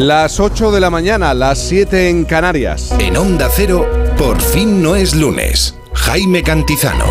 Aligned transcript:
Las 0.00 0.38
8 0.38 0.70
de 0.70 0.78
la 0.78 0.90
mañana, 0.90 1.34
las 1.34 1.58
7 1.58 2.08
en 2.08 2.24
Canarias. 2.24 2.94
En 3.00 3.16
Onda 3.16 3.48
Cero, 3.52 3.84
por 4.16 4.40
fin 4.40 4.80
no 4.80 4.94
es 4.94 5.12
lunes. 5.12 5.74
Jaime 5.92 6.44
Cantizano. 6.44 7.04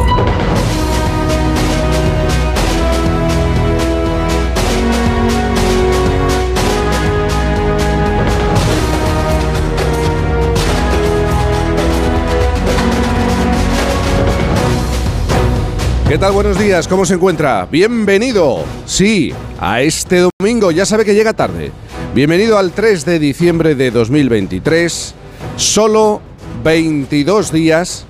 ¿Qué 16.07 16.17
tal? 16.17 16.31
Buenos 16.31 16.57
días, 16.57 16.87
¿cómo 16.87 17.05
se 17.05 17.15
encuentra? 17.15 17.67
Bienvenido, 17.69 18.63
sí, 18.85 19.33
a 19.59 19.81
este 19.81 20.29
domingo, 20.39 20.71
ya 20.71 20.85
sabe 20.85 21.03
que 21.03 21.13
llega 21.13 21.33
tarde. 21.33 21.73
Bienvenido 22.17 22.57
al 22.57 22.71
3 22.71 23.05
de 23.05 23.19
diciembre 23.19 23.75
de 23.75 23.91
2023, 23.91 25.13
solo 25.55 26.19
22 26.63 27.51
días 27.51 28.07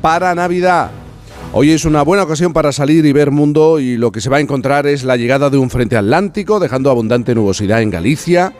para 0.00 0.34
Navidad. 0.34 0.90
Hoy 1.52 1.72
es 1.72 1.84
una 1.84 2.00
buena 2.00 2.22
ocasión 2.22 2.54
para 2.54 2.72
salir 2.72 3.04
y 3.04 3.12
ver 3.12 3.30
mundo 3.30 3.78
y 3.78 3.98
lo 3.98 4.12
que 4.12 4.22
se 4.22 4.30
va 4.30 4.38
a 4.38 4.40
encontrar 4.40 4.86
es 4.86 5.04
la 5.04 5.18
llegada 5.18 5.50
de 5.50 5.58
un 5.58 5.68
frente 5.68 5.98
atlántico 5.98 6.58
dejando 6.58 6.90
abundante 6.90 7.34
nubosidad 7.34 7.82
en 7.82 7.90
Galicia, 7.90 8.54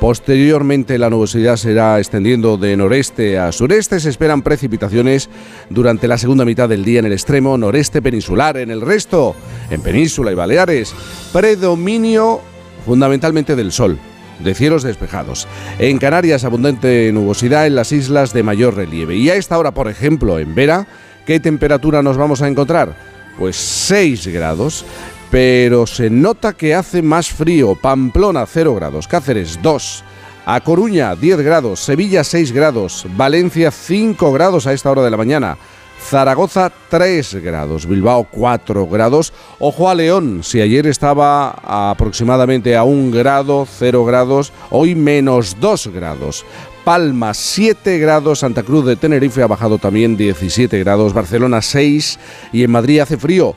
Posteriormente 0.00 0.98
la 0.98 1.10
nubosidad 1.10 1.56
se 1.56 1.72
irá 1.72 1.98
extendiendo 1.98 2.56
de 2.56 2.76
noreste 2.78 3.38
a 3.38 3.50
sureste. 3.50 3.98
Se 3.98 4.10
esperan 4.10 4.42
precipitaciones 4.42 5.30
durante 5.70 6.06
la 6.06 6.18
segunda 6.18 6.44
mitad 6.44 6.68
del 6.68 6.84
día 6.84 6.98
en 6.98 7.06
el 7.06 7.12
extremo 7.12 7.56
noreste 7.56 8.02
peninsular. 8.02 8.58
En 8.58 8.70
el 8.70 8.82
resto, 8.82 9.34
en 9.70 9.80
Península 9.80 10.32
y 10.32 10.34
Baleares, 10.34 10.94
predominio 11.32 12.40
fundamentalmente 12.84 13.56
del 13.56 13.72
sol 13.72 13.98
de 14.40 14.54
cielos 14.54 14.82
despejados. 14.82 15.48
En 15.78 15.98
Canarias, 15.98 16.44
abundante 16.44 17.10
nubosidad 17.12 17.66
en 17.66 17.74
las 17.74 17.92
islas 17.92 18.32
de 18.32 18.42
mayor 18.42 18.74
relieve. 18.74 19.16
Y 19.16 19.30
a 19.30 19.36
esta 19.36 19.58
hora, 19.58 19.72
por 19.72 19.88
ejemplo, 19.88 20.38
en 20.38 20.54
Vera, 20.54 20.86
¿qué 21.26 21.40
temperatura 21.40 22.02
nos 22.02 22.16
vamos 22.16 22.42
a 22.42 22.48
encontrar? 22.48 22.94
Pues 23.38 23.56
6 23.56 24.28
grados 24.28 24.84
pero 25.30 25.86
se 25.86 26.10
nota 26.10 26.52
que 26.52 26.74
hace 26.74 27.02
más 27.02 27.28
frío. 27.30 27.74
Pamplona 27.74 28.46
0 28.46 28.74
grados, 28.74 29.08
Cáceres 29.08 29.58
2, 29.62 30.04
A 30.46 30.60
Coruña 30.60 31.14
10 31.14 31.40
grados, 31.40 31.80
Sevilla 31.80 32.22
6 32.22 32.52
grados, 32.52 33.06
Valencia 33.16 33.70
5 33.70 34.32
grados 34.32 34.66
a 34.66 34.72
esta 34.72 34.90
hora 34.90 35.02
de 35.02 35.10
la 35.10 35.16
mañana. 35.16 35.58
Zaragoza 36.00 36.72
3 36.88 37.42
grados, 37.42 37.86
Bilbao 37.86 38.24
4 38.30 38.86
grados. 38.86 39.32
Ojo 39.58 39.88
a 39.90 39.94
León, 39.94 40.40
si 40.42 40.60
ayer 40.60 40.86
estaba 40.86 41.50
aproximadamente 41.90 42.76
a 42.76 42.84
1 42.84 43.10
grado, 43.16 43.66
0 43.68 44.04
grados, 44.04 44.52
hoy 44.70 44.94
menos 44.94 45.56
2 45.60 45.88
grados. 45.88 46.44
Palma 46.84 47.34
7 47.34 47.98
grados, 47.98 48.40
Santa 48.40 48.62
Cruz 48.62 48.86
de 48.86 48.94
Tenerife 48.94 49.42
ha 49.42 49.48
bajado 49.48 49.78
también 49.78 50.16
17 50.16 50.78
grados, 50.78 51.12
Barcelona 51.12 51.60
6 51.60 52.18
y 52.52 52.62
en 52.62 52.70
Madrid 52.70 53.00
hace 53.00 53.16
frío, 53.16 53.56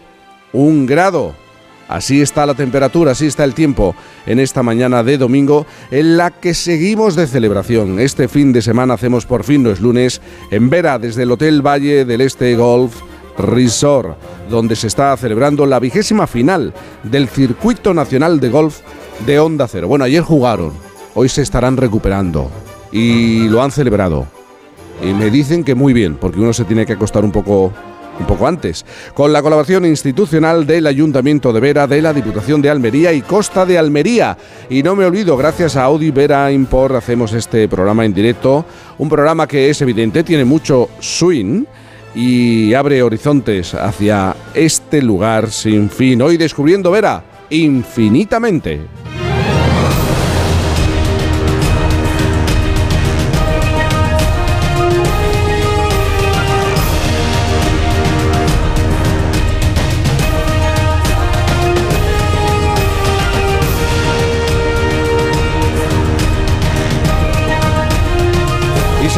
1 0.54 0.88
grado. 0.88 1.49
Así 1.90 2.22
está 2.22 2.46
la 2.46 2.54
temperatura, 2.54 3.12
así 3.12 3.26
está 3.26 3.44
el 3.44 3.56
tiempo 3.56 3.96
en 4.28 4.40
esta 4.40 4.62
mañana 4.62 5.04
de 5.04 5.18
domingo 5.18 5.66
en 5.90 6.18
la 6.18 6.30
que 6.30 6.54
seguimos 6.54 7.16
de 7.16 7.26
celebración. 7.26 8.00
Este 8.00 8.28
fin 8.28 8.54
de 8.54 8.62
semana 8.62 8.94
hacemos 8.94 9.26
por 9.26 9.44
fin, 9.44 9.64
no 9.64 9.72
es 9.72 9.82
lunes, 9.82 10.22
en 10.52 10.70
Vera 10.70 11.00
desde 11.00 11.24
el 11.24 11.32
Hotel 11.32 11.66
Valle 11.66 12.06
del 12.06 12.22
Este 12.22 12.56
Golf 12.56 12.96
Resort, 13.40 14.18
donde 14.52 14.76
se 14.76 14.86
está 14.86 15.18
celebrando 15.18 15.66
la 15.66 15.80
vigésima 15.80 16.28
final 16.28 16.76
del 17.02 17.28
Circuito 17.28 17.92
Nacional 17.96 18.40
de 18.40 18.50
Golf 18.50 18.82
de 19.26 19.40
Onda 19.40 19.68
Cero. 19.68 19.88
Bueno, 19.88 20.06
ayer 20.06 20.22
jugaron, 20.22 20.74
hoy 21.16 21.28
se 21.28 21.42
estarán 21.42 21.76
recuperando 21.76 22.52
y 22.92 23.48
lo 23.48 23.64
han 23.64 23.72
celebrado. 23.72 24.28
Y 25.02 25.14
me 25.14 25.32
dicen 25.32 25.64
que 25.64 25.74
muy 25.74 25.94
bien, 25.94 26.18
porque 26.18 26.40
uno 26.40 26.54
se 26.54 26.66
tiene 26.66 26.86
que 26.86 26.94
acostar 26.94 27.26
un 27.26 27.32
poco 27.32 27.74
un 28.20 28.28
poco 28.28 28.48
antes, 28.48 28.86
con 29.14 29.32
la 29.34 29.42
colaboración 29.42 29.86
institucional 29.86 30.66
del 30.66 30.88
Ayuntamiento 30.88 31.54
de 31.54 31.60
Vera, 31.60 31.88
de 31.88 32.02
la 32.02 32.14
Diputación 32.14 32.62
de 32.62 32.70
Almería 32.70 33.14
y 33.14 33.22
Costa 33.22 33.66
de 33.66 33.78
Almería. 33.78 34.38
Y 34.70 34.84
no 34.84 34.96
me 34.96 35.06
olvido, 35.06 35.38
gracias 35.38 35.76
a 35.76 35.84
Audi 35.84 36.12
Vera 36.12 36.52
Import 36.52 36.96
hacemos 36.96 37.34
este 37.34 37.68
programa 37.68 38.06
en 38.06 38.14
directo, 38.14 38.66
un 38.98 39.10
programa 39.10 39.48
que 39.48 39.70
es 39.70 39.82
evidente, 39.82 40.24
tiene 40.24 40.46
mucho 40.46 40.90
swing 41.00 41.64
y 42.16 42.74
abre 42.74 43.02
horizontes 43.02 43.74
hacia 43.74 44.36
este 44.54 45.02
lugar 45.02 45.52
sin 45.52 45.90
fin. 45.90 46.22
Hoy 46.22 46.38
descubriendo 46.38 46.92
Vera 46.92 47.24
infinitamente. 47.50 48.99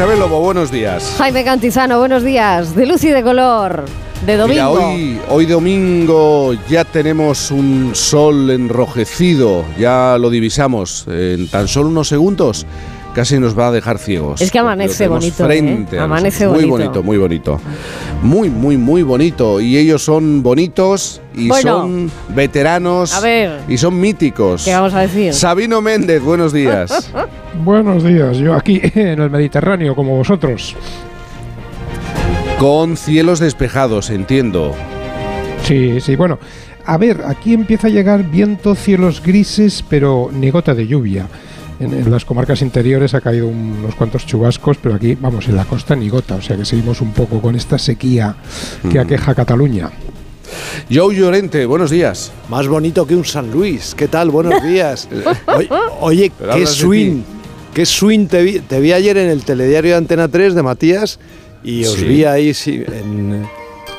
Isabel 0.01 0.19
Lobo, 0.19 0.39
buenos 0.39 0.72
días. 0.72 1.13
Jaime 1.19 1.44
Cantizano, 1.44 2.00
buenos 2.00 2.23
días. 2.23 2.75
De 2.75 2.88
luz 2.88 3.03
y 3.03 3.09
de 3.09 3.22
color. 3.22 3.85
De 4.25 4.35
domingo. 4.35 4.72
hoy, 4.72 5.19
hoy 5.29 5.45
domingo 5.45 6.56
ya 6.67 6.84
tenemos 6.85 7.51
un 7.51 7.91
sol 7.94 8.50
enrojecido, 8.50 9.63
ya 9.78 10.17
lo 10.19 10.31
divisamos 10.31 11.06
en 11.07 11.47
tan 11.50 11.67
solo 11.67 11.89
unos 11.89 12.07
segundos 12.07 12.66
casi 13.13 13.39
nos 13.39 13.57
va 13.57 13.67
a 13.67 13.72
dejar 13.72 13.97
ciegos. 13.97 14.41
Es 14.41 14.51
que 14.51 14.59
amanece 14.59 15.07
bonito. 15.07 15.45
Frente 15.45 15.95
¿eh? 15.95 15.99
Amanece 15.99 16.47
bonito. 16.47 16.67
Muy 16.67 16.69
bonito, 16.69 17.03
muy 17.03 17.17
bonito. 17.17 17.61
Muy, 18.22 18.49
muy, 18.49 18.77
muy 18.77 19.03
bonito. 19.03 19.61
Y 19.61 19.77
ellos 19.77 20.03
son 20.03 20.44
bonitos 20.44 21.21
y 21.35 21.50
son 21.50 22.11
veteranos. 22.29 23.13
A 23.13 23.19
ver. 23.19 23.61
Y 23.67 23.77
son 23.77 24.00
míticos. 24.00 24.66
¿Qué 24.66 24.73
vamos 24.73 24.94
a 24.94 25.01
decir? 25.01 25.33
Sabino 25.33 25.81
Méndez, 25.81 26.21
buenos 26.21 26.53
días. 26.53 27.11
buenos 27.63 28.03
días. 28.03 28.38
Yo 28.38 28.53
aquí 28.53 28.79
en 28.95 29.21
el 29.21 29.29
Mediterráneo, 29.29 29.95
como 29.95 30.17
vosotros. 30.17 30.75
Con 32.59 32.95
cielos 32.95 33.39
despejados, 33.39 34.09
entiendo. 34.09 34.75
Sí, 35.63 36.00
sí, 36.00 36.16
bueno. 36.16 36.39
A 36.83 36.97
ver, 36.97 37.21
aquí 37.27 37.53
empieza 37.53 37.88
a 37.88 37.89
llegar 37.91 38.23
viento, 38.23 38.73
cielos 38.73 39.21
grises, 39.21 39.83
pero 39.88 40.29
ni 40.33 40.50
gota 40.50 40.73
de 40.73 40.88
lluvia 40.88 41.27
en, 41.81 42.12
las 42.12 42.25
comarcas 42.25 42.62
interiores 42.62 43.14
ha 43.14 43.22
caído 43.22 43.47
unos 43.47 43.96
cuantos 43.96 44.25
chubascos, 44.25 44.78
pero 44.78 44.96
aquí, 44.96 45.16
vamos, 45.16 45.47
en 45.47 45.56
la 45.56 45.66
costa 45.66 45.96
ni 45.96 46.09
gota, 46.09 46.36
o 46.36 46.42
sea 46.42 46.56
que 46.56 46.66
seguimos 46.66 47.02
un 47.02 47.12
poco 47.12 47.42
con 47.42 47.56
esta 47.56 47.78
sequía 47.78 48.36
que 48.90 49.00
mm. 49.00 49.02
aqueja 49.02 49.36
Cataluña. 49.36 49.90
Joe 50.92 51.16
Llorente, 51.16 51.66
buenos 51.66 51.90
días. 51.90 52.31
Más 52.50 52.68
bonito 52.68 53.08
que 53.08 53.16
un 53.16 53.25
San 53.25 53.52
Luis, 53.52 53.96
¿qué 53.96 54.08
tal? 54.08 54.30
Buenos 54.30 54.62
días. 54.68 55.08
Oye, 56.00 56.31
qué 56.53 56.66
swing, 56.66 57.22
qué 57.74 57.86
swing 57.86 58.28
te 58.28 58.44
vi, 58.44 58.59
te 58.59 58.80
vi, 58.80 58.94
ayer 58.94 59.18
en 59.18 59.30
el 59.30 59.44
telediario 59.44 59.92
de 59.92 59.98
Antena 59.98 60.28
3 60.28 60.53
de 60.53 60.63
Matías 60.63 61.19
y 61.63 61.86
os 61.86 62.02
vi 62.02 62.25
ahí 62.25 62.53
sí, 62.53 62.84
en 62.88 63.48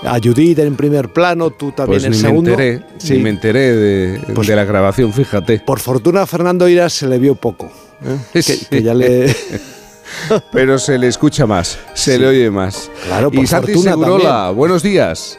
a 0.04 0.18
Judith 0.22 0.58
en 0.58 0.76
primer 0.76 1.12
plano, 1.12 1.50
tú 1.50 1.72
también 1.72 2.00
pues 2.00 2.04
en 2.04 2.12
ni 2.12 2.18
segundo. 2.18 2.56
Me 2.56 2.68
enteré, 2.68 2.86
sí. 2.98 3.18
me 3.18 3.30
enteré 3.30 3.72
de, 3.72 4.20
pues 4.34 4.48
de, 4.48 4.56
la 4.56 4.64
grabación, 4.64 5.12
fíjate. 5.12 5.60
Por 5.60 5.80
fortuna 5.80 6.22
a 6.22 6.26
Fernando 6.26 6.68
Iras 6.68 6.92
se 6.92 7.06
le 7.06 7.18
vio 7.18 7.34
poco. 7.34 7.70
¿eh? 8.04 8.42
Que, 8.70 8.82
ya 8.82 8.94
le... 8.94 9.34
Pero 10.52 10.78
se 10.78 10.98
le 10.98 11.08
escucha 11.08 11.46
más, 11.46 11.78
se 11.94 12.18
le 12.18 12.26
oye 12.26 12.50
más. 12.50 12.90
Claro, 13.06 13.30
por 13.30 13.42
y 13.42 13.46
Santi 13.46 13.74
Segurola, 13.74 14.50
buenos 14.50 14.82
días. 14.82 15.38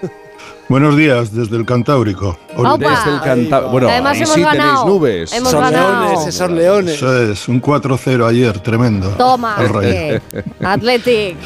Buenos 0.70 0.96
días 0.96 1.34
desde 1.34 1.58
el 1.58 1.66
Cantábrico. 1.66 2.38
Desde 2.80 3.14
el 3.14 3.22
Cantábrico. 3.22 3.72
Bueno, 3.72 3.90
Además 3.90 4.18
hemos 4.18 4.34
sí 4.34 4.42
ganado. 4.42 4.70
tenéis 4.70 4.86
nubes. 4.86 5.34
Hemos 5.34 5.52
son 5.52 5.62
ganado. 5.62 6.06
leones, 6.06 6.28
esos 6.28 6.52
leones. 6.52 6.96
Eso 6.96 7.32
es, 7.32 7.48
un 7.48 7.62
4-0 7.62 8.28
ayer, 8.28 8.60
tremendo. 8.60 9.10
Toma, 9.10 9.58
eh, 9.84 10.20
Athletic. 10.64 11.38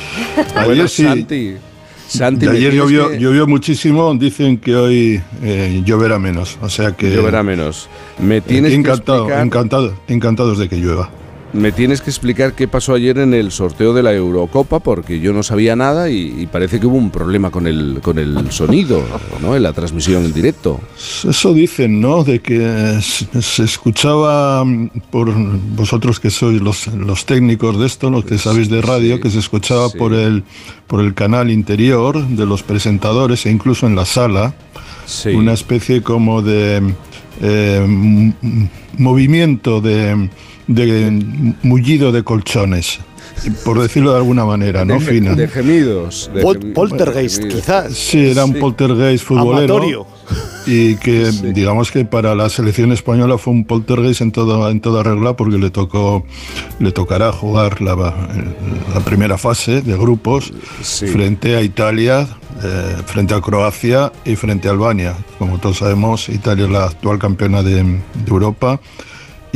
Ayer 0.55 0.65
bueno, 0.65 0.87
sí. 0.87 1.03
Santi, 1.03 1.57
Santi, 2.07 2.45
de 2.45 2.51
ayer 2.51 2.73
llovió, 2.73 3.09
que... 3.09 3.19
llovió, 3.19 3.47
muchísimo, 3.47 4.13
dicen 4.15 4.57
que 4.57 4.75
hoy 4.75 5.21
eh, 5.43 5.81
lloverá 5.85 6.19
menos, 6.19 6.57
o 6.61 6.69
sea 6.69 6.93
que... 6.93 7.13
Lloverá 7.13 7.43
menos. 7.43 7.89
Me 8.19 8.41
tienes 8.41 8.73
encantado, 8.73 9.27
que 9.27 9.33
explicar... 9.33 9.45
encantado, 9.45 9.93
encantados 10.07 10.57
de 10.57 10.69
que 10.69 10.77
llueva. 10.77 11.09
Me 11.53 11.71
tienes 11.71 12.01
que 12.01 12.09
explicar 12.09 12.53
qué 12.53 12.67
pasó 12.67 12.93
ayer 12.93 13.17
en 13.19 13.33
el 13.33 13.51
sorteo 13.51 13.93
de 13.93 14.03
la 14.03 14.13
Eurocopa, 14.13 14.79
porque 14.79 15.21
yo 15.21 15.31
no 15.31 15.43
sabía 15.43 15.77
nada 15.77 16.09
y, 16.09 16.35
y 16.41 16.45
parece 16.45 16.79
que 16.79 16.87
hubo 16.87 16.97
un 16.97 17.09
problema 17.09 17.51
con 17.51 17.67
el, 17.67 17.99
con 18.01 18.19
el 18.19 18.51
sonido, 18.51 19.01
¿no? 19.41 19.55
En 19.55 19.63
la 19.63 19.71
transmisión 19.71 20.25
en 20.25 20.33
directo. 20.33 20.81
Eso 20.97 21.53
dicen, 21.53 22.01
¿no? 22.01 22.25
De 22.25 22.39
que 22.39 22.99
se, 23.01 23.63
escuchaba 23.63 24.65
por 25.09 25.33
vosotros 25.33 26.19
que 26.19 26.29
sois 26.29 26.61
los, 26.61 26.87
los, 26.87 27.25
técnicos 27.25 27.79
de 27.79 27.85
esto, 27.85 28.09
los 28.09 28.25
que 28.25 28.37
sabéis 28.37 28.69
de 28.69 28.81
radio, 28.81 29.15
sí, 29.15 29.21
que 29.21 29.29
se 29.29 29.39
escuchaba 29.39 29.87
sí. 29.89 29.97
por, 29.97 30.13
el, 30.13 30.43
por 30.85 30.99
el 30.99 31.13
canal 31.13 31.49
interior 31.49 32.27
de 32.27 32.45
los 32.45 32.61
presentadores 32.61 33.45
e 33.45 33.51
incluso 33.51 33.87
en 33.87 33.95
la 33.95 34.05
sala. 34.05 34.53
Sí. 35.05 35.29
Una 35.29 35.53
especie 35.53 36.03
como 36.03 36.41
de 36.41 36.93
eh, 37.41 38.33
movimiento 38.97 39.79
de 39.79 40.29
de 40.67 41.55
mullido 41.63 42.11
de 42.11 42.23
colchones 42.23 42.99
por 43.63 43.79
decirlo 43.81 44.11
de 44.11 44.17
alguna 44.17 44.45
manera, 44.45 44.85
¿no? 44.85 44.99
De, 44.99 45.21
de 45.21 45.47
gemidos. 45.47 46.29
De 46.33 46.41
poltergeist, 46.73 47.43
quizás. 47.47 47.93
Sí, 47.93 48.31
era 48.31 48.45
un 48.45 48.53
poltergeist 48.53 49.23
futbolero. 49.23 50.07
Y 50.65 50.95
que, 50.95 51.31
digamos 51.53 51.91
que 51.91 52.03
para 52.03 52.35
la 52.35 52.49
selección 52.49 52.91
española 52.91 53.37
fue 53.37 53.53
un 53.53 53.63
poltergeist 53.63 54.19
en, 54.21 54.31
todo, 54.33 54.69
en 54.69 54.81
toda 54.81 55.01
regla 55.01 55.37
porque 55.37 55.57
le 55.57 55.69
tocó, 55.69 56.25
le 56.79 56.91
tocará 56.91 57.31
jugar 57.31 57.81
la, 57.81 57.95
la 57.95 58.99
primera 59.05 59.37
fase 59.37 59.81
de 59.81 59.97
grupos 59.97 60.51
frente 60.81 61.55
a 61.55 61.61
Italia, 61.61 62.27
eh, 62.61 62.95
frente 63.05 63.33
a 63.33 63.39
Croacia 63.39 64.11
y 64.25 64.35
frente 64.35 64.67
a 64.67 64.71
Albania. 64.71 65.15
Como 65.37 65.57
todos 65.57 65.77
sabemos, 65.77 66.27
Italia 66.27 66.65
es 66.65 66.71
la 66.71 66.85
actual 66.85 67.17
campeona 67.17 67.63
de, 67.63 67.83
de 67.83 68.01
Europa 68.27 68.81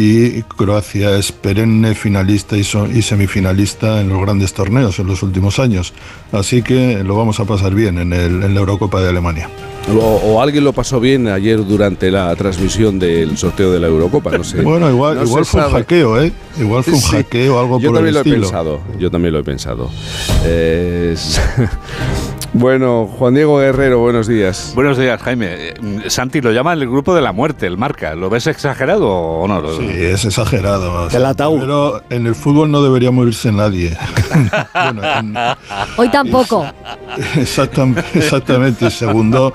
y 0.01 0.43
Croacia 0.43 1.15
es 1.15 1.31
perenne 1.31 1.93
finalista 1.93 2.57
y, 2.57 2.63
semifinalista 2.63 4.01
en 4.01 4.09
los 4.09 4.19
grandes 4.21 4.53
torneos 4.53 4.97
en 4.99 5.07
los 5.07 5.21
últimos 5.21 5.59
años. 5.59 5.93
Así 6.31 6.63
que 6.63 7.03
lo 7.03 7.15
vamos 7.15 7.39
a 7.39 7.45
pasar 7.45 7.75
bien 7.75 7.99
en, 7.99 8.13
en 8.13 8.53
la 8.53 8.59
Eurocopa 8.59 9.01
de 9.01 9.09
Alemania. 9.09 9.49
O, 9.89 10.41
alguien 10.41 10.63
lo 10.63 10.73
pasó 10.73 10.99
bien 10.99 11.27
ayer 11.27 11.65
durante 11.65 12.11
la 12.11 12.35
transmisión 12.35 12.99
del 12.99 13.37
sorteo 13.37 13.71
de 13.71 13.79
la 13.79 13.87
Eurocopa, 13.87 14.31
no 14.37 14.43
sé. 14.43 14.61
Bueno, 14.71 14.89
igual, 14.89 15.21
igual 15.23 15.45
fue 15.45 15.65
un 15.65 15.71
hackeo, 15.71 16.21
¿eh? 16.21 16.31
Igual 16.59 16.83
fue 16.83 16.93
un 16.93 17.01
hackeo 17.01 17.55
o 17.55 17.59
algo 17.59 17.79
yo 17.79 17.91
por 17.91 18.07
el 18.07 18.15
estilo. 18.15 18.47
Yo 18.47 18.51
también 18.51 18.53
lo 18.53 18.59
he 18.59 18.73
pensado, 18.73 18.81
yo 18.99 19.11
también 19.11 19.33
lo 19.33 19.39
he 19.39 19.43
pensado. 19.43 19.89
bueno, 22.53 23.07
Juan 23.07 23.33
Diego 23.33 23.59
Guerrero, 23.59 23.99
buenos 23.99 24.27
días. 24.27 24.73
Buenos 24.75 24.97
días, 24.97 25.21
Jaime. 25.21 25.73
Santi 26.07 26.41
lo 26.41 26.51
llama 26.51 26.73
el 26.73 26.87
grupo 26.87 27.15
de 27.15 27.21
la 27.21 27.31
muerte, 27.31 27.65
el 27.65 27.77
marca. 27.77 28.13
¿Lo 28.15 28.29
ves 28.29 28.47
exagerado 28.47 29.07
o 29.07 29.47
no? 29.47 29.61
Sí, 29.77 29.87
es 29.89 30.25
exagerado. 30.25 31.09
El 31.09 31.25
ataúd. 31.25 31.59
Pero 31.61 32.03
en 32.09 32.27
el 32.27 32.35
fútbol 32.35 32.69
no 32.69 32.81
debería 32.81 33.11
morirse 33.11 33.51
nadie. 33.51 33.97
Hoy 35.97 36.09
tampoco. 36.09 36.65
Exactamente, 37.37 38.03
exactamente. 38.15 38.91
Segundo, 38.91 39.53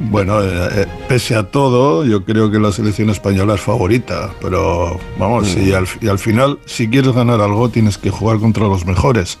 bueno, 0.00 0.42
eh, 0.42 0.68
eh, 0.72 0.86
pese 1.08 1.36
a 1.36 1.44
todo, 1.44 2.04
yo 2.04 2.24
creo 2.24 2.50
que 2.50 2.58
la 2.58 2.72
selección 2.72 3.10
española 3.10 3.54
es 3.54 3.60
favorita, 3.60 4.30
pero 4.40 4.98
vamos, 5.18 5.56
y, 5.56 5.72
al, 5.72 5.86
y, 6.00 6.08
al, 6.08 6.18
final, 6.18 6.58
si 6.66 6.88
quieres 6.88 7.12
ganar 7.12 7.40
algo, 7.40 7.68
tienes 7.68 7.98
que 7.98 8.10
jugar 8.10 8.38
contra 8.38 8.64
los 8.64 8.84
mejores. 8.84 9.38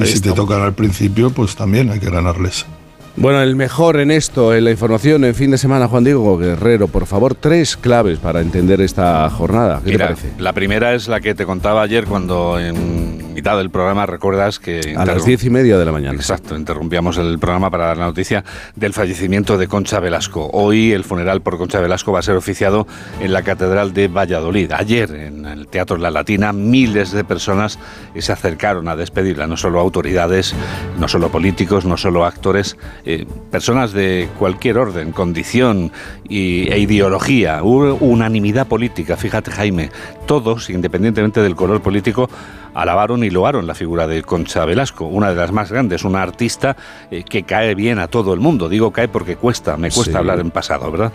Y 0.00 0.06
si 0.06 0.20
te 0.20 0.32
tocan 0.32 0.62
al 0.62 0.74
principio, 0.74 1.30
pues 1.30 1.56
también 1.56 1.90
hay 1.90 2.00
que 2.00 2.10
ganarles. 2.10 2.66
Bueno, 3.14 3.42
el 3.42 3.56
mejor 3.56 4.00
en 4.00 4.10
esto, 4.10 4.54
en 4.54 4.64
la 4.64 4.70
información, 4.70 5.24
en 5.24 5.34
fin 5.34 5.50
de 5.50 5.58
semana, 5.58 5.86
Juan 5.86 6.02
Diego 6.02 6.38
Guerrero, 6.38 6.88
por 6.88 7.06
favor, 7.06 7.34
tres 7.34 7.76
claves 7.76 8.18
para 8.18 8.40
entender 8.40 8.80
esta 8.80 9.28
jornada. 9.28 9.82
¿Qué 9.84 9.92
te 9.92 9.98
parece? 9.98 10.32
La 10.38 10.54
primera 10.54 10.94
es 10.94 11.08
la 11.08 11.20
que 11.20 11.34
te 11.34 11.44
contaba 11.44 11.82
ayer 11.82 12.06
cuando 12.06 12.58
en 12.58 13.34
mitad 13.34 13.58
del 13.58 13.70
programa 13.70 14.06
recuerdas 14.06 14.58
que... 14.58 14.94
A 14.96 15.04
las 15.04 15.26
diez 15.26 15.44
y 15.44 15.50
media 15.50 15.78
de 15.78 15.84
la 15.84 15.92
mañana. 15.92 16.14
Exacto, 16.14 16.56
interrumpíamos 16.56 17.18
el 17.18 17.38
programa 17.38 17.70
para 17.70 17.86
dar 17.86 17.98
la 17.98 18.06
noticia 18.06 18.44
del 18.76 18.94
fallecimiento 18.94 19.58
de 19.58 19.68
Concha 19.68 20.00
Velasco. 20.00 20.48
Hoy 20.52 20.92
el 20.92 21.04
funeral 21.04 21.42
por 21.42 21.58
Concha 21.58 21.80
Velasco 21.80 22.12
va 22.12 22.20
a 22.20 22.22
ser 22.22 22.36
oficiado 22.36 22.86
en 23.20 23.32
la 23.32 23.42
Catedral 23.42 23.92
de 23.92 24.08
Valladolid. 24.08 24.72
Ayer 24.72 25.10
en 25.14 25.44
el 25.44 25.66
Teatro 25.68 25.98
La 25.98 26.10
Latina 26.10 26.52
miles 26.52 27.12
de 27.12 27.24
personas 27.24 27.78
se 28.18 28.32
acercaron 28.32 28.88
a 28.88 28.96
despedirla, 28.96 29.46
no 29.46 29.56
solo 29.58 29.80
autoridades, 29.80 30.54
no 30.98 31.08
solo 31.08 31.30
políticos, 31.30 31.84
no 31.84 31.96
solo 31.96 32.24
actores, 32.24 32.76
eh, 33.04 33.26
personas 33.50 33.92
de 33.92 34.28
cualquier 34.38 34.78
orden, 34.78 35.12
condición 35.12 35.92
y, 36.28 36.68
e 36.70 36.78
ideología, 36.78 37.62
hubo 37.62 37.94
unanimidad 37.94 38.66
política, 38.66 39.16
fíjate 39.16 39.50
Jaime, 39.50 39.90
todos, 40.26 40.70
independientemente 40.70 41.42
del 41.42 41.56
color 41.56 41.82
político, 41.82 42.28
alabaron 42.74 43.24
y 43.24 43.30
loaron 43.30 43.66
la 43.66 43.74
figura 43.74 44.06
de 44.06 44.22
Concha 44.22 44.64
Velasco, 44.64 45.06
una 45.06 45.30
de 45.30 45.36
las 45.36 45.52
más 45.52 45.70
grandes, 45.70 46.04
una 46.04 46.22
artista 46.22 46.76
eh, 47.10 47.24
que 47.24 47.42
cae 47.42 47.74
bien 47.74 47.98
a 47.98 48.08
todo 48.08 48.32
el 48.32 48.40
mundo. 48.40 48.68
Digo 48.68 48.90
cae 48.90 49.08
porque 49.08 49.36
cuesta, 49.36 49.76
me 49.76 49.90
cuesta 49.90 50.18
hablar 50.18 50.40
en 50.40 50.50
pasado, 50.50 50.90
¿verdad? 50.90 51.12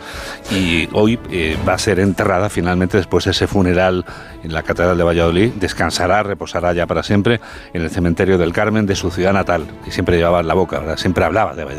Y 0.51 0.87
hoy 0.93 1.19
eh, 1.31 1.57
va 1.67 1.73
a 1.73 1.77
ser 1.77 1.99
enterrada 1.99 2.49
finalmente 2.49 2.97
después 2.97 3.25
de 3.25 3.31
ese 3.31 3.47
funeral 3.47 4.05
en 4.43 4.53
la 4.53 4.63
Catedral 4.63 4.97
de 4.97 5.03
Valladolid. 5.03 5.51
Descansará, 5.53 6.23
reposará 6.23 6.73
ya 6.73 6.85
para 6.85 7.03
siempre 7.03 7.39
en 7.73 7.81
el 7.81 7.89
cementerio 7.89 8.37
del 8.37 8.53
Carmen 8.53 8.85
de 8.85 8.95
su 8.95 9.11
ciudad 9.11 9.33
natal, 9.33 9.65
que 9.83 9.91
siempre 9.91 10.17
llevaba 10.17 10.41
en 10.41 10.47
la 10.47 10.53
boca, 10.53 10.79
¿verdad? 10.79 10.97
Siempre 10.97 11.25
hablaba 11.25 11.55
de 11.55 11.63
Valladolid. 11.63 11.76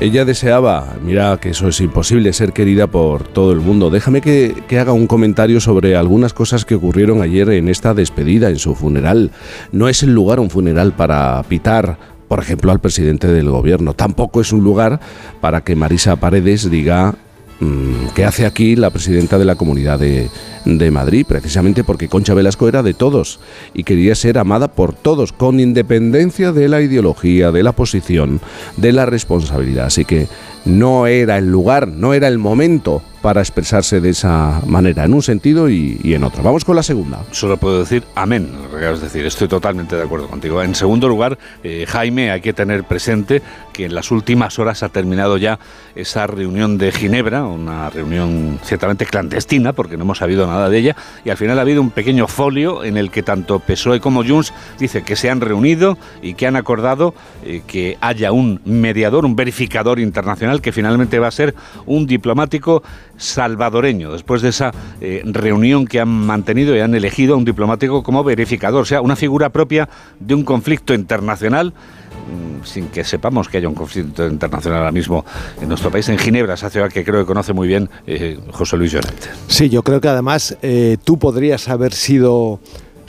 Ella 0.00 0.24
deseaba, 0.24 0.96
mira 1.04 1.38
que 1.40 1.50
eso 1.50 1.68
es 1.68 1.80
imposible, 1.80 2.32
ser 2.32 2.52
querida 2.52 2.88
por 2.88 3.28
todo 3.28 3.52
el 3.52 3.60
mundo. 3.60 3.90
Déjame 3.90 4.20
que, 4.20 4.54
haga 4.78 4.92
un 4.92 5.06
comentario 5.06 5.60
sobre 5.60 5.94
algunas 5.94 6.32
cosas 6.32 6.64
que 6.64 6.74
ocurrieron 6.74 7.22
ayer 7.22 7.48
en 7.50 7.68
esta 7.68 7.94
despedida, 7.94 8.50
en 8.50 8.58
su 8.58 8.74
funeral. 8.74 9.30
No 9.70 9.88
es 9.88 10.02
el 10.02 10.12
lugar 10.12 10.40
un 10.40 10.50
funeral 10.50 10.92
para 10.94 11.40
pitar, 11.44 11.96
por 12.26 12.40
ejemplo, 12.40 12.72
al 12.72 12.80
presidente 12.80 13.28
del 13.28 13.48
gobierno. 13.48 13.94
Tampoco 13.94 14.40
es 14.40 14.52
un 14.52 14.64
lugar 14.64 14.98
para 15.40 15.62
que 15.62 15.76
Marisa 15.76 16.16
Paredes 16.16 16.68
diga 16.68 17.14
mmm, 17.60 18.08
qué 18.16 18.24
hace 18.24 18.46
aquí 18.46 18.74
la 18.74 18.90
presidenta 18.90 19.38
de 19.38 19.44
la 19.44 19.54
comunidad 19.54 20.00
de, 20.00 20.28
de 20.64 20.90
Madrid, 20.90 21.26
precisamente 21.28 21.84
porque 21.84 22.08
Concha 22.08 22.34
Velasco 22.34 22.68
era 22.68 22.82
de 22.82 22.94
todos 22.94 23.40
y 23.74 23.84
quería 23.84 24.14
ser 24.14 24.38
amada 24.38 24.68
por 24.68 24.94
todos, 24.94 25.32
con 25.32 25.60
independencia 25.60 26.52
de 26.52 26.68
la 26.68 26.80
ideología, 26.80 27.52
de 27.52 27.62
la 27.62 27.72
posición, 27.72 28.40
de 28.76 28.92
la 28.92 29.06
responsabilidad. 29.06 29.86
Así 29.86 30.04
que 30.04 30.28
no 30.64 31.06
era 31.06 31.38
el 31.38 31.50
lugar, 31.50 31.88
no 31.88 32.14
era 32.14 32.28
el 32.28 32.38
momento 32.38 33.02
para 33.24 33.40
expresarse 33.40 34.02
de 34.02 34.10
esa 34.10 34.60
manera, 34.66 35.04
en 35.04 35.14
un 35.14 35.22
sentido 35.22 35.70
y, 35.70 35.98
en 36.04 36.24
otro. 36.24 36.42
Vamos 36.42 36.62
con 36.62 36.76
la 36.76 36.82
segunda. 36.82 37.22
Solo 37.30 37.56
puedo 37.56 37.78
decir 37.78 38.04
amén, 38.14 38.50
es 38.78 39.00
decir, 39.00 39.24
estoy 39.24 39.48
totalmente 39.48 39.96
de 39.96 40.02
acuerdo 40.02 40.28
contigo. 40.28 40.62
En 40.62 40.74
segundo 40.74 41.08
lugar, 41.08 41.38
eh, 41.62 41.86
Jaime, 41.88 42.30
hay 42.30 42.42
que 42.42 42.52
tener 42.52 42.84
presente 42.84 43.40
que 43.72 43.86
en 43.86 43.94
las 43.94 44.10
últimas 44.10 44.58
horas 44.58 44.82
ha 44.82 44.90
terminado 44.90 45.38
ya 45.38 45.58
esa 45.94 46.26
reunión 46.26 46.76
de 46.76 46.92
Ginebra, 46.92 47.44
una 47.44 47.88
reunión 47.88 48.58
ciertamente 48.62 49.06
clandestina, 49.06 49.72
porque 49.72 49.96
no 49.96 50.02
hemos 50.02 50.18
sabido 50.18 50.46
nada 50.46 50.53
de 50.68 50.78
ella, 50.78 50.96
y 51.24 51.30
al 51.30 51.36
final 51.36 51.58
ha 51.58 51.62
habido 51.62 51.80
un 51.80 51.90
pequeño 51.90 52.26
folio 52.26 52.84
en 52.84 52.96
el 52.96 53.10
que 53.10 53.22
tanto 53.22 53.58
PSOE 53.58 54.00
como 54.00 54.24
Junts 54.24 54.52
dice 54.78 55.02
que 55.02 55.16
se 55.16 55.30
han 55.30 55.40
reunido 55.40 55.98
y 56.22 56.34
que 56.34 56.46
han 56.46 56.56
acordado 56.56 57.14
eh, 57.44 57.62
que 57.66 57.98
haya 58.00 58.32
un 58.32 58.60
mediador, 58.64 59.24
un 59.24 59.36
verificador 59.36 60.00
internacional 60.00 60.60
que 60.60 60.72
finalmente 60.72 61.18
va 61.18 61.28
a 61.28 61.30
ser 61.30 61.54
un 61.86 62.06
diplomático 62.06 62.82
salvadoreño, 63.16 64.12
después 64.12 64.42
de 64.42 64.48
esa 64.50 64.72
eh, 65.00 65.22
reunión 65.24 65.86
que 65.86 66.00
han 66.00 66.08
mantenido 66.08 66.76
y 66.76 66.80
han 66.80 66.94
elegido 66.94 67.34
a 67.34 67.36
un 67.36 67.44
diplomático 67.44 68.02
como 68.02 68.24
verificador, 68.24 68.82
o 68.82 68.84
sea, 68.84 69.00
una 69.00 69.16
figura 69.16 69.50
propia 69.50 69.88
de 70.18 70.34
un 70.34 70.44
conflicto 70.44 70.94
internacional 70.94 71.72
mm, 71.72 72.64
sin 72.64 72.88
que 72.88 73.04
sepamos 73.04 73.48
que 73.48 73.58
haya 73.58 73.68
un 73.68 73.74
conflicto 73.74 74.26
internacional 74.26 74.80
ahora 74.80 74.92
mismo 74.92 75.24
en 75.60 75.68
nuestro 75.68 75.90
país, 75.90 76.08
en 76.08 76.18
Ginebra, 76.18 76.54
esa 76.54 76.70
ciudad 76.70 76.90
que 76.90 77.04
creo 77.04 77.20
que 77.20 77.26
conoce 77.26 77.52
muy 77.52 77.68
bien 77.68 77.88
eh, 78.06 78.38
José 78.52 78.76
Luis 78.76 78.92
Llorente. 78.92 79.28
Sí, 79.46 79.68
yo 79.68 79.82
creo 79.82 80.00
que 80.00 80.08
además 80.08 80.43
eh, 80.62 80.96
tú 81.04 81.18
podrías 81.18 81.68
haber 81.68 81.92
sido 81.92 82.60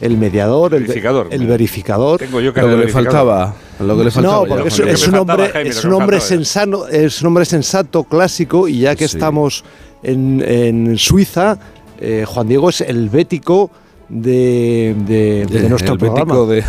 el 0.02 0.18
mediador, 0.18 0.74
el 0.74 0.84
verificador. 0.84 1.28
El, 1.32 1.48
verificador. 1.48 2.20
Tengo 2.20 2.42
yo 2.42 2.54
que 2.54 2.62
lo, 2.62 2.70
que 2.70 2.78
le 2.78 2.88
faltaba, 2.90 3.56
lo 3.80 3.98
que 3.98 4.04
le 4.06 4.12
faltaba. 4.12 4.36
No, 4.36 4.46
porque 4.46 4.68
es, 4.68 4.80
es, 4.80 5.08
un 5.08 5.16
hombre, 5.16 5.50
Jaime, 5.50 5.70
es, 5.70 5.86
un 5.86 5.94
hombre 5.94 6.20
sensato, 6.20 6.88
es 6.88 7.22
un 7.22 7.28
hombre 7.28 7.46
sensato, 7.46 8.04
clásico, 8.04 8.68
y 8.68 8.80
ya 8.80 8.96
que 8.96 9.08
sí. 9.08 9.16
estamos 9.16 9.64
en, 10.04 10.44
en 10.46 10.98
Suiza, 10.98 11.58
eh, 12.00 12.26
Juan 12.28 12.48
Diego 12.48 12.70
es 12.70 12.82
el 12.82 13.10
bético 13.10 13.72
de, 14.10 14.96
de, 15.06 15.46
de, 15.46 15.70
nuestro 15.70 15.94
el 15.94 16.00
programa. 16.00 16.34
Bético 16.34 16.48
de, 16.48 16.64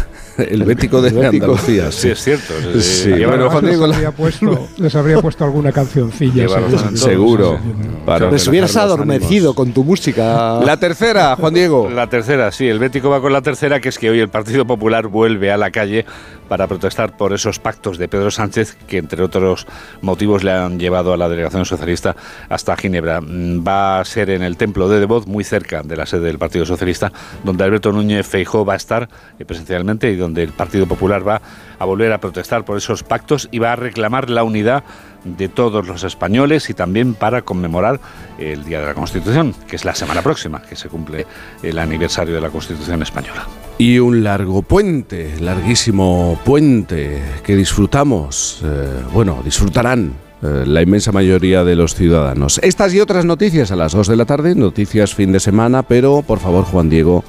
el 0.50 0.64
bético 0.64 1.02
de 1.02 1.08
El 1.08 1.14
bético. 1.16 1.44
Andalucía. 1.46 1.92
Sí, 1.92 2.08
es 2.10 2.22
cierto. 2.22 2.52
Sí. 2.74 2.80
Sí. 2.82 3.24
Bueno, 3.24 3.50
Juan 3.50 3.64
les, 3.64 3.78
Diego, 3.78 3.92
habría 3.92 4.10
puesto, 4.12 4.68
les 4.78 4.94
habría 4.94 5.20
puesto 5.20 5.44
alguna 5.44 5.72
cancioncilla. 5.72 6.46
Seguro. 6.48 6.96
seguro. 6.96 7.58
Para 8.04 8.28
Pues 8.28 8.46
hubieras 8.48 8.76
adormecido 8.76 9.50
ánimos. 9.50 9.54
con 9.56 9.72
tu 9.72 9.84
música. 9.84 10.60
La 10.64 10.76
tercera, 10.78 11.36
Juan 11.36 11.54
Diego. 11.54 11.88
La 11.90 12.08
tercera, 12.08 12.52
sí, 12.52 12.66
el 12.68 12.78
Bético 12.78 13.10
va 13.10 13.20
con 13.20 13.32
la 13.32 13.42
tercera, 13.42 13.80
que 13.80 13.88
es 13.88 13.98
que 13.98 14.10
hoy 14.10 14.20
el 14.20 14.28
Partido 14.28 14.66
Popular 14.66 15.06
vuelve 15.08 15.50
a 15.50 15.56
la 15.56 15.70
calle 15.70 16.04
para 16.48 16.66
protestar 16.66 17.16
por 17.16 17.32
esos 17.32 17.58
pactos 17.58 17.98
de 17.98 18.08
Pedro 18.08 18.30
Sánchez 18.30 18.76
que, 18.86 18.98
entre 18.98 19.22
otros 19.22 19.66
motivos, 20.00 20.44
le 20.44 20.52
han 20.52 20.78
llevado 20.78 21.12
a 21.12 21.16
la 21.16 21.28
delegación 21.28 21.64
socialista 21.64 22.16
hasta 22.48 22.76
Ginebra. 22.76 23.20
Mm, 23.20 23.66
Va 23.66 24.00
a 24.00 24.04
ser 24.04 24.30
en 24.30 24.42
el 24.42 24.56
Templo 24.56 24.88
de 24.88 25.00
Devot, 25.00 25.26
muy 25.26 25.44
cerca 25.44 25.82
de 25.82 25.96
la 25.96 26.06
sede 26.06 26.26
del 26.26 26.38
Partido 26.38 26.64
Socialista, 26.64 27.12
donde 27.42 27.64
Alberto 27.64 27.92
Núñez 27.92 28.26
Feijó 28.26 28.64
va 28.64 28.74
a 28.74 28.76
estar 28.76 29.08
eh, 29.38 29.44
presencialmente 29.44 30.10
y 30.10 30.16
donde 30.16 30.42
el 30.42 30.52
Partido 30.52 30.86
Popular 30.86 31.26
va 31.26 31.40
a 31.78 31.84
volver 31.84 32.12
a 32.12 32.18
protestar 32.18 32.64
por 32.64 32.76
esos 32.76 33.02
pactos 33.02 33.48
y 33.50 33.58
va 33.58 33.72
a 33.72 33.76
reclamar 33.76 34.30
la 34.30 34.44
unidad 34.44 34.84
de 35.24 35.48
todos 35.48 35.86
los 35.86 36.04
españoles 36.04 36.70
y 36.70 36.74
también 36.74 37.14
para 37.14 37.42
conmemorar 37.42 38.00
el 38.38 38.64
Día 38.64 38.80
de 38.80 38.86
la 38.86 38.94
Constitución, 38.94 39.54
que 39.66 39.76
es 39.76 39.84
la 39.84 39.94
semana 39.94 40.22
próxima, 40.22 40.62
que 40.62 40.76
se 40.76 40.88
cumple 40.88 41.26
el 41.62 41.78
aniversario 41.78 42.34
de 42.34 42.40
la 42.40 42.50
Constitución 42.50 43.02
española. 43.02 43.46
Y 43.78 43.98
un 43.98 44.24
largo 44.24 44.62
puente, 44.62 45.38
larguísimo 45.40 46.38
puente 46.44 47.22
que 47.44 47.56
disfrutamos, 47.56 48.62
eh, 48.64 49.02
bueno, 49.12 49.42
disfrutarán 49.44 50.14
eh, 50.42 50.64
la 50.66 50.82
inmensa 50.82 51.12
mayoría 51.12 51.64
de 51.64 51.76
los 51.76 51.94
ciudadanos. 51.94 52.58
Estas 52.62 52.92
y 52.94 53.00
otras 53.00 53.24
noticias 53.24 53.70
a 53.70 53.76
las 53.76 53.92
2 53.92 54.08
de 54.08 54.16
la 54.16 54.24
tarde, 54.24 54.54
noticias 54.54 55.14
fin 55.14 55.32
de 55.32 55.40
semana, 55.40 55.82
pero 55.82 56.22
por 56.22 56.40
favor 56.40 56.64
Juan 56.64 56.90
Diego, 56.90 57.24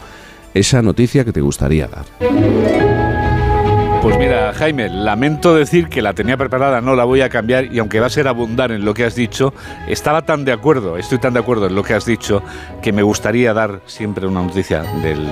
esa 0.54 0.82
noticia 0.82 1.24
que 1.24 1.32
te 1.32 1.42
gustaría 1.42 1.88
dar. 1.88 2.97
Pues 4.08 4.20
mira, 4.20 4.54
Jaime, 4.54 4.88
lamento 4.88 5.54
decir 5.54 5.90
que 5.90 6.02
la 6.02 6.14
tenía 6.14 6.38
preparada, 6.38 6.80
no 6.80 6.96
la 6.96 7.04
voy 7.04 7.20
a 7.20 7.28
cambiar 7.28 7.66
y 7.66 7.80
aunque 7.80 8.00
va 8.00 8.06
a 8.06 8.10
ser 8.10 8.30
abundar 8.30 8.72
en 8.72 8.86
lo 8.86 8.94
que 8.94 9.04
has 9.04 9.16
dicho, 9.16 9.54
estaba 9.86 10.22
tan 10.22 10.46
de 10.46 10.54
acuerdo, 10.54 10.96
estoy 10.96 11.18
tan 11.18 11.34
de 11.34 11.42
acuerdo 11.42 11.68
en 11.68 11.76
lo 11.76 11.84
que 11.84 11.94
has 11.94 12.06
dicho, 12.06 12.42
que 12.82 12.94
me 12.94 13.04
gustaría 13.04 13.54
dar 13.54 13.82
siempre 13.86 14.26
una 14.26 14.44
noticia 14.44 14.84
del 15.04 15.30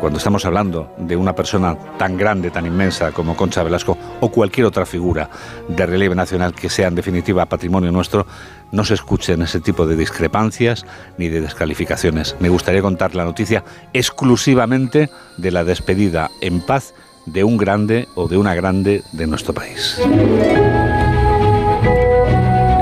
cuando 0.00 0.16
estamos 0.16 0.46
hablando 0.46 0.94
de 0.96 1.14
una 1.14 1.34
persona 1.34 1.76
tan 1.98 2.16
grande, 2.16 2.50
tan 2.50 2.64
inmensa 2.64 3.12
como 3.12 3.36
Concha 3.36 3.62
Velasco 3.62 3.98
o 4.20 4.30
cualquier 4.30 4.66
otra 4.66 4.86
figura 4.86 5.28
de 5.68 5.84
relieve 5.84 6.14
nacional 6.14 6.54
que 6.54 6.70
sea 6.70 6.88
en 6.88 6.94
definitiva 6.94 7.44
patrimonio 7.44 7.92
nuestro, 7.92 8.26
no 8.72 8.84
se 8.84 8.94
escuchen 8.94 9.42
ese 9.42 9.60
tipo 9.60 9.86
de 9.86 9.94
discrepancias 9.94 10.86
ni 11.18 11.28
de 11.28 11.42
descalificaciones. 11.42 12.34
Me 12.40 12.48
gustaría 12.48 12.80
contar 12.80 13.14
la 13.14 13.24
noticia 13.24 13.62
exclusivamente 13.92 15.10
de 15.36 15.50
la 15.50 15.64
despedida 15.64 16.30
en 16.40 16.62
paz 16.62 16.94
de 17.26 17.44
un 17.44 17.56
grande 17.56 18.08
o 18.14 18.28
de 18.28 18.38
una 18.38 18.54
grande 18.54 19.02
de 19.12 19.26
nuestro 19.26 19.52
país. 19.52 20.00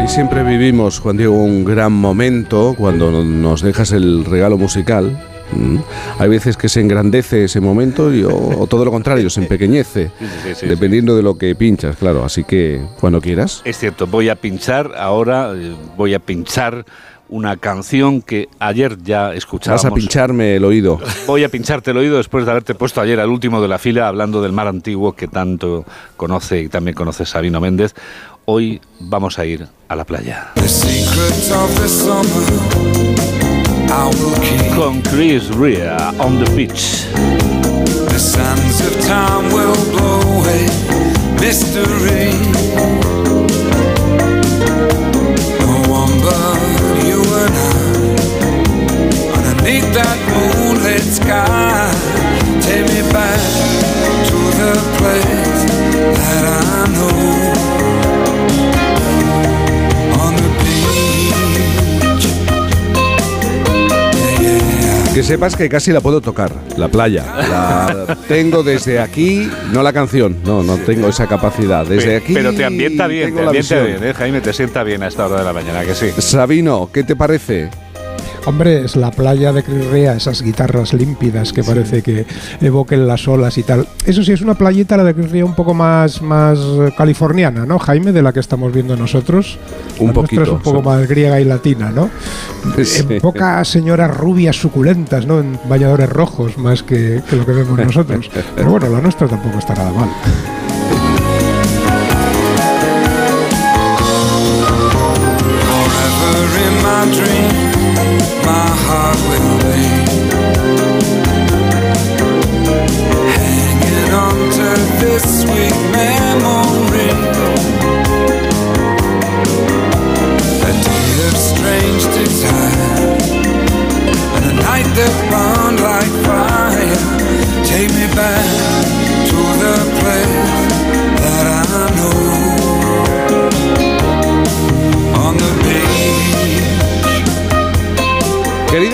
Y 0.05 0.09
siempre 0.09 0.45
vivimos, 0.45 1.01
Juan 1.01 1.17
Diego, 1.17 1.43
un 1.43 1.65
gran 1.65 1.93
momento 1.93 2.75
cuando 2.79 3.11
nos 3.11 3.63
dejas 3.63 3.93
el 3.93 4.25
regalo 4.25 4.59
musical 4.59 5.19
Mm. 5.53 5.79
Hay 6.19 6.29
veces 6.29 6.57
que 6.57 6.69
se 6.69 6.81
engrandece 6.81 7.45
ese 7.45 7.61
momento 7.61 8.13
y, 8.15 8.25
o, 8.25 8.67
todo 8.69 8.85
lo 8.85 8.91
contrario, 8.91 9.31
se 9.31 9.41
empequeñece, 9.41 10.11
dependiendo 10.63 11.17
de 11.17 11.23
lo 11.23 11.37
que 11.37 11.55
pinchas, 11.55 11.97
claro. 11.97 12.25
Así 12.25 12.45
que 12.45 12.81
cuando 13.01 13.21
quieras. 13.21 13.63
Es 13.65 13.79
cierto, 13.79 14.07
voy 14.07 14.29
a 14.29 14.37
pinchar 14.37 14.93
ahora, 14.97 15.53
eh, 15.55 15.75
voy 15.97 16.15
a 16.15 16.19
pinchar 16.19 16.85
una 17.35 17.57
canción 17.57 18.23
que 18.23 18.49
ayer 18.61 18.97
ya 19.03 19.35
escuchábamos. 19.35 19.83
Vas 19.83 19.91
a 19.91 19.95
pincharme 19.95 20.55
el 20.55 20.65
oído. 20.65 21.01
Voy 21.27 21.43
a 21.43 21.49
pincharte 21.49 21.91
el 21.91 21.97
oído 21.97 22.17
después 22.17 22.45
de 22.45 22.53
haberte 22.53 22.77
puesto 22.77 23.01
ayer 23.01 23.19
al 23.19 23.29
último 23.29 23.61
de 23.61 23.67
la 23.67 23.79
fila 23.81 24.07
hablando 24.07 24.41
del 24.41 24.53
mar 24.53 24.69
antiguo 24.69 25.15
que 25.15 25.27
tanto 25.27 25.85
conoce 26.17 26.61
y 26.61 26.69
también 26.69 26.95
conoce 26.95 27.27
Sabino 27.27 27.61
Méndez. 27.61 27.97
Hoy 28.45 28.81
vamos 29.01 29.41
a 29.41 29.45
ir 29.47 29.67
a 29.89 29.97
la 29.97 30.05
playa. 30.05 30.53
Con 34.77 35.01
Chris 35.03 35.49
Rea 35.57 36.15
on 36.19 36.45
the 36.45 36.49
beach. 36.53 37.09
The 38.11 38.21
sands 38.21 38.81
of 38.81 39.09
time 39.09 39.53
will 39.53 39.75
blow 39.91 40.21
away 40.39 40.69
mystery. 41.41 43.14
I 49.65 49.81
underneath 49.81 49.95
that 49.95 50.19
moonlit 50.29 51.01
sky. 51.01 51.89
Take 52.61 52.85
me 52.85 53.01
back 53.11 53.41
to 54.29 54.39
the 54.61 54.73
place 54.99 55.65
that 56.19 56.45
I 56.45 56.93
know. 56.93 57.15
Que 65.15 65.23
sepas 65.23 65.55
que 65.55 65.69
casi 65.69 65.93
la 65.93 66.01
puedo 66.01 66.21
tocar, 66.21 66.51
la 66.77 66.89
playa. 66.89 67.25
La 67.25 68.19
tengo 68.27 68.65
desde 68.65 68.99
aquí, 68.99 69.49
no 69.73 69.85
la 69.85 69.93
canción, 69.93 70.39
no, 70.45 70.65
no 70.65 70.77
tengo 70.79 71.09
esa 71.09 71.29
capacidad. 71.29 71.87
Desde 71.87 72.17
aquí. 72.17 72.35
Pero 72.35 72.53
te 72.53 72.65
ambienta 72.65 73.07
bien, 73.07 73.33
te 73.33 73.43
ambienta 73.43 73.81
bien, 73.81 74.03
¿eh, 74.03 74.13
Jaime, 74.13 74.41
te 74.41 74.53
sienta 74.53 74.83
bien 74.83 75.05
a 75.05 75.07
esta 75.07 75.27
hora 75.27 75.39
de 75.39 75.45
la 75.45 75.53
mañana, 75.53 75.85
que 75.85 75.95
sí. 75.95 76.11
Sabino, 76.19 76.91
¿qué 76.93 77.05
te 77.05 77.15
parece? 77.15 77.71
Hombre, 78.47 78.85
es 78.85 78.97
la 78.97 79.11
playa 79.11 79.53
de 79.53 79.63
Crisrea, 79.63 80.15
esas 80.15 80.43
guitarras 80.43 80.93
límpidas 80.93 81.53
que 81.53 81.65
parece 81.65 82.03
que 82.03 82.27
evoquen 82.61 83.07
las 83.07 83.27
olas 83.27 83.57
y 83.57 83.63
tal. 83.63 83.87
Eso 84.05 84.23
sí, 84.23 84.33
es 84.33 84.43
una 84.43 84.55
playita 84.55 84.99
la 84.99 85.05
de 85.05 85.15
Crisrea 85.15 85.45
un 85.45 85.55
poco 85.55 85.73
más, 85.73 86.21
más 86.21 86.59
californiana, 86.97 87.65
¿no, 87.65 87.79
Jaime? 87.79 88.13
De 88.13 88.23
la 88.23 88.33
que 88.33 88.41
estamos 88.41 88.73
viendo 88.73 88.97
nosotros. 88.97 89.59
Un 89.99 90.13
poquito. 90.13 90.43
es 90.43 90.49
un 90.51 90.61
poco 90.61 90.83
más 90.83 91.09
griega 91.09 91.41
y 91.41 91.45
latina, 91.45 91.91
¿no? 91.91 92.11
En 92.77 93.21
pocas 93.21 93.67
señoras 93.67 94.15
rubias 94.15 94.57
suculentas, 94.57 95.27
¿no? 95.27 95.41
En 95.41 95.59
bañadores 95.69 96.11
rojos, 96.11 96.59
más 96.59 96.83
que, 96.83 97.23
que 97.29 97.37
lo 97.37 97.47
que 97.47 97.53
vemos 97.53 97.79
nosotros. 97.79 98.31
Pero 98.57 98.71
bueno, 98.71 98.91
la 98.91 99.01
nuestra 99.01 99.27
tampoco 99.27 99.59
está 99.59 99.75
nada 99.75 99.93
mal. 99.93 100.11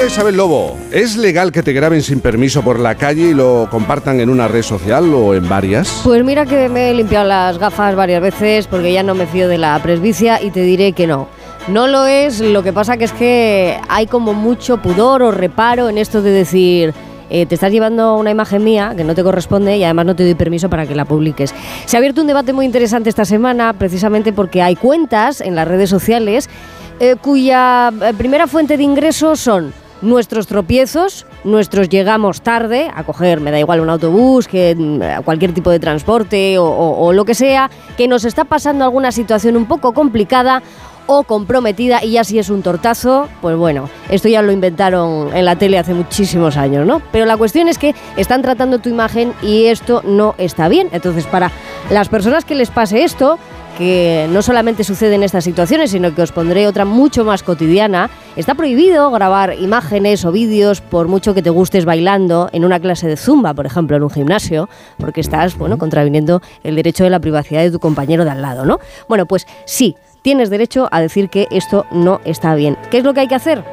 Isabel 0.06 0.36
Lobo, 0.36 0.76
¿es 0.92 1.16
legal 1.16 1.52
que 1.52 1.62
te 1.62 1.72
graben 1.72 2.02
sin 2.02 2.20
permiso 2.20 2.62
por 2.62 2.80
la 2.80 2.94
calle 2.94 3.30
y 3.30 3.34
lo 3.34 3.68
compartan 3.70 4.18
en 4.20 4.30
una 4.30 4.48
red 4.48 4.62
social 4.62 5.12
o 5.14 5.34
en 5.34 5.48
varias? 5.48 6.00
Pues 6.02 6.24
mira 6.24 6.46
que 6.46 6.68
me 6.68 6.90
he 6.90 6.94
limpiado 6.94 7.28
las 7.28 7.58
gafas 7.58 7.94
varias 7.94 8.22
veces 8.22 8.66
porque 8.66 8.92
ya 8.92 9.02
no 9.02 9.14
me 9.14 9.26
fío 9.26 9.46
de 9.46 9.58
la 9.58 9.78
presbicia 9.82 10.42
y 10.42 10.50
te 10.50 10.62
diré 10.62 10.94
que 10.94 11.06
no. 11.06 11.28
No 11.68 11.86
lo 11.86 12.06
es, 12.06 12.40
lo 12.40 12.62
que 12.62 12.72
pasa 12.72 12.96
que 12.96 13.04
es 13.04 13.12
que 13.12 13.78
hay 13.88 14.06
como 14.06 14.32
mucho 14.32 14.78
pudor 14.78 15.22
o 15.22 15.30
reparo 15.30 15.88
en 15.88 15.98
esto 15.98 16.22
de 16.22 16.30
decir... 16.30 16.94
Eh, 17.32 17.46
te 17.46 17.54
estás 17.54 17.70
llevando 17.70 18.16
una 18.16 18.32
imagen 18.32 18.64
mía 18.64 18.92
que 18.96 19.04
no 19.04 19.14
te 19.14 19.22
corresponde 19.22 19.76
y 19.76 19.84
además 19.84 20.04
no 20.04 20.16
te 20.16 20.24
doy 20.24 20.34
permiso 20.34 20.68
para 20.68 20.84
que 20.84 20.96
la 20.96 21.04
publiques. 21.04 21.54
Se 21.84 21.96
ha 21.96 21.98
abierto 21.98 22.22
un 22.22 22.26
debate 22.26 22.52
muy 22.52 22.66
interesante 22.66 23.08
esta 23.08 23.24
semana 23.24 23.72
precisamente 23.72 24.32
porque 24.32 24.62
hay 24.62 24.74
cuentas 24.74 25.40
en 25.40 25.54
las 25.54 25.68
redes 25.68 25.88
sociales 25.88 26.50
eh, 26.98 27.14
cuya 27.14 27.92
eh, 28.02 28.12
primera 28.18 28.48
fuente 28.48 28.76
de 28.76 28.82
ingresos 28.82 29.38
son 29.38 29.72
nuestros 30.02 30.46
tropiezos, 30.46 31.26
nuestros 31.44 31.88
llegamos 31.88 32.42
tarde 32.42 32.90
a 32.94 33.04
coger, 33.04 33.40
me 33.40 33.50
da 33.50 33.58
igual 33.58 33.80
un 33.80 33.90
autobús, 33.90 34.48
que 34.48 34.74
mm, 34.76 35.22
cualquier 35.24 35.52
tipo 35.52 35.70
de 35.70 35.78
transporte 35.78 36.56
o, 36.58 37.12
lo 37.12 37.24
que 37.24 37.34
sea, 37.34 37.70
que 37.96 38.08
nos 38.08 38.24
está 38.24 38.44
pasando 38.44 38.84
alguna 38.84 39.12
situación 39.12 39.56
un 39.56 39.66
poco 39.66 39.92
complicada 39.92 40.62
o 41.06 41.24
comprometida 41.24 42.04
y 42.04 42.12
ya 42.12 42.24
si 42.24 42.38
es 42.38 42.50
un 42.50 42.62
tortazo, 42.62 43.28
pues 43.40 43.56
bueno, 43.56 43.90
esto 44.10 44.28
ya 44.28 44.42
lo 44.42 44.52
inventaron 44.52 45.34
en 45.34 45.44
la 45.44 45.56
tele 45.56 45.76
hace 45.76 45.92
muchísimos 45.92 46.56
años, 46.56 46.86
¿no? 46.86 47.02
Pero 47.10 47.26
la 47.26 47.36
cuestión 47.36 47.66
es 47.66 47.78
que 47.78 47.96
están 48.16 48.42
tratando 48.42 48.78
tu 48.78 48.88
imagen 48.88 49.32
y 49.42 49.64
esto 49.64 50.02
no 50.04 50.36
está 50.38 50.68
bien. 50.68 50.88
Entonces, 50.92 51.26
para 51.26 51.50
las 51.90 52.08
personas 52.08 52.44
que 52.44 52.54
les 52.54 52.70
pase 52.70 53.02
esto, 53.02 53.40
que 53.76 54.26
no 54.30 54.42
solamente 54.42 54.84
sucede 54.84 55.14
en 55.14 55.22
estas 55.22 55.44
situaciones, 55.44 55.90
sino 55.90 56.14
que 56.14 56.22
os 56.22 56.32
pondré 56.32 56.66
otra 56.66 56.84
mucho 56.84 57.24
más 57.24 57.42
cotidiana. 57.42 58.10
Está 58.36 58.54
prohibido 58.54 59.10
grabar 59.10 59.54
imágenes 59.58 60.24
o 60.24 60.32
vídeos 60.32 60.80
por 60.80 61.08
mucho 61.08 61.34
que 61.34 61.42
te 61.42 61.50
gustes 61.50 61.84
bailando 61.84 62.48
en 62.52 62.64
una 62.64 62.80
clase 62.80 63.08
de 63.08 63.16
zumba, 63.16 63.54
por 63.54 63.66
ejemplo, 63.66 63.96
en 63.96 64.02
un 64.02 64.10
gimnasio, 64.10 64.68
porque 64.98 65.20
estás, 65.20 65.56
bueno, 65.56 65.78
contraviniendo 65.78 66.42
el 66.62 66.76
derecho 66.76 67.04
de 67.04 67.10
la 67.10 67.20
privacidad 67.20 67.62
de 67.62 67.70
tu 67.70 67.78
compañero 67.78 68.24
de 68.24 68.30
al 68.30 68.42
lado, 68.42 68.64
¿no? 68.64 68.78
Bueno, 69.08 69.26
pues 69.26 69.46
sí, 69.64 69.96
tienes 70.22 70.50
derecho 70.50 70.88
a 70.90 71.00
decir 71.00 71.28
que 71.28 71.48
esto 71.50 71.86
no 71.90 72.20
está 72.24 72.54
bien. 72.54 72.76
¿Qué 72.90 72.98
es 72.98 73.04
lo 73.04 73.14
que 73.14 73.20
hay 73.20 73.28
que 73.28 73.34
hacer? 73.34 73.64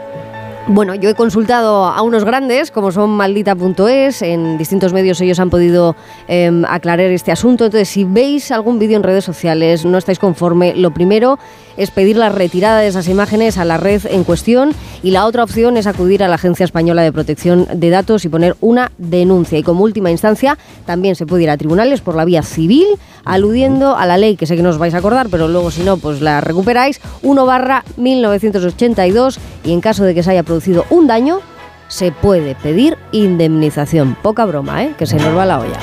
Bueno, 0.70 0.96
yo 0.96 1.10
he 1.10 1.16
consultado 1.16 1.86
a 1.86 2.02
unos 2.02 2.26
grandes, 2.26 2.72
como 2.72 2.92
son 2.92 3.12
maldita.es, 3.12 4.22
en 4.22 4.58
distintos 4.58 4.92
medios 4.92 5.22
ellos 5.22 5.40
han 5.40 5.50
podido 5.50 5.96
em, 6.28 6.66
aclarar 6.66 7.10
este 7.10 7.32
asunto. 7.32 7.66
Entonces, 7.66 7.88
si 7.88 8.04
veis 8.04 8.52
algún 8.52 8.78
vídeo 8.78 8.98
en 8.98 9.04
redes 9.04 9.24
sociales, 9.24 9.86
no 9.86 9.98
estáis 9.98 10.20
conforme, 10.20 10.76
lo 10.76 10.92
primero 10.92 11.40
es 11.78 11.92
pedir 11.92 12.18
la 12.18 12.30
retirada 12.30 12.80
de 12.80 12.88
esas 12.88 13.08
imágenes 13.08 13.58
a 13.58 13.66
la 13.66 13.78
red 13.78 14.02
en 14.10 14.24
cuestión 14.24 14.72
y 15.04 15.12
la 15.12 15.26
otra 15.26 15.44
opción 15.44 15.78
es 15.78 15.88
acudir 15.88 16.24
a 16.24 16.28
la 16.28 16.36
Agencia 16.36 16.64
Española 16.64 17.04
de 17.04 17.12
Protección 17.12 17.68
de 17.74 17.90
Datos 17.90 18.26
y 18.26 18.30
poner 18.30 18.56
una 18.62 18.92
denuncia. 18.98 19.58
Y 19.58 19.64
como 19.64 19.84
última 19.84 20.12
instancia, 20.12 20.58
también 20.86 21.16
se 21.16 21.26
puede 21.26 21.44
ir 21.44 21.50
a 21.50 21.58
tribunales 21.58 22.02
por 22.02 22.16
la 22.16 22.26
vía 22.26 22.44
civil, 22.44 22.88
aludiendo 23.24 23.96
a 23.96 24.06
la 24.06 24.18
ley, 24.18 24.36
que 24.36 24.46
sé 24.46 24.56
que 24.56 24.64
no 24.64 24.70
os 24.70 24.78
vais 24.78 24.94
a 24.94 24.98
acordar, 24.98 25.28
pero 25.30 25.48
luego 25.48 25.72
si 25.72 25.84
no, 25.84 25.98
pues 25.98 26.22
la 26.22 26.42
recuperáis, 26.42 27.00
1 27.22 27.46
barra 27.46 27.84
1982 27.98 29.40
y 29.64 29.74
en 29.74 29.82
caso 29.82 30.04
de 30.04 30.16
que 30.16 30.24
se 30.24 30.32
haya 30.32 30.44
producido 30.44 30.86
un 30.90 31.08
daño, 31.08 31.42
se 31.88 32.12
puede 32.12 32.56
pedir 32.56 32.98
indemnización. 33.12 34.18
Poca 34.22 34.46
broma, 34.46 34.84
¿eh? 34.84 34.94
que 34.98 35.06
se 35.06 35.18
nos 35.18 35.36
va 35.36 35.46
la 35.46 35.60
olla. 35.60 35.78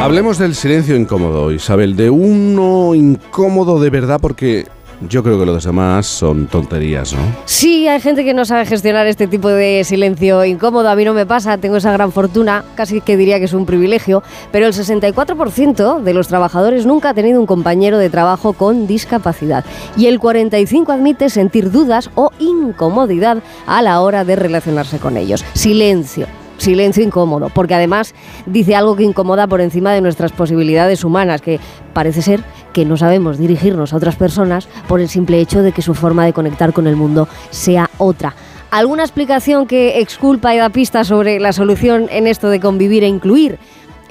Hablemos 0.00 0.38
del 0.38 0.54
silencio 0.54 0.96
incómodo, 0.96 1.52
Isabel, 1.52 1.96
de 1.96 2.08
uno 2.08 2.94
incómodo 2.94 3.80
de 3.80 3.90
verdad 3.90 4.18
porque 4.20 4.66
yo 5.00 5.22
creo 5.22 5.38
que 5.38 5.46
los 5.46 5.64
demás 5.64 6.06
son 6.06 6.46
tonterías, 6.46 7.12
¿no? 7.12 7.20
Sí, 7.44 7.86
hay 7.88 8.00
gente 8.00 8.24
que 8.24 8.34
no 8.34 8.44
sabe 8.44 8.66
gestionar 8.66 9.06
este 9.06 9.26
tipo 9.26 9.48
de 9.48 9.84
silencio 9.84 10.44
incómodo. 10.44 10.88
A 10.88 10.96
mí 10.96 11.04
no 11.04 11.14
me 11.14 11.26
pasa, 11.26 11.58
tengo 11.58 11.76
esa 11.76 11.92
gran 11.92 12.12
fortuna, 12.12 12.64
casi 12.74 13.00
que 13.00 13.16
diría 13.16 13.38
que 13.38 13.44
es 13.44 13.52
un 13.52 13.66
privilegio, 13.66 14.22
pero 14.50 14.66
el 14.66 14.72
64% 14.72 16.00
de 16.02 16.14
los 16.14 16.28
trabajadores 16.28 16.86
nunca 16.86 17.10
ha 17.10 17.14
tenido 17.14 17.40
un 17.40 17.46
compañero 17.46 17.98
de 17.98 18.10
trabajo 18.10 18.52
con 18.52 18.86
discapacidad 18.86 19.64
y 19.96 20.06
el 20.06 20.20
45% 20.20 20.92
admite 20.92 21.30
sentir 21.30 21.70
dudas 21.70 22.10
o 22.14 22.30
incomodidad 22.38 23.42
a 23.66 23.82
la 23.82 24.00
hora 24.00 24.24
de 24.24 24.36
relacionarse 24.36 24.98
con 24.98 25.16
ellos. 25.16 25.44
Silencio 25.54 26.26
silencio 26.58 27.02
incómodo, 27.02 27.50
porque 27.54 27.74
además 27.74 28.14
dice 28.46 28.76
algo 28.76 28.96
que 28.96 29.04
incomoda 29.04 29.46
por 29.46 29.60
encima 29.60 29.92
de 29.92 30.00
nuestras 30.00 30.32
posibilidades 30.32 31.04
humanas, 31.04 31.40
que 31.40 31.58
parece 31.92 32.22
ser 32.22 32.44
que 32.72 32.84
no 32.84 32.96
sabemos 32.96 33.38
dirigirnos 33.38 33.92
a 33.92 33.96
otras 33.96 34.16
personas 34.16 34.68
por 34.86 35.00
el 35.00 35.08
simple 35.08 35.40
hecho 35.40 35.62
de 35.62 35.72
que 35.72 35.82
su 35.82 35.94
forma 35.94 36.24
de 36.24 36.32
conectar 36.32 36.72
con 36.72 36.86
el 36.86 36.96
mundo 36.96 37.28
sea 37.50 37.90
otra. 37.98 38.34
¿Alguna 38.70 39.02
explicación 39.02 39.66
que 39.66 40.00
exculpa 40.00 40.54
y 40.54 40.58
da 40.58 40.68
pistas 40.68 41.06
sobre 41.06 41.40
la 41.40 41.54
solución 41.54 42.06
en 42.10 42.26
esto 42.26 42.50
de 42.50 42.60
convivir 42.60 43.02
e 43.02 43.08
incluir? 43.08 43.58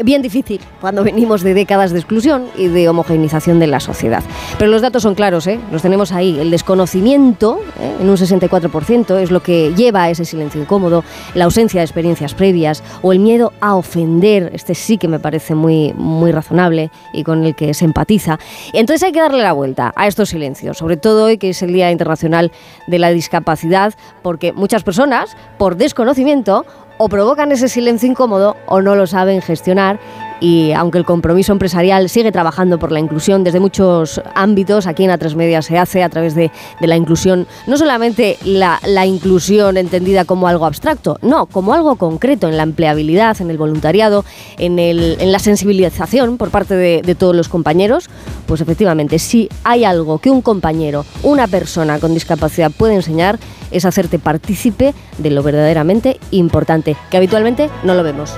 Bien 0.04 0.22
difícil 0.22 0.62
cuando 0.82 1.04
venimos 1.04 1.44
de 1.44 1.54
décadas 1.54 1.92
de 1.92 2.00
exclusión 2.00 2.48
y 2.56 2.68
de 2.68 2.90
homogeneización 2.90 3.60
de 3.60 3.68
la 3.68 3.80
sociedad. 3.80 4.24
Pero 4.58 4.72
los 4.72 4.82
datos 4.82 5.04
son 5.04 5.16
claros, 5.16 5.48
¿eh? 5.48 5.60
los 5.72 5.82
tenemos 5.82 6.12
ahí. 6.12 6.40
El 6.40 6.52
desconocimiento, 6.52 7.60
¿eh? 7.80 7.96
en 8.00 8.10
un 8.10 8.18
64%, 8.18 9.18
es 9.18 9.32
lo 9.32 9.42
que 9.42 9.74
lleva 9.76 10.04
a 10.04 10.10
ese 10.10 10.26
silencio 10.26 10.62
incómodo, 10.62 11.04
la 11.34 11.46
ausencia 11.46 11.82
de 11.82 11.86
experiencias 11.86 12.34
previas 12.34 12.84
o 13.02 13.12
el 13.12 13.20
miedo 13.20 13.54
a 13.62 13.76
ofender, 13.76 14.52
este 14.54 14.76
sí 14.76 14.98
que 14.98 15.08
me 15.08 15.20
parece 15.20 15.56
muy, 15.56 15.94
muy 15.94 16.32
razonable 16.32 16.92
y 17.14 17.24
con 17.24 17.44
el 17.44 17.56
que 17.56 17.74
se 17.74 17.86
empatiza. 17.86 18.40
Entonces 18.74 19.04
hay 19.04 19.12
que 19.12 19.22
darle 19.22 19.44
la 19.44 19.54
vuelta 19.54 19.94
a 19.96 20.08
estos 20.08 20.30
silencios, 20.30 20.78
sobre 20.78 20.98
todo 20.98 21.26
hoy 21.26 21.38
que 21.38 21.50
es 21.50 21.62
el 21.62 21.74
Día 21.74 21.92
Internacional 21.92 22.52
de 22.88 23.00
la 23.00 23.10
Discapacidad, 23.10 23.94
porque 24.22 24.54
muchas 24.54 24.84
personas, 24.84 25.36
por 25.58 25.76
desconocimiento, 25.76 26.66
o 26.98 27.10
provocan 27.10 27.52
ese 27.52 27.70
silencio 27.70 28.10
incómodo 28.10 28.58
o 28.66 28.82
no 28.82 28.96
lo 28.96 29.08
saben 29.08 29.42
gestionar 29.42 30.00
y 30.40 30.72
aunque 30.74 30.98
el 30.98 31.06
compromiso 31.06 31.52
empresarial 31.52 32.10
sigue 32.10 32.32
trabajando 32.32 32.80
por 32.80 32.92
la 32.92 33.00
inclusión 33.00 33.44
desde 33.44 33.60
muchos 33.60 34.22
ámbitos, 34.36 34.88
aquí 34.88 35.04
en 35.04 35.12
A3 35.12 35.36
Media 35.36 35.62
se 35.62 35.78
hace 35.78 36.04
a 36.04 36.10
través 36.10 36.36
de, 36.36 36.52
la 36.80 36.96
inclusión, 36.96 37.48
no 37.66 37.78
solamente 37.78 38.38
la, 38.44 38.80
inclusión 39.06 39.78
entendida 39.78 40.26
como 40.26 40.48
algo 40.48 40.66
abstracto, 40.66 41.18
no, 41.22 41.46
como 41.46 41.74
algo 41.74 41.96
concreto 41.96 42.48
en 42.48 42.58
la 42.58 42.64
empleabilidad, 42.64 43.40
en 43.42 43.50
el 43.50 43.58
voluntariado, 43.58 44.26
en, 44.58 44.78
la 45.32 45.40
sensibilización 45.40 46.38
por 46.38 46.50
parte 46.50 46.76
de, 46.76 47.02
de 47.02 47.16
todos 47.16 47.36
los 47.36 47.50
compañeros, 47.50 48.10
pues 48.46 48.62
efectivamente, 48.62 49.20
si 49.20 49.50
hay 49.64 49.84
algo 49.84 50.20
que 50.20 50.30
un 50.30 50.42
compañero, 50.42 51.06
una 51.24 51.48
persona 51.48 52.00
con 52.00 52.14
discapacidad 52.14 52.72
puede 52.72 52.96
enseñar, 52.96 53.40
es 53.72 53.86
hacerte 53.86 54.20
partícipe 54.20 54.94
de 55.18 55.30
lo 55.30 55.44
verdaderamente 55.44 56.20
importante, 56.32 56.96
que 57.10 57.18
habitualmente 57.18 57.70
no 57.84 57.94
lo 57.94 58.04
vemos. 58.04 58.34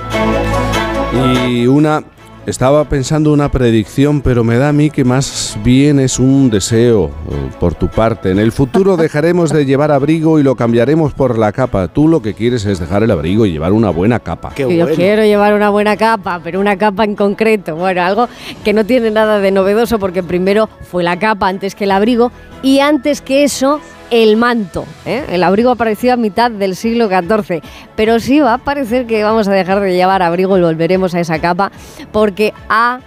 Y 1.12 1.66
una 1.66 2.04
estaba 2.46 2.84
pensando 2.84 3.32
una 3.32 3.50
predicción, 3.50 4.22
pero 4.22 4.44
me 4.44 4.56
da 4.56 4.70
a 4.70 4.72
mí 4.72 4.90
que 4.90 5.04
más 5.04 5.58
bien 5.62 5.98
es 6.00 6.18
un 6.18 6.50
deseo 6.50 7.06
eh, 7.30 7.50
por 7.58 7.74
tu 7.74 7.88
parte. 7.88 8.30
En 8.30 8.38
el 8.38 8.52
futuro 8.52 8.96
dejaremos 8.98 9.50
de 9.50 9.66
llevar 9.66 9.90
abrigo 9.90 10.38
y 10.38 10.42
lo 10.42 10.54
cambiaremos 10.56 11.12
por 11.12 11.38
la 11.38 11.52
capa. 11.52 11.88
Tú 11.88 12.08
lo 12.08 12.22
que 12.22 12.34
quieres 12.34 12.64
es 12.64 12.78
dejar 12.78 13.02
el 13.02 13.10
abrigo 13.10 13.44
y 13.44 13.52
llevar 13.52 13.72
una 13.72 13.90
buena 13.90 14.20
capa. 14.20 14.54
Yo 14.56 14.88
quiero 14.94 15.22
llevar 15.24 15.54
una 15.54 15.70
buena 15.70 15.96
capa, 15.96 16.40
pero 16.42 16.60
una 16.60 16.76
capa 16.76 17.04
en 17.04 17.14
concreto. 17.14 17.76
Bueno, 17.76 18.02
algo 18.02 18.28
que 18.64 18.72
no 18.72 18.84
tiene 18.84 19.10
nada 19.10 19.40
de 19.40 19.50
novedoso 19.50 19.98
porque 19.98 20.22
primero 20.22 20.68
fue 20.90 21.02
la 21.02 21.18
capa 21.18 21.48
antes 21.48 21.74
que 21.74 21.84
el 21.84 21.90
abrigo 21.90 22.32
y 22.62 22.80
antes 22.80 23.20
que 23.20 23.44
eso 23.44 23.80
el 24.10 24.36
manto. 24.36 24.84
¿eh? 25.06 25.24
El 25.30 25.42
abrigo 25.42 25.70
apareció 25.70 26.12
a 26.12 26.16
mitad 26.16 26.50
del 26.50 26.76
siglo 26.76 27.08
XIV, 27.08 27.62
pero 27.96 28.20
sí 28.20 28.40
va 28.40 28.54
a 28.54 28.58
parecer 28.58 29.06
que 29.06 29.22
vamos 29.24 29.48
a 29.48 29.52
dejar 29.52 29.80
de 29.80 29.94
llevar 29.94 30.22
abrigo 30.22 30.58
y 30.58 30.62
volveremos 30.62 31.14
a 31.14 31.20
esa 31.20 31.40
capa 31.40 31.70
porque 32.12 32.52
ha 32.68 33.00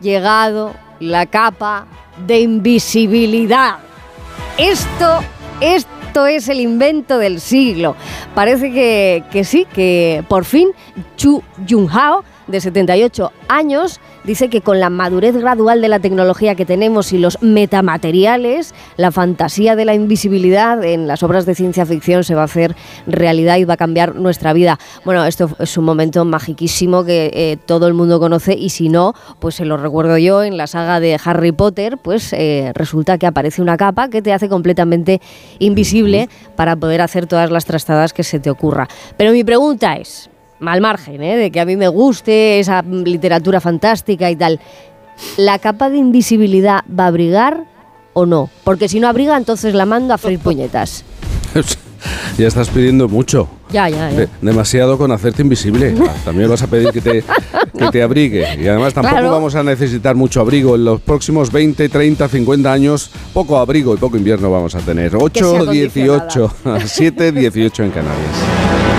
llegado 0.00 0.74
la 1.00 1.26
capa 1.26 1.86
de 2.26 2.40
invisibilidad. 2.40 3.78
Esto, 4.58 5.20
esto 5.60 6.26
es 6.26 6.48
el 6.48 6.60
invento 6.60 7.18
del 7.18 7.40
siglo. 7.40 7.94
Parece 8.34 8.72
que, 8.72 9.44
sí, 9.44 9.66
que 9.72 10.24
por 10.28 10.44
fin 10.44 10.70
Chu 11.16 11.42
Junhao 11.68 12.24
de 12.46 12.60
78 12.60 13.32
años, 13.48 14.00
dice 14.24 14.48
que 14.48 14.60
con 14.60 14.80
la 14.80 14.90
madurez 14.90 15.36
gradual 15.36 15.80
de 15.80 15.88
la 15.88 16.00
tecnología 16.00 16.54
que 16.54 16.64
tenemos 16.64 17.12
y 17.12 17.18
los 17.18 17.40
metamateriales, 17.42 18.74
la 18.96 19.12
fantasía 19.12 19.76
de 19.76 19.84
la 19.84 19.94
invisibilidad 19.94 20.82
en 20.84 21.06
las 21.06 21.22
obras 21.22 21.46
de 21.46 21.54
ciencia 21.54 21.86
ficción 21.86 22.24
se 22.24 22.34
va 22.34 22.42
a 22.42 22.46
hacer 22.46 22.74
realidad 23.06 23.56
y 23.56 23.64
va 23.64 23.74
a 23.74 23.76
cambiar 23.76 24.14
nuestra 24.14 24.52
vida. 24.52 24.78
Bueno, 25.04 25.24
esto 25.24 25.50
es 25.58 25.76
un 25.76 25.84
momento 25.84 26.24
magiquísimo 26.24 27.04
que 27.04 27.30
eh, 27.32 27.56
todo 27.64 27.86
el 27.86 27.94
mundo 27.94 28.20
conoce 28.20 28.54
y 28.54 28.70
si 28.70 28.88
no, 28.88 29.14
pues 29.38 29.56
se 29.56 29.64
lo 29.64 29.76
recuerdo 29.76 30.18
yo 30.18 30.42
en 30.42 30.56
la 30.56 30.66
saga 30.66 31.00
de 31.00 31.18
Harry 31.24 31.52
Potter, 31.52 31.98
pues 31.98 32.32
eh, 32.32 32.72
resulta 32.74 33.18
que 33.18 33.26
aparece 33.26 33.62
una 33.62 33.76
capa 33.76 34.08
que 34.08 34.22
te 34.22 34.32
hace 34.32 34.48
completamente 34.48 35.20
invisible 35.58 36.28
para 36.54 36.76
poder 36.76 37.00
hacer 37.00 37.26
todas 37.26 37.50
las 37.50 37.64
trastadas 37.64 38.12
que 38.12 38.24
se 38.24 38.40
te 38.40 38.50
ocurra. 38.50 38.88
Pero 39.16 39.32
mi 39.32 39.44
pregunta 39.44 39.96
es, 39.96 40.30
mal 40.60 40.80
margen, 40.80 41.22
¿eh? 41.22 41.36
de 41.36 41.50
que 41.50 41.60
a 41.60 41.64
mí 41.64 41.76
me 41.76 41.88
guste 41.88 42.58
esa 42.60 42.82
literatura 42.82 43.60
fantástica 43.60 44.30
y 44.30 44.36
tal, 44.36 44.60
¿la 45.36 45.58
capa 45.58 45.90
de 45.90 45.98
invisibilidad 45.98 46.84
va 46.88 47.04
a 47.04 47.08
abrigar 47.08 47.64
o 48.12 48.26
no? 48.26 48.50
Porque 48.64 48.88
si 48.88 49.00
no 49.00 49.08
abriga, 49.08 49.36
entonces 49.36 49.74
la 49.74 49.86
mando 49.86 50.14
a 50.14 50.18
freír 50.18 50.38
puñetas. 50.38 51.04
ya 52.38 52.48
estás 52.48 52.68
pidiendo 52.68 53.08
mucho. 53.08 53.48
Ya, 53.70 53.88
ya, 53.88 54.10
ya. 54.10 54.28
demasiado 54.40 54.96
con 54.96 55.10
hacerte 55.10 55.42
invisible. 55.42 55.94
También 56.24 56.48
vas 56.48 56.62
a 56.62 56.68
pedir 56.68 56.90
que 56.90 57.00
te, 57.00 57.24
que 57.76 57.88
te 57.90 58.02
abrigue. 58.02 58.46
Y 58.58 58.68
además 58.68 58.94
tampoco 58.94 59.30
vamos 59.30 59.54
a 59.54 59.62
necesitar 59.62 60.14
mucho 60.14 60.40
abrigo. 60.40 60.76
En 60.76 60.84
los 60.84 61.00
próximos 61.00 61.50
20, 61.50 61.88
30, 61.88 62.28
50 62.28 62.72
años, 62.72 63.10
poco 63.32 63.58
abrigo 63.58 63.94
y 63.94 63.96
poco 63.96 64.16
invierno 64.16 64.50
vamos 64.50 64.74
a 64.74 64.78
tener. 64.78 65.16
8, 65.16 65.66
18, 65.66 66.52
7, 66.84 67.32
18 67.32 67.82
en 67.82 67.90
Canarias. 67.90 68.95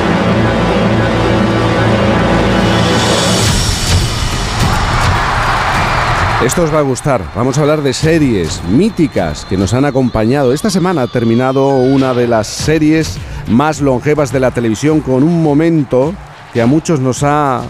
Esto 6.47 6.63
os 6.63 6.73
va 6.73 6.79
a 6.79 6.83
gustar. 6.83 7.21
Vamos 7.35 7.57
a 7.57 7.61
hablar 7.61 7.81
de 7.81 7.91
series 7.91 8.63
míticas 8.63 9.43
que 9.43 9.57
nos 9.57 9.73
han 9.73 9.83
acompañado. 9.83 10.53
Esta 10.53 10.69
semana 10.69 11.01
ha 11.01 11.07
terminado 11.07 11.67
una 11.75 12.13
de 12.13 12.25
las 12.25 12.47
series 12.47 13.17
más 13.49 13.81
longevas 13.81 14.31
de 14.31 14.39
la 14.39 14.51
televisión 14.51 15.01
con 15.01 15.23
un 15.23 15.43
momento 15.43 16.15
que 16.53 16.61
a 16.61 16.65
muchos 16.65 17.01
nos 17.01 17.21
ha 17.23 17.63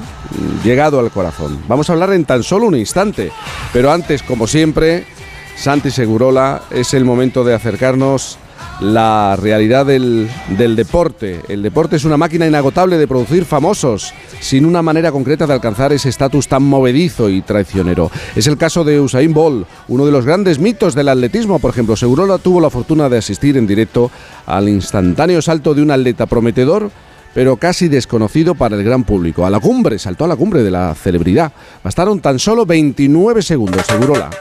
llegado 0.63 0.99
al 0.99 1.09
corazón. 1.09 1.59
Vamos 1.67 1.89
a 1.89 1.93
hablar 1.93 2.13
en 2.13 2.25
tan 2.25 2.43
solo 2.43 2.67
un 2.67 2.75
instante. 2.75 3.31
Pero 3.73 3.91
antes, 3.91 4.21
como 4.21 4.45
siempre, 4.45 5.07
Santi 5.55 5.89
Segurola, 5.89 6.61
es 6.69 6.93
el 6.93 7.03
momento 7.03 7.43
de 7.43 7.55
acercarnos 7.55 8.37
la 8.79 9.35
realidad 9.35 9.85
del, 9.85 10.29
deporte. 10.57 11.41
El 11.47 11.63
deporte 11.63 11.95
es 11.95 12.05
una 12.05 12.17
máquina 12.17 12.45
inagotable 12.45 12.97
de 12.97 13.07
producir 13.07 13.45
famosos, 13.45 14.13
sin 14.39 14.65
una 14.65 14.81
manera 14.81 15.11
concreta 15.11 15.47
de 15.47 15.53
alcanzar 15.53 15.93
ese 15.93 16.09
estatus 16.09 16.47
tan 16.47 16.63
movedizo 16.63 17.29
y 17.29 17.41
traicionero. 17.41 18.11
Es 18.35 18.47
el 18.47 18.57
caso 18.57 18.83
de 18.83 18.99
Usain 18.99 19.33
Bolt, 19.33 19.67
uno 19.87 20.05
de 20.05 20.11
los 20.11 20.25
grandes 20.25 20.59
mitos 20.59 20.93
del 20.93 21.09
atletismo. 21.09 21.59
Por 21.59 21.71
ejemplo, 21.71 21.95
Segurola 21.95 22.37
tuvo 22.37 22.61
la 22.61 22.69
fortuna 22.69 23.09
de 23.09 23.17
asistir 23.17 23.57
en 23.57 23.67
directo 23.67 24.11
al 24.45 24.69
instantáneo 24.69 25.41
salto 25.41 25.73
de 25.73 25.81
un 25.81 25.91
atleta 25.91 26.25
prometedor 26.25 26.91
pero 27.33 27.57
casi 27.57 27.87
desconocido 27.87 28.55
para 28.55 28.75
el 28.75 28.83
gran 28.83 29.03
público. 29.03 29.45
A 29.45 29.51
la 29.51 29.59
cumbre, 29.59 29.99
saltó 29.99 30.25
a 30.25 30.27
la 30.27 30.35
cumbre 30.35 30.63
de 30.63 30.71
la 30.71 30.95
celebridad. 30.95 31.51
Bastaron 31.83 32.19
tan 32.19 32.39
solo 32.39 32.65
29 32.65 33.43
segundos, 33.43 33.85
Segurola. 33.85 34.31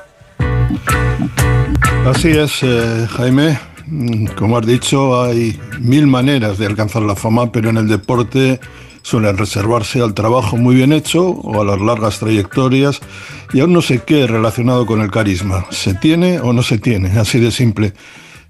Así 2.07 2.31
es, 2.31 2.63
eh, 2.63 3.07
Jaime. 3.11 3.59
Como 4.37 4.59
has 4.59 4.67
dicho, 4.67 5.23
hay 5.23 5.59
mil 5.81 6.07
maneras 6.07 6.59
de 6.59 6.67
alcanzar 6.67 7.03
la 7.03 7.15
fama, 7.15 7.53
pero 7.53 7.71
en 7.71 7.77
el 7.77 7.87
deporte 7.87 8.59
suelen 9.03 9.37
reservarse 9.37 10.03
al 10.03 10.15
trabajo 10.15 10.57
muy 10.57 10.75
bien 10.75 10.93
hecho 10.93 11.29
o 11.29 11.61
a 11.61 11.65
las 11.65 11.81
largas 11.81 12.19
trayectorias 12.19 13.01
y 13.53 13.61
aún 13.61 13.73
no 13.73 13.83
sé 13.83 14.03
qué 14.05 14.27
relacionado 14.27 14.85
con 14.87 15.01
el 15.01 15.13
carisma. 15.13 15.67
¿Se 15.71 15.95
tiene 15.95 16.41
o 16.41 16.53
no 16.53 16.63
se 16.65 16.79
tiene? 16.79 17.11
Así 17.19 17.39
de 17.39 17.53
simple. 17.53 17.93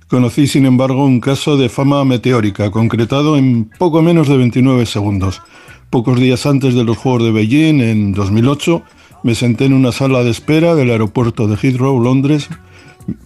Conocí, 0.09 0.47
sin 0.47 0.65
embargo, 0.65 1.05
un 1.05 1.21
caso 1.21 1.59
de 1.59 1.69
fama 1.69 2.05
meteórica, 2.05 2.71
concretado 2.71 3.37
en 3.37 3.65
poco 3.79 4.01
menos 4.01 4.29
de 4.29 4.39
29 4.39 4.87
segundos. 4.87 5.43
Pocos 5.91 6.19
días 6.19 6.47
antes 6.47 6.75
de 6.75 6.85
los 6.85 6.97
Juegos 6.97 7.25
de 7.25 7.33
Beijing, 7.33 7.81
en 7.81 8.13
2008, 8.13 8.83
me 9.25 9.35
senté 9.35 9.67
en 9.67 9.75
una 9.75 9.93
sala 9.93 10.23
de 10.23 10.31
espera 10.31 10.75
del 10.75 10.91
aeropuerto 10.91 11.49
de 11.49 11.57
Heathrow, 11.57 12.01
Londres, 12.01 12.49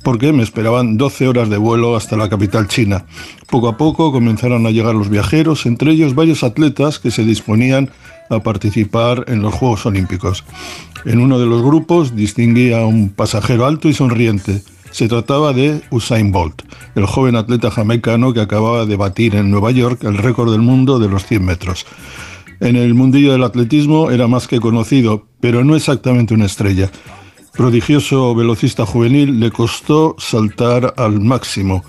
porque 0.03 0.33
me 0.33 0.43
esperaban 0.43 0.97
12 0.97 1.29
horas 1.29 1.49
de 1.51 1.57
vuelo 1.57 1.97
hasta 1.97 2.17
la 2.17 2.29
capital 2.29 2.69
china. 2.69 3.05
Poco 3.49 3.69
a 3.69 3.77
poco 3.77 4.13
comenzaron 4.13 4.67
a 4.67 4.71
llegar 4.71 4.95
los 4.95 5.09
viajeros, 5.09 5.67
entre 5.67 5.93
ellos 5.93 6.15
varios 6.15 6.43
atletas 6.43 6.99
que 6.99 7.11
se 7.11 7.25
disponían 7.25 7.91
a 8.29 8.41
participar 8.41 9.25
en 9.29 9.43
los 9.43 9.55
Juegos 9.55 9.87
Olímpicos. 9.87 10.45
En 11.05 11.21
uno 11.21 11.39
de 11.39 11.47
los 11.47 11.63
grupos 11.63 12.15
distinguí 12.15 12.73
a 12.73 12.87
un 12.87 13.11
pasajero 13.11 13.67
alto 13.67 13.89
y 13.89 13.95
sonriente. 13.95 14.63
Se 14.91 15.09
trataba 15.09 15.53
de 15.53 15.83
Usain 15.91 16.33
Bolt, 16.33 16.63
el 16.95 17.07
joven 17.07 17.37
atleta 17.37 17.71
jamaicano 17.71 18.33
que 18.33 18.41
acababa 18.41 18.87
de 18.87 18.97
batir 18.97 19.37
en 19.37 19.51
Nueva 19.51 19.71
York 19.71 20.03
el 20.05 20.19
récord 20.19 20.51
del 20.51 20.63
mundo 20.63 20.99
de 20.99 21.09
los 21.09 21.27
100 21.27 21.45
metros. 21.45 21.87
En 22.61 22.77
el 22.77 22.95
mundillo 22.95 23.33
del 23.33 23.45
atletismo 23.45 24.11
era 24.11 24.29
más 24.29 24.47
que 24.47 24.61
conocido, 24.61 25.27
pero 25.41 25.65
no 25.65 25.77
exactamente 25.77 26.35
una 26.35 26.45
estrella. 26.45 26.91
Prodigioso 27.53 28.35
velocista 28.35 28.87
juvenil, 28.87 29.41
le 29.41 29.51
costó 29.51 30.17
saltar 30.19 30.95
al 30.97 31.21
máximo, 31.21 31.85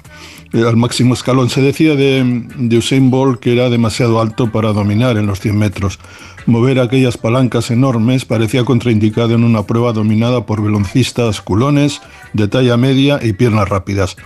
eh, 0.54 0.64
al 0.68 0.76
máximo 0.76 1.14
escalón. 1.14 1.50
Se 1.50 1.62
decía 1.62 1.96
de, 1.96 2.46
de 2.58 2.78
Usain 2.78 3.12
Bolt 3.12 3.40
que 3.40 3.54
era 3.54 3.70
demasiado 3.70 4.20
alto 4.20 4.52
para 4.52 4.74
dominar 4.74 5.18
en 5.18 5.28
los 5.28 5.40
100 5.40 5.58
metros. 5.58 6.00
Mover 6.48 6.80
aquellas 6.80 7.18
palancas 7.18 7.70
enormes 7.70 8.26
parecía 8.26 8.66
contraindicado 8.66 9.36
en 9.36 9.44
una 9.44 9.64
prueba 9.64 9.94
dominada 9.94 10.46
por 10.46 10.64
velocistas 10.64 11.42
culones 11.42 12.02
de 12.34 12.48
talla 12.48 12.78
media 12.78 13.20
y 13.22 13.34
piernas 13.34 13.70
rápidas. 13.70 14.18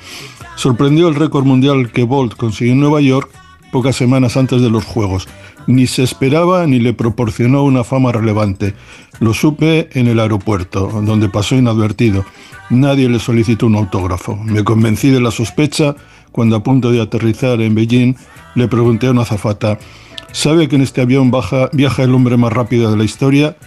Sorprendió 0.55 1.09
el 1.09 1.15
récord 1.15 1.43
mundial 1.43 1.91
que 1.91 2.03
Bolt 2.03 2.35
consiguió 2.35 2.73
en 2.73 2.79
Nueva 2.79 3.01
York 3.01 3.29
pocas 3.71 3.97
semanas 3.97 4.37
antes 4.37 4.61
de 4.61 4.69
los 4.69 4.85
Juegos. 4.85 5.27
Ni 5.67 5.87
se 5.87 6.03
esperaba 6.03 6.65
ni 6.67 6.79
le 6.79 6.93
proporcionó 6.93 7.63
una 7.63 7.83
fama 7.83 8.11
relevante. 8.11 8.75
Lo 9.19 9.33
supe 9.33 9.89
en 9.93 10.07
el 10.07 10.19
aeropuerto, 10.19 10.87
donde 11.03 11.29
pasó 11.29 11.55
inadvertido. 11.55 12.25
Nadie 12.69 13.09
le 13.09 13.19
solicitó 13.19 13.67
un 13.67 13.75
autógrafo. 13.75 14.35
Me 14.35 14.63
convencí 14.63 15.09
de 15.09 15.21
la 15.21 15.31
sospecha 15.31 15.95
cuando 16.31 16.55
a 16.55 16.63
punto 16.63 16.91
de 16.91 17.01
aterrizar 17.01 17.61
en 17.61 17.75
Beijing 17.75 18.15
le 18.55 18.67
pregunté 18.67 19.07
a 19.07 19.11
una 19.11 19.21
azafata, 19.21 19.79
¿sabe 20.31 20.67
que 20.67 20.75
en 20.75 20.81
este 20.81 21.01
avión 21.01 21.31
viaja 21.73 22.03
el 22.03 22.13
hombre 22.13 22.37
más 22.37 22.53
rápido 22.53 22.91
de 22.91 22.97
la 22.97 23.03
historia? 23.03 23.57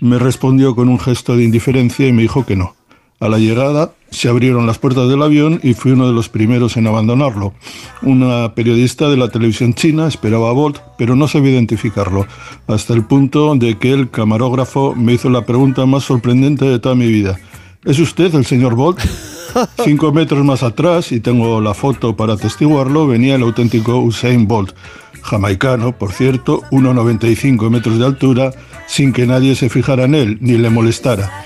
Me 0.00 0.18
respondió 0.18 0.74
con 0.74 0.88
un 0.88 1.00
gesto 1.00 1.36
de 1.36 1.44
indiferencia 1.44 2.06
y 2.06 2.12
me 2.12 2.22
dijo 2.22 2.46
que 2.46 2.56
no. 2.56 2.76
A 3.20 3.28
la 3.28 3.38
llegada 3.38 3.92
se 4.10 4.28
abrieron 4.28 4.66
las 4.66 4.78
puertas 4.78 5.08
del 5.08 5.22
avión 5.22 5.60
y 5.62 5.74
fui 5.74 5.92
uno 5.92 6.06
de 6.06 6.12
los 6.12 6.28
primeros 6.28 6.76
en 6.76 6.86
abandonarlo. 6.86 7.54
Una 8.02 8.54
periodista 8.54 9.08
de 9.08 9.16
la 9.16 9.28
televisión 9.28 9.74
china 9.74 10.08
esperaba 10.08 10.50
a 10.50 10.52
Bolt, 10.52 10.78
pero 10.96 11.14
no 11.16 11.28
sabía 11.28 11.52
identificarlo, 11.52 12.26
hasta 12.66 12.94
el 12.94 13.04
punto 13.04 13.54
de 13.54 13.78
que 13.78 13.92
el 13.92 14.10
camarógrafo 14.10 14.94
me 14.94 15.12
hizo 15.14 15.30
la 15.30 15.44
pregunta 15.44 15.86
más 15.86 16.04
sorprendente 16.04 16.64
de 16.64 16.78
toda 16.78 16.94
mi 16.94 17.06
vida. 17.06 17.38
¿Es 17.84 17.98
usted 17.98 18.34
el 18.34 18.44
señor 18.44 18.74
Bolt? 18.74 18.98
Cinco 19.84 20.12
metros 20.12 20.44
más 20.44 20.62
atrás, 20.62 21.12
y 21.12 21.20
tengo 21.20 21.60
la 21.60 21.74
foto 21.74 22.16
para 22.16 22.34
atestiguarlo, 22.34 23.06
venía 23.06 23.36
el 23.36 23.42
auténtico 23.42 23.98
Usain 23.98 24.46
Bolt, 24.46 24.74
jamaicano, 25.22 25.96
por 25.96 26.12
cierto, 26.12 26.62
1,95 26.70 27.70
metros 27.70 27.98
de 27.98 28.06
altura, 28.06 28.50
sin 28.86 29.12
que 29.12 29.26
nadie 29.26 29.54
se 29.54 29.68
fijara 29.68 30.04
en 30.04 30.14
él 30.14 30.38
ni 30.40 30.58
le 30.58 30.70
molestara. 30.70 31.44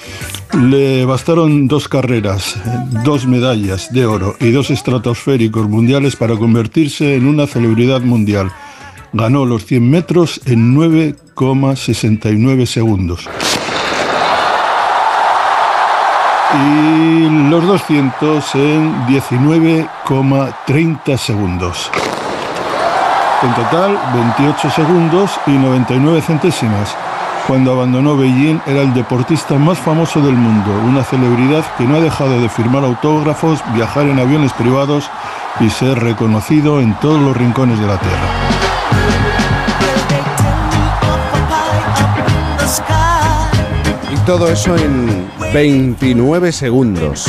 Le 0.52 1.06
bastaron 1.06 1.66
dos 1.66 1.88
carreras, 1.88 2.56
dos 3.04 3.26
medallas 3.26 3.90
de 3.92 4.04
oro 4.04 4.36
y 4.38 4.50
dos 4.50 4.68
estratosféricos 4.70 5.66
mundiales 5.66 6.14
para 6.14 6.36
convertirse 6.36 7.16
en 7.16 7.26
una 7.26 7.46
celebridad 7.46 8.02
mundial. 8.02 8.52
Ganó 9.14 9.46
los 9.46 9.64
100 9.64 9.90
metros 9.90 10.42
en 10.44 10.76
9,69 10.76 12.66
segundos. 12.66 13.26
Y 16.54 17.48
los 17.48 17.66
200 17.66 18.54
en 18.54 19.06
19,30 19.06 21.16
segundos. 21.16 21.90
En 23.42 23.54
total, 23.54 23.98
28 24.14 24.70
segundos 24.70 25.40
y 25.46 25.52
99 25.52 26.20
centésimas. 26.20 26.94
Cuando 27.46 27.72
abandonó 27.72 28.16
Beijing 28.16 28.60
era 28.66 28.82
el 28.82 28.94
deportista 28.94 29.56
más 29.56 29.76
famoso 29.76 30.20
del 30.20 30.34
mundo, 30.34 30.70
una 30.86 31.02
celebridad 31.02 31.64
que 31.76 31.84
no 31.84 31.96
ha 31.96 32.00
dejado 32.00 32.40
de 32.40 32.48
firmar 32.48 32.84
autógrafos, 32.84 33.60
viajar 33.74 34.06
en 34.06 34.20
aviones 34.20 34.52
privados 34.52 35.10
y 35.58 35.68
ser 35.68 35.98
reconocido 35.98 36.80
en 36.80 36.94
todos 37.00 37.20
los 37.20 37.36
rincones 37.36 37.80
de 37.80 37.86
la 37.86 37.98
Tierra. 37.98 38.28
Y 44.12 44.16
todo 44.24 44.48
eso 44.48 44.76
en 44.76 45.28
29 45.52 46.52
segundos. 46.52 47.26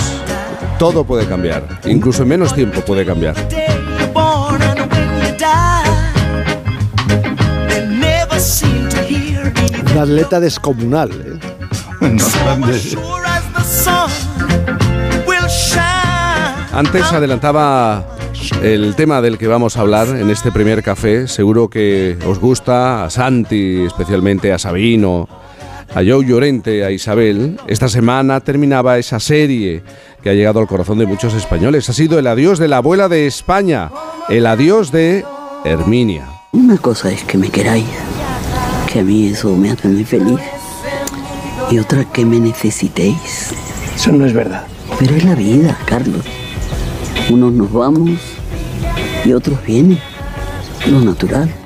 Todo 0.77 1.03
puede 1.03 1.27
cambiar, 1.27 1.63
incluso 1.85 2.21
en 2.21 2.29
menos 2.29 2.53
tiempo 2.53 2.81
puede 2.81 3.03
cambiar. 3.03 3.35
Un 9.93 9.99
atleta 9.99 10.39
descomunal. 10.39 11.11
¿eh? 11.11 12.17
Antes 16.71 17.11
adelantaba 17.11 18.03
el 18.63 18.95
tema 18.95 19.21
del 19.21 19.37
que 19.37 19.47
vamos 19.47 19.77
a 19.77 19.81
hablar 19.81 20.07
en 20.07 20.31
este 20.31 20.51
primer 20.51 20.81
café. 20.81 21.27
Seguro 21.27 21.69
que 21.69 22.17
os 22.25 22.39
gusta, 22.39 23.05
a 23.05 23.11
Santi, 23.11 23.83
especialmente 23.85 24.51
a 24.51 24.57
Sabino, 24.57 25.29
a 25.93 26.01
Joe 26.03 26.25
Llorente, 26.25 26.83
a 26.83 26.89
Isabel. 26.89 27.59
Esta 27.67 27.87
semana 27.87 28.39
terminaba 28.39 28.97
esa 28.97 29.19
serie 29.19 29.83
que 30.23 30.31
ha 30.31 30.33
llegado 30.33 30.59
al 30.59 30.67
corazón 30.67 30.97
de 30.97 31.05
muchos 31.05 31.35
españoles. 31.35 31.87
Ha 31.89 31.93
sido 31.93 32.17
el 32.17 32.25
adiós 32.25 32.57
de 32.57 32.67
la 32.67 32.77
abuela 32.77 33.09
de 33.09 33.27
España, 33.27 33.91
el 34.27 34.47
adiós 34.47 34.91
de 34.91 35.23
Herminia. 35.65 36.27
Una 36.51 36.77
cosa 36.77 37.11
es 37.11 37.23
que 37.23 37.37
me 37.37 37.49
queráis 37.49 37.85
que 38.93 38.99
a 38.99 39.03
mí 39.03 39.29
eso 39.29 39.55
me 39.55 39.71
hace 39.71 39.87
muy 39.87 40.05
feliz. 40.05 40.39
Y 41.71 41.79
otra 41.79 42.05
que 42.05 42.23
me 42.23 42.39
necesitéis. 42.39 43.49
Eso 43.95 44.11
no 44.11 44.23
es 44.23 44.33
verdad. 44.33 44.67
Pero 44.99 45.15
es 45.15 45.23
la 45.23 45.33
vida, 45.33 45.75
Carlos. 45.85 46.23
Unos 47.27 47.53
nos 47.53 47.73
vamos 47.73 48.19
y 49.25 49.33
otros 49.33 49.57
vienen. 49.65 49.99
Lo 50.91 50.99
natural. 51.01 51.62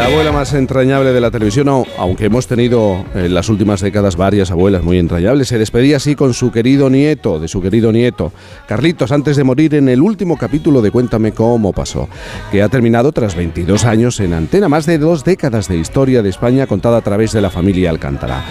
La 0.00 0.06
abuela 0.06 0.32
más 0.32 0.54
entrañable 0.54 1.12
de 1.12 1.20
la 1.20 1.30
televisión, 1.30 1.68
aunque 1.68 2.24
hemos 2.24 2.46
tenido 2.46 3.04
en 3.14 3.34
las 3.34 3.50
últimas 3.50 3.82
décadas 3.82 4.16
varias 4.16 4.50
abuelas 4.50 4.82
muy 4.82 4.98
entrañables, 4.98 5.48
se 5.48 5.58
despedía 5.58 5.98
así 5.98 6.14
con 6.14 6.32
su 6.32 6.50
querido 6.50 6.88
nieto, 6.88 7.38
de 7.38 7.48
su 7.48 7.60
querido 7.60 7.92
nieto, 7.92 8.32
Carlitos, 8.66 9.12
antes 9.12 9.36
de 9.36 9.44
morir 9.44 9.74
en 9.74 9.90
el 9.90 10.00
último 10.00 10.38
capítulo 10.38 10.80
de 10.80 10.90
Cuéntame 10.90 11.32
cómo 11.32 11.74
pasó, 11.74 12.08
que 12.50 12.62
ha 12.62 12.70
terminado 12.70 13.12
tras 13.12 13.36
22 13.36 13.84
años 13.84 14.18
en 14.20 14.32
antena, 14.32 14.70
más 14.70 14.86
de 14.86 14.96
dos 14.96 15.22
décadas 15.22 15.68
de 15.68 15.76
historia 15.76 16.22
de 16.22 16.30
España 16.30 16.66
contada 16.66 16.96
a 16.96 17.02
través 17.02 17.32
de 17.32 17.42
la 17.42 17.50
familia 17.50 17.90
Alcántara. 17.90 18.42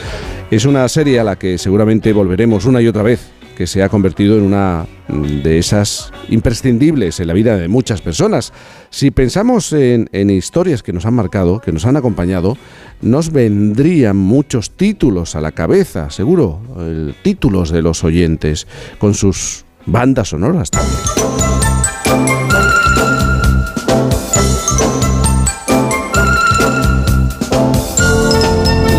Es 0.52 0.66
una 0.66 0.88
serie 0.88 1.20
a 1.20 1.24
la 1.24 1.38
que 1.38 1.58
seguramente 1.58 2.14
volveremos 2.14 2.66
una 2.66 2.80
y 2.80 2.88
otra 2.88 3.02
vez 3.02 3.39
que 3.60 3.68
se 3.68 3.84
ha 3.84 3.90
convertido 3.90 4.38
en 4.38 4.44
una 4.44 4.88
de 5.10 5.58
esas 5.58 6.14
imprescindibles 6.30 7.20
en 7.20 7.28
la 7.28 7.34
vida 7.34 7.58
de 7.58 7.68
muchas 7.68 8.00
personas. 8.00 8.54
Si 8.90 9.12
pensamos 9.12 9.74
en, 9.74 10.08
historias 10.30 10.82
que 10.82 10.94
nos 10.94 11.06
han 11.06 11.14
marcado, 11.14 11.60
que 11.60 11.74
nos 11.74 11.86
han 11.86 11.98
acompañado, 11.98 12.58
nos 13.02 13.34
vendrían 13.34 14.16
muchos 14.16 14.72
títulos 14.72 15.36
a 15.36 15.42
la 15.42 15.52
cabeza, 15.52 16.10
seguro, 16.10 16.62
títulos 17.22 17.70
de 17.72 17.82
los 17.82 18.06
oyentes, 18.06 18.66
con 18.98 19.14
sus 19.14 19.66
bandas 19.86 20.30
sonoras. 20.30 20.70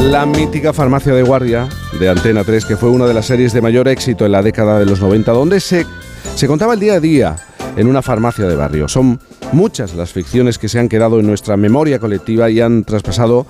La 0.00 0.24
mítica 0.24 0.72
farmacia 0.72 1.12
de 1.12 1.22
guardia 1.22 1.68
de 1.98 2.08
Antena 2.08 2.42
3, 2.42 2.64
que 2.64 2.76
fue 2.76 2.88
una 2.88 3.06
de 3.06 3.12
las 3.14 3.26
series 3.26 3.52
de 3.52 3.60
mayor 3.60 3.86
éxito 3.86 4.24
en 4.24 4.32
la 4.32 4.42
década 4.42 4.78
de 4.78 4.86
los 4.86 5.00
90, 5.00 5.30
donde 5.32 5.60
se, 5.60 5.86
se 6.34 6.46
contaba 6.46 6.74
el 6.74 6.80
día 6.80 6.94
a 6.94 7.00
día 7.00 7.36
en 7.76 7.86
una 7.86 8.00
farmacia 8.00 8.46
de 8.46 8.56
barrio. 8.56 8.88
Son 8.88 9.20
muchas 9.52 9.94
las 9.94 10.12
ficciones 10.12 10.58
que 10.58 10.68
se 10.68 10.78
han 10.78 10.88
quedado 10.88 11.20
en 11.20 11.26
nuestra 11.26 11.56
memoria 11.56 11.98
colectiva 11.98 12.50
y 12.50 12.60
han 12.60 12.84
traspasado 12.84 13.46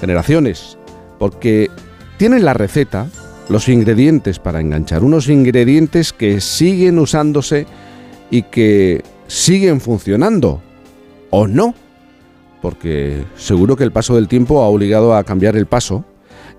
generaciones, 0.00 0.78
porque 1.18 1.70
tienen 2.16 2.44
la 2.44 2.54
receta, 2.54 3.06
los 3.48 3.68
ingredientes 3.68 4.38
para 4.38 4.60
enganchar, 4.60 5.04
unos 5.04 5.28
ingredientes 5.28 6.12
que 6.12 6.40
siguen 6.40 6.98
usándose 6.98 7.66
y 8.30 8.42
que 8.42 9.04
siguen 9.26 9.80
funcionando, 9.80 10.62
o 11.28 11.46
no 11.46 11.74
porque 12.60 13.24
seguro 13.36 13.76
que 13.76 13.84
el 13.84 13.92
paso 13.92 14.14
del 14.14 14.28
tiempo 14.28 14.62
ha 14.62 14.66
obligado 14.66 15.14
a 15.14 15.24
cambiar 15.24 15.56
el 15.56 15.66
paso 15.66 16.04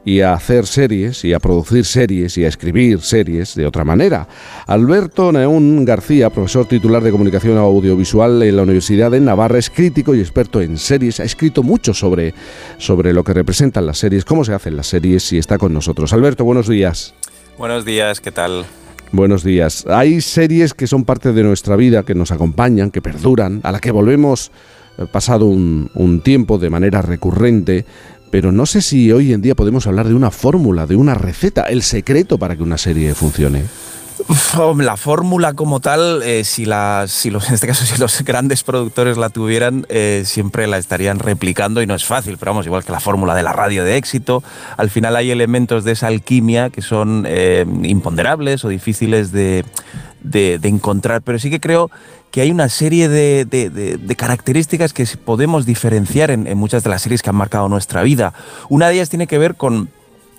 y 0.03 0.21
a 0.21 0.33
hacer 0.33 0.65
series 0.65 1.23
y 1.23 1.33
a 1.33 1.39
producir 1.39 1.85
series 1.85 2.37
y 2.37 2.45
a 2.45 2.47
escribir 2.47 3.01
series 3.01 3.55
de 3.55 3.67
otra 3.67 3.83
manera. 3.83 4.27
Alberto 4.65 5.31
Neón 5.31 5.85
García, 5.85 6.29
profesor 6.29 6.65
titular 6.65 7.03
de 7.03 7.11
comunicación 7.11 7.57
audiovisual 7.57 8.41
en 8.41 8.55
la 8.55 8.63
Universidad 8.63 9.11
de 9.11 9.19
Navarra, 9.19 9.59
es 9.59 9.69
crítico 9.69 10.15
y 10.15 10.19
experto 10.19 10.61
en 10.61 10.77
series, 10.77 11.19
ha 11.19 11.23
escrito 11.23 11.61
mucho 11.63 11.93
sobre, 11.93 12.33
sobre 12.77 13.13
lo 13.13 13.23
que 13.23 13.33
representan 13.33 13.85
las 13.85 13.99
series, 13.99 14.25
cómo 14.25 14.43
se 14.43 14.53
hacen 14.53 14.75
las 14.75 14.87
series 14.87 15.31
y 15.33 15.37
está 15.37 15.57
con 15.57 15.73
nosotros. 15.73 16.13
Alberto, 16.13 16.43
buenos 16.43 16.67
días. 16.67 17.13
Buenos 17.57 17.85
días, 17.85 18.21
¿qué 18.21 18.31
tal? 18.31 18.65
Buenos 19.11 19.43
días. 19.43 19.85
Hay 19.87 20.21
series 20.21 20.73
que 20.73 20.87
son 20.87 21.03
parte 21.03 21.33
de 21.33 21.43
nuestra 21.43 21.75
vida, 21.75 22.03
que 22.03 22.15
nos 22.15 22.31
acompañan, 22.31 22.91
que 22.91 23.01
perduran, 23.01 23.59
a 23.63 23.73
la 23.73 23.79
que 23.79 23.91
volvemos 23.91 24.51
pasado 25.07 25.45
un, 25.45 26.21
tiempo 26.23 26.57
de 26.57 26.69
manera 26.69 27.01
recurrente, 27.01 27.85
pero 28.29 28.51
no 28.51 28.65
sé 28.65 28.81
si 28.81 29.11
hoy 29.11 29.33
en 29.33 29.41
día 29.41 29.55
podemos 29.55 29.87
hablar 29.87 30.07
de 30.07 30.13
una 30.13 30.31
fórmula, 30.31 30.85
de 30.85 30.95
una 30.95 31.15
receta, 31.15 31.63
el 31.63 31.81
secreto 31.81 32.37
para 32.37 32.55
que 32.55 32.63
una 32.63 32.77
serie 32.77 33.13
funcione. 33.13 33.63
La 34.77 34.97
fórmula 34.97 35.53
como 35.53 35.79
tal, 35.79 36.21
eh, 36.23 36.43
si, 36.43 36.65
las, 36.65 37.11
si 37.11 37.29
los, 37.29 37.47
en 37.49 37.55
este 37.55 37.67
caso 37.67 37.85
si 37.85 37.99
los 37.99 38.23
grandes 38.23 38.63
productores 38.63 39.17
la 39.17 39.29
tuvieran, 39.29 39.85
eh, 39.89 40.23
siempre 40.25 40.67
la 40.67 40.77
estarían 40.77 41.19
replicando 41.19 41.81
y 41.81 41.87
no 41.87 41.95
es 41.95 42.05
fácil, 42.05 42.37
pero 42.37 42.51
vamos, 42.51 42.65
igual 42.65 42.83
que 42.83 42.91
la 42.91 42.99
fórmula 42.99 43.35
de 43.35 43.43
la 43.43 43.53
radio 43.53 43.83
de 43.83 43.97
éxito, 43.97 44.43
al 44.77 44.89
final 44.89 45.15
hay 45.15 45.31
elementos 45.31 45.83
de 45.83 45.93
esa 45.93 46.07
alquimia 46.07 46.69
que 46.69 46.81
son 46.81 47.25
eh, 47.27 47.65
imponderables 47.83 48.65
o 48.65 48.69
difíciles 48.69 49.31
de, 49.31 49.65
de, 50.21 50.59
encontrar, 50.63 51.21
pero 51.21 51.39
sí 51.39 51.49
que 51.49 51.59
creo 51.59 51.89
que 52.31 52.41
hay 52.41 52.51
una 52.51 52.69
serie 52.69 53.09
de, 53.09 53.45
de 53.45 54.15
características 54.15 54.93
que 54.93 55.05
podemos 55.23 55.65
diferenciar 55.65 56.31
en, 56.31 56.57
muchas 56.57 56.83
de 56.83 56.89
las 56.89 57.01
series 57.01 57.21
que 57.21 57.29
han 57.29 57.35
marcado 57.35 57.67
nuestra 57.67 58.03
vida. 58.03 58.33
Una 58.69 58.87
de 58.87 58.95
ellas 58.95 59.09
tiene 59.09 59.27
que 59.27 59.37
ver 59.37 59.55
con 59.55 59.89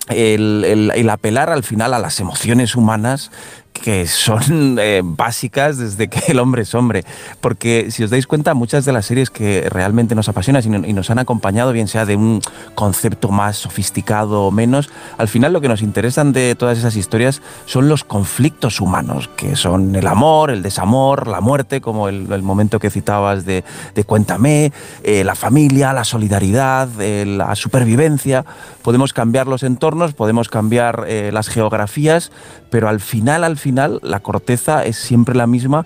el, 0.09 1.09
apelar 1.09 1.49
al 1.49 1.63
final 1.63 1.93
a 1.93 1.99
las 1.99 2.19
emociones 2.19 2.75
humanas 2.75 3.31
que 3.73 4.07
son 4.07 4.77
eh, 4.79 5.01
básicas 5.03 5.77
desde 5.77 6.07
que 6.07 6.31
el 6.31 6.39
hombre 6.39 6.61
es 6.61 6.73
hombre. 6.75 7.03
Porque 7.41 7.91
si 7.91 8.03
os 8.03 8.09
dais 8.09 8.27
cuenta, 8.27 8.53
muchas 8.53 8.85
de 8.85 8.93
las 8.93 9.05
series 9.05 9.29
que 9.29 9.67
realmente 9.69 10.15
nos 10.15 10.29
apasionan 10.29 10.85
y 10.85 10.93
nos 10.93 11.09
han 11.09 11.19
acompañado, 11.19 11.73
bien 11.73 11.87
sea 11.87 12.05
de 12.05 12.15
un 12.15 12.41
concepto 12.75 13.29
más 13.29 13.57
sofisticado 13.57 14.43
o 14.43 14.51
menos, 14.51 14.89
al 15.17 15.27
final 15.27 15.51
lo 15.51 15.59
que 15.59 15.67
nos 15.67 15.81
interesan 15.81 16.31
de 16.31 16.55
todas 16.55 16.77
esas 16.77 16.95
historias 16.95 17.41
son 17.65 17.89
los 17.89 18.03
conflictos 18.03 18.79
humanos, 18.79 19.29
que 19.35 19.55
son 19.55 19.95
el 19.95 20.07
amor, 20.07 20.51
el 20.51 20.61
desamor, 20.61 21.27
la 21.27 21.41
muerte, 21.41 21.81
como 21.81 22.07
el, 22.07 22.43
momento 22.43 22.79
que 22.79 22.89
citabas 22.89 23.45
de, 23.45 23.63
Cuéntame, 24.05 24.71
eh, 25.03 25.23
la 25.23 25.33
familia, 25.33 25.93
la 25.93 26.03
solidaridad, 26.03 26.89
eh, 26.99 27.25
la 27.25 27.55
supervivencia. 27.55 28.45
Podemos 28.81 29.13
cambiar 29.13 29.47
los 29.47 29.63
entornos, 29.63 30.13
podemos 30.13 30.49
cambiar 30.49 31.07
las 31.07 31.47
geografías, 31.47 32.31
pero 32.73 32.89
al 32.89 33.01
final, 33.01 33.43
al 33.43 33.57
final, 33.57 33.99
la 34.01 34.21
corteza 34.21 34.83
es 34.83 34.97
siempre 34.97 35.35
la 35.35 35.45
misma 35.45 35.85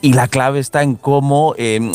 y 0.00 0.14
la 0.14 0.26
clave 0.26 0.58
está 0.58 0.82
en 0.82 0.94
cómo 0.94 1.54
eh, 1.58 1.92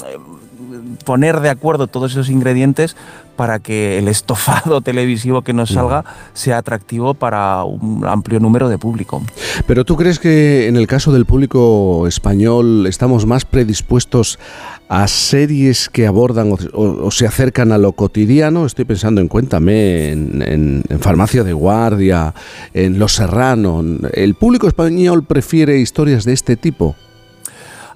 poner 1.03 1.39
de 1.39 1.49
acuerdo 1.49 1.87
todos 1.87 2.11
esos 2.11 2.29
ingredientes 2.29 2.95
para 3.39 3.59
que 3.59 3.97
el 3.97 4.09
estofado 4.09 4.81
televisivo 4.89 5.43
que 5.43 5.53
nos 5.53 5.69
salga 5.69 6.03
sea 6.33 6.57
atractivo 6.57 7.13
para 7.13 7.63
un 7.63 8.05
amplio 8.05 8.41
número 8.41 8.67
de 8.67 8.77
público. 8.77 9.23
Pero 9.65 9.85
tú 9.85 9.95
crees 9.95 10.19
que 10.19 10.67
en 10.67 10.75
el 10.75 10.87
caso 10.87 11.13
del 11.13 11.23
público 11.25 12.05
español 12.05 12.85
estamos 12.85 13.25
más 13.25 13.45
predispuestos 13.45 14.39
a 14.89 15.07
series 15.07 15.87
que 15.87 16.05
abordan 16.05 16.53
o, 16.73 17.11
se 17.11 17.27
acercan 17.27 17.71
a 17.71 17.77
lo 17.77 17.93
cotidiano. 17.93 18.65
Estoy 18.65 18.83
pensando 18.83 19.21
en 19.21 19.29
Cuéntame, 19.29 20.11
en, 20.11 20.83
Farmacia 20.99 21.45
de 21.45 21.53
Guardia, 21.53 22.33
en 22.73 22.99
Los 22.99 23.13
Serrano. 23.13 23.81
¿El 24.11 24.35
público 24.35 24.67
español 24.67 25.23
prefiere 25.23 25.79
historias 25.79 26.25
de 26.25 26.33
este 26.33 26.57
tipo? 26.57 26.97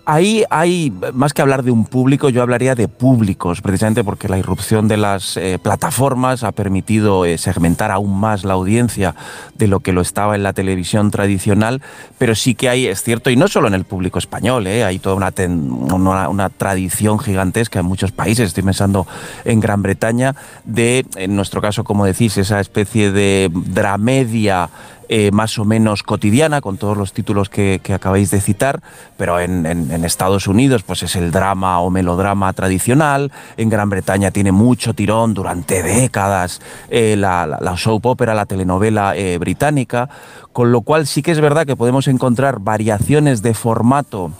Ahí 0.06 0.44
hay, 0.50 0.92
más 1.13 1.32
que 1.32 1.42
hablar 1.42 1.63
de 1.63 1.72
un 1.72 1.86
público, 1.86 2.28
yo 2.28 2.42
hablaría 2.42 2.76
de 2.76 2.89
públicos, 2.89 3.62
precisamente 3.62 4.04
porque 4.04 4.28
la 4.28 4.38
irrupción 4.38 4.89
de 4.89 4.98
las 4.98 5.38
eh, 5.38 5.60
plataformas 5.63 6.44
ha 6.44 6.52
permitido 6.52 7.24
eh, 7.24 7.38
segmentar 7.38 7.89
aún 7.89 8.20
más 8.20 8.44
la 8.44 8.52
audiencia 8.52 9.16
de 9.56 9.68
lo 9.68 9.80
que 9.80 9.94
lo 9.94 10.02
estaba 10.02 10.36
en 10.36 10.44
la 10.44 10.52
televisión 10.52 11.10
tradicional, 11.10 11.82
pero 12.18 12.36
sí 12.36 12.54
que 12.54 12.68
hay, 12.68 12.86
es 12.86 13.02
cierto, 13.02 13.30
y 13.30 13.38
no 13.38 13.48
solo 13.48 13.70
en 13.70 13.76
el 13.76 13.86
público 13.86 14.20
español, 14.20 14.68
eh, 14.68 14.84
hay 14.84 15.00
toda 15.00 15.16
una, 15.16 16.28
una, 16.28 16.50
tradición 16.50 17.18
gigantesca 17.18 17.80
en 17.80 17.86
muchos 17.86 18.12
países, 18.12 18.48
estoy 18.48 18.63
pensando 18.63 19.08
en 19.46 19.62
Gran 19.62 19.82
Bretaña, 19.84 20.36
de, 20.66 21.06
en 21.16 21.34
nuestro 21.34 21.62
caso, 21.62 21.86
como 21.86 22.06
decís, 22.06 22.38
esa 22.38 22.60
especie 22.60 23.13
de 23.13 23.50
dramedia 23.54 24.70
eh, 25.10 25.32
más 25.32 25.60
o 25.60 25.66
menos 25.66 26.02
cotidiana, 26.04 26.62
con 26.62 26.78
todos 26.78 26.98
los 26.98 27.13
títulos 27.13 27.50
que, 27.50 27.82
acabáis 27.94 28.32
de 28.32 28.39
citar, 28.39 28.82
pero 29.18 29.39
en, 29.39 29.66
Estados 30.06 30.48
Unidos 30.48 30.84
pues 30.84 31.04
es 31.04 31.16
el 31.16 31.32
drama 31.32 31.80
o 31.80 31.89
melodrama 31.89 32.52
tradicional, 32.54 33.32
en 33.58 33.70
Gran 33.70 33.89
Bretaña 33.89 34.32
tiene 34.32 34.52
mucho 34.52 34.94
tirón 34.94 35.34
durante 35.34 35.84
décadas 35.84 36.62
eh, 36.89 37.16
la, 37.18 37.76
soap 37.78 38.06
opera, 38.06 38.34
la 38.34 38.46
telenovela 38.46 39.16
eh, 39.16 39.38
británica, 39.38 40.10
con 40.52 40.72
lo 40.72 40.82
cual 40.82 41.08
sí 41.08 41.22
que 41.22 41.32
es 41.32 41.42
verdad 41.42 41.66
que 41.66 41.76
podemos 41.76 42.08
encontrar 42.08 42.60
variaciones 42.60 43.42
de 43.42 43.54
formato 43.54 44.32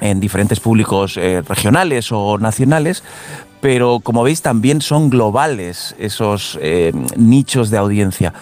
en 0.00 0.20
diferentes 0.20 0.60
públicos 0.60 1.14
regionales 1.14 2.10
o 2.10 2.36
nacionales, 2.38 3.04
pero 3.60 4.00
como 4.00 4.24
veis 4.24 4.42
también 4.42 4.80
son 4.80 5.08
globales 5.08 5.94
esos 5.98 6.58
nichos 7.16 7.70
de 7.70 7.78
audiencia. 7.78 8.34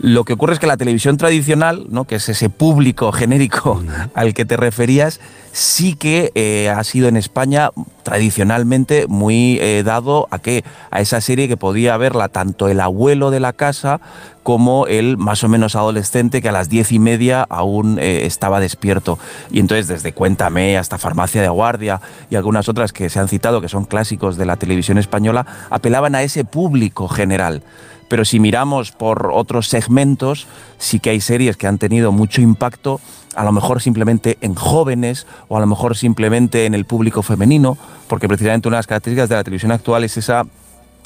Lo 0.00 0.24
que 0.24 0.34
ocurre 0.34 0.52
es 0.52 0.60
que 0.60 0.68
la 0.68 0.76
televisión 0.76 1.16
tradicional, 1.16 1.86
¿no? 1.90 2.04
que 2.04 2.16
es 2.16 2.28
ese 2.28 2.50
público 2.50 3.10
genérico 3.10 3.82
al 4.14 4.32
que 4.32 4.44
te 4.44 4.56
referías, 4.56 5.18
sí 5.50 5.94
que 5.94 6.30
eh, 6.36 6.68
ha 6.70 6.84
sido 6.84 7.08
en 7.08 7.16
España 7.16 7.70
tradicionalmente 8.04 9.06
muy 9.08 9.58
eh, 9.60 9.82
dado 9.84 10.28
a 10.30 10.38
que 10.38 10.62
a 10.92 11.00
esa 11.00 11.20
serie 11.20 11.48
que 11.48 11.56
podía 11.56 11.96
verla 11.96 12.28
tanto 12.28 12.68
el 12.68 12.80
abuelo 12.80 13.32
de 13.32 13.40
la 13.40 13.52
casa 13.52 14.00
como 14.44 14.86
el 14.86 15.18
más 15.18 15.42
o 15.42 15.48
menos 15.48 15.74
adolescente 15.74 16.40
que 16.40 16.48
a 16.48 16.52
las 16.52 16.68
diez 16.68 16.92
y 16.92 17.00
media 17.00 17.44
aún 17.50 17.98
eh, 17.98 18.24
estaba 18.24 18.60
despierto. 18.60 19.18
Y 19.50 19.58
entonces 19.58 19.88
desde 19.88 20.12
Cuéntame 20.12 20.78
hasta 20.78 20.96
Farmacia 20.96 21.42
de 21.42 21.48
Guardia 21.48 22.00
y 22.30 22.36
algunas 22.36 22.68
otras 22.68 22.92
que 22.92 23.10
se 23.10 23.18
han 23.18 23.28
citado 23.28 23.60
que 23.60 23.68
son 23.68 23.84
clásicos 23.84 24.36
de 24.36 24.46
la 24.46 24.56
televisión 24.56 24.96
española 24.96 25.44
apelaban 25.70 26.14
a 26.14 26.22
ese 26.22 26.44
público 26.44 27.08
general 27.08 27.64
pero 28.08 28.24
si 28.24 28.40
miramos 28.40 28.92
por 28.92 29.30
otros 29.32 29.68
segmentos, 29.68 30.46
sí 30.78 30.98
que 30.98 31.10
hay 31.10 31.20
series 31.20 31.56
que 31.56 31.66
han 31.66 31.78
tenido 31.78 32.10
mucho 32.10 32.40
impacto, 32.40 33.00
a 33.34 33.44
lo 33.44 33.52
mejor 33.52 33.80
simplemente 33.80 34.38
en 34.40 34.54
jóvenes 34.54 35.26
o 35.48 35.56
a 35.56 35.60
lo 35.60 35.66
mejor 35.66 35.96
simplemente 35.96 36.66
en 36.66 36.74
el 36.74 36.84
público 36.84 37.22
femenino, 37.22 37.78
porque 38.08 38.26
precisamente 38.26 38.68
una 38.68 38.76
de 38.76 38.80
las 38.80 38.86
características 38.86 39.28
de 39.28 39.34
la 39.36 39.44
televisión 39.44 39.72
actual 39.72 40.04
es 40.04 40.16
esa 40.16 40.46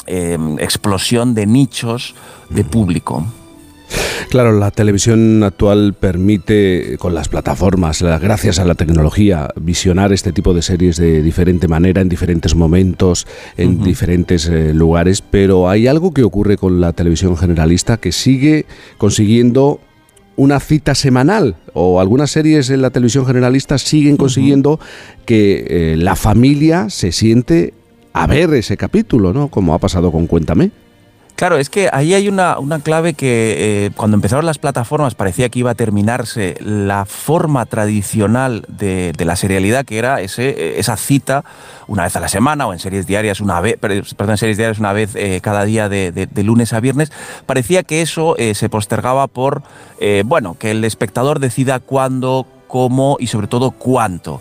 eh, 0.07 0.39
explosión 0.59 1.35
de 1.35 1.47
nichos 1.47 2.15
de 2.49 2.65
público. 2.65 3.27
Claro, 4.29 4.59
la 4.59 4.71
televisión 4.71 5.43
actual 5.43 5.95
permite, 5.95 6.97
con 6.99 7.15
las 7.15 7.29
plataformas, 7.29 8.03
gracias 8.03 8.59
a 8.59 8.65
la 8.65 8.75
tecnología, 8.75 9.49
visionar 9.61 10.13
este 10.13 10.33
tipo 10.33 10.55
de 10.55 10.63
series 10.63 10.97
de 10.97 11.23
diferente 11.23 11.69
manera, 11.69 12.01
en 12.01 12.09
diferentes 12.09 12.55
momentos, 12.55 13.27
en 13.57 13.83
diferentes 13.83 14.47
eh, 14.49 14.73
lugares, 14.73 15.23
pero 15.23 15.69
hay 15.69 15.87
algo 15.87 16.15
que 16.15 16.23
ocurre 16.23 16.57
con 16.57 16.81
la 16.81 16.93
televisión 16.93 17.37
generalista 17.37 17.99
que 17.99 18.13
sigue 18.13 18.67
consiguiendo 18.99 19.81
una 20.37 20.61
cita 20.61 20.95
semanal 20.95 21.57
o 21.75 22.01
algunas 22.01 22.31
series 22.31 22.71
en 22.71 22.83
la 22.83 22.91
televisión 22.91 23.27
generalista 23.27 23.79
siguen 23.79 24.17
consiguiendo 24.17 24.81
que 25.27 25.67
eh, 25.69 25.97
la 25.99 26.17
familia 26.17 26.89
se 26.89 27.13
siente 27.13 27.75
a 28.13 28.27
ver 28.27 28.53
ese 28.55 28.77
capítulo, 28.77 29.33
¿no? 29.33 29.49
Como 29.49 29.75
ha 29.75 29.79
pasado 29.79 30.11
con 30.11 30.27
Cuéntame. 30.27 30.71
Claro, 31.35 31.57
es 31.57 31.71
que 31.71 31.89
ahí 31.93 32.15
hay 32.15 32.29
una, 32.29 32.57
clave 32.85 33.15
que 33.15 33.87
eh, 33.87 33.91
cuando 33.97 34.17
empezaron 34.17 34.47
las 34.47 34.59
plataformas 34.59 35.15
parecía 35.15 35.49
que 35.49 35.59
iba 35.59 35.73
a 35.73 35.75
terminarse 35.75 36.57
la 36.61 37.05
forma 37.05 37.67
tradicional 37.67 38.65
de, 38.69 39.13
la 39.19 39.35
serialidad, 39.35 39.85
que 39.85 39.99
era 39.99 40.21
ese, 40.21 40.51
eh, 40.51 40.79
esa 40.79 40.97
cita 40.97 41.45
una 41.89 42.05
vez 42.05 42.15
a 42.15 42.21
la 42.21 42.29
semana 42.29 42.67
o 42.67 42.73
en 42.73 42.79
series 42.79 43.07
diarias 43.07 43.41
una 43.41 43.61
vez, 43.61 43.77
perdón, 43.79 44.37
series 44.37 44.57
diarias 44.57 44.79
una 44.79 44.93
vez 44.93 45.17
eh, 45.17 45.41
cada 45.43 45.65
día 45.65 45.89
de, 45.89 46.29
lunes 46.37 46.73
a 46.73 46.81
viernes. 46.81 47.11
Parecía 47.47 47.83
que 47.83 48.03
eso 48.03 48.37
se 48.39 48.69
postergaba 48.69 49.27
por, 49.27 49.63
bueno, 50.25 50.57
que 50.59 50.71
el 50.71 50.85
espectador 50.85 51.41
decida 51.41 51.81
cuándo, 51.81 52.47
cómo 52.69 53.17
y 53.19 53.27
sobre 53.27 53.47
todo 53.47 53.73
cuánto. 53.73 54.41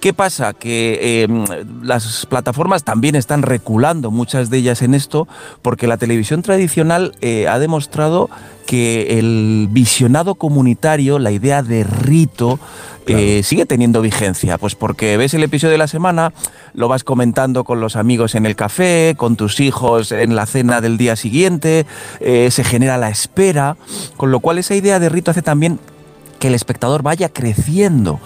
¿Qué 0.00 0.14
pasa? 0.14 0.54
Que 0.54 1.24
em, 1.24 1.44
las 1.82 2.24
plataformas 2.24 2.84
también 2.84 3.16
están 3.16 3.42
reculando, 3.42 4.10
muchas 4.10 4.48
de 4.48 4.56
ellas 4.56 4.80
en 4.80 4.94
esto, 4.94 5.28
porque 5.60 5.86
la 5.86 5.98
televisión 5.98 6.40
tradicional 6.40 7.14
eh, 7.20 7.48
ha 7.48 7.58
demostrado 7.58 8.30
que 8.66 9.18
el 9.18 9.68
visionado 9.70 10.36
comunitario, 10.36 11.18
la 11.18 11.32
idea 11.32 11.62
de 11.62 11.84
rito, 11.84 12.58
eh, 13.06 13.42
sigue 13.44 13.66
teniendo 13.66 14.00
vigencia. 14.00 14.56
Pues 14.56 14.74
porque 14.74 15.18
ves 15.18 15.34
el 15.34 15.42
episodio 15.42 15.72
de 15.72 15.78
la 15.78 15.88
semana, 15.88 16.32
lo 16.72 16.88
vas 16.88 17.04
comentando 17.04 17.64
con 17.64 17.80
los 17.80 17.94
amigos 17.96 18.34
en 18.34 18.46
el 18.46 18.56
café, 18.56 19.14
con 19.18 19.36
tus 19.36 19.60
hijos 19.60 20.12
en 20.12 20.34
la 20.34 20.46
cena 20.46 20.80
del 20.80 20.96
día 20.96 21.14
siguiente, 21.14 21.84
eh, 22.20 22.48
se 22.50 22.64
genera 22.64 22.96
la 22.96 23.10
espera, 23.10 23.76
con 24.16 24.30
lo 24.30 24.40
cual 24.40 24.56
esa 24.56 24.74
idea 24.74 24.98
de 24.98 25.10
rito 25.10 25.30
hace 25.30 25.42
también 25.42 25.78
que 26.38 26.48
el 26.48 26.54
espectador 26.54 27.02
vaya 27.02 27.28
creciendo 27.28 28.18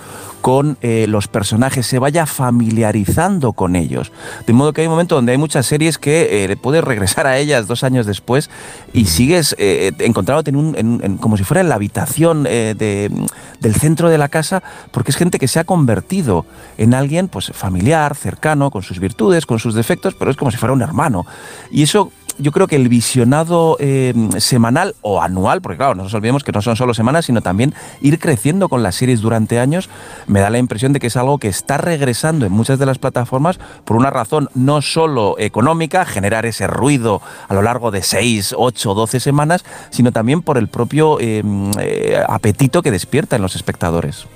con 0.45 0.77
eh, 0.83 1.07
los 1.09 1.27
personajes, 1.27 1.87
se 1.87 1.99
vaya 1.99 2.27
familiarizando 2.27 3.55
con 3.55 3.77
ellos. 3.77 4.13
De 4.47 4.53
modo 4.53 4.75
que 4.75 4.83
hay 4.83 4.89
un 4.89 4.91
momento 4.91 5.15
donde 5.15 5.33
hay 5.33 5.39
muchas 5.39 5.65
series 5.65 5.97
que 5.97 6.45
eh, 6.45 6.57
puedes 6.59 6.85
regresar 6.85 7.27
a 7.27 7.39
ellas 7.39 7.67
dos 7.67 7.83
años 7.83 8.05
después 8.05 8.51
y 8.93 9.07
sigues 9.07 9.57
eh, 9.59 9.93
encontrándote 10.01 10.51
en 10.51 10.57
un, 10.57 11.17
como 11.17 11.39
si 11.39 11.45
fuera 11.45 11.63
en 11.63 11.71
la 11.71 11.77
habitación 11.77 12.43
del 12.43 13.75
centro 13.81 14.11
de 14.11 14.19
la 14.19 14.29
casa, 14.29 14.63
porque 14.91 15.13
es 15.13 15.17
gente 15.17 15.39
que 15.39 15.49
se 15.49 15.61
ha 15.61 15.65
convertido 15.65 16.45
en 16.77 16.93
alguien 16.93 17.29
pues, 17.29 17.51
familiar, 17.55 18.15
cercano, 18.15 18.71
con 18.71 18.83
sus 18.83 19.01
virtudes, 19.01 19.47
con 19.47 19.59
sus 19.59 19.75
defectos, 19.75 20.15
pero 20.15 20.31
es 20.31 20.37
como 20.37 20.51
si 20.51 20.59
fuera 20.59 20.75
un 20.75 20.83
hermano. 20.83 21.25
Y 21.71 21.85
eso 21.85 22.13
yo 22.39 22.53
creo 22.53 22.67
que 22.67 22.77
el 22.77 22.89
visionado 22.89 23.77
em, 23.79 24.31
semanal 24.41 24.95
o 25.03 25.23
anual, 25.23 25.61
porque 25.61 25.77
claro, 25.77 25.95
no 25.95 26.05
nos 26.05 26.15
olvidemos 26.15 26.43
que 26.43 26.53
no 26.53 26.63
son 26.63 26.77
solo 26.77 26.95
semanas, 26.95 27.27
sino 27.27 27.41
también 27.41 27.75
ir 28.01 28.19
creciendo 28.19 28.69
con 28.69 28.83
las 28.83 28.97
series 28.97 29.21
durante 29.21 29.59
años, 29.59 29.89
me 30.35 30.41
da 30.41 30.51
la 30.51 30.59
impresión 30.59 30.93
de 30.93 30.99
que 30.99 31.07
es 31.07 31.17
algo 31.17 31.39
que 31.39 31.47
está 31.47 31.79
regresando 31.79 32.45
en 32.45 32.51
muchas 32.51 32.81
de 32.81 32.87
las 32.87 32.99
plataformas 32.99 33.61
por 33.85 33.97
una 33.97 34.11
razón 34.11 34.49
no 34.57 34.83
solo 34.83 35.37
económica, 35.39 36.05
generar 36.05 36.45
ese 36.45 36.67
ruido 36.67 37.23
a 37.47 37.55
lo 37.55 37.63
largo 37.63 37.93
de 37.93 38.03
6, 38.03 38.57
8, 38.59 38.95
12 38.95 39.21
semanas, 39.21 39.65
sino 39.91 40.11
también 40.11 40.43
por 40.43 40.59
el 40.59 40.67
propio 40.67 41.21
em, 41.21 41.71
eh, 41.79 42.21
apetito 42.27 42.83
que 42.83 42.91
despierta 42.91 43.37
en 43.37 43.43
los 43.43 43.55
espectadores. 43.55 44.27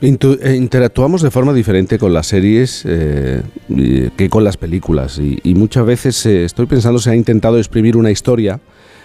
Eh, 0.00 0.56
interactuamos 0.56 1.20
de 1.20 1.30
forma 1.30 1.52
diferente 1.52 1.98
con 1.98 2.14
las 2.14 2.28
series 2.28 2.84
eh, 2.86 3.42
que 4.16 4.30
con 4.30 4.44
las 4.44 4.56
películas 4.56 5.20
y, 5.20 5.54
muchas 5.54 5.84
veces 5.84 6.24
eh, 6.24 6.44
estoy 6.46 6.64
pensando 6.64 6.98
se 6.98 7.10
ha 7.10 7.14
intentado 7.14 7.58
exprimir 7.58 7.98
una 7.98 8.10
historia 8.10 8.58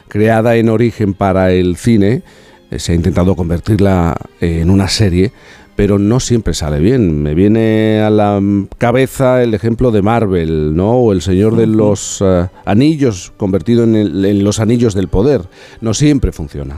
creada 0.07 0.55
en 0.55 0.69
origen 0.69 1.13
para 1.13 1.51
el 1.51 1.75
cine, 1.75 2.23
se 2.77 2.93
ha 2.93 2.95
intentado 2.95 3.35
convertirla 3.35 4.15
en 4.39 4.69
una 4.69 4.87
serie, 4.87 5.33
pero 5.77 5.97
no 5.97 6.19
siempre 6.19 6.53
sale 6.53 6.79
bien. 6.79 7.23
Me 7.23 7.33
viene 7.33 8.01
a 8.01 8.09
la 8.09 8.41
cabeza 8.77 9.41
el 9.41 9.53
ejemplo 9.53 9.91
de 9.91 10.01
Marvel, 10.01 10.75
¿no? 10.75 10.91
O 10.91 11.13
el 11.13 11.21
Señor 11.21 11.55
de 11.55 11.67
los 11.67 12.21
Anillos 12.65 13.31
convertido 13.37 13.85
en 13.85 14.43
los 14.43 14.59
Anillos 14.59 14.93
del 14.93 15.07
Poder. 15.07 15.43
No 15.79 15.93
siempre 15.93 16.33
funciona. 16.33 16.75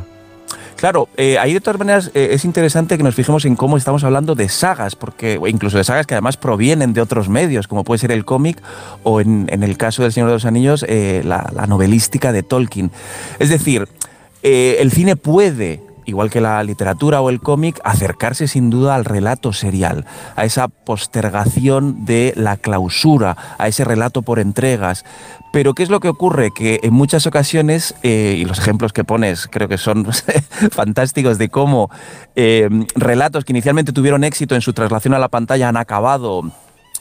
Claro, 0.80 1.10
eh, 1.18 1.38
ahí 1.38 1.54
de 1.54 1.60
todas 1.60 1.78
maneras 1.78 2.10
eh, 2.14 2.30
es 2.32 2.46
interesante 2.46 2.98
que 2.98 3.04
nos 3.04 3.14
fijemos 3.14 3.44
en 3.44 3.58
cómo 3.58 3.76
estamos 3.76 4.06
hablando 4.06 4.34
de 4.34 4.48
sagas, 4.48 4.96
porque 4.96 5.38
incluso 5.48 5.78
de 5.78 5.84
sagas 5.84 6.08
que 6.08 6.14
además 6.14 6.38
provienen 6.38 6.94
de 6.94 7.02
otros 7.02 7.28
medios, 7.28 7.68
como 7.68 7.84
puede 7.84 8.00
ser 8.00 8.14
el 8.14 8.24
cómic 8.24 8.62
o 9.04 9.20
en, 9.20 9.50
el 9.50 9.76
caso 9.76 10.04
del 10.04 10.14
Señor 10.14 10.30
de 10.30 10.36
los 10.36 10.46
Anillos, 10.46 10.86
eh, 10.88 11.22
la, 11.26 11.52
la, 11.54 11.68
novelística 11.68 12.32
de 12.32 12.44
Tolkien. 12.44 12.92
Es 13.40 13.50
decir, 13.50 13.90
el 14.42 14.90
cine 14.92 15.18
puede 15.18 15.82
igual 16.10 16.30
que 16.30 16.42
la 16.42 16.62
literatura 16.64 17.22
o 17.22 17.30
el 17.30 17.40
cómic, 17.40 17.80
acercarse 17.84 18.48
sin 18.48 18.70
duda 18.70 18.96
al 18.96 19.06
relato 19.06 19.54
serial, 19.54 20.06
a 20.36 20.46
esa 20.46 20.68
postergación 20.68 22.06
de 22.06 22.34
la 22.36 22.58
clausura, 22.58 23.38
a 23.58 23.68
ese 23.68 23.86
relato 23.86 24.22
por 24.22 24.40
entregas. 24.40 25.06
Pero 25.52 25.74
¿qué 25.74 25.84
es 25.84 25.90
lo 25.90 26.00
que 26.00 26.10
ocurre? 26.10 26.52
Que 26.52 26.80
en 26.84 26.94
muchas 26.94 27.26
ocasiones, 27.26 27.96
eh, 28.04 28.36
y 28.38 28.46
los 28.46 28.60
ejemplos 28.60 28.94
que 28.94 29.04
pones 29.04 29.48
creo 29.48 29.68
que 29.68 29.78
son 29.78 30.06
fantásticos 30.72 31.38
de 31.38 31.50
cómo 31.50 31.90
eh, 32.36 32.70
relatos 32.96 33.46
que 33.46 33.54
inicialmente 33.54 33.94
tuvieron 33.94 34.24
éxito 34.24 34.56
en 34.56 34.62
su 34.62 34.74
traslación 34.74 35.14
a 35.14 35.20
la 35.20 35.30
pantalla 35.30 35.70
han 35.70 35.78
acabado 35.78 36.52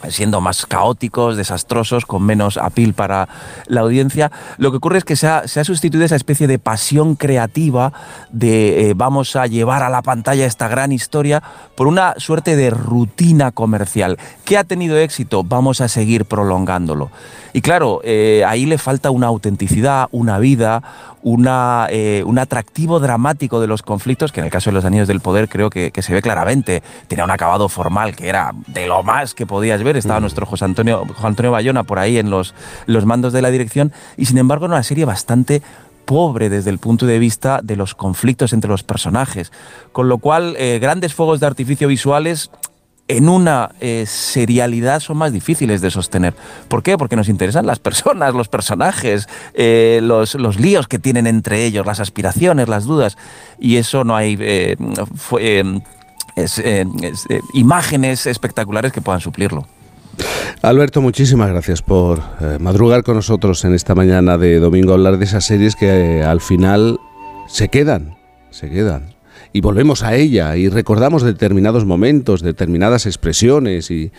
siendo 0.08 0.40
más 0.40 0.66
caóticos, 0.66 1.36
desastrosos, 1.36 2.06
con 2.06 2.22
menos 2.22 2.56
apil 2.56 2.94
para 2.94 3.28
la 3.66 3.80
audiencia. 3.80 4.30
Lo 4.56 4.70
que 4.70 4.78
ocurre 4.78 4.98
es 4.98 5.04
que 5.04 5.16
se 5.16 5.26
ha, 5.26 5.46
sustituido 5.46 6.04
esa 6.04 6.16
especie 6.16 6.46
de 6.46 6.58
pasión 6.58 7.16
creativa 7.16 7.92
de 8.30 8.90
eh, 8.90 8.94
vamos 8.94 9.36
a 9.36 9.46
llevar 9.46 9.82
a 9.82 9.90
la 9.90 10.02
pantalla 10.02 10.46
esta 10.46 10.68
gran 10.68 10.92
historia 10.92 11.42
por 11.74 11.86
una 11.86 12.14
suerte 12.18 12.56
de 12.56 12.70
rutina 12.70 13.50
comercial. 13.50 14.18
que 14.44 14.56
ha 14.56 14.64
tenido 14.64 14.96
éxito? 14.98 15.44
Vamos 15.44 15.80
a 15.80 15.88
seguir 15.88 16.24
prolongándolo. 16.24 17.10
Y 17.52 17.60
claro, 17.60 18.00
eh, 18.04 18.44
ahí 18.46 18.66
le 18.66 18.78
falta 18.78 19.10
una 19.10 19.26
autenticidad, 19.26 20.08
una 20.12 20.38
vida, 20.38 20.82
una, 21.22 21.86
eh, 21.90 22.22
un 22.26 22.38
atractivo 22.38 23.00
dramático 23.00 23.60
de 23.60 23.66
los 23.66 23.82
conflictos, 23.82 24.32
que 24.32 24.40
en 24.40 24.46
el 24.46 24.52
caso 24.52 24.70
de 24.70 24.74
los 24.74 24.84
Anillos 24.84 25.08
del 25.08 25.20
Poder 25.20 25.48
creo 25.48 25.70
que, 25.70 25.92
se 25.98 26.14
ve 26.14 26.22
claramente. 26.22 26.82
Tenía 27.08 27.24
un 27.24 27.30
acabado 27.30 27.68
formal 27.68 28.14
que 28.14 28.28
era 28.28 28.52
de 28.68 28.86
lo 28.86 29.02
más 29.02 29.34
que 29.34 29.46
podías 29.46 29.82
ver. 29.82 29.96
Estaba 29.96 30.20
mm. 30.20 30.22
nuestro 30.22 30.46
José 30.46 30.64
Antonio, 30.64 31.04
José 31.06 31.26
Antonio 31.26 31.50
Bayona 31.50 31.82
por 31.82 31.98
ahí 31.98 32.18
en 32.18 32.30
los, 32.30 32.54
los 32.86 33.04
mandos 33.04 33.32
de 33.32 33.42
la 33.42 33.50
dirección. 33.50 33.92
Y 34.16 34.26
sin 34.26 34.38
embargo, 34.38 34.66
era 34.66 34.74
una 34.74 34.82
serie 34.82 35.04
bastante 35.04 35.62
pobre 36.04 36.48
desde 36.48 36.70
el 36.70 36.78
punto 36.78 37.04
de 37.04 37.18
vista 37.18 37.60
de 37.62 37.76
los 37.76 37.94
conflictos 37.94 38.54
entre 38.54 38.70
los 38.70 38.82
personajes. 38.82 39.52
Con 39.92 40.08
lo 40.08 40.18
cual, 40.18 40.54
eh, 40.56 40.78
grandes 40.80 41.12
fuegos 41.12 41.40
de 41.40 41.46
artificio 41.46 41.86
visuales 41.86 42.50
en 43.08 43.28
una 43.28 43.70
eh, 43.80 44.04
serialidad 44.06 45.00
son 45.00 45.16
más 45.16 45.32
difíciles 45.32 45.80
de 45.80 45.90
sostener. 45.90 46.34
¿Por 46.68 46.82
qué? 46.82 46.98
Porque 46.98 47.16
nos 47.16 47.28
interesan 47.28 47.66
las 47.66 47.78
personas, 47.78 48.34
los 48.34 48.48
personajes, 48.48 49.28
eh, 49.54 50.00
los, 50.02 50.34
líos 50.60 50.86
que 50.86 50.98
tienen 50.98 51.26
entre 51.26 51.64
ellos, 51.64 51.86
las 51.86 52.00
aspiraciones, 52.00 52.68
las 52.68 52.84
dudas. 52.84 53.16
Y 53.58 53.76
eso 53.76 54.04
no 54.04 54.14
hay 54.14 54.36
eh, 54.38 54.76
imágenes 57.54 58.26
espectaculares 58.26 58.92
que 58.92 59.00
puedan 59.00 59.20
suplirlo. 59.20 59.66
Alberto, 60.62 61.00
muchísimas 61.00 61.48
gracias 61.48 61.80
por 61.80 62.20
madrugar 62.58 63.04
con 63.04 63.14
nosotros 63.14 63.64
en 63.64 63.74
esta 63.74 63.94
mañana 63.94 64.36
de 64.36 64.58
domingo, 64.58 64.92
hablar 64.92 65.16
de 65.16 65.24
esas 65.24 65.44
series 65.44 65.76
que 65.76 66.24
al 66.24 66.40
final 66.40 66.98
se 67.46 67.68
quedan, 67.68 68.16
se 68.50 68.68
quedan 68.68 69.17
y 69.52 69.60
volvemos 69.60 70.02
a 70.02 70.14
ella 70.14 70.56
y 70.56 70.68
recordamos 70.68 71.22
determinados 71.22 71.84
momentos, 71.84 72.42
determinadas 72.42 73.06
expresiones 73.06 73.90
y, 73.90 74.10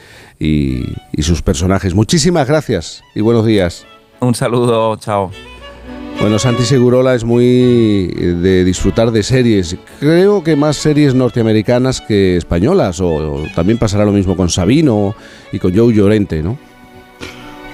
sus 1.19 1.41
personajes. 1.41 1.93
Muchísimas 1.93 2.47
gracias 2.47 3.03
y 3.13 3.21
buenos 3.21 3.45
días. 3.45 3.85
Un 4.19 4.35
saludo, 4.35 4.95
chao. 4.97 5.31
Bueno, 6.19 6.37
Santi 6.37 6.63
Segurola 6.63 7.15
es 7.15 7.23
muy 7.23 8.07
de 8.07 8.65
disfrutar 8.65 9.11
de 9.11 9.23
series. 9.23 9.77
Creo 9.99 10.43
que 10.43 10.57
más 10.57 10.75
series 10.75 11.15
norteamericanas 11.15 12.01
que 12.01 12.35
españolas, 12.35 12.99
o, 12.99 13.43
también 13.55 13.77
pasará 13.77 14.03
lo 14.03 14.11
mismo 14.11 14.35
con 14.35 14.49
Sabino 14.49 15.15
y 15.53 15.59
con 15.59 15.73
Joe 15.73 15.93
Llorente, 15.93 16.43
¿no? 16.43 16.57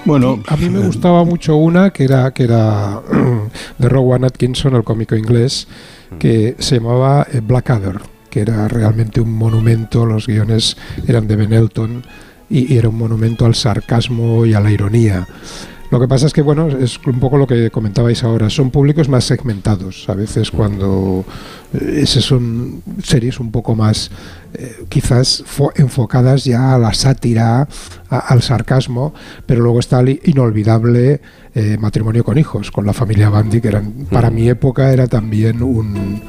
Bueno, 0.04 0.40
a 0.46 0.56
mí 0.56 0.70
me 0.70 0.78
gustaba 0.78 1.24
mucho 1.24 1.56
una 1.56 1.90
que 1.90 2.04
era 2.04 2.30
que 2.30 2.44
era 2.44 3.00
de 3.78 3.88
Rowan 3.88 4.24
Atkinson, 4.24 4.76
el 4.76 4.84
cómico 4.84 5.16
inglés, 5.16 5.66
que 6.18 6.56
se 6.58 6.76
llamaba 6.76 7.26
eh, 7.32 7.40
Blackadder, 7.40 8.00
que 8.30 8.40
era 8.40 8.68
realmente 8.68 9.20
un 9.20 9.32
monumento, 9.32 10.06
los 10.06 10.26
guiones 10.26 10.76
eran 11.06 11.26
de 11.26 11.36
Ben 11.36 11.52
Elton 11.52 12.04
y, 12.48 12.76
era 12.76 12.88
un 12.88 12.98
monumento 12.98 13.46
al 13.46 13.54
sarcasmo 13.54 14.46
y 14.46 14.54
a 14.54 14.60
la 14.60 14.70
ironía. 14.70 15.26
Lo 15.90 16.00
que 16.00 16.08
pasa 16.08 16.26
es 16.26 16.32
que, 16.32 16.42
bueno, 16.42 16.68
es 16.68 16.98
un 17.06 17.20
poco 17.20 17.36
lo 17.36 17.46
que 17.46 17.70
comentabais 17.70 18.24
ahora, 18.24 18.50
son 18.50 18.70
públicos 18.70 19.08
más 19.08 19.24
segmentados. 19.24 20.08
A 20.08 20.14
veces 20.14 20.50
cuando 20.50 21.24
eh, 21.72 22.00
esas 22.02 22.24
son 22.24 22.82
series 23.02 23.38
un 23.38 23.52
poco 23.52 23.74
más, 23.74 24.10
eh, 24.54 24.84
quizás 24.88 25.44
enfocadas 25.76 26.44
ya 26.44 26.74
a 26.74 26.78
la 26.78 26.92
sátira, 26.92 27.68
al 28.08 28.42
sarcasmo, 28.42 29.14
pero 29.46 29.62
luego 29.62 29.80
está 29.80 30.00
el 30.00 30.20
inolvidable 30.24 31.20
eh, 31.54 31.76
matrimonio 31.78 32.24
con 32.24 32.38
hijos, 32.38 32.70
con 32.70 32.84
la 32.84 32.92
familia 32.92 33.30
Bandy, 33.30 33.60
que 33.60 33.68
eran, 33.68 34.06
para 34.10 34.30
mi 34.30 34.48
época 34.48 34.92
era 34.92 35.06
también 35.06 35.62
un, 35.62 36.22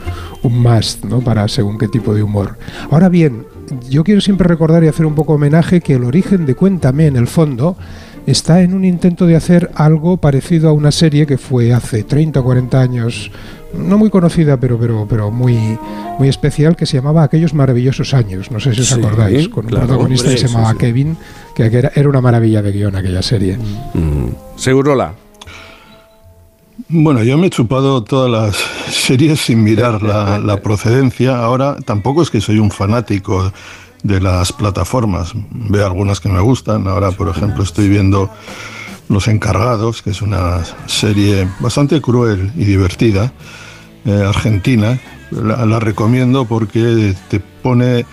un 0.43 0.59
must, 0.61 1.03
¿no? 1.05 1.21
Para 1.21 1.47
según 1.47 1.77
qué 1.77 1.87
tipo 1.87 2.13
de 2.13 2.23
humor. 2.23 2.57
Ahora 2.91 3.09
bien, 3.09 3.45
yo 3.89 4.03
quiero 4.03 4.21
siempre 4.21 4.47
recordar 4.47 4.83
y 4.83 4.87
hacer 4.87 5.05
un 5.05 5.15
poco 5.15 5.33
homenaje 5.33 5.81
que 5.81 5.95
el 5.95 6.03
origen 6.03 6.45
de 6.45 6.55
Cuéntame, 6.55 7.07
en 7.07 7.15
el 7.15 7.27
fondo, 7.27 7.77
está 8.27 8.61
en 8.61 8.73
un 8.73 8.85
intento 8.85 9.25
de 9.25 9.35
hacer 9.35 9.71
algo 9.73 10.17
parecido 10.17 10.69
a 10.69 10.73
una 10.73 10.91
serie 10.91 11.25
que 11.25 11.37
fue 11.37 11.73
hace 11.73 12.03
30 12.03 12.39
o 12.39 12.43
40 12.43 12.79
años, 12.79 13.31
no 13.73 13.97
muy 13.97 14.09
conocida, 14.09 14.59
pero, 14.59 14.77
pero, 14.77 15.07
pero 15.09 15.31
muy, 15.31 15.57
muy 16.19 16.27
especial, 16.27 16.75
que 16.75 16.85
se 16.85 16.97
llamaba 16.97 17.23
Aquellos 17.23 17.53
maravillosos 17.53 18.13
años. 18.13 18.51
No 18.51 18.59
sé 18.59 18.75
si 18.75 18.81
os 18.81 18.91
acordáis, 18.91 19.47
con 19.47 19.65
un 19.65 19.71
protagonista 19.71 20.29
que 20.29 20.37
se 20.37 20.47
llamaba 20.47 20.77
Kevin, 20.77 21.17
que 21.55 21.65
era, 21.65 21.91
era, 21.95 22.07
una 22.07 22.21
maravilla 22.21 22.61
de 22.61 22.71
guion 22.71 22.95
aquella 22.95 23.21
serie. 23.21 23.57
Mm. 23.93 24.57
Segurola. 24.57 25.13
Bueno, 26.89 27.23
yo 27.23 27.37
me 27.37 27.47
he 27.47 27.49
chupado 27.49 28.03
todas 28.03 28.29
las 28.29 28.55
series 28.93 29.41
sin 29.41 29.63
mirar 29.63 30.01
la, 30.03 30.61
procedencia. 30.61 31.37
Ahora 31.37 31.77
tampoco 31.83 32.21
es 32.21 32.29
que 32.29 32.39
soy 32.39 32.59
un 32.59 32.71
fanático 32.71 33.51
de 34.03 34.21
las 34.21 34.53
plataformas. 34.53 35.33
Veo 35.51 35.85
algunas 35.85 36.19
que 36.19 36.29
me 36.29 36.39
gustan. 36.39 36.87
Ahora, 36.87 37.11
por 37.11 37.29
ejemplo, 37.29 37.63
estoy 37.63 37.89
viendo 37.89 38.29
Los 39.09 39.27
Encargados, 39.27 40.01
que 40.01 40.11
es 40.11 40.21
una 40.21 40.63
serie 40.85 41.47
bastante 41.59 42.01
cruel 42.01 42.51
y 42.55 42.65
divertida, 42.65 43.31
eh, 44.05 44.23
argentina. 44.27 44.99
La, 45.31 45.79
recomiendo 45.79 46.45
porque 46.45 47.13
te 47.29 47.39
pone 47.39 48.05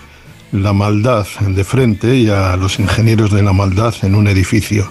la 0.51 0.73
maldad 0.73 1.25
de 1.39 1.63
frente 1.63 2.15
y 2.15 2.29
a 2.29 2.57
los 2.57 2.79
ingenieros 2.79 3.31
de 3.31 3.41
la 3.41 3.53
maldad 3.53 3.93
en 4.01 4.15
un 4.15 4.27
edificio. 4.27 4.89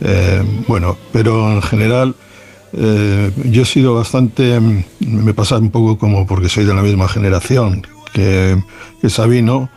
Eh, 0.00 0.42
bueno, 0.66 0.96
pero 1.12 1.52
en 1.52 1.62
general 1.62 2.14
eh, 2.72 3.30
yo 3.44 3.62
he 3.62 3.64
sido 3.64 3.94
bastante, 3.94 4.60
me 5.00 5.34
pasa 5.34 5.56
un 5.56 5.70
poco 5.70 5.98
como 5.98 6.26
porque 6.26 6.48
soy 6.48 6.64
de 6.64 6.74
la 6.74 6.82
misma 6.82 7.08
generación 7.08 7.86
que, 8.12 8.58
Sabino, 9.08 9.70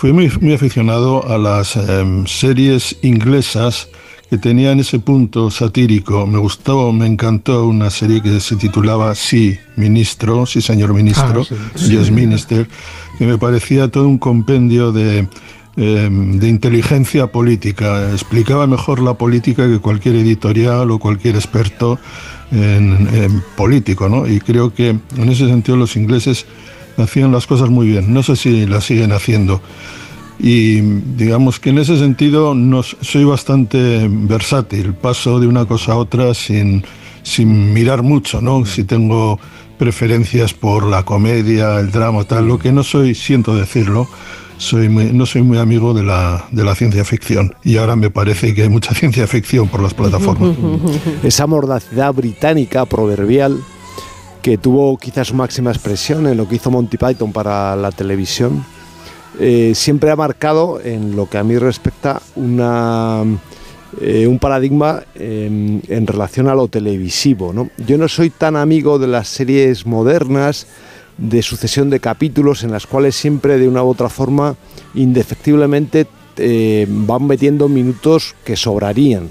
fui 0.00 0.14
muy, 0.14 0.32
muy, 0.40 0.54
aficionado 0.54 1.30
a 1.30 1.36
las 1.36 1.76
em, 1.76 2.24
series 2.26 2.96
inglesas 3.02 3.86
que 4.30 4.38
tenían 4.38 4.80
ese 4.80 4.98
punto 4.98 5.50
satírico. 5.50 6.26
Me 6.26 6.38
gustó, 6.38 6.90
me 6.90 7.06
encantó 7.06 7.66
una 7.66 7.90
serie 7.90 8.22
que 8.22 8.40
se 8.40 8.56
titulaba 8.56 9.14
Sí, 9.14 9.58
ministro, 9.76 10.46
sí, 10.46 10.62
señor 10.62 10.94
ministro, 10.94 11.44
ah, 11.50 11.78
Yes 11.78 12.10
Minister, 12.10 12.66
que 13.18 13.26
me 13.26 13.36
parecía 13.36 13.88
todo 13.88 14.08
un 14.08 14.16
compendio 14.16 14.90
de 14.90 15.28
em, 15.76 16.38
de 16.38 16.48
inteligencia 16.48 17.26
política. 17.26 18.10
Explicaba 18.10 18.66
mejor 18.66 19.02
la 19.02 19.12
política 19.12 19.68
que 19.68 19.80
cualquier 19.80 20.14
editorial 20.14 20.90
o 20.92 20.98
cualquier 20.98 21.34
experto 21.34 21.98
en, 22.52 23.42
político, 23.54 24.08
¿no? 24.08 24.26
Y 24.26 24.40
creo 24.40 24.72
que 24.72 24.88
en 24.88 25.28
ese 25.28 25.46
sentido 25.46 25.76
los 25.76 25.94
ingleses 25.94 26.46
hacían 27.00 27.32
las 27.32 27.46
cosas 27.46 27.70
muy 27.70 27.88
bien. 27.88 28.12
No 28.12 28.22
sé 28.22 28.36
si 28.36 28.66
las 28.66 28.84
siguen 28.84 29.12
haciendo. 29.12 29.60
Y 30.38 30.80
digamos 30.80 31.60
que 31.60 31.70
en 31.70 31.78
ese 31.78 31.98
sentido 31.98 32.54
no, 32.54 32.82
soy 32.82 33.24
bastante 33.24 34.08
versátil. 34.08 34.94
Paso 34.94 35.38
de 35.38 35.46
una 35.46 35.66
cosa 35.66 35.92
a 35.92 35.96
otra 35.96 36.32
sin, 36.34 36.84
sin 37.22 37.72
mirar 37.74 38.02
mucho, 38.02 38.40
¿no? 38.40 38.64
Si 38.64 38.84
tengo 38.84 39.38
preferencias 39.78 40.54
por 40.54 40.86
la 40.86 41.04
comedia, 41.04 41.78
el 41.78 41.90
drama, 41.90 42.24
tal, 42.24 42.48
lo 42.48 42.58
que 42.58 42.72
no 42.72 42.82
soy, 42.82 43.14
siento 43.14 43.54
decirlo, 43.54 44.08
soy 44.58 44.90
no 44.90 45.24
soy 45.24 45.40
muy 45.42 45.56
amigo 45.56 45.94
de 45.94 46.02
la, 46.02 46.44
de 46.50 46.64
la 46.64 46.74
ciencia 46.74 47.02
ficción 47.02 47.54
y 47.64 47.78
ahora 47.78 47.96
me 47.96 48.10
parece 48.10 48.54
que 48.54 48.62
hay 48.62 48.68
mucha 48.68 48.92
ciencia 48.94 49.26
ficción 49.26 49.68
por 49.68 49.82
las 49.82 49.94
plataformas. 49.94 50.54
Esa 51.22 51.46
mordacidad 51.46 52.12
británica 52.12 52.84
proverbial 52.84 53.58
que 54.42 54.58
tuvo 54.58 54.96
quizás 54.96 55.28
su 55.28 55.34
máxima 55.34 55.70
expresión 55.70 56.26
en 56.26 56.36
lo 56.36 56.48
que 56.48 56.56
hizo 56.56 56.70
Monty 56.70 56.96
Python 56.96 57.32
para 57.32 57.76
la 57.76 57.92
televisión, 57.92 58.64
eh, 59.38 59.72
siempre 59.74 60.10
ha 60.10 60.16
marcado, 60.16 60.80
en 60.82 61.16
lo 61.16 61.28
que 61.28 61.38
a 61.38 61.44
mí 61.44 61.56
respecta, 61.56 62.20
una, 62.36 63.22
eh, 64.00 64.26
un 64.26 64.38
paradigma 64.38 65.02
en, 65.14 66.06
relación 66.06 66.48
a 66.48 66.54
lo 66.54 66.68
televisivo. 66.68 67.52
¿no? 67.52 67.70
Yo 67.86 67.98
no 67.98 68.08
soy 68.08 68.30
tan 68.30 68.56
amigo 68.56 68.98
de 68.98 69.06
las 69.06 69.28
series 69.28 69.86
modernas, 69.86 70.66
de 71.16 71.42
sucesión 71.42 71.90
de 71.90 72.00
capítulos 72.00 72.64
en 72.64 72.70
las 72.70 72.86
cuales 72.86 73.14
siempre 73.14 73.58
de 73.58 73.68
una 73.68 73.82
u 73.82 73.88
otra 73.88 74.08
forma 74.08 74.56
indefectiblemente 74.94 76.06
eh, 76.38 76.86
van 76.88 77.26
metiendo 77.26 77.68
minutos 77.68 78.34
que 78.44 78.56
sobrarían 78.56 79.28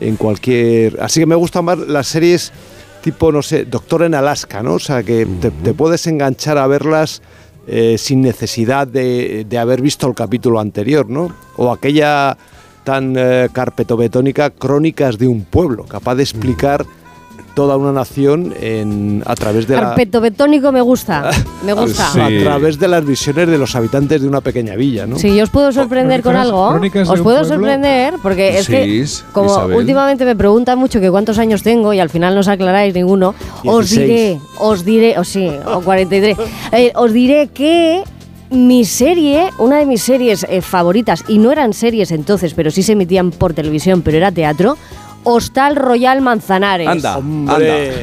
en 0.00 0.16
cualquier... 0.16 1.00
Así 1.00 1.20
que 1.20 1.26
me 1.26 1.34
gustan 1.34 1.64
más 1.64 1.78
las 1.78 2.06
series 2.06 2.52
tipo, 3.06 3.30
no 3.30 3.40
sé, 3.40 3.66
Doctor 3.66 4.02
en 4.02 4.16
Alaska, 4.16 4.64
¿no? 4.64 4.74
O 4.74 4.78
sea, 4.80 5.04
que 5.04 5.24
te, 5.40 5.72
puedes 5.74 6.08
enganchar 6.08 6.58
a 6.58 6.66
verlas 6.66 7.22
eh, 7.68 7.98
sin 7.98 8.20
necesidad 8.20 8.88
de, 8.88 9.46
haber 9.56 9.80
visto 9.80 10.08
el 10.08 10.14
capítulo 10.16 10.58
anterior, 10.58 11.08
¿no? 11.08 11.32
O 11.56 11.70
aquella 11.70 12.36
tan 12.82 13.14
eh, 13.16 13.48
carpetobetónica 13.52 14.50
Crónicas 14.50 15.18
de 15.18 15.28
un 15.28 15.44
pueblo, 15.44 15.84
capaz 15.84 16.16
de 16.16 16.24
explicar 16.24 16.84
toda 17.56 17.78
una 17.78 17.90
nación 17.90 18.52
en, 18.60 19.22
a 19.24 19.34
través 19.34 19.66
de 19.66 19.76
Carpeto 19.76 20.20
betónico 20.20 20.72
me 20.72 20.82
gusta, 20.82 21.30
me 21.64 21.72
gusta. 21.72 22.10
A 22.10 22.28
través 22.28 22.78
de 22.78 22.86
las 22.86 23.02
visiones 23.02 23.48
de 23.48 23.56
los 23.56 23.74
habitantes 23.74 24.20
de 24.20 24.28
una 24.28 24.42
pequeña 24.42 24.76
villa, 24.76 25.06
¿no? 25.06 25.18
Sí, 25.18 25.34
yo 25.34 25.42
os 25.42 25.48
puedo 25.48 25.72
sorprender 25.72 26.22
con 26.22 26.36
algo. 26.36 26.78
Os 27.08 27.20
puedo 27.22 27.46
sorprender 27.46 28.14
porque 28.22 28.58
es 28.58 28.66
que, 28.68 29.06
como 29.32 29.54
últimamente 29.74 30.26
me 30.26 30.36
preguntan 30.36 30.78
mucho 30.78 31.00
que 31.00 31.10
cuántos 31.10 31.38
años 31.38 31.62
tengo 31.62 31.94
y 31.94 31.98
al 31.98 32.10
final 32.10 32.34
no 32.34 32.40
os 32.40 32.48
aclaráis 32.48 32.94
ninguno, 32.94 33.34
os 33.64 33.88
diré, 33.88 34.38
os 34.58 34.84
diré, 34.84 35.18
o 35.18 35.24
sí, 35.24 35.50
o 35.64 35.80
43, 35.80 36.36
eh, 36.72 36.92
os 36.94 37.10
diré 37.10 37.48
que 37.48 38.04
mi 38.50 38.84
serie, 38.84 39.48
una 39.58 39.78
de 39.78 39.86
mis 39.86 40.02
series 40.02 40.44
eh, 40.48 40.60
favoritas, 40.60 41.24
y 41.26 41.38
no 41.38 41.50
eran 41.52 41.72
series 41.72 42.10
entonces, 42.10 42.52
pero 42.52 42.70
sí 42.70 42.82
se 42.82 42.92
emitían 42.92 43.30
por 43.30 43.54
televisión, 43.54 44.02
pero 44.02 44.18
era 44.18 44.30
teatro, 44.30 44.76
Hostal 45.28 45.74
Royal 45.74 46.20
Manzanares. 46.20 46.86
Anda, 46.86 47.14
anda. 47.14 47.58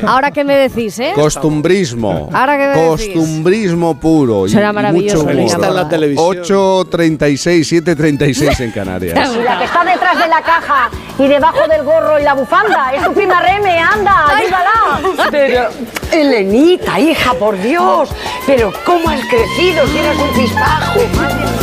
Ahora 0.06 0.32
qué 0.32 0.44
me 0.44 0.58
decís, 0.58 1.00
¿eh? 1.00 1.14
Costumbrismo. 1.16 2.30
Ahora 2.34 2.58
qué 2.58 2.68
me 2.78 2.88
Costumbrismo 2.88 3.98
puro. 3.98 4.46
Será 4.50 4.74
maravilloso. 4.74 5.24
Mucho 5.24 5.40
está 5.40 5.68
en 5.70 5.76
la 5.76 5.88
televisión. 5.88 6.26
8.36, 6.26 7.82
7.36 7.82 8.60
en 8.60 8.72
Canarias. 8.72 9.38
la 9.38 9.58
que 9.58 9.64
está 9.64 9.86
detrás 9.86 10.20
de 10.20 10.28
la 10.28 10.42
caja 10.42 10.90
y 11.18 11.28
debajo 11.28 11.66
del 11.70 11.84
gorro 11.84 12.20
y 12.20 12.24
la 12.24 12.34
bufanda. 12.34 12.92
Es 12.94 13.06
tu 13.06 13.14
prima 13.14 13.42
Reme, 13.42 13.80
anda, 13.80 14.26
dígala. 14.44 15.30
Pero, 15.32 15.70
Elenita, 16.12 17.00
hija, 17.00 17.34
por 17.36 17.58
Dios. 17.62 18.10
Pero, 18.46 18.74
¿cómo 18.86 19.08
has 19.08 19.22
crecido 19.22 19.88
si 19.88 19.98
eres 19.98 20.18
un 20.20 20.42
chispajo? 20.42 21.00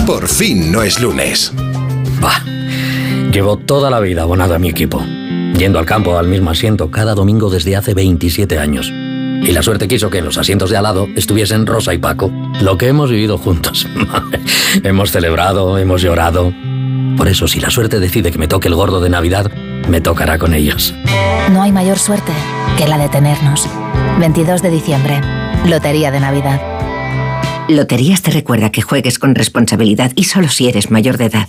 Por 0.06 0.26
fin 0.26 0.72
no 0.72 0.82
es 0.82 0.98
lunes. 1.00 1.52
Bah, 2.18 2.42
llevo 3.30 3.58
toda 3.58 3.90
la 3.90 4.00
vida 4.00 4.22
abonado 4.22 4.54
a 4.54 4.58
mi 4.58 4.70
equipo 4.70 5.04
yendo 5.60 5.78
al 5.78 5.84
campo 5.84 6.16
al 6.16 6.26
mismo 6.26 6.48
asiento 6.48 6.90
cada 6.90 7.14
domingo 7.14 7.50
desde 7.50 7.76
hace 7.76 7.92
27 7.92 8.58
años. 8.58 8.90
Y 8.90 9.52
la 9.52 9.62
suerte 9.62 9.88
quiso 9.88 10.08
que 10.08 10.16
en 10.18 10.24
los 10.24 10.38
asientos 10.38 10.70
de 10.70 10.78
al 10.78 10.84
lado 10.84 11.06
estuviesen 11.16 11.66
Rosa 11.66 11.92
y 11.92 11.98
Paco, 11.98 12.32
lo 12.62 12.78
que 12.78 12.88
hemos 12.88 13.10
vivido 13.10 13.36
juntos. 13.36 13.86
hemos 14.84 15.10
celebrado, 15.10 15.76
hemos 15.76 16.00
llorado. 16.00 16.54
Por 17.18 17.28
eso, 17.28 17.46
si 17.46 17.60
la 17.60 17.68
suerte 17.68 18.00
decide 18.00 18.32
que 18.32 18.38
me 18.38 18.48
toque 18.48 18.68
el 18.68 18.74
gordo 18.74 19.02
de 19.02 19.10
Navidad, 19.10 19.52
me 19.86 20.00
tocará 20.00 20.38
con 20.38 20.54
ellos. 20.54 20.94
No 21.52 21.62
hay 21.62 21.72
mayor 21.72 21.98
suerte 21.98 22.32
que 22.78 22.88
la 22.88 22.96
de 22.96 23.10
tenernos. 23.10 23.68
22 24.18 24.62
de 24.62 24.70
diciembre, 24.70 25.20
Lotería 25.66 26.10
de 26.10 26.20
Navidad. 26.20 26.58
Loterías 27.68 28.22
te 28.22 28.30
recuerda 28.30 28.72
que 28.72 28.80
juegues 28.80 29.18
con 29.18 29.34
responsabilidad 29.34 30.12
y 30.16 30.24
solo 30.24 30.48
si 30.48 30.68
eres 30.70 30.90
mayor 30.90 31.18
de 31.18 31.26
edad. 31.26 31.48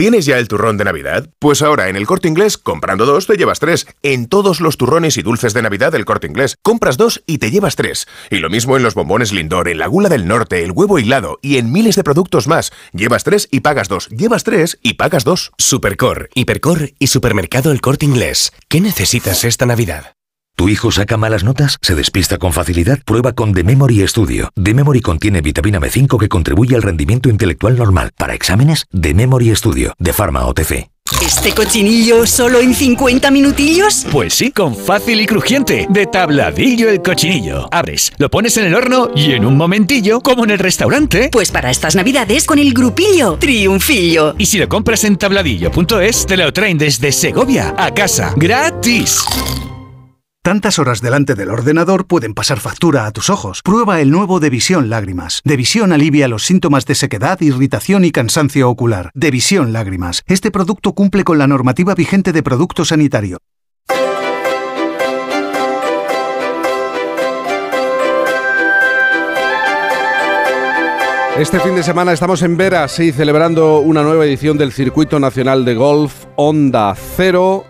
¿Tienes 0.00 0.24
ya 0.24 0.38
el 0.38 0.48
turrón 0.48 0.78
de 0.78 0.84
Navidad? 0.84 1.28
Pues 1.38 1.60
ahora 1.60 1.90
en 1.90 1.96
el 1.96 2.06
corte 2.06 2.26
inglés, 2.26 2.56
comprando 2.56 3.04
dos, 3.04 3.26
te 3.26 3.36
llevas 3.36 3.60
tres. 3.60 3.86
En 4.02 4.28
todos 4.28 4.62
los 4.62 4.78
turrones 4.78 5.18
y 5.18 5.22
dulces 5.22 5.52
de 5.52 5.60
Navidad 5.60 5.92
del 5.92 6.06
corte 6.06 6.26
inglés, 6.26 6.56
compras 6.62 6.96
dos 6.96 7.22
y 7.26 7.36
te 7.36 7.50
llevas 7.50 7.76
tres. 7.76 8.08
Y 8.30 8.36
lo 8.36 8.48
mismo 8.48 8.78
en 8.78 8.82
los 8.82 8.94
bombones 8.94 9.30
Lindor, 9.30 9.68
en 9.68 9.76
la 9.76 9.88
gula 9.88 10.08
del 10.08 10.26
norte, 10.26 10.64
el 10.64 10.72
huevo 10.72 10.98
hilado 10.98 11.38
y 11.42 11.58
en 11.58 11.70
miles 11.70 11.96
de 11.96 12.02
productos 12.02 12.46
más. 12.46 12.72
Llevas 12.94 13.24
tres 13.24 13.46
y 13.50 13.60
pagas 13.60 13.88
dos. 13.88 14.08
Llevas 14.08 14.42
tres 14.42 14.78
y 14.82 14.94
pagas 14.94 15.24
dos. 15.24 15.52
Supercor, 15.58 16.30
Hipercor 16.34 16.92
y 16.98 17.08
Supermercado 17.08 17.70
El 17.70 17.82
Corte 17.82 18.06
Inglés. 18.06 18.54
¿Qué 18.68 18.80
necesitas 18.80 19.44
esta 19.44 19.66
Navidad? 19.66 20.14
¿Tu 20.60 20.68
hijo 20.68 20.92
saca 20.92 21.16
malas 21.16 21.42
notas? 21.42 21.78
¿Se 21.80 21.94
despista 21.94 22.36
con 22.36 22.52
facilidad? 22.52 22.98
Prueba 23.06 23.32
con 23.32 23.54
The 23.54 23.64
Memory 23.64 24.06
Studio. 24.06 24.50
The 24.62 24.74
Memory 24.74 25.00
contiene 25.00 25.40
vitamina 25.40 25.80
B5 25.80 26.18
que 26.20 26.28
contribuye 26.28 26.76
al 26.76 26.82
rendimiento 26.82 27.30
intelectual 27.30 27.78
normal. 27.78 28.10
Para 28.14 28.34
exámenes, 28.34 28.84
The 28.92 29.14
Memory 29.14 29.56
Studio, 29.56 29.94
de 29.98 30.12
Pharma 30.12 30.44
OTC. 30.44 30.90
¿Este 31.24 31.54
cochinillo 31.54 32.26
solo 32.26 32.60
en 32.60 32.74
50 32.74 33.30
minutillos? 33.30 34.04
Pues 34.12 34.34
sí, 34.34 34.50
con 34.50 34.76
fácil 34.76 35.22
y 35.22 35.26
crujiente. 35.26 35.86
De 35.88 36.04
tabladillo 36.04 36.90
el 36.90 37.00
cochinillo. 37.00 37.66
Abres, 37.72 38.12
lo 38.18 38.28
pones 38.30 38.58
en 38.58 38.66
el 38.66 38.74
horno 38.74 39.10
y 39.16 39.32
en 39.32 39.46
un 39.46 39.56
momentillo, 39.56 40.20
como 40.20 40.44
en 40.44 40.50
el 40.50 40.58
restaurante. 40.58 41.30
Pues 41.32 41.50
para 41.50 41.70
estas 41.70 41.96
navidades 41.96 42.44
con 42.44 42.58
el 42.58 42.74
grupillo, 42.74 43.38
triunfillo. 43.40 44.34
Y 44.36 44.44
si 44.44 44.58
lo 44.58 44.68
compras 44.68 45.04
en 45.04 45.16
tabladillo.es, 45.16 46.26
te 46.26 46.36
lo 46.36 46.52
traen 46.52 46.76
desde 46.76 47.12
Segovia 47.12 47.74
a 47.78 47.94
casa, 47.94 48.34
gratis. 48.36 49.24
Tantas 50.42 50.78
horas 50.78 51.02
delante 51.02 51.34
del 51.34 51.50
ordenador 51.50 52.06
pueden 52.06 52.32
pasar 52.32 52.60
factura 52.60 53.04
a 53.04 53.10
tus 53.10 53.28
ojos. 53.28 53.60
Prueba 53.62 54.00
el 54.00 54.10
nuevo 54.10 54.40
Devisión 54.40 54.88
Lágrimas. 54.88 55.42
Devisión 55.44 55.92
alivia 55.92 56.28
los 56.28 56.44
síntomas 56.44 56.86
de 56.86 56.94
sequedad, 56.94 57.38
irritación 57.42 58.06
y 58.06 58.10
cansancio 58.10 58.70
ocular. 58.70 59.10
Devisión 59.12 59.74
Lágrimas. 59.74 60.22
Este 60.24 60.50
producto 60.50 60.94
cumple 60.94 61.24
con 61.24 61.36
la 61.36 61.46
normativa 61.46 61.94
vigente 61.94 62.32
de 62.32 62.42
producto 62.42 62.86
sanitario. 62.86 63.36
Este 71.38 71.60
fin 71.60 71.74
de 71.74 71.82
semana 71.82 72.14
estamos 72.14 72.40
en 72.40 72.56
Vera, 72.56 72.88
sí, 72.88 73.12
celebrando 73.12 73.80
una 73.80 74.02
nueva 74.02 74.24
edición 74.24 74.56
del 74.56 74.72
Circuito 74.72 75.20
Nacional 75.20 75.66
de 75.66 75.74
Golf 75.74 76.24
Onda 76.36 76.94
Cero. 76.94 77.66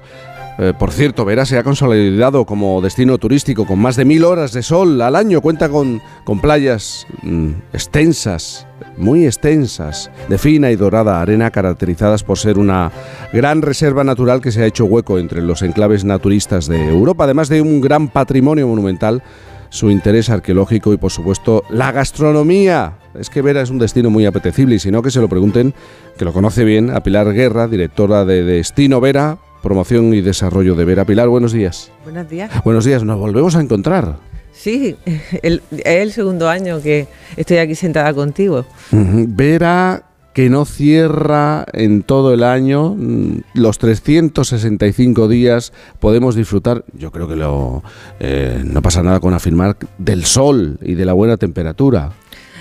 Eh, 0.62 0.74
por 0.78 0.92
cierto, 0.92 1.24
Vera 1.24 1.46
se 1.46 1.56
ha 1.56 1.62
consolidado 1.62 2.44
como 2.44 2.82
destino 2.82 3.16
turístico 3.16 3.66
con 3.66 3.78
más 3.78 3.96
de 3.96 4.04
mil 4.04 4.24
horas 4.24 4.52
de 4.52 4.62
sol 4.62 5.00
al 5.00 5.16
año. 5.16 5.40
Cuenta 5.40 5.70
con, 5.70 6.02
con 6.24 6.38
playas 6.38 7.06
mm, 7.22 7.52
extensas, 7.72 8.66
muy 8.98 9.24
extensas, 9.24 10.10
de 10.28 10.36
fina 10.36 10.70
y 10.70 10.76
dorada 10.76 11.22
arena, 11.22 11.50
caracterizadas 11.50 12.24
por 12.24 12.36
ser 12.36 12.58
una 12.58 12.92
gran 13.32 13.62
reserva 13.62 14.04
natural 14.04 14.42
que 14.42 14.52
se 14.52 14.62
ha 14.62 14.66
hecho 14.66 14.84
hueco 14.84 15.18
entre 15.18 15.40
los 15.40 15.62
enclaves 15.62 16.04
naturistas 16.04 16.66
de 16.66 16.90
Europa, 16.90 17.24
además 17.24 17.48
de 17.48 17.62
un 17.62 17.80
gran 17.80 18.08
patrimonio 18.08 18.68
monumental, 18.68 19.22
su 19.70 19.90
interés 19.90 20.28
arqueológico 20.28 20.92
y, 20.92 20.98
por 20.98 21.10
supuesto, 21.10 21.62
la 21.70 21.90
gastronomía 21.92 22.98
Es 23.18 23.30
que 23.30 23.40
Vera 23.40 23.62
es 23.62 23.70
un 23.70 23.78
destino 23.78 24.10
muy 24.10 24.26
apetecible 24.26 24.74
y 24.74 24.78
si 24.78 24.90
no, 24.90 25.00
que 25.00 25.10
se 25.10 25.20
lo 25.20 25.28
pregunten, 25.28 25.72
que 26.18 26.26
lo 26.26 26.34
conoce 26.34 26.64
bien, 26.64 26.90
a 26.90 27.02
Pilar 27.02 27.32
Guerra, 27.32 27.66
directora 27.66 28.26
de 28.26 28.42
Destino 28.42 29.00
Vera, 29.00 29.38
promoción 29.62 30.12
y 30.14 30.20
desarrollo 30.20 30.74
de 30.74 30.84
Vera. 30.84 31.04
Pilar, 31.04 31.28
buenos 31.28 31.52
días. 31.52 31.90
Buenos 32.04 32.28
días. 32.28 32.50
Buenos 32.64 32.84
días, 32.84 33.04
nos 33.04 33.18
volvemos 33.18 33.56
a 33.56 33.60
encontrar. 33.60 34.16
Sí, 34.52 34.96
es 35.42 35.60
el 35.72 36.12
segundo 36.12 36.48
año 36.48 36.82
que 36.82 37.06
estoy 37.36 37.58
aquí 37.58 37.74
sentada 37.74 38.12
contigo. 38.12 38.64
Vera 38.92 40.04
que 40.32 40.48
no 40.48 40.64
cierra 40.64 41.66
en 41.72 42.02
todo 42.02 42.32
el 42.32 42.44
año, 42.44 42.94
mm, 42.96 43.42
los 43.54 43.78
365 43.78 45.28
días 45.28 45.72
podemos 45.98 46.36
disfrutar, 46.36 46.84
yo 46.92 47.10
creo 47.10 47.26
que 47.26 47.36
lo, 47.36 47.82
eh, 48.20 48.62
no 48.64 48.80
pasa 48.80 49.02
nada 49.02 49.18
con 49.18 49.34
afirmar, 49.34 49.76
del 49.98 50.24
sol 50.24 50.78
y 50.82 50.94
de 50.94 51.04
la 51.04 51.14
buena 51.14 51.36
temperatura. 51.36 52.12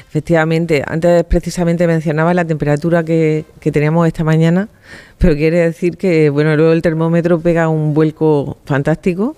Efectivamente, 0.09 0.81
antes 0.87 1.23
precisamente 1.25 1.85
mencionaba 1.85 2.33
la 2.33 2.43
temperatura 2.43 3.03
que, 3.03 3.45
teníamos 3.59 4.07
esta 4.07 4.23
mañana, 4.23 4.67
pero 5.19 5.35
quiere 5.35 5.59
decir 5.59 5.97
que 5.97 6.31
bueno, 6.31 6.55
luego 6.55 6.71
el 6.71 6.81
termómetro 6.81 7.39
pega 7.39 7.69
un 7.69 7.93
vuelco 7.93 8.57
fantástico 8.65 9.35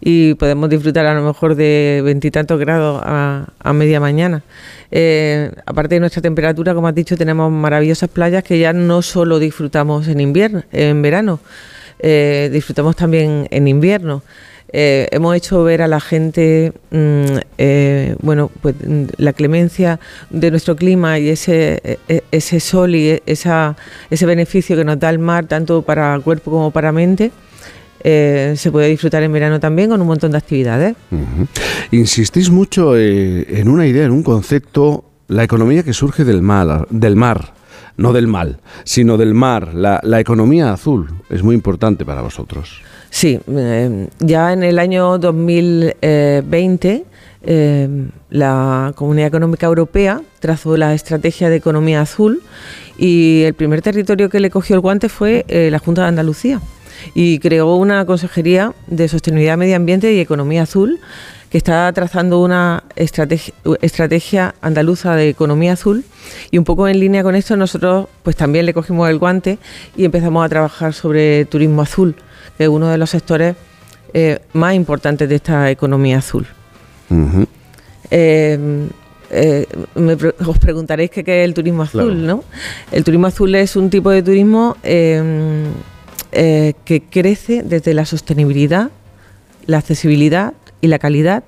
y 0.00 0.32
podemos 0.32 0.70
disfrutar 0.70 1.04
a 1.04 1.12
lo 1.12 1.20
mejor 1.22 1.56
de 1.56 2.00
veintitantos 2.02 2.58
grados 2.58 3.02
a, 3.04 3.72
media 3.74 4.00
mañana. 4.00 4.42
Eh, 4.90 5.50
aparte 5.66 5.96
de 5.96 6.00
nuestra 6.00 6.22
temperatura, 6.22 6.72
como 6.72 6.88
has 6.88 6.94
dicho, 6.94 7.18
tenemos 7.18 7.52
maravillosas 7.52 8.08
playas 8.08 8.42
que 8.42 8.58
ya 8.58 8.72
no 8.72 9.02
solo 9.02 9.38
disfrutamos 9.38 10.08
en 10.08 10.20
invierno, 10.20 10.62
en 10.72 11.02
verano, 11.02 11.38
eh, 11.98 12.48
disfrutamos 12.50 12.96
también 12.96 13.46
en 13.50 13.68
invierno. 13.68 14.22
Eh, 14.76 15.06
hemos 15.12 15.36
hecho 15.36 15.62
ver 15.62 15.82
a 15.82 15.86
la 15.86 16.00
gente, 16.00 16.72
mm, 16.90 17.36
eh, 17.58 18.16
bueno, 18.20 18.50
pues 18.60 18.74
mm, 18.84 19.04
la 19.18 19.32
clemencia 19.32 20.00
de 20.30 20.50
nuestro 20.50 20.74
clima 20.74 21.16
y 21.20 21.28
ese, 21.28 21.80
e, 21.84 21.98
e, 22.08 22.24
ese 22.32 22.58
sol 22.58 22.96
y 22.96 23.22
esa, 23.24 23.76
ese 24.10 24.26
beneficio 24.26 24.76
que 24.76 24.84
nos 24.84 24.98
da 24.98 25.10
el 25.10 25.20
mar, 25.20 25.46
tanto 25.46 25.82
para 25.82 26.18
cuerpo 26.18 26.50
como 26.50 26.72
para 26.72 26.90
mente. 26.90 27.30
Eh, 28.02 28.54
se 28.56 28.72
puede 28.72 28.88
disfrutar 28.88 29.22
en 29.22 29.32
verano 29.32 29.60
también 29.60 29.90
con 29.90 30.00
un 30.00 30.08
montón 30.08 30.32
de 30.32 30.38
actividades. 30.38 30.96
Insistís 31.92 32.50
mucho 32.50 32.98
en 32.98 33.68
una 33.68 33.86
idea, 33.86 34.06
en 34.06 34.10
un 34.10 34.24
concepto, 34.24 35.04
la 35.28 35.44
economía 35.44 35.84
que 35.84 35.92
surge 35.92 36.24
del 36.24 36.42
mar, 36.42 36.88
del 36.90 37.14
mar 37.14 37.54
no 37.96 38.12
del 38.12 38.26
mal, 38.26 38.58
sino 38.82 39.16
del 39.16 39.34
mar, 39.34 39.72
la 39.72 40.18
economía 40.18 40.72
azul, 40.72 41.14
es 41.30 41.44
muy 41.44 41.54
importante 41.54 42.04
para 42.04 42.22
vosotros. 42.22 42.82
Sí, 43.14 43.38
eh, 43.46 44.08
ya 44.18 44.52
en 44.52 44.64
el 44.64 44.80
año 44.80 45.18
2020 45.18 47.04
eh, 47.44 48.08
la 48.28 48.92
Comunidad 48.96 49.28
Económica 49.28 49.66
Europea 49.66 50.20
trazó 50.40 50.76
la 50.76 50.94
estrategia 50.94 51.48
de 51.48 51.54
economía 51.54 52.00
azul 52.00 52.42
y 52.98 53.42
el 53.44 53.54
primer 53.54 53.82
territorio 53.82 54.28
que 54.28 54.40
le 54.40 54.50
cogió 54.50 54.74
el 54.74 54.80
guante 54.80 55.08
fue 55.08 55.44
eh, 55.46 55.68
la 55.70 55.78
Junta 55.78 56.02
de 56.02 56.08
Andalucía. 56.08 56.60
Y 57.14 57.38
creó 57.38 57.76
una 57.76 58.04
Consejería 58.04 58.74
de 58.88 59.06
Sostenibilidad 59.06 59.56
Medio 59.56 59.76
Ambiente 59.76 60.12
y 60.12 60.18
Economía 60.18 60.62
Azul 60.62 60.98
que 61.50 61.58
está 61.58 61.92
trazando 61.92 62.42
una 62.42 62.82
estrategia, 62.96 63.54
estrategia, 63.80 64.56
andaluza 64.60 65.14
de 65.14 65.28
economía 65.28 65.74
azul. 65.74 66.04
Y 66.50 66.58
un 66.58 66.64
poco 66.64 66.88
en 66.88 66.98
línea 66.98 67.22
con 67.22 67.36
esto 67.36 67.56
nosotros 67.56 68.08
pues 68.24 68.34
también 68.34 68.66
le 68.66 68.74
cogimos 68.74 69.08
el 69.08 69.18
guante 69.20 69.58
y 69.96 70.04
empezamos 70.04 70.44
a 70.44 70.48
trabajar 70.48 70.94
sobre 70.94 71.44
turismo 71.44 71.82
azul 71.82 72.16
es 72.58 72.68
uno 72.68 72.88
de 72.88 72.98
los 72.98 73.10
sectores 73.10 73.56
eh, 74.12 74.38
más 74.52 74.74
importantes 74.74 75.28
de 75.28 75.34
esta 75.34 75.70
economía 75.70 76.18
azul. 76.18 76.46
Eh, 78.10 78.88
eh, 79.30 79.66
os 80.46 80.58
preguntaréis 80.58 81.10
qué 81.10 81.20
es 81.20 81.44
el 81.44 81.54
turismo 81.54 81.82
azul, 81.82 82.24
¿no? 82.24 82.44
El 82.92 83.02
turismo 83.02 83.26
azul 83.26 83.52
es 83.56 83.74
un 83.74 83.90
tipo 83.90 84.10
de 84.10 84.22
turismo 84.22 84.76
que 84.82 85.72
crece 87.10 87.64
desde 87.64 87.94
la 87.94 88.04
sostenibilidad, 88.04 88.90
la 89.66 89.78
accesibilidad 89.78 90.54
y 90.80 90.86
la 90.86 91.00
calidad. 91.00 91.42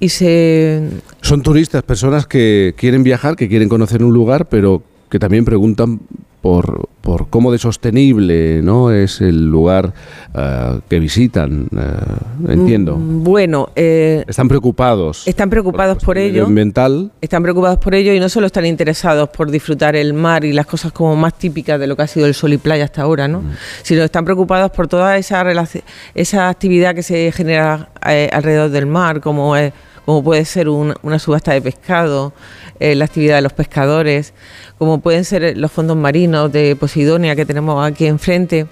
Y 0.00 0.08
se... 0.08 0.88
Son 1.20 1.42
turistas, 1.42 1.82
personas 1.82 2.26
que 2.26 2.74
quieren 2.76 3.02
viajar, 3.02 3.36
que 3.36 3.48
quieren 3.48 3.68
conocer 3.68 4.02
un 4.02 4.14
lugar, 4.14 4.48
pero 4.48 4.82
que 5.10 5.18
también 5.18 5.44
preguntan 5.44 6.00
por, 6.44 6.90
por 7.00 7.30
cómo 7.30 7.50
de 7.52 7.56
sostenible 7.56 8.60
¿no? 8.60 8.90
es 8.90 9.22
el 9.22 9.48
lugar 9.48 9.94
eh, 10.34 10.78
que 10.90 11.00
visitan, 11.00 11.68
eh, 11.74 12.52
entiendo. 12.52 12.98
Mm, 12.98 13.24
bueno, 13.24 13.70
eh, 13.74 14.22
están 14.28 14.46
preocupados. 14.48 15.26
Están 15.26 15.48
preocupados 15.48 16.04
por, 16.04 16.18
ello. 16.18 16.44
Ambiental. 16.44 17.12
Están 17.22 17.42
preocupados 17.42 17.78
por 17.78 17.94
ello 17.94 18.12
y 18.12 18.20
no 18.20 18.28
solo 18.28 18.46
están 18.48 18.66
interesados 18.66 19.30
por 19.30 19.50
disfrutar 19.50 19.96
el 19.96 20.12
mar 20.12 20.44
y 20.44 20.52
las 20.52 20.66
cosas 20.66 20.92
como 20.92 21.16
más 21.16 21.32
típicas 21.32 21.80
de 21.80 21.86
lo 21.86 21.96
que 21.96 22.02
ha 22.02 22.06
sido 22.06 22.26
el 22.26 22.34
sol 22.34 22.52
y 22.52 22.58
playa 22.58 22.84
hasta 22.84 23.00
ahora, 23.00 23.26
¿no? 23.26 23.40
Mm. 23.40 23.52
Sino 23.82 24.04
están 24.04 24.26
preocupados 24.26 24.70
por 24.70 24.86
toda 24.86 25.16
esa 25.16 25.42
esa 26.14 26.50
actividad 26.50 26.94
que 26.94 27.02
se 27.02 27.32
genera 27.32 27.88
alrededor 28.02 28.68
del 28.68 28.84
mar, 28.84 29.22
como 29.22 29.56
es 29.56 29.72
como 30.04 30.22
puede 30.22 30.44
ser 30.44 30.68
una 30.68 31.18
subasta 31.18 31.52
de 31.52 31.62
pescado, 31.62 32.32
la 32.78 33.04
actividad 33.04 33.36
de 33.36 33.42
los 33.42 33.52
pescadores, 33.52 34.34
como 34.78 35.00
pueden 35.00 35.24
ser 35.24 35.56
los 35.56 35.70
fondos 35.70 35.96
marinos 35.96 36.52
de 36.52 36.76
Posidonia 36.76 37.36
que 37.36 37.46
tenemos 37.46 37.86
aquí 37.86 38.06
enfrente, 38.06 38.66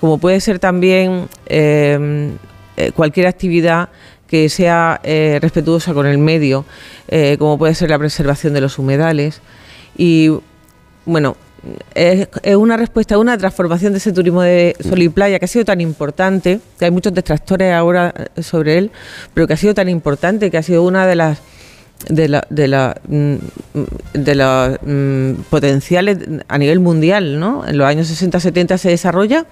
como 0.00 0.18
puede 0.18 0.40
ser 0.40 0.58
también 0.58 1.28
eh, 1.46 2.30
eh, 2.76 2.92
cualquier 2.92 3.26
actividad 3.26 3.88
que 4.26 4.48
sea 4.48 5.00
eh, 5.02 5.38
respetuosa 5.40 5.94
con 5.94 6.06
el 6.06 6.18
medio, 6.18 6.64
como 7.38 7.58
puede 7.58 7.74
ser 7.74 7.90
la 7.90 7.98
preservación 7.98 8.54
de 8.54 8.60
los 8.60 8.78
humedales. 8.78 9.40
Y 9.96 10.30
bueno, 11.04 11.36
es, 11.94 12.28
una 12.56 12.76
respuesta 12.76 13.14
a 13.14 13.18
una 13.18 13.36
transformación 13.38 13.92
de 13.92 13.98
ese 13.98 14.12
turismo 14.12 14.42
de 14.42 14.76
sol 14.80 15.00
y 15.02 15.08
playa 15.08 15.38
que 15.38 15.44
ha 15.44 15.48
sido 15.48 15.64
tan 15.64 15.80
importante, 15.80 16.60
que 16.78 16.84
hay 16.84 16.90
muchos 16.90 17.14
detractores 17.14 17.72
ahora 17.72 18.12
sobre 18.40 18.78
él, 18.78 18.90
pero 19.34 19.46
que 19.46 19.54
ha 19.54 19.56
sido 19.56 19.74
tan 19.74 19.88
importante, 19.88 20.50
que 20.50 20.58
ha 20.58 20.62
sido 20.62 20.82
una 20.82 21.06
de 21.06 21.16
las 21.16 21.38
de 22.08 22.28
la, 22.28 22.46
de 22.50 22.68
la 22.68 23.00
mm, 23.08 23.34
de 24.12 24.34
los 24.34 24.78
mm, 24.82 25.42
potenciales 25.48 26.18
a 26.46 26.58
nivel 26.58 26.80
mundial, 26.80 27.40
¿no? 27.40 27.66
En 27.66 27.78
los 27.78 27.86
años 27.86 28.10
60-70 28.10 28.76
se 28.76 28.90
desarrolla 28.90 29.46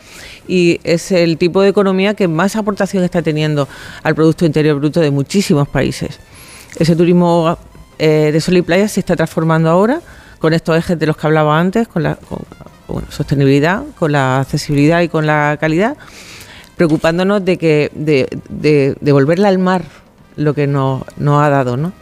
y 0.46 0.80
es 0.84 1.10
el 1.10 1.38
tipo 1.38 1.62
de 1.62 1.70
economía 1.70 2.14
que 2.14 2.28
más 2.28 2.56
aportación 2.56 3.02
está 3.02 3.22
teniendo 3.22 3.66
al 4.02 4.14
Producto 4.14 4.44
Interior 4.44 4.78
Bruto 4.78 5.00
de 5.00 5.10
muchísimos 5.10 5.68
países. 5.68 6.20
Ese 6.78 6.94
turismo 6.94 7.56
eh, 7.98 8.30
de 8.32 8.40
sol 8.40 8.56
y 8.56 8.62
playa 8.62 8.88
se 8.88 9.00
está 9.00 9.16
transformando 9.16 9.70
ahora 9.70 10.00
con 10.38 10.52
estos 10.52 10.76
ejes 10.76 10.98
de 10.98 11.06
los 11.06 11.16
que 11.16 11.26
hablaba 11.26 11.58
antes, 11.58 11.88
con 11.88 12.02
la 12.02 12.18
sostenibilidad, 13.08 13.82
con 13.98 14.12
la 14.12 14.40
accesibilidad 14.40 15.00
y 15.00 15.08
con 15.08 15.26
la 15.26 15.56
calidad, 15.60 15.96
preocupándonos 16.76 17.44
de 17.44 17.56
que 17.56 17.90
de, 17.94 18.28
de, 18.48 18.96
de 19.00 19.12
volverla 19.12 19.48
al 19.48 19.58
mar 19.58 19.84
lo 20.36 20.54
que 20.54 20.66
nos, 20.66 21.02
ha 21.18 21.48
dado, 21.48 21.76
¿no? 21.76 21.92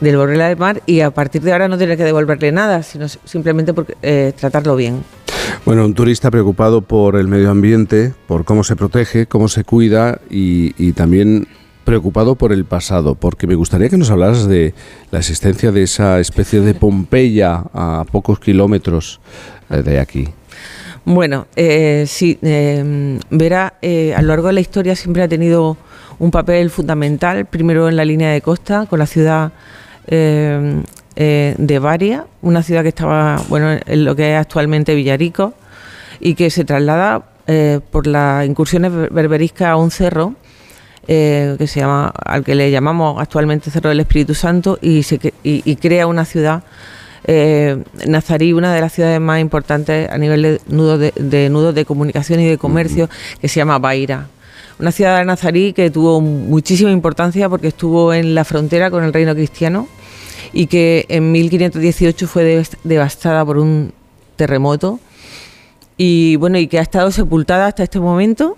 Devolverle 0.00 0.44
al 0.44 0.56
mar 0.56 0.82
y 0.86 1.00
a 1.00 1.10
partir 1.10 1.42
de 1.42 1.52
ahora 1.52 1.68
no 1.68 1.78
tener 1.78 1.96
que 1.96 2.04
devolverle 2.04 2.52
nada, 2.52 2.82
sino 2.82 3.08
simplemente 3.08 3.74
por, 3.74 3.86
eh, 4.02 4.32
tratarlo 4.38 4.76
bien. 4.76 5.02
Bueno, 5.64 5.84
un 5.84 5.94
turista 5.94 6.30
preocupado 6.30 6.82
por 6.82 7.16
el 7.16 7.28
medio 7.28 7.50
ambiente, 7.50 8.14
por 8.26 8.44
cómo 8.44 8.64
se 8.64 8.76
protege, 8.76 9.26
cómo 9.26 9.48
se 9.48 9.64
cuida 9.64 10.20
y, 10.30 10.92
también 10.92 11.48
preocupado 11.84 12.34
por 12.34 12.52
el 12.52 12.64
pasado, 12.64 13.14
porque 13.14 13.46
me 13.46 13.54
gustaría 13.54 13.88
que 13.88 13.96
nos 13.96 14.10
hablaras 14.10 14.46
de 14.46 14.74
la 15.10 15.18
existencia 15.18 15.72
de 15.72 15.82
esa 15.82 16.20
especie 16.20 16.60
de 16.60 16.74
Pompeya 16.74 17.64
a 17.74 18.04
pocos 18.10 18.38
kilómetros 18.38 19.20
eh, 19.70 19.82
de 19.82 19.98
aquí. 20.00 20.28
Bueno, 21.04 21.48
eh, 21.56 22.04
sí, 22.06 22.38
eh, 22.42 23.18
Vera 23.30 23.74
a 23.82 24.22
lo 24.22 24.28
largo 24.28 24.46
de 24.46 24.52
la 24.52 24.60
historia 24.60 24.94
siempre 24.94 25.22
ha 25.24 25.28
tenido 25.28 25.76
un 26.20 26.30
papel 26.30 26.70
fundamental, 26.70 27.44
primero 27.46 27.88
en 27.88 27.96
la 27.96 28.04
línea 28.04 28.30
de 28.30 28.40
costa, 28.40 28.86
con 28.86 29.00
la 29.00 29.06
ciudad 29.06 29.50
eh, 30.06 30.80
eh, 31.16 31.56
de 31.58 31.78
Varia, 31.80 32.26
una 32.40 32.62
ciudad 32.62 32.82
que 32.82 32.90
estaba 32.90 33.42
bueno, 33.48 33.80
en 33.84 34.04
lo 34.04 34.14
que 34.14 34.32
es 34.32 34.38
actualmente 34.38 34.94
Villarico, 34.94 35.54
y 36.20 36.34
que 36.34 36.50
se 36.50 36.64
traslada 36.64 37.24
por 37.90 38.06
las 38.06 38.46
incursiones 38.46 38.92
berberiscas 39.10 39.68
a 39.68 39.76
un 39.76 39.90
cerro. 39.90 40.34
Que 41.06 41.66
se 41.66 41.80
llama, 41.80 42.12
al 42.24 42.44
que 42.44 42.54
le 42.54 42.70
llamamos 42.70 43.20
actualmente 43.20 43.70
Cerro 43.70 43.90
del 43.90 44.00
Espíritu 44.00 44.34
Santo, 44.34 44.78
y, 44.80 45.02
se, 45.02 45.32
y, 45.42 45.76
crea 45.76 46.06
una 46.06 46.24
ciudad 46.24 46.62
Nazarí, 48.06 48.52
una 48.52 48.74
de 48.74 48.80
las 48.80 48.92
ciudades 48.92 49.20
más 49.20 49.40
importantes 49.40 50.10
a 50.10 50.18
nivel 50.18 50.42
de 50.42 50.60
nudos 50.66 51.12
de, 51.14 51.48
nudos 51.50 51.74
de 51.74 51.84
comunicación 51.84 52.40
y 52.40 52.46
de 52.46 52.58
comercio, 52.58 53.08
que 53.40 53.48
se 53.48 53.60
llama 53.60 53.78
Baira. 53.78 54.28
Una 54.78 54.90
ciudad 54.90 55.18
de 55.18 55.24
Nazarí 55.24 55.72
que 55.72 55.90
tuvo 55.90 56.20
muchísima 56.20 56.90
importancia 56.90 57.48
porque 57.48 57.68
estuvo 57.68 58.12
en 58.12 58.34
la 58.34 58.44
frontera 58.44 58.90
con 58.90 59.04
el 59.04 59.12
reino 59.12 59.34
cristiano 59.34 59.86
y 60.52 60.66
que 60.66 61.06
en 61.08 61.30
1518 61.30 62.26
fue 62.26 62.64
devastada 62.82 63.44
por 63.44 63.58
un 63.58 63.92
terremoto. 64.36 64.98
Y 65.96 66.36
bueno 66.36 66.58
y 66.58 66.66
que 66.66 66.78
ha 66.78 66.82
estado 66.82 67.10
sepultada 67.12 67.66
hasta 67.66 67.84
este 67.84 68.00
momento 68.00 68.56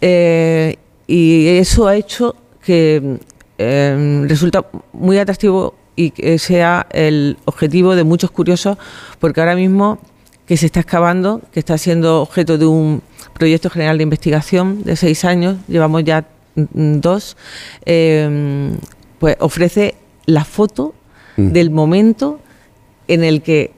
eh, 0.00 0.76
y 1.08 1.48
eso 1.48 1.88
ha 1.88 1.96
hecho 1.96 2.36
que 2.62 3.18
eh, 3.56 4.24
resulta 4.28 4.66
muy 4.92 5.18
atractivo 5.18 5.74
y 5.96 6.10
que 6.10 6.38
sea 6.38 6.86
el 6.92 7.38
objetivo 7.46 7.96
de 7.96 8.04
muchos 8.04 8.30
curiosos, 8.30 8.76
porque 9.18 9.40
ahora 9.40 9.56
mismo 9.56 9.98
que 10.46 10.56
se 10.56 10.66
está 10.66 10.80
excavando, 10.80 11.40
que 11.50 11.60
está 11.60 11.76
siendo 11.78 12.22
objeto 12.22 12.58
de 12.58 12.66
un 12.66 13.02
proyecto 13.32 13.70
general 13.70 13.96
de 13.96 14.02
investigación 14.04 14.84
de 14.84 14.96
seis 14.96 15.24
años, 15.24 15.56
llevamos 15.66 16.04
ya 16.04 16.26
mm, 16.54 17.00
dos, 17.00 17.36
eh, 17.86 18.70
pues 19.18 19.36
ofrece 19.40 19.94
la 20.26 20.44
foto 20.44 20.94
mm. 21.38 21.48
del 21.48 21.70
momento 21.70 22.38
en 23.08 23.24
el 23.24 23.40
que 23.42 23.72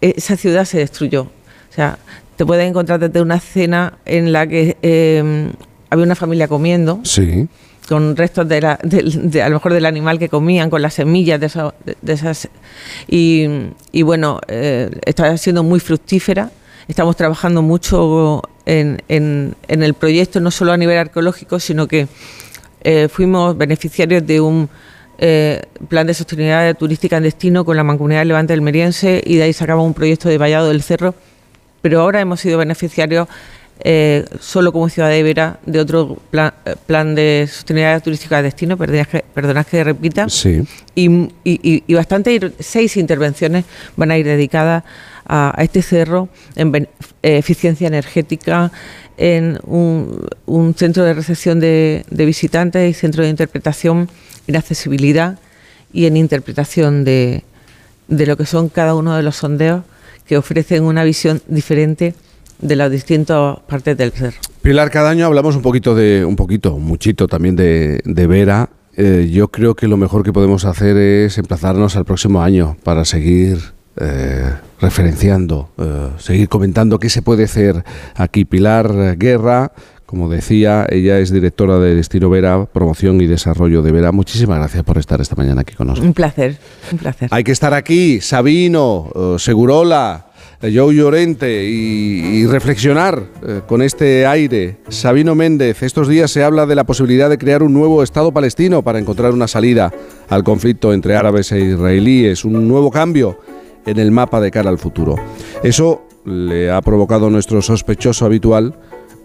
esa 0.00 0.36
ciudad 0.36 0.64
se 0.64 0.78
destruyó. 0.78 1.22
O 1.22 1.72
sea, 1.72 1.98
te 2.36 2.46
puedes 2.46 2.66
encontrar 2.66 3.00
desde 3.00 3.20
una 3.20 3.36
escena 3.36 3.98
en 4.04 4.32
la 4.32 4.46
que 4.46 4.76
eh, 4.82 5.50
había 5.90 6.04
una 6.04 6.14
familia 6.14 6.48
comiendo. 6.48 7.00
Sí 7.04 7.48
con 7.90 8.16
restos 8.16 8.48
de, 8.48 8.60
la, 8.60 8.78
de, 8.84 9.42
a 9.42 9.48
lo 9.48 9.56
mejor 9.56 9.72
del 9.72 9.84
animal 9.84 10.20
que 10.20 10.28
comían, 10.28 10.70
con 10.70 10.80
las 10.80 10.94
semillas 10.94 11.40
de, 11.40 11.72
de 12.00 12.12
esas. 12.12 12.48
Y, 13.08 13.46
y 13.90 14.02
bueno, 14.02 14.38
eh, 14.46 14.88
está 15.04 15.36
siendo 15.36 15.64
muy 15.64 15.80
fructífera. 15.80 16.52
Estamos 16.86 17.16
trabajando 17.16 17.62
mucho 17.62 18.42
en, 18.64 19.02
en, 19.08 19.56
en, 19.66 19.82
el 19.82 19.94
proyecto, 19.94 20.38
no 20.38 20.52
solo 20.52 20.72
a 20.72 20.76
nivel 20.76 20.98
arqueológico, 20.98 21.58
sino 21.58 21.88
que 21.88 22.06
eh, 22.84 23.08
fuimos 23.10 23.58
beneficiarios 23.58 24.24
de 24.24 24.40
un 24.40 24.68
eh, 25.18 25.60
plan 25.88 26.06
de 26.06 26.14
sostenibilidad 26.14 26.76
turística 26.76 27.16
en 27.16 27.24
destino 27.24 27.64
con 27.64 27.76
la 27.76 27.82
Mancomunidad 27.82 28.24
Levante 28.24 28.52
del 28.52 28.62
Meriense 28.62 29.20
y 29.26 29.36
de 29.36 29.42
ahí 29.42 29.52
sacamos 29.52 29.84
un 29.84 29.94
proyecto 29.94 30.28
de 30.28 30.38
Vallado 30.38 30.68
del 30.68 30.82
Cerro. 30.82 31.16
Pero 31.82 32.02
ahora 32.02 32.20
hemos 32.20 32.38
sido 32.38 32.56
beneficiarios 32.56 33.26
eh, 33.82 34.24
solo 34.40 34.72
como 34.72 34.88
ciudad 34.88 35.08
de 35.08 35.22
Vera 35.22 35.58
de 35.64 35.80
otro 35.80 36.18
plan, 36.30 36.52
eh, 36.64 36.76
plan 36.86 37.14
de 37.14 37.48
sostenibilidad 37.50 38.02
turística 38.02 38.36
de 38.36 38.42
destino, 38.44 38.76
perdonad 38.76 39.06
que, 39.06 39.24
perdonad 39.34 39.66
que 39.66 39.84
repita, 39.84 40.28
sí. 40.28 40.62
y, 40.94 41.08
y, 41.44 41.84
y, 41.86 41.94
bastante, 41.94 42.52
seis 42.58 42.96
intervenciones 42.96 43.64
van 43.96 44.10
a 44.10 44.18
ir 44.18 44.26
dedicadas 44.26 44.84
a, 45.26 45.52
a 45.56 45.64
este 45.64 45.80
cerro 45.80 46.28
en 46.56 46.74
eh, 46.76 46.88
eficiencia 47.22 47.86
energética, 47.86 48.70
en 49.16 49.58
un, 49.64 50.26
un 50.46 50.74
centro 50.74 51.04
de 51.04 51.14
recepción 51.14 51.60
de, 51.60 52.04
de, 52.10 52.24
visitantes 52.26 52.90
y 52.90 52.94
centro 52.94 53.22
de 53.22 53.30
interpretación 53.30 54.08
en 54.46 54.56
accesibilidad 54.56 55.38
y 55.92 56.06
en 56.06 56.16
interpretación 56.16 57.04
de, 57.04 57.44
de 58.08 58.26
lo 58.26 58.36
que 58.36 58.46
son 58.46 58.68
cada 58.68 58.94
uno 58.94 59.16
de 59.16 59.22
los 59.22 59.36
sondeos 59.36 59.84
que 60.26 60.36
ofrecen 60.36 60.84
una 60.84 61.04
visión 61.04 61.42
diferente 61.48 62.14
de 62.60 62.76
las 62.76 62.90
distintas 62.90 63.58
partes 63.66 63.96
del 63.96 64.12
cerro. 64.12 64.36
Pilar, 64.62 64.90
cada 64.90 65.10
año 65.10 65.26
hablamos 65.26 65.56
un 65.56 65.62
poquito 65.62 65.94
de, 65.94 66.24
un 66.24 66.36
poquito, 66.36 66.78
muchito 66.78 67.26
también 67.26 67.56
de, 67.56 68.00
de 68.04 68.26
Vera. 68.26 68.68
Eh, 68.96 69.30
yo 69.32 69.48
creo 69.48 69.74
que 69.74 69.88
lo 69.88 69.96
mejor 69.96 70.22
que 70.22 70.32
podemos 70.32 70.64
hacer 70.64 70.96
es 70.96 71.38
emplazarnos 71.38 71.96
al 71.96 72.04
próximo 72.04 72.42
año 72.42 72.76
para 72.82 73.04
seguir 73.04 73.58
eh, 73.96 74.52
referenciando, 74.80 75.70
eh, 75.78 76.08
seguir 76.18 76.48
comentando 76.48 76.98
qué 76.98 77.08
se 77.08 77.22
puede 77.22 77.44
hacer 77.44 77.84
aquí. 78.14 78.44
Pilar 78.44 79.16
Guerra, 79.16 79.72
como 80.04 80.28
decía, 80.28 80.86
ella 80.90 81.18
es 81.18 81.32
directora 81.32 81.78
de 81.78 81.94
Destino 81.94 82.28
Vera, 82.28 82.66
promoción 82.66 83.20
y 83.20 83.26
desarrollo 83.26 83.80
de 83.82 83.92
Vera. 83.92 84.12
Muchísimas 84.12 84.58
gracias 84.58 84.82
por 84.82 84.98
estar 84.98 85.20
esta 85.20 85.36
mañana 85.36 85.62
aquí 85.62 85.74
con 85.74 85.86
nosotros. 85.86 86.06
Un 86.06 86.14
placer, 86.14 86.58
un 86.92 86.98
placer. 86.98 87.28
Hay 87.32 87.44
que 87.44 87.52
estar 87.52 87.72
aquí, 87.72 88.20
Sabino, 88.20 89.36
Segurola. 89.38 90.29
Joe 90.62 90.94
Llorente 90.94 91.64
y, 91.64 92.40
y 92.40 92.46
reflexionar 92.46 93.24
eh, 93.46 93.60
con 93.66 93.80
este 93.80 94.26
aire. 94.26 94.76
Sabino 94.88 95.34
Méndez, 95.34 95.82
estos 95.82 96.06
días 96.06 96.30
se 96.30 96.44
habla 96.44 96.66
de 96.66 96.74
la 96.74 96.84
posibilidad 96.84 97.30
de 97.30 97.38
crear 97.38 97.62
un 97.62 97.72
nuevo 97.72 98.02
Estado 98.02 98.30
palestino 98.32 98.82
para 98.82 98.98
encontrar 98.98 99.32
una 99.32 99.48
salida 99.48 99.90
al 100.28 100.44
conflicto 100.44 100.92
entre 100.92 101.16
árabes 101.16 101.50
e 101.52 101.60
israelíes, 101.60 102.44
un 102.44 102.68
nuevo 102.68 102.90
cambio 102.90 103.38
en 103.86 103.98
el 103.98 104.10
mapa 104.10 104.40
de 104.40 104.50
cara 104.50 104.68
al 104.68 104.78
futuro. 104.78 105.16
Eso 105.62 106.06
le 106.26 106.70
ha 106.70 106.82
provocado 106.82 107.30
nuestro 107.30 107.62
sospechoso 107.62 108.26
habitual 108.26 108.74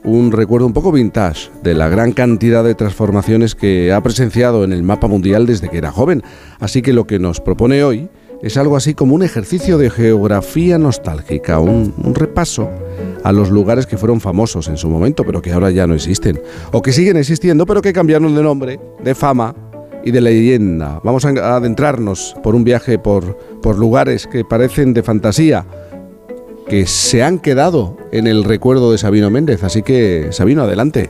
un 0.05 0.31
recuerdo 0.31 0.67
un 0.67 0.73
poco 0.73 0.91
vintage 0.91 1.49
de 1.63 1.73
la 1.73 1.89
gran 1.89 2.13
cantidad 2.13 2.63
de 2.63 2.75
transformaciones 2.75 3.55
que 3.55 3.91
ha 3.91 4.01
presenciado 4.01 4.63
en 4.63 4.71
el 4.71 4.83
mapa 4.83 5.07
mundial 5.07 5.47
desde 5.47 5.67
que 5.67 5.79
era 5.79 5.91
joven. 5.91 6.23
Así 6.59 6.81
que 6.81 6.93
lo 6.93 7.07
que 7.07 7.19
nos 7.19 7.41
propone 7.41 7.83
hoy 7.83 8.07
es 8.45 8.57
algo 8.57 8.77
así 8.77 8.93
como 8.93 9.15
un 9.15 9.23
ejercicio 9.23 9.79
de 9.79 9.89
geografía 9.89 10.77
nostálgica, 10.77 11.59
un, 11.59 11.95
repaso 12.13 12.69
a 13.23 13.31
los 13.31 13.49
lugares 13.49 13.87
que 13.87 13.97
fueron 13.97 14.21
famosos 14.21 14.67
en 14.67 14.77
su 14.77 14.87
momento, 14.87 15.23
pero 15.23 15.41
que 15.41 15.51
ahora 15.51 15.71
ya 15.71 15.87
no 15.87 15.95
existen, 15.95 16.39
o 16.71 16.83
que 16.83 16.93
siguen 16.93 17.17
existiendo, 17.17 17.65
pero 17.65 17.81
que 17.81 17.91
cambiaron 17.91 18.35
de 18.35 18.43
nombre, 18.43 18.79
de 19.03 19.15
fama 19.15 19.55
y 20.03 20.11
de 20.11 20.21
leyenda. 20.21 21.01
Vamos 21.03 21.25
a 21.25 21.29
adentrarnos 21.55 22.35
por 22.43 22.53
un 22.53 22.63
viaje 22.63 22.99
por 22.99 23.35
lugares 23.79 24.27
que 24.27 24.45
parecen 24.45 24.93
de 24.93 25.01
fantasía, 25.01 25.65
que 26.67 26.85
se 26.85 27.23
han 27.23 27.39
quedado 27.39 27.97
en 28.11 28.27
el 28.27 28.43
recuerdo 28.43 28.91
de 28.91 28.99
Sabino 28.99 29.31
Méndez. 29.31 29.63
Así 29.63 29.81
que, 29.81 30.27
Sabino, 30.29 30.61
adelante. 30.61 31.09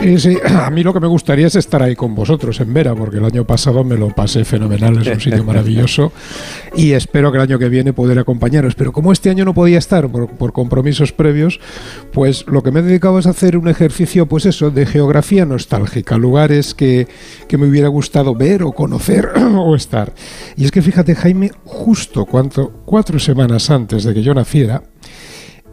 Sí, 0.00 0.18
sí, 0.18 0.38
a 0.46 0.70
mí 0.70 0.82
lo 0.82 0.94
que 0.94 1.00
me 1.00 1.06
gustaría 1.06 1.46
es 1.46 1.56
estar 1.56 1.82
ahí 1.82 1.94
con 1.94 2.14
vosotros 2.14 2.58
en 2.60 2.72
Vera, 2.72 2.94
porque 2.94 3.18
el 3.18 3.24
año 3.24 3.46
pasado 3.46 3.84
me 3.84 3.96
lo 3.96 4.08
pasé 4.08 4.44
fenomenal, 4.44 4.98
es 4.98 5.08
un 5.08 5.20
sitio 5.20 5.44
maravilloso 5.50 6.12
y 6.74 6.92
espero 6.92 7.30
que 7.30 7.38
el 7.38 7.42
año 7.42 7.58
que 7.58 7.68
viene 7.68 7.92
poder 7.92 8.18
acompañaros. 8.18 8.74
Pero 8.74 8.92
como 8.92 9.12
este 9.12 9.28
año 9.28 9.44
no 9.44 9.52
podía 9.52 9.78
estar 9.78 10.08
por, 10.08 10.30
por, 10.30 10.52
compromisos 10.52 11.12
previos, 11.12 11.60
pues 12.12 12.46
lo 12.46 12.62
que 12.62 12.70
me 12.70 12.80
he 12.80 12.82
dedicado 12.82 13.18
es 13.18 13.26
hacer 13.26 13.56
un 13.56 13.68
ejercicio, 13.68 14.26
pues 14.26 14.46
eso, 14.46 14.70
de 14.70 14.86
geografía 14.86 15.44
nostálgica, 15.44 16.16
lugares 16.16 16.74
que, 16.74 17.06
que 17.46 17.58
me 17.58 17.66
hubiera 17.68 17.88
gustado 17.88 18.34
ver 18.34 18.62
o 18.62 18.72
conocer 18.72 19.28
o 19.54 19.74
estar. 19.74 20.14
Y 20.56 20.64
es 20.64 20.70
que 20.70 20.80
fíjate, 20.80 21.14
Jaime, 21.14 21.50
justo 21.64 22.24
cuanto, 22.24 22.72
cuatro 22.86 23.18
semanas 23.18 23.70
antes 23.70 24.04
de 24.04 24.14
que 24.14 24.22
yo 24.22 24.32
naciera, 24.34 24.82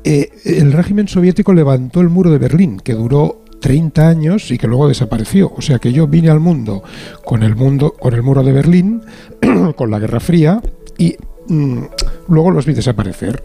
eh, 0.03 0.29
el 0.45 0.71
régimen 0.73 1.07
soviético 1.07 1.53
levantó 1.53 2.01
el 2.01 2.09
muro 2.09 2.31
de 2.31 2.37
Berlín, 2.37 2.79
que 2.79 2.93
duró 2.93 3.43
30 3.59 4.07
años 4.07 4.51
y 4.51 4.57
que 4.57 4.67
luego 4.67 4.87
desapareció. 4.87 5.51
O 5.55 5.61
sea 5.61 5.79
que 5.79 5.91
yo 5.91 6.07
vine 6.07 6.29
al 6.29 6.39
mundo 6.39 6.83
con 7.25 7.43
el 7.43 7.55
mundo, 7.55 7.93
con 7.99 8.13
el 8.13 8.23
muro 8.23 8.43
de 8.43 8.51
Berlín, 8.51 9.01
con 9.75 9.91
la 9.91 9.99
Guerra 9.99 10.19
Fría 10.19 10.61
y 10.97 11.15
mmm, 11.47 11.83
luego 12.27 12.51
los 12.51 12.65
vi 12.65 12.73
desaparecer. 12.73 13.43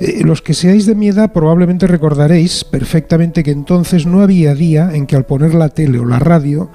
Eh, 0.00 0.22
los 0.24 0.40
que 0.40 0.54
seáis 0.54 0.86
de 0.86 0.94
mi 0.94 1.08
edad 1.08 1.32
probablemente 1.32 1.86
recordaréis 1.86 2.64
perfectamente 2.64 3.42
que 3.42 3.50
entonces 3.50 4.06
no 4.06 4.22
había 4.22 4.54
día 4.54 4.90
en 4.94 5.06
que 5.06 5.16
al 5.16 5.26
poner 5.26 5.54
la 5.54 5.68
tele 5.68 5.98
o 5.98 6.06
la 6.06 6.18
radio 6.18 6.70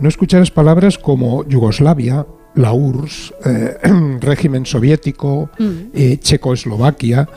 no 0.00 0.08
escucharas 0.08 0.50
palabras 0.50 0.98
como 0.98 1.46
Yugoslavia, 1.46 2.26
la 2.54 2.72
URSS, 2.72 3.34
eh, 3.44 3.76
régimen 4.20 4.66
soviético, 4.66 5.50
eh, 5.94 6.18
Checoslovaquia. 6.18 7.28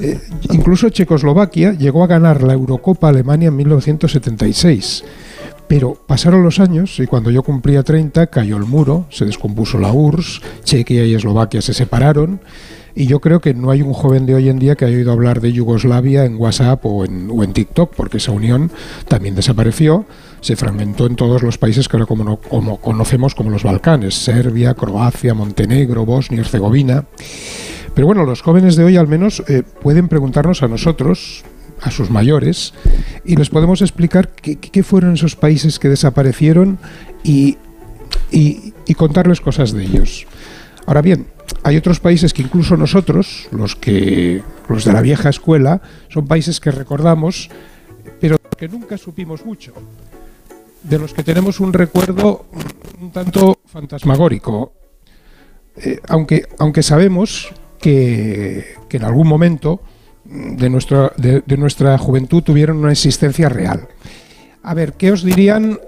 Eh, 0.00 0.20
incluso 0.50 0.88
Checoslovaquia 0.88 1.72
llegó 1.72 2.04
a 2.04 2.06
ganar 2.06 2.42
la 2.42 2.52
Eurocopa 2.52 3.08
Alemania 3.08 3.48
en 3.48 3.56
1976. 3.56 5.04
Pero 5.66 5.94
pasaron 6.06 6.42
los 6.42 6.60
años 6.60 7.00
y 7.00 7.06
cuando 7.06 7.30
yo 7.30 7.42
cumplía 7.42 7.82
30 7.82 8.26
cayó 8.26 8.56
el 8.56 8.64
muro, 8.64 9.06
se 9.10 9.24
descompuso 9.24 9.78
la 9.78 9.92
URSS, 9.92 10.42
Chequia 10.62 11.06
y 11.06 11.14
Eslovaquia 11.14 11.62
se 11.62 11.72
separaron 11.72 12.40
y 12.94 13.06
yo 13.06 13.20
creo 13.20 13.40
que 13.40 13.54
no 13.54 13.70
hay 13.70 13.82
un 13.82 13.92
joven 13.92 14.24
de 14.24 14.34
hoy 14.34 14.48
en 14.48 14.58
día 14.58 14.76
que 14.76 14.84
haya 14.84 14.96
oído 14.96 15.12
hablar 15.12 15.40
de 15.40 15.52
Yugoslavia 15.52 16.24
en 16.24 16.36
WhatsApp 16.36 16.84
o 16.84 17.04
en, 17.04 17.52
TikTok, 17.52 17.92
porque 17.94 18.18
esa 18.18 18.30
unión 18.30 18.70
también 19.08 19.34
desapareció, 19.34 20.06
se 20.40 20.54
fragmentó 20.54 21.06
en 21.06 21.16
todos 21.16 21.42
los 21.42 21.58
países 21.58 21.88
que 21.88 21.96
ahora 21.96 22.06
como, 22.06 22.22
no, 22.22 22.36
como 22.36 22.80
conocemos 22.80 23.34
como 23.34 23.50
los 23.50 23.64
Balcanes, 23.64 24.14
Serbia, 24.14 24.74
Croacia, 24.74 25.34
Montenegro, 25.34 26.06
Bosnia, 26.06 26.40
Herzegovina. 26.40 27.04
Pero 27.94 28.06
bueno, 28.06 28.24
los 28.24 28.42
jóvenes 28.42 28.76
de 28.76 28.84
hoy 28.84 28.96
al 28.96 29.06
menos 29.06 29.42
eh, 29.48 29.62
pueden 29.62 30.08
preguntarnos 30.08 30.62
a 30.62 30.68
nosotros, 30.68 31.44
a 31.80 31.90
sus 31.90 32.10
mayores, 32.10 32.74
y 33.24 33.36
les 33.36 33.50
podemos 33.50 33.82
explicar 33.82 34.30
qué, 34.30 34.82
fueron 34.82 35.14
esos 35.14 35.36
países 35.36 35.78
que 35.78 35.88
desaparecieron 35.88 36.78
y, 37.22 37.56
y, 38.32 38.74
y 38.86 38.94
contarles 38.94 39.40
cosas 39.40 39.72
de 39.72 39.84
ellos. 39.84 40.26
Ahora 40.86 41.02
bien, 41.02 41.26
hay 41.62 41.76
otros 41.76 42.00
países 42.00 42.34
que 42.34 42.42
incluso 42.42 42.76
nosotros, 42.76 43.48
los 43.52 43.76
que 43.76 44.42
los 44.68 44.84
de 44.84 44.92
la 44.92 45.00
vieja 45.00 45.28
escuela, 45.28 45.80
son 46.08 46.26
países 46.26 46.60
que 46.60 46.70
recordamos, 46.70 47.48
pero 48.20 48.38
que 48.58 48.68
nunca 48.68 48.98
supimos 48.98 49.44
mucho, 49.44 49.72
de 50.82 50.98
los 50.98 51.14
que 51.14 51.22
tenemos 51.22 51.60
un 51.60 51.72
recuerdo 51.72 52.46
un 53.00 53.10
tanto 53.12 53.58
fantasmagórico, 53.66 54.72
eh, 55.76 56.00
aunque, 56.08 56.46
aunque 56.58 56.82
sabemos 56.82 57.52
que, 57.78 58.74
en 58.90 59.04
algún 59.04 59.26
momento 59.26 59.80
de 60.24 60.70
nuestra, 60.70 61.12
de, 61.16 61.42
de 61.44 61.56
nuestra 61.56 61.98
juventud 61.98 62.42
tuvieron 62.42 62.78
una 62.78 62.92
existencia 62.92 63.48
real. 63.48 63.88
A 64.62 64.72
ver, 64.72 64.94
¿qué 64.94 65.12
os 65.12 65.22
dirían 65.22 65.78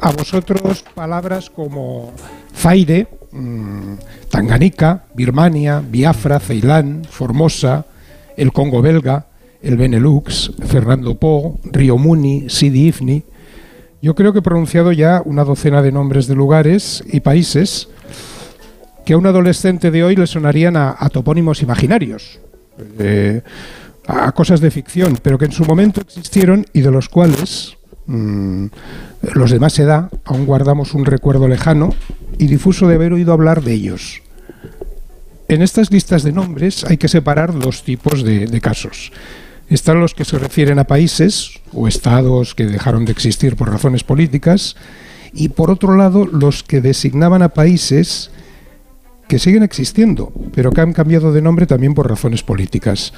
a 0.00 0.12
vosotros 0.12 0.84
palabras 0.94 1.50
como 1.50 2.12
Zaire, 2.54 3.08
mmm, 3.32 3.94
Tanganica, 4.30 5.04
Birmania, 5.14 5.82
Biafra, 5.86 6.40
Ceilán, 6.40 7.02
Formosa, 7.08 7.86
el 8.36 8.52
Congo 8.52 8.82
belga, 8.82 9.26
el 9.62 9.76
Benelux, 9.76 10.52
Fernando 10.66 11.16
Po, 11.16 11.58
Río 11.64 11.98
Muni, 11.98 12.48
Sidi 12.48 12.88
Ifni. 12.88 13.24
Yo 14.02 14.14
creo 14.14 14.32
que 14.32 14.40
he 14.40 14.42
pronunciado 14.42 14.92
ya 14.92 15.22
una 15.24 15.44
docena 15.44 15.82
de 15.82 15.92
nombres 15.92 16.26
de 16.26 16.34
lugares 16.34 17.02
y 17.10 17.20
países 17.20 17.88
que 19.06 19.14
a 19.14 19.18
un 19.18 19.26
adolescente 19.26 19.92
de 19.92 20.02
hoy 20.02 20.16
le 20.16 20.26
sonarían 20.26 20.76
a, 20.76 21.08
topónimos 21.10 21.62
imaginarios, 21.62 22.40
eh, 22.98 23.40
a 24.08 24.32
cosas 24.32 24.60
de 24.60 24.72
ficción, 24.72 25.16
pero 25.22 25.38
que 25.38 25.44
en 25.44 25.52
su 25.52 25.64
momento 25.64 26.00
existieron 26.00 26.66
y 26.72 26.80
de 26.80 26.90
los 26.90 27.08
cuales 27.08 27.78
mm, 28.06 28.66
los 29.32 29.52
de 29.52 29.60
más 29.60 29.78
edad 29.78 30.10
aún 30.24 30.44
guardamos 30.44 30.92
un 30.92 31.06
recuerdo 31.06 31.46
lejano 31.46 31.94
y 32.36 32.48
difuso 32.48 32.88
de 32.88 32.96
haber 32.96 33.12
oído 33.12 33.32
hablar 33.32 33.62
de 33.62 33.74
ellos. 33.74 34.22
En 35.46 35.62
estas 35.62 35.92
listas 35.92 36.24
de 36.24 36.32
nombres 36.32 36.84
hay 36.84 36.96
que 36.96 37.06
separar 37.06 37.56
dos 37.56 37.84
tipos 37.84 38.24
de 38.24 38.60
casos. 38.60 39.12
Están 39.68 40.00
los 40.00 40.14
que 40.14 40.24
se 40.24 40.36
refieren 40.36 40.80
a 40.80 40.84
países 40.84 41.60
o 41.72 41.86
estados 41.86 42.56
que 42.56 42.66
dejaron 42.66 43.04
de 43.04 43.12
existir 43.12 43.54
por 43.54 43.70
razones 43.70 44.02
políticas 44.02 44.74
y 45.32 45.50
por 45.50 45.70
otro 45.70 45.94
lado 45.96 46.26
los 46.26 46.64
que 46.64 46.80
designaban 46.80 47.42
a 47.42 47.50
países 47.50 48.32
que 49.28 49.38
siguen 49.38 49.62
existiendo, 49.62 50.32
pero 50.54 50.70
que 50.70 50.80
han 50.80 50.92
cambiado 50.92 51.32
de 51.32 51.42
nombre 51.42 51.66
también 51.66 51.94
por 51.94 52.08
razones 52.08 52.42
políticas. 52.42 53.12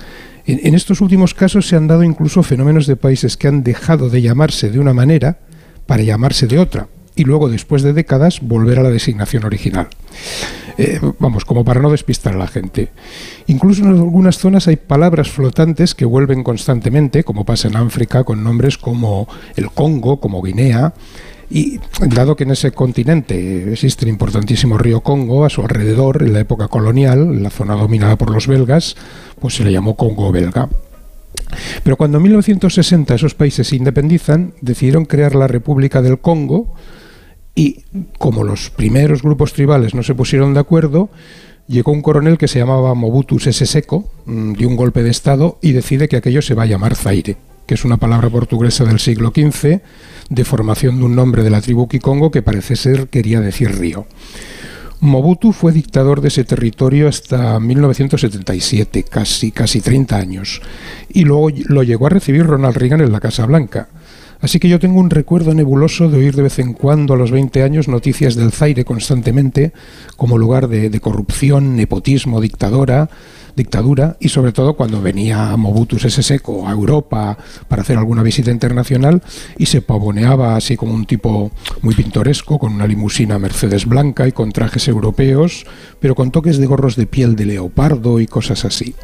En, 0.46 0.74
estos 0.74 1.00
últimos 1.00 1.34
casos 1.34 1.68
se 1.68 1.76
han 1.76 1.86
dado 1.86 2.02
incluso 2.02 2.42
fenómenos 2.42 2.86
de 2.86 2.96
países 2.96 3.36
que 3.36 3.48
han 3.48 3.62
dejado 3.62 4.08
de 4.08 4.22
llamarse 4.22 4.70
de 4.70 4.78
una 4.78 4.94
manera 4.94 5.40
para 5.86 6.02
llamarse 6.02 6.46
de 6.46 6.58
otra, 6.58 6.88
y 7.14 7.24
luego, 7.24 7.48
después 7.48 7.82
de 7.82 7.92
décadas, 7.92 8.40
volver 8.40 8.78
a 8.78 8.82
la 8.84 8.90
designación 8.90 9.44
original. 9.44 9.88
Eh, 10.78 11.00
vamos, 11.18 11.44
como 11.44 11.64
para 11.64 11.80
no 11.80 11.90
despistar 11.90 12.34
a 12.34 12.38
la 12.38 12.46
gente. 12.46 12.92
Incluso 13.48 13.82
en 13.82 13.88
algunas 13.88 14.38
zonas 14.38 14.68
hay 14.68 14.76
palabras 14.76 15.28
flotantes 15.28 15.96
que 15.96 16.04
vuelven 16.04 16.44
constantemente, 16.44 17.24
como 17.24 17.44
pasa 17.44 17.66
en 17.66 17.76
África, 17.76 18.22
con 18.22 18.44
nombres 18.44 18.78
como 18.78 19.26
el 19.56 19.72
Congo, 19.72 20.20
como 20.20 20.40
Guinea, 20.40 20.94
y 21.50 21.80
dado 22.00 22.36
que 22.36 22.44
en 22.44 22.50
ese 22.50 22.72
continente 22.72 23.72
existe 23.72 24.04
el 24.04 24.10
importantísimo 24.10 24.76
río 24.76 25.00
Congo, 25.00 25.44
a 25.44 25.50
su 25.50 25.62
alrededor, 25.62 26.22
en 26.22 26.34
la 26.34 26.40
época 26.40 26.68
colonial, 26.68 27.42
la 27.42 27.50
zona 27.50 27.74
dominada 27.74 28.16
por 28.16 28.30
los 28.30 28.46
belgas, 28.46 28.96
pues 29.40 29.54
se 29.54 29.64
le 29.64 29.72
llamó 29.72 29.96
Congo 29.96 30.30
belga. 30.30 30.68
Pero 31.82 31.96
cuando 31.96 32.18
en 32.18 32.24
1960 32.24 33.14
esos 33.14 33.34
países 33.34 33.68
se 33.68 33.76
independizan, 33.76 34.52
decidieron 34.60 35.06
crear 35.06 35.34
la 35.34 35.46
República 35.46 36.02
del 36.02 36.18
Congo 36.18 36.74
y 37.54 37.84
como 38.18 38.44
los 38.44 38.70
primeros 38.70 39.22
grupos 39.22 39.52
tribales 39.52 39.94
no 39.94 40.02
se 40.02 40.14
pusieron 40.14 40.54
de 40.54 40.60
acuerdo, 40.60 41.08
llegó 41.66 41.92
un 41.92 42.02
coronel 42.02 42.38
que 42.38 42.48
se 42.48 42.58
llamaba 42.58 42.94
Mobutu 42.94 43.38
Sese 43.38 43.66
Seko, 43.66 44.10
mm, 44.26 44.52
dio 44.52 44.68
un 44.68 44.76
golpe 44.76 45.02
de 45.02 45.10
Estado 45.10 45.58
y 45.62 45.72
decide 45.72 46.08
que 46.08 46.16
aquello 46.16 46.42
se 46.42 46.54
va 46.54 46.64
a 46.64 46.66
llamar 46.66 46.94
Zaire, 46.94 47.36
que 47.68 47.74
es 47.74 47.84
una 47.84 47.98
palabra 47.98 48.30
portuguesa 48.30 48.84
del 48.84 48.98
siglo 48.98 49.28
XV 49.28 49.80
de 50.30 50.44
formación 50.44 50.98
de 50.98 51.04
un 51.04 51.14
nombre 51.14 51.42
de 51.42 51.50
la 51.50 51.60
tribu 51.60 51.86
Kikongo 51.86 52.30
que 52.30 52.40
parece 52.40 52.76
ser 52.76 53.08
quería 53.08 53.42
decir 53.42 53.78
río. 53.78 54.06
Mobutu 55.00 55.52
fue 55.52 55.70
dictador 55.70 56.22
de 56.22 56.28
ese 56.28 56.44
territorio 56.44 57.08
hasta 57.08 57.60
1977, 57.60 59.04
casi, 59.04 59.52
casi 59.52 59.82
30 59.82 60.16
años, 60.16 60.62
y 61.10 61.24
luego 61.24 61.50
lo 61.66 61.82
llegó 61.82 62.06
a 62.06 62.10
recibir 62.10 62.46
Ronald 62.46 62.74
Reagan 62.74 63.02
en 63.02 63.12
la 63.12 63.20
Casa 63.20 63.44
Blanca. 63.44 63.88
Así 64.40 64.58
que 64.58 64.68
yo 64.70 64.78
tengo 64.78 64.98
un 64.98 65.10
recuerdo 65.10 65.52
nebuloso 65.52 66.08
de 66.08 66.18
oír 66.18 66.34
de 66.36 66.42
vez 66.42 66.58
en 66.60 66.72
cuando 66.72 67.14
a 67.14 67.16
los 67.18 67.30
20 67.30 67.62
años 67.62 67.86
noticias 67.86 68.34
del 68.34 68.50
Zaire 68.50 68.86
constantemente 68.86 69.72
como 70.16 70.38
lugar 70.38 70.68
de, 70.68 70.88
de 70.88 71.00
corrupción, 71.00 71.76
nepotismo, 71.76 72.40
dictadora, 72.40 73.10
dictadura 73.58 74.16
y 74.20 74.30
sobre 74.30 74.52
todo 74.52 74.74
cuando 74.74 75.02
venía 75.02 75.54
Mobutu 75.56 75.98
Sese 75.98 76.22
Seko 76.22 76.66
a 76.66 76.72
Europa 76.72 77.36
para 77.68 77.82
hacer 77.82 77.98
alguna 77.98 78.22
visita 78.22 78.50
internacional 78.50 79.22
y 79.58 79.66
se 79.66 79.82
pavoneaba 79.82 80.56
así 80.56 80.76
como 80.76 80.94
un 80.94 81.04
tipo 81.04 81.50
muy 81.82 81.94
pintoresco 81.94 82.58
con 82.58 82.72
una 82.72 82.86
limusina 82.86 83.38
Mercedes 83.38 83.84
blanca 83.84 84.26
y 84.26 84.32
con 84.32 84.52
trajes 84.52 84.88
europeos, 84.88 85.66
pero 86.00 86.14
con 86.14 86.30
toques 86.30 86.56
de 86.56 86.66
gorros 86.66 86.96
de 86.96 87.06
piel 87.06 87.36
de 87.36 87.44
leopardo 87.44 88.20
y 88.20 88.26
cosas 88.26 88.64
así. 88.64 88.94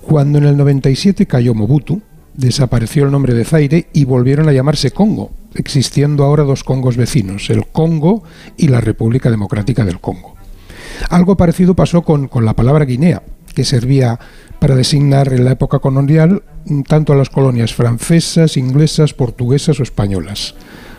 Cuando 0.00 0.38
en 0.38 0.44
el 0.44 0.56
97 0.56 1.26
cayó 1.26 1.52
Mobutu, 1.52 2.00
desapareció 2.34 3.04
el 3.04 3.10
nombre 3.10 3.34
de 3.34 3.44
Zaire 3.44 3.88
y 3.92 4.04
volvieron 4.04 4.48
a 4.48 4.52
llamarse 4.52 4.92
Congo, 4.92 5.32
existiendo 5.54 6.24
ahora 6.24 6.44
dos 6.44 6.64
Congos 6.64 6.96
vecinos, 6.96 7.50
el 7.50 7.66
Congo 7.66 8.22
y 8.56 8.68
la 8.68 8.80
República 8.80 9.30
Democrática 9.30 9.84
del 9.84 10.00
Congo. 10.00 10.36
Algo 11.10 11.36
parecido 11.36 11.74
pasó 11.74 12.02
con, 12.02 12.28
con 12.28 12.44
la 12.44 12.54
palabra 12.54 12.84
Guinea, 12.84 13.22
que 13.56 13.64
servía 13.64 14.20
para 14.60 14.76
designar 14.76 15.32
en 15.32 15.46
la 15.46 15.52
época 15.52 15.78
colonial 15.78 16.42
tanto 16.86 17.14
a 17.14 17.16
las 17.16 17.30
colonias 17.30 17.74
francesas, 17.74 18.58
inglesas, 18.58 19.14
portuguesas 19.14 19.80
o 19.80 19.82
españolas. 19.82 20.54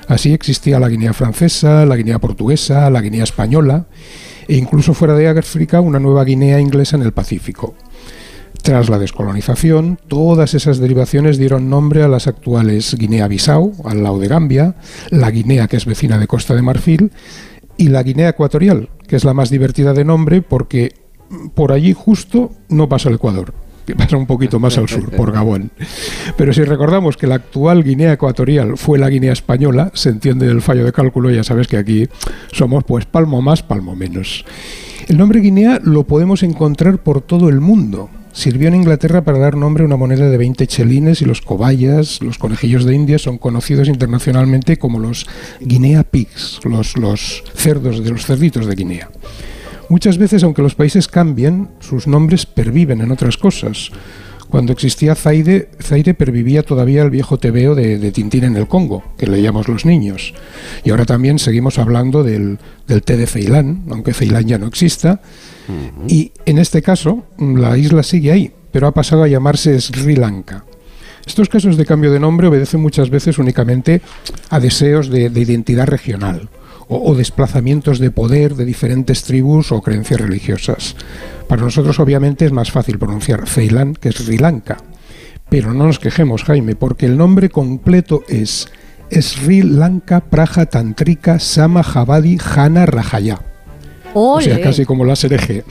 Así 0.07 0.33
existía 0.33 0.79
la 0.79 0.89
Guinea 0.89 1.13
francesa, 1.13 1.85
la 1.85 1.95
Guinea 1.95 2.17
portuguesa, 2.17 2.89
la 2.89 3.01
Guinea 3.01 3.23
española 3.23 3.85
e 4.47 4.55
incluso 4.55 4.95
fuera 4.95 5.13
de 5.13 5.27
África 5.27 5.81
una 5.81 5.99
nueva 5.99 6.23
Guinea 6.23 6.59
inglesa 6.59 6.95
en 6.95 7.03
el 7.03 7.11
Pacífico. 7.11 7.75
Tras 8.63 8.89
la 8.89 8.97
descolonización, 8.97 9.99
todas 10.07 10.55
esas 10.55 10.79
derivaciones 10.79 11.37
dieron 11.37 11.69
nombre 11.69 12.01
a 12.01 12.07
las 12.07 12.25
actuales 12.25 12.95
Guinea-Bissau, 12.97 13.75
al 13.85 14.01
lado 14.01 14.17
de 14.17 14.27
Gambia, 14.29 14.75
la 15.11 15.29
Guinea 15.29 15.67
que 15.67 15.77
es 15.77 15.85
vecina 15.85 16.17
de 16.17 16.25
Costa 16.25 16.55
de 16.55 16.63
Marfil 16.63 17.11
y 17.77 17.89
la 17.89 18.01
Guinea 18.01 18.29
Ecuatorial, 18.29 18.89
que 19.07 19.15
es 19.15 19.25
la 19.25 19.35
más 19.35 19.51
divertida 19.51 19.93
de 19.93 20.05
nombre 20.05 20.41
porque 20.41 21.06
por 21.53 21.71
allí 21.71 21.93
justo 21.93 22.51
no 22.69 22.87
pasa 22.89 23.09
el 23.09 23.15
Ecuador, 23.15 23.53
que 23.85 23.95
pasa 23.95 24.17
un 24.17 24.25
poquito 24.25 24.59
más 24.59 24.77
al 24.77 24.89
sur, 24.89 25.09
por 25.11 25.31
Gabón. 25.31 25.71
Pero 26.37 26.53
si 26.53 26.63
recordamos 26.63 27.17
que 27.17 27.27
la 27.27 27.35
actual 27.35 27.83
Guinea 27.83 28.13
Ecuatorial 28.13 28.77
fue 28.77 28.99
la 28.99 29.09
Guinea 29.09 29.33
Española, 29.33 29.91
se 29.93 30.09
entiende 30.09 30.47
el 30.47 30.61
fallo 30.61 30.85
de 30.85 30.91
cálculo, 30.91 31.31
ya 31.31 31.43
sabes 31.43 31.67
que 31.67 31.77
aquí 31.77 32.07
somos 32.51 32.83
pues 32.83 33.05
palmo 33.05 33.41
más, 33.41 33.63
palmo 33.63 33.95
menos. 33.95 34.45
El 35.07 35.17
nombre 35.17 35.39
Guinea 35.39 35.79
lo 35.81 36.05
podemos 36.05 36.43
encontrar 36.43 36.97
por 36.97 37.21
todo 37.21 37.47
el 37.47 37.61
mundo. 37.61 38.09
Sirvió 38.33 38.67
en 38.67 38.75
Inglaterra 38.75 39.23
para 39.23 39.39
dar 39.39 39.55
nombre 39.55 39.83
a 39.83 39.87
una 39.87 39.95
moneda 39.95 40.29
de 40.29 40.37
20 40.37 40.67
chelines 40.67 41.21
y 41.21 41.25
los 41.25 41.41
cobayas, 41.41 42.21
los 42.21 42.37
conejillos 42.37 42.83
de 42.83 42.93
India, 42.93 43.17
son 43.17 43.37
conocidos 43.37 43.87
internacionalmente 43.87 44.77
como 44.77 44.99
los 44.99 45.25
Guinea 45.59 46.03
Pigs, 46.03 46.59
los, 46.65 46.97
los 46.97 47.43
cerdos 47.55 48.03
de 48.03 48.11
los 48.11 48.25
cerditos 48.25 48.67
de 48.67 48.75
Guinea. 48.75 49.09
Muchas 49.89 50.17
veces, 50.17 50.43
aunque 50.43 50.61
los 50.61 50.75
países 50.75 51.07
cambien, 51.07 51.69
sus 51.79 52.07
nombres 52.07 52.45
perviven 52.45 53.01
en 53.01 53.11
otras 53.11 53.37
cosas. 53.37 53.91
Cuando 54.49 54.71
existía 54.71 55.15
Zaire, 55.15 55.69
Zaire 55.81 56.13
pervivía 56.13 56.63
todavía 56.63 57.03
el 57.03 57.09
viejo 57.09 57.37
tebeo 57.37 57.75
de, 57.75 58.11
Tintín 58.11 58.45
en 58.45 58.55
el 58.55 58.67
Congo, 58.67 59.03
que 59.17 59.27
leíamos 59.27 59.67
los 59.67 59.85
niños. 59.85 60.33
Y 60.83 60.91
ahora 60.91 61.05
también 61.05 61.37
seguimos 61.37 61.79
hablando 61.79 62.23
del, 62.23 62.59
té 62.85 63.17
de 63.17 63.27
Ceilán, 63.27 63.83
aunque 63.89 64.13
Ceilán 64.13 64.47
ya 64.47 64.57
no 64.57 64.67
exista. 64.67 65.21
Y 66.07 66.31
en 66.45 66.59
este 66.59 66.81
caso, 66.81 67.25
la 67.37 67.77
isla 67.77 68.03
sigue 68.03 68.31
ahí, 68.31 68.51
pero 68.71 68.87
ha 68.87 68.93
pasado 68.93 69.23
a 69.23 69.27
llamarse 69.27 69.79
Sri 69.81 70.15
Lanka. 70.15 70.63
Estos 71.25 71.49
casos 71.49 71.75
de 71.75 71.85
cambio 71.85 72.11
de 72.11 72.21
nombre 72.21 72.47
obedecen 72.47 72.79
muchas 72.79 73.09
veces 73.09 73.37
únicamente 73.37 74.01
a 74.49 74.61
deseos 74.61 75.09
de 75.09 75.25
identidad 75.25 75.87
regional 75.87 76.49
o, 76.87 77.15
desplazamientos 77.15 77.99
de 77.99 78.11
poder 78.11 78.55
de 78.55 78.65
diferentes 78.65 79.23
tribus 79.23 79.71
o 79.71 79.81
creencias 79.81 80.21
religiosas. 80.21 80.95
Para 81.47 81.63
nosotros 81.63 81.99
obviamente 81.99 82.45
es 82.45 82.51
más 82.51 82.71
fácil 82.71 82.97
pronunciar 82.99 83.47
Ceilán 83.47 83.93
que 83.93 84.11
Sri 84.11 84.37
Lanka. 84.37 84.77
Pero 85.49 85.73
no 85.73 85.85
nos 85.85 85.99
quejemos, 85.99 86.43
Jaime, 86.43 86.75
porque 86.75 87.05
el 87.05 87.17
nombre 87.17 87.49
completo 87.49 88.23
es 88.27 88.67
Sri 89.09 89.61
Lanka 89.61 90.21
Praja 90.21 90.65
Tantrika 90.65 91.39
Sama 91.39 91.83
Javadi 91.83 92.37
Jana 92.37 92.85
Rajaya. 92.85 93.39
O 94.13 94.41
sea, 94.41 94.59
casi 94.61 94.85
como 94.85 95.05
la 95.05 95.15
SRG. 95.15 95.63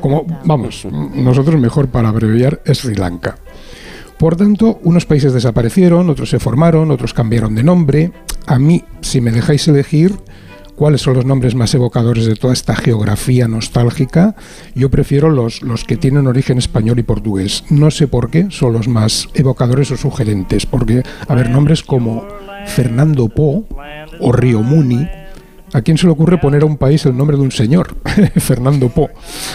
Como, 0.00 0.24
vamos, 0.44 0.86
nosotros 1.14 1.60
mejor 1.60 1.88
para 1.88 2.08
abreviar 2.08 2.62
Sri 2.72 2.94
Lanka. 2.94 3.36
Por 4.18 4.36
tanto, 4.36 4.78
unos 4.84 5.06
países 5.06 5.32
desaparecieron, 5.32 6.08
otros 6.08 6.30
se 6.30 6.38
formaron, 6.38 6.90
otros 6.90 7.12
cambiaron 7.12 7.54
de 7.54 7.64
nombre. 7.64 8.12
A 8.46 8.58
mí, 8.58 8.84
si 9.00 9.20
me 9.20 9.32
dejáis 9.32 9.66
elegir, 9.68 10.14
cuáles 10.76 11.02
son 11.02 11.14
los 11.14 11.24
nombres 11.24 11.54
más 11.54 11.74
evocadores 11.74 12.26
de 12.26 12.36
toda 12.36 12.52
esta 12.52 12.74
geografía 12.74 13.48
nostálgica, 13.48 14.34
yo 14.74 14.90
prefiero 14.90 15.30
los, 15.30 15.62
los 15.62 15.84
que 15.84 15.96
tienen 15.96 16.26
origen 16.26 16.58
español 16.58 16.98
y 16.98 17.02
portugués. 17.02 17.64
No 17.70 17.90
sé 17.90 18.08
por 18.08 18.30
qué 18.30 18.46
son 18.50 18.72
los 18.72 18.88
más 18.88 19.28
evocadores 19.34 19.90
o 19.90 19.96
sugerentes, 19.96 20.66
porque, 20.66 21.02
a 21.28 21.34
ver, 21.34 21.50
nombres 21.50 21.82
como 21.82 22.24
Fernando 22.66 23.28
Po 23.28 23.66
o 24.20 24.32
Río 24.32 24.62
Muni, 24.62 25.06
¿A 25.74 25.82
quién 25.82 25.98
se 25.98 26.06
le 26.06 26.12
ocurre 26.12 26.38
poner 26.38 26.62
a 26.62 26.66
un 26.66 26.76
país 26.76 27.04
el 27.04 27.16
nombre 27.16 27.36
de 27.36 27.42
un 27.42 27.50
señor? 27.50 27.96
Fernando 28.36 28.90
Po. 28.90 29.10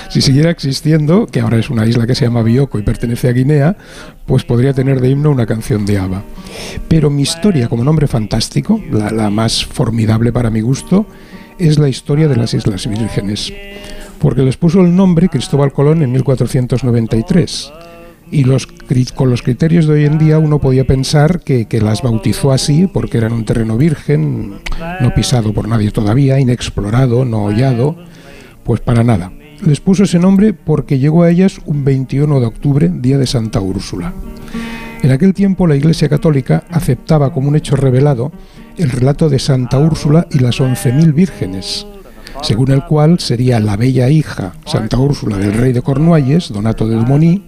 Si 0.10 0.22
siguiera 0.22 0.50
existiendo, 0.50 1.28
que 1.28 1.40
ahora 1.40 1.58
es 1.58 1.70
una 1.70 1.86
isla 1.86 2.06
que 2.06 2.14
se 2.14 2.26
llama 2.26 2.44
Bioko 2.44 2.78
y 2.78 2.82
pertenece 2.82 3.30
a 3.30 3.32
Guinea, 3.32 3.78
pues 4.26 4.44
podría 4.44 4.74
tener 4.74 5.00
de 5.00 5.10
himno 5.10 5.32
una 5.32 5.46
canción 5.46 5.86
de 5.86 5.98
ABBA. 5.98 6.24
Pero 6.90 7.10
mi 7.10 7.22
historia 7.22 7.70
como 7.70 7.86
nombre 7.86 8.06
fantástico, 8.08 8.82
la, 8.92 9.12
la 9.12 9.30
más 9.30 9.64
formidable 9.64 10.34
para 10.34 10.50
mi 10.50 10.60
gusto, 10.60 11.06
es 11.58 11.80
la 11.80 11.88
historia 11.88 12.28
de 12.28 12.36
las 12.36 12.54
Islas 12.54 12.86
Vírgenes. 12.86 13.54
Porque 14.20 14.42
les 14.42 14.58
puso 14.58 14.82
el 14.82 14.94
nombre 14.94 15.30
Cristóbal 15.30 15.72
Colón 15.72 16.04
en 16.04 16.12
1493 16.12 17.72
y 18.32 18.44
los, 18.44 18.68
con 19.16 19.30
los 19.30 19.42
criterios 19.42 19.88
de 19.88 19.94
hoy 19.94 20.06
en 20.06 20.18
día 20.18 20.40
uno 20.40 20.60
podía 20.60 20.86
pensar 20.86 21.42
que, 21.42 21.66
que, 21.66 21.82
las 21.82 22.02
bautizó 22.02 22.52
así 22.52 22.88
porque 22.88 23.18
eran 23.18 23.34
un 23.34 23.46
terreno 23.46 23.78
virgen, 23.78 24.56
no 25.02 25.14
pisado 25.14 25.54
por 25.54 25.68
nadie 25.68 25.92
todavía, 25.92 26.40
inexplorado, 26.40 27.26
no 27.26 27.46
hollado. 27.46 27.96
Pues 28.64 28.82
para 28.82 29.04
nada. 29.04 29.32
Les 29.66 29.82
puso 29.82 30.04
ese 30.04 30.20
nombre 30.20 30.54
porque 30.54 31.00
llegó 31.00 31.24
a 31.24 31.30
ellas 31.30 31.60
un 31.66 31.84
21 31.84 32.40
de 32.40 32.46
octubre, 32.46 32.92
día 32.94 33.18
de 33.18 33.28
Santa 33.28 33.60
Úrsula. 33.60 34.14
En 35.02 35.12
aquel 35.12 35.34
tiempo 35.34 35.66
la 35.66 35.76
Iglesia 35.76 36.10
Católica 36.10 36.64
aceptaba 36.70 37.34
como 37.34 37.50
un 37.50 37.56
hecho 37.56 37.76
revelado 37.76 38.32
el 38.78 38.90
relato 38.90 39.30
de 39.30 39.40
Santa 39.40 39.78
Úrsula 39.78 40.28
y 40.32 40.40
las 40.40 40.60
11.000 40.60 41.14
vírgenes, 41.14 41.86
según 42.42 42.72
el 42.72 42.86
cual 42.86 43.20
sería 43.20 43.60
la 43.60 43.76
bella 43.76 44.10
hija, 44.10 44.54
Santa 44.66 44.98
Úrsula 44.98 45.38
del 45.38 45.54
rey 45.54 45.74
de 45.74 45.82
Cornualles, 45.82 46.52
Donato 46.52 46.88
de 46.88 46.96
Dumont, 46.96 47.44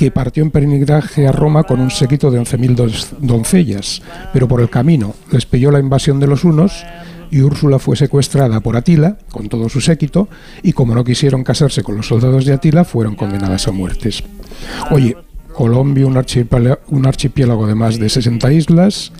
que 0.00 0.10
partió 0.10 0.42
en 0.42 0.50
peregrinaje 0.50 1.28
a 1.28 1.32
Roma 1.32 1.64
con 1.64 1.78
un 1.78 1.90
séquito 1.90 2.30
de 2.30 2.40
11.000 2.40 3.18
doncellas, 3.18 4.00
pero 4.32 4.48
por 4.48 4.62
el 4.62 4.70
camino 4.70 5.14
les 5.30 5.44
pilló 5.44 5.70
la 5.70 5.78
invasión 5.78 6.18
de 6.18 6.26
los 6.26 6.42
hunos 6.42 6.86
y 7.30 7.42
Úrsula 7.42 7.78
fue 7.78 7.96
secuestrada 7.96 8.60
por 8.60 8.78
Atila, 8.78 9.18
con 9.30 9.50
todo 9.50 9.68
su 9.68 9.82
séquito, 9.82 10.30
y 10.62 10.72
como 10.72 10.94
no 10.94 11.04
quisieron 11.04 11.44
casarse 11.44 11.82
con 11.82 11.98
los 11.98 12.06
soldados 12.06 12.46
de 12.46 12.54
Atila, 12.54 12.84
fueron 12.84 13.14
condenadas 13.14 13.68
a 13.68 13.72
muertes. 13.72 14.24
Oye, 14.90 15.18
Colombia, 15.52 16.06
un 16.06 16.18
un 16.88 17.06
archipiélago 17.06 17.66
de 17.66 17.74
más 17.74 17.98
de 17.98 18.08
60 18.08 18.52
islas, 18.54 19.12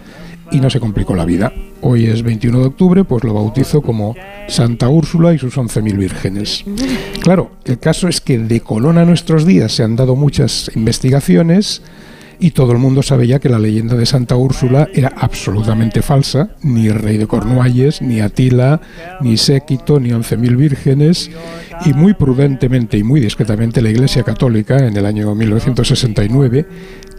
y 0.51 0.61
no 0.61 0.71
se 0.71 0.81
complicó 0.81 1.15
la 1.15 1.27
vida. 1.27 1.53
Hoy 1.83 2.07
es 2.07 2.23
21 2.23 2.61
de 2.61 2.67
octubre, 2.67 3.05
pues 3.05 3.25
lo 3.25 3.35
bautizo 3.35 3.81
como 3.83 4.15
Santa 4.49 4.89
Úrsula 4.89 5.33
y 5.33 5.39
sus 5.39 5.57
11.000 5.57 5.97
vírgenes. 5.97 6.65
Claro, 7.21 7.53
el 7.65 7.79
caso 7.79 8.09
es 8.09 8.21
que 8.21 8.39
de 8.39 8.61
Colón 8.61 8.99
a 8.99 9.05
nuestros 9.05 9.47
días 9.47 9.73
se 9.73 9.83
han 9.83 9.97
dado 9.97 10.17
muchas 10.17 10.71
investigaciones 10.75 11.83
y 12.43 12.53
todo 12.53 12.73
el 12.73 12.79
mundo 12.79 13.03
sabe 13.03 13.27
ya 13.27 13.39
que 13.39 13.51
la 13.51 13.59
leyenda 13.59 13.95
de 13.97 14.07
Santa 14.07 14.35
Úrsula 14.35 14.89
era 14.95 15.13
absolutamente 15.15 16.01
falsa. 16.01 16.57
Ni 16.63 16.87
el 16.87 16.95
rey 16.95 17.19
de 17.19 17.27
Cornualles, 17.27 18.01
ni 18.01 18.21
Atila, 18.21 18.81
ni 19.21 19.37
Séquito, 19.37 20.01
ni 20.01 20.09
11.000 20.09 20.57
vírgenes. 20.57 21.31
Y 21.85 21.93
muy 21.93 22.15
prudentemente 22.15 22.97
y 22.97 23.03
muy 23.03 23.21
discretamente 23.21 23.83
la 23.83 23.91
Iglesia 23.91 24.23
Católica, 24.23 24.79
en 24.79 24.97
el 24.97 25.05
año 25.05 25.35
1969, 25.35 26.67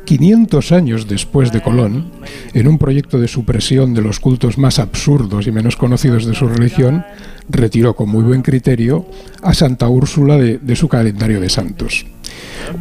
500 0.06 0.72
años 0.72 1.08
después 1.08 1.52
de 1.52 1.62
Colón, 1.62 2.12
en 2.54 2.68
un 2.68 2.78
proyecto 2.78 3.20
de 3.20 3.28
supresión 3.28 3.94
de 3.94 4.02
los 4.02 4.20
cultos 4.20 4.58
más 4.58 4.80
absurdos 4.80 5.48
y 5.48 5.52
menos 5.52 5.76
conocidos 5.76 6.26
de 6.26 6.36
su 6.36 6.48
religión, 6.48 7.06
retiró 7.50 7.96
con 7.96 8.10
muy 8.10 8.24
buen 8.24 8.42
criterio 8.42 9.06
a 9.42 9.54
Santa 9.54 9.88
Úrsula 9.88 10.38
de, 10.38 10.76
su 10.76 10.88
calendario 10.88 11.40
de 11.40 11.50
santos. 11.50 12.06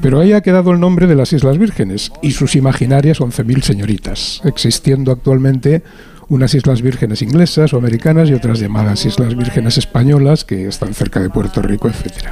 Pero 0.01 0.21
ahí 0.21 0.33
ha 0.33 0.43
quedado 0.43 0.73
el 0.73 0.81
nombre 0.81 1.07
de 1.07 1.17
las 1.17 1.33
Islas 1.33 1.59
Vírgenes 1.59 2.13
y 2.23 2.33
sus 2.33 2.55
imaginarias 2.57 3.21
11.000 3.21 3.63
señoritas, 3.63 4.41
existiendo 4.45 5.13
actualmente 5.13 5.83
unas 6.29 6.55
Islas 6.55 6.81
Vírgenes 6.81 7.23
inglesas 7.23 7.73
o 7.73 7.77
americanas 7.77 8.31
y 8.31 8.35
otras 8.35 8.61
llamadas 8.61 9.05
Islas 9.05 9.37
Vírgenes 9.37 9.79
españolas 9.79 10.45
que 10.45 10.69
están 10.69 10.95
cerca 10.95 11.21
de 11.21 11.29
Puerto 11.29 11.61
Rico, 11.61 11.89
etc. 11.89 12.29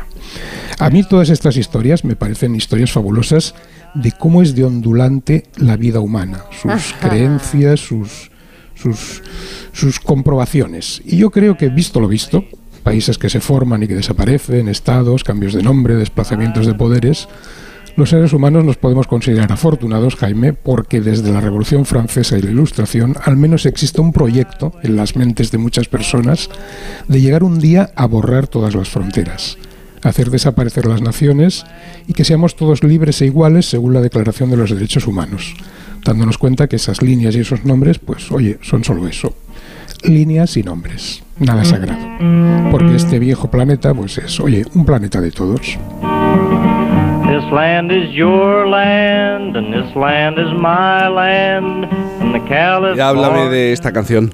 A 0.79 0.91
mí 0.91 1.03
todas 1.03 1.31
estas 1.31 1.57
historias 1.57 2.05
me 2.05 2.15
parecen 2.15 2.55
historias 2.55 2.93
fabulosas 2.93 3.55
de 3.95 4.13
cómo 4.13 4.43
es 4.43 4.55
de 4.55 4.65
ondulante 4.65 5.45
la 5.57 5.77
vida 5.77 6.01
humana, 6.01 6.45
sus 6.51 6.95
creencias, 7.01 7.81
sus, 7.81 8.31
sus, 8.75 9.23
sus 9.73 10.01
comprobaciones. 10.01 11.03
Y 11.05 11.17
yo 11.19 11.31
creo 11.31 11.57
que, 11.57 11.69
visto 11.69 12.01
lo 12.01 12.09
visto, 12.09 12.45
países 12.83 13.19
que 13.19 13.29
se 13.29 13.41
forman 13.41 13.83
y 13.83 13.89
que 13.89 13.95
desaparecen, 13.95 14.69
estados, 14.69 15.25
cambios 15.25 15.53
de 15.53 15.63
nombre, 15.63 15.95
desplazamientos 15.95 16.67
de 16.67 16.75
poderes, 16.75 17.29
los 17.99 18.11
seres 18.11 18.33
humanos 18.33 18.63
nos 18.65 18.77
podemos 18.77 19.09
considerar 19.09 19.51
afortunados, 19.51 20.15
Jaime, 20.15 20.53
porque 20.53 21.01
desde 21.01 21.33
la 21.33 21.41
Revolución 21.41 21.85
Francesa 21.85 22.39
y 22.39 22.43
la 22.43 22.53
Ilustración 22.53 23.17
al 23.25 23.37
menos 23.37 23.67
existe 23.67 24.01
un 24.01 24.13
proyecto 24.13 24.73
en 24.85 24.95
las 24.95 25.17
mentes 25.17 25.51
de 25.51 25.59
muchas 25.59 25.89
personas 25.89 26.49
de 27.09 27.21
llegar 27.21 27.43
un 27.43 27.59
día 27.59 27.91
a 27.97 28.07
borrar 28.07 28.47
todas 28.47 28.77
las 28.77 28.89
fronteras, 28.89 29.59
hacer 30.03 30.31
desaparecer 30.31 30.87
las 30.87 31.03
naciones 31.03 31.65
y 32.07 32.13
que 32.13 32.25
seamos 32.25 32.57
todos 32.57 32.83
libres 32.83 33.21
e 33.23 33.27
iguales 33.27 33.67
según 33.67 33.95
la 33.95 34.01
Declaración 34.01 34.51
de 34.51 34.57
los 34.57 34.71
Derechos 34.71 35.07
Humanos, 35.07 35.55
dándonos 36.05 36.39
cuenta 36.39 36.69
que 36.69 36.77
esas 36.77 37.03
líneas 37.03 37.35
y 37.37 37.41
esos 37.41 37.65
nombres, 37.65 37.99
pues 37.99 38.31
oye, 38.31 38.59
son 38.63 38.85
solo 38.85 39.07
eso, 39.09 39.35
líneas 40.03 40.57
y 40.57 40.63
nombres, 40.63 41.23
nada 41.39 41.65
sagrado, 41.65 41.99
porque 42.71 42.97
este 42.97 43.19
viejo 43.19 43.51
planeta, 43.51 43.95
pues 43.95 44.19
es, 44.19 44.41
oye, 44.41 44.65
un 44.75 44.85
planeta 44.85 45.21
de 45.21 45.31
todos. 45.31 45.79
This 47.29 47.53
land 47.53 47.93
is 47.93 48.11
your 48.15 48.67
land 48.67 49.55
and 49.55 49.73
this 49.73 49.95
land 49.95 50.39
is 50.39 50.51
my 50.55 51.09
land 51.09 51.85
and 52.21 52.33
the 52.33 52.41
California... 52.49 53.07
háblame 53.07 53.51
de 53.51 53.73
esta 53.73 53.93
canción. 53.93 54.33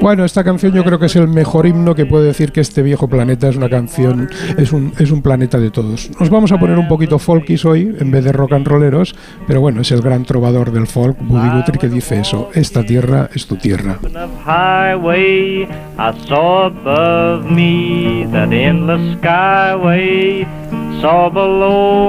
Bueno, 0.00 0.24
esta 0.24 0.42
canción 0.42 0.72
yo 0.72 0.84
creo 0.84 0.98
que 0.98 1.06
es 1.06 1.16
el 1.16 1.28
mejor 1.28 1.66
himno 1.66 1.94
que 1.94 2.06
puede 2.06 2.26
decir 2.26 2.52
que 2.52 2.60
este 2.60 2.82
viejo 2.82 3.08
planeta 3.08 3.48
es 3.48 3.56
una 3.56 3.68
canción, 3.68 4.28
es 4.56 4.72
un, 4.72 4.92
es 4.98 5.10
un 5.10 5.22
planeta 5.22 5.58
de 5.58 5.70
todos. 5.70 6.10
Nos 6.18 6.30
vamos 6.30 6.50
a 6.52 6.58
poner 6.58 6.78
un 6.78 6.88
poquito 6.88 7.18
folkies 7.18 7.64
hoy 7.64 7.94
en 7.98 8.10
vez 8.10 8.24
de 8.24 8.32
rock 8.32 8.52
and 8.52 8.66
rolleros, 8.66 9.14
pero 9.46 9.60
bueno, 9.60 9.82
es 9.82 9.92
el 9.92 10.00
gran 10.00 10.24
trovador 10.24 10.72
del 10.72 10.86
folk, 10.86 11.16
Buddy 11.20 11.48
Guthrie, 11.50 11.78
que 11.78 11.88
dice 11.88 12.20
eso: 12.20 12.50
Esta 12.54 12.82
tierra 12.84 13.28
es 13.34 13.46
tu 13.46 13.56
tierra. 13.56 13.98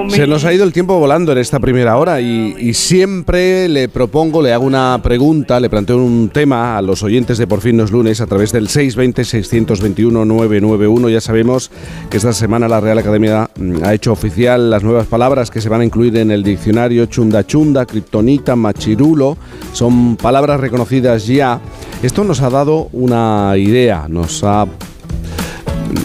Se 0.10 0.28
nos 0.28 0.46
ha 0.46 0.54
ido 0.54 0.64
el 0.64 0.72
tiempo 0.72 1.00
volando 1.00 1.32
en 1.32 1.40
esta 1.40 1.60
primera 1.60 1.98
hora 1.98 2.22
y, 2.22 2.76
siempre 2.76 3.68
le 3.68 3.90
propongo, 3.90 4.44
le 4.44 4.54
hago 4.54 4.66
una 4.66 5.00
pregunta, 5.02 5.60
le 5.60 5.68
planteo 5.68 5.98
un 5.98 6.30
tema 6.30 6.78
a 6.78 6.82
los 6.84 7.02
oyentes 7.02 7.40
de 7.40 7.48
Por 7.48 7.62
fin 7.62 7.76
los 7.76 7.92
lunes 7.92 8.22
a 8.22 8.28
través 8.28 8.52
del 8.52 8.68
620-621-991. 8.68 11.10
Ya 11.10 11.22
sabemos 11.22 11.72
que 12.12 12.18
esta 12.18 12.34
semana 12.34 12.68
la 12.68 12.82
Real 12.82 13.00
Academia 13.00 13.50
ha 13.84 13.94
hecho 13.96 14.12
oficial 14.12 14.70
las 14.70 14.84
nuevas 14.84 15.08
palabras 15.08 15.50
que 15.50 15.60
se 15.60 15.70
van 15.70 15.82
a 15.82 15.86
incluir 15.86 16.16
en 16.18 16.30
el 16.30 16.44
diccionario 16.44 17.08
chunda 17.08 17.48
chunda, 17.48 17.88
kriptonita, 17.88 18.56
machirulo. 18.56 19.38
Son 19.72 20.18
palabras 20.18 20.60
reconocidas 20.60 21.26
ya. 21.26 21.60
Esto 22.04 22.24
nos 22.24 22.42
ha 22.42 22.52
dado 22.52 22.90
una 22.92 23.56
idea, 23.58 24.06
nos 24.08 24.44
ha 24.44 24.68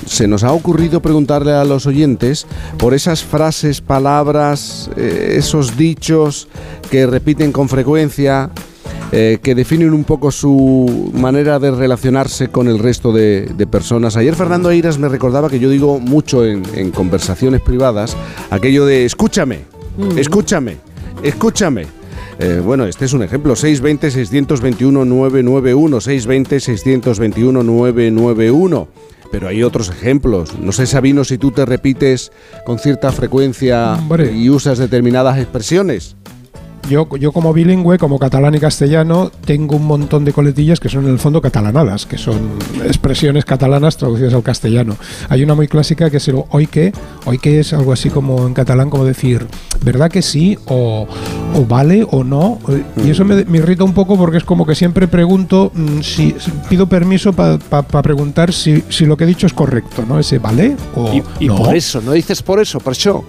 se 0.07 0.27
nos 0.27 0.45
ha 0.45 0.53
ocurrido 0.53 1.01
preguntarle 1.01 1.53
a 1.53 1.65
los 1.65 1.87
oyentes 1.87 2.47
por 2.79 2.95
esas 2.95 3.25
frases, 3.25 3.81
palabras, 3.81 4.91
eh, 4.97 5.35
esos 5.37 5.77
dichos 5.77 6.49
que 6.91 7.07
repiten 7.07 7.53
con 7.53 7.69
frecuencia, 7.69 8.51
eh, 9.11 9.39
que 9.43 9.55
definen 9.55 9.95
un 9.95 10.05
poco 10.05 10.31
su 10.31 11.11
manera 11.15 11.59
de 11.59 11.71
relacionarse 11.71 12.49
con 12.49 12.69
el 12.69 12.79
resto 12.79 13.13
de, 13.13 13.67
personas. 13.71 14.17
Ayer 14.17 14.35
Fernando 14.35 14.71
Eiras 14.71 14.99
me 14.99 15.09
recordaba 15.09 15.49
que 15.49 15.59
yo 15.59 15.71
digo 15.71 15.99
mucho 15.99 16.45
en, 16.45 16.91
conversaciones 16.91 17.61
privadas 17.61 18.17
aquello 18.51 18.87
de 18.87 19.05
escúchame, 19.05 19.61
mm. 19.97 20.19
escúchame, 20.19 20.77
escúchame. 21.23 21.87
Eh, 22.39 22.63
bueno, 22.65 22.87
este 22.87 23.05
es 23.05 23.13
un 23.13 23.23
ejemplo, 23.23 23.55
620-621-991, 23.55 26.01
620-621-991. 27.57 28.89
Pero 29.31 29.49
hay 29.49 29.63
otros 29.63 29.91
ejemplos. 29.91 30.59
No 30.59 30.73
sé, 30.73 30.87
Sabino, 30.87 31.23
si 31.25 31.37
tú 31.37 31.51
te 31.51 31.67
repites 31.67 32.33
con 32.65 32.79
cierta 32.79 33.13
frecuencia 33.13 33.99
y 34.35 34.49
usas 34.49 34.79
determinadas 34.79 35.37
expresiones. 35.39 36.17
Yo, 36.89 37.09
yo 37.17 37.33
como 37.33 37.53
bilingüe, 37.53 37.99
como 37.99 38.19
catalán 38.19 38.55
y 38.55 38.61
castellano, 38.61 39.31
tengo 39.45 39.77
un 39.77 39.87
montón 39.87 40.25
de 40.25 40.33
coletillas 40.33 40.81
que 40.81 40.89
son 40.89 41.05
en 41.05 41.11
el 41.11 41.19
fondo 41.19 41.43
catalanadas, 41.43 42.07
que 42.07 42.17
son 42.17 42.59
expresiones 42.85 43.45
catalanas 43.45 43.97
traducidas 43.97 44.35
al 44.35 44.43
castellano. 44.43 44.97
Hay 45.29 45.43
una 45.43 45.55
muy 45.55 45.69
clásica 45.69 46.11
que 46.11 46.17
es 46.17 46.29
el 46.29 46.43
hoy 46.51 46.67
que, 46.67 46.93
hoy 47.27 47.39
que 47.39 47.61
es 47.61 47.73
algo 47.73 47.93
así 47.93 48.11
como 48.11 48.47
en 48.47 48.55
catalán 48.55 48.91
como 48.91 49.05
decir, 49.05 49.47
¿verdad 49.83 50.11
que 50.11 50.23
sí? 50.23 50.57
O, 50.67 51.07
vale 51.69 52.07
o 52.11 52.25
no. 52.25 52.59
Y 53.05 53.11
eso 53.11 53.25
me, 53.25 53.59
irrita 53.59 53.85
un 53.85 53.95
poco 53.95 54.17
porque 54.17 54.39
es 54.39 54.45
como 54.45 54.65
que 54.65 54.75
siempre 54.75 55.09
pregunto, 55.09 55.71
mm, 55.75 56.01
si, 56.01 56.35
pido 56.69 56.89
permiso 56.89 57.33
para 57.33 58.03
preguntar 58.03 58.53
si, 58.53 58.83
lo 59.01 59.17
que 59.17 59.25
he 59.25 59.27
dicho 59.27 59.47
es 59.47 59.53
correcto, 59.53 60.05
¿no? 60.09 60.19
Ese 60.19 60.39
vale 60.39 60.77
o 60.95 61.13
y, 61.41 61.49
por 61.49 61.75
eso, 61.75 62.01
¿no 62.01 62.13
dices 62.13 62.43
por 62.43 62.61
eso? 62.61 62.81
Por 62.81 62.93
eso. 62.93 63.25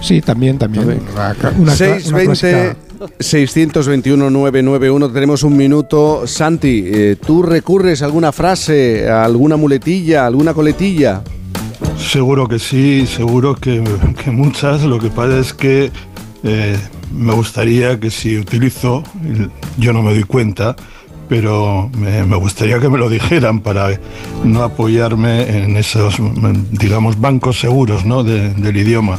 Sí, 0.00 0.20
también, 0.20 0.58
también. 0.58 1.00
Una, 1.58 1.74
620 1.74 2.76
621 3.20 4.30
991 4.30 5.12
tenemos 5.12 5.42
un 5.42 5.56
minuto. 5.56 6.26
Santi, 6.26 6.84
eh, 6.86 7.16
¿tú 7.24 7.42
recurres 7.42 8.02
a 8.02 8.06
alguna 8.06 8.32
frase, 8.32 9.08
a 9.08 9.24
alguna 9.24 9.56
muletilla, 9.56 10.26
alguna 10.26 10.54
coletilla? 10.54 11.22
Seguro 11.96 12.48
que 12.48 12.58
sí, 12.58 13.06
seguro 13.06 13.54
que, 13.54 13.82
muchas. 14.26 14.82
Lo 14.82 14.98
que 14.98 15.10
pasa 15.10 15.38
es 15.38 15.52
que 15.52 15.90
eh, 16.42 16.76
me 17.12 17.32
gustaría 17.34 17.98
que 17.98 18.10
si 18.10 18.36
utilizo, 18.38 19.02
yo 19.76 19.92
no 19.92 20.02
me 20.02 20.12
doy 20.12 20.24
cuenta, 20.24 20.74
pero 21.28 21.90
me, 21.96 22.36
gustaría 22.36 22.78
que 22.78 22.88
me 22.88 22.98
lo 22.98 23.08
dijeran 23.08 23.60
para 23.60 24.00
no 24.44 24.62
apoyarme 24.62 25.64
en 25.64 25.76
esos, 25.76 26.16
digamos, 26.70 27.20
bancos 27.20 27.60
seguros 27.60 28.04
¿no? 28.04 28.24
del 28.24 28.76
idioma. 28.76 29.18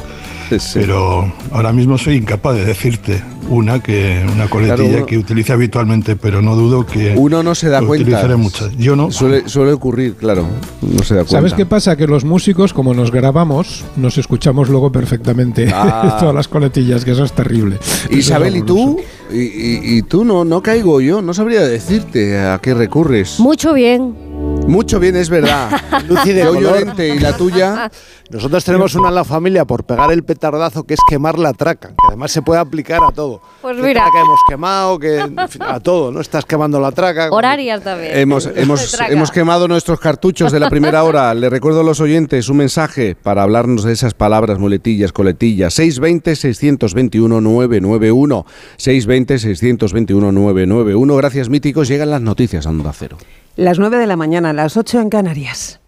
Pero 0.74 1.32
ahora 1.52 1.72
mismo 1.72 1.98
soy 1.98 2.16
incapaz 2.16 2.56
de 2.56 2.66
decirte 2.66 3.22
una 3.50 3.82
que 3.82 4.24
una 4.32 4.48
coletilla 4.48 5.06
que 5.06 5.18
utilice 5.18 5.54
habitualmente, 5.54 6.16
pero 6.16 6.42
no 6.42 6.56
dudo 6.56 6.86
que 6.86 7.16
uno 7.18 7.44
no 7.44 7.56
se 7.56 7.70
da 7.70 7.82
cuenta. 7.82 8.38
muchas. 8.38 8.76
Yo 8.78 8.96
no. 8.96 9.12
Suele, 9.12 9.48
suele 9.50 9.74
ocurrir, 9.74 10.16
claro. 10.16 10.46
No 10.82 11.04
se 11.04 11.16
da 11.16 11.22
cuenta. 11.22 11.38
¿Sabes 11.38 11.54
qué 11.54 11.66
pasa? 11.66 11.96
Que 11.96 12.08
los 12.08 12.24
músicos, 12.26 12.74
como 12.74 12.94
nos 12.94 13.12
grabamos, 13.12 13.84
nos 13.98 14.18
escuchamos 14.18 14.70
luego 14.70 14.92
perfectamente 14.92 15.70
ah. 15.74 16.18
todas 16.20 16.36
las 16.36 16.48
coletillas, 16.48 17.04
que 17.04 17.12
eso 17.12 17.24
es 17.24 17.34
terrible. 17.34 17.78
Isabel, 18.12 18.58
¿y 18.58 18.62
tú? 18.62 19.00
¿Y, 19.32 19.98
y, 19.98 20.02
tú 20.04 20.26
no, 20.26 20.46
no 20.46 20.62
caigo 20.62 21.02
yo? 21.02 21.22
No 21.22 21.34
sabría 21.34 21.62
decirte 21.62 22.40
a 22.40 22.60
qué 22.60 22.74
recurres. 22.74 23.40
Mucho 23.40 23.74
bien. 23.74 24.29
Mucho 24.70 25.00
bien, 25.00 25.16
es 25.16 25.30
verdad. 25.30 25.72
Lucy 26.08 26.32
de 26.32 26.44
Llorente 26.44 27.08
y 27.08 27.20
la 27.20 27.36
tuya. 27.36 27.90
Nosotros 28.30 28.64
tenemos 28.64 28.94
una 28.94 29.10
en 29.10 29.16
la 29.16 29.24
familia 29.24 29.66
por 29.66 29.84
pegar 29.84 30.12
el 30.12 30.24
petardazo 30.24 30.84
que 30.84 30.94
es 30.94 31.00
quemar 31.10 31.40
la 31.40 31.54
traca, 31.54 31.88
que 31.90 31.96
además 32.08 32.32
se 32.32 32.44
puede 32.44 32.60
aplicar 32.60 33.00
a 33.04 33.12
todo. 33.12 33.42
Pues 33.64 33.76
mira. 33.78 34.06
Que 34.14 34.20
hemos 34.20 34.40
quemado, 34.48 35.00
que 35.00 35.26
a 35.60 35.80
todo, 35.80 36.12
¿no? 36.12 36.22
Estás 36.22 36.46
quemando 36.46 36.80
la 36.80 36.92
traca. 36.92 37.30
Horarias 37.32 37.84
también. 37.84 38.16
Hemos, 38.16 38.46
hemos, 38.46 38.96
hemos 39.10 39.32
quemado 39.32 39.68
nuestros 39.68 40.00
cartuchos 40.00 40.52
de 40.52 40.60
la 40.60 40.70
primera 40.70 41.04
hora. 41.04 41.34
Le 41.34 41.50
recuerdo 41.50 41.80
a 41.80 41.84
los 41.84 42.00
oyentes 42.00 42.48
un 42.50 42.58
mensaje 42.58 43.16
para 43.16 43.42
hablarnos 43.42 43.84
de 43.84 43.94
esas 43.94 44.14
palabras, 44.14 44.60
muletillas, 44.60 45.12
coletillas. 45.12 45.80
620-621-991. 45.80 48.46
620-621-991. 48.78 51.18
Gracias, 51.18 51.50
míticos. 51.50 51.88
Llegan 51.88 52.12
las 52.12 52.22
noticias 52.22 52.68
a 52.68 52.70
Onda 52.70 52.94
Cero. 52.94 53.18
Las 53.60 53.78
9 53.78 53.98
de 53.98 54.08
la 54.08 54.16
mañana, 54.16 54.54
las 54.54 54.78
8 54.78 55.02
en 55.02 55.10
Canarias. 55.10 55.82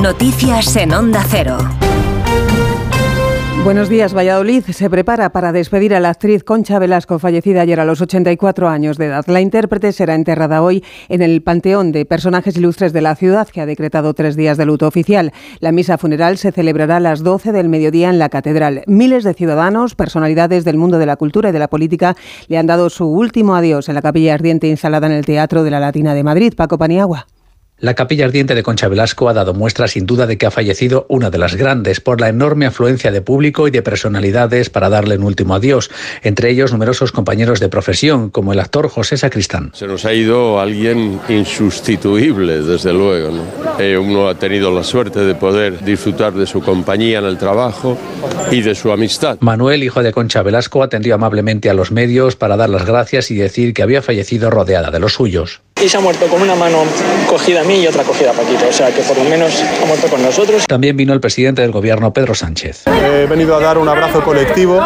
Noticias 0.00 0.74
en 0.76 0.94
Onda 0.94 1.22
Cero. 1.28 1.58
Buenos 3.68 3.90
días, 3.90 4.14
Valladolid 4.14 4.64
se 4.64 4.88
prepara 4.88 5.28
para 5.28 5.52
despedir 5.52 5.94
a 5.94 6.00
la 6.00 6.08
actriz 6.08 6.42
Concha 6.42 6.78
Velasco, 6.78 7.18
fallecida 7.18 7.60
ayer 7.60 7.78
a 7.80 7.84
los 7.84 8.00
84 8.00 8.66
años 8.66 8.96
de 8.96 9.04
edad. 9.04 9.26
La 9.26 9.42
intérprete 9.42 9.92
será 9.92 10.14
enterrada 10.14 10.62
hoy 10.62 10.82
en 11.10 11.20
el 11.20 11.42
Panteón 11.42 11.92
de 11.92 12.06
Personajes 12.06 12.56
Ilustres 12.56 12.94
de 12.94 13.02
la 13.02 13.14
ciudad, 13.14 13.46
que 13.46 13.60
ha 13.60 13.66
decretado 13.66 14.14
tres 14.14 14.36
días 14.36 14.56
de 14.56 14.64
luto 14.64 14.86
oficial. 14.86 15.34
La 15.60 15.70
misa 15.70 15.98
funeral 15.98 16.38
se 16.38 16.50
celebrará 16.50 16.96
a 16.96 17.00
las 17.00 17.22
12 17.22 17.52
del 17.52 17.68
mediodía 17.68 18.08
en 18.08 18.18
la 18.18 18.30
Catedral. 18.30 18.84
Miles 18.86 19.22
de 19.22 19.34
ciudadanos, 19.34 19.94
personalidades 19.94 20.64
del 20.64 20.78
mundo 20.78 20.98
de 20.98 21.04
la 21.04 21.16
cultura 21.16 21.50
y 21.50 21.52
de 21.52 21.58
la 21.58 21.68
política, 21.68 22.16
le 22.46 22.56
han 22.56 22.66
dado 22.66 22.88
su 22.88 23.04
último 23.04 23.54
adiós 23.54 23.90
en 23.90 23.96
la 23.96 24.02
capilla 24.02 24.32
ardiente 24.32 24.66
instalada 24.66 25.08
en 25.08 25.12
el 25.12 25.26
Teatro 25.26 25.62
de 25.62 25.72
la 25.72 25.80
Latina 25.80 26.14
de 26.14 26.24
Madrid. 26.24 26.54
Paco 26.56 26.78
Paniagua. 26.78 27.26
La 27.80 27.94
capilla 27.94 28.24
ardiente 28.24 28.56
de 28.56 28.64
Concha 28.64 28.88
Velasco 28.88 29.28
ha 29.28 29.34
dado 29.34 29.54
muestra 29.54 29.86
sin 29.86 30.04
duda 30.04 30.26
de 30.26 30.36
que 30.36 30.46
ha 30.46 30.50
fallecido 30.50 31.06
una 31.08 31.30
de 31.30 31.38
las 31.38 31.54
grandes 31.54 32.00
por 32.00 32.20
la 32.20 32.28
enorme 32.28 32.66
afluencia 32.66 33.12
de 33.12 33.22
público 33.22 33.68
y 33.68 33.70
de 33.70 33.82
personalidades 33.82 34.68
para 34.68 34.88
darle 34.88 35.16
un 35.16 35.22
último 35.22 35.54
adiós, 35.54 35.88
entre 36.24 36.50
ellos 36.50 36.72
numerosos 36.72 37.12
compañeros 37.12 37.60
de 37.60 37.68
profesión, 37.68 38.30
como 38.30 38.52
el 38.52 38.58
actor 38.58 38.88
José 38.88 39.16
Sacristán. 39.16 39.70
Se 39.74 39.86
nos 39.86 40.04
ha 40.04 40.12
ido 40.12 40.58
alguien 40.58 41.20
insustituible, 41.28 42.62
desde 42.62 42.92
luego. 42.92 43.30
Eh, 43.78 43.96
uno 43.96 44.28
ha 44.28 44.34
tenido 44.34 44.74
la 44.74 44.82
suerte 44.82 45.20
de 45.20 45.36
poder 45.36 45.84
disfrutar 45.84 46.32
de 46.32 46.46
su 46.46 46.60
compañía 46.60 47.20
en 47.20 47.26
el 47.26 47.38
trabajo 47.38 47.96
y 48.50 48.60
de 48.60 48.74
su 48.74 48.90
amistad. 48.90 49.38
Manuel, 49.38 49.84
hijo 49.84 50.02
de 50.02 50.12
Concha 50.12 50.42
Velasco, 50.42 50.82
atendió 50.82 51.14
amablemente 51.14 51.70
a 51.70 51.74
los 51.74 51.92
medios 51.92 52.34
para 52.34 52.56
dar 52.56 52.70
las 52.70 52.84
gracias 52.84 53.30
y 53.30 53.36
decir 53.36 53.72
que 53.72 53.84
había 53.84 54.02
fallecido 54.02 54.50
rodeada 54.50 54.90
de 54.90 54.98
los 54.98 55.12
suyos. 55.12 55.60
Y 55.80 55.88
se 55.88 55.96
ha 55.96 56.00
muerto 56.00 56.26
con 56.26 56.42
una 56.42 56.56
mano 56.56 56.82
cogida 57.28 57.62
y 57.76 57.86
otra 57.86 58.02
cogida 58.02 58.30
a 58.30 58.32
Paquito. 58.32 58.68
O 58.68 58.72
sea 58.72 58.88
que 58.92 59.02
por 59.02 59.16
lo 59.16 59.24
menos 59.24 59.62
ha 59.82 59.86
muerto 59.86 60.08
con 60.08 60.22
nosotros. 60.22 60.66
También 60.66 60.96
vino 60.96 61.12
el 61.12 61.20
presidente 61.20 61.62
del 61.62 61.70
gobierno, 61.70 62.12
Pedro 62.12 62.34
Sánchez. 62.34 62.84
He 62.86 63.26
venido 63.26 63.56
a 63.56 63.60
dar 63.60 63.78
un 63.78 63.88
abrazo 63.88 64.22
colectivo 64.22 64.80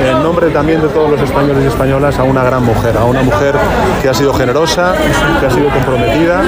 en 0.00 0.22
nombre 0.22 0.50
también 0.50 0.80
de 0.80 0.88
todos 0.88 1.10
los 1.10 1.20
españoles 1.20 1.64
y 1.64 1.68
españolas 1.68 2.18
a 2.18 2.24
una 2.24 2.44
gran 2.44 2.64
mujer, 2.64 2.96
a 2.96 3.04
una 3.04 3.22
mujer 3.22 3.54
que 4.02 4.08
ha 4.08 4.14
sido 4.14 4.32
generosa, 4.34 4.94
que 5.40 5.46
ha 5.46 5.50
sido 5.50 5.68
comprometida 5.70 6.42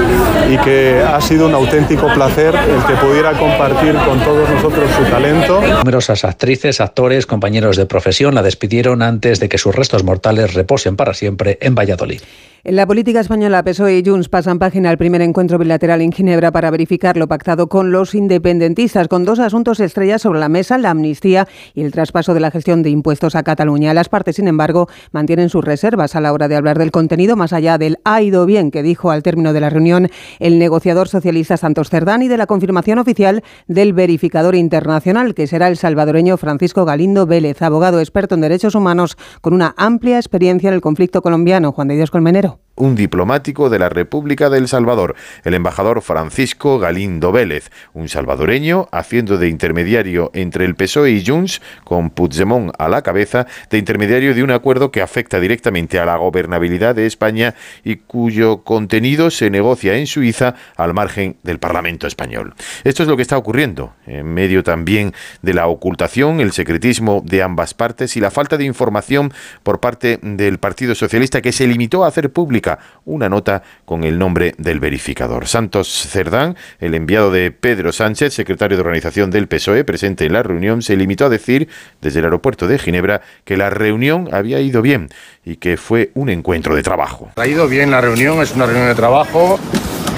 y 0.50 0.58
que 0.58 1.02
ha 1.02 1.20
sido 1.20 1.46
un 1.46 1.54
auténtico 1.54 2.12
placer 2.14 2.54
el 2.54 2.84
que 2.84 2.94
pudiera 2.94 3.32
compartir 3.32 3.94
con 4.06 4.20
todos 4.20 4.48
nosotros 4.48 4.90
su 4.96 5.04
talento. 5.04 5.60
Numerosas 5.60 6.24
actrices, 6.24 6.80
actores, 6.80 7.26
compañeros 7.26 7.76
de 7.76 7.86
profesión 7.86 8.34
la 8.34 8.42
despidieron 8.42 9.02
antes 9.02 9.40
de 9.40 9.48
que 9.48 9.58
sus 9.58 9.74
restos 9.74 10.04
mortales 10.04 10.54
reposen 10.54 10.96
para 10.96 11.14
siempre 11.14 11.58
en 11.60 11.74
Valladolid. 11.74 12.20
En 12.68 12.74
la 12.74 12.84
política 12.84 13.20
española, 13.20 13.62
PSOE 13.62 13.98
y 13.98 14.04
Junts 14.04 14.28
pasan 14.28 14.58
página 14.58 14.90
al 14.90 14.98
primer 14.98 15.22
encuentro 15.22 15.56
bilateral 15.56 16.02
en 16.02 16.10
Ginebra 16.10 16.50
para 16.50 16.68
verificar 16.72 17.16
lo 17.16 17.28
pactado 17.28 17.68
con 17.68 17.92
los 17.92 18.12
independentistas, 18.12 19.06
con 19.06 19.24
dos 19.24 19.38
asuntos 19.38 19.78
estrellas 19.78 20.22
sobre 20.22 20.40
la 20.40 20.48
mesa, 20.48 20.76
la 20.76 20.90
amnistía 20.90 21.46
y 21.74 21.84
el 21.84 21.92
traspaso 21.92 22.34
de 22.34 22.40
la 22.40 22.50
gestión 22.50 22.82
de 22.82 22.90
impuestos 22.90 23.36
a 23.36 23.44
Cataluña. 23.44 23.94
Las 23.94 24.08
partes, 24.08 24.34
sin 24.34 24.48
embargo, 24.48 24.88
mantienen 25.12 25.48
sus 25.48 25.64
reservas 25.64 26.16
a 26.16 26.20
la 26.20 26.32
hora 26.32 26.48
de 26.48 26.56
hablar 26.56 26.76
del 26.76 26.90
contenido, 26.90 27.36
más 27.36 27.52
allá 27.52 27.78
del 27.78 27.98
ha 28.02 28.20
ido 28.20 28.46
bien 28.46 28.72
que 28.72 28.82
dijo 28.82 29.12
al 29.12 29.22
término 29.22 29.52
de 29.52 29.60
la 29.60 29.70
reunión 29.70 30.08
el 30.40 30.58
negociador 30.58 31.06
socialista 31.06 31.56
Santos 31.56 31.88
Cerdán 31.88 32.22
y 32.22 32.28
de 32.28 32.36
la 32.36 32.46
confirmación 32.46 32.98
oficial 32.98 33.44
del 33.68 33.92
verificador 33.92 34.56
internacional, 34.56 35.34
que 35.34 35.46
será 35.46 35.68
el 35.68 35.76
salvadoreño 35.76 36.36
Francisco 36.36 36.84
Galindo 36.84 37.26
Vélez, 37.26 37.62
abogado 37.62 38.00
experto 38.00 38.34
en 38.34 38.40
derechos 38.40 38.74
humanos 38.74 39.16
con 39.40 39.54
una 39.54 39.72
amplia 39.76 40.16
experiencia 40.16 40.66
en 40.66 40.74
el 40.74 40.80
conflicto 40.80 41.22
colombiano. 41.22 41.70
Juan 41.70 41.86
de 41.86 41.94
Dios 41.94 42.10
Colmenero 42.10 42.55
un 42.76 42.94
diplomático 42.94 43.70
de 43.70 43.78
la 43.78 43.88
República 43.88 44.50
del 44.50 44.68
Salvador, 44.68 45.16
el 45.44 45.54
embajador 45.54 46.02
Francisco 46.02 46.78
Galindo 46.78 47.32
Vélez, 47.32 47.70
un 47.94 48.08
salvadoreño 48.08 48.88
haciendo 48.92 49.38
de 49.38 49.48
intermediario 49.48 50.30
entre 50.34 50.66
el 50.66 50.74
PSOE 50.74 51.12
y 51.12 51.24
Junts, 51.24 51.62
con 51.84 52.10
Puigdemont 52.10 52.72
a 52.78 52.88
la 52.88 53.02
cabeza, 53.02 53.46
de 53.70 53.78
intermediario 53.78 54.34
de 54.34 54.42
un 54.42 54.50
acuerdo 54.50 54.90
que 54.90 55.00
afecta 55.00 55.40
directamente 55.40 55.98
a 55.98 56.04
la 56.04 56.16
gobernabilidad 56.16 56.94
de 56.94 57.06
España 57.06 57.54
y 57.82 57.96
cuyo 57.96 58.58
contenido 58.58 59.30
se 59.30 59.50
negocia 59.50 59.96
en 59.96 60.06
Suiza 60.06 60.54
al 60.76 60.92
margen 60.92 61.36
del 61.42 61.58
Parlamento 61.58 62.06
español. 62.06 62.54
Esto 62.84 63.02
es 63.02 63.08
lo 63.08 63.16
que 63.16 63.22
está 63.22 63.38
ocurriendo, 63.38 63.94
en 64.06 64.26
medio 64.34 64.62
también 64.62 65.14
de 65.40 65.54
la 65.54 65.66
ocultación, 65.66 66.40
el 66.40 66.52
secretismo 66.52 67.22
de 67.24 67.42
ambas 67.42 67.72
partes 67.72 68.16
y 68.18 68.20
la 68.20 68.30
falta 68.30 68.58
de 68.58 68.64
información 68.64 69.32
por 69.62 69.80
parte 69.80 70.18
del 70.22 70.58
Partido 70.58 70.94
Socialista 70.94 71.40
que 71.40 71.52
se 71.52 71.66
limitó 71.66 72.04
a 72.04 72.08
hacer 72.08 72.32
pública 72.46 72.78
una 73.04 73.28
nota 73.28 73.64
con 73.84 74.04
el 74.04 74.20
nombre 74.20 74.54
del 74.56 74.78
verificador. 74.78 75.48
Santos 75.48 76.06
Cerdán, 76.08 76.56
el 76.78 76.94
enviado 76.94 77.32
de 77.32 77.50
Pedro 77.50 77.90
Sánchez, 77.90 78.34
secretario 78.34 78.76
de 78.76 78.82
organización 78.82 79.32
del 79.32 79.48
PSOE, 79.48 79.82
presente 79.82 80.26
en 80.26 80.32
la 80.32 80.44
reunión, 80.44 80.80
se 80.80 80.96
limitó 80.96 81.26
a 81.26 81.28
decir 81.28 81.68
desde 82.00 82.20
el 82.20 82.26
aeropuerto 82.26 82.68
de 82.68 82.78
Ginebra 82.78 83.20
que 83.44 83.56
la 83.56 83.68
reunión 83.68 84.28
había 84.30 84.60
ido 84.60 84.80
bien 84.80 85.08
y 85.44 85.56
que 85.56 85.76
fue 85.76 86.12
un 86.14 86.28
encuentro 86.28 86.76
de 86.76 86.84
trabajo. 86.84 87.32
Ha 87.34 87.48
ido 87.48 87.66
bien 87.66 87.90
la 87.90 88.00
reunión, 88.00 88.40
es 88.40 88.54
una 88.54 88.66
reunión 88.66 88.86
de 88.86 88.94
trabajo 88.94 89.58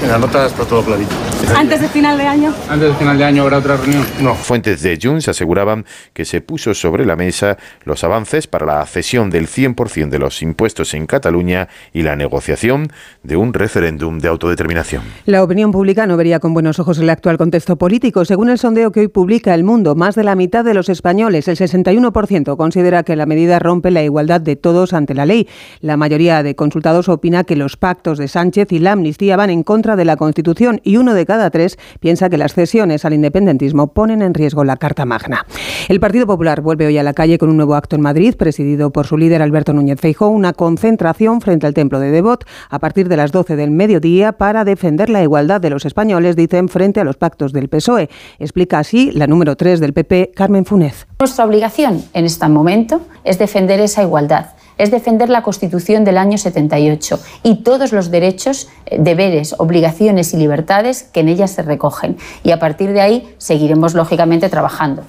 en 0.03 0.09
la 0.09 0.18
nota 0.18 0.46
está 0.46 0.64
todo 0.64 0.82
clarito. 0.82 1.11
¿Antes 1.57 1.80
de 1.80 1.88
final 1.88 2.18
de 2.18 2.26
año? 2.26 2.55
Antes 2.68 2.88
de 2.90 2.94
final 2.94 3.18
de 3.18 3.24
año 3.24 3.42
habrá 3.42 3.59
otra 3.59 3.76
reunión. 3.76 4.05
No. 4.20 4.34
Fuentes 4.34 4.82
de 4.82 4.99
Junts 5.01 5.28
aseguraban 5.28 5.84
que 6.12 6.24
se 6.24 6.40
puso 6.40 6.74
sobre 6.74 7.05
la 7.05 7.16
mesa 7.16 7.57
los 7.84 8.05
avances 8.05 8.46
para 8.46 8.66
la 8.66 8.84
cesión 8.86 9.30
del 9.30 9.49
100% 9.49 10.09
de 10.09 10.18
los 10.18 10.42
impuestos 10.42 10.94
en 10.94 11.07
Cataluña 11.07 11.68
y 11.92 12.03
la 12.03 12.16
negociación 12.16 12.88
de 13.22 13.36
un 13.36 13.55
referéndum 13.55 14.18
de 14.18 14.28
autodeterminación. 14.28 15.03
La 15.26 15.42
opinión 15.42 15.72
pública 15.72 16.07
no 16.07 16.16
vería 16.16 16.38
con 16.38 16.55
buenos 16.55 16.78
ojos 16.78 16.99
el 16.99 17.11
actual 17.11 17.38
contexto 17.38 17.76
político. 17.76 18.24
Según 18.24 18.51
el 18.51 18.59
sondeo 18.59 18.92
que 18.92 19.01
hoy 19.01 19.09
publica 19.09 19.55
El 19.55 19.64
Mundo, 19.64 19.94
más 19.94 20.14
de 20.14 20.24
la 20.24 20.34
mitad 20.34 20.64
de 20.64 20.74
los 20.74 20.88
españoles, 20.88 21.49
el 21.49 21.57
61%, 21.57 22.57
considera 22.57 23.03
que 23.03 23.16
la 23.16 23.26
medida 23.26 23.59
rompe 23.59 23.90
la 23.90 24.03
igualdad 24.03 24.40
de 24.40 24.57
todos 24.57 24.92
ante 24.92 25.14
la 25.14 25.26
ley. 25.26 25.49
La 25.80 25.96
mayoría 25.96 26.42
de 26.42 26.55
consultados 26.55 27.09
opina 27.09 27.44
que 27.44 27.57
los 27.57 27.76
pactos 27.76 28.18
de 28.18 28.28
Sánchez 28.28 28.72
y 28.72 28.78
la 28.78 28.92
amnistía 28.92 29.36
van 29.36 29.51
en 29.51 29.62
contra 29.62 29.88
de 29.97 30.05
la 30.05 30.16
Constitución 30.16 30.80
y 30.84 30.97
uno 30.97 31.14
de 31.14 31.26
cada 31.26 31.51
tres 31.51 31.78
piensa 32.01 32.28
que 32.28 32.39
las 32.39 32.55
cesiones 32.55 33.05
al 33.05 33.14
independentismo 33.14 33.93
ponen 33.93 34.22
en 34.22 34.34
riesgo 34.34 34.64
la 34.64 34.76
Carta 34.76 35.05
Magna. 35.05 35.47
El 35.89 36.01
Partido 36.01 36.26
Popular 36.26 36.61
vuelve 36.61 36.86
hoy 36.86 36.99
a 36.99 37.03
la 37.03 37.12
calle 37.12 37.39
con 37.39 37.51
un 37.51 37.57
nuevo 37.57 37.74
acto 37.74 37.97
en 37.97 38.03
Madrid, 38.03 38.34
presidido 38.36 38.91
por 38.91 39.07
su 39.07 39.16
líder 39.16 39.43
Alberto 39.43 39.72
Núñez 39.72 40.01
Feijóo, 40.01 40.28
una 40.28 40.53
concentración 40.53 41.41
frente 41.41 41.66
al 41.66 41.74
Templo 41.74 42.01
de 42.01 42.11
Devot 42.11 42.45
a 42.70 42.78
partir 42.78 43.09
de 43.09 43.16
las 43.16 43.32
12 43.32 43.57
del 43.57 43.70
mediodía 43.70 44.32
para 44.32 44.64
defender 44.64 45.11
la 45.11 45.22
igualdad 45.22 45.61
de 45.61 45.70
los 45.70 45.84
españoles, 45.84 46.36
dicen, 46.36 46.68
frente 46.68 47.01
a 47.01 47.05
los 47.05 47.16
pactos 47.16 47.53
del 47.53 47.68
PSOE. 47.68 48.09
Explica 48.39 48.78
así 48.78 49.11
la 49.12 49.26
número 49.26 49.57
3 49.57 49.80
del 49.80 49.93
PP, 49.93 50.32
Carmen 50.34 50.64
Funes. 50.64 51.07
Nuestra 51.18 51.45
obligación 51.45 52.03
en 52.12 52.24
este 52.24 52.49
momento 52.49 53.01
es 53.24 53.39
defender 53.39 53.80
esa 53.80 54.03
igualdad 54.03 54.47
es 54.79 54.91
defender 54.91 55.29
la 55.29 55.43
Constitución 55.43 56.05
del 56.05 56.16
año 56.16 56.39
78 56.39 57.20
y 57.43 57.62
todos 57.62 57.93
los 57.93 58.11
derechos, 58.11 58.68
eh, 58.87 58.97
deberes, 58.99 59.55
obligaciones 59.59 60.33
y 60.33 60.39
libertades 60.39 61.03
que 61.03 61.20
en 61.20 61.29
ella 61.29 61.47
se 61.47 61.62
recogen. 61.62 62.16
Y 62.43 62.53
a 62.53 62.59
partir 62.59 62.93
de 62.93 63.01
ahí 63.01 63.35
seguiremos, 63.39 63.95
lógicamente, 63.95 64.49
trabajando. 64.49 65.03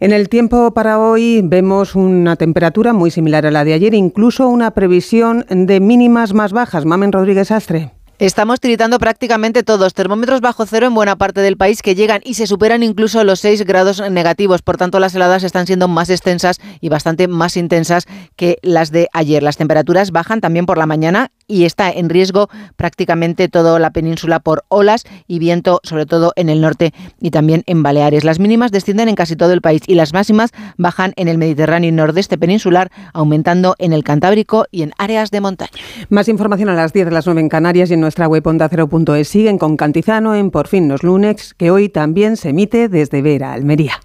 En 0.00 0.12
el 0.12 0.28
tiempo 0.28 0.72
para 0.74 1.00
hoy 1.00 1.40
vemos 1.42 1.96
una 1.96 2.36
temperatura 2.36 2.92
muy 2.92 3.10
similar 3.10 3.46
a 3.46 3.50
la 3.50 3.64
de 3.64 3.72
ayer, 3.72 3.94
incluso 3.94 4.48
una 4.48 4.70
previsión 4.70 5.44
de 5.48 5.80
mínimas 5.80 6.34
más 6.34 6.52
bajas. 6.52 6.84
Mamen 6.84 7.10
Rodríguez 7.10 7.50
Astre. 7.50 7.97
Estamos 8.20 8.58
tiritando 8.58 8.98
prácticamente 8.98 9.62
todos. 9.62 9.94
Termómetros 9.94 10.40
bajo 10.40 10.66
cero 10.66 10.88
en 10.88 10.94
buena 10.94 11.14
parte 11.14 11.40
del 11.40 11.56
país 11.56 11.82
que 11.82 11.94
llegan 11.94 12.20
y 12.24 12.34
se 12.34 12.48
superan 12.48 12.82
incluso 12.82 13.22
los 13.22 13.38
6 13.38 13.64
grados 13.64 14.02
negativos. 14.10 14.60
Por 14.60 14.76
tanto, 14.76 14.98
las 14.98 15.14
heladas 15.14 15.44
están 15.44 15.68
siendo 15.68 15.86
más 15.86 16.10
extensas 16.10 16.58
y 16.80 16.88
bastante 16.88 17.28
más 17.28 17.56
intensas 17.56 18.06
que 18.34 18.58
las 18.62 18.90
de 18.90 19.08
ayer. 19.12 19.44
Las 19.44 19.56
temperaturas 19.56 20.10
bajan 20.10 20.40
también 20.40 20.66
por 20.66 20.78
la 20.78 20.86
mañana 20.86 21.30
y 21.48 21.64
está 21.64 21.90
en 21.90 22.08
riesgo 22.08 22.48
prácticamente 22.76 23.48
toda 23.48 23.78
la 23.78 23.90
península 23.90 24.38
por 24.38 24.64
olas 24.68 25.04
y 25.26 25.40
viento, 25.40 25.80
sobre 25.82 26.06
todo 26.06 26.32
en 26.36 26.48
el 26.48 26.60
norte 26.60 26.92
y 27.20 27.30
también 27.30 27.64
en 27.66 27.82
Baleares. 27.82 28.22
Las 28.22 28.38
mínimas 28.38 28.70
descienden 28.70 29.08
en 29.08 29.16
casi 29.16 29.34
todo 29.34 29.52
el 29.52 29.62
país 29.62 29.82
y 29.86 29.94
las 29.94 30.12
máximas 30.12 30.52
bajan 30.76 31.12
en 31.16 31.26
el 31.26 31.38
Mediterráneo 31.38 31.88
y 31.88 31.92
nordeste 31.92 32.38
peninsular, 32.38 32.92
aumentando 33.12 33.74
en 33.78 33.92
el 33.92 34.04
Cantábrico 34.04 34.66
y 34.70 34.82
en 34.82 34.92
áreas 34.98 35.30
de 35.30 35.40
montaña. 35.40 35.70
Más 36.10 36.28
información 36.28 36.68
a 36.68 36.74
las 36.74 36.92
10 36.92 37.06
de 37.06 37.12
las 37.12 37.26
9 37.26 37.40
en 37.40 37.48
Canarias 37.48 37.90
y 37.90 37.94
en 37.94 38.00
nuestra 38.00 38.28
web 38.28 38.46
ondacero.es. 38.46 39.28
Siguen 39.28 39.58
con 39.58 39.76
Cantizano 39.76 40.34
en 40.34 40.50
Por 40.50 40.68
fin 40.68 40.88
los 40.88 41.02
lunes, 41.02 41.54
que 41.54 41.70
hoy 41.70 41.88
también 41.88 42.36
se 42.36 42.50
emite 42.50 42.88
desde 42.88 43.22
Vera, 43.22 43.52
Almería. 43.52 44.00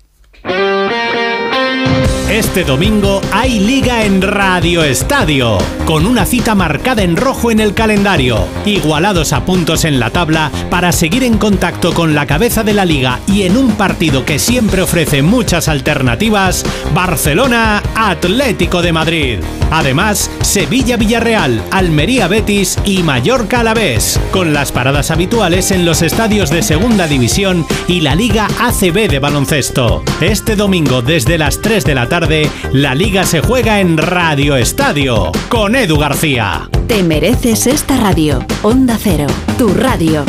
Este 2.33 2.63
domingo 2.63 3.21
hay 3.31 3.59
liga 3.59 4.05
en 4.05 4.19
Radio 4.19 4.83
Estadio, 4.83 5.59
con 5.85 6.07
una 6.07 6.25
cita 6.25 6.55
marcada 6.55 7.03
en 7.03 7.15
rojo 7.15 7.51
en 7.51 7.59
el 7.59 7.75
calendario, 7.75 8.47
igualados 8.65 9.33
a 9.33 9.45
puntos 9.45 9.85
en 9.85 9.99
la 9.99 10.09
tabla 10.09 10.49
para 10.71 10.91
seguir 10.93 11.23
en 11.23 11.37
contacto 11.37 11.93
con 11.93 12.15
la 12.15 12.25
cabeza 12.25 12.63
de 12.63 12.73
la 12.73 12.85
liga 12.85 13.19
y 13.27 13.43
en 13.43 13.55
un 13.55 13.73
partido 13.73 14.25
que 14.25 14.39
siempre 14.39 14.81
ofrece 14.81 15.21
muchas 15.21 15.67
alternativas, 15.67 16.65
Barcelona 16.95 17.83
Atlético 17.93 18.81
de 18.81 18.93
Madrid. 18.93 19.39
Además, 19.69 20.31
Sevilla 20.41 20.97
Villarreal, 20.97 21.63
Almería 21.69 22.27
Betis 22.27 22.79
y 22.83 23.03
Mallorca 23.03 23.59
Alavés, 23.59 24.19
con 24.31 24.53
las 24.53 24.71
paradas 24.71 25.11
habituales 25.11 25.69
en 25.69 25.85
los 25.85 26.01
estadios 26.01 26.49
de 26.49 26.63
Segunda 26.63 27.05
División 27.07 27.65
y 27.87 28.01
la 28.01 28.15
Liga 28.15 28.47
ACB 28.59 29.07
de 29.07 29.19
baloncesto. 29.19 30.03
Este 30.19 30.55
domingo 30.55 31.03
desde 31.03 31.37
las 31.37 31.61
3 31.61 31.85
de 31.85 31.95
la 31.95 32.09
tarde 32.09 32.22
la 32.71 32.95
liga 32.95 33.25
se 33.25 33.41
juega 33.41 33.81
en 33.81 33.97
Radio 33.97 34.55
Estadio 34.55 35.31
con 35.49 35.75
Edu 35.75 35.97
García. 35.97 36.69
Te 36.87 37.03
mereces 37.03 37.67
esta 37.67 37.97
radio. 37.97 38.45
Onda 38.61 38.97
Cero, 38.97 39.27
tu 39.57 39.73
radio. 39.73 40.23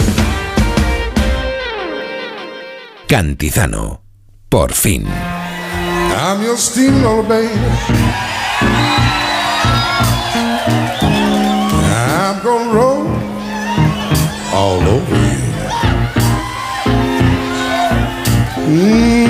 Cantizano. 3.07 4.03
Por 4.49 4.73
fin. 4.73 5.07
I'm 5.07 6.43
your 6.43 6.57
steamroller, 6.57 7.29
baby. 7.29 7.49
I'm 11.01 12.43
gonna 12.43 12.73
roll 12.73 13.07
all 14.53 14.83
over 14.83 15.17
you. 18.67 19.24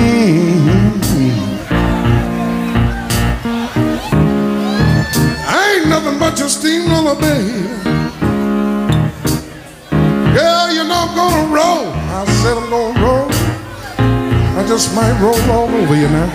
Steamroller, 7.05 7.21
baby. 7.21 7.67
Yeah, 10.33 10.71
you 10.71 10.83
know 10.83 11.05
I'm 11.05 11.15
gonna 11.15 11.53
roll. 11.53 11.93
I 11.93 12.25
said 12.41 12.57
I'm 12.57 12.69
gonna 12.69 12.99
roll. 12.99 13.27
I 14.57 14.65
just 14.67 14.95
might 14.95 15.19
roll 15.21 15.39
all 15.51 15.69
over 15.69 15.95
you 15.95 16.07
now. 16.09 16.29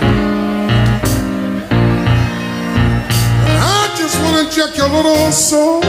I 3.63 3.95
just 3.97 4.17
wanna 4.23 4.49
check 4.51 4.77
your 4.77 4.89
little 4.89 5.33
soul 5.33 5.81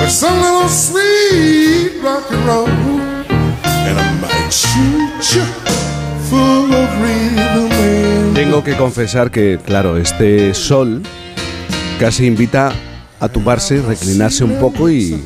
with 0.00 0.10
some 0.10 0.40
little 0.40 0.68
sweet 0.68 2.00
rock 2.02 2.30
and 2.30 2.46
roll, 2.46 2.68
and 2.68 3.98
I 3.98 4.12
might 4.20 4.52
shoot 4.52 5.34
you 5.34 5.44
Tengo 8.34 8.62
que 8.62 8.76
confesar 8.76 9.30
que, 9.30 9.58
claro, 9.64 9.96
este 9.96 10.52
sol 10.54 11.02
casi 11.98 12.26
invita 12.26 12.72
a 13.20 13.28
reclinarse 13.86 14.44
un 14.44 14.58
poco 14.58 14.90
y, 14.90 15.22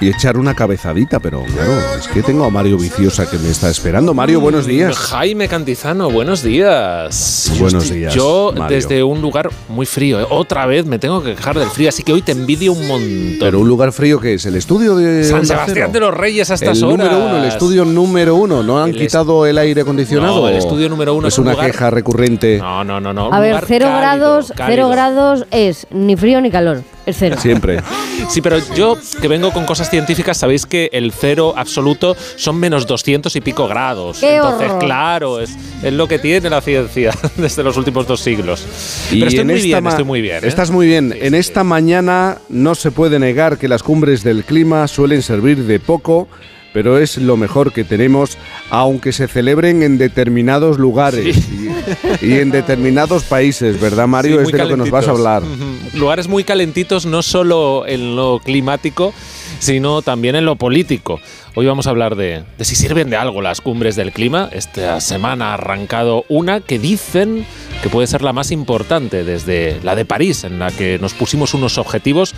y 0.00 0.08
echar 0.08 0.38
una 0.38 0.54
cabezadita, 0.54 1.20
pero 1.20 1.42
claro, 1.44 1.72
es 1.98 2.08
que 2.08 2.22
tengo 2.22 2.44
a 2.44 2.50
Mario 2.50 2.78
Viciosa 2.78 3.28
que 3.30 3.38
me 3.38 3.50
está 3.50 3.68
esperando. 3.68 4.14
Mario, 4.14 4.40
buenos 4.40 4.66
días. 4.66 4.96
Jaime 4.96 5.46
Cantizano, 5.48 6.10
buenos 6.10 6.42
días. 6.42 7.52
Buenos 7.58 7.88
Yo 7.88 7.94
días, 7.94 8.14
Yo 8.14 8.52
Mario. 8.56 8.76
desde 8.76 9.02
un 9.02 9.20
lugar 9.20 9.50
muy 9.68 9.84
frío, 9.86 10.20
¿eh? 10.20 10.26
otra 10.30 10.64
vez 10.66 10.86
me 10.86 10.98
tengo 10.98 11.22
que 11.22 11.34
quejar 11.34 11.58
del 11.58 11.68
frío, 11.68 11.88
así 11.90 12.02
que 12.02 12.12
hoy 12.12 12.22
te 12.22 12.32
envidio 12.32 12.72
un 12.72 12.86
montón. 12.86 13.36
Pero 13.40 13.60
un 13.60 13.68
lugar 13.68 13.92
frío 13.92 14.18
que 14.20 14.34
es 14.34 14.46
el 14.46 14.56
estudio 14.56 14.96
de 14.96 15.24
San 15.24 15.44
Sebastián 15.46 15.74
Cero? 15.74 15.90
de 15.92 16.00
los 16.00 16.14
Reyes 16.14 16.50
a 16.50 16.54
estas 16.54 16.78
el 16.78 16.84
horas. 16.84 16.98
número 16.98 17.18
uno, 17.26 17.36
el 17.36 17.44
estudio 17.44 17.84
número 17.84 18.34
uno. 18.36 18.62
¿No 18.62 18.82
han 18.82 18.90
El 18.90 18.96
quitado 18.96 19.44
el 19.46 19.58
aire 19.58 19.82
acondicionado? 19.82 20.40
No, 20.42 20.48
el 20.48 20.56
estudio 20.56 20.88
número 20.88 21.14
uno 21.14 21.28
es 21.28 21.34
es 21.34 21.38
un 21.38 21.44
una 21.44 21.52
lugar- 21.52 21.70
queja 21.70 21.90
recurrente. 21.90 22.58
No, 22.58 22.84
no, 22.84 23.00
no, 23.00 23.12
no. 23.12 23.32
A 23.32 23.40
ver, 23.40 23.56
cero 23.66 23.86
cálido, 23.86 23.98
grados, 24.00 24.52
cero 24.66 24.88
grados 24.88 25.44
es 25.50 25.86
ni 25.90 26.16
frío 26.16 26.40
ni 26.40 26.50
calor, 26.50 26.82
cero. 27.12 27.36
Siempre. 27.40 27.80
Sí, 28.28 28.40
pero 28.40 28.58
yo 28.74 28.96
que 29.20 29.28
vengo 29.28 29.52
con 29.52 29.64
cosas 29.66 29.90
científicas, 29.90 30.36
sabéis 30.38 30.66
que 30.66 30.90
el 30.92 31.12
cero 31.12 31.54
absoluto 31.56 32.16
son 32.36 32.56
menos 32.56 32.86
200 32.86 33.34
y 33.36 33.40
pico 33.40 33.66
grados. 33.68 34.18
¡Qué 34.20 34.36
Entonces, 34.36 34.68
horror! 34.68 34.78
claro, 34.80 35.40
es, 35.40 35.50
es 35.82 35.92
lo 35.92 36.06
que 36.08 36.18
tiene 36.18 36.50
la 36.50 36.60
ciencia 36.60 37.12
desde 37.36 37.62
los 37.62 37.76
últimos 37.76 38.06
dos 38.06 38.20
siglos. 38.20 38.64
Y 39.10 39.18
pero 39.20 39.28
estoy 39.28 39.40
en 39.40 39.46
muy 39.46 39.56
esta 39.56 39.66
bien, 39.80 39.86
estoy 39.86 40.04
muy 40.04 40.20
bien. 40.20 40.44
¿eh? 40.44 40.48
Estás 40.48 40.70
muy 40.70 40.86
bien. 40.86 41.14
en 41.18 41.34
esta 41.34 41.64
mañana 41.64 42.38
no 42.48 42.74
se 42.74 42.90
puede 42.90 43.18
negar 43.18 43.58
que 43.58 43.68
las 43.68 43.82
cumbres 43.82 44.22
del 44.22 44.44
clima 44.44 44.86
suelen 44.88 45.22
servir 45.22 45.64
de 45.64 45.80
poco, 45.80 46.28
pero 46.72 46.98
es 46.98 47.16
lo 47.18 47.36
mejor 47.36 47.72
que 47.72 47.82
tenemos, 47.82 48.38
aunque 48.70 49.12
se 49.12 49.26
celebren 49.26 49.82
en 49.82 49.98
determinados 49.98 50.78
lugares 50.78 51.36
y, 51.36 52.26
y 52.26 52.34
en 52.38 52.50
determinados 52.52 53.24
países, 53.24 53.80
¿verdad, 53.80 54.06
Mario? 54.06 54.36
Sí, 54.36 54.42
es 54.46 54.52
de 54.52 54.58
lo 54.58 54.68
que 54.68 54.76
nos 54.76 54.90
vas 54.90 55.08
a 55.08 55.10
hablar. 55.10 55.42
Ujú. 55.42 55.79
Lugares 55.94 56.28
muy 56.28 56.44
calentitos, 56.44 57.04
no 57.04 57.20
solo 57.20 57.84
en 57.84 58.14
lo 58.14 58.38
climático, 58.38 59.12
sino 59.58 60.02
también 60.02 60.36
en 60.36 60.44
lo 60.44 60.54
político. 60.54 61.20
Hoy 61.56 61.66
vamos 61.66 61.88
a 61.88 61.90
hablar 61.90 62.14
de, 62.14 62.44
de 62.56 62.64
si 62.64 62.76
sirven 62.76 63.10
de 63.10 63.16
algo 63.16 63.42
las 63.42 63.60
cumbres 63.60 63.96
del 63.96 64.12
clima. 64.12 64.48
Esta 64.52 65.00
semana 65.00 65.50
ha 65.50 65.54
arrancado 65.54 66.24
una 66.28 66.60
que 66.60 66.78
dicen 66.78 67.44
que 67.82 67.88
puede 67.88 68.06
ser 68.06 68.22
la 68.22 68.32
más 68.32 68.52
importante 68.52 69.24
desde 69.24 69.80
la 69.82 69.96
de 69.96 70.04
París, 70.04 70.44
en 70.44 70.60
la 70.60 70.70
que 70.70 71.00
nos 71.00 71.12
pusimos 71.12 71.54
unos 71.54 71.76
objetivos 71.76 72.34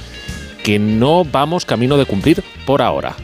que 0.64 0.78
no 0.78 1.24
vamos 1.24 1.66
camino 1.66 1.98
de 1.98 2.06
cumplir 2.06 2.42
por 2.64 2.80
ahora. 2.80 3.16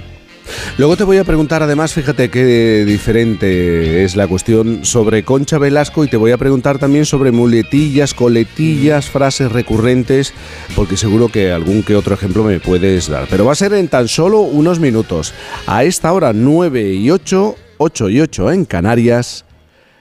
Luego 0.77 0.97
te 0.97 1.05
voy 1.05 1.19
a 1.19 1.25
preguntar, 1.25 1.63
además, 1.63 1.93
fíjate 1.93 2.31
qué 2.31 2.85
diferente 2.85 4.05
es 4.05 4.17
la 4.17 4.27
cuestión 4.27 4.85
sobre 4.85 5.25
Concha 5.25 5.59
Velasco 5.59 6.05
y 6.05 6.09
te 6.09 6.17
voy 6.17 6.33
a 6.33 6.39
preguntar 6.39 6.79
también 6.79 7.07
sobre 7.07 7.33
muletillas, 7.33 8.15
coletillas, 8.15 9.07
frases 9.07 9.53
recurrentes, 9.53 10.33
porque 10.77 10.97
seguro 10.97 11.29
que 11.29 11.53
algún 11.53 11.83
que 11.83 11.97
otro 11.97 12.15
ejemplo 12.15 12.45
me 12.45 12.61
puedes 12.61 13.09
dar. 13.09 13.27
Pero 13.31 13.45
va 13.45 13.53
a 13.53 13.57
ser 13.57 13.73
en 13.73 13.89
tan 13.89 14.09
solo 14.09 14.41
unos 14.41 14.79
minutos. 14.79 15.35
A 15.67 15.85
esta 15.85 16.13
hora, 16.13 16.33
9 16.33 16.93
y 16.95 17.11
8, 17.11 17.57
8 17.79 18.11
y 18.11 18.21
8 18.21 18.53
en 18.53 18.65
Canarias, 18.65 19.45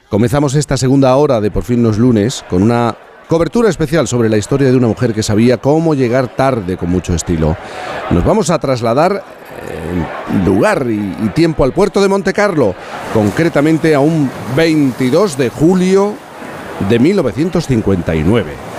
comenzamos 0.10 0.56
esta 0.56 0.78
segunda 0.78 1.16
hora 1.16 1.42
de 1.42 1.52
Por 1.52 1.64
fin 1.64 1.84
los 1.84 1.98
lunes 1.98 2.44
con 2.50 2.64
una 2.64 2.96
cobertura 3.28 3.70
especial 3.70 4.08
sobre 4.08 4.30
la 4.30 4.38
historia 4.38 4.70
de 4.70 4.78
una 4.78 4.88
mujer 4.88 5.14
que 5.14 5.24
sabía 5.24 5.58
cómo 5.58 5.94
llegar 5.96 6.36
tarde 6.36 6.78
con 6.78 6.90
mucho 6.90 7.14
estilo. 7.14 7.58
Nos 8.10 8.24
vamos 8.24 8.50
a 8.50 8.60
trasladar 8.60 9.24
lugar 10.46 10.86
y, 10.90 11.16
y 11.24 11.30
tiempo 11.30 11.64
al 11.64 11.74
puerto 11.74 12.02
de 12.02 12.08
Monte 12.08 12.34
Carlo, 12.34 12.76
concretamente 13.14 13.96
a 13.96 14.00
un 14.00 14.30
22 14.56 15.38
de 15.38 15.50
julio 15.50 16.14
de 16.90 17.00
1959. 17.00 18.78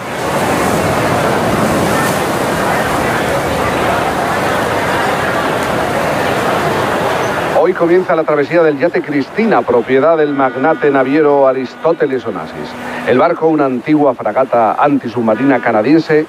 Hoy 7.61 7.75
comienza 7.75 8.17
la 8.17 8.25
travesía 8.25 8.63
del 8.63 8.79
yate 8.79 9.03
Cristina, 9.03 9.61
propiedad 9.61 10.17
del 10.17 10.33
magnate 10.33 10.91
naviero 10.91 11.47
Aristóteles 11.47 12.25
Onassis. 12.25 12.71
El 13.07 13.19
barco, 13.19 13.47
una 13.49 13.67
antigua 13.67 14.15
fragata 14.15 14.73
antisubmarina 14.83 15.61
canadiense, 15.61 16.25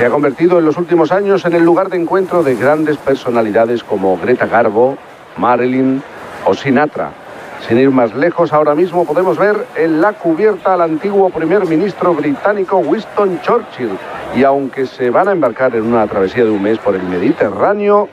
se 0.00 0.06
ha 0.06 0.10
convertido 0.10 0.58
en 0.58 0.64
los 0.64 0.78
últimos 0.78 1.12
años 1.12 1.44
en 1.44 1.52
el 1.52 1.62
lugar 1.62 1.90
de 1.90 1.98
encuentro 1.98 2.42
de 2.42 2.54
grandes 2.54 2.96
personalidades 2.96 3.84
como 3.84 4.16
Greta 4.16 4.46
Garbo, 4.46 4.96
Marilyn 5.36 6.02
o 6.46 6.54
Sinatra. 6.54 7.10
Sin 7.68 7.76
ir 7.76 7.90
más 7.90 8.14
lejos, 8.14 8.54
ahora 8.54 8.74
mismo 8.74 9.04
podemos 9.04 9.36
ver 9.36 9.66
en 9.76 10.00
la 10.00 10.14
cubierta 10.14 10.72
al 10.72 10.80
antiguo 10.80 11.28
primer 11.28 11.66
ministro 11.66 12.14
británico 12.14 12.78
Winston 12.78 13.42
Churchill. 13.42 13.90
Y 14.34 14.42
aunque 14.42 14.86
se 14.86 15.10
van 15.10 15.28
a 15.28 15.32
embarcar 15.32 15.76
en 15.76 15.82
una 15.82 16.06
travesía 16.06 16.44
de 16.44 16.50
un 16.50 16.62
mes 16.62 16.78
por 16.78 16.94
el 16.94 17.02
Mediterráneo, 17.02 18.08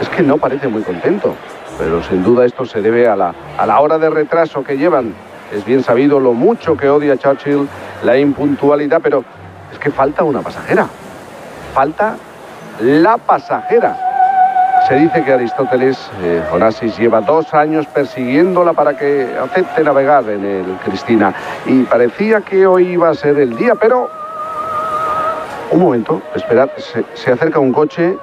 es 0.00 0.08
que 0.08 0.22
no 0.22 0.38
parece 0.38 0.68
muy 0.68 0.82
contento. 0.82 1.34
Pero 1.78 2.00
sin 2.04 2.22
duda 2.22 2.46
esto 2.46 2.64
se 2.64 2.80
debe 2.80 3.08
a 3.08 3.16
la, 3.16 3.34
a 3.58 3.66
la 3.66 3.80
hora 3.80 3.98
de 3.98 4.08
retraso 4.08 4.62
que 4.62 4.78
llevan. 4.78 5.14
Es 5.52 5.64
bien 5.64 5.82
sabido 5.82 6.20
lo 6.20 6.32
mucho 6.32 6.76
que 6.76 6.88
odia 6.88 7.16
Churchill 7.16 7.66
la 8.04 8.16
impuntualidad, 8.16 9.00
pero 9.02 9.24
que 9.82 9.90
falta 9.90 10.22
una 10.22 10.40
pasajera. 10.40 10.86
Falta 11.74 12.16
la 12.80 13.16
pasajera. 13.18 13.98
Se 14.86 14.94
dice 14.94 15.24
que 15.24 15.32
Aristóteles, 15.32 15.98
eh, 16.22 16.42
Onassis, 16.52 16.96
lleva 16.98 17.20
dos 17.20 17.52
años 17.54 17.86
persiguiéndola 17.86 18.72
para 18.72 18.96
que 18.96 19.36
acepte 19.42 19.82
navegar 19.82 20.28
en 20.28 20.44
el 20.44 20.76
Cristina. 20.84 21.34
Y 21.66 21.82
parecía 21.84 22.40
que 22.40 22.66
hoy 22.66 22.88
iba 22.88 23.08
a 23.08 23.14
ser 23.14 23.38
el 23.38 23.56
día, 23.56 23.74
pero... 23.74 24.08
Un 25.70 25.80
momento, 25.80 26.20
esperad, 26.34 26.68
se, 26.76 27.32
acerca 27.32 27.58
un 27.58 27.72
coche. 27.72 28.18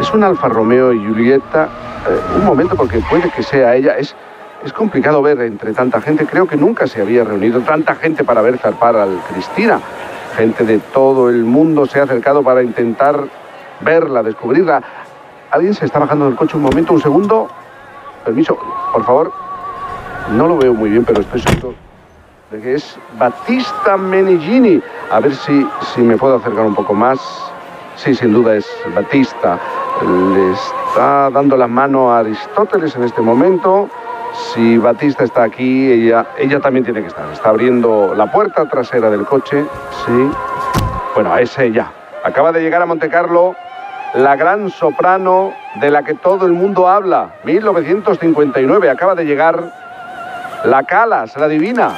Es 0.00 0.12
un 0.12 0.22
Alfa 0.22 0.48
Romeo 0.48 0.92
y 0.92 0.98
Julieta. 0.98 1.68
Eh, 2.08 2.36
un 2.36 2.44
momento, 2.44 2.76
porque 2.76 3.00
puede 3.08 3.30
que 3.30 3.42
sea 3.42 3.74
ella. 3.74 3.96
Es, 3.96 4.14
es 4.64 4.72
complicado 4.72 5.22
ver 5.22 5.40
entre 5.40 5.72
tanta 5.72 6.00
gente. 6.00 6.26
Creo 6.26 6.46
que 6.46 6.56
nunca 6.56 6.86
se 6.86 7.00
había 7.00 7.24
reunido 7.24 7.60
tanta 7.60 7.94
gente 7.94 8.24
para 8.24 8.42
ver 8.42 8.58
zarpar 8.58 8.96
al 8.96 9.18
Cristina. 9.32 9.80
Gente 10.36 10.64
de 10.64 10.78
todo 10.78 11.30
el 11.30 11.44
mundo 11.44 11.86
se 11.86 12.00
ha 12.00 12.04
acercado 12.04 12.42
para 12.42 12.62
intentar 12.62 13.24
verla, 13.80 14.22
descubrirla. 14.22 14.82
Alguien 15.50 15.74
se 15.74 15.86
está 15.86 15.98
bajando 15.98 16.26
del 16.26 16.36
coche 16.36 16.56
un 16.56 16.62
momento, 16.62 16.92
un 16.92 17.00
segundo. 17.00 17.48
Permiso, 18.24 18.58
por 18.92 19.04
favor. 19.04 19.32
No 20.32 20.46
lo 20.46 20.58
veo 20.58 20.74
muy 20.74 20.90
bien, 20.90 21.04
pero 21.04 21.20
estoy 21.20 21.40
seguro 21.40 21.86
de 22.50 22.60
que 22.60 22.74
es 22.74 22.98
Batista 23.18 23.96
Menigini. 23.96 24.80
A 25.10 25.20
ver 25.20 25.34
si, 25.34 25.66
si 25.94 26.02
me 26.02 26.16
puedo 26.16 26.36
acercar 26.36 26.66
un 26.66 26.74
poco 26.74 26.94
más. 26.94 27.18
Sí, 27.96 28.14
sin 28.14 28.32
duda 28.32 28.56
es 28.56 28.66
Batista. 28.94 29.58
Le 30.02 30.52
está 30.52 31.30
dando 31.30 31.56
la 31.56 31.66
mano 31.66 32.12
a 32.12 32.18
Aristóteles 32.18 32.94
en 32.96 33.04
este 33.04 33.22
momento. 33.22 33.88
Si 34.52 34.78
Batista 34.78 35.24
está 35.24 35.44
aquí, 35.44 35.90
ella, 35.90 36.26
ella 36.38 36.60
también 36.60 36.84
tiene 36.84 37.00
que 37.00 37.08
estar. 37.08 37.30
Está 37.32 37.50
abriendo 37.50 38.14
la 38.14 38.30
puerta 38.30 38.64
trasera 38.66 39.10
del 39.10 39.24
coche. 39.24 39.64
Sí. 40.04 40.30
Bueno, 41.14 41.36
es 41.36 41.58
ella. 41.58 41.90
Acaba 42.24 42.52
de 42.52 42.60
llegar 42.60 42.82
a 42.82 42.86
Montecarlo 42.86 43.54
la 44.14 44.36
gran 44.36 44.70
soprano 44.70 45.52
de 45.76 45.90
la 45.90 46.02
que 46.02 46.14
todo 46.14 46.46
el 46.46 46.52
mundo 46.52 46.88
habla. 46.88 47.30
1959 47.44 48.90
acaba 48.90 49.14
de 49.14 49.24
llegar 49.24 49.62
la 50.64 50.82
Calas, 50.84 51.36
la 51.36 51.48
divina. 51.48 51.92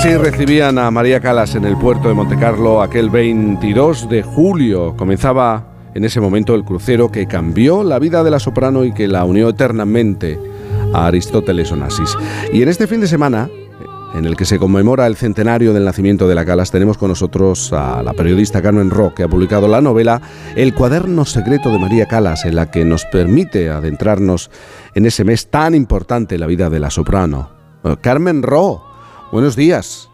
Así 0.00 0.16
recibían 0.16 0.78
a 0.78 0.90
María 0.90 1.20
Calas 1.20 1.54
en 1.56 1.66
el 1.66 1.76
puerto 1.76 2.08
de 2.08 2.14
Montecarlo 2.14 2.80
aquel 2.80 3.10
22 3.10 4.08
de 4.08 4.22
julio. 4.22 4.96
Comenzaba 4.96 5.74
en 5.92 6.06
ese 6.06 6.22
momento 6.22 6.54
el 6.54 6.64
crucero 6.64 7.12
que 7.12 7.26
cambió 7.26 7.84
la 7.84 7.98
vida 7.98 8.24
de 8.24 8.30
la 8.30 8.38
soprano 8.38 8.86
y 8.86 8.94
que 8.94 9.06
la 9.08 9.26
unió 9.26 9.50
eternamente 9.50 10.40
a 10.94 11.08
Aristóteles 11.08 11.70
Onassis. 11.70 12.16
Y 12.50 12.62
en 12.62 12.70
este 12.70 12.86
fin 12.86 13.02
de 13.02 13.08
semana, 13.08 13.50
en 14.14 14.24
el 14.24 14.36
que 14.36 14.46
se 14.46 14.58
conmemora 14.58 15.06
el 15.06 15.16
centenario 15.16 15.74
del 15.74 15.84
nacimiento 15.84 16.26
de 16.26 16.34
la 16.34 16.46
Calas, 16.46 16.70
tenemos 16.70 16.96
con 16.96 17.10
nosotros 17.10 17.70
a 17.74 18.02
la 18.02 18.14
periodista 18.14 18.62
Carmen 18.62 18.88
Rock, 18.88 19.16
que 19.16 19.24
ha 19.24 19.28
publicado 19.28 19.68
la 19.68 19.82
novela 19.82 20.22
El 20.56 20.72
cuaderno 20.72 21.26
secreto 21.26 21.68
de 21.68 21.78
María 21.78 22.06
Calas, 22.06 22.46
en 22.46 22.56
la 22.56 22.70
que 22.70 22.86
nos 22.86 23.04
permite 23.04 23.68
adentrarnos 23.68 24.50
en 24.94 25.04
ese 25.04 25.24
mes 25.24 25.50
tan 25.50 25.74
importante 25.74 26.36
en 26.36 26.40
la 26.40 26.46
vida 26.46 26.70
de 26.70 26.80
la 26.80 26.88
soprano. 26.88 27.50
Carmen 28.00 28.42
Ro, 28.42 28.89
buenos 29.32 29.56
días. 29.56 30.10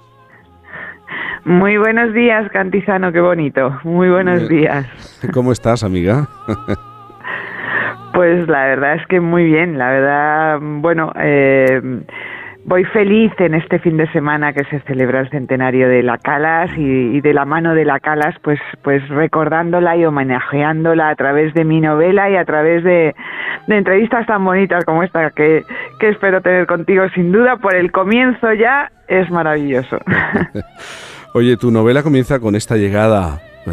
Muy 1.45 1.77
buenos 1.77 2.13
días, 2.13 2.51
Cantizano, 2.51 3.13
qué 3.13 3.21
bonito. 3.21 3.79
Muy 3.85 4.11
buenos 4.11 4.43
eh, 4.43 4.49
días. 4.49 4.87
¿Cómo 5.33 5.53
estás, 5.53 5.85
amiga? 5.85 6.29
Pues 8.13 8.49
la 8.49 8.65
verdad 8.65 8.95
es 8.95 9.07
que 9.09 9.21
muy 9.21 9.45
bien, 9.45 9.79
la 9.79 9.91
verdad, 9.91 10.59
bueno, 10.61 11.13
eh, 11.17 12.03
voy 12.67 12.85
feliz 12.85 13.33
en 13.39 13.55
este 13.55 13.79
fin 13.79 13.97
de 13.97 14.11
semana 14.13 14.53
que 14.53 14.65
se 14.65 14.81
celebra 14.81 15.21
el 15.21 15.31
centenario 15.31 15.89
de 15.89 16.03
la 16.03 16.19
Calas 16.19 16.71
y, 16.77 17.21
de 17.21 17.33
la 17.33 17.45
mano 17.45 17.75
de 17.75 17.85
la 17.85 18.01
Calas, 18.01 18.35
pues, 18.43 18.59
pues 18.83 19.09
recordándola 19.09 19.97
y 19.97 20.05
homenajeándola 20.05 21.11
a 21.11 21.15
través 21.15 21.55
de 21.55 21.65
mi 21.65 21.81
novela 21.81 22.29
y 22.29 22.37
a 22.37 22.45
través 22.45 22.83
de, 22.83 23.15
entrevistas 23.69 24.27
tan 24.27 24.45
bonitas 24.45 24.85
como 24.85 25.05
esta 25.05 25.31
que, 25.31 25.65
que 26.01 26.09
espero 26.09 26.41
tener 26.41 26.67
contigo 26.67 27.05
sin 27.15 27.31
duda. 27.31 27.57
Por 27.57 27.75
el 27.75 27.93
comienzo 27.93 28.53
ya 28.53 28.91
es 29.07 29.31
maravilloso. 29.31 29.99
Oye, 31.35 31.57
tu 31.57 31.71
novela 31.71 32.03
comienza 32.03 32.41
con 32.41 32.57
esta 32.57 32.77
llegada 32.77 33.41
eh, 33.67 33.71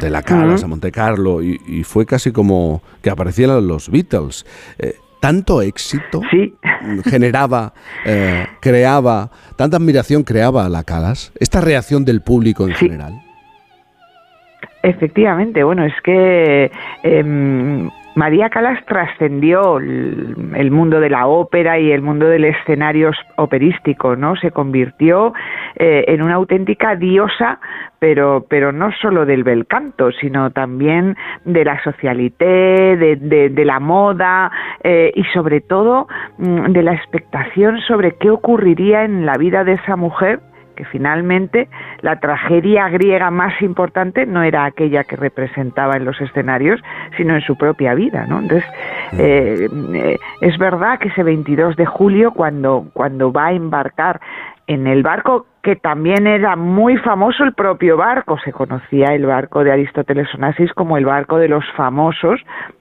de 0.00 0.10
la 0.10 0.22
Calas 0.22 0.64
a 0.64 0.66
Monte 0.66 0.92
Carlo 0.92 1.42
y, 1.42 1.82
fue 1.84 2.04
casi 2.04 2.32
como 2.32 2.82
que 3.02 3.08
aparecieran 3.08 3.66
los 3.66 3.90
Beatles. 3.90 4.44
Eh, 4.78 4.96
tanto 5.20 5.62
éxito 5.62 6.20
generaba, 7.04 7.72
eh, 8.04 8.46
creaba, 8.60 9.30
tanta 9.56 9.76
admiración 9.76 10.22
creaba 10.22 10.68
la 10.68 10.84
Calas, 10.84 11.32
esta 11.38 11.60
reacción 11.60 12.04
del 12.04 12.20
público 12.20 12.66
en 12.68 12.74
general. 12.74 13.12
Efectivamente, 14.82 15.64
bueno, 15.64 15.84
es 15.84 15.94
que 16.04 16.70
em, 17.02 17.90
María 18.18 18.50
Calas 18.50 18.84
trascendió 18.84 19.78
el, 19.78 20.70
mundo 20.72 20.98
de 20.98 21.08
la 21.08 21.28
ópera 21.28 21.78
y 21.78 21.92
el 21.92 22.02
mundo 22.02 22.26
del 22.26 22.46
escenario 22.46 23.12
operístico, 23.36 24.16
¿no? 24.16 24.34
Se 24.34 24.50
convirtió 24.50 25.32
eh, 25.76 26.04
en 26.08 26.22
una 26.22 26.34
auténtica 26.34 26.96
diosa, 26.96 27.60
pero, 28.00 28.44
pero 28.50 28.72
no 28.72 28.90
solo 29.00 29.24
del 29.24 29.44
bel 29.44 29.68
canto, 29.68 30.10
sino 30.10 30.50
también 30.50 31.16
de 31.44 31.64
la 31.64 31.80
socialité, 31.84 32.96
de, 32.96 33.64
la 33.64 33.78
moda 33.78 34.50
eh, 34.82 35.12
y 35.14 35.22
sobre 35.32 35.60
todo 35.60 36.08
mm, 36.38 36.72
de 36.72 36.82
la 36.82 36.94
expectación 36.94 37.80
sobre 37.82 38.16
qué 38.16 38.30
ocurriría 38.30 39.04
en 39.04 39.26
la 39.26 39.36
vida 39.36 39.62
de 39.62 39.74
esa 39.74 39.94
mujer 39.94 40.40
que 40.78 40.84
finalmente 40.84 41.68
la 42.02 42.20
tragedia 42.20 42.88
griega 42.88 43.32
más 43.32 43.60
importante 43.62 44.26
no 44.26 44.44
era 44.44 44.64
aquella 44.64 45.02
que 45.02 45.16
representaba 45.16 45.96
en 45.96 46.04
los 46.04 46.20
escenarios, 46.20 46.80
sino 47.16 47.34
en 47.34 47.40
su 47.40 47.56
propia 47.56 47.94
vida, 47.94 48.26
¿no? 48.28 48.38
Entonces, 48.38 48.64
mm. 49.10 49.16
eh, 49.18 49.68
eh, 49.94 50.16
es 50.40 50.56
verdad 50.56 51.00
que 51.00 51.08
ese 51.08 51.24
22 51.24 51.74
de 51.74 51.84
julio, 51.84 52.30
cuando, 52.30 52.86
cuando 52.92 53.32
va 53.32 53.46
a 53.46 53.52
embarcar 53.52 54.20
en 54.68 54.86
el 54.86 55.02
barco 55.02 55.46
que 55.64 55.74
también 55.74 56.28
era 56.28 56.54
muy 56.54 56.96
famoso 56.98 57.42
el 57.42 57.54
propio 57.54 57.96
barco, 57.96 58.38
se 58.44 58.52
conocía 58.52 59.08
el 59.16 59.26
barco 59.26 59.64
de 59.64 59.72
Aristóteles 59.72 60.32
Onassis 60.32 60.72
como 60.74 60.96
el 60.96 61.06
barco 61.06 61.38
de 61.38 61.48
los 61.48 61.64
famosos, 61.76 62.40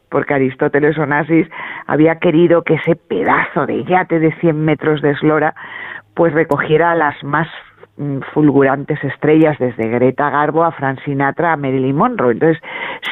porque 0.10 0.36
Aristóteles 0.36 1.00
Onassis 1.00 1.48
había 1.88 2.20
querido 2.20 2.62
que 2.62 2.76
ese 2.76 2.96
pedazo 2.96 3.66
de 3.66 3.84
yate 3.86 4.20
de 4.20 4.32
100 4.34 4.64
metros 4.64 5.02
de 5.02 5.12
eslora 5.12 5.56
pues 6.18 6.34
recogiera 6.34 6.92
a 6.92 6.96
las 6.96 7.24
más 7.24 7.48
fulgurantes 8.34 9.04
estrellas 9.04 9.58
desde 9.60 9.90
Greta 9.90 10.30
Garbo 10.30 10.64
a 10.64 10.72
Frank 10.72 11.00
Sinatra 11.04 11.54
a 11.54 11.58
Marilyn 11.58 11.96
Monroe. 11.96 12.34
Entonces, 12.34 12.62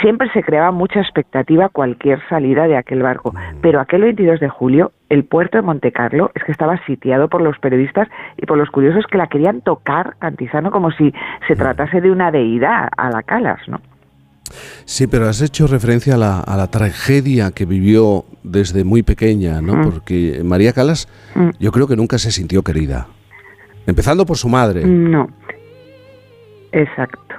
siempre 0.02 0.30
se 0.32 0.44
creaba 0.44 0.72
mucha 0.72 1.00
expectativa 1.00 1.70
cualquier 1.70 2.20
salida 2.30 2.68
de 2.68 2.78
aquel 2.78 3.02
barco. 3.02 3.32
Mm. 3.32 3.62
Pero 3.62 3.80
aquel 3.80 4.04
22 4.04 4.40
de 4.40 4.50
julio, 4.50 4.92
el 5.10 5.26
puerto 5.26 5.58
de 5.58 5.64
Montecarlo 5.64 6.32
es 6.36 6.44
que 6.44 6.52
estaba 6.52 6.84
sitiado 6.86 7.30
por 7.30 7.42
los 7.42 7.58
periodistas 7.60 8.08
y 8.38 8.46
por 8.46 8.58
los 8.58 8.70
curiosos 8.70 9.06
que 9.10 9.18
la 9.18 9.28
querían 9.28 9.62
tocar 9.62 10.16
cantizano 10.20 10.72
como 10.72 10.92
si 10.92 11.14
se 11.48 11.56
mm. 11.56 11.58
tratase 11.58 12.02
de 12.02 12.12
una 12.12 12.32
deidad 12.32 12.90
a 12.96 13.10
la 13.10 13.24
Calas, 13.24 13.62
¿no? 13.68 13.80
Sí, 14.86 15.08
pero 15.08 15.28
has 15.28 15.42
hecho 15.42 15.66
referencia 15.66 16.14
a 16.14 16.18
la, 16.18 16.40
a 16.40 16.56
la 16.56 16.68
tragedia 16.68 17.52
que 17.52 17.66
vivió 17.66 18.26
desde 18.44 18.84
muy 18.84 19.02
pequeña, 19.02 19.60
¿no? 19.60 19.82
Porque 19.82 20.42
María 20.46 20.72
Calas 20.72 21.08
yo 21.60 21.72
creo 21.72 21.88
que 21.88 21.96
nunca 21.96 22.20
se 22.20 22.32
sintió 22.32 22.62
querida. 22.62 23.08
Empezando 23.88 24.26
por 24.26 24.38
su 24.38 24.50
madre. 24.50 24.86
No. 24.86 25.30
Exacto. 26.72 27.36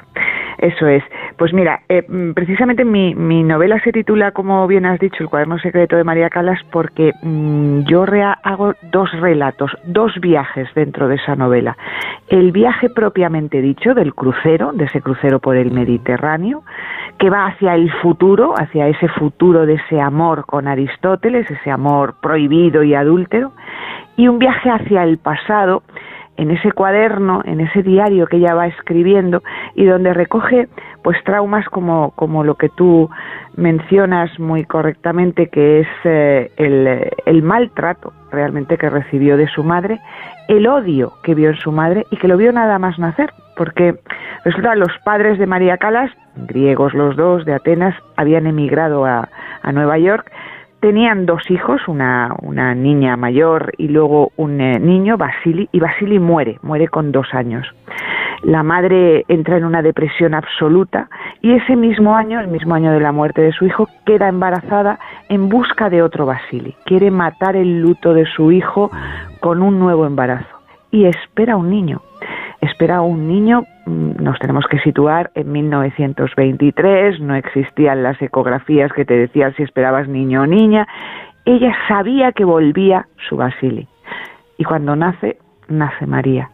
Eso 0.59 0.86
es. 0.86 1.02
Pues 1.36 1.52
mira, 1.52 1.82
eh, 1.89 2.05
mm, 2.09 2.32
precisamente 2.32 2.85
mi, 2.85 3.14
mi, 3.14 3.43
novela 3.43 3.78
se 3.81 3.93
titula, 3.93 4.32
como 4.32 4.66
bien 4.66 4.86
has 4.86 4.98
dicho, 4.98 5.16
El 5.20 5.28
cuaderno 5.28 5.59
secreto 5.59 5.97
de 5.97 6.05
María 6.05 6.31
Calas, 6.31 6.59
porque 6.73 7.12
mm, 7.23 7.81
yo 7.81 8.05
hago 8.43 8.73
dos 8.90 9.10
relatos, 9.20 9.70
dos 9.85 10.14
viajes 10.20 10.68
dentro 10.74 11.09
de 11.09 11.16
esa 11.16 11.36
novela. 11.36 11.77
El 12.28 12.52
viaje 12.52 12.89
propiamente 12.89 13.60
dicho 13.60 13.94
del 13.94 14.14
crucero, 14.14 14.73
de 14.73 14.86
ese 14.86 15.02
crucero 15.02 15.40
por 15.40 15.56
el 15.56 15.73
Mediterráneo, 15.73 16.62
que 17.18 17.28
va 17.28 17.47
hacia 17.47 17.74
el 17.74 17.93
futuro, 18.01 18.55
hacia 18.56 18.89
ese 18.89 19.09
futuro 19.09 19.66
de 19.66 19.74
ese 19.74 20.01
amor 20.01 20.47
con 20.47 20.68
Aristóteles, 20.68 21.51
ese 21.51 21.70
amor 21.70 22.14
prohibido 22.23 22.82
y 22.82 22.94
adúltero, 22.94 23.52
y 24.16 24.28
un 24.28 24.39
viaje 24.39 24.70
hacia 24.70 25.02
el 25.02 25.18
pasado, 25.18 25.82
en 26.36 26.50
ese 26.50 26.72
cuaderno, 26.72 27.42
en 27.44 27.60
ese 27.60 27.82
diario 27.82 28.26
que 28.26 28.36
ella 28.36 28.54
va 28.54 28.66
escribiendo 28.66 29.42
y 29.74 29.84
donde 29.84 30.12
recoge 30.14 30.68
pues 31.02 31.22
traumas 31.24 31.66
como, 31.68 32.10
como 32.12 32.44
lo 32.44 32.56
que 32.56 32.68
tú 32.68 33.08
mencionas 33.56 34.38
muy 34.38 34.64
correctamente 34.64 35.48
que 35.48 35.80
es 35.80 35.88
eh, 36.04 36.50
el, 36.56 37.10
el, 37.24 37.42
maltrato 37.42 38.12
realmente 38.30 38.76
que 38.76 38.90
recibió 38.90 39.36
de 39.36 39.48
su 39.48 39.62
madre, 39.62 40.00
el 40.48 40.66
odio 40.66 41.12
que 41.22 41.34
vio 41.34 41.50
en 41.50 41.56
su 41.56 41.72
madre 41.72 42.06
y 42.10 42.16
que 42.16 42.28
lo 42.28 42.36
vio 42.36 42.52
nada 42.52 42.78
más 42.78 42.98
nacer, 42.98 43.32
porque 43.56 43.94
resulta 44.44 44.74
los 44.74 44.92
padres 45.04 45.38
de 45.38 45.46
María 45.46 45.78
Calas, 45.78 46.10
griegos 46.36 46.92
los 46.92 47.16
dos 47.16 47.44
de 47.44 47.54
Atenas, 47.54 47.94
habían 48.16 48.46
emigrado 48.46 49.06
a, 49.06 49.28
a 49.62 49.72
Nueva 49.72 49.98
York 49.98 50.30
Tenían 50.81 51.27
dos 51.27 51.51
hijos, 51.51 51.81
una, 51.89 52.35
una 52.43 52.74
niña 52.74 53.16
mayor 53.16 53.73
y 53.78 53.89
luego 53.89 54.32
un 54.36 54.61
eh, 54.61 54.78
niño, 54.78 55.16
Basili, 55.16 55.69
y 55.73 55.81
Basili 55.81 56.19
muere, 56.19 56.59
muere 56.62 56.89
con 56.89 57.12
dos 57.12 57.28
años. 57.32 57.66
La 58.43 58.62
madre 58.62 59.24
entra 59.28 59.57
en 59.57 59.65
una 59.65 59.82
depresión 59.82 60.35
absoluta 60.35 61.09
y 61.40 61.53
ese 61.53 61.74
mismo 61.74 62.15
año, 62.15 62.39
el 62.40 62.48
mismo 62.48 62.74
año 62.74 62.93
de 62.93 63.01
la 63.01 63.11
muerte 63.11 63.40
de 63.40 63.53
su 63.53 63.65
hijo, 63.66 63.89
queda 64.05 64.28
embarazada 64.28 64.98
en 65.28 65.48
busca 65.48 65.89
de 65.90 66.03
otro 66.03 66.27
Basili. 66.27 66.77
Quiere 66.85 67.11
matar 67.11 67.57
el 67.57 67.81
luto 67.81 68.12
de 68.12 68.27
su 68.27 68.53
hijo 68.53 68.90
con 69.40 69.62
un 69.62 69.78
nuevo 69.78 70.07
embarazo 70.07 70.57
y 70.90 71.07
espera 71.07 71.57
un 71.57 71.70
niño. 71.70 72.03
Espera 72.61 73.01
un 73.01 73.28
niño, 73.28 73.65
nos 73.86 74.38
tenemos 74.40 74.66
que 74.66 74.80
situar 74.80 75.30
en 75.34 75.52
1923, 75.52 77.20
no 77.20 77.36
existían 77.36 78.02
las 78.02 78.20
ecografías 78.20 78.92
que 78.92 79.04
te 79.04 79.14
decían 79.14 79.54
si 79.54 79.62
esperabas 79.62 80.08
niño 80.08 80.42
o 80.42 80.46
niña. 80.46 80.86
Ella 81.44 81.72
sabía 81.86 82.32
que 82.32 82.44
volvía 82.44 83.06
su 83.28 83.36
Basili. 83.36 83.86
Y 84.58 84.64
cuando 84.64 84.96
nace, 84.96 85.38
nace 85.68 86.06
María. 86.06 86.50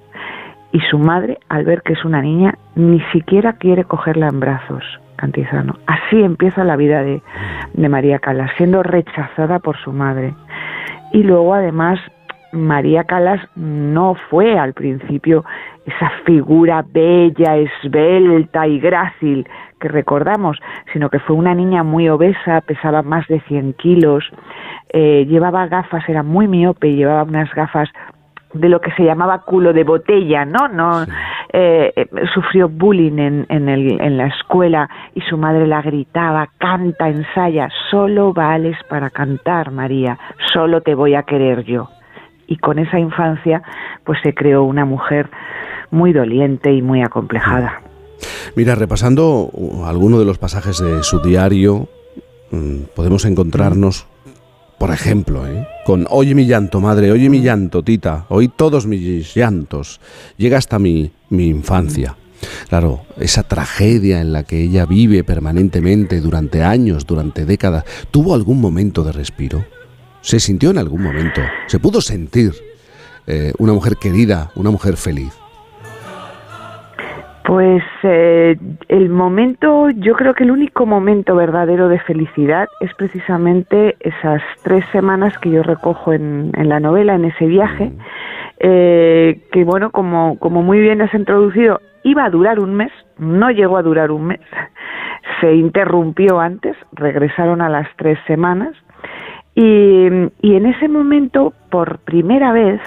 Y 0.72 0.80
su 0.80 0.98
madre, 0.98 1.38
al 1.48 1.64
ver 1.64 1.82
que 1.82 1.94
es 1.94 2.04
una 2.04 2.20
niña, 2.20 2.54
ni 2.74 3.00
siquiera 3.12 3.54
quiere 3.54 3.84
cogerla 3.84 4.28
en 4.28 4.40
brazos. 4.40 4.84
Cantizano. 5.16 5.76
Así 5.86 6.20
empieza 6.22 6.64
la 6.64 6.76
vida 6.76 7.02
de, 7.02 7.22
de 7.74 7.88
María 7.88 8.18
Calas, 8.18 8.50
siendo 8.56 8.82
rechazada 8.82 9.60
por 9.60 9.78
su 9.78 9.92
madre. 9.92 10.34
Y 11.12 11.22
luego, 11.22 11.54
además, 11.54 12.00
María 12.52 13.04
Calas 13.04 13.40
no 13.56 14.14
fue 14.28 14.58
al 14.58 14.74
principio 14.74 15.44
esa 15.86 16.10
figura 16.24 16.84
bella, 16.86 17.56
esbelta 17.56 18.66
y 18.66 18.78
grácil 18.78 19.48
que 19.80 19.88
recordamos, 19.88 20.58
sino 20.92 21.10
que 21.10 21.18
fue 21.18 21.34
una 21.34 21.54
niña 21.54 21.82
muy 21.82 22.08
obesa, 22.08 22.60
pesaba 22.60 23.02
más 23.02 23.26
de 23.26 23.40
100 23.40 23.72
kilos, 23.74 24.24
eh, 24.90 25.26
llevaba 25.28 25.66
gafas, 25.66 26.08
era 26.08 26.22
muy 26.22 26.46
miope 26.46 26.88
y 26.88 26.96
llevaba 26.96 27.24
unas 27.24 27.52
gafas 27.54 27.88
de 28.52 28.68
lo 28.68 28.80
que 28.80 28.92
se 28.92 29.02
llamaba 29.02 29.40
culo 29.40 29.72
de 29.72 29.82
botella, 29.82 30.44
¿no? 30.44 30.68
no 30.68 31.04
eh, 31.52 31.92
eh, 31.96 32.06
sufrió 32.34 32.68
bullying 32.68 33.18
en, 33.18 33.46
en, 33.48 33.68
el, 33.68 34.00
en 34.00 34.18
la 34.18 34.26
escuela 34.26 34.88
y 35.14 35.22
su 35.22 35.38
madre 35.38 35.66
la 35.66 35.80
gritaba, 35.80 36.48
canta, 36.58 37.08
ensaya, 37.08 37.68
solo 37.90 38.32
vales 38.32 38.76
para 38.88 39.10
cantar, 39.10 39.70
María, 39.70 40.18
solo 40.52 40.82
te 40.82 40.94
voy 40.94 41.14
a 41.14 41.22
querer 41.22 41.64
yo. 41.64 41.88
Y 42.46 42.56
con 42.56 42.78
esa 42.78 42.98
infancia, 42.98 43.62
pues 44.04 44.18
se 44.22 44.34
creó 44.34 44.64
una 44.64 44.84
mujer 44.84 45.30
muy 45.90 46.12
doliente 46.12 46.72
y 46.72 46.82
muy 46.82 47.02
acomplejada. 47.02 47.82
Mira, 48.56 48.74
repasando 48.74 49.50
uh, 49.52 49.84
alguno 49.84 50.18
de 50.18 50.24
los 50.24 50.38
pasajes 50.38 50.78
de 50.78 51.02
su 51.02 51.20
diario, 51.20 51.88
mm, 52.50 52.94
podemos 52.94 53.24
encontrarnos, 53.24 54.06
por 54.78 54.90
ejemplo, 54.90 55.46
¿eh? 55.46 55.66
con 55.84 56.06
Oye 56.10 56.34
mi 56.34 56.46
llanto, 56.46 56.80
madre, 56.80 57.10
oye 57.12 57.28
mi 57.28 57.40
llanto, 57.40 57.82
tita, 57.82 58.26
oí 58.28 58.48
todos 58.48 58.86
mis 58.86 59.34
llantos, 59.34 60.00
llega 60.36 60.58
hasta 60.58 60.78
mi, 60.78 61.10
mi 61.30 61.48
infancia. 61.48 62.16
Claro, 62.68 63.02
esa 63.18 63.44
tragedia 63.44 64.20
en 64.20 64.32
la 64.32 64.42
que 64.42 64.62
ella 64.62 64.86
vive 64.86 65.22
permanentemente 65.22 66.20
durante 66.20 66.64
años, 66.64 67.06
durante 67.06 67.44
décadas, 67.44 67.84
¿tuvo 68.10 68.34
algún 68.34 68.60
momento 68.60 69.04
de 69.04 69.12
respiro? 69.12 69.64
¿Se 70.22 70.38
sintió 70.38 70.70
en 70.70 70.78
algún 70.78 71.02
momento? 71.02 71.40
¿Se 71.66 71.80
pudo 71.80 72.00
sentir 72.00 72.52
eh, 73.26 73.52
una 73.58 73.72
mujer 73.72 73.96
querida, 74.00 74.50
una 74.54 74.70
mujer 74.70 74.96
feliz? 74.96 75.36
Pues 77.44 77.82
eh, 78.04 78.56
el 78.86 79.08
momento, 79.08 79.90
yo 79.90 80.14
creo 80.14 80.32
que 80.34 80.44
el 80.44 80.52
único 80.52 80.86
momento 80.86 81.34
verdadero 81.34 81.88
de 81.88 81.98
felicidad 81.98 82.68
es 82.80 82.94
precisamente 82.94 83.96
esas 83.98 84.40
tres 84.62 84.84
semanas 84.92 85.36
que 85.38 85.50
yo 85.50 85.64
recojo 85.64 86.12
en, 86.12 86.52
la 86.56 86.78
novela, 86.78 87.16
en 87.16 87.24
ese 87.24 87.46
viaje, 87.46 87.86
mm. 87.86 87.98
eh, 88.60 89.40
que 89.50 89.64
bueno, 89.64 89.90
como, 89.90 90.38
como 90.38 90.62
muy 90.62 90.78
bien 90.78 91.02
has 91.02 91.12
introducido, 91.14 91.80
iba 92.04 92.24
a 92.24 92.30
durar 92.30 92.60
un 92.60 92.74
mes, 92.74 92.92
no 93.18 93.50
llegó 93.50 93.76
a 93.76 93.82
durar 93.82 94.12
un 94.12 94.28
mes, 94.28 94.40
se 95.40 95.52
interrumpió 95.52 96.38
antes, 96.38 96.76
regresaron 96.92 97.60
a 97.60 97.68
las 97.68 97.88
tres 97.96 98.20
semanas, 98.28 98.72
y, 99.54 100.06
en 100.06 100.66
ese 100.66 100.88
momento, 100.88 101.52
por 101.70 101.98
primera 101.98 102.52
vez, 102.52 102.80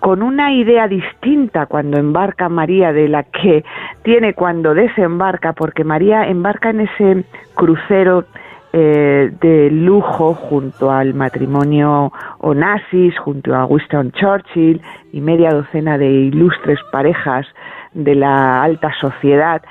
con 0.00 0.22
una 0.22 0.52
idea 0.52 0.88
distinta 0.88 1.66
cuando 1.66 1.96
embarca 1.96 2.48
María 2.48 2.92
de 2.92 3.08
la 3.08 3.22
que 3.22 3.64
tiene 4.02 4.34
cuando 4.34 4.74
desembarca, 4.74 5.52
porque 5.52 5.84
María 5.84 6.26
embarca 6.28 6.70
en 6.70 6.80
ese 6.80 7.24
crucero 7.54 8.24
eh, 8.72 9.30
de 9.40 9.70
lujo 9.70 10.34
junto 10.34 10.90
al 10.90 11.14
matrimonio 11.14 12.12
Onassis, 12.38 13.16
junto 13.18 13.54
a 13.54 13.66
Winston 13.66 14.12
Churchill 14.12 14.80
y 15.12 15.20
media 15.20 15.50
docena 15.50 15.98
de 15.98 16.10
ilustres 16.10 16.78
parejas 16.90 17.46
de 17.92 18.14
la 18.14 18.62
alta 18.62 18.92
sociedad 18.98 19.62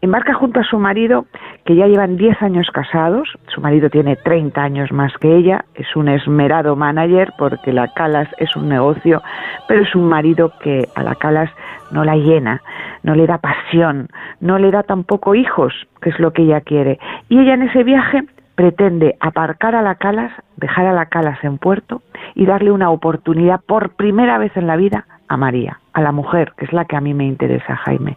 embarca 0.00 0.34
junto 0.34 0.60
a 0.60 0.64
su 0.64 0.78
marido, 0.78 1.26
que 1.64 1.76
ya 1.76 1.86
llevan 1.86 2.16
10 2.16 2.42
años 2.42 2.68
casados, 2.72 3.28
su 3.48 3.60
marido 3.60 3.90
tiene 3.90 4.16
30 4.16 4.62
años 4.62 4.92
más 4.92 5.12
que 5.18 5.36
ella, 5.36 5.64
es 5.74 5.94
un 5.94 6.08
esmerado 6.08 6.76
manager 6.76 7.32
porque 7.38 7.72
la 7.72 7.88
Calas 7.88 8.28
es 8.38 8.54
un 8.56 8.68
negocio, 8.68 9.22
pero 9.68 9.82
es 9.82 9.94
un 9.94 10.08
marido 10.08 10.52
que 10.62 10.88
a 10.94 11.02
la 11.02 11.14
Calas 11.14 11.50
no 11.90 12.04
la 12.04 12.16
llena, 12.16 12.62
no 13.02 13.14
le 13.14 13.26
da 13.26 13.38
pasión, 13.38 14.08
no 14.40 14.58
le 14.58 14.70
da 14.70 14.82
tampoco 14.82 15.34
hijos, 15.34 15.74
que 16.00 16.10
es 16.10 16.18
lo 16.18 16.32
que 16.32 16.42
ella 16.42 16.60
quiere. 16.60 16.98
Y 17.28 17.38
ella 17.38 17.54
en 17.54 17.62
ese 17.62 17.84
viaje 17.84 18.24
pretende 18.54 19.16
aparcar 19.20 19.74
a 19.74 19.82
la 19.82 19.94
Calas, 19.94 20.32
dejar 20.56 20.86
a 20.86 20.92
la 20.92 21.06
Calas 21.06 21.42
en 21.42 21.58
puerto 21.58 22.02
y 22.34 22.46
darle 22.46 22.72
una 22.72 22.90
oportunidad 22.90 23.60
por 23.66 23.90
primera 23.96 24.38
vez 24.38 24.56
en 24.56 24.66
la 24.66 24.76
vida 24.76 25.06
a 25.28 25.36
María, 25.36 25.80
a 25.92 26.02
la 26.02 26.12
mujer, 26.12 26.52
que 26.56 26.66
es 26.66 26.72
la 26.72 26.84
que 26.84 26.96
a 26.96 27.00
mí 27.00 27.14
me 27.14 27.24
interesa, 27.24 27.76
Jaime. 27.76 28.16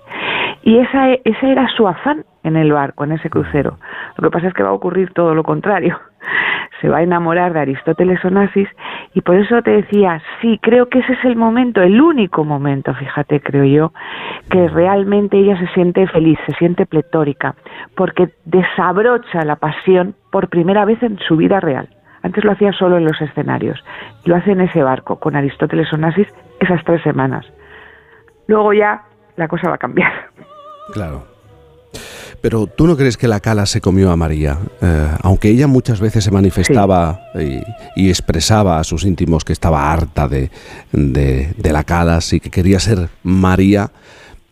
Y 0.64 0.77
esa, 0.77 1.11
ese 1.11 1.52
era 1.52 1.68
su 1.76 1.88
afán 1.88 2.23
en 2.44 2.56
el 2.56 2.72
barco, 2.72 3.03
en 3.03 3.11
ese 3.14 3.30
crucero. 3.30 3.77
Lo 4.18 4.30
que 4.30 4.34
pasa 4.34 4.48
es 4.48 4.53
que 4.53 4.64
va 4.64 4.69
a 4.69 4.73
ocurrir 4.73 5.11
todo 5.11 5.35
lo 5.35 5.44
contrario. 5.44 5.99
Se 6.81 6.90
va 6.90 6.98
a 6.98 7.03
enamorar 7.03 7.53
de 7.53 7.61
Aristóteles 7.61 8.23
Onassis 8.23 8.68
y 9.14 9.22
por 9.22 9.35
eso 9.35 9.61
te 9.61 9.72
decía, 9.72 10.22
sí, 10.41 10.60
creo 10.61 10.90
que 10.90 10.99
ese 10.99 11.14
es 11.14 11.23
el 11.26 11.35
momento, 11.35 11.81
el 11.81 12.02
único 12.02 12.44
momento, 12.44 12.94
fíjate, 12.94 13.40
creo 13.41 13.64
yo, 13.64 13.94
que 14.49 14.68
realmente 14.68 15.38
ella 15.38 15.57
se 15.57 15.68
siente 15.68 16.07
feliz, 16.07 16.38
se 16.45 16.53
siente 16.56 16.85
pletórica, 16.85 17.56
porque 17.95 18.30
desabrocha 18.44 19.45
la 19.45 19.56
pasión 19.56 20.15
por 20.31 20.49
primera 20.49 20.84
vez 20.84 21.02
en 21.03 21.19
su 21.19 21.38
vida 21.38 21.60
real. 21.60 21.88
Antes 22.22 22.44
lo 22.44 22.53
hacía 22.53 22.72
solo 22.72 22.98
en 22.98 23.06
los 23.06 23.19
escenarios. 23.22 23.84
Lo 24.26 24.35
hace 24.35 24.52
en 24.52 24.61
ese 24.61 24.81
barco, 24.81 25.19
con 25.19 25.35
Aristóteles 25.35 25.91
Onassis, 25.94 26.27
esas 26.60 26.84
tres 26.85 27.02
semanas. 27.03 27.45
Luego 28.48 28.73
ya 28.73 29.03
la 29.35 29.48
cosa 29.48 29.69
va 29.69 29.76
a 29.76 29.80
cambiar. 29.80 30.11
Claro. 30.91 31.34
Pero 32.41 32.68
tú 32.68 32.88
no 32.88 32.97
crees 32.97 33.15
que 33.15 33.30
la 33.30 33.39
cala 33.39 33.65
se 33.65 33.80
comió 33.80 34.11
a 34.11 34.18
María, 34.18 34.57
eh, 34.81 35.07
aunque 35.22 35.47
ella 35.47 35.68
muchas 35.68 36.01
veces 36.01 36.26
se 36.26 36.31
manifestaba 36.31 37.22
y, 37.95 38.10
expresaba 38.10 38.80
a 38.80 38.84
sus 38.84 39.05
íntimos 39.05 39.45
que 39.45 39.53
estaba 39.53 39.93
harta 39.93 40.27
de, 40.27 40.51
de, 40.91 41.72
la 41.72 41.85
cala 41.85 42.19
y 42.30 42.41
que 42.41 42.49
quería 42.49 42.80
ser 42.80 43.07
María, 43.23 43.91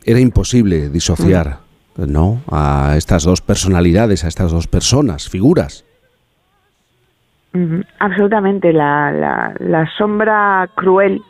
era 0.06 0.22
imposible 0.22 0.90
disociar, 0.90 1.58
¿no? 1.98 2.42
A 2.50 2.94
estas 2.96 3.24
dos 3.24 3.42
personalidades, 3.42 4.24
a 4.24 4.30
estas 4.30 4.52
dos 4.52 4.68
personas, 4.68 5.28
figuras. 5.28 5.84
Absolutamente, 8.00 8.72
la, 8.72 9.12
la, 9.12 9.54
la 9.60 9.86
sombra 9.98 10.70
cruel 10.76 11.22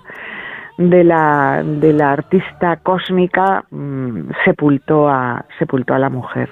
de 0.90 1.04
la, 1.04 1.64
de 1.64 1.94
la 1.94 2.12
artista 2.12 2.78
cósmica 2.78 3.64
mm, 3.72 4.32
sepultó, 4.46 5.10
a, 5.10 5.46
sepultó 5.60 5.94
a 5.94 6.00
la 6.00 6.10
mujer. 6.10 6.50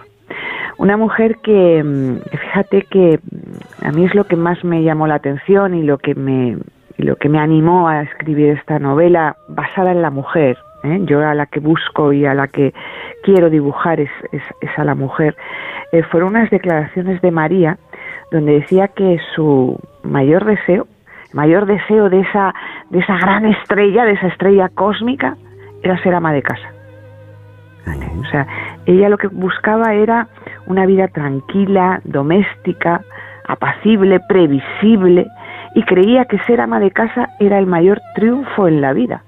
Una 0.78 0.98
mujer 0.98 1.38
que, 1.38 1.84
mm, 1.84 2.20
fíjate 2.38 2.84
que 2.84 3.20
mm, 3.20 3.86
a 3.86 3.92
mí 3.92 4.06
es 4.06 4.16
lo 4.16 4.26
que 4.26 4.36
más 4.36 4.64
me 4.64 4.84
llamó 4.84 5.08
la 5.08 5.16
atención 5.16 5.74
y 5.74 5.84
lo 5.84 5.98
que 5.98 6.16
me, 6.16 6.58
lo 6.98 7.16
que 7.16 7.30
me 7.30 7.40
animó 7.40 7.88
a 7.88 8.02
escribir 8.04 8.50
esta 8.52 8.80
novela 8.80 9.36
basada 9.48 9.92
en 9.92 10.02
la 10.02 10.10
mujer. 10.10 10.58
¿eh? 10.84 11.00
Yo 11.04 11.26
a 11.28 11.34
la 11.34 11.46
que 11.46 11.60
busco 11.60 12.14
y 12.14 12.26
a 12.26 12.34
la 12.34 12.48
que 12.48 12.74
quiero 13.24 13.50
dibujar 13.50 14.00
es, 14.00 14.12
es, 14.32 14.42
a 14.78 14.84
la 14.84 14.96
mujer. 14.96 15.36
Eh, 15.92 16.04
fueron 16.04 16.30
unas 16.30 16.50
declaraciones 16.50 17.22
de 17.22 17.32
María 17.32 17.78
donde 18.32 18.60
decía 18.60 18.90
que 18.90 19.18
su 19.36 19.80
mayor 20.04 20.46
deseo 20.46 20.88
mayor 21.34 21.66
deseo 21.66 22.10
de 22.10 22.22
esa, 22.22 22.54
de 22.90 23.00
esa 23.00 23.18
gran 23.18 23.46
estrella, 23.46 24.06
de 24.06 24.14
esa 24.14 24.28
estrella 24.28 24.70
cósmica, 24.70 25.38
era 25.84 26.02
ser 26.02 26.14
ama 26.14 26.34
de 26.34 26.42
casa. 26.42 26.70
O 28.20 28.26
sea, 28.26 28.46
ella 28.86 29.10
lo 29.10 29.18
que 29.18 29.28
buscaba 29.28 29.94
era 29.94 30.28
una 30.68 30.86
vida 30.86 31.08
tranquila, 31.08 32.02
doméstica, 32.04 33.02
apacible, 33.48 34.20
previsible, 34.28 35.28
y 35.76 35.84
creía 35.84 36.26
que 36.26 36.40
ser 36.40 36.62
ama 36.62 36.80
de 36.80 36.92
casa 36.92 37.30
era 37.40 37.58
el 37.58 37.66
mayor 37.66 38.02
triunfo 38.16 38.68
en 38.68 38.82
la 38.82 38.94
vida. 38.94 39.24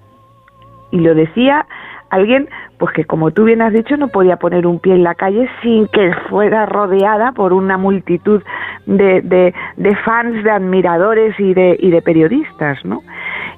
Y 0.91 0.99
lo 0.99 1.15
decía 1.15 1.65
alguien 2.09 2.49
pues 2.77 2.93
que 2.93 3.05
como 3.05 3.31
tú 3.31 3.45
bien 3.45 3.61
has 3.61 3.71
dicho 3.71 3.95
no 3.95 4.09
podía 4.09 4.37
poner 4.37 4.67
un 4.67 4.79
pie 4.79 4.95
en 4.95 5.03
la 5.03 5.15
calle 5.15 5.49
sin 5.61 5.87
que 5.87 6.13
fuera 6.29 6.65
rodeada 6.65 7.31
por 7.31 7.53
una 7.53 7.77
multitud 7.77 8.41
de, 8.85 9.21
de, 9.21 9.53
de 9.77 9.95
fans, 9.97 10.43
de 10.43 10.51
admiradores 10.51 11.39
y 11.39 11.53
de, 11.53 11.77
y 11.79 11.89
de 11.89 12.01
periodistas, 12.01 12.83
¿no? 12.83 13.01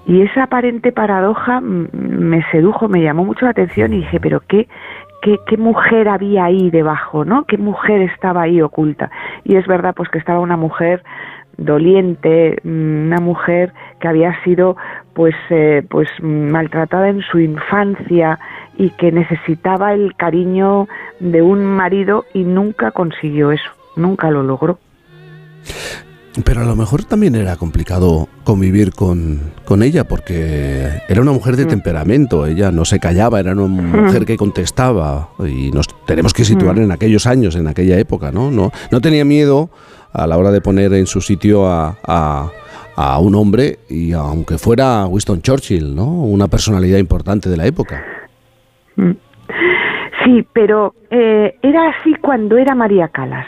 Y 0.06 0.22
esa 0.22 0.44
aparente 0.44 0.92
paradoja 0.92 1.62
me 1.62 2.44
sedujo, 2.52 2.90
me 2.90 3.02
llamó 3.02 3.24
mucho 3.24 3.46
la 3.46 3.52
atención 3.52 3.94
y 3.94 3.98
dije, 3.98 4.20
pero 4.20 4.42
qué, 4.48 4.68
qué, 5.22 5.38
qué, 5.48 5.58
mujer 5.58 6.10
había 6.10 6.46
ahí 6.46 6.70
debajo, 6.70 7.24
¿no? 7.24 7.46
¿Qué 7.46 7.58
mujer 7.58 8.02
estaba 8.02 8.42
ahí 8.42 8.62
oculta? 8.62 9.10
Y 9.46 9.56
es 9.56 9.66
verdad, 9.66 9.94
pues 9.96 10.10
que 10.10 10.18
estaba 10.18 10.40
una 10.40 10.58
mujer 10.58 11.04
doliente, 11.58 12.58
una 12.64 13.20
mujer 13.20 13.74
que 14.00 14.08
había 14.08 14.42
sido 14.44 14.76
pues 15.14 15.36
eh, 15.50 15.86
pues 15.90 16.10
maltratada 16.22 17.10
en 17.10 17.22
su 17.22 17.40
infancia 17.40 18.40
y 18.78 18.90
que 18.92 19.12
necesitaba 19.12 19.94
el 19.94 20.16
cariño 20.16 20.88
de 21.20 21.42
un 21.42 21.64
marido 21.64 22.26
y 22.34 22.44
nunca 22.44 22.92
consiguió 22.92 23.52
eso, 23.52 23.72
nunca 23.96 24.32
lo 24.32 24.44
logró. 24.44 24.80
Pero 26.44 26.62
a 26.62 26.66
lo 26.66 26.76
mejor 26.76 27.04
también 27.04 27.36
era 27.36 27.56
complicado 27.58 28.28
convivir 28.44 28.92
con, 28.94 29.52
con 29.66 29.84
ella 29.84 30.08
porque 30.08 30.90
era 31.08 31.22
una 31.22 31.32
mujer 31.32 31.56
de 31.56 31.66
mm. 31.66 31.70
temperamento, 31.70 32.48
ella 32.48 32.72
no 32.72 32.86
se 32.86 33.00
callaba, 33.00 33.40
era 33.40 33.52
una 33.52 33.68
mujer 33.68 34.26
que 34.26 34.36
contestaba 34.36 35.30
y 35.40 35.70
nos 35.72 35.88
tenemos 36.08 36.34
que 36.34 36.44
situar 36.44 36.78
mm. 36.78 36.84
en 36.84 36.92
aquellos 36.92 37.28
años, 37.28 37.56
en 37.56 37.68
aquella 37.68 38.00
época, 38.00 38.32
¿no? 38.32 38.50
No, 38.50 38.72
no 38.90 39.00
tenía 39.00 39.24
miedo 39.26 39.70
a 40.12 40.26
la 40.26 40.38
hora 40.38 40.50
de 40.50 40.62
poner 40.62 40.94
en 40.94 41.06
su 41.06 41.22
sitio 41.22 41.68
a, 41.68 41.98
a, 42.96 43.20
un 43.20 43.36
hombre 43.36 43.80
y 43.88 44.14
aunque 44.14 44.58
fuera 44.58 45.06
Winston 45.06 45.42
Churchill, 45.42 45.96
¿no? 45.96 46.06
Una 46.06 46.48
personalidad 46.48 46.98
importante 46.98 47.48
de 47.48 47.58
la 47.58 47.68
época. 47.68 48.04
Sí, 50.24 50.48
pero 50.54 50.94
eh, 51.10 51.56
era 51.62 51.90
así 51.90 52.16
cuando 52.16 52.58
era 52.58 52.76
María 52.76 53.08
Calas 53.10 53.48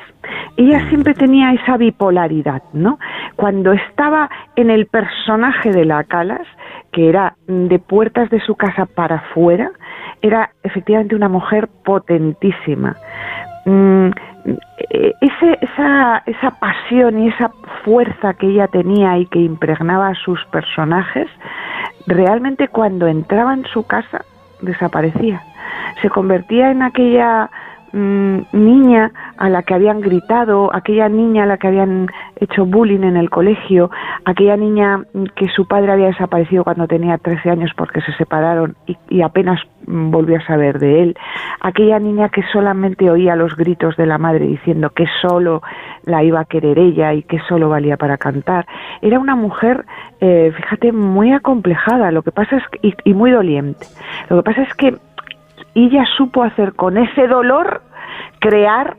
ella 0.58 0.80
mm. 0.80 0.90
siempre 0.90 1.14
tenía 1.14 1.52
esa 1.52 1.78
bipolaridad, 1.78 2.64
¿no? 2.74 3.00
Cuando 3.36 3.74
estaba 3.74 4.30
en 4.56 4.70
el 4.70 4.88
personaje 4.88 5.72
de 5.72 5.86
la 5.86 6.04
Calas, 6.04 6.48
que 6.92 7.10
era 7.10 7.36
de 7.48 7.80
puertas 7.80 8.30
de 8.30 8.40
su 8.42 8.56
casa 8.56 8.86
para 8.86 9.18
afuera, 9.18 9.72
era 10.22 10.52
efectivamente 10.64 11.16
una 11.16 11.30
mujer 11.30 11.68
potentísima. 11.84 12.96
Mm, 13.66 14.10
e, 14.90 15.14
ese, 15.22 15.58
esa, 15.62 16.24
esa 16.26 16.52
pasión 16.60 17.20
y 17.20 17.30
esa 17.30 17.52
fuerza 17.84 18.34
que 18.36 18.48
ella 18.48 18.68
tenía 18.68 19.18
y 19.18 19.26
que 19.26 19.40
impregnaba 19.40 20.10
a 20.10 20.16
sus 20.16 20.44
personajes, 20.46 21.28
realmente 22.08 22.68
cuando 22.70 23.08
entraba 23.08 23.54
en 23.54 23.66
su 23.66 23.86
casa 23.86 24.24
desaparecía. 24.66 25.44
Se 26.02 26.10
convertía 26.10 26.72
en 26.72 26.82
aquella 26.82 27.50
Mm, 27.98 28.48
niña 28.52 29.14
a 29.38 29.48
la 29.48 29.64
que 29.64 29.74
habían 29.74 30.02
gritado, 30.02 30.70
aquella 30.76 31.08
niña 31.08 31.44
a 31.44 31.46
la 31.46 31.58
que 31.58 31.70
habían 31.70 32.08
hecho 32.36 32.66
bullying 32.66 33.04
en 33.04 33.16
el 33.16 33.30
colegio, 33.30 33.90
aquella 34.26 34.58
niña 34.58 35.06
que 35.38 35.48
su 35.48 35.66
padre 35.66 35.94
había 35.94 36.08
desaparecido 36.08 36.66
cuando 36.66 36.90
tenía 36.90 37.18
13 37.18 37.52
años 37.52 37.72
porque 37.78 38.02
se 38.02 38.12
separaron 38.18 38.76
y, 39.08 39.22
apenas 39.22 39.62
volvió 39.88 40.40
a 40.40 40.46
saber 40.46 40.78
de 40.80 41.04
él, 41.04 41.18
aquella 41.62 41.98
niña 42.00 42.28
que 42.28 42.44
solamente 42.52 43.10
oía 43.10 43.38
los 43.38 43.56
gritos 43.56 43.96
de 43.96 44.08
la 44.08 44.18
madre 44.18 44.46
diciendo 44.46 44.90
que 44.90 45.06
solo 45.22 45.62
la 46.04 46.22
iba 46.22 46.42
a 46.42 46.46
querer 46.46 46.78
ella 46.78 47.14
y 47.14 47.24
que 47.24 47.40
solo 47.48 47.70
valía 47.70 47.96
para 47.96 48.18
cantar. 48.18 48.66
Era 49.02 49.20
una 49.20 49.38
mujer, 49.38 49.86
eh, 50.20 50.52
fíjate, 50.54 50.92
muy 50.92 51.32
acomplejada, 51.32 52.12
lo 52.12 52.24
que 52.24 52.34
pasa 52.34 52.58
es 52.58 52.64
y, 52.82 52.94
y 53.06 53.14
muy 53.14 53.32
doliente. 53.32 53.86
Lo 54.30 54.36
que 54.36 54.44
pasa 54.44 54.64
es 54.64 54.74
que 54.74 54.98
ella 55.76 56.06
supo 56.18 56.44
hacer 56.44 56.74
con 56.74 56.98
ese 56.98 57.28
dolor 57.28 57.82
crear 58.40 58.98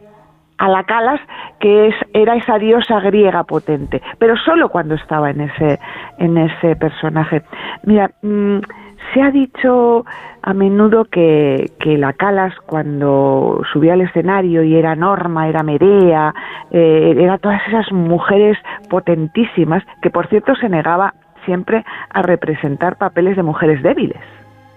a 0.59 0.69
la 0.69 0.85
Calas, 0.85 1.20
que 1.61 1.89
es, 1.89 1.94
era 2.15 2.36
esa 2.36 2.59
diosa 2.59 3.01
griega 3.01 3.44
potente, 3.44 4.01
pero 4.19 4.36
solo 4.36 4.69
cuando 4.69 4.94
estaba 4.94 5.31
en 5.31 5.43
ese, 5.43 5.78
en 6.19 6.39
ese 6.39 6.77
personaje. 6.77 7.43
Mira, 7.82 8.11
mm, 8.23 8.59
se 9.12 9.23
ha 9.23 9.31
dicho 9.31 10.05
a 10.43 10.55
menudo 10.55 11.05
que, 11.05 11.73
que, 11.81 11.98
la 11.98 12.12
Calas 12.12 12.55
cuando 12.66 13.62
subía 13.73 13.94
al 13.94 14.01
escenario 14.01 14.62
y 14.62 14.77
era 14.77 14.94
Norma, 14.94 15.48
era 15.48 15.62
Medea, 15.62 16.35
eh, 16.70 17.15
era 17.19 17.39
todas 17.39 17.61
esas 17.69 17.93
mujeres 17.93 18.57
potentísimas, 18.89 19.82
que 20.03 20.11
por 20.11 20.27
cierto 20.28 20.55
se 20.57 20.69
negaba 20.69 21.15
siempre 21.44 21.85
a 22.11 22.23
representar 22.23 22.97
papeles 22.97 23.36
de 23.36 23.43
mujeres 23.43 23.82
débiles 23.82 24.20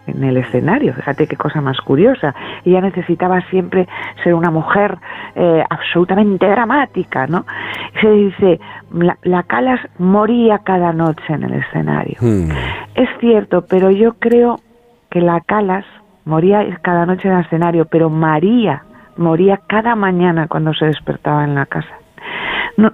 en 0.09 0.23
el 0.23 0.37
escenario. 0.37 0.93
Fíjate 0.93 1.27
qué 1.27 1.35
cosa 1.35 1.61
más 1.61 1.79
curiosa. 1.81 2.33
Ella 2.65 2.81
necesitaba 2.81 3.41
siempre 3.49 3.87
ser 4.23 4.33
una 4.33 4.51
mujer 4.51 4.97
eh, 5.35 5.63
absolutamente 5.69 6.47
dramática, 6.47 7.27
¿no? 7.27 7.45
Se 8.01 8.09
dice, 8.09 8.59
la, 9.23 9.43
Calas 9.43 9.79
moría 9.97 10.59
cada 10.59 10.93
noche 10.93 11.33
en 11.33 11.43
el 11.43 11.53
escenario. 11.53 12.17
Hmm. 12.19 12.51
Es 12.95 13.09
cierto, 13.19 13.65
pero 13.67 13.91
yo 13.91 14.13
creo 14.13 14.59
que 15.09 15.21
la 15.21 15.41
Calas 15.41 15.85
moría 16.25 16.65
cada 16.81 17.05
noche 17.05 17.27
en 17.27 17.35
el 17.35 17.45
escenario, 17.45 17.85
pero 17.85 18.09
María 18.09 18.83
moría 19.17 19.59
cada 19.67 19.95
mañana 19.95 20.47
cuando 20.47 20.73
se 20.73 20.85
despertaba 20.85 21.43
en 21.43 21.55
la 21.55 21.65
casa. 21.65 21.93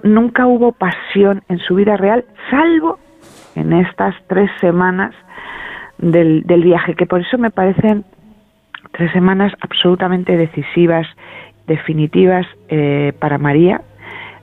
nunca 0.02 0.46
hubo 0.46 0.72
pasión 0.72 1.42
en 1.48 1.58
su 1.58 1.76
vida 1.76 1.96
real, 1.96 2.24
salvo 2.50 2.98
en 3.54 3.72
estas 3.72 4.14
tres 4.26 4.50
semanas 4.60 5.14
del, 5.98 6.42
del 6.44 6.62
viaje, 6.62 6.94
que 6.94 7.06
por 7.06 7.20
eso 7.20 7.38
me 7.38 7.50
parecen 7.50 8.04
tres 8.92 9.12
semanas 9.12 9.52
absolutamente 9.60 10.36
decisivas, 10.36 11.06
definitivas 11.66 12.46
eh, 12.68 13.12
para 13.18 13.38
María. 13.38 13.80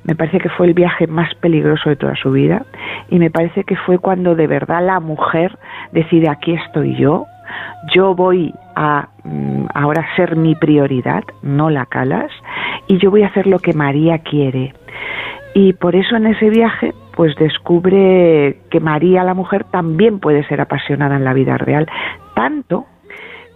Me 0.03 0.15
parece 0.15 0.39
que 0.39 0.49
fue 0.49 0.67
el 0.67 0.73
viaje 0.73 1.07
más 1.07 1.33
peligroso 1.35 1.89
de 1.89 1.95
toda 1.95 2.15
su 2.15 2.31
vida 2.31 2.65
y 3.09 3.19
me 3.19 3.31
parece 3.31 3.63
que 3.63 3.77
fue 3.77 3.99
cuando 3.99 4.35
de 4.35 4.47
verdad 4.47 4.85
la 4.85 4.99
mujer 4.99 5.57
decide 5.93 6.29
aquí 6.29 6.53
estoy 6.53 6.95
yo, 6.95 7.25
yo 7.93 8.13
voy 8.13 8.53
a 8.75 9.07
mm, 9.23 9.65
ahora 9.73 10.05
ser 10.15 10.35
mi 10.35 10.55
prioridad, 10.55 11.23
no 11.41 11.69
la 11.69 11.85
calas, 11.85 12.31
y 12.87 12.97
yo 12.97 13.11
voy 13.11 13.23
a 13.23 13.27
hacer 13.27 13.47
lo 13.47 13.59
que 13.59 13.73
María 13.73 14.19
quiere. 14.19 14.73
Y 15.53 15.73
por 15.73 15.95
eso 15.95 16.15
en 16.15 16.27
ese 16.27 16.49
viaje 16.49 16.93
pues 17.15 17.35
descubre 17.35 18.59
que 18.69 18.79
María 18.79 19.23
la 19.23 19.33
mujer 19.33 19.65
también 19.65 20.19
puede 20.19 20.45
ser 20.47 20.61
apasionada 20.61 21.15
en 21.15 21.23
la 21.23 21.33
vida 21.33 21.57
real, 21.57 21.87
tanto 22.35 22.85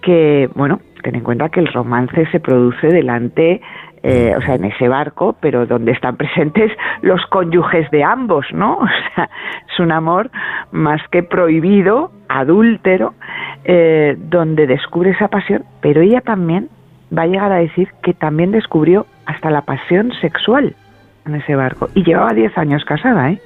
que, 0.01 0.49
bueno, 0.55 0.79
ten 1.03 1.15
en 1.15 1.23
cuenta 1.23 1.49
que 1.49 1.59
el 1.59 1.67
romance 1.67 2.25
se 2.31 2.39
produce 2.39 2.87
delante, 2.87 3.61
eh, 4.03 4.33
o 4.37 4.41
sea, 4.41 4.55
en 4.55 4.65
ese 4.65 4.87
barco, 4.87 5.35
pero 5.39 5.65
donde 5.65 5.91
están 5.91 6.17
presentes 6.17 6.71
los 7.01 7.25
cónyuges 7.27 7.89
de 7.91 8.03
ambos, 8.03 8.45
¿no? 8.53 8.77
O 8.81 8.87
sea, 9.15 9.29
es 9.71 9.79
un 9.79 9.91
amor 9.91 10.29
más 10.71 11.01
que 11.11 11.23
prohibido, 11.23 12.11
adúltero, 12.29 13.13
eh, 13.63 14.15
donde 14.17 14.67
descubre 14.67 15.11
esa 15.11 15.27
pasión, 15.27 15.63
pero 15.81 16.01
ella 16.01 16.21
también 16.21 16.69
va 17.15 17.23
a 17.23 17.27
llegar 17.27 17.51
a 17.51 17.57
decir 17.57 17.89
que 18.03 18.13
también 18.13 18.51
descubrió 18.51 19.05
hasta 19.25 19.49
la 19.49 19.61
pasión 19.61 20.11
sexual 20.21 20.75
en 21.25 21.35
ese 21.35 21.55
barco. 21.55 21.89
Y 21.93 22.03
llevaba 22.03 22.33
10 22.33 22.57
años 22.57 22.85
casada, 22.85 23.31
¿eh? 23.31 23.41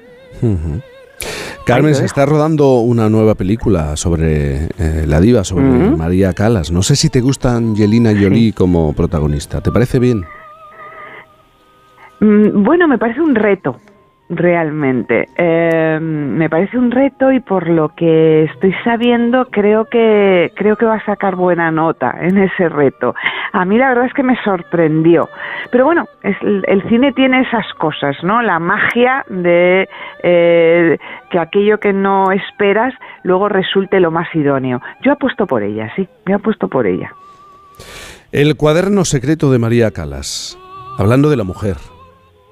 Carmen, 1.66 1.96
se 1.96 2.06
está 2.06 2.26
rodando 2.26 2.80
una 2.80 3.10
nueva 3.10 3.36
película 3.36 3.96
sobre 3.96 4.66
eh, 4.80 5.06
la 5.08 5.22
diva, 5.22 5.44
sobre 5.44 5.64
María 5.66 6.34
Calas. 6.34 6.72
No 6.72 6.82
sé 6.82 6.96
si 6.96 7.10
te 7.10 7.22
gusta 7.22 7.56
Angelina 7.56 8.12
Jolie 8.12 8.54
como 8.54 8.94
protagonista. 8.94 9.62
¿Te 9.62 9.72
parece 9.72 10.00
bien? 10.00 10.26
Mm, 12.20 12.64
bueno, 12.64 12.88
me 12.88 12.98
parece 12.98 13.22
un 13.22 13.36
reto 13.36 13.78
realmente. 14.32 15.28
Eh, 15.38 16.00
me 16.02 16.50
parece 16.50 16.78
un 16.78 16.90
reto 16.90 17.32
y 17.32 17.42
por 17.42 17.70
lo 17.70 17.90
que 17.90 18.46
estoy 18.46 18.74
sabiendo 18.84 19.46
creo 19.52 19.86
que 19.86 20.52
creo 20.56 20.78
que 20.78 20.86
va 20.86 20.96
a 20.96 21.06
sacar 21.06 21.36
buena 21.36 21.70
nota 21.70 22.16
en 22.20 22.38
ese 22.38 22.70
reto. 22.70 23.14
A 23.52 23.66
mí 23.66 23.78
la 23.78 23.90
verdad 23.90 24.06
es 24.06 24.14
que 24.14 24.24
me 24.24 24.42
sorprendió. 24.44 25.30
Pero 25.70 25.86
bueno, 25.86 26.06
el, 26.24 26.84
cine 26.88 27.12
tiene 27.12 27.42
esas 27.42 27.66
cosas, 27.78 28.16
¿no? 28.24 28.42
La 28.42 28.60
magia 28.60 29.26
de 29.30 29.88
eh, 30.24 30.98
que 31.30 31.40
aquello 31.40 31.80
que 31.80 31.92
no 31.94 32.32
esperas 32.32 32.94
luego 33.24 33.50
resulte 33.50 34.00
lo 34.00 34.12
más 34.12 34.34
idóneo. 34.34 34.82
Yo 35.04 35.12
apuesto 35.12 35.46
por 35.46 35.62
ella, 35.62 35.92
sí, 35.96 36.08
yo 36.26 36.38
apuesto 36.38 36.70
por 36.70 36.88
ella. 36.88 37.14
El 38.32 38.56
cuaderno 38.56 39.04
secreto 39.04 39.52
de 39.52 39.60
María 39.60 39.92
Calas, 39.92 40.58
hablando 40.98 41.30
de 41.30 41.36
la 41.36 41.44
mujer 41.44 41.76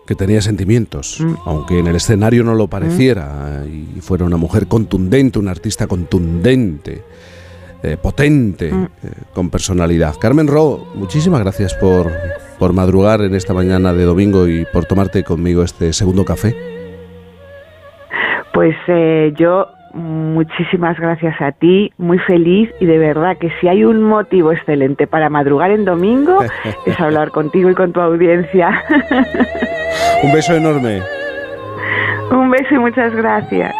que 0.09 0.15
tenía 0.15 0.41
sentimientos, 0.41 1.21
mm. 1.21 1.35
aunque 1.45 1.77
en 1.77 1.85
el 1.85 1.95
escenario 1.95 2.43
no 2.43 2.55
lo 2.55 2.65
pareciera, 2.67 3.61
mm. 3.63 3.97
y 3.97 4.01
fuera 4.01 4.25
una 4.25 4.37
mujer 4.37 4.65
contundente, 4.65 5.37
una 5.37 5.51
artista 5.51 5.85
contundente, 5.85 7.03
eh, 7.83 7.95
potente, 7.95 8.73
mm. 8.73 8.83
eh, 8.83 8.87
con 9.35 9.51
personalidad. 9.51 10.15
Carmen 10.19 10.47
Ro, 10.47 10.83
muchísimas 10.95 11.41
gracias 11.41 11.75
por, 11.75 12.11
por 12.57 12.73
madrugar 12.73 13.21
en 13.21 13.35
esta 13.35 13.53
mañana 13.53 13.93
de 13.93 14.03
domingo 14.03 14.47
y 14.47 14.65
por 14.73 14.85
tomarte 14.85 15.23
conmigo 15.23 15.61
este 15.61 15.93
segundo 15.93 16.25
café. 16.25 16.55
Pues 18.51 18.75
eh, 18.87 19.31
yo 19.37 19.67
muchísimas 19.93 20.99
gracias 20.99 21.39
a 21.41 21.51
ti, 21.51 21.91
muy 21.97 22.19
feliz 22.19 22.69
y 22.79 22.85
de 22.85 22.97
verdad 22.97 23.37
que 23.37 23.51
si 23.59 23.67
hay 23.67 23.83
un 23.83 24.03
motivo 24.03 24.51
excelente 24.51 25.07
para 25.07 25.29
madrugar 25.29 25.71
en 25.71 25.85
domingo 25.85 26.39
es 26.85 26.99
hablar 26.99 27.31
contigo 27.31 27.69
y 27.69 27.75
con 27.75 27.93
tu 27.93 27.99
audiencia. 27.99 28.83
Un 30.23 30.33
beso 30.33 30.55
enorme. 30.55 31.01
Un 32.31 32.51
beso 32.51 32.75
y 32.75 32.79
muchas 32.79 33.15
gracias. 33.15 33.73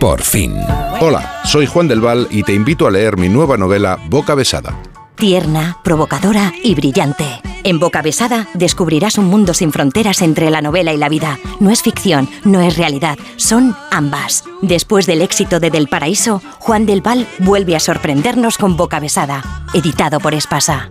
Por 0.00 0.22
fin. 0.22 0.54
Hola, 1.00 1.40
soy 1.44 1.66
Juan 1.66 1.86
del 1.86 2.00
Val 2.00 2.26
y 2.30 2.42
te 2.42 2.52
invito 2.52 2.86
a 2.86 2.90
leer 2.90 3.16
mi 3.16 3.28
nueva 3.28 3.56
novela 3.56 3.98
Boca 4.08 4.34
Besada. 4.34 4.76
Tierna, 5.14 5.78
provocadora 5.84 6.52
y 6.62 6.74
brillante. 6.74 7.24
En 7.62 7.78
Boca 7.78 8.02
Besada 8.02 8.48
descubrirás 8.54 9.16
un 9.16 9.26
mundo 9.26 9.54
sin 9.54 9.72
fronteras 9.72 10.20
entre 10.20 10.50
la 10.50 10.62
novela 10.62 10.92
y 10.92 10.96
la 10.96 11.08
vida. 11.08 11.38
No 11.60 11.70
es 11.70 11.82
ficción, 11.82 12.28
no 12.44 12.60
es 12.60 12.76
realidad, 12.76 13.18
son 13.36 13.76
ambas. 13.90 14.44
Después 14.62 15.06
del 15.06 15.22
éxito 15.22 15.60
de 15.60 15.70
Del 15.70 15.88
Paraíso, 15.88 16.42
Juan 16.58 16.84
del 16.84 17.00
Val 17.00 17.26
vuelve 17.38 17.76
a 17.76 17.80
sorprendernos 17.80 18.58
con 18.58 18.76
Boca 18.76 19.00
Besada, 19.00 19.64
editado 19.74 20.18
por 20.18 20.34
Espasa. 20.34 20.90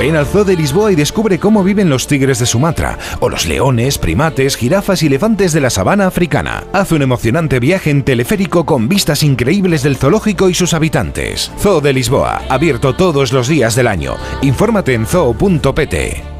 Ven 0.00 0.16
al 0.16 0.24
Zoo 0.24 0.44
de 0.44 0.56
Lisboa 0.56 0.90
y 0.90 0.94
descubre 0.94 1.38
cómo 1.38 1.62
viven 1.62 1.90
los 1.90 2.06
tigres 2.06 2.38
de 2.38 2.46
Sumatra, 2.46 2.96
o 3.18 3.28
los 3.28 3.44
leones, 3.44 3.98
primates, 3.98 4.56
jirafas 4.56 5.02
y 5.02 5.08
elefantes 5.08 5.52
de 5.52 5.60
la 5.60 5.68
sabana 5.68 6.06
africana. 6.06 6.64
Haz 6.72 6.92
un 6.92 7.02
emocionante 7.02 7.60
viaje 7.60 7.90
en 7.90 8.02
teleférico 8.02 8.64
con 8.64 8.88
vistas 8.88 9.22
increíbles 9.22 9.82
del 9.82 9.98
zoológico 9.98 10.48
y 10.48 10.54
sus 10.54 10.72
habitantes. 10.72 11.52
Zoo 11.58 11.82
de 11.82 11.92
Lisboa, 11.92 12.40
abierto 12.48 12.96
todos 12.96 13.34
los 13.34 13.46
días 13.46 13.74
del 13.74 13.88
año. 13.88 14.16
Infórmate 14.40 14.94
en 14.94 15.04
zoo.pt. 15.04 16.39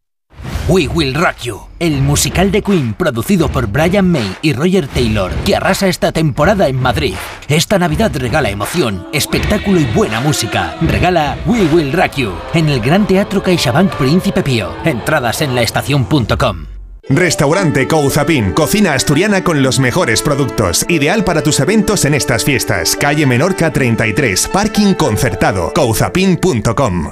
We 0.71 0.87
Will 0.87 1.13
Rock 1.13 1.39
You, 1.43 1.59
el 1.79 2.01
musical 2.01 2.49
de 2.49 2.61
Queen 2.61 2.93
producido 2.93 3.49
por 3.49 3.67
Brian 3.67 4.09
May 4.09 4.37
y 4.41 4.53
Roger 4.53 4.87
Taylor, 4.87 5.29
que 5.43 5.57
arrasa 5.57 5.89
esta 5.89 6.13
temporada 6.13 6.69
en 6.69 6.77
Madrid. 6.77 7.15
Esta 7.49 7.77
Navidad 7.77 8.09
regala 8.15 8.49
emoción, 8.49 9.05
espectáculo 9.11 9.81
y 9.81 9.83
buena 9.83 10.21
música. 10.21 10.77
Regala 10.79 11.37
We 11.45 11.63
Will 11.65 11.91
Rock 11.91 12.15
You 12.15 12.31
en 12.53 12.69
el 12.69 12.79
Gran 12.79 13.05
Teatro 13.05 13.43
CaixaBank 13.43 13.95
Príncipe 13.95 14.43
Pío. 14.43 14.73
Entradas 14.85 15.41
en 15.41 15.55
laestacion.com. 15.55 16.67
Restaurante 17.09 17.89
Couzapin, 17.89 18.53
cocina 18.53 18.93
asturiana 18.93 19.43
con 19.43 19.61
los 19.63 19.77
mejores 19.77 20.21
productos. 20.21 20.85
Ideal 20.87 21.25
para 21.25 21.43
tus 21.43 21.59
eventos 21.59 22.05
en 22.05 22.13
estas 22.13 22.45
fiestas. 22.45 22.95
Calle 22.95 23.25
Menorca 23.25 23.73
33, 23.73 24.47
parking 24.47 24.93
concertado. 24.93 25.73
Couzapin.com. 25.75 27.11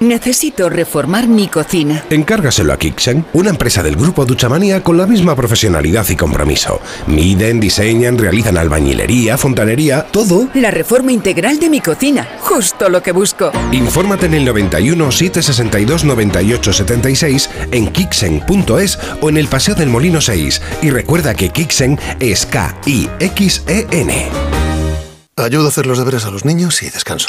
Necesito 0.00 0.68
reformar 0.68 1.28
mi 1.28 1.46
cocina. 1.46 2.04
Encárgaselo 2.10 2.72
a 2.72 2.76
Kixen, 2.76 3.24
una 3.32 3.50
empresa 3.50 3.80
del 3.80 3.94
grupo 3.94 4.24
Duchamania 4.24 4.82
con 4.82 4.98
la 4.98 5.06
misma 5.06 5.36
profesionalidad 5.36 6.04
y 6.08 6.16
compromiso. 6.16 6.80
Miden, 7.06 7.60
diseñan, 7.60 8.18
realizan 8.18 8.58
albañilería, 8.58 9.38
fontanería, 9.38 10.02
todo. 10.02 10.48
La 10.54 10.72
reforma 10.72 11.12
integral 11.12 11.60
de 11.60 11.70
mi 11.70 11.80
cocina, 11.80 12.28
justo 12.40 12.88
lo 12.88 13.04
que 13.04 13.12
busco. 13.12 13.52
Infórmate 13.70 14.26
en 14.26 14.34
el 14.34 14.44
91 14.44 15.12
762 15.12 16.02
98 16.02 16.72
76 16.72 17.50
en 17.70 17.92
kixen.es 17.92 18.98
o 19.20 19.28
en 19.28 19.36
el 19.36 19.46
Paseo 19.46 19.76
del 19.76 19.90
Molino 19.90 20.20
6 20.20 20.60
y 20.82 20.90
recuerda 20.90 21.34
que 21.34 21.50
Kixen 21.50 22.00
es 22.18 22.46
K 22.46 22.76
I 22.86 23.08
X 23.20 23.62
E 23.68 23.86
N. 23.92 24.28
Ayudo 25.36 25.66
a 25.66 25.68
hacer 25.68 25.86
los 25.86 25.98
deberes 25.98 26.24
a 26.24 26.32
los 26.32 26.44
niños 26.44 26.82
y 26.82 26.90
descanso. 26.90 27.28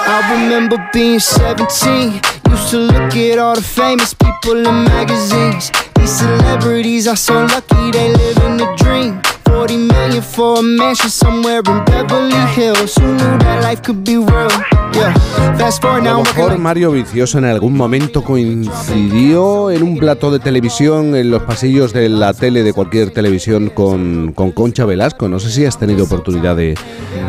I 0.05 0.33
remember 0.33 0.77
being 0.93 1.19
17. 1.19 2.21
Used 2.51 2.69
to 2.69 2.77
look 2.77 3.15
at 3.15 3.39
all 3.39 3.55
the 3.55 3.63
famous 3.63 4.13
people 4.13 4.67
in 4.67 4.83
magazines. 4.83 5.71
These 5.95 6.19
celebrities 6.19 7.07
are 7.07 7.17
so 7.17 7.47
lucky 7.47 7.89
they 7.89 8.09
live 8.09 8.37
in 8.45 8.61
a 8.61 8.75
dream. 8.75 9.19
40 9.57 9.77
million 9.77 10.21
for 10.21 10.59
a 10.59 10.61
mansion 10.61 11.09
somewhere 11.09 11.63
in 11.65 11.83
Beverly 11.85 12.37
Hills. 12.55 12.95
Who 12.95 13.07
knew 13.07 13.37
that 13.39 13.63
life 13.63 13.81
could 13.81 14.03
be 14.03 14.17
real? 14.17 14.49
Yeah. 14.93 15.13
Fast 15.57 15.81
forward 15.81 16.01
A 16.01 16.03
now, 16.03 16.13
lo 16.13 16.17
I'm 16.19 16.25
working 16.25 16.43
mejor 16.43 16.57
Mario 16.59 16.91
Vicioso 16.91 17.37
en 17.39 17.45
algún 17.45 17.75
momento 17.75 18.23
coincidió 18.23 19.69
en 19.71 19.83
un 19.83 19.97
plato 19.97 20.31
de 20.31 20.39
televisión 20.39 21.15
en 21.15 21.29
los 21.31 21.43
pasillos 21.43 21.91
de 21.93 22.09
la 22.09 22.33
tele 22.33 22.63
de 22.63 22.73
cualquier 22.73 23.11
televisión 23.11 23.69
con, 23.69 24.31
con 24.33 24.51
Concha 24.51 24.85
Velasco. 24.85 25.27
No 25.27 25.39
sé 25.39 25.49
si 25.51 25.65
has 25.65 25.77
tenido 25.77 26.05
oportunidad 26.05 26.55
de, 26.55 26.75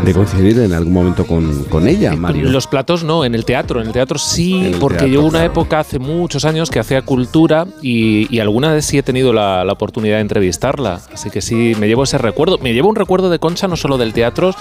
de 0.04 0.14
coincidir 0.14 0.58
en 0.60 0.72
algún 0.72 0.92
momento 0.92 1.26
con, 1.26 1.64
con 1.64 1.88
ella, 1.88 2.14
Mario. 2.14 2.50
Los 2.50 2.66
platos 2.66 3.04
no, 3.04 3.24
en 3.24 3.34
el 3.34 3.44
teatro. 3.44 3.80
En 3.80 3.86
el 3.86 3.92
teatro 3.92 4.18
sí, 4.18 4.66
el 4.66 4.76
porque 4.76 4.98
teatro, 4.98 5.12
yo 5.14 5.20
hubo 5.20 5.28
una 5.28 5.38
claro. 5.40 5.52
época 5.52 5.80
hace 5.80 5.98
muchos 5.98 6.44
años 6.44 6.70
que 6.70 6.78
hacía 6.78 7.02
cultura 7.02 7.66
y, 7.82 8.34
y 8.34 8.40
alguna 8.40 8.72
vez 8.72 8.84
sí 8.84 8.98
he 8.98 9.02
tenido 9.02 9.32
la, 9.32 9.64
la 9.64 9.72
oportunidad 9.72 10.16
de 10.16 10.22
entrevistarla. 10.22 11.00
Así 11.12 11.30
que 11.30 11.40
sí, 11.40 11.74
me 11.78 11.86
llevo 11.88 12.04
ese 12.04 12.17
recuerdo. 12.18 12.58
Me 12.58 12.72
llevo 12.72 12.88
un 12.88 12.96
recuerdo 12.96 13.30
de 13.30 13.38
Concha 13.38 13.68
no 13.68 13.76
solo 13.76 13.98
del 13.98 14.12
teatro. 14.12 14.52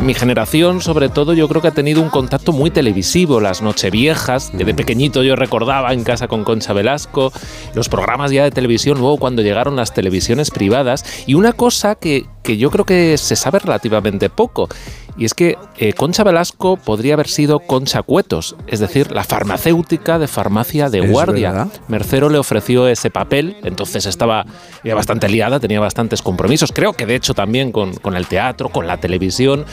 Mi 0.00 0.14
generación, 0.14 0.80
sobre 0.80 1.08
todo, 1.08 1.34
yo 1.34 1.48
creo 1.48 1.62
que 1.62 1.68
ha 1.68 1.74
tenido 1.74 2.02
un 2.02 2.10
contacto 2.10 2.52
muy 2.52 2.70
televisivo. 2.70 3.40
Las 3.40 3.62
Nocheviejas, 3.62 4.50
que 4.56 4.64
de 4.64 4.74
pequeñito 4.74 5.22
yo 5.22 5.36
recordaba 5.36 5.92
en 5.92 6.04
casa 6.04 6.28
con 6.28 6.44
Concha 6.44 6.72
Velasco. 6.72 7.32
Los 7.74 7.88
programas 7.88 8.30
ya 8.30 8.44
de 8.44 8.50
televisión, 8.50 8.98
luego 8.98 9.18
cuando 9.18 9.42
llegaron 9.42 9.76
las 9.76 9.94
televisiones 9.94 10.50
privadas. 10.50 11.04
Y 11.26 11.34
una 11.34 11.52
cosa 11.52 11.94
que, 11.94 12.26
que 12.42 12.56
yo 12.56 12.70
creo 12.70 12.84
que 12.84 13.16
se 13.18 13.36
sabe 13.36 13.58
relativamente 13.58 14.28
poco. 14.30 14.68
Y 15.16 15.24
es 15.24 15.34
que 15.34 15.56
eh, 15.78 15.92
Concha 15.92 16.24
Velasco 16.24 16.76
podría 16.76 17.14
haber 17.14 17.28
sido 17.28 17.60
Concha 17.60 18.02
Cuetos, 18.02 18.56
es 18.66 18.80
decir, 18.80 19.12
la 19.12 19.22
farmacéutica 19.22 20.18
de 20.18 20.26
farmacia 20.26 20.90
de 20.90 21.02
guardia. 21.06 21.52
verdad. 21.52 21.68
Mercero 21.86 22.28
le 22.28 22.38
ofreció 22.38 22.88
ese 22.88 23.10
papel, 23.10 23.56
entonces 23.62 24.06
estaba 24.06 24.44
ya 24.82 24.94
bastante 24.94 25.28
liada, 25.28 25.60
tenía 25.60 25.78
bastantes 25.78 26.20
compromisos, 26.20 26.72
creo 26.72 26.94
que 26.94 27.06
de 27.06 27.14
hecho 27.14 27.32
también 27.32 27.70
con, 27.70 27.94
con 27.94 28.16
el 28.16 28.26
teatro, 28.26 28.70
con 28.70 28.88
la 28.88 28.96
televisión, 28.96 29.64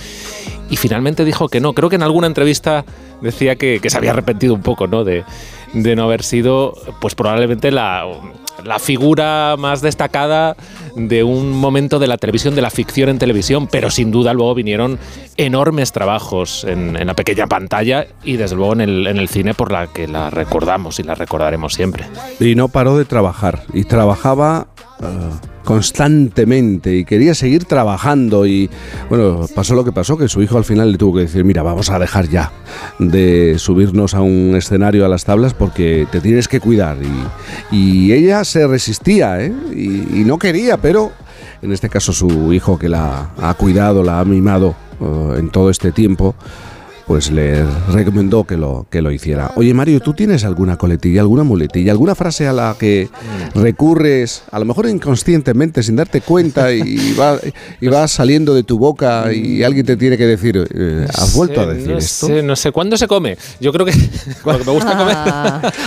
y 0.70 0.78
finalmente 0.78 1.26
dijo 1.26 1.50
que 1.50 1.60
no. 1.60 1.74
Creo 1.74 1.90
que 1.90 1.96
en 1.96 2.04
alguna 2.04 2.28
entrevista 2.28 2.86
decía 3.22 3.56
que, 3.56 3.80
que 3.82 3.90
se 3.90 3.98
había 3.98 4.12
arrepentido 4.12 4.54
un 4.54 4.62
poco 4.62 4.88
¿no? 4.88 5.04
de, 5.04 5.24
de 5.74 5.96
no 5.96 6.04
haber 6.04 6.24
sido, 6.24 6.74
pues 7.02 7.16
probablemente 7.16 7.72
la, 7.72 8.06
la 8.66 8.80
figura 8.80 9.56
más 9.58 9.82
destacada 9.82 10.56
de 10.96 11.24
un 11.24 11.52
momento 11.52 12.00
de 12.00 12.08
la 12.08 12.18
televisión, 12.18 12.56
de 12.56 12.62
la 12.62 12.70
ficción 12.70 13.10
en 13.10 13.20
televisión, 13.20 13.68
pero 13.68 13.90
sin 13.90 14.12
duda 14.12 14.34
luego 14.34 14.56
vinieron 14.56 15.00
enormes 15.38 15.92
trabajos 15.92 16.64
en, 16.64 16.94
la 17.06 17.14
pequeña 17.14 17.48
pantalla 17.48 18.08
y 18.24 18.38
desde 18.38 18.56
luego 18.56 18.74
en 18.74 18.82
el, 18.82 19.08
en 19.08 19.18
el 19.18 19.30
cine 19.30 19.54
por 19.54 19.72
la 19.72 19.88
que 19.88 20.08
la 20.08 20.30
recordamos 20.30 21.00
y 21.00 21.04
la 21.04 21.16
recordaremos 21.16 21.74
siempre. 21.74 22.06
Y 22.40 22.56
no 22.56 22.68
paró 22.68 22.98
de 22.98 23.06
trabajar. 23.06 23.64
Y 23.74 23.86
trabajaba 23.86 24.68
eh, 25.02 25.06
constantemente 25.64 26.96
y 26.96 27.06
quería 27.06 27.34
seguir 27.34 27.66
trabajando. 27.66 28.46
Y 28.46 28.70
bueno, 29.10 29.48
pasó 29.54 29.76
lo 29.76 29.84
que 29.84 29.92
pasó, 29.92 30.18
que 30.18 30.28
su 30.28 30.42
hijo 30.42 30.58
al 30.58 30.66
final 30.66 30.92
le 30.92 30.98
tuvo 30.98 31.16
que 31.16 31.22
decir, 31.22 31.44
mira, 31.44 31.64
vamos 31.64 31.90
a 31.90 32.00
dejar 32.00 32.30
ya 32.30 32.52
de 33.00 33.56
subirnos 33.58 34.14
a 34.14 34.22
un 34.22 34.56
escenario 34.56 35.06
a 35.06 35.10
las 35.10 35.26
tablas 35.26 35.54
porque 35.54 36.08
te 36.12 36.22
tienes 36.22 36.48
que 36.48 36.60
cuidar. 36.60 36.98
Y, 37.72 38.12
ella 38.12 38.44
se 38.44 38.68
resistía, 38.68 39.42
¿eh? 39.42 39.54
y, 39.74 40.20
y 40.20 40.24
no 40.26 40.38
quería, 40.38 40.78
pero 40.78 41.12
en 41.62 41.72
este 41.72 41.90
caso 41.90 42.12
su 42.12 42.52
hijo 42.54 42.78
que 42.78 42.90
la 42.90 43.30
ha 43.38 43.54
cuidado, 43.54 44.04
la 44.04 44.20
ha 44.20 44.26
mimado 44.26 44.76
eh, 45.00 45.36
en 45.40 45.50
todo 45.50 45.70
este 45.70 45.92
tiempo, 45.92 46.36
pues 47.12 47.30
le 47.30 47.66
recomendó 47.92 48.46
que 48.46 48.56
lo, 48.56 48.86
que 48.90 49.02
lo 49.02 49.12
hiciera. 49.12 49.52
Oye 49.58 49.74
Mario, 49.74 50.00
¿tú 50.00 50.14
tienes 50.14 50.46
alguna 50.46 50.78
coletilla, 50.78 51.20
alguna 51.20 51.44
muletilla, 51.44 51.92
alguna 51.92 52.16
frase 52.16 52.48
a 52.48 52.54
la 52.54 52.74
que 52.80 53.10
recurres, 53.54 54.44
a 54.50 54.60
lo 54.60 54.64
mejor 54.66 54.88
inconscientemente, 54.88 55.84
sin 55.84 55.98
darte 55.98 56.22
cuenta, 56.22 56.72
y 56.72 57.14
va, 57.20 57.38
y 57.82 57.88
va 57.90 58.08
saliendo 58.08 58.54
de 58.54 58.64
tu 58.64 58.80
boca 58.80 59.34
y 59.34 59.62
alguien 59.62 59.86
te 59.86 59.98
tiene 59.98 60.18
que 60.18 60.26
decir, 60.26 60.66
eh, 60.74 61.06
¿has 61.14 61.36
vuelto 61.36 61.60
a 61.60 61.66
decir 61.66 61.90
no 61.92 61.98
esto? 61.98 62.28
Sé, 62.28 62.42
no 62.44 62.56
sé, 62.56 62.72
¿cuándo 62.72 62.96
se 62.96 63.10
come? 63.10 63.38
Yo 63.60 63.74
creo 63.74 63.86
que 63.86 63.92
porque 64.44 64.64
me 64.64 64.72
gusta 64.72 64.98
comer. 64.98 65.18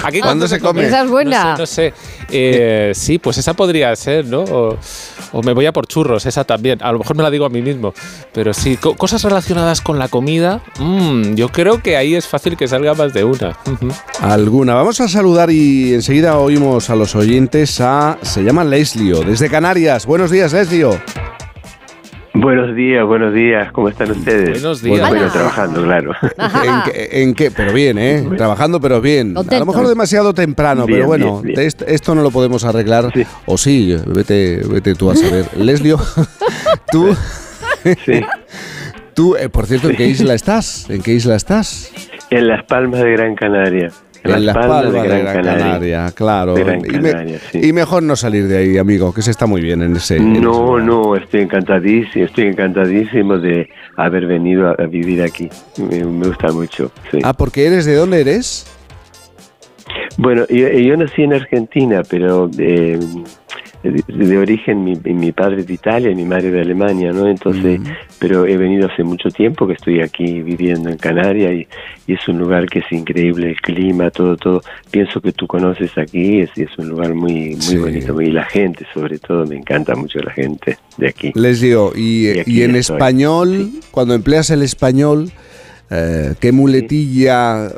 Aquí 0.05 0.21
¿Cuándo 0.21 0.47
se 0.47 0.61
come? 0.61 0.87
Esa 0.87 1.05
es 1.05 1.11
buena. 1.11 1.57
No 1.57 1.67
sé, 1.67 1.91
no 1.91 1.93
sé. 1.93 1.95
Eh, 2.31 2.93
sí, 2.95 3.19
pues 3.19 3.39
esa 3.39 3.55
podría 3.55 3.97
ser, 3.97 4.27
¿no? 4.27 4.41
O, 4.43 4.77
o 5.33 5.43
me 5.43 5.55
voy 5.55 5.65
a 5.65 5.73
por 5.73 5.87
churros, 5.87 6.27
esa 6.27 6.45
también. 6.45 6.81
A 6.83 6.93
lo 6.93 6.99
mejor 6.99 7.17
me 7.17 7.23
la 7.23 7.31
digo 7.31 7.47
a 7.47 7.49
mí 7.51 7.63
mismo. 7.63 7.95
Pero 8.35 8.53
sí, 8.53 8.77
co- 8.77 8.95
cosas 8.95 9.23
relacionadas 9.23 9.81
con 9.81 9.99
la 9.99 10.09
comida, 10.09 10.61
mm, 11.15 11.35
yo 11.35 11.49
creo 11.49 11.81
que 11.83 11.97
ahí 11.97 12.15
es 12.15 12.27
fácil 12.29 12.57
que 12.57 12.67
salga 12.69 12.95
más 12.95 13.13
de 13.13 13.25
una. 13.25 13.57
Alguna. 14.21 14.75
Vamos 14.75 15.01
a 15.01 15.09
saludar 15.09 15.51
y 15.51 15.95
enseguida 15.95 16.39
oímos 16.39 16.91
a 16.91 16.97
los 16.97 17.15
oyentes 17.15 17.81
a... 17.81 18.19
Se 18.23 18.43
llama 18.43 18.65
Leslio, 18.65 19.21
desde 19.23 19.49
Canarias. 19.49 20.07
Buenos 20.07 20.31
días, 20.31 20.53
Leslio. 20.53 20.99
Buenos 22.37 22.75
días, 22.75 23.07
buenos 23.07 23.33
días, 23.33 23.71
¿cómo 23.71 23.89
están 23.89 24.11
ustedes? 24.11 24.61
Buenos 24.61 24.83
días. 24.83 25.09
Bueno, 25.09 25.31
trabajando, 25.31 25.85
claro. 25.85 26.13
¿En 26.65 26.83
qué, 26.93 27.09
en 27.23 27.35
qué? 27.35 27.51
Pero 27.53 27.73
bien, 27.73 27.97
¿eh? 27.97 28.29
Trabajando, 28.37 28.81
pero 28.81 29.01
bien. 29.01 29.37
A 29.39 29.59
lo 29.61 29.67
mejor 29.67 29.87
demasiado 29.87 30.35
temprano, 30.35 30.85
Bien, 30.85 30.99
pero 30.99 31.07
bueno, 31.07 31.41
bien, 31.43 31.55
bien. 31.55 31.67
est- 31.69 31.83
esto 31.87 32.13
no 32.17 32.23
lo 32.23 32.33
podemos 32.33 32.65
arreglar. 32.65 33.13
O 33.47 33.57
sí, 33.57 33.97
vete, 34.09 34.63
vete 34.69 34.97
tú 34.97 35.13
a 35.13 35.17
saber. 35.17 35.47
Leslio, 35.57 35.97
tú... 36.91 37.17
tú, 39.15 39.37
eh, 39.37 39.49
por 39.49 39.67
cierto, 39.67 39.89
¿en 39.91 39.97
qué 39.97 40.07
isla 40.07 40.35
estás? 40.35 40.89
¿En 40.91 41.03
qué 41.03 41.13
isla 41.13 41.37
estás? 41.37 41.91
En 42.31 42.49
Las 42.49 42.65
Palmas 42.65 43.01
de 43.03 43.13
Gran 43.13 43.35
Canaria. 43.35 43.91
En 44.25 44.47
las 44.47 44.57
Palmas 44.57 44.85
palmas 44.85 45.03
de 45.03 45.09
Gran 45.23 45.43
Canaria, 45.43 46.11
claro. 46.15 46.59
Y, 46.59 46.65
me- 46.65 46.81
Canaria, 47.13 47.39
sí. 47.53 47.61
y 47.63 47.73
mejor 47.75 48.03
no 48.03 48.17
salir 48.17 48.49
de 48.49 48.57
ahí, 48.57 48.79
amigo, 48.79 49.13
que 49.13 49.21
se 49.21 49.31
está 49.31 49.45
muy 49.47 49.61
bien 49.61 49.83
en 49.83 49.97
ese. 49.97 50.17
en 50.17 50.41
No, 50.41 50.79
no, 50.81 51.15
estoy 51.15 51.43
encantadísimo, 51.43 52.25
estoy 52.25 52.47
encantadísimo 52.47 53.37
de 53.39 53.69
haber 53.99 54.27
venido 54.27 54.69
a, 54.71 54.73
a 54.83 54.87
vivir 54.87 55.23
aquí. 55.23 55.51
Me, 55.77 56.03
me 56.05 56.27
gusta 56.29 56.51
mucho. 56.53 56.91
sí. 57.11 57.19
Ah, 57.23 57.35
porque 57.35 57.67
eres 57.67 57.85
de 57.85 57.97
dónde 57.97 58.23
eres? 58.23 58.67
Bueno, 60.17 60.47
yo, 60.49 60.69
yo 60.71 60.97
nací 60.97 61.23
en 61.23 61.35
Argentina, 61.35 62.03
pero 62.09 62.49
eh, 62.59 62.99
de, 63.91 64.27
de 64.27 64.39
origen 64.39 64.83
mi, 64.85 64.95
mi 64.97 65.33
padre 65.33 65.61
es 65.61 65.67
de 65.67 65.75
Italia 65.75 66.11
y 66.11 66.15
mi 66.15 66.25
madre 66.25 66.51
de 66.51 66.61
Alemania, 66.61 67.13
¿no? 67.13 67.29
Entonces, 67.29 67.81
pero 68.19 68.47
he 68.47 68.57
venido 68.57 68.89
hace 68.89 69.05
mucho 69.05 69.29
tiempo 69.31 69.67
que 69.67 69.75
estoy 69.75 70.01
aquí 70.01 70.41
viviendo 70.43 70.89
en 70.91 70.97
Canarias 70.99 71.53
y, 71.53 71.67
y 72.07 72.15
es 72.15 72.27
un 72.29 72.39
lugar 72.39 72.67
que 72.67 72.81
es 72.81 72.91
increíble, 72.93 73.51
el 73.51 73.61
clima, 73.61 74.11
todo, 74.11 74.37
todo. 74.37 74.63
Pienso 74.91 75.21
que 75.21 75.33
tú 75.33 75.47
conoces 75.47 75.97
aquí, 75.99 76.41
es, 76.41 76.51
es 76.57 76.77
un 76.79 76.89
lugar 76.89 77.15
muy, 77.15 77.51
muy 77.51 77.61
Sí. 77.61 77.77
bonito 77.77 78.21
y 78.21 78.31
la 78.31 78.45
gente, 78.45 78.87
sobre 78.93 79.19
todo, 79.19 79.47
me 79.47 79.57
encanta 79.57 79.95
mucho 79.95 80.19
la 80.21 80.33
gente 80.33 80.77
de 80.97 81.09
aquí. 81.09 81.33
Les 81.35 81.61
digo, 81.61 81.93
y, 81.95 82.39
aquí 82.41 82.61
y 82.61 82.63
en 82.63 82.77
español, 82.77 83.71
cuando 83.91 84.15
empleas 84.15 84.51
el 84.51 84.63
español, 84.63 85.31
eh, 85.95 86.35
¿qué 86.41 86.51
muletilla 86.53 87.69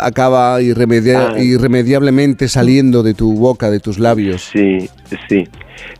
acaba 0.00 0.60
irremedia- 0.60 1.32
Ah. 1.34 1.38
irremediablemente 1.38 2.48
saliendo 2.48 3.02
de 3.02 3.14
tu 3.14 3.34
boca, 3.34 3.70
de 3.70 3.80
tus 3.80 3.98
labios? 3.98 4.42
Sí, 4.52 4.88
sí. 5.28 5.44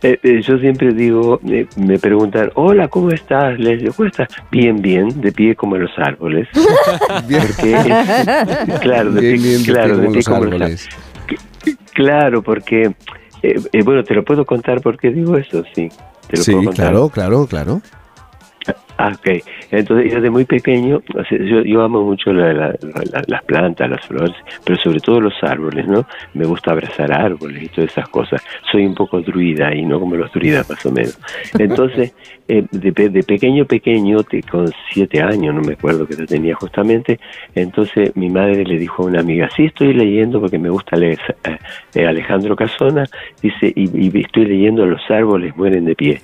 Eh, 0.02 0.18
eh, 0.22 0.40
yo 0.42 0.56
siempre 0.58 0.92
digo, 0.94 1.40
me 1.76 1.98
preguntan, 1.98 2.50
hola, 2.54 2.88
¿cómo 2.88 3.10
estás, 3.10 3.58
Leslie? 3.58 3.90
¿Cómo 3.90 4.08
estás? 4.08 4.28
Bien, 4.50 4.80
bien, 4.80 5.20
de 5.20 5.32
pie 5.32 5.54
como 5.56 5.76
los 5.76 5.90
árboles. 5.98 6.46
Porque 7.08 7.72
es- 7.74 8.78
claro, 8.80 9.10
de 9.12 9.20
Bien, 9.20 9.40
pie, 9.42 9.42
bien, 9.50 9.58
de 9.58 9.64
pie 9.64 9.72
claro, 9.74 9.88
como 9.94 10.02
de 10.02 10.08
pie 10.08 10.16
los 10.16 10.24
como 10.28 10.44
los 10.44 10.52
árboles. 10.54 10.88
Claro, 11.92 12.42
porque, 12.42 12.92
eh, 13.42 13.60
eh, 13.72 13.82
bueno, 13.84 14.02
te 14.04 14.14
lo 14.14 14.24
puedo 14.24 14.44
contar 14.44 14.80
por 14.80 14.98
qué 14.98 15.10
digo 15.10 15.36
eso, 15.36 15.62
sí. 15.74 15.88
Te 16.28 16.36
lo 16.38 16.42
Sí, 16.42 16.52
puedo 16.52 16.64
contar. 16.66 16.86
claro, 16.90 17.08
claro, 17.08 17.46
claro. 17.46 17.82
Ah, 18.96 19.12
ok. 19.12 19.42
Entonces, 19.72 20.12
yo 20.12 20.20
de 20.20 20.30
muy 20.30 20.44
pequeño, 20.44 21.02
yo, 21.30 21.62
yo 21.62 21.82
amo 21.82 22.04
mucho 22.04 22.32
la- 22.32 22.52
la- 22.52 22.68
la- 22.70 23.24
las 23.26 23.42
plantas, 23.44 23.90
las 23.90 24.06
flores, 24.06 24.34
pero 24.64 24.78
sobre 24.78 25.00
todo 25.00 25.20
los 25.20 25.34
árboles, 25.42 25.86
¿no? 25.88 26.06
Me 26.34 26.44
gusta 26.46 26.70
abrazar 26.70 27.12
árboles 27.12 27.64
y 27.64 27.68
todas 27.68 27.90
esas 27.90 28.08
cosas. 28.08 28.42
Soy 28.70 28.86
un 28.86 28.94
poco 28.94 29.20
druida 29.20 29.74
y 29.74 29.84
no 29.84 29.98
como 29.98 30.14
los 30.14 30.32
druidas, 30.32 30.70
más 30.70 30.86
o 30.86 30.92
menos. 30.92 31.18
Entonces, 31.58 32.14
eh, 32.48 32.64
de, 32.70 33.08
de 33.10 33.22
pequeño, 33.24 33.64
pequeño, 33.64 34.22
te- 34.22 34.42
con 34.42 34.70
siete 34.92 35.20
años, 35.20 35.54
no 35.54 35.62
me 35.62 35.72
acuerdo 35.72 36.06
que 36.06 36.14
tenía 36.14 36.54
justamente, 36.54 37.18
entonces 37.54 38.14
mi 38.16 38.30
madre 38.30 38.64
le 38.64 38.78
dijo 38.78 39.02
a 39.02 39.06
una 39.06 39.20
amiga, 39.20 39.48
sí, 39.56 39.64
estoy 39.64 39.92
leyendo 39.92 40.40
porque 40.40 40.58
me 40.58 40.70
gusta 40.70 40.96
leer 40.96 41.18
eh, 41.44 41.56
eh, 41.96 42.06
Alejandro 42.06 42.54
Casona, 42.54 43.04
dice, 43.42 43.72
y, 43.74 43.90
y 44.18 44.20
estoy 44.22 44.46
leyendo 44.46 44.86
Los 44.86 45.02
árboles 45.10 45.56
mueren 45.56 45.84
de 45.84 45.94
pie. 45.96 46.20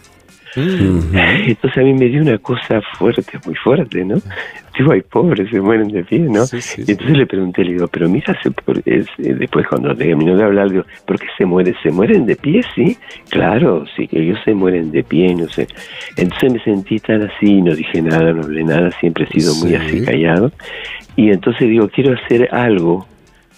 Entonces 0.56 1.78
a 1.78 1.80
mí 1.82 1.92
me 1.94 2.06
dio 2.06 2.22
una 2.22 2.38
cosa 2.38 2.80
fuerte, 2.98 3.38
muy 3.44 3.54
fuerte, 3.54 4.04
¿no? 4.04 4.16
Digo, 4.78 4.92
ay, 4.92 5.02
pobre, 5.02 5.48
se 5.50 5.60
mueren 5.60 5.88
de 5.88 6.04
pie, 6.04 6.20
¿no? 6.20 6.44
y 6.78 6.90
entonces 6.92 7.16
le 7.16 7.26
pregunté, 7.26 7.64
le 7.64 7.72
digo, 7.72 7.88
pero 7.88 8.08
mira, 8.08 8.36
eh, 8.86 9.04
después 9.18 9.66
cuando 9.68 9.94
terminó 9.94 10.36
de 10.36 10.44
hablar, 10.44 10.70
digo, 10.70 10.84
¿por 11.06 11.18
qué 11.18 11.26
se 11.36 11.44
mueren? 11.44 11.74
¿Se 11.82 11.90
mueren 11.90 12.24
de 12.24 12.36
pie? 12.36 12.62
Sí, 12.74 12.96
claro, 13.28 13.84
sí, 13.96 14.06
que 14.08 14.20
ellos 14.22 14.38
se 14.44 14.54
mueren 14.54 14.90
de 14.90 15.02
pie, 15.02 15.34
no 15.34 15.48
sé. 15.48 15.66
Entonces 16.16 16.52
me 16.52 16.60
sentí 16.60 16.98
tan 16.98 17.22
así, 17.22 17.60
no 17.60 17.74
dije 17.74 18.00
nada, 18.00 18.32
no 18.32 18.42
hablé 18.42 18.64
nada, 18.64 18.90
siempre 19.00 19.24
he 19.28 19.40
sido 19.40 19.54
muy 19.56 19.70
Sí. 19.70 19.76
así 19.76 20.04
callado. 20.04 20.50
Y 21.16 21.30
entonces 21.30 21.68
digo, 21.68 21.88
quiero 21.88 22.14
hacer 22.14 22.48
algo 22.54 23.06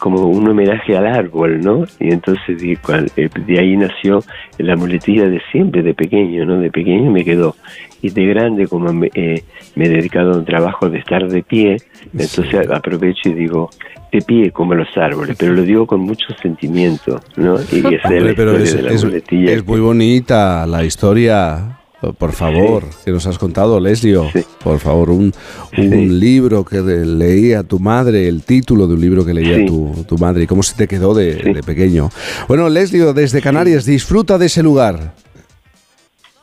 como 0.02 0.26
un 0.26 0.48
homenaje 0.48 0.96
al 0.96 1.06
árbol, 1.06 1.60
¿no? 1.60 1.84
Y 2.00 2.12
entonces 2.12 2.60
cual- 2.84 3.08
eh, 3.16 3.28
de 3.46 3.58
ahí 3.60 3.76
nació 3.76 4.18
la 4.58 4.74
muletilla 4.74 5.28
de 5.28 5.40
siempre, 5.52 5.80
de 5.84 5.94
pequeño, 5.94 6.44
¿no? 6.44 6.58
De 6.58 6.72
pequeño 6.72 7.08
me 7.12 7.22
quedó. 7.24 7.54
Y 8.02 8.10
de 8.10 8.24
grande, 8.26 8.66
como 8.66 8.92
me, 8.92 9.08
eh, 9.14 9.44
me 9.76 9.84
he 9.84 9.88
dedicado 9.88 10.32
a 10.32 10.38
un 10.38 10.44
trabajo 10.44 10.90
de 10.90 10.98
estar 10.98 11.28
de 11.28 11.44
pie, 11.44 11.76
entonces 12.18 12.68
aprovecho 12.68 13.28
y 13.28 13.34
digo, 13.34 13.70
de 14.10 14.20
pie 14.22 14.50
como 14.50 14.74
los 14.74 14.88
árboles, 14.96 15.36
pero 15.38 15.52
lo 15.52 15.62
digo 15.62 15.86
con 15.86 16.00
mucho 16.00 16.26
sentimiento, 16.42 17.20
¿no? 17.36 17.54
Y 17.70 17.78
esa 17.94 18.08
es 18.08 18.10
la 18.10 18.18
Hombre, 18.18 18.34
pero 18.34 18.50
historia 18.58 18.64
es, 18.64 18.76
de 18.76 18.82
la 18.82 18.90
es- 18.92 19.04
muletilla. 19.04 19.52
es 19.52 19.64
muy 19.64 19.78
bonita 19.80 20.66
la 20.66 20.84
historia. 20.84 21.78
Por 22.18 22.32
favor, 22.32 22.84
que 23.04 23.12
nos 23.12 23.26
has 23.26 23.38
contado, 23.38 23.78
Leslio. 23.78 24.28
Por 24.64 24.80
favor, 24.80 25.10
un, 25.10 25.32
un 25.78 26.18
libro 26.18 26.64
que 26.64 26.80
leía 26.80 27.62
tu 27.62 27.78
madre, 27.78 28.26
el 28.26 28.42
título 28.42 28.88
de 28.88 28.94
un 28.94 29.00
libro 29.00 29.24
que 29.24 29.32
leía 29.32 29.64
tu, 29.66 30.04
tu 30.08 30.18
madre 30.18 30.44
y 30.44 30.46
cómo 30.46 30.62
se 30.64 30.74
te 30.74 30.88
quedó 30.88 31.14
de, 31.14 31.34
de 31.36 31.62
pequeño. 31.62 32.10
Bueno, 32.48 32.68
Leslio, 32.68 33.12
desde 33.12 33.40
Canarias, 33.40 33.84
disfruta 33.84 34.36
de 34.36 34.46
ese 34.46 34.62
lugar. 34.62 35.14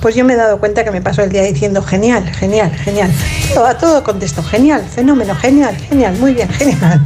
Pues 0.00 0.14
yo 0.14 0.24
me 0.24 0.34
he 0.34 0.36
dado 0.36 0.58
cuenta 0.58 0.84
que 0.84 0.90
me 0.90 1.00
paso 1.00 1.22
el 1.22 1.30
día 1.30 1.42
diciendo 1.42 1.82
genial, 1.82 2.24
genial, 2.34 2.70
genial. 2.72 3.10
Todo, 3.54 3.66
a 3.66 3.78
todo 3.78 4.04
contesto 4.04 4.42
genial, 4.42 4.84
fenómeno, 4.84 5.34
genial, 5.34 5.76
genial, 5.76 6.16
muy 6.18 6.34
bien, 6.34 6.48
genial. 6.48 7.02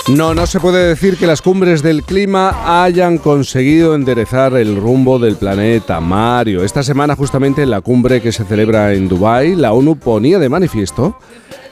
No, 0.09 0.33
no 0.33 0.47
se 0.47 0.59
puede 0.59 0.87
decir 0.87 1.17
que 1.17 1.27
las 1.27 1.43
cumbres 1.43 1.83
del 1.83 2.01
clima 2.01 2.83
hayan 2.83 3.19
conseguido 3.19 3.93
enderezar 3.93 4.55
el 4.55 4.75
rumbo 4.75 5.19
del 5.19 5.35
planeta 5.35 6.01
Mario. 6.01 6.63
Esta 6.63 6.81
semana, 6.81 7.15
justamente 7.15 7.61
en 7.61 7.69
la 7.69 7.81
cumbre 7.81 8.19
que 8.19 8.31
se 8.31 8.43
celebra 8.43 8.93
en 8.93 9.07
Dubái, 9.07 9.55
la 9.55 9.71
ONU 9.71 9.97
ponía 9.97 10.39
de 10.39 10.49
manifiesto 10.49 11.19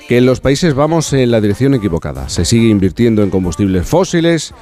que 0.08 0.20
en 0.20 0.28
los 0.28 0.40
países 0.40 0.76
vamos 0.76 1.12
en 1.14 1.32
la 1.32 1.42
dirección 1.42 1.74
equivocada. 1.74 2.30
Se 2.30 2.46
sigue 2.46 2.68
invirtiendo 2.68 3.24
en 3.24 3.32
combustibles 3.32 3.88
fósiles. 3.88 4.54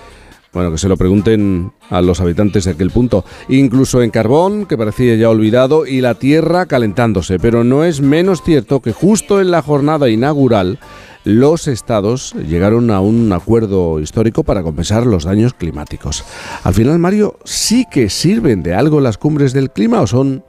Bueno, 0.54 0.72
que 0.72 0.78
se 0.78 0.88
lo 0.88 0.96
pregunten 0.96 1.74
a 1.90 2.00
los 2.00 2.22
habitantes 2.22 2.64
de 2.64 2.72
aquel 2.72 2.92
punto. 2.92 3.26
Incluso 3.50 4.02
en 4.02 4.10
carbón, 4.10 4.68
que 4.68 4.78
parecía 4.78 5.16
ya 5.16 5.30
olvidado, 5.30 5.86
y 5.86 6.00
la 6.00 6.16
tierra 6.16 6.66
calentándose. 6.66 7.40
Pero 7.40 7.66
no 7.66 7.84
es 7.84 8.00
menos 8.00 8.42
cierto 8.42 8.82
que 8.82 8.94
justo 8.94 9.42
en 9.42 9.52
la 9.52 9.62
jornada 9.62 10.10
inaugural 10.10 10.80
los 11.26 11.68
estados 11.68 12.34
llegaron 12.48 12.90
a 12.92 13.02
un 13.02 13.34
acuerdo 13.34 14.00
histórico 14.00 14.44
para 14.44 14.64
compensar 14.64 15.06
los 15.06 15.26
daños 15.26 15.54
climáticos. 15.54 16.24
Al 16.64 16.74
final, 16.74 17.00
Mario, 17.00 17.38
¿sí 17.44 17.86
que 17.92 18.10
sirven 18.10 18.64
de 18.64 18.74
algo 18.76 19.00
las 19.02 19.18
cumbres 19.18 19.52
del 19.52 19.72
clima 19.72 20.02
o 20.02 20.08
son 20.08 20.44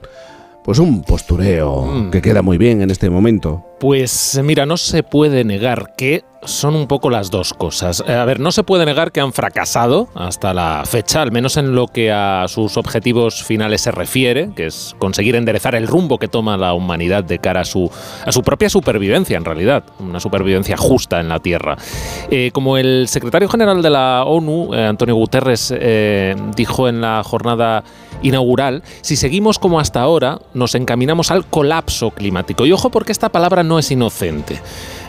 pues 0.65 0.79
un 0.81 1.03
postureo 1.03 1.83
Mm. 1.87 2.11
que 2.11 2.21
queda 2.21 2.43
muy 2.43 2.59
bien 2.59 2.83
en 2.83 2.91
este 2.91 3.09
momento. 3.09 3.65
Pues 3.79 4.41
mira, 4.43 4.67
no 4.67 4.77
se 4.77 5.03
puede 5.05 5.45
negar 5.45 5.95
que 5.97 6.25
son 6.47 6.75
un 6.75 6.87
poco 6.87 7.11
las 7.11 7.31
dos 7.31 7.53
cosas. 7.53 8.03
Eh, 8.07 8.15
A 8.15 8.25
ver, 8.25 8.41
no 8.41 8.53
se 8.53 8.63
puede 8.63 8.87
negar 8.87 9.13
que 9.13 9.21
han 9.21 9.33
fracasado 9.33 10.09
hasta 10.15 10.55
la 10.55 10.83
fecha, 10.87 11.23
al 11.23 11.33
menos 11.33 11.57
en 11.57 11.75
lo 11.75 11.87
que 11.89 12.11
a 12.13 12.47
sus 12.49 12.77
objetivos 12.77 13.45
finales 13.45 13.83
se 13.83 13.91
refiere, 13.91 14.51
que 14.57 14.67
es 14.67 14.95
conseguir 14.99 15.37
enderezar 15.37 15.75
el 15.75 15.87
rumbo 15.87 16.19
que 16.19 16.29
toma 16.29 16.57
la 16.57 16.73
humanidad 16.73 17.25
de 17.25 17.39
cara 17.39 17.61
a 17.61 17.65
su, 17.65 17.91
a 18.25 18.33
su 18.33 18.43
propia 18.43 18.71
supervivencia, 18.71 19.37
en 19.37 19.45
realidad, 19.45 19.85
una 19.99 20.21
supervivencia 20.21 20.77
justa 20.77 21.21
en 21.21 21.29
la 21.29 21.41
Tierra. 21.41 21.77
Eh, 22.31 22.51
como 22.53 22.77
el 22.79 23.09
secretario 23.09 23.49
general 23.49 23.83
de 23.83 23.91
la 23.91 24.25
ONU, 24.25 24.75
eh, 24.75 24.87
Antonio 24.87 25.15
Guterres, 25.15 25.75
dijo 26.57 26.89
en 26.89 27.01
la 27.01 27.23
jornada 27.25 27.85
inaugural, 28.23 28.83
si 29.03 29.17
seguimos 29.17 29.59
como 29.59 29.79
hasta 29.81 30.01
ahora, 30.01 30.41
nos 30.55 30.75
encaminamos 30.75 31.31
al 31.31 31.45
colapso 31.47 32.11
climático. 32.11 32.65
Y 32.67 32.73
ojo 32.73 32.91
porque 32.91 33.13
esta 33.13 33.29
palabra 33.29 33.63
no 33.63 33.79
es 33.79 33.91
inocente. 33.91 34.61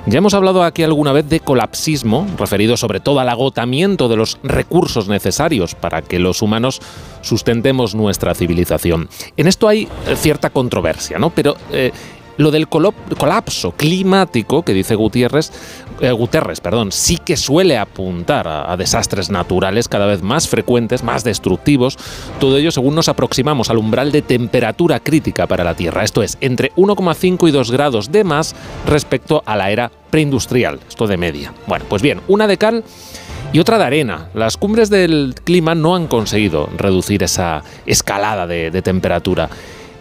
Ya 0.08 0.20
hemos 0.20 0.34
hablado 0.34 0.64
aquí 0.64 0.84
alguna 0.84 1.12
vez 1.12 1.28
de 1.28 1.42
colapsismo, 1.42 2.26
referido 2.40 2.78
sobre 2.78 3.02
todo 3.02 3.20
al 3.20 3.28
agotamiento 3.28 4.08
de 4.08 4.16
los 4.16 4.40
recursos 4.42 5.10
necesarios 5.10 5.76
para 5.76 6.02
que 6.02 6.18
los 6.18 6.42
humanos 6.42 6.82
sustentemos 7.22 7.94
nuestra 7.94 8.34
civilización. 8.34 9.10
En 9.36 9.48
esto 9.48 9.68
hay 9.68 9.84
eh, 10.08 10.16
cierta 10.16 10.50
controversia, 10.50 11.20
¿no? 11.20 11.32
Pero 11.32 11.58
eh, 11.74 11.92
lo 12.38 12.52
del 12.52 12.70
colapso 12.70 13.72
climático 13.72 14.64
que 14.64 14.74
dice 14.74 14.96
Gutiérrez, 14.96 15.52
eh, 16.02 16.12
Guterres, 16.12 16.62
perdón, 16.62 16.92
sí 16.92 17.18
que 17.18 17.38
suele 17.38 17.78
apuntar 17.78 18.48
a, 18.48 18.78
desastres 18.78 19.30
naturales 19.30 19.88
cada 19.88 20.06
vez 20.06 20.22
más 20.22 20.48
frecuentes, 20.48 21.04
más 21.04 21.24
destructivos. 21.24 21.98
Todo 22.40 22.58
ello 22.58 22.72
según 22.72 22.96
nos 22.96 23.10
aproximamos 23.10 23.70
al 23.70 23.78
umbral 23.78 24.12
de 24.12 24.22
temperatura 24.22 25.00
crítica 25.00 25.48
para 25.48 25.64
la 25.64 25.76
Tierra, 25.76 26.04
esto 26.04 26.24
es, 26.24 26.38
entre 26.42 26.72
1,5 26.74 27.48
y 27.48 27.52
2 27.52 27.72
grados 27.72 28.12
de 28.12 28.24
más 28.24 28.56
respecto 28.86 29.44
a 29.46 29.56
la 29.56 29.72
era 29.72 29.92
preindustrial, 30.10 30.80
esto 30.88 31.08
de 31.08 31.18
media. 31.18 31.54
Bueno, 31.66 31.86
pues 31.90 32.02
bien, 32.02 32.22
una 32.28 32.48
de 32.48 32.58
cal 32.58 32.84
y 33.54 33.60
otra 33.60 33.78
de 33.78 33.86
arena. 33.86 34.30
Las 34.34 34.58
cumbres 34.58 34.90
del 34.90 35.36
clima 35.44 35.76
no 35.76 35.96
han 35.96 36.08
conseguido 36.08 36.70
reducir 36.78 37.24
esa 37.24 37.64
escalada 37.86 38.46
de, 38.48 38.72
de 38.72 38.82
temperatura. 38.82 39.50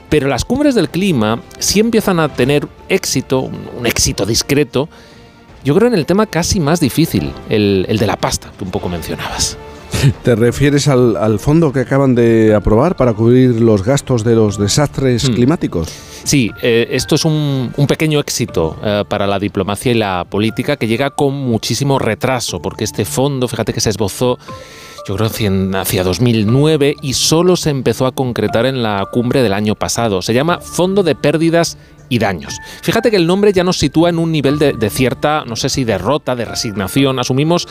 Pero 0.09 0.29
las 0.29 0.45
cumbres 0.45 0.75
del 0.75 0.89
clima 0.89 1.41
sí 1.59 1.81
empiezan 1.81 2.21
a 2.21 2.29
tener 2.29 2.69
éxito, 2.89 3.41
un 3.41 3.87
éxito 3.87 4.25
discreto, 4.25 4.89
yo 5.67 5.75
creo 5.75 5.89
en 5.89 5.95
el 5.95 6.07
tema 6.07 6.27
casi 6.27 6.61
más 6.61 6.81
difícil, 6.81 7.33
el, 7.51 7.85
el 7.89 7.99
de 7.99 8.07
la 8.07 8.17
pasta, 8.17 8.51
que 8.57 8.65
un 8.65 8.71
poco 8.71 8.89
mencionabas. 8.89 9.59
¿Te 10.23 10.35
refieres 10.35 10.89
al, 10.89 11.17
al 11.17 11.39
fondo 11.39 11.73
que 11.73 11.81
acaban 11.81 12.15
de 12.15 12.55
aprobar 12.55 12.97
para 12.97 13.13
cubrir 13.15 13.61
los 13.61 13.83
gastos 13.85 14.25
de 14.25 14.35
los 14.35 14.59
desastres 14.59 15.29
Hmm. 15.29 15.35
climáticos? 15.35 15.89
Sí, 16.25 16.51
eh, 16.63 16.89
esto 16.91 17.15
es 17.15 17.25
un, 17.25 17.73
un 17.77 17.87
pequeño 17.87 18.19
éxito 18.21 18.77
eh, 18.85 19.05
para 19.09 19.27
la 19.27 19.39
diplomacia 19.39 19.93
y 19.93 19.95
la 19.95 20.25
política 20.29 20.77
que 20.77 20.87
llega 20.89 21.11
con 21.11 21.35
muchísimo 21.35 21.99
retraso, 21.99 22.61
porque 22.61 22.85
este 22.85 23.05
fondo, 23.05 23.47
fíjate 23.49 23.73
que 23.73 23.81
se 23.81 23.91
esbozó 23.91 24.39
yo 25.09 25.15
creo 25.15 25.29
hacia- 25.29 25.81
hacia 25.81 26.03
2009 26.03 26.97
y 27.01 27.13
solo 27.13 27.55
se 27.55 27.71
empezó 27.71 28.07
a 28.07 28.13
concretar 28.13 28.67
en 28.67 28.83
la 28.83 29.07
cumbre 29.13 29.41
del 29.41 29.53
año 29.53 29.77
pasado. 29.77 30.21
Se 30.21 30.35
llama 30.35 30.59
Fondo 30.59 31.05
de 31.05 31.15
Pérdidas 31.15 31.79
y 32.09 32.19
Daños. 32.19 32.59
Fíjate 32.83 33.11
que 33.11 33.17
el 33.17 33.27
nombre 33.27 33.53
ya 33.53 33.65
nos 33.65 33.79
sitúa 33.79 34.11
en 34.11 34.19
un 34.19 34.33
nivel 34.33 34.59
de, 34.59 34.91
cierta, 34.91 35.45
no 35.47 35.57
sé 35.57 35.69
si 35.69 35.85
derrota, 35.85 36.37
de 36.37 36.45
resignación. 36.45 37.19
Asumimos 37.19 37.69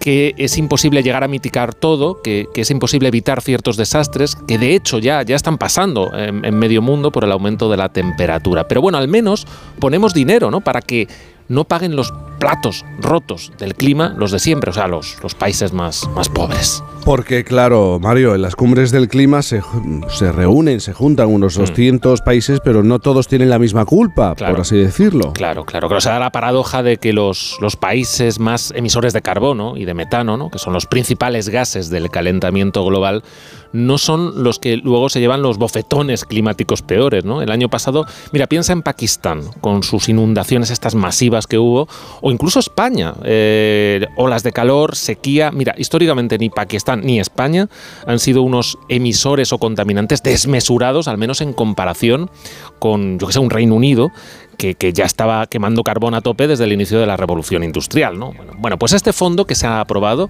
que 0.00 0.34
es 0.38 0.56
imposible 0.56 1.02
llegar 1.02 1.24
a 1.24 1.28
mitigar 1.28 1.74
todo, 1.74 2.22
que, 2.22 2.46
que 2.54 2.62
es 2.62 2.70
imposible 2.70 3.08
evitar 3.08 3.42
ciertos 3.42 3.76
desastres, 3.76 4.34
que 4.34 4.56
de 4.56 4.74
hecho 4.74 4.98
ya, 4.98 5.22
ya 5.22 5.36
están 5.36 5.58
pasando 5.58 6.16
en, 6.16 6.44
en 6.44 6.58
medio 6.58 6.80
mundo 6.80 7.12
por 7.12 7.24
el 7.24 7.32
aumento 7.32 7.70
de 7.70 7.76
la 7.76 7.90
temperatura. 7.90 8.66
Pero 8.66 8.80
bueno, 8.80 8.96
al 8.96 9.08
menos 9.08 9.46
ponemos 9.78 10.14
dinero, 10.14 10.50
¿no? 10.50 10.62
Para 10.62 10.80
que 10.80 11.06
no 11.50 11.64
paguen 11.64 11.94
los 11.96 12.14
platos 12.38 12.86
rotos 12.98 13.52
del 13.58 13.74
clima 13.74 14.14
los 14.16 14.30
de 14.30 14.38
siempre, 14.38 14.70
o 14.70 14.72
sea, 14.72 14.86
los, 14.88 15.18
los 15.22 15.34
países 15.34 15.74
más, 15.74 16.08
más 16.14 16.30
pobres. 16.30 16.82
Porque 17.04 17.44
claro, 17.44 17.98
Mario, 18.00 18.34
en 18.34 18.40
las 18.40 18.56
cumbres 18.56 18.90
del 18.92 19.08
clima 19.08 19.42
se, 19.42 19.60
se 20.08 20.32
reúnen, 20.32 20.80
se 20.80 20.94
juntan 20.94 21.28
unos 21.28 21.56
200 21.56 22.22
países, 22.22 22.60
pero 22.64 22.82
no 22.82 22.98
todos 22.98 23.28
tienen 23.28 23.50
la 23.50 23.58
misma 23.58 23.84
culpa, 23.84 24.34
Claro. 24.34 24.54
por 24.54 24.62
así 24.62 24.76
decirlo. 24.78 25.34
Claro, 25.34 25.64
claro, 25.66 25.88
que 25.90 26.00
se 26.00 26.08
da 26.08 26.18
la 26.18 26.32
paradoja 26.32 26.82
de 26.82 26.96
que 26.96 27.12
los, 27.12 27.58
los 27.60 27.76
países 27.76 28.38
más 28.38 28.72
emisores 28.74 29.12
de 29.12 29.20
carbono 29.20 29.76
y 29.76 29.84
de 29.84 29.92
metano, 29.92 30.38
¿no? 30.38 30.50
que 30.50 30.58
son 30.58 30.72
los 30.72 30.86
principales 30.86 31.50
gases 31.50 31.90
del 31.90 32.10
calentamiento 32.10 32.82
global, 32.86 33.22
no 33.72 33.98
son 33.98 34.42
los 34.42 34.58
que 34.58 34.76
luego 34.76 35.08
se 35.08 35.20
llevan 35.20 35.42
los 35.42 35.58
bofetones 35.58 36.24
climáticos 36.24 36.82
peores. 36.82 37.24
¿no? 37.24 37.42
El 37.42 37.50
año 37.50 37.68
pasado, 37.68 38.06
mira, 38.32 38.46
piensa 38.46 38.72
en 38.72 38.82
Pakistán, 38.82 39.42
con 39.60 39.82
sus 39.82 40.08
inundaciones 40.08 40.70
estas 40.70 40.94
masivas 40.94 41.46
que 41.46 41.58
hubo, 41.58 41.88
o 42.20 42.30
incluso 42.30 42.58
España, 42.58 43.14
eh, 43.24 44.06
olas 44.16 44.42
de 44.42 44.52
calor, 44.52 44.96
sequía. 44.96 45.50
Mira, 45.50 45.74
históricamente 45.78 46.38
ni 46.38 46.50
Pakistán 46.50 47.02
ni 47.04 47.20
España 47.20 47.68
han 48.06 48.18
sido 48.18 48.42
unos 48.42 48.78
emisores 48.88 49.52
o 49.52 49.58
contaminantes 49.58 50.22
desmesurados, 50.22 51.08
al 51.08 51.18
menos 51.18 51.40
en 51.40 51.52
comparación 51.52 52.30
con, 52.78 53.18
yo 53.18 53.26
que 53.26 53.32
sé, 53.32 53.38
un 53.38 53.50
Reino 53.50 53.74
Unido 53.74 54.10
que, 54.56 54.74
que 54.74 54.92
ya 54.92 55.04
estaba 55.04 55.46
quemando 55.46 55.82
carbón 55.84 56.14
a 56.14 56.20
tope 56.20 56.46
desde 56.46 56.64
el 56.64 56.72
inicio 56.72 57.00
de 57.00 57.06
la 57.06 57.16
revolución 57.16 57.64
industrial. 57.64 58.18
¿no? 58.18 58.32
Bueno, 58.32 58.52
bueno, 58.58 58.78
pues 58.78 58.92
este 58.92 59.12
fondo 59.12 59.46
que 59.46 59.54
se 59.54 59.66
ha 59.66 59.80
aprobado, 59.80 60.28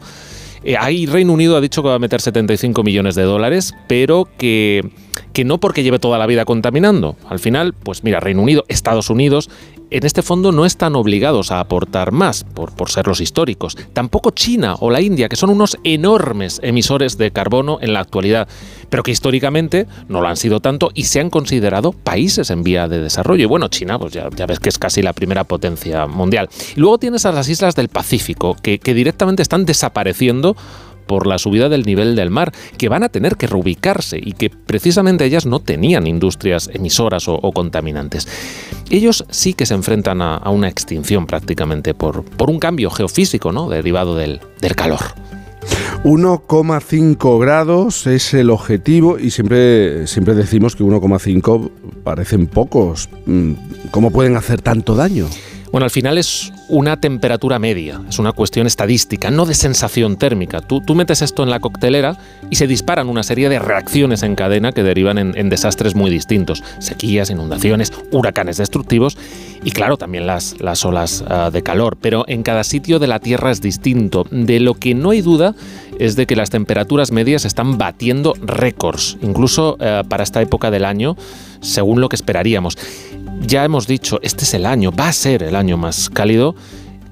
eh, 0.64 0.76
ahí 0.78 1.06
Reino 1.06 1.32
Unido 1.32 1.56
ha 1.56 1.60
dicho 1.60 1.82
que 1.82 1.88
va 1.88 1.94
a 1.94 1.98
meter 1.98 2.20
75 2.20 2.82
millones 2.82 3.14
de 3.14 3.22
dólares, 3.22 3.74
pero 3.88 4.28
que, 4.38 4.88
que 5.32 5.44
no 5.44 5.58
porque 5.58 5.82
lleve 5.82 5.98
toda 5.98 6.18
la 6.18 6.26
vida 6.26 6.44
contaminando. 6.44 7.16
Al 7.28 7.38
final, 7.38 7.72
pues 7.72 8.04
mira, 8.04 8.20
Reino 8.20 8.42
Unido, 8.42 8.64
Estados 8.68 9.10
Unidos, 9.10 9.50
en 9.90 10.06
este 10.06 10.22
fondo 10.22 10.52
no 10.52 10.64
están 10.64 10.96
obligados 10.96 11.50
a 11.50 11.60
aportar 11.60 12.12
más 12.12 12.44
por, 12.44 12.90
ser 12.90 13.06
los 13.06 13.20
históricos. 13.20 13.76
Tampoco 13.92 14.30
China 14.30 14.76
o 14.80 14.90
la 14.90 15.00
India, 15.00 15.28
que 15.28 15.36
son 15.36 15.50
unos 15.50 15.78
enormes 15.84 16.60
emisores 16.62 17.18
de 17.18 17.30
carbono 17.30 17.78
en 17.80 17.92
la 17.92 18.00
actualidad, 18.00 18.48
pero 18.88 19.02
que 19.02 19.10
históricamente 19.10 19.86
no 20.08 20.20
lo 20.20 20.28
han 20.28 20.36
sido 20.36 20.60
tanto 20.60 20.90
y 20.94 21.04
se 21.04 21.20
han 21.20 21.30
considerado 21.30 21.92
países 21.92 22.50
en 22.50 22.62
vía 22.62 22.88
de 22.88 23.00
desarrollo. 23.00 23.44
Y 23.44 23.46
bueno, 23.46 23.68
China, 23.68 23.98
pues 23.98 24.12
ya, 24.12 24.28
ves 24.28 24.60
que 24.60 24.68
es 24.68 24.78
casi 24.78 25.02
la 25.02 25.12
primera 25.12 25.44
potencia 25.44 26.06
mundial. 26.06 26.48
Y 26.76 26.80
luego 26.80 26.98
tienes 26.98 27.26
a 27.26 27.32
las 27.32 27.48
islas 27.48 27.74
del 27.74 27.88
Pacífico, 27.88 28.56
que 28.62 28.94
directamente 28.94 29.42
están 29.42 29.64
desapareciendo 29.64 30.56
por 31.10 31.26
la 31.26 31.38
subida 31.38 31.68
del 31.68 31.82
nivel 31.82 32.14
del 32.14 32.30
mar, 32.30 32.52
que 32.78 32.88
van 32.88 33.02
a 33.02 33.08
tener 33.08 33.34
que 33.34 33.48
reubicarse 33.48 34.16
y 34.22 34.34
que 34.34 34.48
precisamente 34.48 35.24
ellas 35.24 35.44
no 35.44 35.58
tenían 35.58 36.06
industrias 36.06 36.70
emisoras 36.72 37.26
o, 37.26 37.40
contaminantes. 37.50 38.28
Ellos 38.90 39.24
sí 39.28 39.54
que 39.54 39.66
se 39.66 39.74
enfrentan 39.74 40.22
a, 40.22 40.36
a 40.36 40.50
una 40.50 40.68
extinción 40.68 41.26
prácticamente 41.26 41.94
por, 41.94 42.22
por 42.22 42.48
un 42.48 42.60
cambio 42.60 42.90
geofísico 42.90 43.50
¿no? 43.50 43.68
derivado 43.68 44.14
del, 44.14 44.38
del 44.60 44.76
calor. 44.76 45.00
1,5 46.04 47.40
grados 47.40 48.06
es 48.06 48.32
el 48.32 48.48
objetivo 48.50 49.18
y 49.18 49.32
siempre, 49.32 50.06
siempre 50.06 50.34
decimos 50.34 50.76
que 50.76 50.84
1,5 50.84 51.70
parecen 52.04 52.46
pocos. 52.46 53.08
Mm, 53.26 53.54
¿Cómo 53.90 54.12
pueden 54.12 54.36
hacer 54.36 54.62
tanto 54.62 54.94
daño? 54.94 55.26
Bueno, 55.72 55.84
al 55.84 55.90
final 55.92 56.18
es 56.18 56.52
una 56.68 57.00
temperatura 57.00 57.60
media, 57.60 58.00
es 58.08 58.18
una 58.18 58.32
cuestión 58.32 58.66
estadística, 58.66 59.30
no 59.30 59.46
de 59.46 59.54
sensación 59.54 60.16
térmica. 60.16 60.60
Tú, 60.60 60.80
tú 60.80 60.96
metes 60.96 61.22
esto 61.22 61.44
en 61.44 61.50
la 61.50 61.60
coctelera 61.60 62.18
y 62.50 62.56
se 62.56 62.66
disparan 62.66 63.08
una 63.08 63.22
serie 63.22 63.48
de 63.48 63.60
reacciones 63.60 64.24
en 64.24 64.34
cadena 64.34 64.72
que 64.72 64.82
derivan 64.82 65.18
en, 65.18 65.48
desastres 65.48 65.94
muy 65.94 66.10
distintos. 66.10 66.64
Sequías, 66.80 67.30
inundaciones, 67.30 67.92
huracanes 68.10 68.56
destructivos 68.56 69.16
y 69.62 69.70
claro, 69.70 69.96
también 69.96 70.26
las, 70.26 70.60
las 70.60 70.84
olas 70.84 71.22
ah, 71.28 71.50
de 71.52 71.62
calor. 71.62 71.96
Pero 72.00 72.24
en 72.26 72.42
cada 72.42 72.64
sitio 72.64 72.98
de 72.98 73.06
la 73.06 73.20
Tierra 73.20 73.52
es 73.52 73.60
distinto. 73.60 74.26
De 74.32 74.58
lo 74.58 74.74
que 74.74 74.94
no 74.96 75.10
hay 75.10 75.22
duda 75.22 75.54
es 76.00 76.16
de 76.16 76.26
que 76.26 76.34
las 76.34 76.50
temperaturas 76.50 77.12
medias 77.12 77.44
están 77.44 77.78
batiendo 77.78 78.34
récords, 78.40 79.18
incluso 79.22 79.76
eh, 79.78 80.02
para 80.08 80.24
esta 80.24 80.42
época 80.42 80.70
del 80.72 80.84
año, 80.84 81.16
según 81.60 82.00
lo 82.00 82.08
que 82.08 82.16
esperaríamos. 82.16 82.76
Ya 83.40 83.64
hemos 83.64 83.86
dicho, 83.86 84.18
este 84.22 84.44
es 84.44 84.54
el 84.54 84.66
año, 84.66 84.92
va 84.92 85.08
a 85.08 85.12
ser 85.12 85.42
el 85.42 85.56
año 85.56 85.76
más 85.76 86.08
cálido 86.10 86.54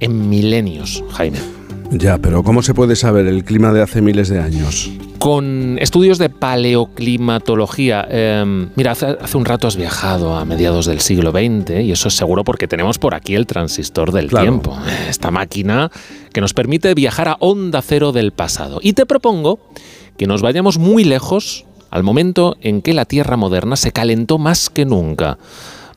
en 0.00 0.28
milenios, 0.28 1.02
Jaime. 1.10 1.38
Ya, 1.90 2.18
pero 2.18 2.42
¿cómo 2.42 2.62
se 2.62 2.74
puede 2.74 2.96
saber 2.96 3.26
el 3.26 3.44
clima 3.44 3.72
de 3.72 3.82
hace 3.82 4.02
miles 4.02 4.28
de 4.28 4.40
años? 4.40 4.90
Con 5.18 5.78
estudios 5.80 6.18
de 6.18 6.28
paleoclimatología, 6.28 8.06
eh, 8.10 8.68
mira, 8.76 8.92
hace, 8.92 9.06
hace 9.20 9.36
un 9.36 9.44
rato 9.46 9.66
has 9.66 9.76
viajado 9.76 10.36
a 10.36 10.44
mediados 10.44 10.86
del 10.86 11.00
siglo 11.00 11.30
XX 11.32 11.80
y 11.80 11.90
eso 11.92 12.08
es 12.08 12.14
seguro 12.14 12.44
porque 12.44 12.68
tenemos 12.68 12.98
por 12.98 13.14
aquí 13.14 13.34
el 13.34 13.46
transistor 13.46 14.12
del 14.12 14.28
Claro. 14.28 14.44
tiempo, 14.44 14.78
esta 15.08 15.30
máquina 15.30 15.90
que 16.32 16.40
nos 16.42 16.52
permite 16.54 16.92
viajar 16.94 17.28
a 17.28 17.36
onda 17.40 17.80
cero 17.82 18.12
del 18.12 18.32
pasado. 18.32 18.80
Y 18.82 18.92
te 18.92 19.06
propongo 19.06 19.58
que 20.18 20.26
nos 20.26 20.42
vayamos 20.42 20.78
muy 20.78 21.04
lejos 21.04 21.64
al 21.90 22.02
momento 22.02 22.56
en 22.60 22.82
que 22.82 22.92
la 22.92 23.06
Tierra 23.06 23.36
moderna 23.38 23.76
se 23.76 23.92
calentó 23.92 24.36
más 24.38 24.68
que 24.68 24.84
nunca. 24.84 25.38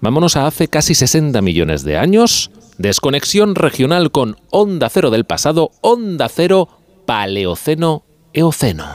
Vámonos 0.02 0.36
a 0.36 0.48
hace 0.48 0.68
casi 0.68 0.96
60 0.96 1.42
millones 1.44 1.84
de 1.84 1.98
años. 1.98 2.50
Desconexión 2.80 3.54
regional 3.54 4.12
con 4.12 4.36
onda 4.50 4.90
cero 4.90 5.12
del 5.12 5.26
pasado, 5.26 5.70
onda 5.82 6.28
cero 6.28 6.70
paleoceno 7.06 8.04
eoceno. 8.34 8.86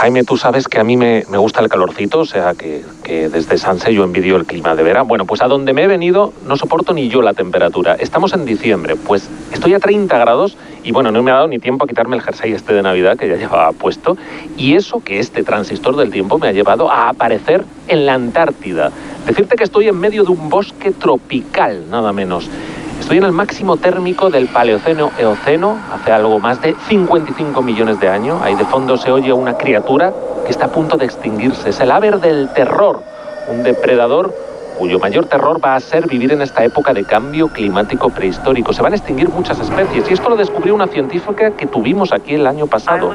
Jaime, 0.00 0.24
tú 0.24 0.38
sabes 0.38 0.66
que 0.66 0.80
a 0.80 0.82
mí 0.82 0.96
me, 0.96 1.26
me 1.28 1.36
gusta 1.36 1.60
el 1.60 1.68
calorcito, 1.68 2.20
o 2.20 2.24
sea 2.24 2.54
que, 2.54 2.82
desde 3.28 3.58
Sanse 3.58 3.92
yo 3.92 4.02
envidio 4.02 4.36
el 4.36 4.46
clima 4.46 4.74
de 4.74 4.82
verano. 4.82 5.04
Bueno, 5.04 5.26
pues 5.26 5.42
a 5.42 5.46
donde 5.46 5.74
me 5.74 5.82
he 5.82 5.86
venido 5.88 6.32
no 6.46 6.56
soporto 6.56 6.94
ni 6.94 7.10
yo 7.10 7.20
la 7.20 7.34
temperatura. 7.34 7.96
Estamos 7.96 8.32
en 8.32 8.46
diciembre, 8.46 8.96
pues 8.96 9.28
estoy 9.52 9.74
a 9.74 9.78
30 9.78 10.16
grados 10.16 10.56
y 10.84 10.92
bueno, 10.92 11.10
no 11.10 11.22
me 11.22 11.30
ha 11.30 11.34
dado 11.34 11.48
ni 11.48 11.58
tiempo 11.58 11.84
a 11.84 11.86
quitarme 11.86 12.16
el 12.16 12.22
jersey 12.22 12.54
este 12.54 12.72
de 12.72 12.80
Navidad 12.80 13.18
que 13.18 13.28
ya 13.28 13.36
llevaba 13.36 13.72
puesto. 13.72 14.16
Y 14.56 14.74
eso 14.74 15.00
que 15.04 15.18
este 15.18 15.42
transistor 15.42 15.94
del 15.96 16.10
tiempo 16.10 16.38
me 16.38 16.48
ha 16.48 16.52
llevado 16.52 16.90
a 16.90 17.10
aparecer 17.10 17.62
en 17.86 18.06
la 18.06 18.14
Antártida. 18.14 18.90
Decirte 19.26 19.56
que 19.56 19.64
estoy 19.64 19.88
en 19.88 20.00
medio 20.00 20.24
de 20.24 20.32
un 20.32 20.48
bosque 20.48 20.92
tropical, 20.92 21.90
nada 21.90 22.14
menos. 22.14 22.48
Estoy 23.00 23.16
en 23.16 23.24
el 23.24 23.32
máximo 23.32 23.78
térmico 23.78 24.30
del 24.30 24.46
Paleoceno 24.46 25.10
Eoceno, 25.18 25.78
hace 25.90 26.12
algo 26.12 26.38
más 26.38 26.60
de 26.60 26.76
55 26.86 27.60
millones 27.62 27.98
de 27.98 28.08
años. 28.08 28.40
Ahí 28.42 28.54
de 28.54 28.64
fondo 28.66 28.96
se 28.98 29.10
oye 29.10 29.32
una 29.32 29.54
criatura 29.54 30.12
que 30.44 30.52
está 30.52 30.66
a 30.66 30.68
punto 30.68 30.96
de 30.96 31.06
extinguirse. 31.06 31.70
Es 31.70 31.80
el 31.80 31.90
ave 31.90 32.12
del 32.18 32.50
terror, 32.50 33.02
un 33.48 33.62
depredador 33.64 34.32
cuyo 34.78 34.98
mayor 34.98 35.26
terror 35.26 35.62
va 35.64 35.74
a 35.74 35.80
ser 35.80 36.06
vivir 36.06 36.32
en 36.32 36.42
esta 36.42 36.64
época 36.64 36.92
de 36.92 37.04
cambio 37.04 37.48
climático 37.48 38.10
prehistórico. 38.10 38.72
Se 38.72 38.82
van 38.82 38.92
a 38.92 38.96
extinguir 38.96 39.28
muchas 39.28 39.58
especies 39.60 40.10
y 40.10 40.14
esto 40.14 40.28
lo 40.30 40.36
descubrió 40.36 40.74
una 40.74 40.86
científica 40.86 41.50
que 41.52 41.66
tuvimos 41.66 42.12
aquí 42.12 42.34
el 42.34 42.46
año 42.46 42.66
pasado, 42.66 43.14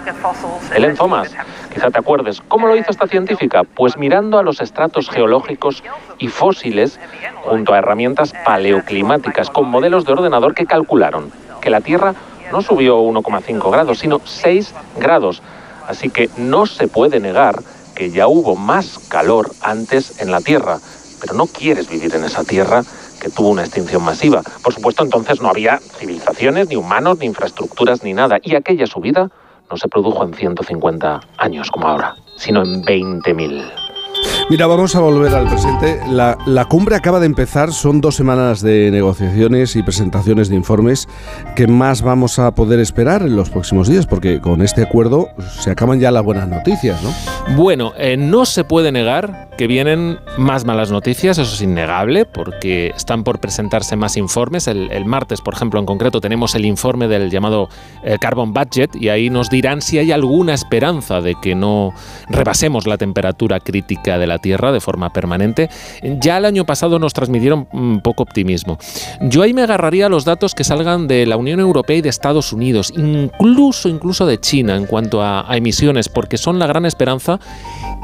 Helen 0.73 0.95
Thomas. 0.95 1.33
Quizá 1.73 1.91
te 1.91 1.99
acuerdes. 1.99 2.41
¿Cómo 2.47 2.67
lo 2.67 2.75
hizo 2.75 2.91
esta 2.91 3.07
científica? 3.07 3.63
Pues 3.63 3.97
mirando 3.97 4.37
a 4.37 4.43
los 4.43 4.61
estratos 4.61 5.09
geológicos 5.09 5.83
y 6.19 6.27
fósiles 6.27 6.99
junto 7.43 7.73
a 7.73 7.79
herramientas 7.79 8.33
paleoclimáticas 8.45 9.49
con 9.49 9.69
modelos 9.69 10.05
de 10.05 10.13
ordenador 10.13 10.53
que 10.53 10.65
calcularon 10.65 11.31
que 11.61 11.69
la 11.69 11.81
Tierra 11.81 12.13
no 12.51 12.61
subió 12.61 12.99
1,5 12.99 13.71
grados, 13.71 13.99
sino 13.99 14.21
6 14.23 14.73
grados. 14.97 15.41
Así 15.87 16.09
que 16.09 16.29
no 16.37 16.65
se 16.65 16.87
puede 16.87 17.19
negar 17.19 17.55
que 17.95 18.11
ya 18.11 18.27
hubo 18.27 18.55
más 18.55 18.99
calor 19.09 19.51
antes 19.61 20.21
en 20.21 20.31
la 20.31 20.41
Tierra 20.41 20.77
pero 21.25 21.37
no 21.37 21.47
quieres 21.47 21.89
vivir 21.89 22.13
en 22.13 22.23
esa 22.23 22.43
tierra 22.43 22.83
que 23.19 23.29
tuvo 23.29 23.49
una 23.49 23.63
extinción 23.63 24.03
masiva. 24.03 24.43
Por 24.63 24.73
supuesto, 24.73 25.03
entonces 25.03 25.41
no 25.41 25.49
había 25.49 25.79
civilizaciones, 25.79 26.67
ni 26.67 26.75
humanos, 26.75 27.17
ni 27.17 27.25
infraestructuras, 27.25 28.03
ni 28.03 28.13
nada. 28.13 28.37
Y 28.43 28.55
aquella 28.55 28.85
subida 28.85 29.31
no 29.71 29.77
se 29.77 29.87
produjo 29.87 30.23
en 30.23 30.35
150 30.35 31.21
años 31.37 31.71
como 31.71 31.87
ahora, 31.87 32.15
sino 32.37 32.61
en 32.61 32.83
20.000. 32.83 33.84
Mira, 34.47 34.67
vamos 34.67 34.95
a 34.95 34.99
volver 34.99 35.33
al 35.33 35.47
presente. 35.47 35.99
La, 36.07 36.37
la, 36.45 36.65
cumbre 36.65 36.95
acaba 36.95 37.19
de 37.19 37.25
empezar, 37.25 37.73
son 37.73 37.99
dos 37.99 38.15
semanas 38.15 38.61
de 38.61 38.91
negociaciones 38.91 39.75
y 39.75 39.81
presentaciones 39.81 40.49
de 40.49 40.55
informes. 40.55 41.09
¿Qué 41.55 41.65
más 41.65 42.03
vamos 42.03 42.37
a 42.37 42.53
poder 42.53 42.79
esperar 42.79 43.23
en 43.23 43.35
los 43.35 43.49
próximos 43.49 43.87
días? 43.87 44.05
Porque 44.05 44.39
con 44.41 44.61
este 44.61 44.83
acuerdo 44.83 45.29
se 45.59 45.71
acaban 45.71 45.99
ya 45.99 46.11
las 46.11 46.23
buenas 46.23 46.47
noticias, 46.47 47.01
¿no? 47.01 47.11
Bueno, 47.55 47.93
eh, 47.97 48.17
no 48.17 48.45
se 48.45 48.63
puede 48.63 48.91
negar 48.91 49.49
que 49.57 49.65
vienen 49.65 50.19
más 50.37 50.65
malas 50.65 50.91
noticias, 50.91 51.37
eso 51.37 51.53
es 51.53 51.61
innegable, 51.61 52.25
porque 52.25 52.89
están 52.95 53.23
por 53.23 53.39
presentarse 53.39 53.95
más 53.95 54.15
informes. 54.15 54.67
El, 54.67 54.91
el 54.91 55.05
martes, 55.05 55.41
por 55.41 55.55
ejemplo, 55.55 55.79
en 55.79 55.87
concreto, 55.87 56.21
tenemos 56.21 56.53
el 56.53 56.65
informe 56.65 57.07
del 57.07 57.31
llamado 57.31 57.69
eh, 58.03 58.17
Carbon 58.19 58.53
Budget 58.53 58.95
y 58.95 59.09
ahí 59.09 59.31
nos 59.31 59.49
dirán 59.49 59.81
si 59.81 59.97
hay 59.97 60.11
alguna 60.11 60.53
esperanza 60.53 61.21
de 61.21 61.35
que 61.41 61.55
no 61.55 61.93
rebasemos 62.29 62.85
la 62.85 62.97
temperatura 62.97 63.59
crítica 63.59 64.19
de 64.19 64.27
la 64.27 64.34
Tierra 64.39 64.71
de 64.71 64.81
forma 64.81 65.11
permanente. 65.11 65.69
Ya 66.01 66.37
el 66.37 66.45
año 66.45 66.65
pasado 66.65 66.99
nos 66.99 67.13
transmitieron 67.13 67.67
un 67.71 68.01
poco 68.01 68.23
optimismo. 68.23 68.77
Yo 69.21 69.41
ahí 69.41 69.53
me 69.53 69.63
agarraría 69.63 70.05
a 70.07 70.09
los 70.09 70.25
datos 70.25 70.55
que 70.55 70.63
salgan 70.63 71.07
de 71.07 71.25
la 71.25 71.37
Unión 71.37 71.59
Europea 71.59 71.97
y 71.97 72.01
de 72.01 72.09
Estados 72.09 72.53
Unidos, 72.53 72.93
incluso, 72.95 73.89
incluso 73.89 74.25
de 74.25 74.39
China 74.39 74.75
en 74.75 74.85
cuanto 74.85 75.21
a, 75.21 75.49
a 75.51 75.57
emisiones, 75.57 76.09
porque 76.09 76.37
son 76.37 76.59
la 76.59 76.67
gran 76.67 76.85
esperanza 76.85 77.39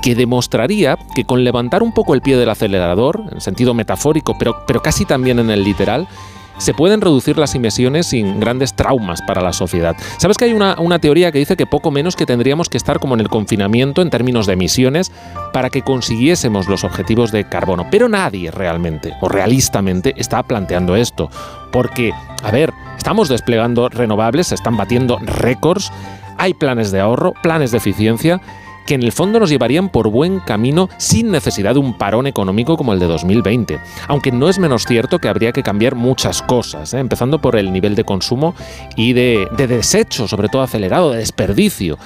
que 0.02 0.16
demostraría 0.16 0.98
que 1.16 1.26
con 1.26 1.44
levantar 1.44 1.84
un 1.84 1.94
poco 1.94 2.14
el 2.14 2.22
pie 2.22 2.38
del 2.38 2.50
acelerador, 2.50 3.22
en 3.32 3.42
sentido 3.42 3.74
metafórico, 3.74 4.36
pero, 4.38 4.64
pero 4.66 4.82
casi 4.82 5.06
también 5.06 5.40
en 5.40 5.50
el 5.50 5.64
literal, 5.64 6.08
se 6.58 6.74
pueden 6.74 7.02
reducir 7.02 7.38
las 7.38 7.56
emisiones 7.56 8.08
sin 8.08 8.40
grandes 8.40 8.76
traumas 8.76 9.22
para 9.22 9.42
la 9.42 9.54
sociedad. 9.54 9.96
¿Sabes 10.18 10.38
que 10.38 10.46
hay 10.46 10.54
una, 10.54 10.76
una, 10.80 11.00
teoría 11.00 11.32
que 11.32 11.40
dice 11.40 11.58
que 11.58 11.66
poco 11.66 11.92
menos 11.92 12.16
que 12.16 12.26
tendríamos 12.26 12.70
que 12.70 12.78
estar 12.78 13.00
como 13.00 13.16
en 13.16 13.22
el 13.22 13.30
confinamiento 13.30 14.02
en 14.02 14.10
términos 14.10 14.46
de 14.46 14.54
emisiones 14.54 15.12
para 15.54 15.70
que 15.70 15.82
consiguiésemos 15.82 16.68
los 16.68 16.84
objetivos 16.84 17.32
de 17.32 17.48
carbono? 17.48 17.88
Pero 17.90 18.10
nadie 18.10 18.52
realmente 18.52 19.14
o 19.22 19.30
realistamente 19.30 20.14
está 20.18 20.44
planteando 20.44 20.96
esto. 20.96 21.30
Porque, 21.72 22.12
a 22.44 22.52
ver, 22.52 22.74
estamos 22.98 23.30
desplegando 23.30 23.90
renovables, 23.90 24.48
se 24.48 24.56
están 24.56 24.78
batiendo 24.78 25.18
récords, 25.20 25.92
hay 26.38 26.54
planes 26.54 26.92
de 26.92 27.00
ahorro, 27.00 27.34
planes 27.42 27.72
de 27.72 27.78
eficiencia 27.78 28.42
que 28.86 28.96
en 28.96 29.04
el 29.04 29.12
fondo 29.12 29.40
nos 29.40 29.50
llevarían 29.50 29.90
por 29.90 30.10
buen 30.10 30.40
camino 30.40 30.90
sin 30.98 31.32
necesidad 31.32 31.74
de 31.74 31.80
un 31.80 31.98
parón 31.98 32.28
económico 32.28 32.78
como 32.78 32.94
el 32.94 33.00
de 33.00 33.08
2020. 33.08 33.80
Aunque 34.08 34.32
no 34.32 34.50
es 34.50 34.60
menos 34.60 34.86
cierto 34.86 35.20
que 35.20 35.28
habría 35.28 35.52
que 35.52 35.64
cambiar 35.64 35.96
muchas 35.96 36.42
cosas, 36.42 36.94
¿eh? 36.94 37.00
empezando 37.00 37.40
por 37.40 37.56
el 37.56 37.72
nivel 37.72 37.96
de 37.96 38.04
consumo 38.04 38.56
y 38.96 39.14
de, 39.14 39.48
de 39.58 39.68
desecho, 39.68 40.28
sobre 40.28 40.50
todo 40.50 40.62
acelerado, 40.62 41.12
de 41.12 41.20
desperdicio. 41.20 41.98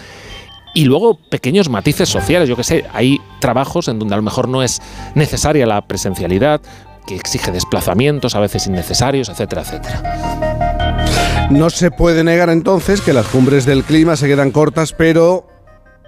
Y 0.73 0.85
luego 0.85 1.15
pequeños 1.15 1.69
matices 1.69 2.10
sociales, 2.10 2.49
yo 2.49 2.57
que 2.57 2.65
sé, 2.65 2.84
hay 2.93 3.22
trabajos 3.39 3.88
en 3.88 3.97
donde 3.97 4.14
a 4.14 4.18
lo 4.18 4.23
mejor 4.23 4.49
no 4.49 4.61
es 4.61 4.81
necesaria 5.15 5.65
la 5.65 5.88
presencialidad, 5.88 6.61
que 7.06 7.15
exige 7.15 7.52
desplazamientos 7.52 8.35
a 8.35 8.39
veces 8.39 8.68
innecesarios, 8.68 9.30
etcétera, 9.30 9.61
etcétera. 9.61 11.47
No 11.49 11.69
se 11.69 11.91
puede 11.91 12.23
negar 12.23 12.49
entonces 12.49 13.02
que 13.02 13.14
las 13.14 13.27
cumbres 13.27 13.65
del 13.65 13.84
clima 13.84 14.15
se 14.15 14.27
quedan 14.27 14.52
cortas, 14.52 14.93
pero 14.93 15.47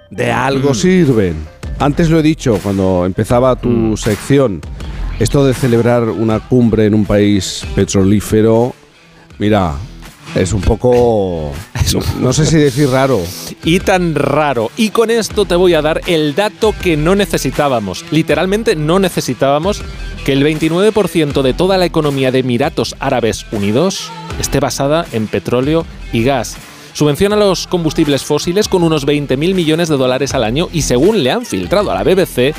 de 0.09 0.31
algo 0.31 0.71
mm. 0.71 0.75
sirven. 0.75 1.35
Antes 1.79 2.09
lo 2.09 2.19
he 2.19 2.23
dicho 2.23 2.59
cuando 2.61 3.05
empezaba 3.05 3.55
tu 3.55 3.69
mm. 3.69 3.97
sección. 3.97 4.61
Esto 5.19 5.45
de 5.45 5.53
celebrar 5.53 6.03
una 6.03 6.39
cumbre 6.39 6.85
en 6.85 6.93
un 6.93 7.05
país 7.05 7.65
petrolífero, 7.75 8.73
mira, 9.39 9.73
es 10.35 10.53
un 10.53 10.61
poco... 10.61 11.51
No, 11.93 12.01
no, 12.19 12.33
sé 12.33 12.45
si 12.45 12.57
decir 12.57 12.89
raro. 12.89 13.21
Y 13.63 13.79
tan 13.79 14.13
raro. 14.13 14.71
Y 14.75 14.89
con 14.89 15.09
esto 15.09 15.45
te 15.45 15.55
voy 15.55 15.73
a 15.73 15.81
dar 15.81 16.01
el 16.05 16.35
dato 16.35 16.75
que 16.81 16.97
no 16.97 17.15
necesitábamos. 17.15 18.03
Literalmente 18.11 18.75
no 18.75 18.99
necesitábamos 18.99 19.81
que 20.25 20.33
el 20.33 20.43
29% 20.43 21.41
de 21.41 21.53
toda 21.53 21.77
la 21.77 21.85
economía 21.85 22.33
de 22.33 22.39
Emiratos 22.39 22.97
Árabes 22.99 23.45
Unidos 23.53 24.11
esté 24.37 24.59
basada 24.59 25.05
en 25.13 25.27
petróleo 25.27 25.85
y 26.11 26.25
gas 26.25 26.57
subvenciona 26.97 27.35
los 27.35 27.67
combustibles 27.67 28.25
fósiles 28.25 28.67
con 28.67 28.81
unos 28.81 29.05
20.000 29.05 29.37
millones 29.53 29.87
de 29.87 29.97
dólares 29.97 30.33
al 30.33 30.43
año 30.43 30.67
y 30.73 30.81
según 30.81 31.23
le 31.23 31.29
han 31.29 31.45
filtrado 31.45 31.91
a 31.91 31.93
la 31.93 32.03
BBC, 32.03 32.55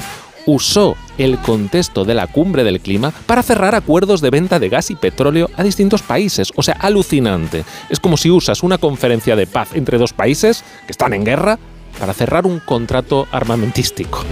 usó 0.47 0.97
el 1.19 1.39
contexto 1.39 2.05
de 2.05 2.15
la 2.15 2.28
cumbre 2.28 2.62
del 2.62 2.78
clima 2.78 3.12
para 3.27 3.43
cerrar 3.43 3.74
acuerdos 3.74 4.20
de 4.20 4.31
venta 4.31 4.60
de 4.60 4.69
gas 4.69 4.93
y 4.93 4.94
petróleo 4.94 5.51
a 5.56 5.65
distintos 5.65 6.02
países. 6.02 6.52
O 6.55 6.62
sea, 6.62 6.74
alucinante. 6.74 7.65
Es 7.90 7.98
como 7.98 8.16
si 8.16 8.31
usas 8.31 8.62
una 8.62 8.78
conferencia 8.78 9.35
de 9.35 9.48
paz 9.48 9.70
entre 9.74 9.98
dos 9.98 10.12
países 10.12 10.62
que 10.86 10.93
están 10.93 11.15
en 11.15 11.24
guerra 11.24 11.59
para 11.98 12.15
cerrar 12.15 12.47
un 12.47 12.60
contrato 12.60 13.27
armamentístico. 13.32 14.24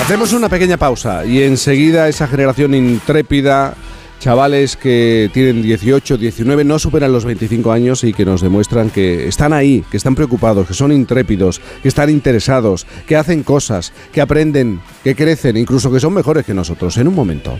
Hacemos 0.00 0.32
una 0.32 0.48
pequeña 0.48 0.78
pausa 0.78 1.26
y 1.26 1.42
enseguida 1.42 2.08
esa 2.08 2.26
generación 2.26 2.74
intrépida 2.74 3.74
chavales 4.20 4.76
que 4.76 5.30
tienen 5.32 5.62
18, 5.62 6.18
19, 6.18 6.62
no 6.62 6.78
superan 6.78 7.12
los 7.12 7.24
25 7.24 7.72
años 7.72 8.04
y 8.04 8.12
que 8.12 8.24
nos 8.24 8.42
demuestran 8.42 8.90
que 8.90 9.26
están 9.26 9.52
ahí, 9.52 9.84
que 9.90 9.96
están 9.96 10.14
preocupados, 10.14 10.68
que 10.68 10.74
son 10.74 10.92
intrépidos, 10.92 11.60
que 11.82 11.88
están 11.88 12.10
interesados, 12.10 12.86
que 13.08 13.16
hacen 13.16 13.42
cosas, 13.42 13.92
que 14.12 14.20
aprenden, 14.20 14.80
que 15.02 15.16
crecen, 15.16 15.56
incluso 15.56 15.90
que 15.90 15.98
son 15.98 16.14
mejores 16.14 16.44
que 16.44 16.54
nosotros. 16.54 16.96
En 16.98 17.08
un 17.08 17.14
momento. 17.14 17.58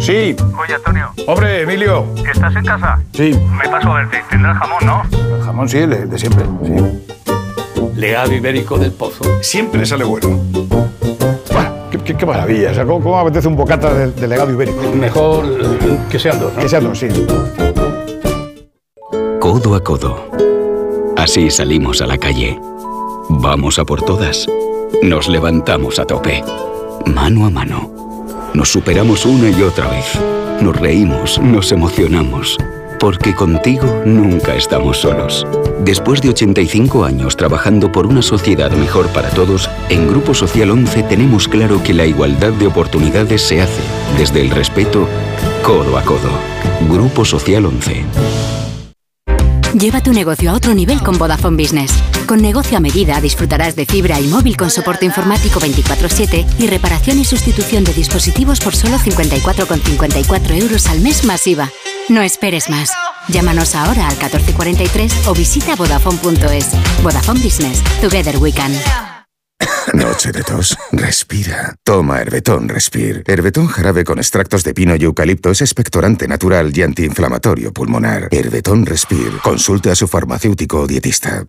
Sí. 0.00 0.36
Oye, 0.60 0.74
Antonio. 0.74 1.12
Hombre, 1.26 1.62
Emilio. 1.62 2.06
¿Estás 2.30 2.54
en 2.56 2.64
casa? 2.64 3.00
Sí. 3.12 3.32
Me 3.56 3.68
paso 3.70 3.92
a 3.92 3.98
verte. 3.98 4.22
Tendrás 4.28 4.58
jamón, 4.58 4.84
¿no? 4.84 5.36
El 5.36 5.42
jamón 5.42 5.68
sí, 5.68 5.78
de, 5.78 6.06
de 6.06 6.18
siempre, 6.18 6.44
sí. 6.64 6.72
Legado 7.96 8.32
ibérico 8.34 8.76
del 8.76 8.92
pozo. 8.92 9.24
Siempre 9.40 9.86
sale 9.86 10.04
bueno. 10.04 10.40
Qué, 12.04 12.14
qué, 12.14 12.26
maravilla. 12.26 12.70
O 12.70 12.74
sea, 12.74 12.84
¿cómo, 12.84 13.02
¿cómo, 13.02 13.18
apetece 13.18 13.48
un 13.48 13.56
bocata 13.56 13.92
de, 13.94 14.10
de, 14.10 14.28
legado 14.28 14.50
ibérico? 14.50 14.82
Mejor 14.92 15.46
que 16.10 16.18
sean 16.18 16.38
dos, 16.38 16.52
¿no? 16.54 16.60
Que 16.60 16.68
sean 16.68 16.84
dos, 16.84 16.98
sí. 16.98 17.08
Codo 19.40 19.74
a 19.74 19.82
codo. 19.82 20.30
Así 21.16 21.50
salimos 21.50 22.02
a 22.02 22.06
la 22.06 22.18
calle. 22.18 22.58
Vamos 23.28 23.78
a 23.78 23.84
por 23.84 24.02
todas. 24.02 24.46
Nos 25.02 25.28
levantamos 25.28 25.98
a 25.98 26.04
tope. 26.04 26.42
Mano 27.06 27.46
a 27.46 27.50
mano. 27.50 27.90
Nos 28.54 28.70
superamos 28.70 29.24
una 29.24 29.48
y 29.48 29.62
otra 29.62 29.88
vez. 29.88 30.18
Nos 30.60 30.76
reímos, 30.76 31.38
nos 31.40 31.72
emocionamos. 31.72 32.58
Porque 33.04 33.34
contigo 33.34 34.00
nunca 34.06 34.54
estamos 34.54 35.02
solos. 35.02 35.46
Después 35.80 36.22
de 36.22 36.30
85 36.30 37.04
años 37.04 37.36
trabajando 37.36 37.92
por 37.92 38.06
una 38.06 38.22
sociedad 38.22 38.70
mejor 38.70 39.08
para 39.08 39.28
todos, 39.28 39.68
en 39.90 40.08
Grupo 40.08 40.32
Social 40.32 40.70
11 40.70 41.02
tenemos 41.02 41.46
claro 41.46 41.82
que 41.82 41.92
la 41.92 42.06
igualdad 42.06 42.54
de 42.54 42.66
oportunidades 42.66 43.42
se 43.42 43.60
hace 43.60 43.82
desde 44.16 44.40
el 44.40 44.48
respeto 44.48 45.06
codo 45.62 45.98
a 45.98 46.02
codo. 46.02 46.30
Grupo 46.88 47.26
Social 47.26 47.66
11. 47.66 48.06
Lleva 49.78 50.00
tu 50.00 50.14
negocio 50.14 50.50
a 50.50 50.54
otro 50.54 50.72
nivel 50.72 51.02
con 51.02 51.18
Vodafone 51.18 51.62
Business. 51.62 51.92
Con 52.26 52.40
negocio 52.40 52.78
a 52.78 52.80
medida 52.80 53.20
disfrutarás 53.20 53.76
de 53.76 53.84
fibra 53.84 54.18
y 54.18 54.28
móvil 54.28 54.56
con 54.56 54.70
soporte 54.70 55.04
informático 55.04 55.60
24/7 55.60 56.46
y 56.58 56.68
reparación 56.68 57.20
y 57.20 57.26
sustitución 57.26 57.84
de 57.84 57.92
dispositivos 57.92 58.60
por 58.60 58.74
solo 58.74 58.96
54,54 58.96 60.54
euros 60.54 60.86
al 60.86 61.00
mes 61.00 61.26
masiva. 61.26 61.70
No 62.08 62.22
esperes 62.22 62.68
más. 62.68 62.90
Llámanos 63.28 63.74
ahora 63.74 64.08
al 64.08 64.16
1443 64.16 65.26
o 65.26 65.34
visita 65.34 65.74
vodafone.es. 65.74 66.70
Vodafone 67.02 67.40
Business. 67.40 67.82
Together 68.00 68.36
we 68.38 68.52
can. 68.52 68.72
Noche 69.94 70.32
de 70.32 70.42
tos. 70.42 70.76
Respira. 70.92 71.74
Toma 71.82 72.20
Herbetón 72.20 72.68
Respir. 72.68 73.24
Herbetón 73.26 73.68
jarabe 73.68 74.04
con 74.04 74.18
extractos 74.18 74.64
de 74.64 74.74
pino 74.74 74.94
y 74.96 75.04
eucalipto 75.04 75.50
es 75.50 75.60
expectorante 75.62 76.28
natural 76.28 76.76
y 76.76 76.82
antiinflamatorio 76.82 77.72
pulmonar. 77.72 78.28
Herbetón 78.30 78.84
Respir. 78.84 79.38
Consulte 79.42 79.90
a 79.90 79.94
su 79.94 80.06
farmacéutico 80.06 80.80
o 80.80 80.86
dietista. 80.86 81.46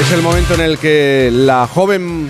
Es 0.00 0.10
el 0.10 0.22
momento 0.22 0.54
en 0.54 0.60
el 0.62 0.78
que 0.78 1.30
la 1.32 1.68
joven, 1.68 2.28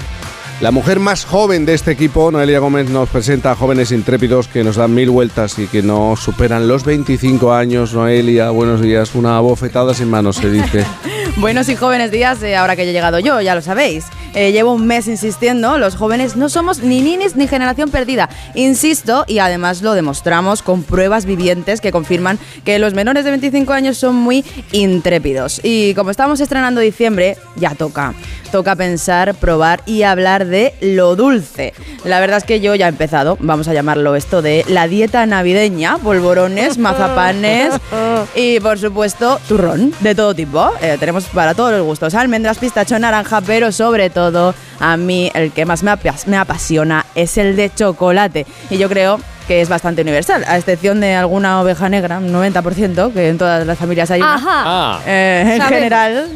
la 0.62 0.70
mujer 0.70 1.01
más 1.01 1.24
joven 1.24 1.66
de 1.66 1.74
este 1.74 1.90
equipo, 1.90 2.30
Noelia 2.30 2.60
Gómez, 2.60 2.89
nos 2.89 3.09
presenta 3.09 3.51
a 3.51 3.56
jóvenes 3.56 3.90
intrépidos 3.90 4.47
que 4.47 4.62
nos 4.62 4.76
dan 4.76 4.94
mil 4.94 5.10
vueltas 5.10 5.59
y 5.59 5.66
que 5.66 5.82
no 5.82 6.14
superan 6.14 6.68
los 6.68 6.84
25 6.84 7.52
años. 7.52 7.94
Noelia, 7.94 8.51
buenos 8.51 8.80
días. 8.80 9.16
Una 9.16 9.40
bofetada 9.40 9.93
sin 9.93 10.09
manos, 10.09 10.36
se 10.36 10.51
dice. 10.52 10.86
Buenos 11.36 11.68
y 11.70 11.76
jóvenes 11.76 12.10
días, 12.10 12.42
eh, 12.42 12.56
ahora 12.56 12.76
que 12.76 12.84
ya 12.84 12.90
he 12.90 12.92
llegado 12.92 13.18
yo, 13.18 13.40
ya 13.40 13.54
lo 13.54 13.62
sabéis. 13.62 14.04
Eh, 14.34 14.52
llevo 14.52 14.72
un 14.72 14.86
mes 14.86 15.09
insistiendo, 15.09 15.76
los 15.76 15.96
jóvenes 15.96 16.36
no 16.36 16.48
somos 16.48 16.80
ni 16.80 17.02
ninis 17.02 17.36
ni 17.36 17.46
generación 17.46 17.90
perdida. 17.90 18.30
Insisto, 18.54 19.24
y 19.26 19.40
además 19.40 19.82
lo 19.82 19.92
demostramos 19.92 20.62
con 20.62 20.82
pruebas 20.82 21.26
vivientes 21.26 21.80
que 21.80 21.92
confirman 21.92 22.38
que 22.64 22.78
los 22.78 22.94
menores 22.94 23.24
de 23.24 23.30
25 23.30 23.72
años 23.72 23.98
son 23.98 24.16
muy 24.16 24.44
intrépidos. 24.72 25.60
Y 25.62 25.94
como 25.94 26.10
estamos 26.10 26.40
estrenando 26.40 26.80
diciembre, 26.80 27.36
ya 27.56 27.74
toca. 27.74 28.14
Toca 28.50 28.76
pensar, 28.76 29.34
probar 29.34 29.82
y 29.86 30.02
hablar 30.02 30.46
de 30.46 30.74
lo 30.80 31.16
dulce. 31.16 31.72
La 32.04 32.20
verdad 32.20 32.38
es 32.38 32.44
que 32.44 32.60
yo 32.60 32.74
ya 32.74 32.86
he 32.86 32.88
empezado, 32.90 33.36
vamos 33.40 33.68
a 33.68 33.74
llamarlo 33.74 34.14
esto 34.16 34.42
de 34.42 34.64
la 34.68 34.88
dieta 34.88 35.24
navideña, 35.26 35.98
polvorones, 35.98 36.76
mazapanes 36.76 37.74
y 38.34 38.60
por 38.60 38.78
supuesto 38.78 39.40
turrón 39.48 39.94
de 40.00 40.14
todo 40.14 40.34
tipo. 40.34 40.70
Eh, 40.82 40.96
tenemos 41.00 41.22
para 41.27 41.55
todos 41.55 41.73
los 41.73 41.82
gustos, 41.85 42.15
almendras, 42.15 42.59
pistacho, 42.59 42.99
naranja, 42.99 43.40
pero 43.40 43.73
sobre 43.73 44.11
todo 44.11 44.55
a 44.81 44.97
mí 44.97 45.31
el 45.35 45.53
que 45.53 45.65
más 45.65 45.82
me, 45.82 45.90
apas- 45.93 46.27
me 46.27 46.36
apasiona 46.36 47.07
es 47.15 47.39
el 47.39 47.57
de 47.57 47.70
chocolate. 47.74 48.47
Y 48.70 48.78
yo 48.78 48.89
creo 48.89 49.20
que 49.49 49.61
es 49.61 49.69
bastante 49.69 50.03
universal, 50.03 50.44
a 50.47 50.57
excepción 50.57 51.01
de 51.01 51.15
alguna 51.16 51.61
oveja 51.61 51.89
negra, 51.89 52.19
un 52.19 52.32
90%, 52.32 53.12
que 53.12 53.28
en 53.28 53.39
todas 53.39 53.66
las 53.66 53.77
familias 53.78 54.11
hay 54.11 54.20
una. 54.20 54.35
Ajá. 54.35 54.62
Ah. 54.65 55.01
Eh, 55.07 55.57
en 55.57 55.62
general, 55.62 56.28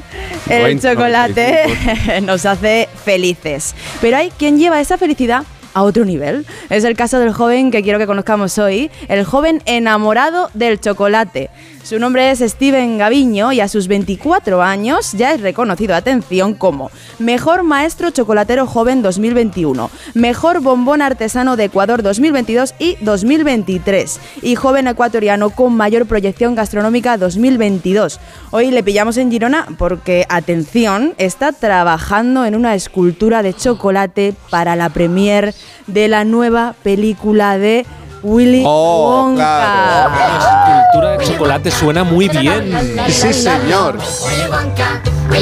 el 0.48 0.62
90, 0.62 0.90
chocolate 0.92 2.20
nos 2.22 2.44
hace 2.46 2.88
felices. 3.04 3.74
Pero 4.00 4.16
hay 4.16 4.30
quien 4.36 4.58
lleva 4.58 4.80
esa 4.80 4.98
felicidad 4.98 5.44
a 5.72 5.82
otro 5.82 6.04
nivel. 6.04 6.46
Es 6.68 6.82
el 6.84 6.96
caso 6.96 7.18
del 7.20 7.32
joven 7.32 7.70
que 7.70 7.82
quiero 7.82 7.98
que 7.98 8.06
conozcamos 8.06 8.58
hoy, 8.58 8.90
el 9.08 9.24
joven 9.24 9.62
enamorado 9.66 10.50
del 10.54 10.80
chocolate. 10.80 11.50
Su 11.86 12.00
nombre 12.00 12.32
es 12.32 12.40
Steven 12.40 12.98
Gaviño 12.98 13.52
y 13.52 13.60
a 13.60 13.68
sus 13.68 13.86
24 13.86 14.60
años 14.60 15.12
ya 15.12 15.32
es 15.32 15.40
reconocido, 15.40 15.94
atención, 15.94 16.54
como 16.54 16.90
Mejor 17.20 17.62
Maestro 17.62 18.10
Chocolatero 18.10 18.66
Joven 18.66 19.02
2021, 19.02 19.88
Mejor 20.14 20.62
Bombón 20.62 21.00
Artesano 21.00 21.56
de 21.56 21.66
Ecuador 21.66 22.02
2022 22.02 22.74
y 22.80 22.96
2023 23.02 24.20
y 24.42 24.56
Joven 24.56 24.88
Ecuatoriano 24.88 25.50
con 25.50 25.76
Mayor 25.76 26.06
Proyección 26.06 26.56
Gastronómica 26.56 27.18
2022. 27.18 28.18
Hoy 28.50 28.72
le 28.72 28.82
pillamos 28.82 29.16
en 29.16 29.30
Girona 29.30 29.68
porque, 29.78 30.26
atención, 30.28 31.14
está 31.18 31.52
trabajando 31.52 32.44
en 32.46 32.56
una 32.56 32.74
escultura 32.74 33.44
de 33.44 33.54
chocolate 33.54 34.34
para 34.50 34.74
la 34.74 34.88
premier 34.88 35.54
de 35.86 36.08
la 36.08 36.24
nueva 36.24 36.74
película 36.82 37.58
de 37.58 37.86
Willy 38.26 38.64
Oh, 38.66 39.28
Wonka. 39.28 40.08
La 40.08 40.38
escultura 40.38 41.16
de 41.16 41.24
chocolate 41.24 41.70
suena 41.70 42.02
muy 42.02 42.28
bien. 42.28 42.74
Sí, 43.08 43.32
señor. 43.32 43.98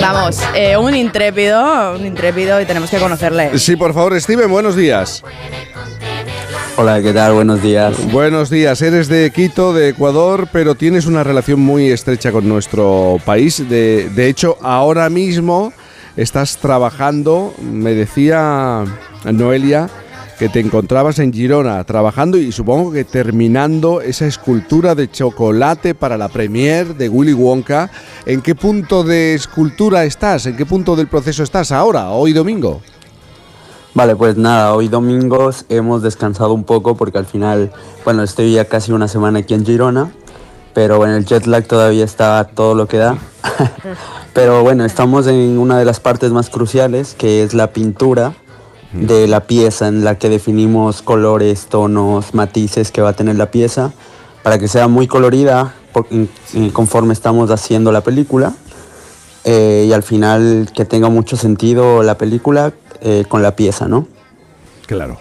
Vamos, 0.01 0.39
eh, 0.55 0.77
un 0.77 0.95
intrépido, 0.95 1.95
un 1.95 2.05
intrépido 2.05 2.61
y 2.61 2.67
tenemos 2.67 2.91
que 2.91 2.99
conocerle. 2.99 3.59
Sí, 3.59 3.77
por 3.77 3.95
favor, 3.95 4.21
Steven, 4.21 4.51
buenos 4.51 4.77
días. 4.77 5.23
Hola, 6.77 7.01
¿qué 7.01 7.13
tal? 7.15 7.33
Buenos 7.33 7.63
días. 7.63 7.95
Buenos 8.13 8.51
días, 8.51 8.83
eres 8.83 9.09
de 9.09 9.31
Quito, 9.31 9.73
de 9.73 9.91
Ecuador, 9.91 10.49
pero 10.53 10.75
tienes 10.75 11.07
una 11.07 11.25
relación 11.25 11.61
muy 11.61 11.91
estrecha 11.91 12.33
con 12.33 12.47
nuestro 12.49 13.19
país. 13.25 13.67
De, 13.69 14.11
de 14.11 14.29
hecho, 14.29 14.59
ahora 14.61 15.09
mismo 15.09 15.73
estás 16.17 16.59
trabajando, 16.59 17.55
me 17.63 17.93
decía 17.95 18.85
Noelia, 19.25 19.89
que 20.39 20.49
te 20.49 20.61
encontrabas 20.61 21.19
en 21.19 21.33
Girona 21.33 21.83
trabajando 21.85 22.37
y 22.37 22.51
supongo 22.51 22.93
que 22.93 23.05
terminando 23.05 24.01
esa 24.01 24.27
escultura 24.27 24.95
de 24.95 25.11
chocolate 25.11 25.95
para 25.95 26.17
la 26.17 26.29
premier 26.29 26.97
de 26.97 27.09
Willy 27.09 27.33
Wonka. 27.33 27.91
¿En 28.27 28.43
qué 28.43 28.55
punto 28.55 29.05
de 29.05 29.35
escultura 29.35 30.05
estás? 30.05 30.47
¿En 30.47 30.57
qué 30.57 30.67
punto 30.67 30.97
del 30.97 31.07
proceso 31.07 31.43
estás 31.43 31.71
ahora, 31.71 32.11
hoy 32.11 32.33
domingo? 32.33 32.81
Vale, 33.95 34.17
pues 34.17 34.37
nada, 34.37 34.75
hoy 34.75 34.89
domingos 34.89 35.67
hemos 35.69 36.03
descansado 36.03 36.53
un 36.53 36.65
poco 36.65 36.97
porque 36.97 37.19
al 37.19 37.27
final, 37.27 37.71
bueno, 38.05 38.25
estoy 38.25 38.53
ya 38.53 38.65
casi 38.65 38.91
una 38.91 39.07
semana 39.07 39.39
aquí 39.41 39.55
en 39.55 39.65
Girona, 39.65 40.11
pero 40.73 40.97
bueno, 40.97 41.15
el 41.15 41.25
jet 41.25 41.47
lag 41.47 41.65
todavía 41.65 42.05
está 42.05 42.43
todo 42.43 42.75
lo 42.75 42.89
que 42.89 42.97
da. 42.97 43.19
pero 44.35 44.65
bueno, 44.65 44.85
estamos 44.85 45.29
en 45.29 45.59
una 45.59 45.79
de 45.79 45.85
las 45.85 46.01
partes 46.01 46.33
más 46.33 46.51
cruciales, 46.51 47.15
que 47.15 47.45
es 47.45 47.55
la 47.55 47.73
pintura 47.73 48.35
de 48.95 49.27
la 49.27 49.41
pieza 49.41 49.89
en 49.89 50.05
la 50.05 50.19
que 50.19 50.29
definimos 50.29 51.03
colores, 51.03 51.67
tonos, 51.67 52.35
matices 52.35 52.91
que 52.91 53.03
va 53.03 53.11
a 53.11 53.13
tener 53.13 53.37
la 53.37 53.51
pieza 53.51 53.93
para 54.43 54.59
que 54.59 54.69
sea 54.69 54.89
muy 54.89 55.07
colorida 55.07 55.75
conforme 56.73 57.13
estamos 57.13 57.51
haciendo 57.51 57.93
la 57.93 58.03
película 58.03 58.53
eh, 59.45 59.87
y 59.89 59.93
al 59.93 60.03
final 60.03 60.71
que 60.75 60.85
tenga 60.85 61.09
mucho 61.09 61.37
sentido 61.37 62.03
la 62.03 62.17
película 62.17 62.73
eh, 63.01 63.25
con 63.29 63.43
la 63.43 63.57
pieza, 63.57 63.89
¿no? 63.89 64.07
Claro. 64.87 65.19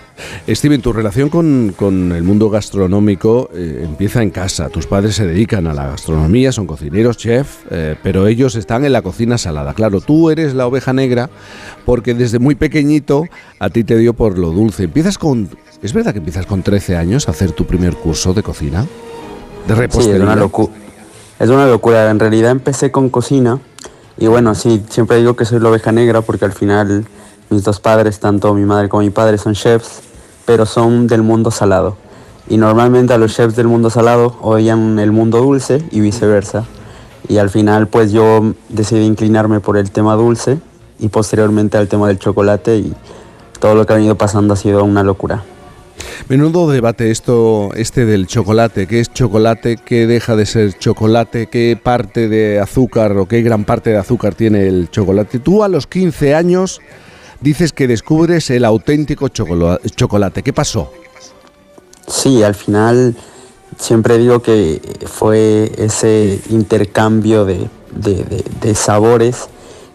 Steven, 0.48 0.82
tu 0.82 0.92
relación 0.92 1.30
con, 1.30 1.74
con 1.78 2.12
el 2.12 2.24
mundo 2.24 2.50
gastronómico 2.50 3.50
eh, 3.54 3.82
empieza 3.84 4.22
en 4.22 4.30
casa. 4.30 4.70
Tus 4.70 4.88
padres 4.88 5.16
se 5.16 5.26
dedican 5.26 5.68
a 5.68 5.74
la 5.74 5.88
gastronomía, 5.88 6.52
son 6.52 6.68
cocineros, 6.68 7.18
chef, 7.18 7.60
eh, 7.72 7.96
pero 8.04 8.28
ellos 8.28 8.56
están 8.56 8.84
en 8.84 8.92
la 8.92 9.02
cocina 9.02 9.38
salada. 9.38 9.74
Claro, 9.74 10.02
tú 10.02 10.30
eres 10.30 10.54
la 10.54 10.68
oveja 10.68 10.92
negra 10.92 11.30
porque 11.86 12.14
desde 12.14 12.40
muy 12.40 12.56
pequeñito 12.56 13.24
a 13.60 13.70
ti 13.70 13.84
te 13.84 13.98
dio 13.98 14.14
por 14.14 14.38
lo 14.38 14.52
dulce. 14.52 14.84
Empiezas 14.84 15.18
con... 15.18 15.50
¿Es 15.82 15.94
verdad 15.94 16.12
que 16.14 16.20
empiezas 16.20 16.46
con 16.46 16.62
13 16.64 16.96
años 16.98 17.28
a 17.28 17.32
hacer 17.32 17.52
tu 17.54 17.66
primer 17.66 17.96
curso 17.96 18.34
de 18.34 18.44
cocina? 18.44 18.86
De 19.68 19.74
Sí, 19.76 19.80
repostería. 19.80 20.18
es 20.18 20.24
una 20.24 20.36
locura. 20.36 20.74
Es 21.40 21.50
una 21.50 21.68
locura. 21.68 22.10
En 22.10 22.20
realidad 22.20 22.52
empecé 22.52 22.92
con 22.92 23.10
cocina 23.10 23.60
y 24.18 24.28
bueno, 24.28 24.56
sí, 24.56 24.84
siempre 24.90 25.18
digo 25.18 25.36
que 25.36 25.46
soy 25.46 25.60
la 25.60 25.70
oveja 25.70 25.92
negra 25.92 26.22
porque 26.22 26.46
al 26.46 26.54
final 26.54 27.06
mis 27.54 27.64
dos 27.64 27.80
padres, 27.80 28.20
tanto 28.20 28.54
mi 28.54 28.66
madre 28.66 28.90
como 28.90 29.04
mi 29.04 29.10
padre, 29.10 29.38
son 29.38 29.54
chefs, 29.54 30.02
pero 30.46 30.66
son 30.66 31.08
del 31.08 31.22
mundo 31.22 31.52
salado. 31.52 31.96
Y 32.50 32.58
normalmente 32.58 33.14
a 33.14 33.18
los 33.18 33.34
chefs 33.34 33.56
del 33.56 33.68
mundo 33.68 33.90
salado 33.90 34.36
odian 34.42 35.00
el 35.00 35.12
mundo 35.12 35.40
dulce 35.40 35.84
y 35.92 36.02
viceversa. 36.02 36.66
Y 37.30 37.38
al 37.38 37.50
final 37.50 37.88
pues 37.88 38.12
yo 38.12 38.54
decidí 38.70 39.06
inclinarme 39.06 39.60
por 39.62 39.78
el 39.78 39.92
tema 39.92 40.16
dulce 40.16 40.60
y 41.00 41.08
posteriormente 41.08 41.78
al 41.78 41.88
tema 41.88 42.08
del 42.08 42.20
chocolate 42.20 42.78
y 42.78 42.94
todo 43.60 43.76
lo 43.76 43.86
que 43.86 43.94
ha 43.94 43.96
venido 43.96 44.18
pasando 44.18 44.54
ha 44.54 44.58
sido 44.58 44.84
una 44.84 45.04
locura. 45.04 45.44
Menudo 46.28 46.70
debate 46.70 47.12
esto, 47.12 47.72
este 47.76 48.06
del 48.06 48.28
chocolate. 48.28 48.88
¿Qué 48.88 49.00
es 49.00 49.12
chocolate? 49.14 49.78
¿Qué 49.78 50.08
deja 50.08 50.36
de 50.36 50.46
ser 50.46 50.78
chocolate? 50.78 51.48
¿Qué 51.48 51.78
parte 51.82 52.28
de 52.30 52.60
azúcar 52.60 53.18
o 53.18 53.28
qué 53.28 53.42
gran 53.42 53.66
parte 53.66 53.90
de 53.90 53.98
azúcar 53.98 54.36
tiene 54.36 54.68
el 54.68 54.90
chocolate? 54.90 55.40
Tú 55.40 55.64
a 55.64 55.68
los 55.68 55.88
15 55.88 56.36
años 56.36 56.82
dices 57.44 57.74
que 57.74 57.88
descubres 57.88 58.50
el 58.50 58.66
auténtico 58.66 59.28
chocola- 59.28 59.80
chocolate. 59.96 60.42
¿Qué 60.44 60.54
pasó? 60.54 60.92
Sí, 62.08 62.42
al 62.44 62.56
final 62.56 63.16
siempre 63.78 64.18
digo 64.18 64.42
que 64.42 64.82
fue 65.06 65.72
ese 65.78 66.40
intercambio 66.50 67.46
de, 67.46 67.68
de- 67.96 68.76
sabores 68.76 69.48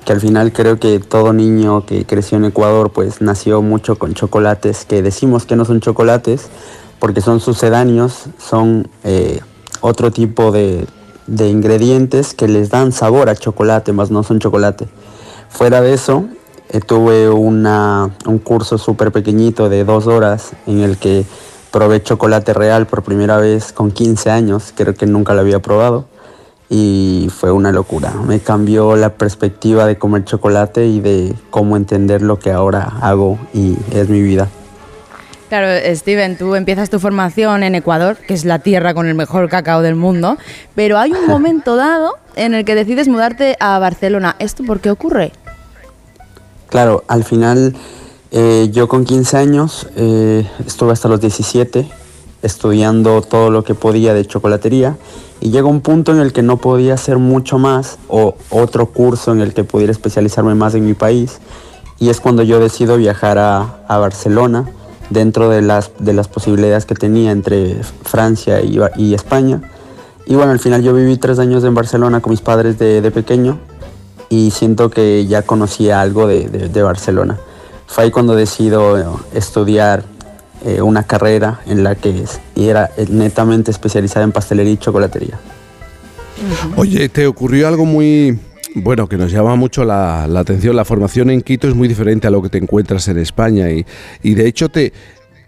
que 0.04 0.12
al 0.12 0.20
final 0.20 0.52
creo 0.52 0.78
que 0.78 1.00
todo 1.00 1.32
niño 1.32 1.84
que 1.84 2.04
creció 2.06 2.38
en 2.38 2.46
Ecuador 2.46 2.90
pues 2.92 3.20
nació 3.20 3.60
mucho 3.60 3.98
con 3.98 4.14
chocolates 4.14 4.84
que 4.86 5.02
decimos 5.02 5.44
que 5.44 5.54
no 5.56 5.64
son 5.64 5.80
chocolates 5.80 6.48
porque 6.98 7.20
son 7.20 7.40
sucedáneos, 7.40 8.24
son 8.38 8.88
eh, 9.04 9.40
otro 9.80 10.10
tipo 10.10 10.50
de, 10.50 10.86
de 11.26 11.48
ingredientes 11.48 12.32
que 12.34 12.48
les 12.48 12.70
dan 12.70 12.90
sabor 12.92 13.28
a 13.28 13.36
chocolate, 13.36 13.92
más 13.92 14.10
no 14.10 14.22
son 14.22 14.38
chocolate. 14.40 14.88
Fuera 15.50 15.80
de 15.80 15.92
eso, 15.94 16.24
tuve 16.86 17.28
una, 17.28 18.10
un 18.26 18.38
curso 18.38 18.78
súper 18.78 19.12
pequeñito 19.12 19.68
de 19.68 19.84
dos 19.84 20.06
horas 20.06 20.52
en 20.66 20.80
el 20.80 20.98
que 20.98 21.24
probé 21.70 22.02
chocolate 22.02 22.54
real 22.54 22.86
por 22.86 23.02
primera 23.02 23.38
vez 23.38 23.72
con 23.72 23.90
15 23.90 24.30
años, 24.30 24.72
creo 24.74 24.94
que 24.94 25.06
nunca 25.06 25.34
lo 25.34 25.40
había 25.40 25.60
probado 25.60 26.06
y 26.70 27.28
fue 27.34 27.50
una 27.50 27.72
locura. 27.72 28.12
Me 28.26 28.40
cambió 28.40 28.96
la 28.96 29.14
perspectiva 29.14 29.86
de 29.86 29.96
comer 29.96 30.24
chocolate 30.24 30.86
y 30.86 31.00
de 31.00 31.34
cómo 31.50 31.76
entender 31.76 32.22
lo 32.22 32.38
que 32.38 32.50
ahora 32.50 32.92
hago 33.00 33.38
y 33.54 33.76
es 33.92 34.08
mi 34.08 34.20
vida. 34.20 34.48
Claro, 35.48 35.68
Steven, 35.94 36.36
tú 36.36 36.54
empiezas 36.54 36.90
tu 36.90 36.98
formación 36.98 37.62
en 37.62 37.74
Ecuador, 37.74 38.18
que 38.18 38.34
es 38.34 38.44
la 38.44 38.58
tierra 38.58 38.92
con 38.92 39.06
el 39.06 39.14
mejor 39.14 39.48
cacao 39.48 39.80
del 39.80 39.94
mundo, 39.94 40.36
pero 40.74 40.98
hay 40.98 41.12
un 41.12 41.26
momento 41.28 41.76
dado 41.76 42.18
en 42.36 42.52
el 42.52 42.66
que 42.66 42.74
decides 42.74 43.08
mudarte 43.08 43.56
a 43.58 43.78
Barcelona. 43.78 44.36
¿Esto 44.38 44.62
por 44.64 44.80
qué 44.80 44.90
ocurre? 44.90 45.32
Claro, 46.68 47.04
al 47.08 47.24
final 47.24 47.74
eh, 48.30 48.68
yo 48.72 48.88
con 48.88 49.04
15 49.04 49.36
años 49.36 49.88
eh, 49.96 50.46
estuve 50.66 50.92
hasta 50.92 51.08
los 51.08 51.20
17 51.20 51.88
estudiando 52.42 53.22
todo 53.22 53.50
lo 53.50 53.64
que 53.64 53.74
podía 53.74 54.12
de 54.14 54.26
chocolatería 54.26 54.96
y 55.40 55.50
llegó 55.50 55.68
un 55.68 55.80
punto 55.80 56.12
en 56.12 56.20
el 56.20 56.32
que 56.32 56.42
no 56.42 56.58
podía 56.58 56.94
hacer 56.94 57.18
mucho 57.18 57.58
más 57.58 57.98
o 58.08 58.34
otro 58.50 58.86
curso 58.86 59.32
en 59.32 59.40
el 59.40 59.54
que 59.54 59.64
pudiera 59.64 59.90
especializarme 59.92 60.54
más 60.54 60.74
en 60.74 60.84
mi 60.84 60.94
país 60.94 61.38
y 61.98 62.10
es 62.10 62.20
cuando 62.20 62.42
yo 62.42 62.60
decido 62.60 62.96
viajar 62.96 63.38
a, 63.38 63.84
a 63.88 63.98
Barcelona 63.98 64.66
dentro 65.10 65.48
de 65.48 65.62
las, 65.62 65.90
de 65.98 66.12
las 66.12 66.28
posibilidades 66.28 66.84
que 66.84 66.94
tenía 66.94 67.32
entre 67.32 67.82
Francia 67.82 68.60
y, 68.60 68.78
y, 68.96 69.14
España. 69.14 69.62
Y 70.26 70.34
bueno, 70.34 70.52
al 70.52 70.58
final 70.58 70.82
yo 70.82 70.92
viví 70.92 71.16
tres 71.16 71.38
años 71.38 71.64
en 71.64 71.74
Barcelona 71.74 72.20
con 72.20 72.30
mis 72.30 72.42
padres 72.42 72.78
de, 72.78 73.00
de 73.00 73.10
pequeño 73.10 73.58
y 74.28 74.50
siento 74.50 74.90
que 74.90 75.26
ya 75.26 75.42
conocía 75.42 76.00
algo 76.00 76.26
de, 76.26 76.48
de, 76.48 76.68
de 76.68 76.82
Barcelona. 76.82 77.38
Fue 77.86 78.04
ahí 78.04 78.10
cuando 78.10 78.34
decido 78.34 79.20
estudiar 79.32 80.04
eh, 80.64 80.82
una 80.82 81.04
carrera 81.04 81.60
en 81.66 81.84
la 81.84 81.94
que 81.94 82.24
era 82.56 82.90
netamente 83.08 83.70
especializada 83.70 84.24
en 84.24 84.32
pastelería 84.32 84.72
y 84.72 84.76
chocolatería. 84.76 85.38
Oye, 86.76 87.08
¿te 87.08 87.26
ocurrió 87.26 87.68
algo 87.68 87.84
muy, 87.84 88.38
bueno, 88.74 89.08
que 89.08 89.16
nos 89.16 89.30
llama 89.30 89.54
mucho 89.54 89.84
la, 89.84 90.26
la, 90.28 90.40
atención? 90.40 90.74
La 90.74 90.84
formación 90.84 91.30
en 91.30 91.42
Quito 91.42 91.68
es 91.68 91.74
muy 91.74 91.86
diferente 91.86 92.26
a 92.26 92.30
lo 92.30 92.42
que 92.42 92.48
te 92.48 92.58
encuentras 92.58 93.06
en 93.08 93.18
España 93.18 93.70
y, 93.70 93.86
y 94.22 94.34
de 94.34 94.46
hecho 94.48 94.68
te, 94.68 94.92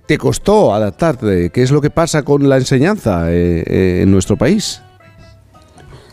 te 0.06 0.16
costó 0.16 0.74
adaptarte. 0.74 1.50
¿Qué 1.50 1.62
es 1.62 1.70
lo 1.72 1.80
que 1.80 1.90
pasa 1.90 2.22
con 2.22 2.48
la 2.48 2.56
enseñanza 2.56 3.32
eh, 3.32 3.64
eh, 3.66 4.00
en 4.02 4.10
nuestro 4.10 4.36
país? 4.36 4.80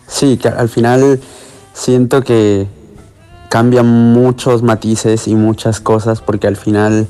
Sí, 0.07 0.37
que 0.37 0.47
al 0.47 0.69
final 0.69 1.19
siento 1.77 2.23
que 2.23 2.67
cambian 3.49 3.85
muchos 3.85 4.63
matices 4.63 5.27
y 5.27 5.35
muchas 5.35 5.79
cosas 5.79 6.21
porque 6.21 6.47
al 6.47 6.57
final 6.57 7.07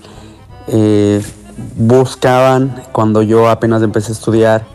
eh, 0.68 1.23
buscaban, 1.77 2.84
cuando 2.91 3.22
yo 3.22 3.49
apenas 3.49 3.81
empecé 3.81 4.11
a 4.11 4.15
estudiar, 4.15 4.68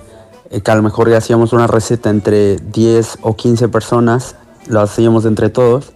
eh, 0.50 0.60
que 0.62 0.70
a 0.70 0.74
lo 0.74 0.82
mejor 0.82 1.12
hacíamos 1.14 1.52
una 1.52 1.66
receta 1.66 2.10
entre 2.10 2.56
10 2.56 3.18
o 3.22 3.36
15 3.36 3.68
personas, 3.68 4.34
lo 4.66 4.80
hacíamos 4.80 5.26
entre 5.26 5.50
todos. 5.50 5.92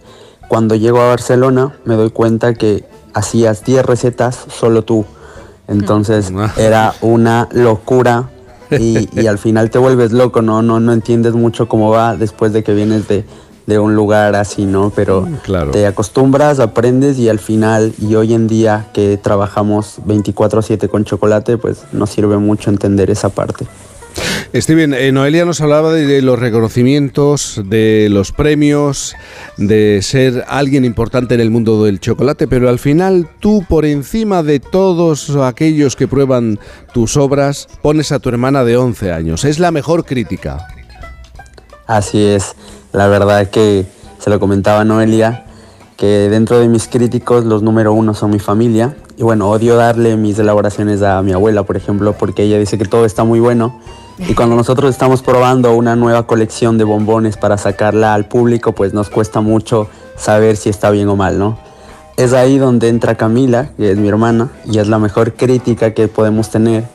Cuando 0.47 0.75
llego 0.75 1.01
a 1.01 1.07
Barcelona 1.07 1.75
me 1.83 1.95
doy 1.95 2.11
cuenta 2.11 2.53
que 2.53 2.85
hacías 3.13 3.65
10 3.65 3.85
recetas 3.85 4.45
solo 4.47 4.83
tú. 4.83 5.05
Entonces 5.67 6.31
era 6.55 6.93
una 7.01 7.49
locura 7.51 8.29
y, 8.71 9.09
y, 9.19 9.27
al 9.27 9.37
final 9.37 9.69
te 9.69 9.79
vuelves 9.79 10.13
loco, 10.13 10.41
¿no? 10.41 10.61
No, 10.61 10.79
no 10.79 10.93
entiendes 10.93 11.33
mucho 11.33 11.67
cómo 11.67 11.89
va 11.89 12.15
después 12.15 12.53
de 12.53 12.63
que 12.63 12.73
vienes 12.73 13.07
de, 13.07 13.25
de 13.67 13.77
un 13.77 13.95
lugar 13.95 14.35
así, 14.35 14.65
¿no? 14.65 14.91
Pero 14.95 15.27
claro. 15.43 15.71
te 15.71 15.85
acostumbras, 15.85 16.59
aprendes 16.59 17.19
y 17.19 17.29
al 17.29 17.37
final, 17.37 17.93
y 17.99 18.15
hoy 18.15 18.33
en 18.33 18.47
día 18.47 18.87
que 18.93 19.17
trabajamos 19.17 19.99
24/7 20.07 20.87
con 20.87 21.03
chocolate, 21.03 21.57
pues 21.57 21.83
nos 21.91 22.09
sirve 22.09 22.37
mucho 22.37 22.71
entender 22.71 23.11
esa 23.11 23.29
parte. 23.29 23.67
Steven, 24.55 24.93
eh, 24.93 25.11
Noelia 25.11 25.45
nos 25.45 25.61
hablaba 25.61 25.93
de, 25.93 26.07
de, 26.07 26.21
los 26.21 26.39
reconocimientos, 26.39 27.61
de 27.65 28.07
los 28.09 28.31
premios, 28.31 29.15
de 29.57 29.99
ser 30.01 30.45
alguien 30.47 30.85
importante 30.85 31.35
en 31.35 31.41
el 31.41 31.51
mundo 31.51 31.83
del 31.83 31.99
chocolate, 31.99 32.47
pero 32.47 32.69
al 32.69 32.79
final 32.79 33.29
tú 33.39 33.63
por 33.67 33.85
encima 33.85 34.41
de 34.41 34.59
todos 34.59 35.29
aquellos 35.35 35.95
que 35.95 36.07
prueban 36.07 36.57
tus 36.93 37.17
obras 37.17 37.67
pones 37.83 38.11
a 38.11 38.19
tu 38.19 38.29
hermana 38.29 38.63
de 38.63 38.77
11 38.77 39.11
años. 39.11 39.43
Es 39.43 39.59
la 39.59 39.71
mejor 39.71 40.05
crítica. 40.05 40.65
Así 41.85 42.21
es, 42.21 42.55
la 42.97 43.07
verdad 43.07 43.47
que 43.47 43.85
se 44.17 44.31
lo 44.31 44.39
comentaba 44.39 44.83
Noelia, 44.83 45.45
que 45.97 46.29
dentro 46.29 46.57
de 46.57 46.67
mis 46.67 46.87
críticos 46.87 47.45
los 47.45 47.61
número 47.61 47.93
uno 47.93 48.15
son 48.15 48.31
mi 48.31 48.39
familia. 48.39 48.95
Y 49.17 49.21
bueno, 49.21 49.51
odio 49.51 49.75
darle 49.75 50.17
mis 50.17 50.39
elaboraciones 50.39 51.03
a 51.03 51.21
mi 51.21 51.31
abuela, 51.31 51.61
por 51.61 51.77
ejemplo, 51.77 52.13
porque 52.13 52.43
ella 52.43 52.57
dice 52.57 52.79
que 52.79 52.85
todo 52.85 53.05
está 53.05 53.23
muy 53.23 53.39
bueno. 53.39 53.79
Y 54.17 54.33
cuando 54.33 54.55
nosotros 54.55 54.89
estamos 54.89 55.21
probando 55.21 55.75
una 55.75 55.95
nueva 55.95 56.25
colección 56.25 56.79
de 56.79 56.85
bombones 56.85 57.37
para 57.37 57.59
sacarla 57.59 58.15
al 58.15 58.25
público, 58.25 58.71
pues 58.71 58.95
nos 58.95 59.11
cuesta 59.11 59.41
mucho 59.41 59.87
saber 60.15 60.57
si 60.57 60.69
está 60.69 60.89
bien 60.89 61.07
o 61.07 61.15
mal, 61.15 61.37
¿no? 61.37 61.59
Es 62.15 62.33
ahí 62.33 62.57
donde 62.57 62.89
entra 62.89 63.13
Camila, 63.13 63.69
que 63.77 63.91
es 63.91 63.97
mi 63.99 64.07
hermana, 64.07 64.49
y 64.65 64.79
es 64.79 64.87
la 64.87 64.97
mejor 64.97 65.33
crítica 65.33 65.93
que 65.93 66.07
podemos 66.07 66.49
tener, 66.49 66.85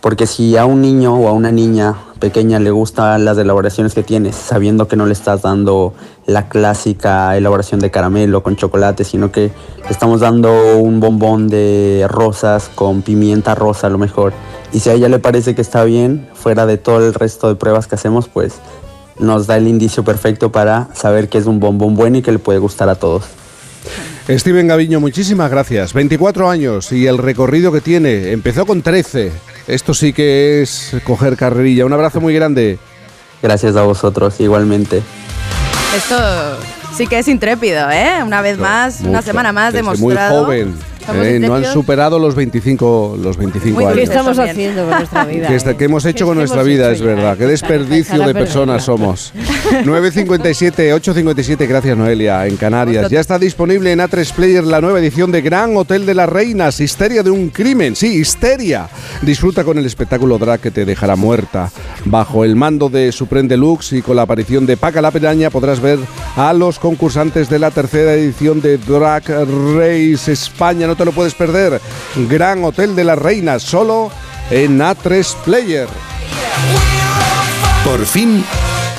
porque 0.00 0.26
si 0.26 0.56
a 0.56 0.64
un 0.64 0.80
niño 0.80 1.14
o 1.14 1.28
a 1.28 1.32
una 1.32 1.52
niña 1.52 1.94
pequeña 2.22 2.60
le 2.60 2.70
gustan 2.70 3.24
las 3.24 3.36
elaboraciones 3.36 3.94
que 3.94 4.04
tienes, 4.04 4.36
sabiendo 4.36 4.86
que 4.86 4.94
no 4.94 5.06
le 5.06 5.12
estás 5.12 5.42
dando 5.42 5.92
la 6.24 6.48
clásica 6.48 7.36
elaboración 7.36 7.80
de 7.80 7.90
caramelo 7.90 8.44
con 8.44 8.54
chocolate, 8.54 9.02
sino 9.02 9.32
que 9.32 9.50
le 9.82 9.90
estamos 9.90 10.20
dando 10.20 10.78
un 10.78 11.00
bombón 11.00 11.48
de 11.48 12.06
rosas 12.08 12.70
con 12.76 13.02
pimienta 13.02 13.56
rosa 13.56 13.88
a 13.88 13.90
lo 13.90 13.98
mejor. 13.98 14.32
Y 14.72 14.78
si 14.78 14.90
a 14.90 14.92
ella 14.92 15.08
le 15.08 15.18
parece 15.18 15.56
que 15.56 15.62
está 15.62 15.82
bien, 15.82 16.28
fuera 16.32 16.64
de 16.64 16.78
todo 16.78 17.04
el 17.04 17.12
resto 17.12 17.48
de 17.48 17.56
pruebas 17.56 17.88
que 17.88 17.96
hacemos, 17.96 18.28
pues 18.28 18.54
nos 19.18 19.48
da 19.48 19.56
el 19.56 19.66
indicio 19.66 20.04
perfecto 20.04 20.52
para 20.52 20.94
saber 20.94 21.28
que 21.28 21.38
es 21.38 21.46
un 21.46 21.58
bombón 21.58 21.96
bueno 21.96 22.18
y 22.18 22.22
que 22.22 22.30
le 22.30 22.38
puede 22.38 22.60
gustar 22.60 22.88
a 22.88 22.94
todos. 22.94 23.24
Steven 24.28 24.68
Gaviño, 24.68 25.00
muchísimas 25.00 25.50
gracias. 25.50 25.92
24 25.92 26.48
años 26.48 26.92
y 26.92 27.06
el 27.06 27.18
recorrido 27.18 27.72
que 27.72 27.80
tiene. 27.80 28.32
Empezó 28.32 28.66
con 28.66 28.82
13. 28.82 29.32
Esto 29.66 29.94
sí 29.94 30.12
que 30.12 30.62
es 30.62 30.96
coger 31.04 31.36
carrerilla. 31.36 31.86
Un 31.86 31.92
abrazo 31.92 32.20
muy 32.20 32.34
grande. 32.34 32.78
Gracias 33.42 33.74
a 33.76 33.82
vosotros, 33.82 34.38
igualmente. 34.40 35.02
Esto 35.96 36.16
sí 36.96 37.06
que 37.06 37.18
es 37.18 37.28
intrépido, 37.28 37.90
¿eh? 37.90 38.22
Una 38.24 38.40
vez 38.40 38.56
más, 38.58 39.00
Mucho. 39.00 39.10
una 39.10 39.22
semana 39.22 39.52
más 39.52 39.72
Desde 39.72 39.84
demostrado. 39.84 40.44
Muy 40.46 40.64
joven. 40.64 40.91
Eh, 41.14 41.38
no 41.40 41.54
han 41.54 41.64
superado 41.64 42.18
los 42.18 42.34
25, 42.34 43.18
los 43.22 43.36
25 43.36 43.74
Muy 43.74 43.84
años. 43.84 43.96
¿Qué 43.96 44.02
estamos 44.04 44.38
haciendo 44.38 44.86
con 44.86 44.98
nuestra 44.98 45.24
vida? 45.26 45.48
¿Qué, 45.48 45.54
está, 45.54 45.76
¿qué 45.76 45.84
hemos 45.84 46.04
hecho 46.04 46.26
con 46.26 46.36
nuestra 46.36 46.62
vida? 46.62 46.90
Es 46.90 47.00
verdad. 47.00 47.36
Qué 47.36 47.46
desperdicio 47.46 48.26
de 48.26 48.34
personas 48.34 48.84
somos. 48.84 49.32
9.57, 49.84 50.94
8.57, 51.00 51.66
gracias 51.66 51.96
Noelia, 51.96 52.46
en 52.46 52.56
Canarias. 52.56 53.10
Ya 53.10 53.20
está 53.20 53.38
disponible 53.38 53.92
en 53.92 54.00
A3 54.00 54.32
Player 54.32 54.64
la 54.64 54.80
nueva 54.80 55.00
edición 55.00 55.32
de 55.32 55.40
Gran 55.40 55.76
Hotel 55.76 56.06
de 56.06 56.14
las 56.14 56.28
Reinas, 56.28 56.80
Histeria 56.80 57.22
de 57.22 57.30
un 57.30 57.48
crimen. 57.48 57.96
Sí, 57.96 58.18
Histeria. 58.18 58.88
Disfruta 59.22 59.64
con 59.64 59.78
el 59.78 59.86
espectáculo 59.86 60.38
drag 60.38 60.60
que 60.60 60.70
te 60.70 60.84
dejará 60.84 61.16
muerta. 61.16 61.70
Bajo 62.04 62.44
el 62.44 62.56
mando 62.56 62.88
de 62.88 63.12
Supreme 63.12 63.48
Deluxe 63.48 63.94
y 63.94 64.02
con 64.02 64.16
la 64.16 64.22
aparición 64.22 64.66
de 64.66 64.76
Paca 64.76 65.00
la 65.00 65.10
Pedaña 65.10 65.50
podrás 65.50 65.80
ver 65.80 65.98
a 66.36 66.52
los 66.52 66.78
concursantes 66.78 67.48
de 67.48 67.58
la 67.58 67.70
tercera 67.70 68.14
edición 68.14 68.60
de 68.60 68.78
Drag 68.78 69.24
Race 69.76 70.30
España. 70.30 70.86
No 70.92 70.96
te 70.96 71.06
lo 71.06 71.12
puedes 71.12 71.32
perder. 71.34 71.80
Gran 72.28 72.62
Hotel 72.64 72.94
de 72.94 73.02
las 73.02 73.18
Reinas, 73.18 73.62
solo 73.62 74.10
en 74.50 74.78
A3 74.78 75.36
Player. 75.42 75.88
Por 77.82 78.04
fin, 78.04 78.44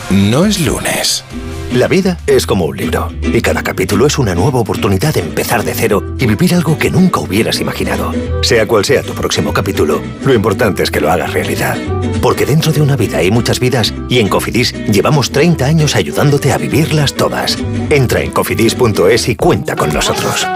no 0.09 0.43
es 0.43 0.59
lunes. 0.59 1.23
La 1.71 1.87
vida 1.87 2.17
es 2.25 2.47
como 2.47 2.65
un 2.65 2.77
libro 2.77 3.09
y 3.21 3.41
cada 3.41 3.61
capítulo 3.61 4.07
es 4.07 4.17
una 4.17 4.33
nueva 4.33 4.57
oportunidad 4.57 5.13
de 5.13 5.19
empezar 5.19 5.63
de 5.63 5.75
cero 5.75 6.15
y 6.17 6.25
vivir 6.25 6.55
algo 6.55 6.79
que 6.79 6.89
nunca 6.89 7.19
hubieras 7.19 7.59
imaginado. 7.59 8.11
Sea 8.41 8.65
cual 8.65 8.85
sea 8.85 9.03
tu 9.03 9.13
próximo 9.13 9.53
capítulo, 9.53 10.01
lo 10.25 10.33
importante 10.33 10.81
es 10.81 10.89
que 10.89 10.99
lo 10.99 11.11
hagas 11.11 11.31
realidad. 11.31 11.77
Porque 12.23 12.47
dentro 12.47 12.71
de 12.71 12.81
una 12.81 12.95
vida 12.95 13.19
hay 13.19 13.29
muchas 13.29 13.59
vidas 13.59 13.93
y 14.09 14.17
en 14.17 14.29
Cofidis 14.29 14.73
llevamos 14.87 15.31
30 15.31 15.63
años 15.63 15.95
ayudándote 15.95 16.51
a 16.53 16.57
vivirlas 16.57 17.13
todas. 17.13 17.59
Entra 17.91 18.21
en 18.21 18.31
cofidis.es 18.31 19.29
y 19.29 19.35
cuenta 19.35 19.75
con 19.75 19.93
nosotros. 19.93 20.47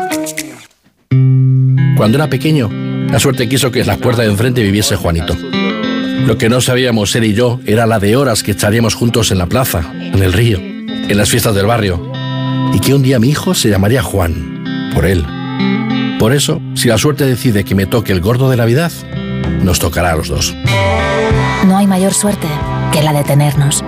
Cuando 1.98 2.20
era 2.20 2.30
pequeño, 2.30 2.70
la 3.12 3.20
suerte 3.20 3.50
quiso 3.50 3.72
que 3.72 3.82
en 3.82 3.88
la 3.88 3.98
puerta 3.98 4.22
de 4.22 4.30
enfrente 4.30 4.62
viviese 4.62 4.96
Juanito. 4.96 5.36
Lo 6.28 6.38
que 6.38 6.48
no 6.48 6.62
sabíamos 6.62 7.16
él 7.16 7.24
y 7.24 7.34
yo 7.34 7.60
era 7.66 7.88
la 7.88 7.98
de 7.98 8.16
horas 8.16 8.44
que 8.44 8.52
echaríamos 8.52 8.94
juntos 8.94 9.32
en 9.32 9.40
la 9.40 9.48
plaza, 9.48 9.82
en 9.94 10.22
el 10.22 10.32
río, 10.32 10.60
en 10.60 11.18
las 11.18 11.30
fiestas 11.30 11.56
del 11.56 11.66
barrio. 11.66 12.12
Y 12.72 12.80
que 12.80 12.94
un 12.94 13.02
día 13.02 13.20
mi 13.20 13.30
hijo 13.30 13.56
se 13.56 13.70
llamaría 13.70 14.04
Juan, 14.04 14.92
por 14.94 15.06
él. 15.06 15.26
Por 16.20 16.34
eso, 16.34 16.62
si 16.76 16.88
la 16.88 17.00
suerte 17.00 17.26
decide 17.26 17.64
que 17.64 17.74
me 17.74 17.88
toque 17.88 18.12
el 18.12 18.22
gordo 18.22 18.50
de 18.52 18.58
Navidad, 18.58 18.92
nos 19.64 19.80
tocará 19.80 20.12
a 20.12 20.16
los 20.16 20.28
dos. 20.28 20.56
No 21.66 21.78
hay 21.78 21.88
mayor 21.88 22.14
suerte 22.14 22.48
que 22.94 23.02
la 23.02 23.12
de 23.12 23.24
tenernos. 23.24 23.84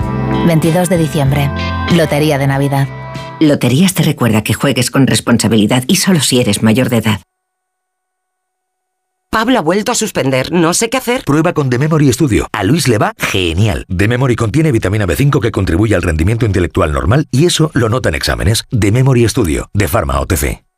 22 0.48 0.90
de 0.90 0.98
diciembre, 0.98 1.52
Lotería 1.96 2.40
de 2.40 2.48
Navidad. 2.48 2.88
Loterías 3.40 3.94
te 3.94 4.02
recuerda 4.02 4.44
que 4.44 4.54
juegues 4.54 4.90
con 4.90 5.06
responsabilidad 5.06 5.84
y 5.88 5.98
solo 5.98 6.22
si 6.22 6.40
eres 6.40 6.64
mayor 6.64 6.90
de 6.90 6.98
edad. 6.98 7.22
Pablo 9.32 9.60
ha 9.60 9.62
vuelto 9.62 9.92
a 9.92 9.96
suspender, 9.96 10.52
no 10.52 10.74
sé 10.74 10.90
qué 10.90 10.98
hacer. 10.98 11.24
Prueba 11.24 11.54
con 11.54 11.70
The 11.70 11.78
Memory 11.78 12.12
Studio. 12.14 12.48
A 12.52 12.64
Luis 12.64 12.88
le 12.88 12.98
va 12.98 13.14
genial. 13.18 13.86
The 13.96 14.08
Memory 14.08 14.36
contiene 14.36 14.72
vitamina 14.72 15.06
B5 15.06 15.40
que 15.40 15.52
contribuye 15.52 15.94
al 15.94 16.02
rendimiento 16.02 16.48
intelectual 16.48 16.92
normal 16.92 17.28
y 17.30 17.46
eso 17.46 17.70
lo 17.76 17.90
nota 17.90 18.10
en 18.10 18.16
exámenes. 18.16 18.66
The 18.72 18.92
Memory 18.92 19.30
Studio, 19.30 19.70
de 19.74 19.88
Pharma 19.88 20.20
OTC. 20.20 20.69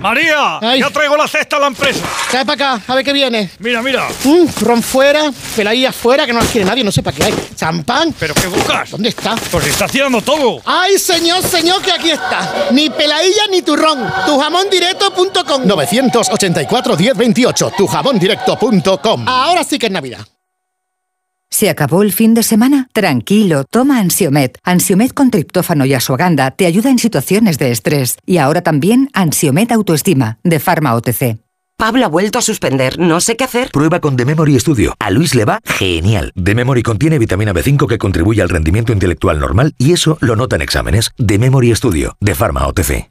María, 0.00 0.58
ya 0.78 0.90
traigo 0.90 1.14
la 1.14 1.28
cesta 1.28 1.56
a 1.56 1.60
la 1.60 1.66
empresa. 1.66 2.00
Trae 2.30 2.44
para 2.46 2.76
acá, 2.76 2.82
a 2.86 2.94
ver 2.94 3.04
qué 3.04 3.12
viene. 3.12 3.50
Mira, 3.58 3.82
mira. 3.82 4.08
Mm, 4.24 4.46
ron 4.62 4.82
fuera, 4.82 5.30
peladilla 5.54 5.92
fuera, 5.92 6.24
que 6.24 6.32
no 6.32 6.38
las 6.40 6.48
quiere 6.48 6.66
nadie, 6.66 6.82
no 6.82 6.90
sé 6.90 7.02
para 7.02 7.16
qué 7.16 7.24
hay. 7.24 7.34
Champán. 7.54 8.14
¿Pero 8.18 8.32
qué 8.34 8.46
buscas? 8.46 8.90
¿Dónde 8.90 9.10
está? 9.10 9.36
Pues 9.50 9.66
está 9.66 9.84
haciendo 9.84 10.22
todo. 10.22 10.62
Ay, 10.64 10.98
señor, 10.98 11.42
señor, 11.42 11.82
que 11.82 11.92
aquí 11.92 12.10
está. 12.10 12.68
Ni 12.70 12.88
peladilla 12.88 13.42
ni 13.50 13.60
turrón. 13.60 14.10
Tujamondirecto.com 14.26 15.66
984 15.66 16.96
1028, 16.96 17.72
tujamondirecto.com. 17.76 19.28
Ahora 19.28 19.64
sí 19.64 19.78
que 19.78 19.86
es 19.86 19.92
Navidad. 19.92 20.26
¿Se 21.60 21.68
acabó 21.68 22.00
el 22.02 22.14
fin 22.14 22.32
de 22.32 22.42
semana? 22.42 22.88
Tranquilo, 22.94 23.64
toma 23.64 23.98
Ansiomet. 23.98 24.56
Ansiomet 24.64 25.12
con 25.12 25.30
triptófano 25.30 25.84
y 25.84 25.92
asuaganda 25.92 26.52
te 26.52 26.64
ayuda 26.64 26.88
en 26.88 26.98
situaciones 26.98 27.58
de 27.58 27.70
estrés. 27.70 28.16
Y 28.24 28.38
ahora 28.38 28.62
también 28.62 29.10
Ansiomet 29.12 29.70
Autoestima, 29.70 30.38
de 30.42 30.58
Pharma 30.58 30.94
OTC. 30.94 31.36
Pablo 31.76 32.06
ha 32.06 32.08
vuelto 32.08 32.38
a 32.38 32.42
suspender, 32.42 32.98
no 32.98 33.20
sé 33.20 33.36
qué 33.36 33.44
hacer. 33.44 33.72
Prueba 33.72 34.00
con 34.00 34.16
The 34.16 34.24
Memory 34.24 34.58
Studio. 34.58 34.94
A 34.98 35.10
Luis 35.10 35.34
le 35.34 35.44
va 35.44 35.60
genial. 35.66 36.32
The 36.42 36.54
Memory 36.54 36.82
contiene 36.82 37.18
vitamina 37.18 37.52
B5 37.52 37.86
que 37.86 37.98
contribuye 37.98 38.40
al 38.40 38.48
rendimiento 38.48 38.94
intelectual 38.94 39.38
normal 39.38 39.74
y 39.76 39.92
eso 39.92 40.16
lo 40.22 40.36
nota 40.36 40.56
en 40.56 40.62
exámenes. 40.62 41.10
The 41.18 41.38
Memory 41.38 41.76
Studio, 41.76 42.16
de 42.20 42.34
Pharma 42.34 42.66
OTC. 42.68 43.10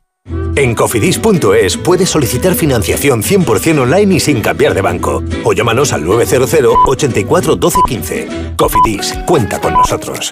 En 0.56 0.76
cofidis.es 0.76 1.78
puedes 1.78 2.10
solicitar 2.10 2.54
financiación 2.54 3.24
100% 3.24 3.80
online 3.80 4.16
y 4.16 4.20
sin 4.20 4.42
cambiar 4.42 4.74
de 4.74 4.82
banco. 4.82 5.24
O 5.46 5.54
llámanos 5.54 5.94
al 5.94 6.04
900 6.04 6.54
84 6.86 7.56
12 7.56 7.80
15. 7.88 8.28
Cofidis, 8.58 9.14
cuenta 9.26 9.62
con 9.62 9.74
nosotros. 9.74 10.32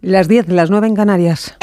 Las 0.00 0.28
10, 0.28 0.48
las 0.48 0.70
9 0.70 0.88
en 0.88 0.96
Canarias. 0.96 1.56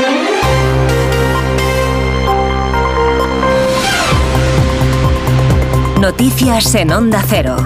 Noticias 5.99 6.75
en 6.75 6.91
Onda 6.91 7.23
Cero. 7.27 7.57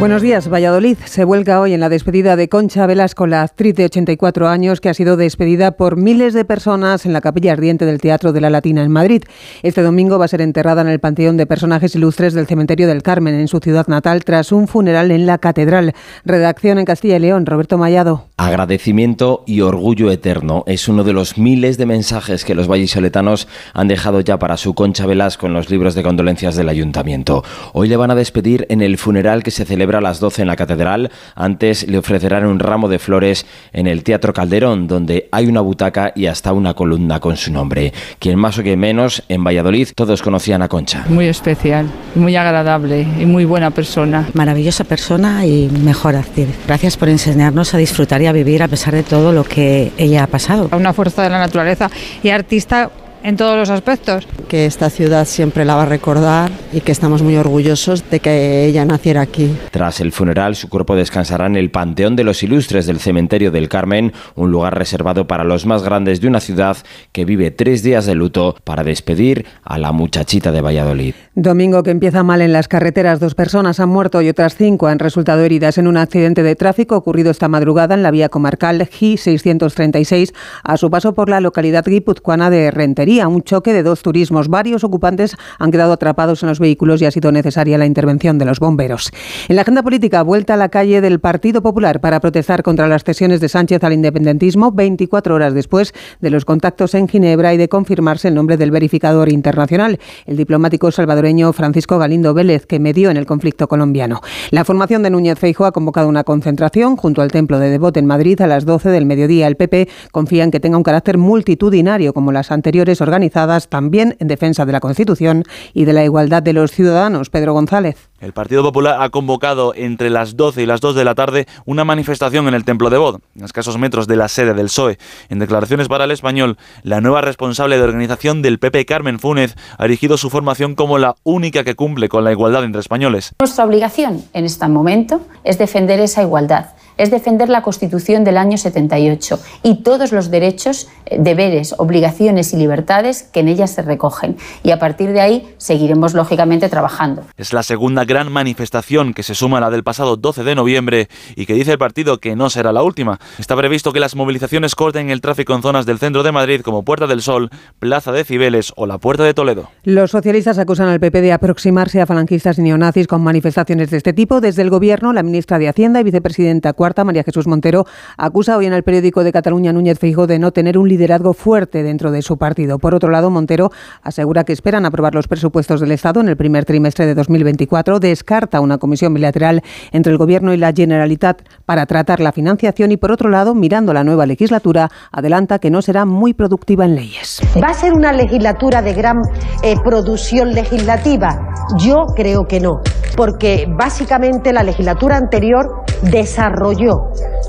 Buenos 0.00 0.22
días, 0.22 0.48
Valladolid. 0.48 0.96
Se 1.04 1.24
vuelca 1.24 1.60
hoy 1.60 1.74
en 1.74 1.80
la 1.80 1.90
despedida 1.90 2.34
de 2.34 2.48
Concha 2.48 2.86
Velasco, 2.86 3.26
la 3.26 3.42
actriz 3.42 3.74
de 3.74 3.84
84 3.84 4.48
años 4.48 4.80
que 4.80 4.88
ha 4.88 4.94
sido 4.94 5.18
despedida 5.18 5.72
por 5.72 5.98
miles 5.98 6.32
de 6.32 6.46
personas 6.46 7.04
en 7.04 7.12
la 7.12 7.20
capilla 7.20 7.52
ardiente 7.52 7.84
del 7.84 8.00
Teatro 8.00 8.32
de 8.32 8.40
la 8.40 8.48
Latina 8.48 8.82
en 8.82 8.90
Madrid. 8.90 9.24
Este 9.62 9.82
domingo 9.82 10.18
va 10.18 10.24
a 10.24 10.28
ser 10.28 10.40
enterrada 10.40 10.80
en 10.80 10.88
el 10.88 11.00
Panteón 11.00 11.36
de 11.36 11.44
Personajes 11.44 11.94
Ilustres 11.94 12.32
del 12.32 12.46
Cementerio 12.46 12.88
del 12.88 13.02
Carmen, 13.02 13.34
en 13.34 13.46
su 13.46 13.58
ciudad 13.58 13.88
natal, 13.88 14.24
tras 14.24 14.52
un 14.52 14.68
funeral 14.68 15.10
en 15.10 15.26
la 15.26 15.36
Catedral. 15.36 15.92
Redacción 16.24 16.78
en 16.78 16.86
Castilla 16.86 17.16
y 17.16 17.20
León, 17.20 17.44
Roberto 17.44 17.76
Mayado. 17.76 18.28
Agradecimiento 18.38 19.44
y 19.46 19.60
orgullo 19.60 20.10
eterno 20.10 20.64
es 20.66 20.88
uno 20.88 21.04
de 21.04 21.12
los 21.12 21.36
miles 21.36 21.76
de 21.76 21.84
mensajes 21.84 22.46
que 22.46 22.54
los 22.54 22.68
vallisoletanos 22.68 23.48
han 23.74 23.88
dejado 23.88 24.20
ya 24.20 24.38
para 24.38 24.56
su 24.56 24.72
Concha 24.72 25.04
Velasco 25.04 25.46
en 25.46 25.52
los 25.52 25.68
libros 25.68 25.94
de 25.94 26.02
condolencias 26.02 26.56
del 26.56 26.70
Ayuntamiento. 26.70 27.44
Hoy 27.74 27.88
le 27.88 27.98
van 27.98 28.10
a 28.10 28.14
despedir 28.14 28.64
en 28.70 28.80
el 28.80 28.96
funeral 28.96 29.42
que 29.42 29.50
se 29.50 29.66
celebra 29.66 29.89
a 29.96 30.00
las 30.00 30.20
12 30.20 30.42
en 30.42 30.48
la 30.48 30.56
catedral. 30.56 31.10
Antes 31.34 31.88
le 31.88 31.98
ofrecerán 31.98 32.46
un 32.46 32.58
ramo 32.58 32.88
de 32.88 32.98
flores 32.98 33.46
en 33.72 33.86
el 33.86 34.02
Teatro 34.02 34.32
Calderón, 34.32 34.86
donde 34.86 35.28
hay 35.32 35.46
una 35.46 35.60
butaca 35.60 36.12
y 36.14 36.26
hasta 36.26 36.52
una 36.52 36.74
columna 36.74 37.20
con 37.20 37.36
su 37.36 37.52
nombre. 37.52 37.92
Quien 38.18 38.38
más 38.38 38.58
o 38.58 38.62
quien 38.62 38.78
menos, 38.78 39.22
en 39.28 39.44
Valladolid 39.44 39.88
todos 39.94 40.22
conocían 40.22 40.62
a 40.62 40.68
Concha. 40.68 41.04
Muy 41.08 41.26
especial, 41.26 41.86
muy 42.14 42.36
agradable 42.36 43.06
y 43.18 43.26
muy 43.26 43.44
buena 43.44 43.70
persona. 43.70 44.28
Maravillosa 44.34 44.84
persona 44.84 45.46
y 45.46 45.68
mejor 45.68 46.16
actriz. 46.16 46.48
Gracias 46.66 46.96
por 46.96 47.08
enseñarnos 47.08 47.74
a 47.74 47.78
disfrutar 47.78 48.22
y 48.22 48.26
a 48.26 48.32
vivir 48.32 48.62
a 48.62 48.68
pesar 48.68 48.94
de 48.94 49.02
todo 49.02 49.32
lo 49.32 49.44
que 49.44 49.92
ella 49.96 50.24
ha 50.24 50.26
pasado. 50.26 50.68
Una 50.72 50.92
fuerza 50.92 51.22
de 51.22 51.30
la 51.30 51.38
naturaleza 51.38 51.90
y 52.22 52.30
artista 52.30 52.90
en 53.22 53.36
todos 53.36 53.56
los 53.56 53.70
aspectos. 53.70 54.26
Que 54.48 54.66
esta 54.66 54.90
ciudad 54.90 55.26
siempre 55.26 55.64
la 55.64 55.74
va 55.74 55.82
a 55.82 55.86
recordar 55.86 56.50
y 56.72 56.80
que 56.80 56.92
estamos 56.92 57.22
muy 57.22 57.36
orgullosos 57.36 58.08
de 58.10 58.20
que 58.20 58.64
ella 58.66 58.84
naciera 58.84 59.20
aquí. 59.20 59.56
Tras 59.70 60.00
el 60.00 60.12
funeral, 60.12 60.56
su 60.56 60.68
cuerpo 60.68 60.96
descansará 60.96 61.46
en 61.46 61.56
el 61.56 61.70
Panteón 61.70 62.16
de 62.16 62.24
los 62.24 62.42
Ilustres 62.42 62.86
del 62.86 62.98
Cementerio 62.98 63.50
del 63.50 63.68
Carmen, 63.68 64.12
un 64.34 64.50
lugar 64.50 64.76
reservado 64.76 65.26
para 65.26 65.44
los 65.44 65.66
más 65.66 65.82
grandes 65.82 66.20
de 66.20 66.28
una 66.28 66.40
ciudad 66.40 66.76
que 67.12 67.24
vive 67.24 67.50
tres 67.50 67.82
días 67.82 68.06
de 68.06 68.14
luto 68.14 68.56
para 68.64 68.84
despedir 68.84 69.46
a 69.62 69.78
la 69.78 69.92
muchachita 69.92 70.50
de 70.52 70.60
Valladolid. 70.60 71.14
Domingo 71.34 71.82
que 71.82 71.90
empieza 71.90 72.22
mal 72.22 72.42
en 72.42 72.52
las 72.52 72.68
carreteras. 72.68 73.20
Dos 73.20 73.34
personas 73.34 73.80
han 73.80 73.88
muerto 73.88 74.20
y 74.22 74.28
otras 74.28 74.56
cinco 74.56 74.88
han 74.88 74.98
resultado 74.98 75.42
heridas 75.42 75.78
en 75.78 75.86
un 75.86 75.96
accidente 75.96 76.42
de 76.42 76.56
tráfico 76.56 76.96
ocurrido 76.96 77.30
esta 77.30 77.48
madrugada 77.48 77.94
en 77.94 78.02
la 78.02 78.10
vía 78.10 78.28
comarcal 78.28 78.80
G636 78.80 80.32
a 80.64 80.76
su 80.76 80.90
paso 80.90 81.14
por 81.14 81.28
la 81.28 81.40
localidad 81.40 81.84
guipuzcoana 81.84 82.50
de 82.50 82.70
Rentería. 82.70 83.09
Un 83.10 83.42
choque 83.42 83.72
de 83.72 83.82
dos 83.82 84.02
turismos. 84.02 84.46
Varios 84.46 84.84
ocupantes 84.84 85.36
han 85.58 85.72
quedado 85.72 85.92
atrapados 85.92 86.44
en 86.44 86.48
los 86.48 86.60
vehículos 86.60 87.02
y 87.02 87.06
ha 87.06 87.10
sido 87.10 87.32
necesaria 87.32 87.76
la 87.76 87.84
intervención 87.84 88.38
de 88.38 88.44
los 88.44 88.60
bomberos. 88.60 89.10
En 89.48 89.56
la 89.56 89.62
agenda 89.62 89.82
política, 89.82 90.22
vuelta 90.22 90.54
a 90.54 90.56
la 90.56 90.68
calle 90.68 91.00
del 91.00 91.18
Partido 91.18 91.60
Popular 91.60 92.00
para 92.00 92.20
protestar 92.20 92.62
contra 92.62 92.86
las 92.86 93.02
cesiones 93.02 93.40
de 93.40 93.48
Sánchez 93.48 93.82
al 93.82 93.94
independentismo 93.94 94.70
24 94.70 95.34
horas 95.34 95.54
después 95.54 95.92
de 96.20 96.30
los 96.30 96.44
contactos 96.44 96.94
en 96.94 97.08
Ginebra 97.08 97.52
y 97.52 97.56
de 97.56 97.68
confirmarse 97.68 98.28
el 98.28 98.36
nombre 98.36 98.56
del 98.56 98.70
verificador 98.70 99.28
internacional, 99.28 99.98
el 100.26 100.36
diplomático 100.36 100.92
salvadoreño 100.92 101.52
Francisco 101.52 101.98
Galindo 101.98 102.32
Vélez, 102.32 102.64
que 102.64 102.78
medió 102.78 103.10
en 103.10 103.16
el 103.16 103.26
conflicto 103.26 103.66
colombiano. 103.66 104.20
La 104.52 104.64
formación 104.64 105.02
de 105.02 105.10
Núñez 105.10 105.36
Feijóo 105.36 105.66
ha 105.66 105.72
convocado 105.72 106.08
una 106.08 106.22
concentración 106.22 106.96
junto 106.96 107.22
al 107.22 107.32
Templo 107.32 107.58
de 107.58 107.70
Devote 107.70 107.98
en 107.98 108.06
Madrid 108.06 108.40
a 108.40 108.46
las 108.46 108.64
12 108.64 108.90
del 108.90 109.04
mediodía. 109.04 109.48
El 109.48 109.56
PP 109.56 109.88
confía 110.12 110.44
en 110.44 110.52
que 110.52 110.60
tenga 110.60 110.76
un 110.76 110.84
carácter 110.84 111.18
multitudinario 111.18 112.14
como 112.14 112.30
las 112.30 112.52
anteriores 112.52 112.99
organizadas 113.00 113.68
también 113.68 114.16
en 114.18 114.28
defensa 114.28 114.66
de 114.66 114.72
la 114.72 114.80
Constitución 114.80 115.44
y 115.74 115.84
de 115.84 115.92
la 115.92 116.04
igualdad 116.04 116.42
de 116.42 116.52
los 116.52 116.70
ciudadanos. 116.70 117.30
Pedro 117.30 117.52
González. 117.52 118.10
El 118.20 118.32
Partido 118.32 118.62
Popular 118.62 119.00
ha 119.00 119.08
convocado 119.08 119.72
entre 119.74 120.10
las 120.10 120.36
12 120.36 120.62
y 120.62 120.66
las 120.66 120.80
2 120.80 120.94
de 120.94 121.04
la 121.04 121.14
tarde 121.14 121.46
una 121.64 121.84
manifestación 121.84 122.48
en 122.48 122.54
el 122.54 122.64
Templo 122.64 122.90
de 122.90 122.98
Bod, 122.98 123.20
a 123.40 123.44
escasos 123.44 123.78
metros 123.78 124.06
de 124.06 124.16
la 124.16 124.28
sede 124.28 124.52
del 124.52 124.66
PSOE. 124.66 124.98
En 125.30 125.38
declaraciones 125.38 125.88
para 125.88 126.04
el 126.04 126.10
español, 126.10 126.58
la 126.82 127.00
nueva 127.00 127.22
responsable 127.22 127.76
de 127.76 127.82
organización 127.82 128.42
del 128.42 128.58
PP, 128.58 128.84
Carmen 128.84 129.18
Fúnez, 129.18 129.54
ha 129.78 129.84
erigido 129.86 130.18
su 130.18 130.28
formación 130.28 130.74
como 130.74 130.98
la 130.98 131.16
única 131.22 131.64
que 131.64 131.74
cumple 131.74 132.08
con 132.08 132.24
la 132.24 132.32
igualdad 132.32 132.64
entre 132.64 132.80
españoles. 132.80 133.34
Nuestra 133.40 133.64
obligación 133.64 134.22
en 134.34 134.44
este 134.44 134.68
momento 134.68 135.22
es 135.44 135.58
defender 135.58 136.00
esa 136.00 136.22
igualdad 136.22 136.66
es 137.00 137.10
defender 137.10 137.48
la 137.48 137.62
Constitución 137.62 138.24
del 138.24 138.36
año 138.36 138.58
78 138.58 139.40
y 139.62 139.82
todos 139.82 140.12
los 140.12 140.30
derechos, 140.30 140.88
eh, 141.06 141.16
deberes, 141.18 141.74
obligaciones 141.78 142.52
y 142.52 142.58
libertades 142.58 143.22
que 143.22 143.40
en 143.40 143.48
ella 143.48 143.66
se 143.66 143.80
recogen. 143.80 144.36
Y 144.62 144.70
a 144.70 144.78
partir 144.78 145.12
de 145.12 145.22
ahí 145.22 145.54
seguiremos 145.56 146.12
lógicamente 146.12 146.68
trabajando. 146.68 147.22
Es 147.38 147.54
la 147.54 147.62
segunda 147.62 148.04
gran 148.04 148.30
manifestación 148.30 149.14
que 149.14 149.22
se 149.22 149.34
suma 149.34 149.58
a 149.58 149.60
la 149.62 149.70
del 149.70 149.82
pasado 149.82 150.18
12 150.18 150.44
de 150.44 150.54
noviembre 150.54 151.08
y 151.36 151.46
que 151.46 151.54
dice 151.54 151.72
el 151.72 151.78
partido 151.78 152.18
que 152.18 152.36
no 152.36 152.50
será 152.50 152.70
la 152.70 152.82
última. 152.82 153.18
Está 153.38 153.56
previsto 153.56 153.94
que 153.94 154.00
las 154.00 154.14
movilizaciones 154.14 154.74
corten 154.74 155.08
el 155.08 155.22
tráfico 155.22 155.54
en 155.54 155.62
zonas 155.62 155.86
del 155.86 155.98
centro 155.98 156.22
de 156.22 156.32
Madrid 156.32 156.60
como 156.60 156.82
Puerta 156.82 157.06
del 157.06 157.22
Sol, 157.22 157.48
Plaza 157.78 158.12
de 158.12 158.24
Cibeles 158.24 158.74
o 158.76 158.86
la 158.86 158.98
Puerta 158.98 159.24
de 159.24 159.32
Toledo. 159.32 159.70
Los 159.84 160.10
socialistas 160.10 160.58
acusan 160.58 160.88
al 160.88 161.00
PP 161.00 161.22
de 161.22 161.32
aproximarse 161.32 162.02
a 162.02 162.06
falangistas 162.06 162.58
y 162.58 162.62
neonazis 162.62 163.06
con 163.06 163.22
manifestaciones 163.22 163.90
de 163.90 163.96
este 163.96 164.12
tipo. 164.12 164.42
Desde 164.42 164.60
el 164.60 164.68
Gobierno, 164.68 165.14
la 165.14 165.22
ministra 165.22 165.58
de 165.58 165.68
Hacienda 165.68 165.98
y 166.00 166.04
vicepresidenta 166.04 166.74
cuarta 166.74 166.89
María 167.04 167.22
Jesús 167.22 167.46
Montero, 167.46 167.84
acusa 168.18 168.56
hoy 168.56 168.66
en 168.66 168.72
el 168.72 168.82
periódico 168.82 169.24
de 169.24 169.32
Cataluña 169.32 169.72
Núñez 169.72 169.98
Feijóo 169.98 170.26
de 170.26 170.38
no 170.38 170.50
tener 170.50 170.76
un 170.76 170.88
liderazgo 170.88 171.32
fuerte 171.32 171.82
dentro 171.82 172.10
de 172.10 172.20
su 172.20 172.36
partido. 172.36 172.78
Por 172.78 172.94
otro 172.94 173.10
lado, 173.10 173.30
Montero 173.30 173.70
asegura 174.02 174.44
que 174.44 174.52
esperan 174.52 174.84
aprobar 174.84 175.14
los 175.14 175.28
presupuestos 175.28 175.80
del 175.80 175.92
Estado 175.92 176.20
en 176.20 176.28
el 176.28 176.36
primer 176.36 176.64
trimestre 176.64 177.06
de 177.06 177.14
2024. 177.14 178.00
Descarta 178.00 178.60
una 178.60 178.78
comisión 178.78 179.14
bilateral 179.14 179.62
entre 179.92 180.12
el 180.12 180.18
Gobierno 180.18 180.52
y 180.52 180.56
la 180.56 180.72
Generalitat 180.72 181.42
para 181.64 181.86
tratar 181.86 182.20
la 182.20 182.32
financiación 182.32 182.90
y, 182.92 182.96
por 182.96 183.12
otro 183.12 183.30
lado, 183.30 183.54
mirando 183.54 183.92
la 183.92 184.04
nueva 184.04 184.26
legislatura, 184.26 184.88
adelanta 185.12 185.58
que 185.58 185.70
no 185.70 185.80
será 185.80 186.04
muy 186.04 186.34
productiva 186.34 186.84
en 186.84 186.96
leyes. 186.96 187.40
¿Va 187.62 187.68
a 187.68 187.74
ser 187.74 187.92
una 187.92 188.12
legislatura 188.12 188.82
de 188.82 188.92
gran 188.94 189.16
eh, 189.62 189.76
producción 189.84 190.52
legislativa? 190.52 191.48
Yo 191.78 192.06
creo 192.16 192.44
que 192.48 192.60
no, 192.60 192.80
porque 193.16 193.66
básicamente 193.68 194.52
la 194.52 194.62
legislatura 194.62 195.16
anterior 195.16 195.84
desarrolló 196.02 196.69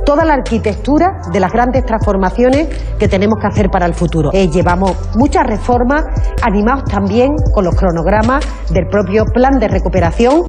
toda 0.05 0.25
la 0.25 0.33
arquitectura 0.33 1.21
de 1.31 1.39
las 1.39 1.51
grandes 1.51 1.85
transformaciones 1.85 2.67
que 2.97 3.07
tenemos 3.07 3.39
que 3.39 3.47
hacer 3.47 3.69
para 3.69 3.85
el 3.85 3.93
futuro. 3.93 4.31
Eh, 4.33 4.49
llevamos 4.49 4.95
muchas 5.15 5.45
reformas, 5.45 6.05
animados 6.41 6.85
también 6.85 7.35
con 7.53 7.65
los 7.65 7.75
cronogramas 7.75 8.45
del 8.71 8.87
propio 8.87 9.25
plan 9.25 9.59
de 9.59 9.67
recuperación 9.67 10.45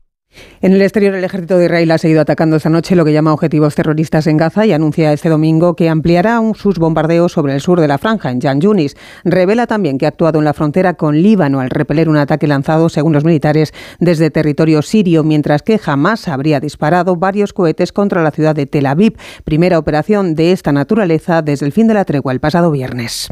En 0.61 0.73
el 0.73 0.83
exterior, 0.83 1.15
el 1.15 1.25
ejército 1.25 1.59
de 1.59 1.65
Israel 1.65 1.91
ha 1.91 1.99
seguido 1.99 2.21
atacando 2.21 2.57
esta 2.57 2.71
noche 2.71 2.95
lo 2.95 3.05
que 3.05 3.13
llama 3.13 3.33
objetivos 3.33 3.75
terroristas 3.75 4.27
en 4.27 4.37
Gaza 4.37 4.65
y 4.65 4.73
anuncia 4.73 5.13
este 5.13 5.29
domingo 5.29 5.75
que 5.75 5.89
ampliará 5.89 6.41
sus 6.55 6.79
bombardeos 6.79 7.33
sobre 7.33 7.55
el 7.55 7.61
sur 7.61 7.81
de 7.81 7.89
la 7.89 7.99
franja, 7.99 8.31
en 8.31 8.41
Jan 8.41 8.61
Yunis. 8.61 8.97
Revela 9.25 9.67
también 9.67 9.99
que 9.99 10.07
ha 10.07 10.11
actuado 10.11 10.39
en 10.39 10.45
la 10.45 10.55
frontera 10.55 10.95
con 10.95 11.21
Líbano 11.21 11.61
al 11.61 11.71
repeler 11.71 12.09
un 12.09 12.17
ataque 12.17 12.47
lanzado, 12.47 12.89
según 12.89 13.13
los 13.13 13.25
militares, 13.25 13.73
desde 13.99 14.31
territorio 14.31 14.83
sirio, 14.83 15.25
mientras 15.25 15.63
que 15.63 15.79
jamás 15.79 16.29
habría 16.29 16.61
disparado 16.61 17.17
varios 17.17 17.53
cohetes 17.53 17.93
contra 17.93 18.23
la 18.23 18.31
ciudad 18.31 18.55
de 18.55 18.67
Tel 18.67 18.87
Aviv, 18.87 19.17
primera 19.45 19.79
operación 19.79 20.35
de 20.35 20.53
esta 20.53 20.73
naturaleza 20.73 21.43
desde 21.43 21.67
el 21.67 21.73
fin 21.73 21.89
de 21.89 21.95
la 21.95 22.05
tregua 22.05 22.33
el 22.33 22.41
pasado 22.41 22.71
viernes. 22.71 23.29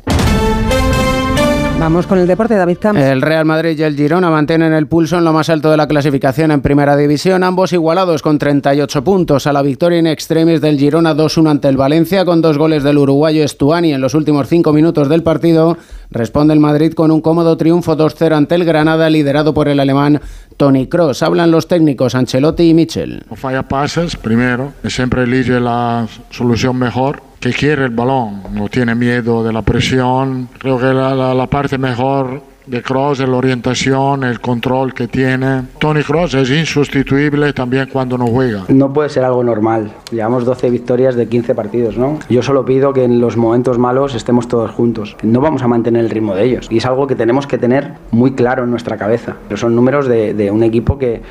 Vamos 1.80 2.06
con 2.06 2.18
el 2.18 2.26
deporte, 2.26 2.56
David 2.56 2.76
Camps. 2.78 3.00
El 3.00 3.22
Real 3.22 3.46
Madrid 3.46 3.74
y 3.78 3.82
el 3.82 3.96
Girona 3.96 4.28
mantienen 4.28 4.74
el 4.74 4.86
pulso 4.86 5.16
en 5.16 5.24
lo 5.24 5.32
más 5.32 5.48
alto 5.48 5.70
de 5.70 5.78
la 5.78 5.88
clasificación 5.88 6.50
en 6.50 6.60
Primera 6.60 6.94
División, 6.94 7.42
ambos 7.42 7.72
igualados 7.72 8.20
con 8.20 8.38
38 8.38 9.02
puntos. 9.02 9.46
A 9.46 9.52
la 9.54 9.62
victoria 9.62 9.98
in 9.98 10.06
extremis 10.06 10.60
del 10.60 10.78
Girona 10.78 11.16
2-1 11.16 11.50
ante 11.50 11.68
el 11.68 11.78
Valencia, 11.78 12.26
con 12.26 12.42
dos 12.42 12.58
goles 12.58 12.82
del 12.82 12.98
uruguayo 12.98 13.42
Estuani 13.42 13.94
en 13.94 14.02
los 14.02 14.12
últimos 14.12 14.46
cinco 14.46 14.74
minutos 14.74 15.08
del 15.08 15.22
partido, 15.22 15.78
responde 16.10 16.52
el 16.52 16.60
Madrid 16.60 16.92
con 16.92 17.10
un 17.10 17.22
cómodo 17.22 17.56
triunfo 17.56 17.96
2-0 17.96 18.36
ante 18.36 18.56
el 18.56 18.66
Granada, 18.66 19.08
liderado 19.08 19.54
por 19.54 19.66
el 19.66 19.80
alemán 19.80 20.20
Tony 20.58 20.86
Cross. 20.86 21.22
Hablan 21.22 21.50
los 21.50 21.66
técnicos 21.66 22.14
Ancelotti 22.14 22.68
y 22.68 22.74
Michel. 22.74 23.24
No 23.30 23.36
falla 23.36 23.62
pases 23.62 24.16
primero, 24.16 24.74
siempre 24.86 25.22
elige 25.22 25.58
la 25.58 26.06
solución 26.28 26.78
mejor 26.78 27.29
que 27.40 27.52
quiere 27.52 27.84
el 27.86 27.90
balón, 27.90 28.42
no 28.52 28.68
tiene 28.68 28.94
miedo 28.94 29.42
de 29.42 29.52
la 29.52 29.62
presión. 29.62 30.48
Creo 30.58 30.78
que 30.78 30.86
la, 30.86 31.14
la, 31.14 31.34
la 31.34 31.46
parte 31.46 31.78
mejor 31.78 32.42
de 32.66 32.82
Cross 32.82 33.20
es 33.20 33.28
la 33.28 33.36
orientación, 33.36 34.22
el 34.24 34.40
control 34.40 34.92
que 34.92 35.08
tiene. 35.08 35.62
Tony 35.78 36.02
Cross 36.02 36.34
es 36.34 36.50
insustituible 36.50 37.52
también 37.52 37.88
cuando 37.90 38.18
no 38.18 38.26
juega. 38.26 38.64
No 38.68 38.92
puede 38.92 39.08
ser 39.08 39.24
algo 39.24 39.42
normal. 39.42 39.90
Llevamos 40.12 40.44
12 40.44 40.70
victorias 40.70 41.16
de 41.16 41.26
15 41.28 41.54
partidos, 41.54 41.96
¿no? 41.96 42.18
Yo 42.28 42.42
solo 42.42 42.64
pido 42.64 42.92
que 42.92 43.04
en 43.04 43.20
los 43.20 43.36
momentos 43.36 43.78
malos 43.78 44.14
estemos 44.14 44.46
todos 44.46 44.70
juntos. 44.70 45.16
No 45.22 45.40
vamos 45.40 45.62
a 45.62 45.68
mantener 45.68 46.04
el 46.04 46.10
ritmo 46.10 46.34
de 46.34 46.44
ellos. 46.44 46.68
Y 46.70 46.76
es 46.76 46.86
algo 46.86 47.06
que 47.06 47.16
tenemos 47.16 47.46
que 47.46 47.58
tener 47.58 47.94
muy 48.10 48.32
claro 48.32 48.64
en 48.64 48.70
nuestra 48.70 48.98
cabeza. 48.98 49.36
Pero 49.48 49.56
son 49.56 49.74
números 49.74 50.06
de, 50.06 50.34
de 50.34 50.50
un 50.50 50.62
equipo 50.62 50.98
que, 50.98 51.22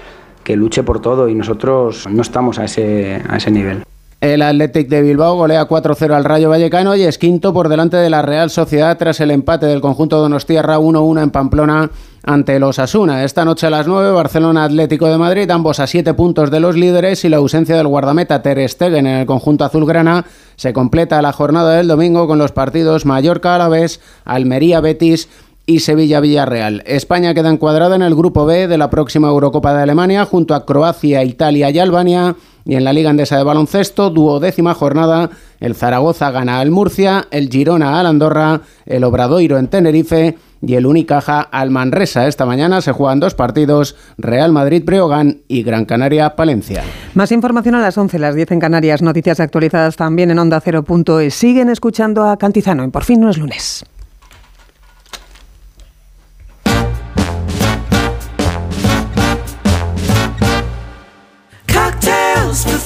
que 0.43 0.55
luche 0.55 0.81
por 0.83 0.99
todo 0.99 1.29
y 1.29 1.35
nosotros 1.35 2.07
no 2.09 2.21
estamos 2.23 2.57
a 2.57 2.65
ese, 2.65 3.21
a 3.29 3.37
ese 3.37 3.51
nivel. 3.51 3.83
El 4.21 4.41
Athletic 4.41 4.89
de 4.89 5.01
Bilbao 5.01 5.37
golea 5.37 5.65
4-0 5.65 6.13
al 6.13 6.25
Rayo 6.25 6.49
Vallecano 6.49 6.93
y 6.93 7.03
es 7.03 7.17
quinto 7.17 7.53
por 7.53 7.69
delante 7.69 7.95
de 7.95 8.09
la 8.09 8.21
Real 8.21 8.49
Sociedad 8.49 8.97
tras 8.97 9.21
el 9.21 9.31
empate 9.31 9.65
del 9.65 9.79
conjunto 9.79 10.19
Donostiarra 10.19 10.77
1-1 10.77 11.23
en 11.23 11.29
Pamplona 11.29 11.89
ante 12.23 12.59
los 12.59 12.79
Asuna. 12.79 13.23
Esta 13.23 13.45
noche 13.45 13.67
a 13.67 13.69
las 13.69 13.87
9 13.87 14.11
Barcelona 14.11 14.65
Atlético 14.65 15.07
de 15.07 15.17
Madrid, 15.17 15.49
ambos 15.49 15.79
a 15.79 15.87
7 15.87 16.13
puntos 16.15 16.51
de 16.51 16.59
los 16.59 16.75
líderes 16.75 17.23
y 17.23 17.29
la 17.29 17.37
ausencia 17.37 17.77
del 17.77 17.87
guardameta 17.87 18.41
Ter 18.41 18.67
Stegen 18.67 19.07
en 19.07 19.19
el 19.19 19.25
conjunto 19.25 19.63
azulgrana 19.63 20.25
se 20.57 20.73
completa 20.73 21.21
la 21.21 21.31
jornada 21.31 21.77
del 21.77 21.87
domingo 21.87 22.27
con 22.27 22.39
los 22.39 22.51
partidos 22.51 23.05
Mallorca 23.05 23.55
Alavés, 23.55 24.01
Almería 24.25 24.81
Betis 24.81 25.29
y 25.65 25.79
Sevilla 25.79 26.19
Villarreal. 26.19 26.81
España 26.87 27.35
queda 27.35 27.51
encuadrada 27.51 27.95
en 27.95 28.01
el 28.01 28.15
grupo 28.15 28.45
B 28.45 28.67
de 28.67 28.77
la 28.77 28.89
próxima 28.89 29.29
Eurocopa 29.29 29.71
de 29.73 29.83
Alemania 29.83 30.25
junto 30.25 30.55
a 30.55 30.65
Croacia, 30.65 31.23
Italia 31.23 31.69
y 31.69 31.77
Albania. 31.77 32.35
Y 32.69 32.75
en 32.75 32.83
la 32.83 32.93
Liga 32.93 33.09
Andesa 33.09 33.35
de 33.35 33.43
Baloncesto, 33.43 34.11
duodécima 34.11 34.75
jornada, 34.75 35.31
el 35.59 35.73
Zaragoza 35.73 36.29
gana 36.29 36.59
al 36.59 36.69
Murcia, 36.69 37.25
el 37.31 37.49
Girona 37.49 37.99
al 37.99 38.05
Andorra, 38.05 38.61
el 38.85 39.03
Obradoiro 39.03 39.57
en 39.57 39.69
Tenerife 39.69 40.37
y 40.61 40.75
el 40.75 40.85
Unicaja 40.85 41.41
al 41.41 41.71
Manresa. 41.71 42.27
Esta 42.27 42.45
mañana 42.45 42.81
se 42.81 42.91
juegan 42.91 43.19
dos 43.19 43.33
partidos, 43.33 43.95
Real 44.19 44.51
Madrid-Breogán 44.51 45.39
y 45.47 45.63
Gran 45.63 45.85
Canaria-Palencia. 45.85 46.83
Más 47.15 47.31
información 47.31 47.73
a 47.73 47.81
las 47.81 47.97
11, 47.97 48.19
las 48.19 48.35
10 48.35 48.51
en 48.51 48.59
Canarias. 48.59 49.01
Noticias 49.01 49.39
actualizadas 49.39 49.95
también 49.95 50.29
en 50.29 50.37
Onda 50.37 50.61
0.es. 50.61 51.33
Siguen 51.33 51.69
escuchando 51.69 52.29
a 52.29 52.37
Cantizano 52.37 52.83
en 52.83 52.91
Por 52.91 53.03
fin 53.03 53.19
no 53.19 53.31
es 53.31 53.39
lunes. 53.39 53.83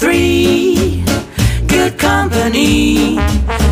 Three, 0.03 1.01
good 1.67 1.97
company. 1.97 3.17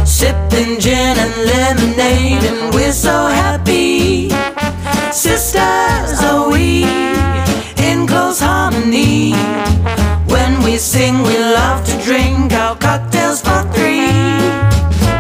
Sipping 0.06 0.80
gin 0.80 1.18
and 1.20 1.36
lemonade, 1.52 2.44
and 2.50 2.74
we're 2.74 2.94
so 2.94 3.28
happy. 3.28 4.30
Sisters, 5.12 6.22
are 6.24 6.50
we 6.50 6.86
in 7.78 8.08
close 8.08 8.40
harmony? 8.40 9.34
When 10.34 10.64
we 10.64 10.78
sing, 10.78 11.22
we 11.24 11.38
love 11.38 11.84
to 11.90 11.96
drink 12.06 12.54
our 12.54 12.78
cocktails 12.78 13.42
for 13.42 13.64
three. 13.74 13.92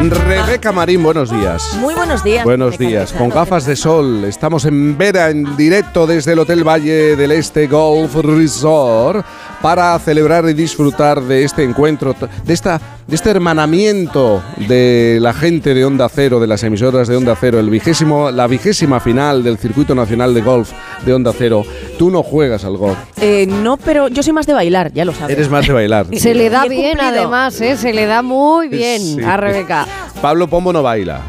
Rebeca 0.10 0.72
Marín, 0.72 1.04
buenos 1.04 1.30
días. 1.30 1.78
Muy 1.80 1.94
buenos 1.94 2.24
días. 2.24 2.44
Buenos 2.44 2.78
días. 2.78 3.14
Con 3.14 3.30
gafas 3.30 3.66
de 3.66 3.76
sol, 3.76 4.24
estamos 4.26 4.66
en 4.66 4.98
Vera, 4.98 5.30
en 5.30 5.56
directo 5.56 6.08
desde 6.08 6.34
el 6.34 6.40
Hotel 6.40 6.68
Valle 6.68 7.16
del 7.16 7.32
Este 7.32 7.68
Golf 7.68 8.16
Resort, 8.16 9.24
para 9.62 9.98
celebrar 10.00 10.46
y 10.50 10.54
disfrutar 10.54 11.22
de 11.22 11.44
este 11.44 11.64
encuentro, 11.64 12.16
de, 12.46 12.54
esta, 12.54 12.80
de 13.08 13.16
este 13.16 13.30
hermanamiento 13.30 14.42
de 14.68 15.20
la 15.22 15.34
gente 15.34 15.74
de 15.74 15.86
Onda 15.86 16.10
Cero, 16.10 16.40
de 16.40 16.48
las 16.48 16.64
emisoras 16.64 17.08
de 17.08 17.16
Onda 17.16 17.36
Cero, 17.40 17.60
el 17.60 17.70
vigésimo, 17.70 18.32
la 18.32 18.48
vigésima 18.48 19.00
final 19.00 19.44
del 19.44 19.58
Circuito 19.58 19.94
Nacional 19.96 20.34
de 20.34 20.42
Golf 20.42 20.72
de 21.06 21.14
Onda 21.14 21.32
Cero. 21.38 21.64
Tú 22.00 22.10
no 22.10 22.24
juegas 22.24 22.66
al 22.66 22.78
golf. 22.78 22.98
Eh, 23.22 23.46
no, 23.48 23.78
pero 23.78 24.08
yo 24.08 24.24
soy 24.24 24.34
más 24.34 24.48
de 24.48 24.54
bailar, 24.54 24.92
ya 24.94 25.06
lo 25.06 25.14
sabes. 25.14 25.36
Eres 25.36 25.50
más 25.50 25.68
de 25.68 25.74
bailar. 25.74 26.08
Se 26.18 26.34
le 26.34 26.50
da 26.50 26.66
bien, 26.66 27.00
además, 27.00 27.60
¿eh? 27.62 27.78
se 27.78 27.94
le 27.94 28.06
da 28.08 28.22
muy 28.22 28.68
bien 28.68 29.02
Sí. 29.02 29.22
a 29.24 29.38
Rebeca. 29.38 29.86
Pablo 30.22 30.48
Pombo 30.48 30.74
no 30.74 30.82
baila. 30.84 31.22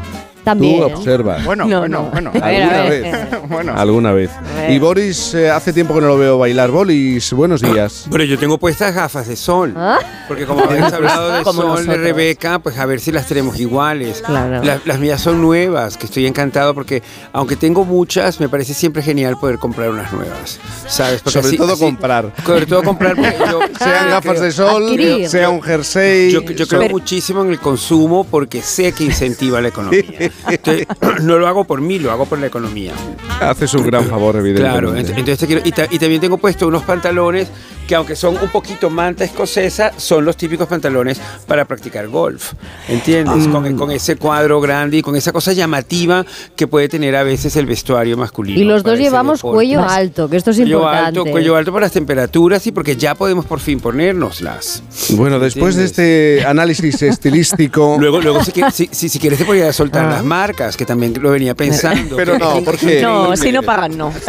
También. 0.43 0.79
Tú 0.81 0.85
observas. 0.97 1.43
Bueno, 1.45 1.65
No, 1.65 1.79
bueno, 1.79 2.03
no. 2.03 2.09
bueno. 2.11 2.31
Alguna 2.41 2.81
vez. 2.83 3.17
Bueno. 3.53 3.73
Alguna 3.75 4.11
vez. 4.13 4.31
Y 4.69 4.79
Boris, 4.79 5.33
eh, 5.35 5.49
hace 5.49 5.73
tiempo 5.73 5.93
que 5.93 6.01
no 6.01 6.07
lo 6.07 6.17
veo 6.17 6.37
bailar. 6.39 6.71
Boris, 6.71 7.31
buenos 7.33 7.61
días. 7.61 8.07
Pero 8.11 8.23
yo 8.23 8.37
tengo 8.39 8.57
puestas 8.57 8.95
gafas 8.95 9.27
de 9.27 9.35
sol. 9.35 9.73
¿Ah? 9.77 9.99
Porque 10.27 10.45
como 10.45 10.63
habéis 10.63 10.83
hablado 10.93 11.29
de 11.31 11.43
Como 11.43 11.61
sol 11.61 11.71
de 11.77 11.85
nosotros. 11.87 11.97
Rebeca, 12.03 12.59
pues 12.59 12.77
a 12.77 12.85
ver 12.85 12.99
si 12.99 13.11
las 13.11 13.27
tenemos 13.27 13.59
iguales. 13.59 14.21
Claro. 14.25 14.63
La- 14.63 14.79
las 14.85 14.99
mías 14.99 15.21
son 15.21 15.41
nuevas, 15.41 15.97
que 15.97 16.05
estoy 16.07 16.25
encantado 16.25 16.73
porque 16.73 17.03
aunque 17.31 17.55
tengo 17.55 17.85
muchas, 17.85 18.39
me 18.39 18.49
parece 18.49 18.73
siempre 18.73 19.03
genial 19.03 19.37
poder 19.39 19.59
comprar 19.59 19.89
unas 19.89 20.11
nuevas. 20.13 20.59
¿Sabes? 20.87 21.21
Porque 21.21 21.33
Sobre 21.33 21.47
así- 21.49 21.57
todo 21.57 21.73
así- 21.73 21.83
comprar. 21.83 22.31
Sobre 22.45 22.65
todo 22.65 22.83
comprar. 22.83 23.15
yo- 23.49 23.59
Sean 23.79 24.09
gafas 24.09 24.39
de 24.41 24.51
sol, 24.51 24.83
Adquirir. 24.83 25.29
sea 25.29 25.49
un 25.49 25.61
jersey. 25.61 26.31
Yo, 26.31 26.41
yo 26.41 26.67
creo 26.67 26.81
Pero- 26.81 26.91
muchísimo 26.91 27.43
en 27.43 27.49
el 27.51 27.59
consumo 27.59 28.23
porque 28.23 28.61
sé 28.61 28.93
que 28.93 29.03
incentiva 29.03 29.61
la 29.61 29.67
economía. 29.67 30.03
Entonces, 30.49 30.87
no 31.21 31.37
lo 31.37 31.47
hago 31.47 31.63
por 31.63 31.81
mí, 31.81 31.99
lo 31.99 32.11
hago 32.11 32.25
por 32.25 32.39
la 32.39 32.47
economía. 32.47 32.93
Haces 33.39 33.73
un 33.73 33.85
gran 33.85 34.05
favor, 34.05 34.33
Claro, 34.55 34.89
evidentemente. 34.95 35.13
ent- 35.13 35.19
entonces 35.19 35.39
te 35.39 35.47
quiero- 35.47 35.61
y, 35.65 35.71
ta- 35.71 35.87
y 35.89 35.99
también 35.99 36.21
tengo 36.21 36.37
puesto 36.37 36.67
unos 36.67 36.83
pantalones 36.83 37.47
que 37.87 37.95
aunque 37.95 38.15
son 38.15 38.37
un 38.41 38.47
poquito 38.49 38.89
manta 38.89 39.25
escocesa, 39.25 39.91
son 39.97 40.23
los 40.23 40.37
típicos 40.37 40.67
pantalones 40.67 41.19
para 41.47 41.65
practicar 41.65 42.07
golf. 42.07 42.53
¿Entiendes? 42.87 43.45
Ah. 43.47 43.51
Con, 43.51 43.75
con 43.77 43.91
ese 43.91 44.15
cuadro 44.15 44.61
grande 44.61 44.97
y 44.97 45.01
con 45.01 45.15
esa 45.17 45.33
cosa 45.33 45.51
llamativa 45.51 46.25
que 46.55 46.65
puede 46.67 46.87
tener 46.87 47.15
a 47.17 47.23
veces 47.23 47.55
el 47.57 47.65
vestuario 47.65 48.15
masculino. 48.15 48.57
Y 48.59 48.63
los 48.63 48.83
para 48.83 48.93
dos 48.95 48.99
llevamos 49.03 49.39
deporte. 49.39 49.55
cuello 49.55 49.81
alto, 49.83 50.29
que 50.29 50.37
esto 50.37 50.51
es 50.51 50.57
Cuello 50.57 50.77
importante. 50.77 51.07
alto, 51.19 51.25
cuello 51.25 51.55
alto 51.57 51.71
por 51.73 51.81
las 51.81 51.91
temperaturas 51.91 52.65
y 52.67 52.71
porque 52.71 52.95
ya 52.95 53.15
podemos 53.15 53.45
por 53.45 53.59
fin 53.59 53.79
ponérnoslas. 53.81 54.81
Bueno, 55.09 55.39
después 55.39 55.75
de 55.75 55.83
este 55.85 56.45
análisis 56.45 57.01
estilístico. 57.01 57.97
Luego, 57.99 58.21
luego 58.21 58.43
si, 58.43 58.51
si- 58.91 59.09
si 59.09 59.19
quieres 59.19 59.39
te 59.39 59.45
podría 59.45 59.71
soltar 59.73 60.05
Ah. 60.05 60.09
las 60.09 60.22
marcas, 60.23 60.77
que 60.77 60.85
también 60.85 61.13
lo 61.21 61.31
venía 61.31 61.55
pensando. 61.55 62.15
Pero 62.17 62.37
no, 62.37 62.55
Que- 62.55 62.61
porque- 62.61 63.01
No, 63.01 63.35
si 63.35 63.51
no 63.51 63.63
pagan, 63.63 63.97
no. 63.97 64.11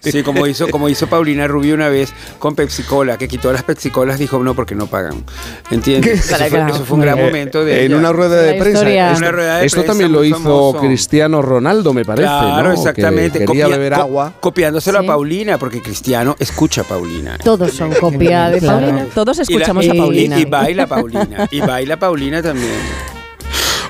Sí, 0.00 0.22
como 0.22 0.46
hizo, 0.46 0.68
como 0.68 0.88
hizo 0.88 1.06
Paulina 1.06 1.46
Rubio 1.46 1.74
una 1.74 1.88
vez 1.88 2.12
con 2.38 2.54
Pepsi 2.54 2.82
Cola, 2.82 3.16
que 3.18 3.28
quitó 3.28 3.52
las 3.52 3.62
Pepsi 3.62 3.90
Colas, 3.90 4.18
dijo 4.18 4.42
no, 4.42 4.54
porque 4.54 4.74
no 4.74 4.86
pagan. 4.86 5.24
¿Entiendes? 5.70 6.30
Eso 6.30 6.36
fue, 6.48 6.66
eso 6.70 6.84
fue 6.84 6.94
un 6.96 7.00
gran 7.02 7.18
momento 7.18 7.64
de 7.64 7.84
En 7.84 7.94
una 7.94 8.12
rueda 8.12 8.40
de 8.42 8.54
prensa. 8.54 8.82
En 8.82 8.88
Esto, 8.88 9.18
una 9.18 9.32
rueda 9.32 9.58
de 9.58 9.66
esto 9.66 9.76
prensa 9.78 9.92
también 9.92 10.12
lo 10.12 10.24
hizo 10.24 10.36
famoso. 10.38 10.78
Cristiano 10.80 11.42
Ronaldo, 11.42 11.92
me 11.92 12.04
parece. 12.04 12.26
Claro, 12.28 12.68
¿no? 12.68 12.72
exactamente. 12.74 13.40
Que 13.40 13.44
quería 13.46 13.64
Copia- 13.66 13.76
beber 13.76 13.92
co- 13.94 14.00
agua. 14.00 14.32
Copiándoselo 14.40 15.00
Sí. 15.00 15.04
a 15.04 15.08
Paulina, 15.08 15.58
porque 15.58 15.82
Cristiano 15.82 16.36
escucha 16.38 16.82
a 16.82 16.84
Paulina. 16.84 17.38
Todos 17.42 17.72
son 17.72 17.92
copia 17.94 18.50
de 18.50 18.58
Claro. 18.60 18.80
Paulina. 18.86 19.06
Todos 19.14 19.36
Y 19.36 19.38
la- 19.38 19.42
escuchamos 19.42 19.84
y- 19.84 19.90
a 19.90 19.94
Paulina. 19.94 20.38
Y, 20.38 20.42
y 20.42 20.44
baila 20.44 20.86
Paulina. 20.86 21.48
Y 21.50 21.60
baila 21.60 21.98
Paulina 21.98 22.42
también. 22.42 22.66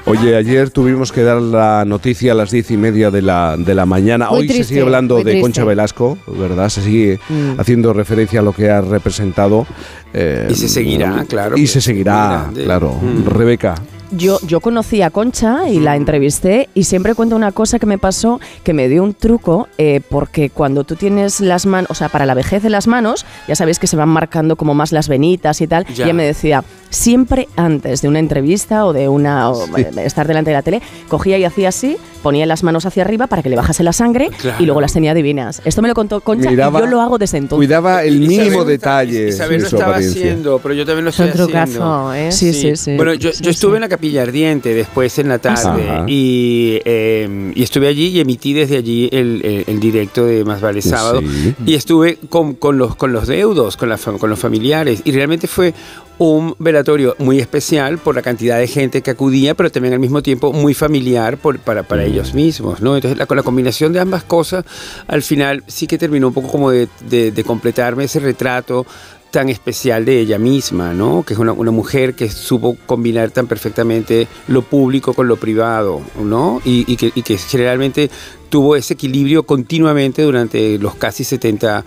Oye, 0.08 0.36
ayer 0.36 0.70
tuvimos 0.70 1.10
que 1.10 1.22
dar 1.22 1.42
la 1.42 1.84
noticia 1.84 2.30
a 2.30 2.34
las 2.36 2.52
diez 2.52 2.70
y 2.70 2.76
media 2.76 3.10
de 3.10 3.22
la, 3.22 3.56
de 3.58 3.74
la 3.74 3.86
mañana. 3.86 4.30
Muy 4.30 4.40
Hoy 4.42 4.48
se 4.48 4.62
sigue 4.62 4.82
hablando 4.82 5.16
de 5.16 5.22
triste. 5.24 5.40
Concha 5.40 5.64
Velasco, 5.64 6.16
¿verdad? 6.28 6.68
Se 6.68 6.80
sigue 6.82 7.18
Mm. 7.28 7.58
haciendo 7.58 7.92
referencia 7.92 8.38
a 8.38 8.42
lo 8.42 8.52
que 8.52 8.70
ha 8.70 8.80
representado. 8.80 9.66
eh, 10.14 10.46
Y 10.48 10.54
se 10.54 10.68
seguirá, 10.68 11.24
claro, 11.28 11.58
Y 11.58 11.66
se 11.66 11.80
seguirá, 11.80 12.42
grande. 12.44 12.64
claro. 12.64 12.94
Mm. 13.02 13.26
Rebeca, 13.26 13.74
yo, 14.10 14.38
yo 14.46 14.60
conocí 14.60 15.02
a 15.02 15.10
Concha 15.10 15.68
y 15.68 15.80
la 15.80 15.96
entrevisté 15.96 16.68
y 16.74 16.84
siempre 16.84 17.14
cuento 17.14 17.36
una 17.36 17.52
cosa 17.52 17.78
que 17.78 17.86
me 17.86 17.98
pasó 17.98 18.40
que 18.62 18.72
me 18.72 18.88
dio 18.88 19.02
un 19.02 19.14
truco 19.14 19.68
eh, 19.78 20.00
porque 20.08 20.50
cuando 20.50 20.84
tú 20.84 20.94
tienes 20.96 21.40
las 21.40 21.66
manos, 21.66 21.90
o 21.90 21.94
sea, 21.94 22.08
para 22.08 22.26
la 22.26 22.34
vejez 22.34 22.62
de 22.62 22.70
las 22.70 22.86
manos, 22.86 23.26
ya 23.48 23.56
sabéis 23.56 23.78
que 23.78 23.86
se 23.86 23.96
van 23.96 24.08
marcando 24.08 24.56
como 24.56 24.74
más 24.74 24.92
las 24.92 25.08
venitas 25.08 25.60
y 25.60 25.66
tal, 25.66 25.84
Ya. 25.86 25.92
y 25.94 26.02
ella 26.04 26.14
me 26.14 26.24
decía, 26.24 26.64
siempre 26.90 27.48
antes 27.56 28.00
de 28.02 28.08
una 28.08 28.18
entrevista 28.18 28.86
o 28.86 28.92
de 28.92 29.08
una 29.08 29.50
o, 29.50 29.76
eh, 29.76 29.90
estar 30.04 30.26
delante 30.26 30.50
de 30.50 30.54
la 30.56 30.62
tele, 30.62 30.82
cogía 31.08 31.38
y 31.38 31.44
hacía 31.44 31.68
así, 31.68 31.96
ponía 32.22 32.46
las 32.46 32.62
manos 32.62 32.86
hacia 32.86 33.02
arriba 33.02 33.26
para 33.26 33.42
que 33.42 33.48
le 33.50 33.56
bajase 33.56 33.82
la 33.82 33.92
sangre 33.92 34.30
Claro. 34.40 34.56
y 34.62 34.66
luego 34.66 34.80
las 34.80 34.92
tenía 34.92 35.14
divinas. 35.14 35.62
Esto 35.64 35.82
me 35.82 35.88
lo 35.88 35.94
contó 35.94 36.20
Concha 36.20 36.50
Miraba- 36.50 36.78
y 36.78 36.82
yo 36.82 36.86
lo 36.88 37.00
hago 37.00 37.18
desde 37.18 37.38
entonces. 37.38 37.56
Cuidaba 37.66 38.02
el 38.04 38.20
mínimo 38.20 38.64
detalle 38.64 39.28
Isabel 39.28 39.62
lo 39.62 39.68
su 39.68 39.76
estaba 39.76 39.92
apariencia. 39.92 40.22
haciendo, 40.22 40.58
pero 40.60 40.74
yo 40.74 40.84
también 40.86 41.04
lo 41.04 41.10
estoy 41.10 41.30
trucazo, 41.30 41.58
haciendo. 41.60 42.14
¿eh? 42.14 42.32
Sí, 42.32 42.52
sí, 42.52 42.76
sí. 42.76 42.96
Bueno, 42.96 43.14
yo, 43.14 43.32
Sí, 43.32 43.42
yo 43.44 43.50
estuve 43.50 43.72
sí. 43.72 43.76
en 43.76 43.80
la 43.82 43.88
Capilla 43.96 44.22
Ardiente 44.22 44.74
después 44.74 45.18
en 45.18 45.28
la 45.28 45.38
tarde 45.38 45.88
Ajá. 45.90 46.04
y, 46.06 46.80
eh, 46.84 47.52
y 47.54 47.62
estuve 47.62 47.88
allí 47.88 48.08
y 48.08 48.20
emití 48.20 48.52
desde 48.52 48.76
allí 48.76 49.08
el, 49.12 49.40
el- 49.44 49.64
el 49.66 49.80
directo 49.80 50.24
de 50.24 50.44
Más 50.44 50.60
Vale 50.60 50.82
Sábado 50.82 51.20
Sí. 51.20 51.54
y 51.66 51.74
estuve 51.74 52.18
con, 52.28 52.54
con 52.54 52.78
los, 52.78 52.94
con 52.96 53.12
los 53.12 53.26
deudos, 53.26 53.76
con, 53.76 53.88
la 53.88 53.96
con 53.98 54.30
los 54.30 54.38
familiares 54.38 55.00
y 55.04 55.12
realmente 55.12 55.46
fue 55.46 55.74
un 56.18 56.54
velatorio 56.58 57.14
muy 57.18 57.38
especial 57.40 57.98
por 57.98 58.14
la 58.14 58.22
cantidad 58.22 58.58
de 58.58 58.66
gente 58.66 59.02
que 59.02 59.10
acudía, 59.10 59.54
pero 59.54 59.70
también 59.70 59.92
al 59.92 60.00
mismo 60.00 60.22
tiempo 60.22 60.50
muy 60.52 60.72
familiar 60.72 61.36
por- 61.36 61.58
para, 61.58 61.82
para 61.82 62.04
ellos 62.04 62.32
mismos, 62.32 62.80
¿no? 62.80 62.94
Entonces 62.96 63.18
la, 63.18 63.26
con 63.26 63.36
la 63.36 63.42
combinación 63.42 63.92
de 63.92 64.00
ambas 64.00 64.24
cosas, 64.24 64.64
al 65.08 65.22
final 65.22 65.62
sí 65.66 65.86
que 65.86 65.98
terminó 65.98 66.28
un 66.28 66.34
poco 66.34 66.48
como 66.48 66.70
de, 66.70 66.88
de- 67.10 67.32
de 67.32 67.44
completarme 67.44 68.04
ese 68.04 68.20
retrato 68.20 68.86
tan 69.30 69.48
especial 69.48 70.04
de 70.04 70.20
ella 70.20 70.38
misma, 70.38 70.94
¿no? 70.94 71.22
Que 71.22 71.34
es 71.34 71.38
una, 71.38 71.52
mujer 71.52 72.14
que 72.14 72.30
supo 72.30 72.76
combinar 72.86 73.30
tan 73.30 73.46
perfectamente 73.46 74.28
lo 74.48 74.62
público 74.62 75.14
con 75.14 75.28
lo 75.28 75.36
privado, 75.36 76.00
¿no? 76.22 76.60
Y, 76.64 76.96
que, 76.96 77.38
generalmente 77.38 78.10
tuvo 78.48 78.76
ese 78.76 78.94
equilibrio 78.94 79.42
continuamente 79.44 80.22
durante 80.22 80.78
los 80.78 80.94
casi 80.94 81.24
70 81.24 81.84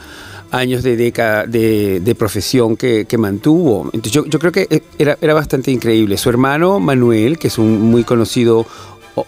años 0.51 0.83
de 0.83 0.95
década 0.95 1.45
de, 1.45 2.15
profesión 2.17 2.75
que, 2.75 3.07
mantuvo. 3.17 3.85
Entonces 3.93 4.11
yo, 4.11 4.25
yo 4.25 4.39
creo 4.39 4.51
que 4.51 4.83
era, 4.97 5.17
era 5.21 5.33
bastante 5.33 5.71
increíble. 5.71 6.17
Su 6.17 6.29
hermano 6.29 6.79
Manuel, 6.79 7.37
que 7.37 7.47
es 7.47 7.57
un 7.57 7.81
muy 7.81 8.03
conocido 8.03 8.65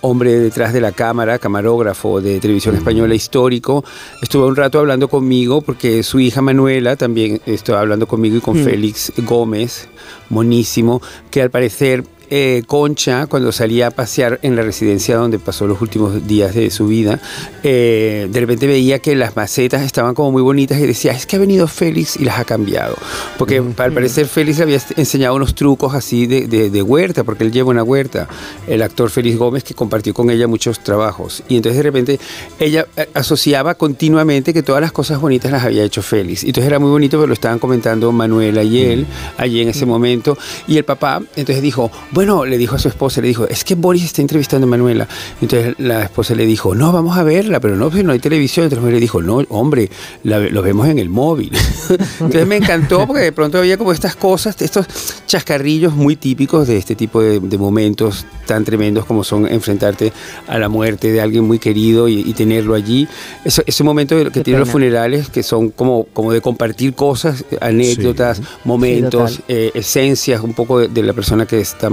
hombre 0.02 0.40
detrás 0.40 0.72
de 0.74 0.82
la 0.82 0.92
cámara, 0.92 1.40
camarógrafo 1.40 2.22
de 2.22 2.40
televisión 2.40 2.76
española 2.76 3.14
histórico, 3.16 3.84
estuvo 4.22 4.48
un 4.48 4.56
rato 4.56 4.80
hablando 4.80 5.08
conmigo 5.08 5.62
porque 5.62 6.04
su 6.04 6.20
hija 6.20 6.42
Manuela 6.42 6.96
también 6.96 7.42
estuvo 7.46 7.76
hablando 7.76 8.08
conmigo 8.08 8.38
y 8.38 8.42
con 8.42 8.62
Mm. 8.62 8.64
Félix 8.64 9.14
Gómez, 9.18 9.88
monísimo, 10.30 11.02
que 11.30 11.42
al 11.42 11.50
parecer 11.50 12.04
eh, 12.32 12.64
Concha, 12.66 13.28
cuando 13.28 13.52
salía 13.52 13.88
a 13.88 13.92
pasear 13.92 14.40
en 14.42 14.56
la 14.56 14.64
residencia 14.64 15.18
donde 15.18 15.38
pasó 15.38 15.68
los 15.68 15.82
últimos 15.82 16.26
días 16.26 16.56
de 16.56 16.72
su 16.72 16.88
vida, 16.88 17.20
eh, 17.62 18.28
de 18.32 18.40
repente 18.40 18.66
veía 18.66 19.00
que 19.00 19.16
las 19.16 19.36
macetas 19.36 19.84
estaban 19.84 20.16
como 20.16 20.32
muy 20.32 20.42
bonitas 20.42 20.80
y 20.80 20.88
decía, 20.88 21.12
es 21.12 21.26
que 21.26 21.36
ha 21.36 21.40
venido 21.40 21.68
Félix 21.68 22.16
y 22.18 22.24
las 22.26 22.40
ha 22.40 22.46
cambiado. 22.46 22.96
Porque 23.38 23.58
al 23.78 23.92
parecer 23.94 24.26
Félix 24.28 24.58
le 24.60 24.64
había 24.64 24.82
enseñado 24.98 25.36
unos 25.36 25.54
trucos 25.54 25.94
así 25.94 26.26
de, 26.26 26.48
de- 26.48 26.70
de 26.70 26.82
huerta, 26.82 27.24
porque 27.26 27.44
él 27.44 27.52
lleva 27.52 27.70
una 27.70 27.84
huerta, 27.84 28.28
el 28.66 28.82
actor 28.82 29.10
Félix 29.10 29.38
Gómez, 29.38 29.64
que 29.66 29.74
compartió 29.74 30.14
con 30.14 30.30
ella 30.30 30.48
muchos 30.48 30.80
trabajos. 30.82 31.44
Y 31.50 31.58
entonces 31.58 31.78
de 31.78 31.84
repente 31.84 32.20
ella 32.60 32.88
eh, 32.96 33.10
asociaba 33.14 33.76
continuamente 33.76 34.54
que 34.54 34.64
todas 34.64 34.82
las 34.82 34.94
cosas 34.94 35.20
bonitas 35.20 35.52
las 35.52 35.66
había 35.66 35.84
hecho 35.84 36.02
Félix. 36.02 36.44
Y 36.44 36.48
entonces 36.48 36.68
era 36.70 36.80
muy 36.80 36.90
bonito, 36.92 37.18
pero 37.18 37.28
lo 37.28 37.34
estaban 37.34 37.60
comentando 37.60 38.10
Manuela 38.14 38.64
y 38.64 38.82
él 38.82 39.06
allí 39.38 39.62
en 39.62 39.68
ese 39.68 39.86
momento. 39.86 40.38
Y 40.68 40.78
el 40.78 40.86
papá 40.86 41.22
entonces 41.36 41.62
dijo, 41.62 41.92
bueno, 42.12 42.21
le 42.22 42.58
dijo 42.58 42.76
a 42.76 42.80
su 42.80 42.88
esposa, 42.88 43.22
le 43.22 43.28
dijo, 43.28 43.48
es 43.48 43.64
que 43.64 43.76
Boris 43.76 44.04
está 44.04 44.22
entrevistando 44.22 44.68
a 44.68 44.70
Manuela. 44.70 45.08
Entonces 45.42 45.76
la 45.80 46.04
esposa 46.04 46.36
le 46.36 46.46
dijo, 46.46 46.76
no, 46.76 46.92
vamos 46.92 47.18
a 47.18 47.24
verla, 47.24 47.60
pero 47.60 47.76
no, 47.76 47.90
pues 47.90 48.04
no 48.04 48.12
hay 48.12 48.20
televisión. 48.20 48.66
Entonces 48.66 48.92
le 48.92 49.00
dijo, 49.00 49.22
no, 49.22 49.44
hombre, 49.50 49.90
la, 50.24 50.40
lo 50.40 50.62
vemos 50.62 50.88
en 50.88 51.00
el 51.00 51.10
móvil. 51.10 51.52
entonces 51.90 52.48
me 52.48 52.58
encantó 52.58 53.08
porque 53.08 53.24
de 53.24 53.32
pronto 53.32 53.58
había 53.58 53.78
como 53.78 53.92
estas 53.92 54.16
cosas, 54.16 54.62
estos 54.62 54.86
chascarrillos 55.26 55.94
muy 55.94 56.16
típicos 56.16 56.68
de 56.68 56.78
este 56.78 56.96
tipo 56.96 57.22
de, 57.22 57.40
de 57.40 57.58
momentos 57.58 58.26
tan 58.46 58.64
tremendos 58.66 59.06
como 59.06 59.24
son 59.24 59.48
enfrentarte 59.48 60.12
a 60.48 60.58
la 60.60 60.68
muerte 60.70 61.12
de 61.12 61.22
alguien 61.22 61.44
muy 61.46 61.60
querido 61.60 62.08
y, 62.08 62.20
y 62.20 62.34
tenerlo 62.34 62.76
allí. 62.76 63.08
Eso- 63.46 63.64
ese 63.66 63.84
momento 63.84 64.16
que 64.32 64.42
tienen 64.44 64.60
los 64.60 64.68
pena. 64.68 64.72
funerales, 64.74 65.30
que 65.30 65.44
son 65.44 65.70
como, 65.70 66.06
como 66.06 66.32
de 66.34 66.42
compartir 66.42 66.94
cosas, 66.94 67.46
anécdotas, 67.62 68.42
momentos, 68.66 69.38
total. 69.38 69.46
eh, 69.48 69.72
esencias 69.74 70.42
un 70.42 70.54
poco 70.54 70.80
de, 70.80 70.88
de 70.88 71.04
la 71.04 71.14
persona 71.14 71.46
que 71.46 71.60
está 71.60 71.90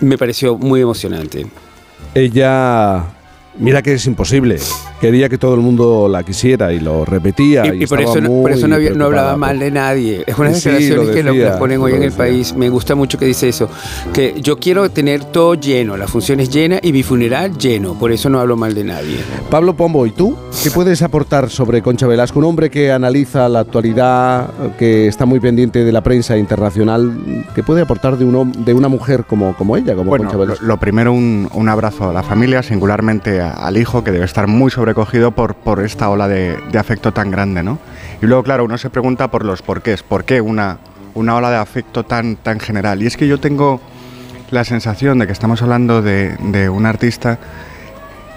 me 0.00 0.18
pareció 0.18 0.56
muy 0.56 0.80
emocionante. 0.80 1.46
Ella, 2.14 3.15
mira 3.58 3.82
que 3.82 3.94
es 3.94 4.06
imposible. 4.06 4.58
Quería 5.00 5.28
que 5.28 5.36
todo 5.38 5.54
el 5.54 5.60
mundo 5.60 6.08
la 6.10 6.22
quisiera 6.22 6.72
y 6.72 6.80
lo 6.80 7.04
repetía. 7.04 7.66
Y, 7.74 7.82
y 7.82 7.86
por, 7.86 8.00
estaba 8.00 8.18
eso, 8.18 8.20
no- 8.20 8.42
por 8.42 8.50
eso 8.50 8.66
no, 8.68 8.76
había- 8.76 8.90
no 8.92 9.04
hablaba 9.06 9.30
por- 9.32 9.38
mal 9.40 9.58
de 9.58 9.70
nadie. 9.70 10.24
Es 10.26 10.38
unas 10.38 10.58
Sí, 10.60 10.68
declaraciones 10.70 11.06
lo 11.08 11.12
que 11.12 11.22
lo, 11.22 11.32
decía, 11.32 11.52
lo 11.52 11.58
ponen 11.58 11.80
hoy 11.80 11.90
lo 11.92 11.96
en 11.98 12.02
el 12.04 12.08
decía. 12.10 12.24
país. 12.24 12.54
Me 12.56 12.68
gusta 12.70 12.94
mucho 12.94 13.18
que 13.18 13.26
dice 13.26 13.48
eso. 13.48 13.68
Que 14.12 14.34
yo 14.40 14.58
quiero 14.58 14.88
tener 14.90 15.24
todo 15.24 15.54
lleno, 15.54 15.96
la 15.96 16.06
función 16.08 16.40
es 16.40 16.48
llena 16.50 16.78
y 16.82 16.92
mi 16.92 17.02
funeral 17.02 17.56
lleno. 17.58 17.94
Por 17.98 18.12
eso 18.12 18.28
no 18.30 18.40
hablo 18.40 18.56
mal 18.56 18.74
de 18.74 18.84
nadie. 18.84 19.18
Pablo 19.50 19.74
Pombo, 19.76 20.06
¿y 20.06 20.10
tú? 20.12 20.36
¿Qué 20.62 20.70
puedes 20.70 21.02
aportar 21.02 21.50
sobre 21.50 21.82
Concha 21.82 22.06
Velasco? 22.06 22.38
Un 22.38 22.46
hombre 22.46 22.70
que 22.70 22.90
analiza 22.90 23.48
la 23.48 23.60
actualidad, 23.60 24.48
que 24.78 25.06
está 25.08 25.26
muy 25.26 25.40
pendiente 25.40 25.84
de 25.84 25.92
la 25.92 26.02
prensa 26.02 26.36
internacional. 26.36 27.44
¿Qué 27.54 27.62
puede 27.62 27.82
aportar 27.82 28.16
de, 28.16 28.24
un, 28.24 28.34
hom- 28.34 28.52
de 28.64 28.72
una 28.74 28.88
mujer 28.88 29.24
como, 29.24 29.54
como 29.56 29.76
ella, 29.76 29.94
como 29.94 30.10
Bueno, 30.10 30.24
Concha 30.24 30.36
lo, 30.38 30.42
Velasco? 30.44 30.64
lo 30.64 30.76
primero, 30.78 31.12
un, 31.12 31.48
un 31.52 31.68
abrazo 31.68 32.08
a 32.10 32.12
la 32.12 32.22
familia, 32.22 32.62
singularmente 32.62 33.40
a- 33.40 33.45
al 33.50 33.76
hijo, 33.76 34.04
que 34.04 34.12
debe 34.12 34.24
estar 34.24 34.46
muy 34.46 34.70
sobrecogido 34.70 35.30
por, 35.30 35.54
por 35.54 35.84
esta 35.84 36.08
ola 36.08 36.28
de, 36.28 36.58
de 36.70 36.78
afecto 36.78 37.12
tan 37.12 37.30
grande, 37.30 37.62
¿no? 37.62 37.78
Y 38.22 38.26
luego, 38.26 38.42
claro, 38.42 38.64
uno 38.64 38.78
se 38.78 38.90
pregunta 38.90 39.30
por 39.30 39.44
los 39.44 39.62
porqués, 39.62 40.02
¿por 40.02 40.24
qué 40.24 40.40
una, 40.40 40.78
una 41.14 41.36
ola 41.36 41.50
de 41.50 41.56
afecto 41.56 42.04
tan, 42.04 42.36
tan 42.36 42.60
general? 42.60 43.02
Y 43.02 43.06
es 43.06 43.16
que 43.16 43.28
yo 43.28 43.38
tengo 43.38 43.80
la 44.50 44.64
sensación 44.64 45.18
de 45.18 45.26
que 45.26 45.32
estamos 45.32 45.62
hablando 45.62 46.02
de, 46.02 46.36
de 46.38 46.68
un 46.68 46.86
artista 46.86 47.38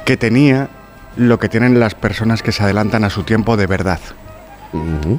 que 0.05 0.17
tenía 0.17 0.69
lo 1.17 1.37
que 1.39 1.49
tienen 1.49 1.79
las 1.79 1.95
personas 1.95 2.41
que 2.41 2.51
se 2.51 2.63
adelantan 2.63 3.03
a 3.03 3.09
su 3.09 3.23
tiempo 3.23 3.57
de 3.57 3.67
verdad. 3.67 3.99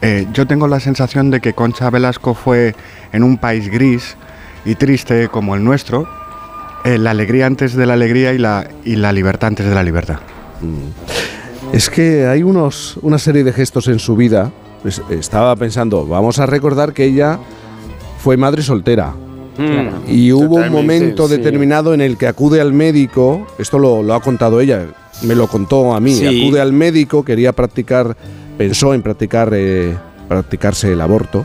Eh, 0.02 0.26
yo 0.32 0.46
tengo 0.46 0.68
la 0.68 0.80
sensación 0.80 1.30
de 1.30 1.40
que 1.40 1.54
Concha 1.54 1.90
Velasco 1.90 2.34
fue 2.34 2.74
en 3.12 3.22
un 3.22 3.36
país 3.36 3.68
gris 3.70 4.16
y 4.64 4.76
triste 4.76 5.28
como 5.28 5.54
el 5.56 5.64
nuestro, 5.64 6.08
eh, 6.84 6.98
la 6.98 7.10
alegría 7.10 7.46
antes 7.46 7.74
de 7.74 7.86
la 7.86 7.94
alegría 7.94 8.32
y 8.32 8.38
la, 8.38 8.68
y 8.84 8.96
la 8.96 9.12
libertad 9.12 9.48
antes 9.48 9.66
de 9.66 9.74
la 9.74 9.82
libertad. 9.82 10.18
Es 11.72 11.88
que 11.90 12.26
hay 12.26 12.42
unos, 12.42 12.96
una 13.02 13.18
serie 13.18 13.44
de 13.44 13.52
gestos 13.52 13.88
en 13.88 13.98
su 13.98 14.16
vida. 14.16 14.50
Pues, 14.82 15.00
estaba 15.10 15.54
pensando, 15.56 16.06
vamos 16.06 16.38
a 16.38 16.46
recordar 16.46 16.92
que 16.92 17.04
ella 17.04 17.38
fue 18.18 18.36
madre 18.36 18.62
soltera. 18.62 19.14
Y 20.08 20.32
hubo 20.32 20.56
un 20.56 20.72
momento 20.72 21.28
sí. 21.28 21.36
determinado 21.36 21.92
en 21.92 22.00
el 22.00 22.16
que 22.16 22.26
acude 22.26 22.62
al 22.62 22.72
médico, 22.72 23.46
esto 23.58 23.78
lo, 23.78 24.02
lo 24.02 24.14
ha 24.14 24.20
contado 24.22 24.58
ella, 24.58 24.86
me 25.22 25.34
lo 25.34 25.48
contó 25.48 25.92
a 25.94 26.00
mí, 26.00 26.14
Sí. 26.14 26.26
acude 26.46 26.62
al 26.62 26.72
médico, 26.72 27.22
quería 27.26 27.52
practicar, 27.52 28.16
pensó 28.56 28.94
en 28.94 29.02
practicar, 29.02 29.50
eh, 29.52 29.94
practicarse 30.28 30.92
el 30.94 31.00
aborto 31.02 31.44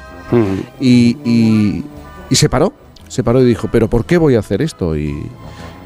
y, 0.80 1.18
y- 1.26 1.84
y 2.30 2.36
se 2.36 2.48
paró, 2.48 2.72
se 3.08 3.24
paró 3.24 3.42
y 3.42 3.46
dijo, 3.46 3.70
pero 3.72 3.88
¿por 3.88 4.06
qué 4.06 4.18
voy 4.18 4.36
a 4.36 4.40
hacer 4.40 4.62
esto? 4.62 4.98
Y, 4.98 5.30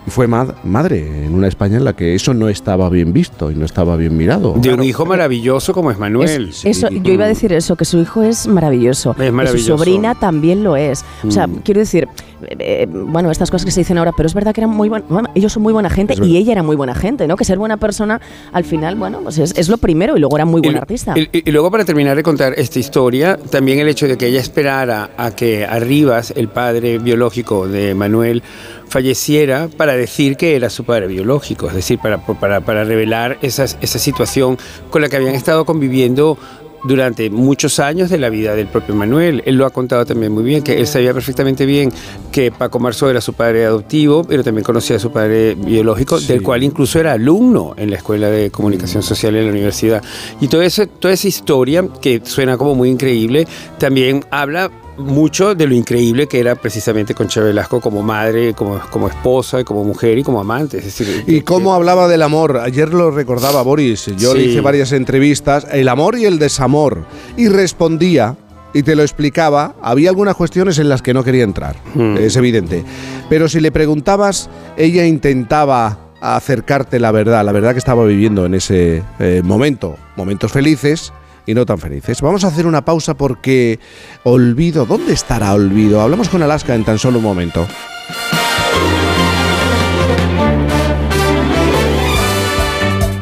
fue 0.09 0.27
mad- 0.27 0.53
madre 0.63 1.25
en 1.25 1.33
una 1.33 1.47
España 1.47 1.77
en 1.77 1.83
la 1.85 1.93
que 1.95 2.15
eso 2.15 2.33
no 2.33 2.49
estaba 2.49 2.89
bien 2.89 3.13
visto 3.13 3.51
y 3.51 3.55
no 3.55 3.65
estaba 3.65 3.95
bien 3.95 4.15
mirado. 4.17 4.53
De 4.57 4.73
un 4.73 4.83
hijo 4.83 5.05
maravilloso 5.05 5.73
como 5.73 5.91
es 5.91 5.97
Manuel. 5.99 6.49
Es- 6.49 6.65
eso, 6.65 6.89
yo 6.89 7.13
iba 7.13 7.25
a 7.25 7.27
decir 7.27 7.53
eso, 7.53 7.75
que 7.75 7.85
su 7.85 7.99
hijo 7.99 8.23
es 8.23 8.47
maravilloso. 8.47 9.15
Es 9.19 9.29
Y 9.29 9.31
maravilloso. 9.31 9.71
su 9.73 9.77
sobrina 9.77 10.15
también 10.15 10.63
lo 10.63 10.75
es. 10.75 11.03
O 11.27 11.31
sea, 11.31 11.47
Mm. 11.47 11.61
quiero 11.63 11.79
decir, 11.79 12.07
eh, 12.43 12.55
eh, 12.59 12.87
bueno, 12.89 13.31
estas 13.31 13.51
cosas 13.51 13.65
que 13.65 13.71
se 13.71 13.81
dicen 13.81 13.97
ahora, 13.97 14.11
pero 14.15 14.27
es 14.27 14.33
verdad 14.33 14.53
que 14.53 14.61
eran 14.61 14.69
muy 14.75 14.89
bueno, 14.89 15.05
ellos 15.35 15.51
son 15.53 15.63
muy 15.63 15.73
buena 15.73 15.89
gente 15.89 16.15
y 16.21 16.37
ella 16.37 16.51
era 16.53 16.63
muy 16.63 16.75
buena 16.75 16.95
gente, 16.95 17.27
¿no? 17.27 17.35
Que 17.35 17.43
ser 17.45 17.57
buena 17.57 17.77
persona, 17.77 18.21
al 18.53 18.63
final, 18.63 18.95
bueno, 18.95 19.19
pues 19.23 19.37
es, 19.37 19.53
es 19.57 19.69
lo 19.69 19.77
primero 19.77 20.15
y 20.15 20.19
luego 20.19 20.35
era 20.37 20.45
muy 20.45 20.61
buen 20.61 20.77
artista. 20.77 21.13
Y, 21.17 21.23
y- 21.37 21.43
y 21.49 21.51
luego 21.51 21.69
para 21.71 21.85
terminar 21.85 22.15
de 22.15 22.23
contar 22.23 22.53
esta 22.57 22.79
historia, 22.79 23.37
también 23.49 23.79
el 23.79 23.87
hecho 23.89 24.07
de 24.07 24.17
que 24.17 24.27
ella 24.27 24.39
esperara 24.39 25.09
a 25.17 25.31
que 25.31 25.65
Arribas, 25.65 26.33
el 26.35 26.47
padre 26.47 26.97
biológico 26.99 27.67
de 27.67 27.93
Manuel, 27.93 28.41
falleciera 28.89 29.69
para 29.77 29.95
decir 29.95 30.35
que 30.35 30.55
era 30.55 30.69
su 30.69 30.83
padre 30.83 31.07
biológico, 31.07 31.67
es 31.67 31.75
decir, 31.75 31.99
para, 31.99 32.17
para, 32.25 32.61
para 32.61 32.83
revelar 32.83 33.37
esas- 33.41 33.77
esa 33.81 33.99
situación 33.99 34.57
con 34.89 35.01
la 35.01 35.09
que 35.09 35.15
habían 35.15 35.35
estado 35.35 35.63
conviviendo 35.65 36.37
durante 36.85 37.29
muchos 37.29 37.77
años 37.79 38.09
de 38.09 38.17
la 38.17 38.29
vida 38.29 38.55
del 38.55 38.67
propio 38.67 38.95
Manuel. 38.95 39.43
Él 39.45 39.55
lo 39.57 39.65
ha 39.65 39.69
contado 39.69 40.05
también 40.05 40.31
muy 40.31 40.43
bien, 40.43 40.63
que 40.63 40.79
él 40.79 40.87
sabía 40.87 41.13
perfectamente 41.13 41.65
bien 41.65 41.91
que 42.31 42.51
Paco 42.53 42.79
Marzo 42.79 43.09
era 43.09 43.19
su 43.19 43.33
padre 43.33 43.65
adoptivo, 43.65 44.23
pero 44.23 44.45
también 44.45 44.63
conocía 44.63 44.95
a 44.95 44.99
su 44.99 45.11
padre 45.11 45.55
biológico, 45.55 46.21
del 46.21 46.41
cual 46.41 46.63
incluso 46.63 46.97
era 46.97 47.11
alumno 47.11 47.73
en 47.75 47.89
la 47.89 47.97
Escuela 47.97 48.29
de 48.29 48.49
Comunicación 48.49 49.03
Social 49.03 49.35
en 49.35 49.45
la 49.47 49.51
universidad. 49.51 50.01
Y 50.39 50.47
todo 50.47 50.61
eso, 50.61 50.87
toda 50.87 51.13
esa 51.13 51.27
historia, 51.27 51.85
que 52.01 52.21
suena 52.23 52.55
como 52.57 52.75
muy 52.75 52.87
increíble, 52.89 53.45
también 53.77 54.23
habla 54.31 54.71
mucho 54.99 55.55
de 55.55 55.65
lo 55.65 55.73
increíble 55.73 56.27
que 56.27 56.39
era 56.39 56.55
precisamente 56.55 57.13
Concha 57.15 57.41
Velasco 57.41 57.79
como 57.81 58.03
madre, 58.03 58.53
como, 58.53 58.79
como 58.91 59.07
esposa, 59.07 59.63
como 59.63 59.83
mujer 59.83 60.17
y 60.17 60.23
como 60.23 60.39
amante. 60.39 60.77
Es 60.77 60.85
decir, 60.85 61.23
¿Y 61.27 61.41
cómo 61.41 61.73
hablaba 61.73 62.07
del 62.07 62.21
amor? 62.21 62.57
Ayer 62.57 62.93
lo 62.93 63.09
recordaba 63.11 63.61
Boris. 63.61 64.11
Yo 64.17 64.33
le 64.33 64.43
hice 64.43 64.61
varias 64.61 64.91
entrevistas, 64.91 65.65
el 65.71 65.87
amor 65.87 66.17
y 66.17 66.25
el 66.25 66.37
desamor. 66.39 67.05
Y 67.37 67.47
respondía 67.47 68.35
y 68.73 68.83
te 68.83 68.95
lo 68.95 69.01
explicaba. 69.01 69.75
Había 69.81 70.09
algunas 70.09 70.35
cuestiones 70.35 70.77
en 70.79 70.89
las 70.89 71.01
que 71.01 71.13
no 71.13 71.23
quería 71.23 71.43
entrar, 71.43 71.75
Hmm. 71.95 72.17
es 72.17 72.35
evidente. 72.35 72.83
Pero 73.29 73.47
si 73.47 73.59
le 73.59 73.71
preguntabas, 73.71 74.49
ella 74.77 75.05
intentaba 75.05 75.99
acercarte 76.21 76.99
la 76.99 77.11
verdad, 77.11 77.45
la 77.45 77.51
verdad 77.53 77.71
que 77.71 77.79
estaba 77.79 78.05
viviendo 78.05 78.45
en 78.45 78.53
ese 78.53 79.01
eh, 79.19 79.41
momento. 79.43 79.95
Momentos 80.17 80.51
felices 80.51 81.13
y 81.49 81.55
no 81.55 81.65
tan 81.65 81.79
felices. 81.79 82.21
Vamos 82.21 82.43
a 82.43 82.47
hacer 82.49 82.67
una 82.67 82.85
pausa 82.85 83.15
porque 83.15 83.79
Olvido, 84.23 84.85
¿dónde 84.85 85.13
estará 85.13 85.53
Olvido? 85.53 85.99
Hablamos 85.99 86.29
con 86.29 86.43
Alaska 86.43 86.75
en 86.75 86.83
tan 86.85 86.99
solo 86.99 87.17
un 87.17 87.23
momento. 87.23 87.67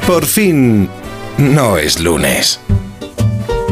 Por 0.05 0.25
fin, 0.25 0.89
no 1.37 1.77
es 1.77 2.01
lunes. 2.01 2.59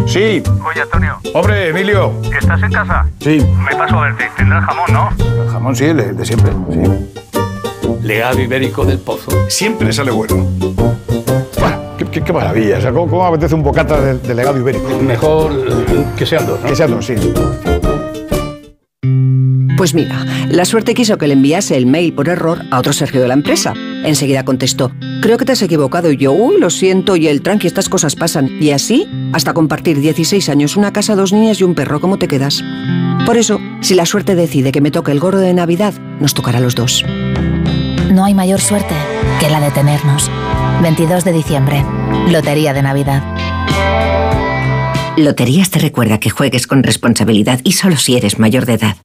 Sí. 0.07 0.41
Oye, 0.65 0.82
Antonio. 0.82 1.19
Hombre, 1.34 1.69
Emilio. 1.69 2.14
¿Estás 2.38 2.64
en 2.64 2.72
casa? 2.72 3.06
Sí. 3.19 3.45
Me 3.69 3.76
paso 3.76 3.99
a 3.99 4.03
verte. 4.03 4.30
Tendrás 4.38 4.64
jamón, 4.65 4.94
¿no? 4.94 5.44
El 5.44 5.49
jamón 5.49 5.76
sí, 5.76 5.86
de, 5.86 6.14
de 6.14 6.26
siempre. 6.26 6.52
Sí. 6.72 6.80
Legado 8.03 8.40
ibérico 8.40 8.86
del 8.86 8.99
pozo. 8.99 9.32
Siempre 9.49 9.91
sale 9.91 10.11
bueno. 10.11 10.48
Qué, 11.98 12.06
qué- 12.06 12.22
qué 12.22 12.34
maravilla. 12.34 12.78
O 12.78 12.82
sea, 12.82 12.92
¿cómo, 12.92 13.26
apetece 13.26 13.56
un 13.56 13.64
bocata 13.64 14.00
de, 14.02 14.18
de 14.20 14.34
legado 14.36 14.58
ibérico? 14.60 15.00
Mejor 15.02 15.52
que 16.18 16.26
sean 16.26 16.46
dos. 16.46 16.60
Que 16.60 16.76
sean 16.76 16.92
dos, 16.92 17.06
sí. 17.06 17.16
Pues 19.78 19.94
mira, 19.94 20.26
la 20.50 20.64
suerte 20.64 20.94
quiso 20.94 21.18
que 21.18 21.28
le 21.28 21.34
enviase 21.34 21.76
el 21.76 21.86
mail 21.86 22.14
por 22.14 22.30
error 22.30 22.62
a 22.72 22.80
otro 22.80 22.94
Sergio 22.94 23.22
de 23.22 23.28
la 23.28 23.34
empresa. 23.34 23.74
Enseguida 24.06 24.46
contestó, 24.46 24.92
creo 25.22 25.38
que 25.38 25.44
te 25.46 25.52
has 25.52 25.62
equivocado 25.62 26.10
y 26.12 26.18
yo, 26.18 26.32
uy, 26.32 26.60
lo 26.60 26.70
siento 26.70 27.16
y 27.18 27.28
el 27.28 27.42
tranqui, 27.42 27.68
estas 27.68 27.90
cosas 27.90 28.16
pasan. 28.16 28.50
Y 28.62 28.72
así, 28.72 29.06
hasta 29.34 29.54
compartir 29.54 30.00
16 30.00 30.48
años, 30.50 30.78
una 30.78 30.94
casa, 30.94 31.16
dos 31.16 31.34
niñas 31.34 31.60
y 31.60 31.66
un 31.66 31.76
perro, 31.76 32.00
¿cómo 32.00 32.18
te 32.18 32.28
quedas? 32.28 32.64
Por 33.26 33.38
eso, 33.38 33.60
si 33.82 33.96
la 33.96 34.06
suerte 34.06 34.34
decide 34.36 34.72
que 34.72 34.82
me 34.82 34.92
toque 34.92 35.12
el 35.12 35.20
gorro 35.20 35.40
de 35.40 35.54
Navidad, 35.54 35.94
nos 36.22 36.34
tocará 36.34 36.60
a 36.60 36.62
los 36.62 36.76
dos. 36.76 37.04
No 38.12 38.24
hay 38.24 38.34
mayor 38.34 38.62
suerte 38.62 38.96
que 39.42 39.50
la 39.50 39.60
de 39.60 39.72
tenernos. 39.72 40.32
22 40.82 41.24
de 41.24 41.32
diciembre, 41.32 41.86
Lotería 42.28 42.74
de 42.74 42.82
Navidad. 42.82 43.24
Loterías 45.18 45.70
te 45.70 45.80
recuerda 45.80 46.20
que 46.20 46.30
juegues 46.30 46.68
con 46.68 46.84
responsabilidad 46.84 47.60
y 47.64 47.74
solo 47.74 47.98
si 47.98 48.18
eres 48.18 48.40
mayor 48.40 48.66
de 48.66 48.74
edad. 48.74 48.98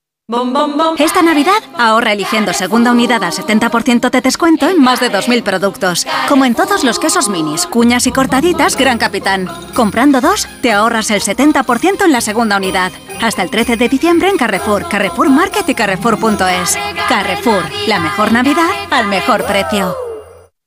Esta 0.99 1.23
Navidad 1.23 1.61
ahorra 1.77 2.13
eligiendo 2.13 2.53
segunda 2.53 2.93
unidad 2.93 3.25
al 3.25 3.33
70% 3.33 4.11
de 4.11 4.21
descuento 4.21 4.69
en 4.69 4.81
más 4.81 5.01
de 5.01 5.11
2.000 5.11 5.43
productos. 5.43 6.07
Como 6.29 6.45
en 6.45 6.55
todos 6.55 6.85
los 6.85 7.01
quesos 7.01 7.29
minis, 7.29 7.67
cuñas 7.67 8.07
y 8.07 8.13
cortaditas 8.13 8.77
Gran 8.77 8.99
Capitán. 8.99 9.49
Comprando 9.75 10.21
dos, 10.21 10.47
te 10.63 10.71
ahorras 10.71 11.11
el 11.11 11.21
70% 11.21 12.05
en 12.05 12.13
la 12.13 12.21
segunda 12.21 12.59
unidad. 12.59 12.93
Hasta 13.21 13.43
el 13.43 13.51
13 13.51 13.77
de 13.77 13.89
diciembre 13.89 14.29
en 14.29 14.37
Carrefour, 14.37 14.89
Carrefour 14.89 15.31
Market 15.31 15.69
y 15.69 15.75
Carrefour.es. 15.75 16.79
Carrefour, 17.09 17.65
la 17.89 17.99
mejor 17.99 18.31
Navidad 18.31 18.71
al 18.91 19.09
mejor 19.09 19.45
precio. 19.45 20.10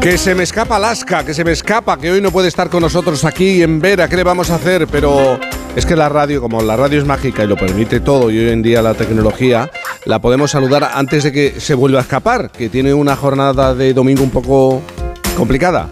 Que 0.00 0.16
se 0.16 0.34
me 0.34 0.42
escapa 0.44 0.76
Alaska, 0.76 1.24
que 1.24 1.34
se 1.34 1.44
me 1.44 1.52
escapa, 1.52 1.98
que 1.98 2.10
hoy 2.10 2.22
no 2.22 2.30
puede 2.30 2.48
estar 2.48 2.70
con 2.70 2.80
nosotros 2.80 3.24
aquí 3.24 3.62
en 3.62 3.78
Vera, 3.80 4.08
¿qué 4.08 4.16
le 4.16 4.24
vamos 4.24 4.48
a 4.48 4.54
hacer? 4.54 4.86
Pero 4.86 5.38
es 5.76 5.84
que 5.84 5.96
la 5.96 6.08
radio, 6.08 6.40
como 6.40 6.62
la 6.62 6.76
radio 6.76 6.98
es 6.98 7.04
mágica 7.04 7.44
y 7.44 7.46
lo 7.46 7.56
permite 7.56 8.00
todo, 8.00 8.30
y 8.30 8.38
hoy 8.38 8.48
en 8.48 8.62
día 8.62 8.80
la 8.80 8.94
tecnología, 8.94 9.70
la 10.06 10.20
podemos 10.20 10.52
saludar 10.52 10.88
antes 10.94 11.24
de 11.24 11.32
que 11.32 11.60
se 11.60 11.74
vuelva 11.74 11.98
a 11.98 12.02
escapar, 12.02 12.50
que 12.50 12.68
tiene 12.70 12.94
una 12.94 13.16
jornada 13.16 13.74
de 13.74 13.92
domingo 13.92 14.22
un 14.22 14.30
poco 14.30 14.80
complicada. 15.36 15.88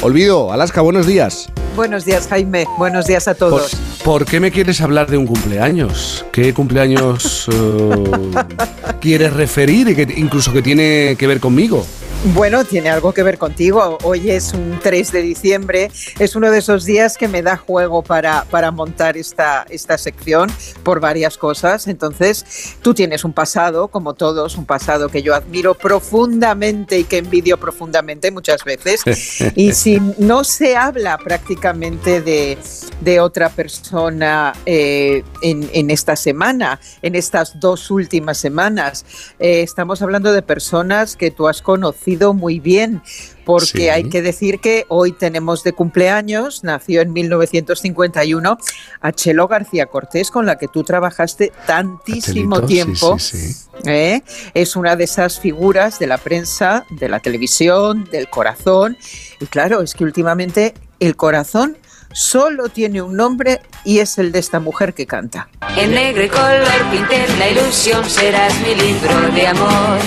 Olvido, 0.00 0.52
Alaska, 0.52 0.80
buenos 0.80 1.06
días. 1.06 1.48
Buenos 1.76 2.04
días, 2.04 2.26
Jaime. 2.28 2.66
Buenos 2.78 3.06
días 3.06 3.28
a 3.28 3.34
todos. 3.34 3.76
¿Por 4.04 4.24
qué 4.24 4.40
me 4.40 4.50
quieres 4.50 4.80
hablar 4.80 5.08
de 5.08 5.16
un 5.16 5.26
cumpleaños? 5.26 6.24
¿Qué 6.32 6.52
cumpleaños 6.52 7.48
eh, 7.52 8.04
quieres 9.00 9.32
referir 9.32 9.88
y 9.88 9.94
que 9.94 10.14
incluso 10.16 10.52
que 10.52 10.62
tiene 10.62 11.16
que 11.18 11.26
ver 11.26 11.40
conmigo? 11.40 11.86
Bueno, 12.22 12.66
tiene 12.66 12.90
algo 12.90 13.14
que 13.14 13.22
ver 13.22 13.38
contigo. 13.38 13.96
Hoy 14.02 14.30
es 14.30 14.52
un 14.52 14.78
3 14.82 15.10
de 15.10 15.22
diciembre. 15.22 15.90
Es 16.18 16.36
uno 16.36 16.50
de 16.50 16.58
esos 16.58 16.84
días 16.84 17.16
que 17.16 17.28
me 17.28 17.40
da 17.40 17.56
juego 17.56 18.02
para, 18.02 18.44
para 18.50 18.70
montar 18.70 19.16
esta, 19.16 19.64
esta 19.70 19.96
sección 19.96 20.52
por 20.82 21.00
varias 21.00 21.38
cosas. 21.38 21.88
Entonces, 21.88 22.76
tú 22.82 22.92
tienes 22.92 23.24
un 23.24 23.32
pasado, 23.32 23.88
como 23.88 24.12
todos, 24.12 24.58
un 24.58 24.66
pasado 24.66 25.08
que 25.08 25.22
yo 25.22 25.34
admiro 25.34 25.72
profundamente 25.72 26.98
y 26.98 27.04
que 27.04 27.16
envidio 27.16 27.56
profundamente 27.58 28.30
muchas 28.30 28.64
veces. 28.64 29.02
Y 29.56 29.72
si 29.72 30.00
no 30.18 30.44
se 30.44 30.76
habla 30.76 31.18
prácticamente 31.18 32.20
de, 32.20 32.58
de 33.00 33.20
otra 33.20 33.48
persona 33.48 34.52
eh, 34.66 35.24
en, 35.42 35.68
en 35.72 35.90
esta 35.90 36.16
semana, 36.16 36.80
en 37.02 37.14
estas 37.14 37.58
dos 37.58 37.90
últimas 37.90 38.38
semanas, 38.38 39.04
eh, 39.38 39.62
estamos 39.62 40.02
hablando 40.02 40.32
de 40.32 40.42
personas 40.42 41.16
que 41.16 41.30
tú 41.30 41.48
has 41.48 41.62
conocido 41.62 42.09
muy 42.18 42.60
bien, 42.60 43.02
porque 43.44 43.66
Sí. 43.78 43.88
hay 43.88 44.08
que 44.08 44.22
decir 44.22 44.58
que 44.60 44.84
hoy 44.88 45.12
tenemos 45.12 45.62
de 45.64 45.72
cumpleaños, 45.72 46.62
nació 46.64 47.00
en 47.02 47.12
1951, 47.12 48.58
a 49.00 49.12
Chelo 49.12 49.48
García 49.48 49.86
Cortés, 49.86 50.30
con 50.30 50.46
la 50.46 50.56
que 50.58 50.68
tú 50.68 50.82
trabajaste 50.84 51.52
tantísimo 51.66 52.62
tiempo. 52.62 53.18
sí, 53.18 53.52
sí. 53.52 53.66
¿eh? 53.86 54.22
Es 54.54 54.76
una 54.76 54.96
de 54.96 55.04
esas 55.04 55.40
figuras 55.40 55.98
de 55.98 56.06
la 56.06 56.18
prensa, 56.18 56.84
de 56.90 57.08
la 57.08 57.20
televisión, 57.20 58.08
del 58.10 58.28
corazón. 58.28 58.96
Y 59.40 59.46
claro, 59.46 59.80
es 59.82 59.94
que 59.94 60.04
últimamente 60.04 60.74
el 60.98 61.16
corazón 61.16 61.76
solo 62.12 62.68
tiene 62.68 63.02
un 63.02 63.16
nombre 63.16 63.60
y 63.84 64.00
es 64.00 64.18
el 64.18 64.32
de 64.32 64.38
esta 64.38 64.60
mujer 64.60 64.94
que 64.94 65.06
canta. 65.06 65.48
En 65.76 65.94
negro 65.94 66.22
y 66.22 66.28
color 66.28 66.90
pinté 66.90 67.26
la 67.38 67.48
ilusión, 67.48 68.08
serás 68.08 68.54
mi 68.60 68.74
libro 68.74 69.32
de 69.32 69.46
amor. 69.46 69.98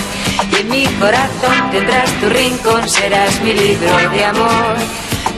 Y 0.50 0.60
en 0.60 0.68
mi 0.68 0.86
corazón 0.98 1.70
tendrás 1.70 2.10
tu 2.20 2.28
rincón, 2.28 2.88
serás 2.88 3.40
mi 3.42 3.52
libro 3.52 3.96
de 4.10 4.24
amor. 4.24 4.76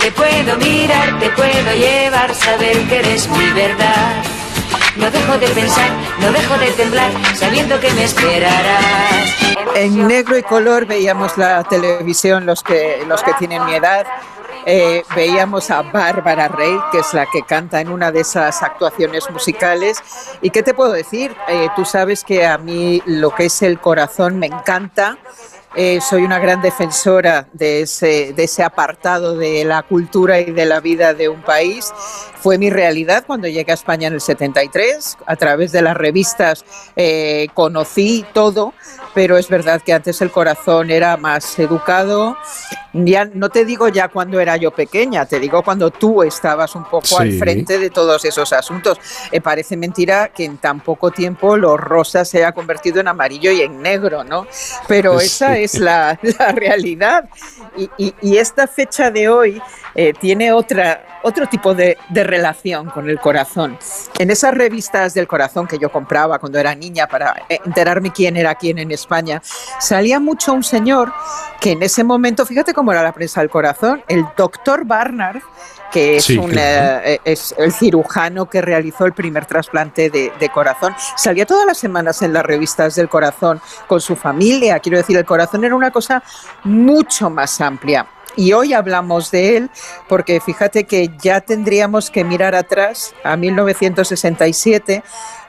Te 0.00 0.10
puedo 0.12 0.56
mirar, 0.58 1.18
te 1.18 1.30
puedo 1.30 1.74
llevar, 1.74 2.34
saber 2.34 2.78
que 2.88 2.98
eres 2.98 3.28
mi 3.28 3.50
verdad. 3.50 4.22
No 4.96 5.10
dejo 5.10 5.38
de 5.38 5.48
pensar, 5.48 5.90
no 6.20 6.32
dejo 6.32 6.56
de 6.58 6.70
temblar, 6.72 7.10
sabiendo 7.34 7.78
que 7.78 7.90
me 7.92 8.04
esperarás. 8.04 9.36
En 9.74 10.08
negro 10.08 10.38
y 10.38 10.42
color 10.42 10.86
veíamos 10.86 11.36
la 11.36 11.62
televisión, 11.64 12.46
los 12.46 12.62
que, 12.62 13.04
los 13.06 13.22
que 13.22 13.34
tienen 13.34 13.64
mi 13.66 13.74
edad. 13.74 14.06
Eh, 14.68 15.04
veíamos 15.14 15.70
a 15.70 15.82
Bárbara 15.82 16.48
Rey, 16.48 16.76
que 16.90 16.98
es 16.98 17.14
la 17.14 17.26
que 17.26 17.42
canta 17.42 17.80
en 17.80 17.88
una 17.88 18.10
de 18.10 18.22
esas 18.22 18.64
actuaciones 18.64 19.30
musicales. 19.30 19.98
¿Y 20.42 20.50
qué 20.50 20.64
te 20.64 20.74
puedo 20.74 20.90
decir? 20.90 21.32
Eh, 21.46 21.68
tú 21.76 21.84
sabes 21.84 22.24
que 22.24 22.44
a 22.44 22.58
mí 22.58 23.00
lo 23.06 23.32
que 23.32 23.44
es 23.44 23.62
el 23.62 23.78
corazón 23.78 24.40
me 24.40 24.46
encanta. 24.46 25.18
Eh, 25.76 26.00
soy 26.00 26.24
una 26.24 26.40
gran 26.40 26.62
defensora 26.62 27.48
de 27.52 27.82
ese, 27.82 28.64
apartado 28.64 29.36
de 29.36 29.64
la 29.64 29.84
cultura 29.84 30.40
y 30.40 30.50
de 30.50 30.66
la 30.66 30.80
vida 30.80 31.14
de 31.14 31.28
un 31.28 31.42
país. 31.42 31.92
Fue 32.40 32.58
mi 32.58 32.68
realidad 32.68 33.22
cuando 33.24 33.46
llegué 33.46 33.70
a 33.70 33.74
España 33.74 34.08
en 34.08 34.14
el 34.14 34.20
73. 34.20 35.18
A 35.26 35.36
través 35.36 35.70
de 35.70 35.82
las 35.82 35.96
revistas 35.96 36.64
conocí 37.54 38.24
todo 38.32 38.72
pero 39.16 39.38
es 39.38 39.48
verdad 39.48 39.80
que 39.80 39.94
antes 39.94 40.20
el 40.20 40.30
corazón 40.30 40.90
era 40.90 41.16
más 41.16 41.58
educado. 41.58 42.36
Ya 42.92 43.24
no 43.24 43.48
te 43.48 43.64
digo 43.64 43.88
ya 43.88 44.08
cuando 44.08 44.40
era 44.40 44.56
yo 44.58 44.70
pequeña, 44.72 45.24
te 45.24 45.40
digo 45.40 45.62
cuando 45.62 45.90
tú 45.90 46.22
estabas 46.22 46.74
un 46.74 46.84
poco 46.84 47.18
al 47.18 47.32
Sí. 47.32 47.38
frente 47.38 47.78
de 47.78 47.88
todos 47.88 48.24
esos 48.26 48.52
asuntos. 48.52 48.98
Eh, 49.32 49.40
parece 49.40 49.74
mentira 49.76 50.28
que 50.28 50.44
en 50.44 50.58
tan 50.58 50.80
poco 50.80 51.10
tiempo 51.10 51.56
lo 51.56 51.78
rosa 51.78 52.26
se 52.26 52.38
haya 52.38 52.52
convertido 52.52 53.00
en 53.00 53.08
amarillo 53.08 53.50
y 53.52 53.62
en 53.62 53.80
negro, 53.80 54.22
¿no? 54.22 54.46
Pero 54.86 55.18
Sí. 55.18 55.26
esa 55.26 55.56
es 55.58 55.78
la, 55.78 56.18
la 56.38 56.52
realidad. 56.52 57.28
Y, 57.76 57.90
y- 57.96 58.14
y 58.20 58.36
esta 58.36 58.66
fecha 58.66 59.10
de 59.10 59.28
hoy 59.30 59.62
eh, 59.94 60.12
tiene 60.20 60.52
otra, 60.52 61.20
otro 61.22 61.46
tipo 61.46 61.74
de, 61.74 61.96
de 62.10 62.22
relación 62.24 62.90
con 62.90 63.08
el 63.08 63.18
corazón. 63.18 63.78
En 64.18 64.30
esas 64.30 64.52
revistas 64.52 65.14
del 65.14 65.26
corazón 65.26 65.66
que 65.66 65.78
yo 65.78 65.90
compraba 65.90 66.38
cuando 66.38 66.58
era 66.58 66.74
niña 66.74 67.06
para 67.08 67.46
enterarme 67.48 68.10
quién 68.12 68.36
era 68.36 68.54
quién 68.54 68.78
en 68.78 68.90
España, 68.90 69.05
salía 69.80 70.20
mucho 70.20 70.52
un 70.52 70.62
señor 70.62 71.12
que 71.60 71.72
en 71.72 71.82
ese 71.82 72.04
momento, 72.04 72.44
fíjate 72.44 72.74
cómo 72.74 72.92
era 72.92 73.02
la 73.02 73.12
prensa 73.12 73.40
del 73.40 73.50
corazón, 73.50 74.02
el 74.08 74.24
doctor 74.36 74.84
Barnard, 74.84 75.40
que 75.90 76.16
es, 76.16 76.24
Sí, 76.24 76.36
un, 76.36 76.50
claro. 76.50 77.00
eh, 77.04 77.20
es 77.24 77.54
el 77.56 77.72
cirujano 77.72 78.50
que 78.50 78.60
realizó 78.60 79.06
el 79.06 79.12
primer 79.12 79.46
trasplante 79.46 80.10
de, 80.10 80.32
de 80.38 80.48
corazón. 80.50 80.94
Salía 81.16 81.46
todas 81.46 81.64
las 81.64 81.78
semanas 81.78 82.20
en 82.22 82.32
las 82.32 82.44
revistas 82.44 82.96
del 82.96 83.08
corazón 83.08 83.60
con 83.86 84.00
su 84.00 84.16
familia. 84.16 84.78
Quiero 84.80 84.98
decir, 84.98 85.16
el 85.16 85.24
corazón 85.24 85.64
era 85.64 85.74
una 85.74 85.90
cosa 85.90 86.22
mucho 86.64 87.30
más 87.30 87.60
amplia. 87.60 88.06
Y 88.34 88.52
hoy 88.52 88.74
hablamos 88.74 89.30
de 89.30 89.56
él 89.56 89.70
porque 90.08 90.40
fíjate 90.40 90.84
que 90.84 91.10
ya 91.18 91.40
tendríamos 91.40 92.10
que 92.10 92.22
mirar 92.24 92.54
atrás 92.54 93.14
a 93.24 93.36
1967 93.36 95.02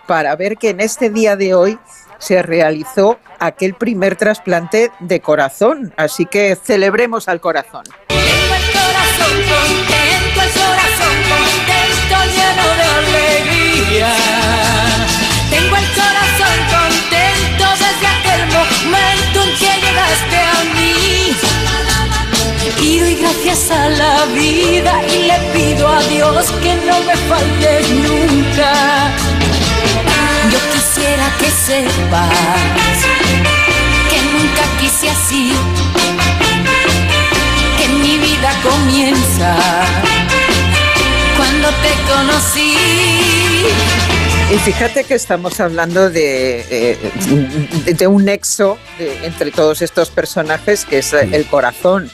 para 0.05 0.35
ver 0.37 0.57
que 0.57 0.69
en 0.69 0.79
este 0.79 1.09
día 1.09 1.35
de 1.35 1.53
hoy 1.53 1.77
se 2.19 2.41
realizó 2.41 3.19
aquel 3.39 3.73
primer 3.73 4.15
trasplante 4.15 4.91
de 4.99 5.21
corazón. 5.21 5.93
Así 5.97 6.25
que 6.25 6.55
celebremos 6.55 7.27
al 7.27 7.39
corazón. 7.39 7.83
contento, 9.47 9.61
el 10.17 10.33
corazón 10.33 11.15
contento. 11.29 11.77
Tengo 15.49 15.75
el 15.75 15.87
corazón 15.95 16.57
contento 16.69 17.65
desde 17.79 18.07
aquel 18.07 18.43
momento 18.47 19.37
en 19.43 19.49
que 19.57 19.71
llegaste 19.81 20.37
a 20.37 20.63
mí. 20.75 21.35
Y 22.81 22.99
doy 22.99 23.15
gracias 23.15 23.71
a 23.71 23.89
la 23.89 24.25
vida 24.25 25.01
y 25.07 25.23
le 25.23 25.37
pido 25.53 25.87
a 25.87 26.01
Dios 26.03 26.51
que 26.61 26.75
no 26.75 26.99
me 27.01 27.15
faltes 27.15 27.89
nunca. 27.89 29.26
Quisiera 30.97 31.31
que 31.37 31.51
sepas 31.51 32.97
que 34.09 34.21
nunca 34.33 34.63
quise 34.79 35.09
así 35.09 35.51
que 37.77 37.87
mi 37.89 38.17
vida 38.17 38.49
comienza 38.63 39.55
cuando 41.37 41.67
te 41.69 42.11
conocí. 42.11 42.73
Y 44.51 44.57
fíjate 44.59 45.03
que 45.03 45.13
estamos 45.13 45.59
hablando 45.59 46.09
de, 46.09 46.61
eh, 46.69 46.97
de- 47.85 47.93
de 47.93 48.07
un 48.07 48.25
nexo 48.25 48.79
de- 48.97 49.23
entre 49.27 49.51
todos 49.51 49.83
estos 49.83 50.09
personajes 50.09 50.83
que 50.85 50.97
es 50.99 51.13
el 51.13 51.45
corazón. 51.45 52.09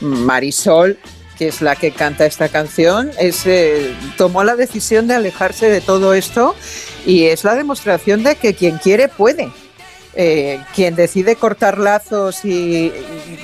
Marisol, 0.00 0.96
que 1.38 1.48
es 1.48 1.62
la 1.62 1.76
que 1.76 1.92
canta 1.92 2.26
esta 2.26 2.48
canción, 2.48 3.10
es, 3.18 3.46
eh, 3.46 3.94
tomó 4.16 4.42
la 4.42 4.56
decisión 4.56 5.06
de 5.06 5.14
alejarse 5.14 5.70
de 5.70 5.80
todo 5.80 6.12
esto 6.14 6.56
y 7.06 7.26
es 7.26 7.44
la 7.44 7.54
demostración 7.54 8.24
de 8.24 8.34
que 8.34 8.54
quien 8.54 8.78
quiere 8.78 9.08
puede. 9.08 9.48
Eh, 10.14 10.58
quien 10.74 10.96
decide 10.96 11.36
cortar 11.36 11.78
lazos 11.78 12.44
y 12.44 12.90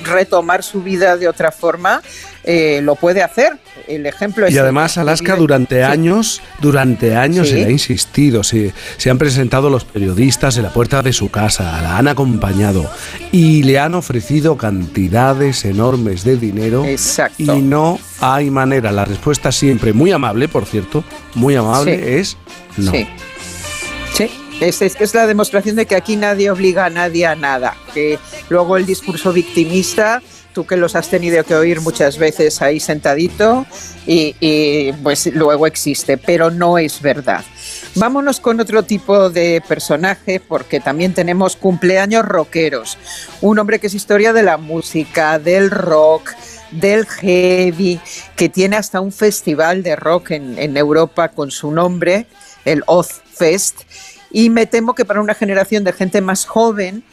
retomar 0.03 0.61
su 0.63 0.81
vida 0.83 1.15
de 1.15 1.27
otra 1.29 1.51
forma, 1.51 2.01
eh, 2.43 2.81
lo 2.83 2.95
puede 2.95 3.23
hacer. 3.23 3.53
El 3.87 4.05
ejemplo 4.05 4.45
es... 4.45 4.53
Y 4.53 4.57
además, 4.57 4.97
Alaska, 4.97 5.35
durante 5.35 5.83
años, 5.83 6.41
durante 6.59 7.15
años 7.15 7.47
Sí. 7.47 7.53
se 7.53 7.59
le 7.61 7.65
ha 7.67 7.71
insistido, 7.71 8.43
se, 8.43 8.73
se 8.97 9.09
han 9.09 9.17
presentado 9.17 9.69
los 9.69 9.85
periodistas 9.85 10.57
en 10.57 10.63
la 10.63 10.73
puerta 10.73 11.01
de 11.01 11.13
su 11.13 11.29
casa, 11.29 11.81
la 11.81 11.97
han 11.97 12.07
acompañado 12.09 12.89
y 13.31 13.63
le 13.63 13.79
han 13.79 13.93
ofrecido 13.93 14.57
cantidades 14.57 15.63
enormes 15.65 16.23
de 16.25 16.35
dinero. 16.35 16.83
Exacto. 16.83 17.35
Y 17.57 17.61
no 17.61 17.99
hay 18.19 18.49
manera. 18.49 18.91
La 18.91 19.05
respuesta 19.05 19.51
siempre, 19.51 19.93
muy 19.93 20.11
amable, 20.11 20.47
por 20.49 20.65
cierto, 20.65 21.03
muy 21.35 21.55
amable, 21.55 21.95
Sí. 21.95 22.03
es 22.19 22.37
no. 22.77 22.91
Sí. 22.91 23.07
Sí. 24.15 24.31
Es, 24.59 24.81
es, 24.81 24.95
es 24.99 25.13
la 25.13 25.27
demostración 25.27 25.75
de 25.75 25.85
que 25.85 25.95
aquí 25.95 26.15
nadie 26.15 26.49
obliga 26.49 26.85
a 26.85 26.89
nadie 26.89 27.25
a 27.25 27.35
nada. 27.35 27.75
Que 27.93 28.19
luego 28.49 28.77
el 28.77 28.85
discurso 28.85 29.33
victimista, 29.33 30.21
tú 30.53 30.65
que 30.65 30.77
los 30.77 30.95
has 30.95 31.09
tenido 31.09 31.43
que 31.43 31.55
oír 31.55 31.81
muchas 31.81 32.17
veces 32.17 32.61
ahí 32.61 32.79
sentadito, 32.79 33.65
y, 34.07 34.93
pues 35.03 35.27
luego 35.33 35.67
existe, 35.67 36.17
pero 36.17 36.49
no 36.49 36.77
es 36.77 37.01
verdad. 37.01 37.43
Vámonos 37.95 38.39
con 38.39 38.59
otro 38.59 38.83
tipo 38.83 39.29
de 39.29 39.61
personaje, 39.67 40.39
porque 40.39 40.79
también 40.79 41.13
tenemos 41.13 41.57
cumpleaños 41.57 42.25
rockeros. 42.25 42.97
Un 43.41 43.59
hombre 43.59 43.79
que 43.79 43.87
es 43.87 43.93
historia 43.93 44.31
de 44.31 44.43
la 44.43 44.57
música, 44.57 45.39
del 45.39 45.69
rock, 45.69 46.31
del 46.71 47.05
heavy, 47.05 47.99
que 48.35 48.47
tiene 48.47 48.77
hasta 48.77 49.01
un 49.01 49.11
festival 49.11 49.83
de 49.83 49.95
rock 49.95 50.31
en, 50.31 50.57
en 50.57 50.77
Europa 50.77 51.29
con 51.29 51.51
su 51.51 51.71
nombre, 51.71 52.27
el 52.63 52.83
Oz 52.87 53.21
Fest. 53.33 53.81
Y 54.37 54.49
me 54.49 54.65
temo 54.65 54.93
que 54.95 55.05
para 55.05 55.21
una 55.21 55.33
generación 55.33 55.85
de 55.85 55.93
gente 55.93 56.19
más 56.19 56.45
joven, 56.45 57.03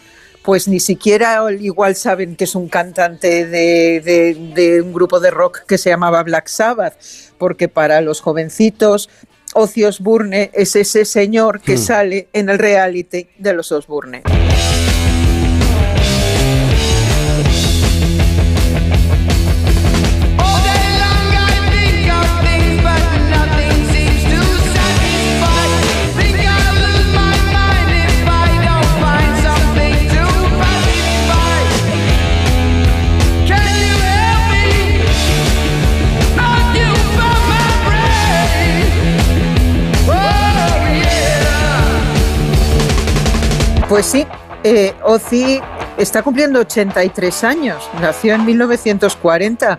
pues 0.42 0.66
ni 0.66 0.80
siquiera 0.80 1.40
igual 1.52 1.94
saben 1.94 2.34
que 2.34 2.42
es 2.42 2.56
un 2.56 2.68
cantante 2.68 3.46
de, 3.46 4.00
de- 4.00 4.34
de 4.54 4.82
un 4.82 4.92
grupo 4.92 5.20
de 5.20 5.30
rock 5.30 5.60
que 5.68 5.78
se 5.78 5.88
llamaba 5.90 6.20
Black 6.24 6.48
Sabbath, 6.48 6.94
porque 7.38 7.68
para 7.68 8.00
los 8.00 8.20
jovencitos, 8.20 9.08
Ozzy 9.54 9.84
Osbourne 9.84 10.50
es 10.52 10.74
ese 10.74 11.04
señor 11.04 11.60
que 11.60 11.74
Hmm. 11.74 11.78
sale 11.78 12.28
en 12.32 12.48
el 12.48 12.58
reality 12.58 13.28
de 13.38 13.52
los 13.52 13.70
Osbourne. 13.70 14.22
Pues 43.92 44.06
sí, 44.06 44.26
eh, 44.64 44.94
Ozzy 45.02 45.60
está 45.98 46.22
cumpliendo 46.22 46.60
83 46.60 47.44
años, 47.44 47.90
nació 48.00 48.34
en 48.34 48.46
1940 48.46 49.78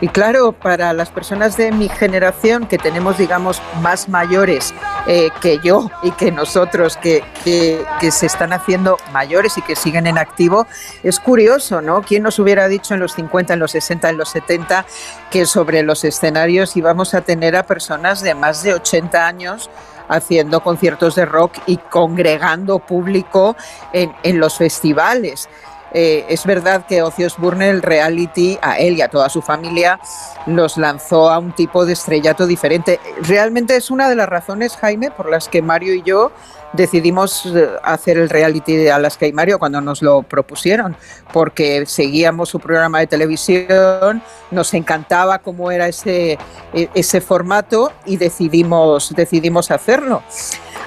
y 0.00 0.08
claro, 0.08 0.50
para 0.50 0.92
las 0.92 1.10
personas 1.10 1.56
de 1.56 1.70
mi 1.70 1.88
generación 1.88 2.66
que 2.66 2.76
tenemos, 2.76 3.18
digamos, 3.18 3.62
más 3.80 4.08
mayores 4.08 4.74
eh, 5.06 5.28
que 5.40 5.60
yo 5.62 5.88
y 6.02 6.10
que 6.10 6.32
nosotros 6.32 6.96
que, 6.96 7.22
que- 7.44 7.84
se 8.10 8.26
están 8.26 8.52
haciendo 8.52 8.98
mayores 9.12 9.56
y 9.56 9.62
que 9.62 9.76
siguen 9.76 10.08
en 10.08 10.18
activo, 10.18 10.66
es 11.04 11.20
curioso, 11.20 11.80
¿no? 11.80 12.02
¿Quién 12.02 12.24
nos 12.24 12.40
hubiera 12.40 12.66
dicho 12.66 12.94
en 12.94 13.00
los 13.00 13.12
50, 13.14 13.52
en 13.54 13.60
los 13.60 13.70
60, 13.70 14.08
en 14.10 14.16
los 14.16 14.30
70 14.30 14.84
que 15.30 15.46
sobre 15.46 15.84
los 15.84 16.02
escenarios 16.02 16.76
íbamos 16.76 17.14
a 17.14 17.20
tener 17.20 17.54
a 17.54 17.62
personas 17.62 18.22
de 18.22 18.34
más 18.34 18.64
de 18.64 18.74
80 18.74 19.24
años? 19.24 19.70
Haciendo 20.16 20.62
conciertos 20.62 21.14
de 21.14 21.26
rock 21.26 21.58
y 21.66 21.76
congregando 21.76 22.78
público 22.78 23.56
en, 23.92 24.12
los 24.38 24.56
festivales. 24.56 25.48
Eh, 25.94 26.24
es 26.28 26.44
verdad 26.46 26.86
que 26.86 27.02
Ozzy 27.02 27.24
Osbourne, 27.24 27.68
el 27.68 27.82
reality, 27.82 28.58
a 28.62 28.78
él 28.78 28.96
y 28.96 29.02
a 29.02 29.08
toda 29.08 29.28
su 29.28 29.42
familia, 29.42 30.00
los 30.46 30.76
lanzó 30.76 31.30
a 31.30 31.38
un 31.38 31.52
tipo 31.52 31.84
de 31.84 31.92
estrellato 31.92 32.46
diferente. 32.46 32.98
Realmente 33.22 33.76
es 33.76 33.90
una 33.90 34.08
de 34.08 34.16
las 34.16 34.28
razones, 34.28 34.76
Jaime, 34.76 35.10
por 35.10 35.30
las 35.30 35.48
que 35.48 35.62
Mario 35.62 35.94
y 35.94 36.02
yo 36.02 36.32
decidimos 36.72 37.46
eh, 37.46 37.68
hacer 37.82 38.16
el 38.18 38.30
reality 38.30 38.76
de 38.76 38.90
Alaska 38.90 39.26
y 39.26 39.32
Mario 39.32 39.58
cuando 39.58 39.80
nos 39.80 40.02
lo 40.02 40.22
propusieron, 40.22 40.96
porque 41.32 41.84
seguíamos 41.86 42.48
su 42.48 42.58
programa 42.58 43.00
de 43.00 43.06
televisión, 43.06 44.22
nos 44.50 44.72
encantaba 44.74 45.38
cómo 45.38 45.70
era 45.70 45.88
ese, 45.88 46.38
e- 46.72 46.88
ese 46.94 47.20
formato 47.20 47.92
y 48.06 48.16
decidimos, 48.16 49.14
decidimos 49.14 49.70
hacerlo. 49.70 50.22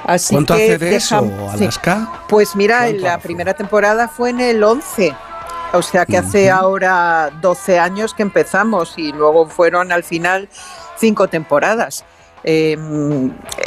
Así 0.06 0.35
¿Cuánto 0.35 0.56
que 0.56 0.64
hace 0.64 0.77
de 0.77 0.95
eso, 0.95 1.22
sí. 1.22 1.64
Alaska? 1.64 2.24
Pues 2.30 2.56
mira, 2.56 2.88
en 2.88 3.01
la 3.01 3.17
primera 3.17 3.53
temporada 3.53 4.08
fue 4.08 4.30
en 4.30 4.40
el 4.40 4.64
11. 4.64 5.14
O 5.74 5.82
sea 5.82 6.06
que 6.06 6.17
hace 6.17 6.50
ahora 6.50 7.32
12 7.42 7.80
años 7.80 8.14
que 8.14 8.24
empezamos 8.24 8.93
y 8.98 9.11
luego 9.11 9.48
fueron 9.48 9.92
al 9.92 10.03
final 10.03 10.48
cinco 10.98 11.27
temporadas. 11.27 12.06
Eh, 12.48 12.77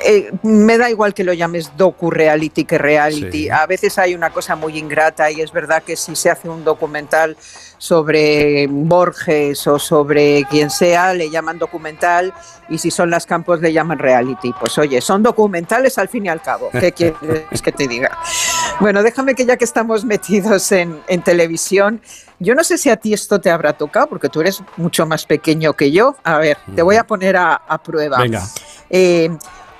eh, 0.04 0.30
me 0.44 0.78
da 0.78 0.88
igual 0.88 1.12
que 1.12 1.24
lo 1.24 1.32
llames 1.32 1.76
docu-reality 1.76 2.64
que 2.64 2.78
reality. 2.78 3.42
Sí. 3.42 3.50
A 3.50 3.66
veces 3.66 3.98
hay 3.98 4.14
una 4.14 4.30
cosa 4.30 4.54
muy 4.54 4.78
ingrata 4.78 5.30
y 5.30 5.40
es 5.40 5.50
verdad 5.52 5.82
que 5.82 5.96
si 5.96 6.14
se 6.14 6.30
hace 6.30 6.48
un 6.48 6.64
documental 6.64 7.36
sobre 7.78 8.66
Borges 8.68 9.66
o 9.66 9.78
sobre 9.78 10.44
quien 10.50 10.68
sea, 10.68 11.14
le 11.14 11.30
llaman 11.30 11.58
documental 11.58 12.34
y 12.68 12.78
si 12.78 12.90
son 12.90 13.10
las 13.10 13.24
campos 13.24 13.60
le 13.60 13.72
llaman 13.72 13.98
reality. 13.98 14.52
Pues 14.58 14.76
oye, 14.78 15.00
son 15.00 15.22
documentales 15.22 15.96
al 15.98 16.08
fin 16.08 16.26
y 16.26 16.28
al 16.28 16.42
cabo. 16.42 16.70
¿Qué 16.70 16.92
quieres 16.92 17.62
que 17.62 17.72
te 17.72 17.88
diga? 17.88 18.18
Bueno, 18.80 19.02
déjame 19.02 19.34
que 19.34 19.46
ya 19.46 19.56
que 19.56 19.64
estamos 19.64 20.04
metidos 20.04 20.70
en, 20.72 21.00
en 21.06 21.22
televisión, 21.22 22.00
yo 22.40 22.54
no 22.54 22.62
sé 22.62 22.78
si 22.78 22.90
a 22.90 22.96
ti 22.96 23.14
esto 23.14 23.40
te 23.40 23.50
habrá 23.50 23.72
tocado, 23.72 24.08
porque 24.08 24.28
tú 24.28 24.40
eres 24.40 24.62
mucho 24.76 25.06
más 25.06 25.24
pequeño 25.24 25.72
que 25.72 25.90
yo. 25.90 26.16
A 26.24 26.38
ver, 26.38 26.58
te 26.74 26.82
voy 26.82 26.96
a 26.96 27.04
poner 27.04 27.36
a, 27.36 27.54
a 27.54 27.82
prueba. 27.82 28.18
Venga. 28.18 28.42
Eh, 28.90 29.30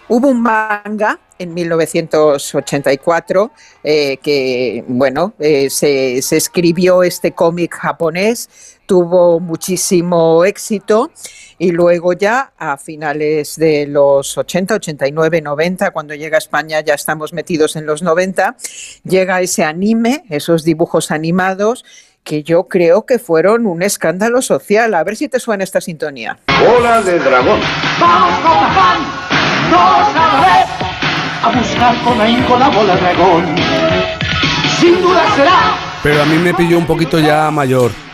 hubo 0.09 0.28
un 0.28 0.43
manga 0.43 1.18
en 1.39 1.55
1984 1.55 3.50
eh, 3.84 4.18
que, 4.18 4.84
bueno, 4.89 5.34
eh, 5.39 5.70
se, 5.70 6.20
se 6.23 6.36
escribió 6.36 7.02
este 7.02 7.33
cómic 7.33 7.75
japonés, 7.75 8.49
tuvo 8.86 9.39
muchísimo 9.41 10.44
éxito 10.44 11.10
y 11.58 11.73
luego 11.73 12.12
ya 12.12 12.52
a 12.57 12.76
finales 12.76 13.57
de 13.57 13.86
los 13.86 14.39
80, 14.39 14.76
89, 14.76 15.42
90, 15.42 15.91
cuando 15.91 16.15
llega 16.15 16.36
a 16.36 16.39
España 16.39 16.81
ya 16.81 16.94
estamos 16.94 17.33
metidos 17.33 17.76
en 17.76 17.84
los 17.86 18.02
90, 18.02 18.57
llega 19.05 19.41
ese 19.41 19.65
anime, 19.65 20.25
esos 20.31 20.65
dibujos 20.65 21.10
animados 21.10 21.84
que 22.25 22.42
yo 22.42 22.65
creo 22.65 23.07
que 23.07 23.18
fueron 23.18 23.67
un 23.67 23.83
escándalo 23.83 24.42
social. 24.42 24.92
A 24.94 25.02
ver 25.02 25.17
si 25.17 25.28
te 25.28 25.41
suena 25.41 25.65
esta 25.65 25.81
sintonía. 25.81 26.39
Bola 26.60 27.00
de 27.00 27.18
dragón. 27.18 27.60
Vamos 27.99 28.39
con 28.41 28.52
afán, 28.52 29.00
todos 29.70 30.15
a 30.15 30.58
Pero 36.02 36.23
a 36.23 36.25
mí 36.27 36.36
me 36.36 36.55
pilló 36.55 36.78
un 36.78 36.86
poquito 36.86 37.18
ya 37.18 37.51
mayor. 37.51 38.08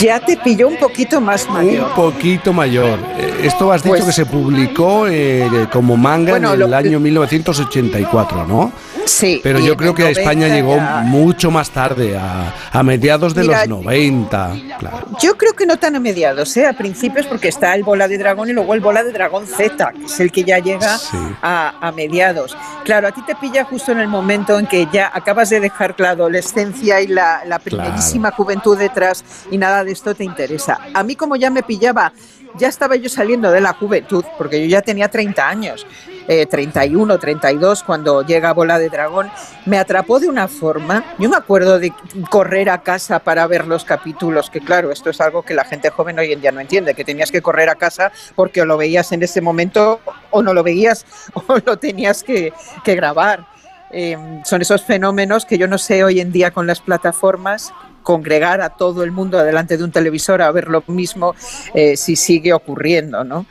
Ya 0.00 0.20
te 0.20 0.36
pilló 0.36 0.68
un 0.68 0.76
poquito 0.76 1.20
más 1.20 1.48
mayor. 1.48 1.88
Un 1.88 1.94
poquito 1.94 2.52
mayor. 2.52 2.98
Esto 3.42 3.72
has 3.72 3.82
dicho 3.82 3.94
Pues- 3.96 4.04
que 4.06 4.12
se 4.12 4.26
publicó 4.26 5.06
eh, 5.08 5.66
como 5.72 5.96
manga 5.96 6.32
Bueno, 6.32 6.52
en 6.54 6.62
el 6.62 6.70
lo- 6.70 6.76
año 6.76 7.00
1984, 7.00 8.46
¿no? 8.46 8.72
Sí. 9.06 9.40
Pero 9.42 9.58
yo 9.58 9.74
creo 9.76 9.94
que 9.94 10.02
a 10.04 10.10
España 10.10 10.48
90 10.48 10.54
llegó 10.54 10.76
ya- 10.76 11.00
mucho 11.06 11.50
más 11.50 11.70
tarde, 11.70 12.16
a, 12.18 12.52
a 12.72 12.82
mediados 12.82 13.34
de 13.34 13.42
Mira, 13.42 13.60
los 13.66 13.68
90. 13.84 14.52
Claro. 14.78 15.06
Yo 15.20 15.36
creo 15.38 15.54
que 15.54 15.64
no 15.66 15.78
tan 15.78 15.96
a 15.96 16.00
mediados, 16.00 16.54
¿eh? 16.58 16.66
a 16.66 16.74
principios, 16.74 17.26
porque 17.26 17.48
está 17.48 17.74
el 17.74 17.84
bola 17.84 18.06
de 18.06 18.18
dragón 18.18 18.50
y 18.50 18.52
luego 18.52 18.74
el 18.74 18.80
bola 18.80 19.02
de 19.02 19.12
dragón 19.12 19.46
Z, 19.46 19.92
que 19.92 20.04
es 20.04 20.20
el 20.20 20.30
que 20.30 20.44
ya 20.44 20.58
llega 20.58 20.98
Sí. 20.98 21.16
a, 21.42 21.74
a 21.80 21.92
mediados. 21.92 22.56
Claro, 22.84 23.08
a 23.08 23.12
ti 23.12 23.22
te 23.26 23.34
pilla 23.36 23.64
justo 23.64 23.92
en 23.92 24.00
el 24.00 24.08
momento 24.08 24.58
en 24.58 24.66
que 24.66 24.86
ya 24.92 25.10
acabas 25.12 25.48
de 25.50 25.60
dejar 25.60 25.94
la 25.98 26.10
adolescencia 26.10 27.00
y 27.00 27.06
la, 27.06 27.42
la 27.46 27.58
primerísima 27.58 28.30
juventud 28.32 28.76
detrás 28.78 29.24
y 29.50 29.57
nada 29.58 29.84
de 29.84 29.92
esto 29.92 30.14
te 30.14 30.24
interesa. 30.24 30.78
A 30.94 31.02
mí 31.02 31.16
como 31.16 31.36
ya 31.36 31.50
me 31.50 31.62
pillaba, 31.62 32.12
ya 32.56 32.68
estaba 32.68 32.96
yo 32.96 33.08
saliendo 33.08 33.50
de 33.50 33.60
la 33.60 33.72
juventud, 33.74 34.24
porque 34.36 34.60
yo 34.62 34.68
ya 34.68 34.82
tenía 34.82 35.08
30 35.08 35.48
años, 35.48 35.86
eh, 36.26 36.46
31, 36.46 37.18
32, 37.18 37.82
cuando 37.82 38.22
llega 38.22 38.52
Bola 38.52 38.78
de 38.78 38.88
Dragón, 38.88 39.30
me 39.66 39.78
atrapó 39.78 40.20
de 40.20 40.28
una 40.28 40.48
forma. 40.48 41.04
Yo 41.18 41.28
me 41.28 41.36
acuerdo 41.36 41.78
de 41.78 41.92
correr 42.30 42.70
a 42.70 42.82
casa 42.82 43.18
para 43.20 43.46
ver 43.46 43.66
los 43.66 43.84
capítulos, 43.84 44.50
que 44.50 44.60
claro, 44.60 44.90
esto 44.90 45.10
es 45.10 45.20
algo 45.20 45.42
que 45.42 45.54
la 45.54 45.64
gente 45.64 45.90
joven 45.90 46.18
hoy 46.18 46.32
en 46.32 46.40
día 46.40 46.52
no 46.52 46.60
entiende, 46.60 46.94
que 46.94 47.04
tenías 47.04 47.30
que 47.30 47.42
correr 47.42 47.68
a 47.68 47.76
casa 47.76 48.12
porque 48.34 48.64
lo 48.64 48.76
veías 48.76 49.12
en 49.12 49.22
ese 49.22 49.40
momento 49.40 50.00
o 50.30 50.42
no 50.42 50.54
lo 50.54 50.62
veías 50.62 51.06
o 51.34 51.58
lo 51.64 51.78
tenías 51.78 52.22
que, 52.22 52.52
que 52.84 52.94
grabar. 52.94 53.46
Eh, 53.90 54.18
son 54.44 54.60
esos 54.60 54.82
fenómenos 54.82 55.46
que 55.46 55.56
yo 55.56 55.66
no 55.66 55.78
sé 55.78 56.04
hoy 56.04 56.20
en 56.20 56.30
día 56.30 56.50
con 56.50 56.66
las 56.66 56.80
plataformas 56.80 57.72
congregar 58.08 58.62
a 58.62 58.70
todo 58.70 59.04
el 59.04 59.12
mundo 59.12 59.36
delante 59.36 59.76
de 59.76 59.84
un 59.84 59.92
televisor 59.92 60.40
a 60.40 60.50
ver 60.50 60.68
lo 60.68 60.82
mismo 60.86 61.34
eh, 61.74 61.94
si 61.94 62.16
sigue 62.16 62.54
ocurriendo, 62.54 63.22
¿no? 63.22 63.44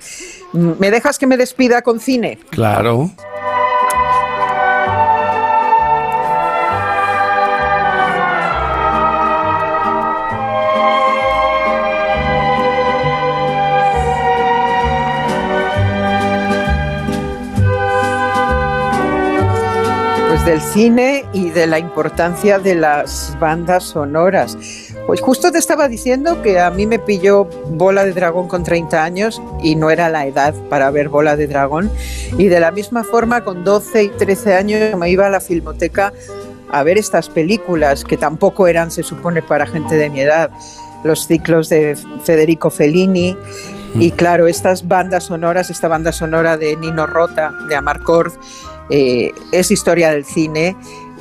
Mm, 0.51 0.71
¿Me 0.79 0.89
dejas 0.89 1.19
que 1.19 1.27
me 1.27 1.37
despida 1.37 1.83
con 1.83 1.99
cine? 1.99 2.39
Claro. 2.49 3.11
Del 20.47 20.61
cine 20.61 21.25
y 21.33 21.49
de 21.49 21.67
la 21.67 21.77
importancia 21.77 22.57
de 22.57 22.73
las 22.73 23.35
bandas 23.37 23.83
sonoras. 23.83 24.57
Pues 25.05 25.19
justo 25.19 25.51
te 25.51 25.57
estaba 25.57 25.89
diciendo 25.89 26.41
que 26.41 26.61
a 26.61 26.71
mí 26.71 26.87
me 26.87 26.99
pilló 26.99 27.49
Bola 27.71 28.05
de 28.05 28.13
Dragón 28.13 28.47
con 28.47 28.63
30 28.63 29.03
años 29.03 29.41
y 29.61 29.75
no 29.75 29.89
era 29.89 30.07
la 30.07 30.25
edad 30.25 30.55
para 30.69 30.89
ver 30.89 31.09
Bola 31.09 31.35
de 31.35 31.47
Dragón. 31.47 31.91
Y 32.37 32.47
de 32.47 32.61
la 32.61 32.71
misma 32.71 33.03
forma, 33.03 33.43
con 33.43 33.65
12 33.65 34.03
y 34.03 34.07
13 34.07 34.53
años 34.53 34.97
me 34.97 35.09
iba 35.09 35.27
a 35.27 35.29
la 35.29 35.41
filmoteca 35.41 36.13
a 36.71 36.81
ver 36.81 36.97
estas 36.97 37.27
películas 37.27 38.05
que 38.05 38.15
tampoco 38.15 38.67
eran, 38.67 38.89
se 38.89 39.03
supone, 39.03 39.41
para 39.41 39.67
gente 39.67 39.95
de 39.95 40.09
mi 40.09 40.21
edad. 40.21 40.49
Los 41.03 41.27
ciclos 41.27 41.67
de 41.67 41.97
Federico 42.23 42.69
Fellini, 42.69 43.35
y 43.95 44.11
claro, 44.11 44.47
estas 44.47 44.87
bandas 44.87 45.25
sonoras, 45.25 45.69
esta 45.69 45.87
banda 45.87 46.11
sonora 46.11 46.55
de 46.55 46.75
Nino 46.75 47.07
Rota, 47.07 47.51
de 47.67 47.75
Amarcord, 47.75 48.31
eh, 48.89 49.31
es 49.51 49.71
historia 49.71 50.11
del 50.11 50.25
cine 50.25 50.75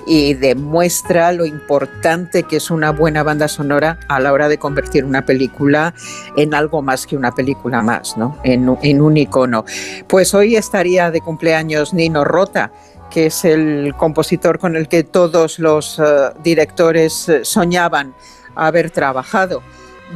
y 0.08 0.34
demuestra 0.34 1.32
lo 1.32 1.44
importante 1.44 2.44
que 2.44 2.58
es 2.58 2.70
una 2.70 2.92
buena 2.92 3.24
banda 3.24 3.48
sonora 3.48 3.98
a 4.08 4.20
la 4.20 4.32
hora 4.32 4.48
de 4.48 4.56
convertir 4.56 5.04
una 5.04 5.26
película 5.26 5.94
en 6.36 6.54
algo 6.54 6.80
más 6.80 7.06
que 7.06 7.16
una 7.16 7.32
película 7.32 7.82
más, 7.82 8.16
¿no? 8.16 8.38
En, 8.44 8.68
un- 8.68 9.16
icono. 9.16 9.64
Pues 10.06 10.32
hoy 10.32 10.54
estaría 10.54 11.10
de 11.10 11.20
cumpleaños 11.20 11.92
Nino 11.92 12.22
Rota, 12.22 12.70
que 13.10 13.26
es 13.26 13.44
el 13.44 13.94
compositor 13.96 14.60
con 14.60 14.76
el 14.76 14.86
que 14.86 15.02
todos 15.02 15.58
los 15.58 15.98
eh, 15.98 16.02
directores 16.42 17.28
eh, 17.28 17.44
soñaban 17.44 18.14
haber 18.54 18.90
trabajado. 18.92 19.60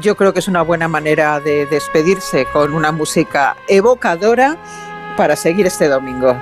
Yo 0.00 0.16
creo 0.16 0.32
que 0.32 0.38
es 0.38 0.46
una 0.46 0.62
buena 0.62 0.86
manera 0.86 1.40
de 1.40 1.66
despedirse 1.66 2.46
con 2.52 2.74
una 2.74 2.92
música 2.92 3.56
evocadora 3.66 4.56
para 5.16 5.34
seguir 5.34 5.66
este 5.66 5.88
domingo. 5.88 6.36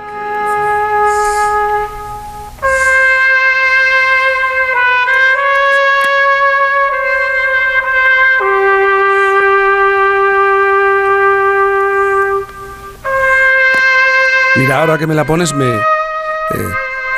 Mira, 14.59 14.81
ahora 14.81 14.97
que 14.97 15.07
me 15.07 15.15
la 15.15 15.25
pones, 15.25 15.53
me, 15.53 15.67
eh, 15.69 15.79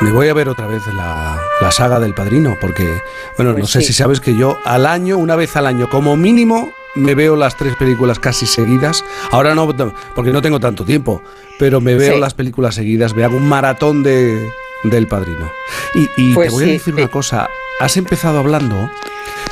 me 0.02 0.11
voy 0.11 0.28
a 0.30 0.34
ver 0.34 0.48
otra 0.48 0.68
vez 0.68 0.82
la, 0.94 1.40
la 1.60 1.72
saga 1.72 2.00
del 2.00 2.14
padrino, 2.14 2.56
porque, 2.61 3.02
bueno, 3.38 3.53
Pues 3.53 3.64
no 3.64 3.68
sé 3.68 3.82
sí. 3.82 3.88
si 3.88 3.94
sabes 3.94 4.20
que 4.20 4.36
yo 4.36 4.60
al 4.64 4.86
año, 4.86 5.18
una 5.18 5.36
vez 5.36 5.56
al 5.56 5.66
año, 5.66 5.90
como 5.90 6.16
mínimo, 6.16 6.72
me 6.94 7.16
veo 7.16 7.36
las 7.36 7.56
tres 7.58 7.76
películas 7.78 8.20
casi 8.20 8.45
seguidas. 8.45 9.03
Ahora 9.32 9.56
no, 9.56 9.68
porque 10.14 10.32
no 10.32 10.42
tengo 10.42 10.60
tanto 10.60 10.86
tiempo, 10.86 11.24
pero 11.58 11.82
me 11.82 11.95
veo 11.95 12.14
Sí. 12.16 12.20
las 12.20 12.34
películas 12.36 12.76
seguidas, 12.76 13.16
me 13.16 13.24
hago 13.24 13.38
un 13.38 13.50
maratón 13.50 14.03
de, 14.03 14.52
del 14.84 15.08
padrino. 15.08 15.52
Y, 15.95 16.10
y 16.18 16.34
Pues 16.36 16.50
te 16.50 16.53
voy 16.53 16.64
sí, 16.66 16.70
a 16.70 16.74
decir 16.74 16.94
una 16.94 17.08
cosa, 17.08 17.50
has 17.80 17.98
empezado 17.98 18.38
hablando 18.40 18.90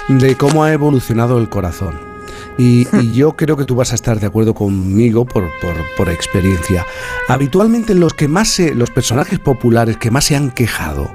de 0.09 0.35
cómo 0.35 0.64
ha 0.64 0.72
evolucionado 0.74 1.40
el 1.40 1.50
corazón. 1.50 2.00
Y, 2.60 2.88
y 3.02 3.12
yo 3.14 3.36
creo 3.36 3.58
que 3.58 3.66
tú 3.66 3.74
vas 3.74 3.92
a 3.92 3.96
estar 3.96 4.20
de 4.20 4.28
acuerdo 4.28 4.54
conmigo 4.54 5.26
por, 5.26 5.46
por- 5.62 5.76
por 5.98 6.10
experiencia. 6.10 6.86
Habitualmente 7.28 7.96
los 7.96 8.14
que 8.14 8.28
más 8.28 8.50
se- 8.50 8.76
los 8.76 8.92
personajes 8.92 9.40
populares 9.40 9.98
que 9.98 10.12
más 10.12 10.26
se 10.26 10.36
han 10.36 10.52
quejado 10.52 11.10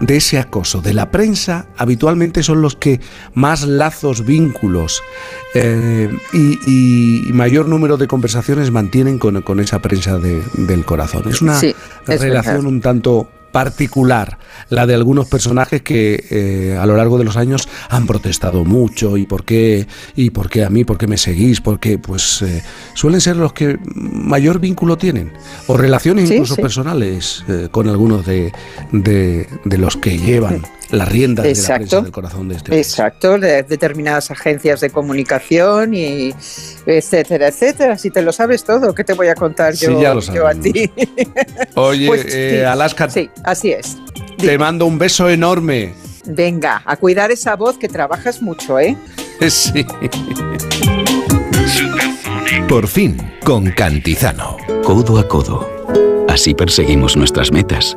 de 0.00 0.16
ese 0.16 0.38
acoso 0.38 0.80
de 0.82 0.92
la 0.92 1.10
prensa, 1.10 1.66
habitualmente 1.76 2.42
son 2.42 2.60
los 2.62 2.74
que 2.74 3.00
más 3.34 3.62
lazos, 3.62 4.24
vínculos 4.24 5.02
eh, 5.54 6.10
y, 6.32 6.58
y 7.28 7.32
mayor 7.32 7.68
número 7.68 7.96
de 7.96 8.08
conversaciones 8.08 8.70
mantienen 8.72 9.18
con, 9.18 9.40
con 9.42 9.60
esa 9.60 9.80
prensa 9.80 10.18
de- 10.18 10.42
del 10.54 10.84
corazón. 10.84 11.22
Es 11.28 11.42
una 11.42 11.58
Sí, 11.60 11.74
es 12.08 12.20
relación 12.20 12.56
verdad. 12.56 12.68
un 12.72 12.80
tanto 12.80 13.28
particular, 13.54 14.38
la 14.68 14.84
de 14.84 14.94
algunos 14.94 15.28
personajes 15.28 15.80
que 15.80 16.24
eh, 16.28 16.76
a 16.76 16.84
lo 16.86 16.96
largo 16.96 17.18
de 17.18 17.24
los 17.24 17.36
años 17.36 17.68
han 17.88 18.04
protestado 18.04 18.64
mucho 18.64 19.16
y 19.16 19.26
por 19.26 19.44
qué 19.44 19.86
y 20.16 20.30
por 20.30 20.50
qué 20.50 20.64
a 20.64 20.70
mí, 20.70 20.82
por 20.84 20.98
qué 20.98 21.06
me 21.06 21.16
seguís, 21.16 21.60
porque 21.60 21.96
pues 21.96 22.42
eh, 22.42 22.64
suelen 22.94 23.20
ser 23.20 23.36
los 23.36 23.52
que 23.52 23.78
mayor 23.84 24.58
vínculo 24.58 24.98
tienen 24.98 25.32
o 25.68 25.76
relaciones 25.76 26.28
Sí, 26.28 26.34
incluso 26.34 26.56
sí. 26.56 26.62
personales 26.62 27.44
eh, 27.48 27.68
con 27.70 27.88
algunos 27.88 28.26
de, 28.26 28.52
de- 28.90 29.46
de 29.64 29.78
los 29.78 29.96
que 29.96 30.18
llevan 30.18 30.62
las 30.94 31.08
riendas 31.08 31.44
de 31.44 31.54
la 31.54 31.76
prensa 31.76 32.00
del 32.00 32.10
corazón 32.12 32.48
de 32.48 32.56
este 32.56 32.76
Exacto, 32.78 33.38
de 33.38 33.62
determinadas 33.62 34.30
agencias 34.30 34.80
de 34.80 34.90
comunicación 34.90 35.94
y 35.94 36.34
etcétera, 36.86 37.48
etcétera. 37.48 37.98
Si 37.98 38.10
te 38.10 38.22
lo 38.22 38.32
sabes 38.32 38.64
todo, 38.64 38.94
¿qué 38.94 39.04
te 39.04 39.12
voy 39.12 39.28
a 39.28 39.34
contar 39.34 39.76
Sí, 39.76 39.86
yo, 39.86 40.00
ya 40.00 40.14
lo 40.14 40.20
yo 40.20 40.46
a 40.46 40.54
ti? 40.54 40.90
Oye, 41.74 42.06
Pues, 42.06 42.24
eh, 42.28 42.58
sí, 42.60 42.64
Alaska, 42.64 43.08
Sí, 43.10 43.30
así 43.42 43.72
es. 43.72 43.96
te 44.38 44.56
mando 44.58 44.86
un 44.86 44.98
beso 44.98 45.28
enorme. 45.28 45.94
Venga, 46.26 46.82
a 46.86 46.96
cuidar 46.96 47.30
esa 47.30 47.54
voz 47.56 47.76
que 47.76 47.88
trabajas 47.88 48.40
mucho, 48.40 48.78
¿eh? 48.78 48.96
Sí. 49.48 49.84
Por 52.68 52.86
fin, 52.86 53.16
con 53.44 53.70
Cantizano. 53.70 54.56
Codo 54.84 55.18
a 55.18 55.28
codo. 55.28 55.68
Así 56.28 56.54
perseguimos 56.54 57.16
nuestras 57.16 57.52
metas. 57.52 57.96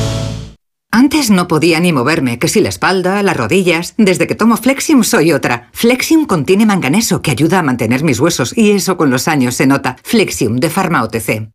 Antes 0.93 1.29
no 1.31 1.47
podía 1.47 1.79
ni 1.79 1.93
moverme, 1.93 2.37
que 2.37 2.49
si 2.49 2.59
la 2.59 2.67
espalda, 2.67 3.23
las 3.23 3.37
rodillas. 3.37 3.93
Desde 3.97 4.27
que 4.27 4.35
tomo 4.35 4.57
Flexium 4.57 5.05
soy 5.05 5.31
otra. 5.31 5.69
Flexium 5.71 6.25
contiene 6.25 6.65
manganeso 6.65 7.21
que 7.21 7.31
ayuda 7.31 7.59
a 7.59 7.63
mantener 7.63 8.03
mis 8.03 8.19
huesos 8.19 8.51
y 8.57 8.71
eso 8.71 8.97
con 8.97 9.09
los 9.09 9.29
años 9.29 9.55
se 9.55 9.67
nota. 9.67 9.95
Flexium 10.03 10.57
de 10.57 10.69
Pharma 10.69 11.01
OTC. 11.03 11.47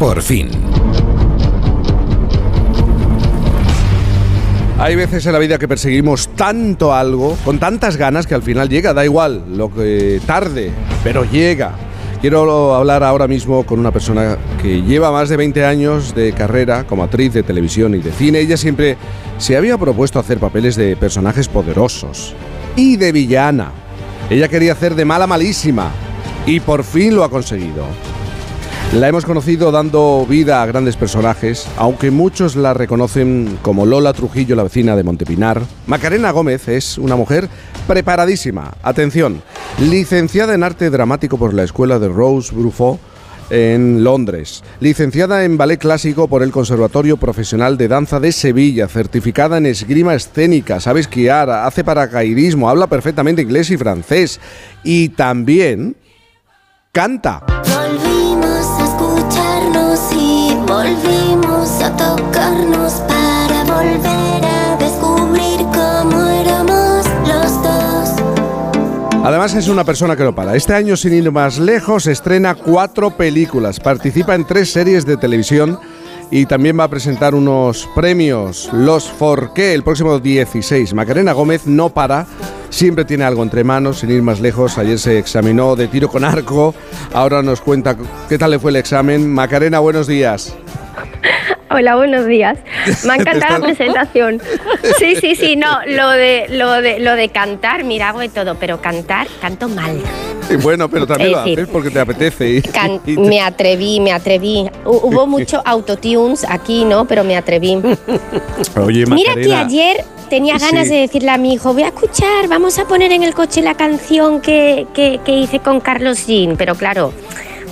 Por 0.00 0.20
fin. 0.20 0.50
Hay 4.80 4.96
veces 4.96 5.26
en 5.26 5.32
la 5.32 5.38
vida 5.38 5.58
que 5.58 5.68
perseguimos 5.68 6.28
tanto 6.34 6.92
algo, 6.92 7.36
con 7.44 7.60
tantas 7.60 7.96
ganas, 7.96 8.26
que 8.26 8.34
al 8.34 8.42
final 8.42 8.68
llega, 8.68 8.94
da 8.94 9.04
igual, 9.04 9.44
lo 9.56 9.72
que 9.72 10.20
tarde, 10.26 10.72
pero 11.04 11.24
llega. 11.24 11.87
Quiero 12.20 12.74
hablar 12.74 13.04
ahora 13.04 13.28
mismo 13.28 13.64
con 13.64 13.78
una 13.78 13.92
persona 13.92 14.36
que 14.60 14.82
lleva 14.82 15.12
más 15.12 15.28
de 15.28 15.36
20 15.36 15.64
años 15.64 16.16
de 16.16 16.32
carrera 16.32 16.84
como 16.84 17.04
actriz 17.04 17.32
de 17.32 17.44
televisión 17.44 17.94
y 17.94 17.98
de 17.98 18.10
cine. 18.10 18.40
Ella 18.40 18.56
siempre 18.56 18.96
se 19.38 19.56
había 19.56 19.78
propuesto 19.78 20.18
hacer 20.18 20.38
papeles 20.38 20.74
de 20.74 20.96
personajes 20.96 21.46
poderosos 21.46 22.34
y 22.74 22.96
de 22.96 23.12
villana. 23.12 23.70
Ella 24.30 24.48
quería 24.48 24.72
hacer 24.72 24.96
de 24.96 25.04
mala 25.04 25.28
malísima 25.28 25.92
y 26.44 26.58
por 26.58 26.82
fin 26.82 27.14
lo 27.14 27.22
ha 27.22 27.30
conseguido. 27.30 27.84
La 28.94 29.06
hemos 29.06 29.26
conocido 29.26 29.70
dando 29.70 30.24
vida 30.26 30.62
a 30.62 30.66
grandes 30.66 30.96
personajes, 30.96 31.68
aunque 31.76 32.10
muchos 32.10 32.56
la 32.56 32.72
reconocen 32.72 33.58
como 33.60 33.84
Lola 33.84 34.14
Trujillo, 34.14 34.56
la 34.56 34.62
vecina 34.62 34.96
de 34.96 35.04
Montepinar. 35.04 35.60
Macarena 35.86 36.30
Gómez 36.30 36.68
es 36.68 36.96
una 36.96 37.14
mujer 37.14 37.50
preparadísima. 37.86 38.72
Atención, 38.82 39.42
licenciada 39.78 40.54
en 40.54 40.64
arte 40.64 40.88
dramático 40.88 41.36
por 41.36 41.52
la 41.52 41.64
escuela 41.64 41.98
de 41.98 42.08
Rose 42.08 42.54
Bruffaut 42.54 42.98
en 43.50 44.02
Londres, 44.02 44.64
licenciada 44.80 45.44
en 45.44 45.58
ballet 45.58 45.78
clásico 45.78 46.26
por 46.26 46.42
el 46.42 46.50
Conservatorio 46.50 47.18
Profesional 47.18 47.76
de 47.76 47.88
Danza 47.88 48.20
de 48.20 48.32
Sevilla, 48.32 48.88
certificada 48.88 49.58
en 49.58 49.66
esgrima 49.66 50.14
escénica, 50.14 50.80
sabe 50.80 51.00
esquiar, 51.00 51.50
hace 51.50 51.84
paracaidismo, 51.84 52.70
habla 52.70 52.86
perfectamente 52.86 53.42
inglés 53.42 53.70
y 53.70 53.76
francés 53.76 54.40
y 54.82 55.10
también 55.10 55.94
canta. 56.90 57.44
Tocarnos 62.16 62.92
para 63.06 63.64
volver 63.64 64.44
a 64.44 64.76
descubrir 64.78 65.60
cómo 65.66 66.26
éramos 66.26 67.06
los 67.26 67.62
dos. 67.62 68.10
Además 69.24 69.54
es 69.54 69.68
una 69.68 69.84
persona 69.84 70.16
que 70.16 70.24
no 70.24 70.34
para. 70.34 70.56
Este 70.56 70.72
año, 70.72 70.96
sin 70.96 71.12
ir 71.12 71.30
más 71.30 71.58
lejos, 71.58 72.06
estrena 72.06 72.54
cuatro 72.54 73.10
películas, 73.10 73.78
participa 73.78 74.34
en 74.34 74.46
tres 74.46 74.72
series 74.72 75.04
de 75.04 75.18
televisión 75.18 75.78
y 76.30 76.46
también 76.46 76.78
va 76.78 76.84
a 76.84 76.88
presentar 76.88 77.34
unos 77.34 77.86
premios, 77.94 78.70
los 78.72 79.10
Forqué, 79.10 79.74
el 79.74 79.82
próximo 79.82 80.18
16. 80.18 80.94
Macarena 80.94 81.32
Gómez 81.32 81.66
no 81.66 81.90
para, 81.90 82.26
siempre 82.70 83.04
tiene 83.04 83.24
algo 83.24 83.42
entre 83.42 83.64
manos, 83.64 83.98
sin 83.98 84.10
ir 84.10 84.22
más 84.22 84.40
lejos. 84.40 84.78
Ayer 84.78 84.98
se 84.98 85.18
examinó 85.18 85.76
de 85.76 85.88
tiro 85.88 86.08
con 86.08 86.24
arco, 86.24 86.74
ahora 87.12 87.42
nos 87.42 87.60
cuenta 87.60 87.96
qué 88.30 88.38
tal 88.38 88.52
le 88.52 88.58
fue 88.58 88.70
el 88.70 88.76
examen. 88.76 89.30
Macarena, 89.30 89.78
buenos 89.78 90.06
días. 90.06 90.54
Hola, 91.70 91.96
buenos 91.96 92.26
días. 92.26 92.58
Me 93.04 93.12
ha 93.12 93.16
encantado 93.16 93.58
la 93.58 93.66
presentación. 93.66 94.40
Sí, 94.98 95.16
sí, 95.16 95.36
sí, 95.36 95.54
no, 95.56 95.66
lo 95.86 96.08
de, 96.10 96.46
lo 96.50 96.80
de, 96.80 96.98
lo 96.98 97.14
de 97.14 97.28
cantar, 97.28 97.84
mira, 97.84 98.08
hago 98.08 98.20
de 98.20 98.28
todo, 98.28 98.54
pero 98.56 98.80
cantar, 98.80 99.26
canto 99.40 99.68
mal. 99.68 100.00
Y 100.50 100.56
bueno, 100.56 100.88
pero 100.88 101.06
también 101.06 101.32
lo 101.32 101.38
decir, 101.38 101.58
haces 101.60 101.70
porque 101.70 101.90
te 101.90 102.00
apetece. 102.00 102.48
y- 102.50 102.62
Can- 102.62 103.00
y 103.06 103.14
te- 103.16 103.20
me 103.20 103.40
atreví, 103.40 104.00
me 104.00 104.12
atreví. 104.12 104.68
Hu- 104.84 105.00
Hubo 105.02 105.26
mucho 105.26 105.60
autotunes 105.64 106.44
aquí, 106.48 106.84
¿no? 106.84 107.04
Pero 107.04 107.22
me 107.22 107.36
atreví. 107.36 107.76
Oye, 108.76 109.06
Mira 109.06 109.34
que 109.34 109.54
ayer 109.54 110.04
tenía 110.30 110.58
ganas 110.58 110.88
Sí. 110.88 110.94
de 110.94 111.00
decirle 111.00 111.30
a 111.30 111.38
mi 111.38 111.54
hijo, 111.54 111.72
voy 111.74 111.82
a 111.82 111.88
escuchar, 111.88 112.48
vamos 112.48 112.78
a 112.78 112.86
poner 112.86 113.12
en 113.12 113.22
el 113.22 113.34
coche 113.34 113.60
la 113.62 113.74
canción 113.74 114.40
que, 114.40 114.86
que, 114.94 115.20
que 115.24 115.32
hice 115.32 115.58
con 115.60 115.80
Carlos 115.80 116.26
Jean, 116.26 116.56
pero 116.56 116.74
claro, 116.74 117.12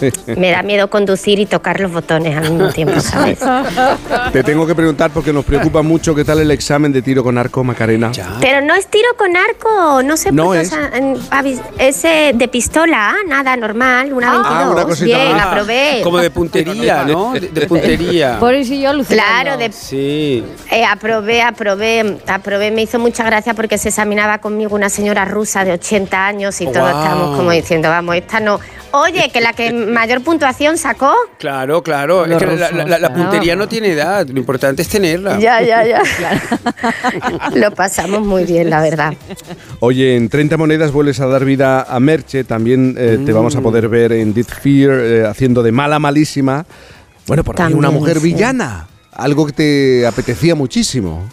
me 0.36 0.50
da 0.50 0.62
miedo 0.62 0.88
conducir 0.88 1.38
y 1.38 1.46
tocar 1.46 1.80
los 1.80 1.92
botones 1.92 2.36
al 2.36 2.50
mismo 2.50 2.68
tiempo, 2.70 3.00
¿sabes? 3.00 3.38
Te 4.32 4.42
tengo 4.42 4.66
que 4.66 4.74
preguntar 4.74 5.10
porque 5.12 5.32
nos 5.32 5.44
preocupa 5.44 5.82
mucho 5.82 6.14
qué 6.14 6.24
tal 6.24 6.40
el 6.40 6.50
examen 6.50 6.92
de 6.92 7.02
tiro 7.02 7.22
con 7.22 7.38
arco, 7.38 7.62
Macarena. 7.64 8.10
Pero 8.40 8.60
no 8.60 8.74
es 8.74 8.86
tiro 8.88 9.08
con 9.16 9.36
arco, 9.36 10.02
no 10.02 10.16
sé 10.16 10.32
No 10.32 10.46
por 10.46 10.56
qué, 10.56 10.62
es. 10.62 10.72
es 11.78 12.02
de 12.02 12.48
pistola, 12.48 13.14
nada 13.26 13.56
normal, 13.56 14.12
una 14.12 14.30
22. 14.32 14.52
Ah, 14.60 14.70
una 14.70 14.84
cosita 14.84 15.04
Bien, 15.18 15.32
más. 15.36 15.46
aprobé. 15.46 16.00
Como 16.02 16.18
de 16.18 16.30
puntería, 16.30 17.04
¿no? 17.06 17.32
De, 17.32 17.40
de 17.40 17.66
puntería. 17.66 18.38
Por 18.38 18.54
eso 18.54 18.74
yo 18.74 18.90
Claro, 19.06 19.56
de, 19.56 19.72
Sí. 19.72 20.44
eh, 20.70 20.84
aprobé, 20.84 21.42
aprobé, 21.42 22.18
aprobé. 22.26 22.70
Me 22.70 22.82
hizo 22.82 22.98
mucha 22.98 23.24
gracia 23.24 23.54
porque 23.54 23.78
se 23.78 23.88
examinaba 23.90 24.38
conmigo 24.38 24.74
una 24.74 24.88
señora 24.88 25.24
rusa 25.24 25.64
de 25.64 25.72
80 25.72 26.26
años 26.26 26.60
y 26.60 26.64
todos 26.66 26.88
estábamos 26.88 27.36
como 27.36 27.50
diciendo, 27.50 27.88
vamos, 27.88 28.16
esta 28.16 28.40
no. 28.40 28.58
Oye, 28.92 29.30
que 29.30 29.40
la 29.40 29.52
que 29.52 29.70
mayor 29.92 30.22
puntuación 30.22 30.76
sacó. 30.78 31.12
Claro, 31.38 31.82
claro. 31.82 32.24
Es 32.24 32.30
Los 32.30 32.42
que 32.42 32.46
la, 32.46 32.70
la- 32.70 32.84
la- 32.84 32.98
la 32.98 33.08
rusos, 33.08 33.22
puntería 33.22 33.52
claro. 33.54 33.58
no 33.60 33.68
tiene 33.68 33.88
edad. 33.92 34.26
Lo 34.28 34.38
importante 34.38 34.82
es 34.82 34.88
tenerla. 34.88 35.38
Ya, 35.38 35.60
ya, 35.62 35.84
ya. 35.84 36.02
Lo 37.54 37.70
pasamos 37.72 38.20
muy 38.26 38.44
bien, 38.44 38.70
la 38.70 38.80
verdad. 38.80 39.14
Oye, 39.80 40.16
en 40.16 40.28
30 40.28 40.56
monedas 40.56 40.92
vuelves 40.92 41.20
a 41.20 41.26
dar 41.26 41.44
vida 41.44 41.82
a 41.82 42.00
Merche. 42.00 42.44
También 42.44 42.94
eh, 42.98 43.18
te 43.24 43.32
vamos 43.32 43.56
a 43.56 43.60
poder 43.60 43.88
ver 43.88 44.12
en 44.12 44.32
Deep 44.34 44.46
Fear 44.46 44.90
eh, 45.00 45.26
haciendo 45.26 45.62
de 45.62 45.72
mala 45.72 45.98
malísima. 45.98 46.66
Bueno, 47.26 47.42
por 47.44 47.60
ahí 47.60 47.72
una 47.74 47.90
mujer 47.90 48.18
sí. 48.18 48.32
villana. 48.32 48.86
Algo 49.12 49.46
que 49.46 49.52
te 49.52 50.06
apetecía 50.06 50.54
muchísimo. 50.54 51.26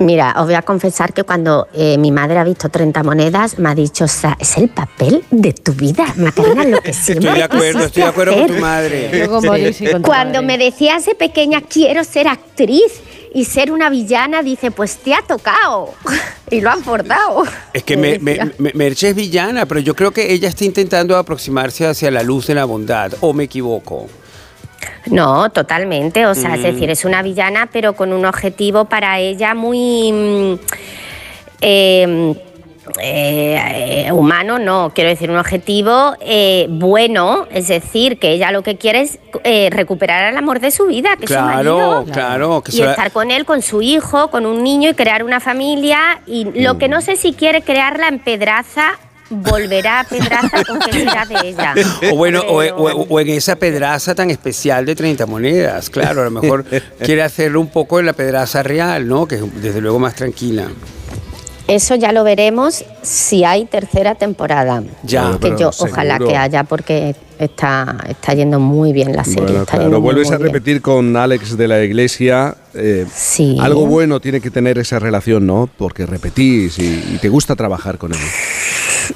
Mira, 0.00 0.34
os 0.38 0.46
voy 0.46 0.54
a 0.54 0.62
confesar 0.62 1.12
que 1.12 1.22
cuando 1.22 1.68
eh, 1.72 1.96
mi 1.98 2.10
madre 2.10 2.38
ha 2.38 2.44
visto 2.44 2.68
30 2.68 3.02
monedas, 3.04 3.58
me 3.60 3.68
ha 3.70 3.74
dicho, 3.76 4.04
o 4.04 4.08
sea, 4.08 4.36
es 4.40 4.56
el 4.56 4.68
papel 4.68 5.24
de 5.30 5.52
tu 5.52 5.72
vida, 5.72 6.04
Macarena, 6.16 6.64
lo 6.64 6.80
que 6.80 6.92
siempre 6.92 7.28
Estoy 7.28 7.38
de 7.38 7.44
acuerdo, 7.44 7.84
estoy 7.84 8.02
de 8.02 8.08
acuerdo 8.08 8.32
con 8.34 8.42
hacer". 8.44 8.56
tu 8.56 8.60
madre. 8.60 9.10
Luego 9.12 9.40
Sí. 9.40 9.46
morirse 9.46 9.90
con 9.92 10.02
tu 10.02 10.08
Cuando 10.08 10.42
me 10.42 10.58
decías 10.58 11.06
de 11.06 11.14
pequeña, 11.14 11.60
quiero 11.60 12.02
ser 12.02 12.26
actriz 12.26 12.82
y 13.32 13.44
ser 13.44 13.70
una 13.72 13.88
villana, 13.88 14.42
dice, 14.42 14.70
pues 14.72 14.96
te 14.96 15.14
ha 15.14 15.22
tocado. 15.22 15.92
y 16.50 16.60
lo 16.60 16.70
han 16.70 16.82
portado. 16.82 17.44
Es 17.72 17.84
que 17.84 17.96
me, 17.96 18.18
me- 18.20 18.38
me- 18.58 18.72
Merche 18.74 19.10
es 19.10 19.14
villana, 19.14 19.64
pero 19.66 19.78
yo 19.80 19.94
creo 19.94 20.10
que 20.12 20.32
ella 20.32 20.48
está 20.48 20.64
intentando 20.64 21.16
aproximarse 21.16 21.86
hacia 21.86 22.10
la 22.10 22.22
luz 22.24 22.48
de 22.48 22.54
la 22.54 22.64
bondad. 22.64 23.12
¿O 23.20 23.32
me 23.32 23.44
equivoco? 23.44 24.08
No, 25.06 25.50
totalmente. 25.50 26.26
O 26.26 26.34
sea, 26.34 26.54
es 26.54 26.60
Mm. 26.60 26.64
decir, 26.64 26.90
es 26.90 27.04
una 27.04 27.22
villana, 27.22 27.68
pero 27.72 27.94
con 27.94 28.12
un 28.12 28.24
objetivo 28.24 28.84
para 28.86 29.18
ella 29.20 29.54
muy. 29.54 30.12
mm, 30.12 30.54
eh, 31.62 32.34
eh, 33.00 34.12
humano, 34.12 34.58
no, 34.58 34.92
quiero 34.94 35.08
decir, 35.08 35.30
un 35.30 35.38
objetivo 35.38 36.14
eh, 36.20 36.66
bueno, 36.68 37.46
es 37.50 37.68
decir, 37.68 38.18
que 38.18 38.32
ella 38.32 38.50
lo 38.52 38.62
que 38.62 38.76
quiere 38.76 39.00
es 39.00 39.18
eh, 39.42 39.70
recuperar 39.72 40.30
el 40.30 40.36
amor 40.36 40.60
de 40.60 40.70
su 40.70 40.86
vida, 40.86 41.16
que 41.16 41.24
es 41.24 41.30
su 41.30 41.34
Claro, 41.34 41.78
marido. 41.78 42.04
claro. 42.12 42.60
Que 42.62 42.76
y 42.76 42.82
estar 42.82 43.10
con 43.10 43.30
él, 43.30 43.46
con 43.46 43.62
su 43.62 43.80
hijo, 43.80 44.28
con 44.28 44.44
un 44.44 44.62
niño 44.62 44.90
y 44.90 44.94
crear 44.94 45.24
una 45.24 45.40
familia. 45.40 46.20
Y 46.26 46.44
lo 46.62 46.76
que 46.76 46.88
no 46.88 47.00
sé 47.00 47.16
si 47.16 47.32
quiere 47.32 47.62
crearla 47.62 48.08
en 48.08 48.18
Pedraza, 48.18 48.92
volverá 49.30 50.00
a 50.00 50.04
Pedraza 50.04 50.62
con 50.64 50.78
qué 50.80 50.92
será 50.92 51.24
de 51.26 51.48
ella. 51.48 51.74
O 52.12 52.16
bueno, 52.16 52.40
o, 52.46 52.62
o- 52.62 53.06
o 53.08 53.20
en 53.20 53.28
esa 53.30 53.56
pedraza 53.56 54.14
tan 54.14 54.30
especial 54.30 54.84
de 54.86 54.94
30 54.94 55.26
monedas, 55.26 55.88
claro, 55.90 56.20
a 56.22 56.24
lo 56.24 56.30
mejor 56.30 56.64
quiere 57.02 57.22
hacerlo 57.22 57.60
un 57.60 57.68
poco 57.68 57.98
en 58.00 58.06
la 58.06 58.12
pedraza 58.12 58.62
real, 58.62 59.06
¿no? 59.08 59.26
Que 59.26 59.36
es 59.36 59.62
desde 59.62 59.80
luego 59.80 59.98
más 59.98 60.14
tranquila. 60.14 60.68
Eso 61.66 61.94
ya 61.94 62.12
lo 62.12 62.24
veremos 62.24 62.84
si 63.00 63.42
hay 63.44 63.64
tercera 63.64 64.14
temporada. 64.16 64.82
Ya. 65.02 65.30
que 65.32 65.38
Pero 65.40 65.58
yo 65.58 65.72
seguro. 65.72 65.92
ojalá 65.94 66.18
que 66.18 66.36
haya 66.36 66.64
porque 66.64 67.16
está, 67.38 67.96
está 68.06 68.34
yendo 68.34 68.60
muy 68.60 68.92
bien 68.92 69.16
la 69.16 69.24
serie. 69.24 69.40
Bueno, 69.44 69.60
está 69.60 69.70
claro, 69.72 69.84
yendo 69.84 69.98
muy, 70.00 70.04
vuelves 70.04 70.26
muy 70.26 70.34
a 70.34 70.38
bien. 70.38 70.52
repetir 70.52 70.82
con 70.82 71.16
Alex 71.16 71.56
de 71.56 71.66
la 71.66 71.82
Iglesia. 71.82 72.54
eh, 72.74 73.06
Sí. 73.10 73.56
Algo 73.58 73.86
bueno 73.86 74.20
tiene 74.20 74.42
que 74.42 74.50
tener 74.50 74.76
esa 74.76 74.98
relación, 74.98 75.46
¿no? 75.46 75.66
Porque 75.78 76.04
repetís 76.04 76.78
y, 76.78 77.14
y 77.14 77.18
te 77.22 77.30
gusta 77.30 77.56
trabajar 77.56 77.96
con 77.96 78.12
él. 78.12 78.18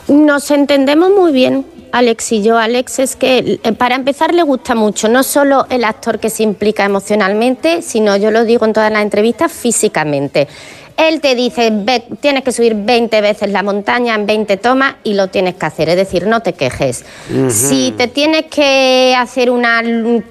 Nos 0.09 0.51
entendemos 0.51 1.11
muy 1.11 1.33
bien, 1.33 1.65
Alex 1.93 2.33
y 2.33 2.43
yo. 2.43 2.59
Alex 2.59 2.99
es 2.99 3.17
que, 3.17 3.61
eh, 3.63 3.73
para 3.73 3.95
empezar, 3.95 4.35
le 4.35 4.43
gusta 4.43 4.75
mucho, 4.75 5.09
no 5.09 5.23
solo 5.23 5.67
el 5.71 5.85
actor 5.85 6.19
que 6.19 6.31
se 6.31 6.43
implica 6.43 6.85
emocionalmente, 6.85 7.83
sino, 7.83 8.17
yo 8.17 8.31
lo 8.31 8.45
digo 8.45 8.65
en 8.67 8.73
todas 8.73 8.93
las 8.93 9.03
entrevistas, 9.03 9.53
físicamente. 9.53 10.49
Él 10.97 11.21
te 11.21 11.37
dice, 11.37 11.71
"Ve, 11.73 12.03
tienes 12.21 12.43
que 12.43 12.51
subir 12.51 12.75
20 12.75 13.21
veces 13.21 13.51
la 13.51 13.63
montaña 13.63 14.17
en 14.17 14.27
20 14.27 14.57
tomas 14.57 14.97
y 15.05 15.15
lo 15.15 15.29
tienes 15.29 15.55
que 15.55 15.65
hacer, 15.65 15.89
es 15.89 15.97
decir, 15.97 16.27
no 16.27 16.41
te 16.41 16.55
quejes. 16.55 17.05
Si 17.51 17.95
te 17.97 18.09
tienes 18.09 18.47
que 18.47 19.15
hacer 19.17 19.49
una 19.49 19.81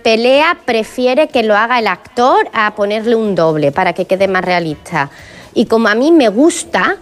pelea, 0.03 0.57
prefiere 0.65 1.29
que 1.29 1.43
lo 1.43 1.55
haga 1.55 1.79
el 1.79 1.87
actor 1.87 2.49
a 2.51 2.75
ponerle 2.75 3.15
un 3.15 3.33
doble 3.33 3.71
para 3.71 3.93
que 3.93 4.05
quede 4.05 4.27
más 4.27 4.43
realista. 4.43 5.09
Y 5.53 5.67
como 5.67 5.87
a 5.87 5.95
mí 5.95 6.11
me 6.11 6.27
gusta, 6.27 6.97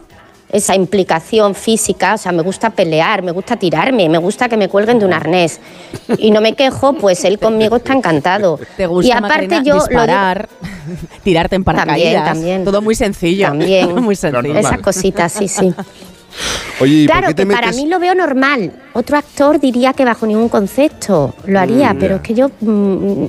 esa 0.52 0.76
implicación 0.76 1.56
física, 1.56 2.14
o 2.14 2.18
sea, 2.18 2.32
me 2.32 2.42
gusta 2.44 2.70
pelear, 2.70 3.22
me 3.24 3.32
gusta 3.32 3.58
tirarme, 3.58 4.08
me 4.08 4.18
gusta 4.20 4.48
que 4.48 4.58
me 4.58 4.70
cuelguen 4.70 5.00
de 5.00 5.06
un 5.06 5.14
arnés. 5.14 5.60
Y 6.18 6.32
no 6.32 6.40
me 6.40 6.54
quejo, 6.54 6.94
pues 6.94 7.26
él 7.26 7.40
conmigo 7.40 7.78
está 7.78 7.94
encantado. 7.94 8.60
¿Te 8.78 8.86
gusta, 8.86 9.08
y 9.08 9.12
aparte 9.12 9.28
Macarena, 9.48 9.64
yo 9.64 9.74
lo 9.76 9.80
digo- 9.80 9.88
disparar, 9.90 10.50
tirarte 11.24 11.56
en 11.56 11.64
paracaídas? 11.64 12.24
También, 12.24 12.24
también. 12.24 12.64
Todo 12.66 12.82
muy 12.82 12.96
sencillo. 12.96 13.48
También. 13.48 13.96
muy 14.04 14.16
sencillo. 14.16 14.56
Esas 14.58 14.80
cositas, 14.80 15.32
sí, 15.32 15.48
sí. 15.48 15.74
Oye, 16.80 16.94
¿y 17.04 17.08
por 17.08 17.18
Claro, 17.18 17.36
que 17.36 17.46
para 17.46 17.72
mí 17.72 17.88
lo 17.88 17.98
veo 18.00 18.14
normal. 18.14 18.72
Otro 18.94 19.18
actor 19.18 19.60
diría 19.60 19.94
que 19.94 20.04
bajo 20.06 20.26
ningún 20.28 20.50
concepto 20.50 21.34
lo 21.46 21.60
haría, 21.60 21.94
Mm, 21.94 22.00
pero 22.00 22.16
es 22.18 22.22
que 22.22 22.34
yo... 22.34 22.50
mm, 22.62 23.26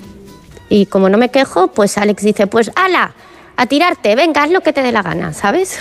y 0.69 0.87
como 0.87 1.09
no 1.09 1.17
me 1.17 1.29
quejo, 1.29 1.69
pues 1.69 1.97
Alex 1.97 2.25
dice, 2.25 2.49
pues 2.49 2.73
ala, 2.75 3.15
a 3.57 3.67
tirarte, 3.67 4.17
venga, 4.17 4.43
haz 4.43 4.51
lo 4.51 4.61
que 4.63 4.73
te 4.73 4.83
dé 4.83 4.91
la 4.91 5.03
gana, 5.03 5.33
¿sabes? 5.33 5.79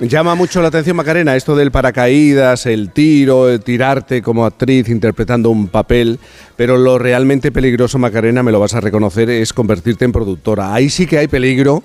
Llama 0.00 0.34
mucho 0.34 0.60
la 0.60 0.68
atención, 0.68 0.96
Macarena, 0.96 1.34
esto 1.34 1.56
del 1.56 1.70
paracaídas, 1.70 2.66
el 2.66 2.90
tiro, 2.90 3.48
el 3.48 3.60
tirarte 3.60 4.22
como 4.22 4.44
actriz 4.44 4.88
interpretando 4.88 5.50
un 5.50 5.68
papel, 5.68 6.18
pero 6.56 6.76
lo 6.76 6.98
realmente 6.98 7.50
peligroso, 7.50 7.98
Macarena, 7.98 8.42
me 8.42 8.52
lo 8.52 8.60
vas 8.60 8.74
a 8.74 8.80
reconocer, 8.80 9.30
es 9.30 9.52
convertirte 9.52 10.04
en 10.04 10.12
productora. 10.12 10.74
Ahí 10.74 10.90
sí 10.90 11.06
que 11.06 11.18
hay 11.18 11.28
peligro. 11.28 11.82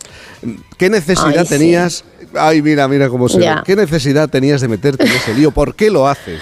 ¿Qué 0.77 0.89
necesidad 0.89 1.39
Ay, 1.39 1.45
sí. 1.45 1.57
tenías? 1.57 2.03
Ay, 2.35 2.61
mira, 2.61 2.87
mira 2.87 3.09
cómo 3.09 3.29
se 3.29 3.39
ve. 3.39 3.49
¿Qué 3.63 3.75
necesidad 3.75 4.29
tenías 4.29 4.61
de 4.61 4.67
meterte 4.67 5.03
en 5.05 5.11
ese 5.11 5.33
lío? 5.33 5.51
¿Por 5.51 5.75
qué 5.75 5.89
lo 5.89 6.07
haces? 6.07 6.41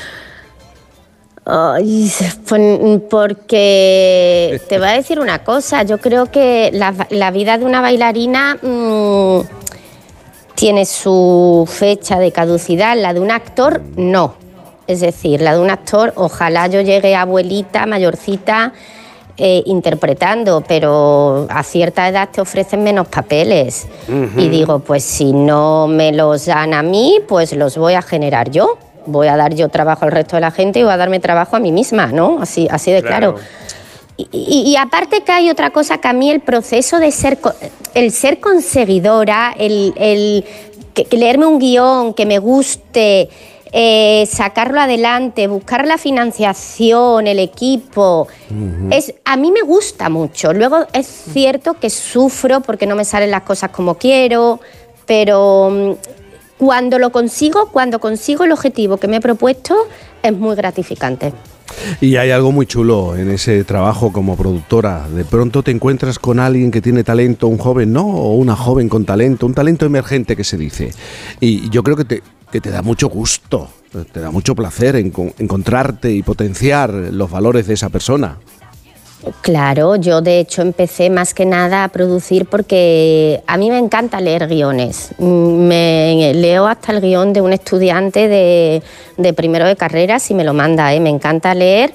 Ay, 1.46 2.12
pues, 2.48 3.02
porque 3.10 4.62
te 4.70 4.78
voy 4.78 4.88
a 4.88 4.92
decir 4.92 5.20
una 5.20 5.44
cosa, 5.44 5.84
yo 5.84 5.98
creo 5.98 6.32
que 6.32 6.70
la, 6.72 7.08
la 7.10 7.32
vida 7.32 7.58
de 7.58 7.66
una 7.66 7.82
bailarina 7.82 8.58
mm, 8.62 9.40
tiene 10.62 10.86
su 10.86 11.68
fecha 11.68 12.20
de 12.20 12.32
caducidad, 12.32 12.96
la 12.96 13.16
de 13.16 13.20
un 13.20 13.32
actor 13.32 13.82
no. 13.96 14.36
Es 14.86 15.00
decir, 15.00 15.42
la 15.42 15.56
de 15.56 15.60
un 15.60 15.72
actor, 15.72 16.14
ojalá 16.16 16.68
yo 16.68 16.82
llegue 16.82 17.16
abuelita, 17.16 17.88
mayorcita, 17.88 18.72
eh, 19.38 19.64
interpretando, 19.66 20.64
pero 20.68 21.48
a 21.50 21.64
cierta 21.64 22.08
edad 22.08 22.30
te 22.32 22.42
ofrecen 22.42 22.84
menos 22.84 23.08
papeles. 23.08 23.88
Y 24.38 24.50
digo, 24.50 24.78
pues 24.78 25.04
si 25.04 25.34
no 25.34 25.88
me 25.88 26.12
los 26.12 26.46
dan 26.46 26.76
a 26.76 26.84
mí, 26.84 27.18
pues 27.28 27.54
los 27.54 27.76
voy 27.76 27.96
a 27.96 28.04
generar 28.04 28.52
yo. 28.52 28.78
Voy 29.08 29.30
a 29.30 29.38
dar 29.38 29.56
yo 29.56 29.68
trabajo 29.70 30.06
al 30.06 30.12
resto 30.12 30.36
de 30.36 30.42
la 30.42 30.52
gente 30.52 30.78
y 30.78 30.84
voy 30.84 30.94
a 30.94 30.98
darme 30.98 31.20
trabajo 31.20 31.56
a 31.56 31.60
mí 31.60 31.72
misma, 31.72 32.12
¿no? 32.12 32.38
Así, 32.40 32.68
así 32.70 32.92
de 32.92 33.02
claro. 33.02 33.34
Y, 34.32 34.38
y- 34.38 34.72
y 34.72 34.76
aparte 34.76 35.22
que 35.24 35.32
hay 35.32 35.50
otra 35.50 35.72
cosa 35.72 36.00
que 36.00 36.08
a 36.08 36.14
mí 36.14 36.30
el 36.30 36.42
proceso 36.42 37.00
de 37.00 37.12
ser, 37.12 37.40
el 37.94 38.12
ser 38.12 38.40
conseguidora, 38.40 39.54
el, 39.58 39.94
el 39.96 40.46
que- 40.94 41.06
que 41.06 41.18
leerme 41.18 41.46
un 41.46 41.60
guion 41.60 42.14
que 42.14 42.26
me 42.26 42.40
guste, 42.40 43.30
eh, 43.74 44.28
sacarlo 44.30 44.82
adelante, 44.82 45.48
buscar 45.48 45.88
la 45.88 45.98
financiación, 45.98 47.26
el 47.28 47.40
equipo, 47.40 48.28
es, 48.92 49.14
a 49.24 49.38
mí 49.38 49.50
me 49.52 49.62
gusta 49.62 50.10
mucho. 50.10 50.52
Luego 50.54 50.86
es 50.94 51.08
cierto 51.08 51.76
que 51.76 51.90
sufro 51.90 52.60
porque 52.62 52.86
no 52.86 52.96
me 52.98 53.06
salen 53.06 53.32
las 53.32 53.44
cosas 53.44 53.70
como 53.72 53.96
quiero, 53.96 54.60
pero 55.06 55.70
mm, 55.72 55.92
cuando 56.58 57.00
lo 57.00 57.12
consigo, 57.12 57.70
cuando 57.72 58.00
consigo 58.00 58.44
el 58.44 58.52
objetivo 58.52 58.98
que 58.98 59.08
me 59.08 59.18
he 59.18 59.22
propuesto, 59.22 59.76
es 60.22 60.34
muy 60.34 60.56
gratificante. 60.56 61.34
Y 62.00 62.16
hay 62.16 62.32
algo 62.32 62.52
muy 62.52 62.66
chulo 62.66 63.16
en 63.16 63.30
ese 63.30 63.64
trabajo 63.64 64.12
como 64.12 64.36
productora. 64.36 65.08
De 65.10 65.26
pronto 65.26 65.64
te 65.64 65.72
encuentras 65.72 66.20
con 66.20 66.40
alguien 66.40 66.72
que 66.72 66.82
tiene 66.82 67.04
talento, 67.04 67.48
un 67.48 67.58
joven, 67.58 67.94
¿no? 67.94 68.06
O 68.06 68.36
una 68.36 68.56
joven 68.56 68.90
con 68.90 69.06
talento, 69.06 69.46
un 69.46 69.54
talento 69.54 69.86
emergente 69.86 70.36
que 70.36 70.44
se 70.44 70.58
dice. 70.58 70.92
Y 71.40 71.70
yo 71.70 71.84
creo 71.84 71.96
que 71.96 72.06
te, 72.06 72.24
que 72.52 72.62
te 72.62 72.70
da 72.70 72.82
mucho 72.82 73.10
gusto, 73.10 73.70
te 74.12 74.20
da 74.20 74.32
mucho 74.32 74.56
placer 74.56 74.96
encon- 74.96 75.34
encontrarte 75.40 76.12
y 76.12 76.24
potenciar 76.24 76.92
los 76.94 77.30
valores 77.30 77.68
de 77.68 77.74
esa 77.74 77.90
persona. 77.90 78.38
Claro, 79.42 79.98
yo 79.98 80.22
de 80.22 80.40
hecho 80.40 80.64
empecé 80.64 81.12
más 81.12 81.36
que 81.36 81.46
nada 81.46 81.84
a 81.84 81.90
producir 81.90 82.48
porque 82.48 83.44
a 83.46 83.58
mí 83.58 83.70
me 83.70 83.78
encanta 83.78 84.20
leer 84.20 84.48
guiones. 84.48 85.12
Mm, 85.20 85.68
Me 85.68 86.34
leo 86.34 86.66
hasta 86.66 86.92
el 86.92 87.02
guion 87.02 87.32
de 87.32 87.42
un 87.42 87.54
estudiante 87.54 88.28
de, 88.28 88.82
de 89.18 89.34
primero 89.34 89.68
de 89.68 89.76
carrera 89.76 90.20
si 90.20 90.34
me 90.34 90.44
lo 90.44 90.54
manda. 90.54 90.92
¿eh? 90.94 91.00
Me 91.00 91.10
encanta 91.10 91.54
leer, 91.54 91.94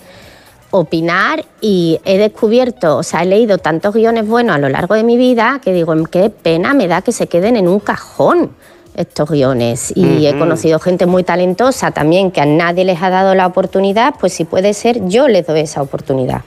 opinar 0.71 1.45
y 1.61 1.99
he 2.05 2.17
descubierto, 2.17 2.99
o 2.99 3.03
sea, 3.03 3.23
he 3.23 3.27
leído 3.27 3.59
tantos 3.59 3.95
guiones 3.95 4.27
buenos 4.27 4.55
a 4.55 4.59
lo 4.59 4.69
largo 4.69 4.95
de 4.95 5.03
mi 5.03 5.17
vida 5.17 5.61
que 5.65 5.73
digo, 5.73 5.95
qué 6.05 6.31
pena 6.31 6.75
me 6.75 6.87
da 6.87 7.03
que 7.03 7.11
se 7.11 7.27
queden 7.27 7.57
en 7.57 7.67
un 7.67 7.81
cajón 7.81 8.53
estos 8.97 9.29
guiones. 9.31 9.93
Y 9.95 10.27
he 10.27 10.39
conocido 10.39 10.79
gente 10.79 11.07
muy 11.07 11.23
talentosa 11.25 11.91
también 11.91 12.31
que 12.31 12.41
a 12.41 12.47
nadie 12.47 12.85
les 12.85 13.03
ha 13.03 13.11
dado 13.11 13.35
la 13.35 13.47
oportunidad, 13.47 14.15
pues 14.19 14.33
si 14.33 14.45
puede 14.45 14.75
ser, 14.75 15.07
yo 15.09 15.29
les 15.29 15.47
doy 15.47 15.61
esa 15.61 15.83
oportunidad. 15.83 16.43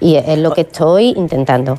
Y 0.00 0.16
es 0.16 0.38
lo 0.38 0.52
que 0.52 0.62
estoy 0.62 1.14
intentando. 1.16 1.78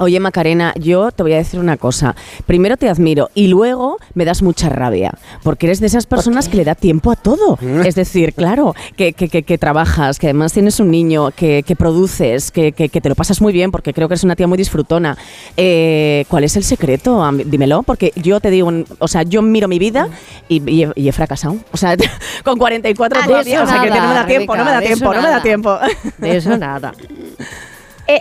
Oye, 0.00 0.18
Macarena, 0.18 0.72
yo 0.78 1.12
te 1.12 1.22
voy 1.22 1.34
a 1.34 1.36
decir 1.36 1.60
una 1.60 1.76
cosa. 1.76 2.16
Primero 2.46 2.76
te 2.76 2.88
admiro 2.88 3.30
y 3.34 3.48
luego 3.48 3.98
me 4.14 4.24
das 4.24 4.42
mucha 4.42 4.68
rabia, 4.68 5.12
porque 5.42 5.66
eres 5.66 5.78
de 5.80 5.86
esas 5.86 6.06
personas 6.06 6.48
que 6.48 6.56
le 6.56 6.64
da 6.64 6.74
tiempo 6.74 7.10
a 7.12 7.16
todo. 7.16 7.58
Es 7.84 7.94
decir, 7.94 8.32
claro, 8.34 8.74
que, 8.96 9.12
que- 9.12 9.28
que- 9.28 9.42
que 9.42 9.58
trabajas, 9.58 10.18
que 10.18 10.26
además 10.28 10.52
tienes 10.52 10.80
un 10.80 10.90
niño, 10.90 11.30
que, 11.32 11.62
que 11.62 11.76
produces, 11.76 12.50
que, 12.50 12.72
te 12.72 13.08
lo 13.08 13.14
pasas 13.14 13.40
muy 13.40 13.52
bien, 13.52 13.70
porque 13.70 13.92
creo 13.92 14.08
que 14.08 14.14
eres 14.14 14.24
una 14.24 14.36
tía 14.36 14.46
muy 14.46 14.58
disfrutona. 14.58 15.16
Eh, 15.56 16.24
¿Cuál 16.28 16.44
es 16.44 16.56
el 16.56 16.64
secreto? 16.64 17.22
Dímelo, 17.44 17.82
porque 17.82 18.12
yo 18.16 18.40
te 18.40 18.50
digo, 18.50 18.72
o 18.98 19.08
sea, 19.08 19.22
yo 19.22 19.42
miro 19.42 19.68
mi 19.68 19.78
vida 19.78 20.08
y, 20.48 20.62
y 20.70 20.84
he, 20.84 20.92
y 20.96 21.08
he 21.08 21.12
fracasado. 21.12 21.56
O 21.72 21.76
sea, 21.76 21.94
con 22.44 22.58
44 22.58 23.20
Ah, 23.22 23.26
todavía, 23.26 23.62
o 23.62 23.66
sea, 23.66 23.82
que 23.82 23.90
no 23.90 24.08
me 24.08 24.14
da 24.14 24.26
tiempo, 24.26 24.56
no 24.56 24.64
me 24.64 24.70
da 24.70 24.80
tiempo, 24.80 25.12
no 25.14 25.22
me 25.22 25.28
da 25.28 25.42
tiempo. 25.42 25.78
De 26.18 26.36
eso 26.36 26.56
nada. 26.56 26.92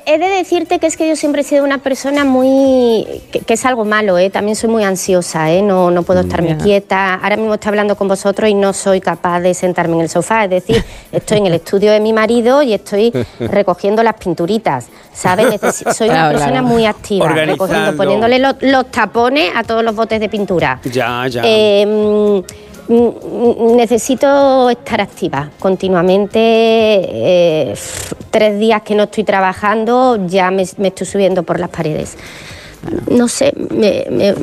He, 0.05 0.17
de 0.19 0.27
decirte 0.27 0.77
que 0.77 0.85
es 0.87 0.95
que 0.97 1.07
yo 1.09 1.15
siempre 1.15 1.41
he 1.41 1.43
sido 1.43 1.63
una 1.63 1.79
persona 1.79 2.23
muy... 2.25 3.05
que, 3.31 3.39
que 3.39 3.53
es 3.55 3.65
algo 3.65 3.85
malo, 3.85 4.17
¿eh? 4.17 4.29
También 4.29 4.55
soy 4.55 4.69
muy 4.69 4.83
ansiosa, 4.83 5.51
¿eh? 5.51 5.61
No, 5.63 5.89
no 5.89 6.03
puedo 6.03 6.19
estarme 6.21 6.49
Ya. 6.49 6.57
quieta. 6.57 7.15
Ahora 7.15 7.37
mismo 7.37 7.55
estoy 7.55 7.69
hablando 7.69 7.95
con 7.95 8.07
vosotros 8.07 8.49
y 8.49 8.53
no 8.53 8.73
soy 8.73 9.01
capaz 9.01 9.39
de 9.39 9.53
sentarme 9.53 9.95
en 9.95 10.01
el 10.01 10.09
sofá. 10.09 10.43
Es 10.43 10.49
decir, 10.51 10.83
estoy 11.11 11.39
en 11.39 11.47
el 11.47 11.53
estudio 11.55 11.91
de 11.91 11.99
mi 11.99 12.13
marido 12.13 12.61
y 12.61 12.73
estoy 12.73 13.11
recogiendo 13.39 14.03
las 14.03 14.13
pinturitas, 14.15 14.87
¿sabes? 15.13 15.47
Necesi- 15.47 15.91
soy 15.93 16.09
una 16.09 16.17
Claro, 16.29 16.31
persona 16.37 16.51
claro. 16.59 16.67
muy 16.67 16.85
activa, 16.85 17.27
recogiendo, 17.29 17.95
poniéndole 17.97 18.39
los, 18.39 18.55
los 18.61 18.91
tapones 18.91 19.51
a 19.55 19.63
todos 19.63 19.83
los 19.83 19.95
botes 19.95 20.19
de 20.19 20.29
pintura. 20.29 20.79
Ya, 20.83 21.25
ya. 21.27 21.41
Eh, 21.45 21.85
mm, 21.85 22.68
necesito 22.89 24.69
estar 24.69 25.01
activa 25.01 25.49
continuamente. 25.59 26.39
eh, 26.41 27.75
tres 28.31 28.59
días 28.59 28.81
que 28.83 28.93
no 28.95 29.03
estoy 29.03 29.23
trabajando, 29.23 30.27
ya 30.27 30.51
me, 30.51 30.63
me 30.77 30.89
estoy 30.89 31.07
subiendo 31.07 31.41
por 31.43 31.59
las 31.59 31.69
paredes. 31.69 32.15
No 33.09 33.27
sé, 33.27 33.51
me, 33.71 34.05
me- 34.09 34.35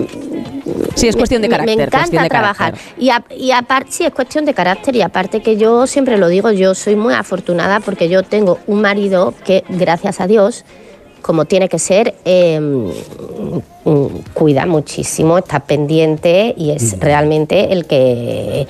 Sí, 0.94 1.08
es 1.08 1.16
cuestión 1.16 1.40
de 1.42 1.48
carácter, 1.48 1.76
Me 1.76 1.84
encanta 1.84 2.22
de 2.22 2.28
trabajar. 2.28 2.72
carácter. 2.72 2.94
Y, 3.02 3.10
a- 3.10 3.24
y 3.30 3.50
aparte, 3.52 3.92
sí, 3.92 4.04
es 4.04 4.12
cuestión 4.12 4.44
de 4.44 4.54
carácter. 4.54 4.96
Y 4.96 5.02
aparte 5.02 5.40
que 5.40 5.56
yo 5.56 5.86
siempre 5.86 6.18
lo 6.18 6.28
digo, 6.28 6.50
yo 6.52 6.74
soy 6.74 6.96
muy 6.96 7.14
afortunada 7.14 7.80
porque 7.80 8.08
yo 8.08 8.22
tengo 8.24 8.58
un 8.66 8.80
marido 8.80 9.32
que, 9.44 9.62
gracias 9.68 10.20
a 10.20 10.26
Dios, 10.26 10.64
como 11.22 11.44
tiene 11.44 11.68
que 11.68 11.78
ser, 11.78 12.14
eh, 12.24 12.58
mm, 12.60 12.90
cuida 14.34 14.66
muchísimo, 14.66 15.38
está 15.38 15.60
pendiente 15.60 16.54
y 16.56 16.70
es 16.72 16.98
realmente 16.98 17.72
el 17.72 17.86
que 17.86 18.66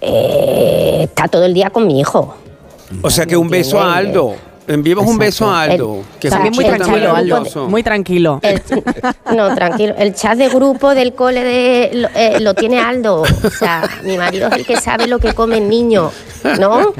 eh, 0.00 1.00
está 1.04 1.28
todo 1.28 1.44
el 1.44 1.54
día 1.54 1.70
con 1.70 1.86
mi 1.86 2.00
hijo. 2.00 2.34
O 3.02 3.10
sea 3.10 3.26
que 3.26 3.36
un 3.36 3.48
beso 3.48 3.80
a 3.80 3.96
Aldo. 3.96 4.34
Enviemos 4.66 5.06
un 5.06 5.18
beso 5.18 5.46
a. 5.50 5.62
Aldo. 5.62 6.00
que 6.18 6.30
También 6.30 6.54
es 6.54 6.58
muy 6.58 6.64
tranquilo, 6.64 7.14
Aldo. 7.14 7.44
Muy 7.68 7.82
tranquilo. 7.82 8.40
No, 9.36 9.54
tranquilo. 9.54 9.94
El 9.98 10.14
chat 10.14 10.38
de 10.38 10.48
grupo 10.48 10.94
del 10.94 11.12
cole 11.14 11.44
de, 11.44 11.90
lo, 11.92 12.08
eh, 12.14 12.40
lo 12.40 12.54
tiene 12.54 12.80
Aldo. 12.80 13.22
O 13.22 13.50
sea, 13.50 13.86
mi 14.04 14.16
marido 14.16 14.48
es 14.48 14.54
el 14.54 14.64
que 14.64 14.76
sabe 14.80 15.06
lo 15.06 15.18
que 15.18 15.34
come 15.34 15.58
el 15.58 15.68
niño, 15.68 16.10
¿no? 16.58 16.92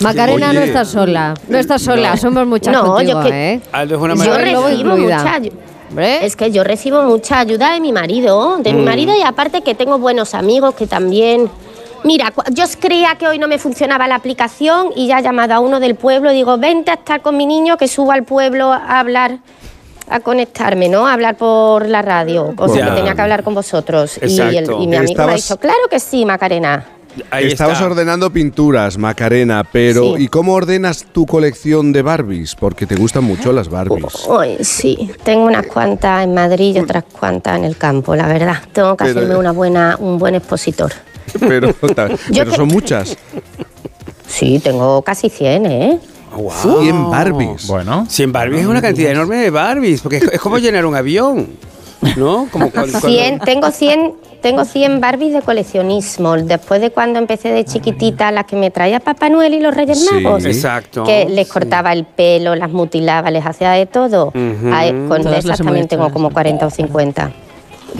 Macarena 0.00 0.52
no 0.52 0.60
está 0.60 0.84
sola. 0.84 1.34
No 1.48 1.58
está 1.58 1.78
sola, 1.78 2.10
No. 2.10 2.16
somos 2.16 2.46
muchas 2.46 2.72
No, 2.74 2.84
contigo, 2.84 3.22
yo 3.22 3.28
que- 3.28 3.52
¿eh? 3.52 3.60
Aldo 3.72 3.94
es 3.96 4.00
una 4.00 4.24
Yo 4.24 4.36
recibo. 4.36 4.66
Es 6.24 6.36
que 6.36 6.50
yo 6.50 6.64
recibo 6.64 7.02
mucha 7.02 7.38
ayuda 7.40 7.72
de 7.72 7.80
mi 7.80 7.92
marido, 7.92 8.56
de 8.58 8.72
mi 8.72 8.82
Mm. 8.82 8.84
marido 8.84 9.14
y 9.14 9.22
aparte 9.22 9.62
que 9.62 9.74
tengo 9.74 9.98
buenos 9.98 10.34
amigos 10.34 10.74
que 10.74 10.86
también... 10.86 11.50
Mira, 12.04 12.32
yo 12.52 12.64
creía 12.78 13.16
que 13.16 13.26
hoy 13.26 13.38
no 13.38 13.48
me 13.48 13.58
funcionaba 13.58 14.06
la 14.06 14.14
aplicación 14.16 14.90
y 14.94 15.08
ya 15.08 15.18
he 15.18 15.22
llamado 15.22 15.54
a 15.54 15.60
uno 15.60 15.80
del 15.80 15.96
pueblo 15.96 16.30
y 16.30 16.34
digo, 16.36 16.56
vente 16.56 16.90
a 16.90 16.94
estar 16.94 17.20
con 17.20 17.36
mi 17.36 17.46
niño 17.46 17.76
que 17.76 17.88
subo 17.88 18.12
al 18.12 18.22
pueblo 18.22 18.72
a 18.72 19.00
hablar, 19.00 19.38
a 20.08 20.20
conectarme, 20.20 20.88
¿no? 20.88 21.08
A 21.08 21.14
hablar 21.14 21.36
por 21.36 21.88
la 21.88 22.02
radio, 22.02 22.54
Ya. 22.74 22.84
que 22.86 22.90
tenía 22.92 23.14
que 23.14 23.22
hablar 23.22 23.42
con 23.42 23.54
vosotros. 23.54 24.18
Y, 24.22 24.38
el- 24.40 24.70
y 24.80 24.86
mi 24.86 24.94
amigo 24.96 25.26
me 25.26 25.32
ha 25.32 25.34
dicho, 25.36 25.56
claro 25.56 25.78
que 25.90 25.98
sí, 25.98 26.24
Macarena. 26.24 26.84
Ahí 27.30 27.46
Estabas 27.46 27.74
está. 27.78 27.86
ordenando 27.86 28.30
pinturas, 28.30 28.98
Macarena, 28.98 29.64
pero 29.70 30.16
Sí. 30.16 30.24
¿y 30.24 30.28
cómo 30.28 30.54
ordenas 30.54 31.04
tu 31.12 31.26
colección 31.26 31.92
de 31.92 32.02
Barbies? 32.02 32.54
Porque 32.54 32.86
te 32.86 32.94
gustan 32.96 33.24
mucho 33.24 33.52
las 33.52 33.68
Barbies. 33.68 34.26
Uy, 34.28 34.56
sí, 34.64 35.10
tengo 35.24 35.44
unas 35.46 35.66
cuantas 35.66 36.24
en 36.24 36.34
Madrid 36.34 36.76
y 36.76 36.78
otras 36.80 37.04
cuantas 37.04 37.58
en 37.58 37.64
el 37.64 37.76
campo, 37.76 38.14
la 38.14 38.26
verdad. 38.26 38.56
Tengo 38.72 38.96
que 38.96 39.04
Pero- 39.06 39.20
hacerme 39.20 39.36
una 39.36 39.52
buena, 39.52 39.96
un 39.98 40.18
buen 40.18 40.34
expositor. 40.34 40.92
Pero, 41.40 41.74
son 42.56 42.68
muchas. 42.68 43.16
Sí, 44.28 44.58
tengo 44.62 45.02
casi 45.02 45.28
100, 45.30 45.66
¿eh? 45.66 45.98
Wow. 46.36 46.82
100 46.82 47.10
Barbies. 47.10 47.66
Bueno. 47.66 48.06
100 48.08 48.32
Barbies 48.32 48.60
es 48.62 48.66
una 48.66 48.82
cantidad 48.82 49.10
enorme 49.10 49.36
de 49.36 49.50
Barbies, 49.50 50.02
porque 50.02 50.18
es, 50.18 50.24
es 50.24 50.40
como 50.40 50.58
llenar 50.58 50.84
un 50.84 50.94
avión, 50.94 51.48
¿no? 52.16 52.48
Como 52.50 52.70
cuando, 52.70 52.92
cuando- 52.92 53.08
100, 53.08 53.38
tengo 53.40 53.70
100, 53.70 54.14
tengo 54.42 54.64
100 54.64 55.00
Barbies 55.00 55.32
de 55.32 55.42
coleccionismo. 55.42 56.36
Después 56.36 56.80
de 56.80 56.90
cuando 56.90 57.18
empecé 57.18 57.48
de 57.50 57.64
chiquitita, 57.64 58.30
las 58.32 58.44
que 58.46 58.56
me 58.56 58.70
traía 58.70 59.00
Papá 59.00 59.28
Noel 59.28 59.54
y 59.54 59.60
los 59.60 59.74
Reyes 59.74 60.06
Sí, 60.06 60.14
Magos. 60.22 60.44
exacto. 60.44 61.04
Que 61.04 61.26
les 61.28 61.48
cortaba 61.48 61.92
el 61.92 62.04
pelo, 62.04 62.54
las 62.54 62.70
mutilaba, 62.70 63.30
les 63.30 63.44
hacía 63.44 63.70
de 63.72 63.86
todo. 63.86 64.28
Ujú. 64.28 64.70
Ay, 64.72 64.92
con 65.08 65.22
Todas 65.22 65.44
esas 65.44 65.58
también 65.58 65.88
tengo 65.88 66.10
como 66.12 66.30
40 66.30 66.66
o 66.66 66.70
50. 66.70 67.30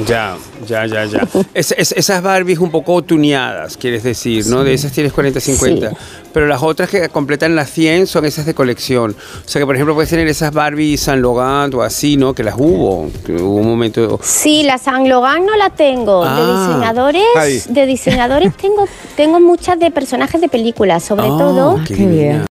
Ya, 0.06 0.36
ya, 0.66 0.84
ya, 0.86 1.04
ya. 1.06 1.26
Es- 1.54 1.72
es- 1.76 1.92
esas 1.92 2.22
Barbies 2.22 2.58
un 2.58 2.70
poco 2.70 3.02
tuneadas, 3.02 3.76
quieres 3.76 4.02
decir, 4.02 4.46
¿no? 4.46 4.62
De 4.64 4.74
esas 4.74 4.92
tienes 4.92 5.12
40, 5.12 5.40
50. 5.40 5.90
Sí. 5.90 5.96
Pero 6.34 6.46
las 6.46 6.62
otras 6.62 6.90
que 6.90 7.08
completan 7.08 7.56
las 7.56 7.70
100 7.70 8.06
son 8.06 8.26
esas 8.26 8.44
de 8.44 8.52
colección. 8.54 9.12
O 9.44 9.48
sea 9.48 9.60
que, 9.60 9.66
por 9.66 9.74
ejemplo, 9.74 9.94
puedes 9.94 10.10
tener 10.10 10.28
esas 10.28 10.52
Barbies 10.52 11.00
San 11.00 11.22
Logan 11.22 11.72
o 11.74 11.82
así, 11.82 12.16
¿no? 12.18 12.34
Que 12.34 12.42
las 12.44 12.56
hubo. 12.58 13.08
Que 13.24 13.32
hubo 13.34 13.56
un 13.56 13.66
momento. 13.68 14.20
Sí, 14.22 14.62
la 14.64 14.76
San 14.78 15.08
Logan 15.08 15.46
no 15.46 15.56
la 15.56 15.70
tengo. 15.70 16.24
Ah. 16.24 16.36
de 16.40 16.66
diseñadores, 16.68 17.22
Ahí. 17.36 17.62
de 17.68 17.86
diseñadores 17.86 18.54
tengo, 18.56 18.86
tengo 19.16 19.40
muchas 19.40 19.78
de 19.78 19.90
personajes 19.90 20.40
de 20.40 20.48
películas, 20.48 21.02
sobre 21.04 21.26
Ah, 21.26 21.36
todo. 21.38 21.80
qué 21.86 21.94
qué 21.94 22.06
bien. 22.06 22.46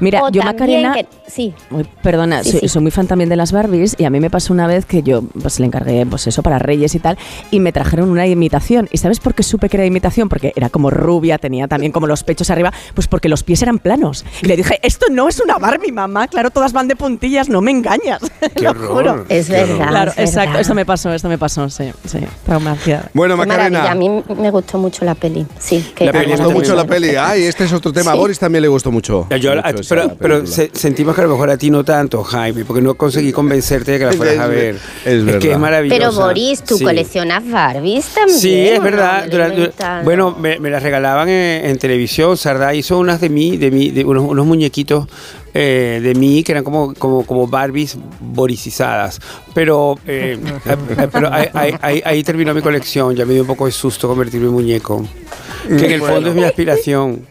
Mira, 0.00 0.22
O 0.24 0.30
yo 0.30 0.42
Macarena, 0.42 0.94
que- 0.94 1.06
sí. 1.26 1.54
Perdona, 2.02 2.42
Sí, 2.42 2.52
soy, 2.52 2.60
sí. 2.60 2.68
soy 2.68 2.82
muy 2.82 2.90
fan 2.90 3.06
también 3.06 3.28
de 3.30 3.36
las 3.36 3.52
Barbies 3.52 3.94
y 3.98 4.04
a 4.04 4.10
mí 4.10 4.20
me 4.20 4.30
pasó 4.30 4.52
una 4.52 4.66
vez 4.66 4.84
que 4.86 5.02
yo 5.02 5.22
pues 5.22 5.60
le 5.60 5.66
encargué 5.66 6.04
pues 6.06 6.26
eso 6.26 6.42
para 6.42 6.58
Reyes 6.58 6.94
y 6.94 6.98
tal 6.98 7.16
y 7.50 7.60
me 7.60 7.72
trajeron 7.72 8.10
una 8.10 8.26
imitación. 8.26 8.88
¿Y 8.92 8.98
sabes 8.98 9.20
por 9.20 9.34
qué 9.34 9.42
supe 9.42 9.68
que 9.68 9.76
era 9.76 9.86
imitación? 9.86 10.28
Porque 10.28 10.52
era 10.56 10.68
como 10.68 10.90
rubia, 10.90 11.38
tenía 11.38 11.68
también 11.68 11.92
como 11.92 12.06
los 12.06 12.24
pechos 12.24 12.50
arriba, 12.50 12.72
pues 12.94 13.08
porque 13.08 13.28
los 13.28 13.42
pies 13.42 13.62
eran 13.62 13.78
planos. 13.78 14.24
Y 14.42 14.46
le 14.46 14.56
dije, 14.56 14.78
esto 14.82 15.06
no 15.10 15.28
es 15.28 15.40
una 15.40 15.58
Barbie, 15.58 15.92
mamá, 15.92 16.28
claro, 16.28 16.50
todas 16.50 16.72
van 16.72 16.88
de 16.88 16.96
puntillas, 16.96 17.48
no 17.48 17.60
me 17.60 17.70
engañas. 17.70 18.20
Qué 18.54 18.62
Lo 18.64 18.70
horror, 18.70 18.88
juro. 18.88 19.24
Es 19.28 19.46
qué 19.46 19.52
verdad, 19.52 19.88
Claro, 19.88 20.10
es 20.12 20.18
exacto, 20.18 20.48
verdad. 20.50 20.60
esto 20.60 20.74
me 20.74 20.84
pasó, 20.86 21.12
esto 21.12 21.28
me 21.28 21.38
pasó, 21.38 21.68
sí, 21.70 21.90
sí, 22.04 22.18
traumacia. 22.44 23.08
Bueno, 23.14 23.36
Macarena. 23.36 23.90
a 23.90 23.94
mí 23.94 24.08
me 24.38 24.50
gustó 24.50 24.78
mucho 24.78 25.04
la 25.04 25.14
peli. 25.14 25.46
Sí, 25.58 25.84
que 25.94 26.10
también 26.10 26.30
gustó 26.36 26.50
mucho 26.50 26.74
la 26.74 26.84
peli. 26.86 27.10
Ay, 27.16 27.44
este 27.44 27.64
es 27.64 27.72
otro 27.72 27.92
tema. 27.92 28.10
A 28.10 28.14
Sí. 28.14 28.20
Boris 28.20 28.38
también 28.38 28.62
le 28.62 28.68
gustó 28.68 28.90
mucho. 28.90 29.26
Yo- 29.40 29.54
mucho 29.54 29.83
pero 29.88 30.16
pero 30.18 30.46
se- 30.46 30.70
sentimos 30.72 31.14
que 31.14 31.20
a 31.20 31.24
lo 31.24 31.30
mejor 31.30 31.50
a 31.50 31.56
ti 31.56 31.70
no 31.70 31.84
tanto, 31.84 32.22
Jaime, 32.24 32.64
porque 32.64 32.82
no 32.82 32.94
conseguí 32.94 33.32
convencerte 33.32 33.92
de 33.92 33.98
que 33.98 34.04
la 34.06 34.12
fueras 34.12 34.38
a 34.38 34.44
Es- 34.44 34.50
ver. 34.50 34.78
es 35.04 35.36
que 35.36 35.52
es 35.52 35.58
maravillosa. 35.58 35.98
Pero 35.98 36.12
Boris, 36.12 36.62
tú 36.62 36.78
Sí. 36.78 36.84
coleccionas 36.84 37.48
Barbies 37.50 38.06
también. 38.14 38.38
Sí, 38.38 38.54
es 38.68 38.82
verdad. 38.82 40.02
Bueno, 40.04 40.36
me, 40.38 40.58
me 40.58 40.70
las 40.70 40.82
regalaban 40.82 41.28
en, 41.28 41.66
en 41.66 41.78
televisión. 41.78 42.36
Sardá 42.36 42.74
hizo 42.74 42.98
unas 42.98 43.20
de 43.20 43.28
mí, 43.28 43.56
de 43.56 43.70
mí, 43.70 43.90
de 43.90 44.04
unos, 44.04 44.24
unos 44.24 44.46
muñequitos 44.46 45.06
eh, 45.56 46.00
de 46.02 46.14
mí 46.16 46.42
que 46.42 46.50
eran 46.50 46.64
como, 46.64 46.94
como, 46.94 47.24
como 47.24 47.46
Barbies 47.46 47.96
boricizadas. 48.20 49.20
Pero, 49.54 49.96
eh, 50.06 50.36
pero 51.12 51.32
ahí, 51.32 51.48
ahí- 51.54 51.74
ahí- 51.80 52.02
ahí 52.04 52.22
terminó 52.24 52.52
mi 52.54 52.60
colección. 52.60 53.14
Ya 53.14 53.24
me 53.24 53.34
dio 53.34 53.42
un 53.42 53.48
poco 53.48 53.66
de 53.66 53.72
susto 53.72 54.08
convertirme 54.08 54.48
en 54.48 54.52
muñeco. 54.52 55.06
Que 55.68 55.86
en 55.86 55.92
el 55.92 56.00
fondo 56.00 56.28
es 56.30 56.34
mi 56.34 56.42
aspiración. 56.44 57.24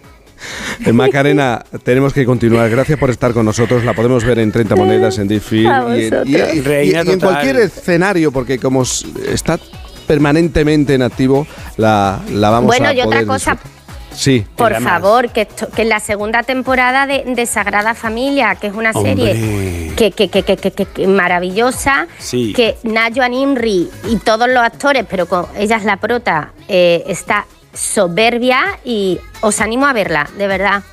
Macarena, 0.93 1.63
tenemos 1.83 2.13
que 2.13 2.25
continuar. 2.25 2.69
Gracias 2.69 2.97
por 2.99 3.09
estar 3.09 3.33
con 3.33 3.45
nosotros. 3.45 3.83
La 3.83 3.93
podemos 3.93 4.23
ver 4.23 4.39
en 4.39 4.51
30 4.51 4.75
monedas 4.75 5.17
en 5.17 5.27
Diffie 5.27 5.67
A 5.67 5.85
y, 5.97 6.05
en- 6.05 6.13
y- 6.25 6.35
y- 6.35 6.91
y 6.91 6.95
en 6.95 7.19
cualquier 7.19 7.57
escenario, 7.57 8.31
porque 8.31 8.59
como 8.59 8.83
está 8.83 9.59
permanentemente 10.07 10.93
en 10.95 11.01
activo, 11.01 11.47
la, 11.77 12.19
la 12.31 12.49
vamos 12.49 12.67
Bueno, 12.67 12.89
a 12.89 12.93
y 12.93 13.01
otra 13.01 13.25
cosa, 13.25 13.51
disfrutar. 13.51 13.73
Sí. 14.15 14.45
Por 14.55 14.79
favor, 14.79 15.29
que, 15.31 15.41
esto- 15.41 15.69
que 15.71 15.81
en 15.81 15.89
la 15.89 15.99
segunda 15.99 16.43
temporada 16.43 17.07
de, 17.07 17.23
de 17.25 17.45
Sagrada 17.47 17.95
Familia, 17.95 18.53
que 18.55 18.67
es 18.67 18.73
una 18.73 18.93
serie 18.93 19.31
Hombre. 19.31 19.93
que, 19.95 20.11
que, 20.11 20.27
que, 20.29 20.43
que, 20.43 20.55
que- 20.57 20.71
que- 20.71 20.85
que 20.85 21.07
maravillosa, 21.07 22.05
Sí. 22.19 22.53
que 22.53 22.75
Nayoan 22.83 23.33
Imri 23.33 23.89
y 24.07 24.17
todos 24.17 24.47
los 24.49 24.59
actores, 24.59 25.05
pero 25.09 25.25
con 25.25 25.47
ella 25.57 25.77
es 25.77 25.83
la 25.85 25.97
prota, 25.97 26.51
eh, 26.67 27.03
está 27.07 27.47
soberbia 27.73 28.79
y 28.85 29.19
os 29.41 29.59
animo 29.61 29.85
a 29.87 29.93
verla, 29.93 30.29
de 30.37 30.47
verdad. 30.47 30.83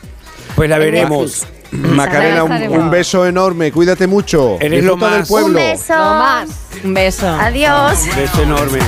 Pues 0.57 0.69
la 0.69 0.77
En 0.77 0.83
veremos. 0.83 1.47
Macarena, 1.73 2.43
un, 2.43 2.53
un 2.53 2.91
beso 2.91 3.25
enorme. 3.27 3.71
Cuídate 3.71 4.07
mucho. 4.09 4.57
Eres 4.61 4.83
lo 4.85 4.95
Disfruta 4.97 5.11
del 5.11 5.19
más. 5.21 5.29
pueblo. 5.29 5.49
Un 5.49 5.55
beso. 5.55 5.95
Un 6.85 6.95
beso. 6.95 7.29
Adiós. 7.29 7.99
Un 8.11 8.17
beso 8.17 8.43
enorme. 8.43 8.79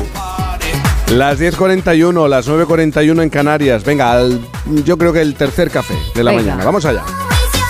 Las 1.10 1.38
10.41, 1.38 2.26
las 2.28 2.48
9.41 2.48 3.22
en 3.22 3.30
Canarias. 3.30 3.84
Venga, 3.84 4.12
al- 4.12 4.40
yo 4.84 4.96
creo 4.98 5.12
que 5.12 5.20
el 5.20 5.34
tercer 5.34 5.70
café 5.70 5.94
de 6.14 6.24
la 6.24 6.30
Venga. 6.32 6.42
mañana. 6.42 6.64
Vamos 6.64 6.84
allá. 6.86 7.02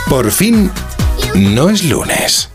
Por 0.08 0.30
fin, 0.30 0.70
no 1.34 1.68
es 1.68 1.84
lunes. 1.84 2.48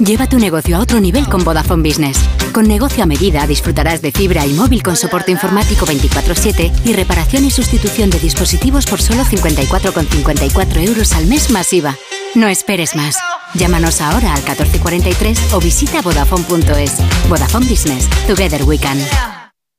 Lleva 0.00 0.26
tu 0.26 0.38
negocio 0.38 0.78
a 0.78 0.80
otro 0.80 0.98
nivel 0.98 1.28
con 1.28 1.44
Vodafone 1.44 1.86
Business. 1.86 2.18
Con 2.52 2.66
negocio 2.66 3.02
a 3.02 3.06
medida 3.06 3.46
disfrutarás 3.46 4.00
de 4.00 4.12
fibra 4.12 4.46
y 4.46 4.54
móvil 4.54 4.82
con 4.82 4.96
soporte 4.96 5.30
informático 5.30 5.84
24/7 5.84 6.72
y 6.86 6.94
reparación 6.94 7.44
y 7.44 7.50
sustitución 7.50 8.08
de 8.08 8.18
dispositivos 8.18 8.86
por 8.86 9.02
solo 9.02 9.24
54,54 9.24 10.88
euros 10.88 11.12
al 11.12 11.26
mes 11.26 11.50
masiva. 11.50 11.96
No 12.34 12.48
esperes 12.48 12.96
más. 12.96 13.18
Llámanos 13.52 14.00
ahora 14.00 14.32
al 14.32 14.42
1443 14.42 15.52
o 15.52 15.60
visita 15.60 16.00
vodafone.es. 16.00 16.96
Vodafone 17.28 17.66
Business. 17.66 18.08
Together 18.26 18.62
we. 18.64 18.80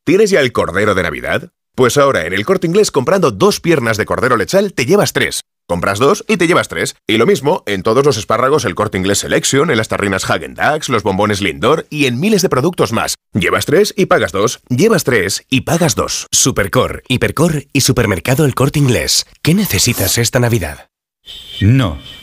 ¿Tienes 0.06 0.30
ya 0.30 0.40
el 0.41 0.51
cordero 0.51 0.93
de 0.93 1.01
Navidad? 1.01 1.51
Pues 1.74 1.98
ahora 1.98 2.27
en 2.27 2.33
el 2.33 2.45
corte 2.45 2.67
inglés 2.67 2.91
comprando 2.91 3.32
dos 3.32 3.59
piernas 3.59 3.98
de 3.98 4.06
cordero 4.06 4.38
lechal 4.38 4.74
te 4.74 4.85
llevas 4.85 5.14
tres. 5.14 5.41
Compras 5.67 5.99
dos 5.99 6.23
y 6.27 6.38
te 6.38 6.48
llevas 6.48 6.67
tres. 6.67 6.95
Y 7.07 7.17
lo 7.17 7.25
mismo 7.25 7.64
en 7.65 7.83
todos 7.83 8.06
los 8.06 8.17
espárragos 8.17 8.65
el 8.65 8.75
corte 8.75 8.98
inglés 8.98 9.19
Selection, 9.19 9.72
en 9.72 9.77
las 9.77 9.88
tarrinas 9.88 10.30
Hagen 10.30 10.53
Dazs, 10.53 10.90
los 10.90 11.03
bombones 11.03 11.41
Lindor 11.41 11.88
y 11.90 12.06
en 12.06 12.19
miles 12.19 12.41
de 12.41 12.49
productos 12.49 12.91
más. 12.93 13.15
Llevas 13.33 13.65
tres 13.65 13.93
y 13.95 14.07
pagas 14.07 14.31
dos. 14.31 14.59
Llevas 14.69 15.03
tres 15.03 15.45
y 15.49 15.61
pagas 15.61 15.95
dos. 15.95 16.27
Supercor, 16.31 17.03
Hipercor 17.07 17.65
y 17.73 17.81
Supermercado 17.81 18.45
El 18.45 18.56
Corte 18.56 18.80
Inglés. 18.80 19.25
¿Qué 19.41 19.53
necesitas 19.53 20.17
esta 20.17 20.40
Navidad? 20.40 20.90
No, 21.61 21.99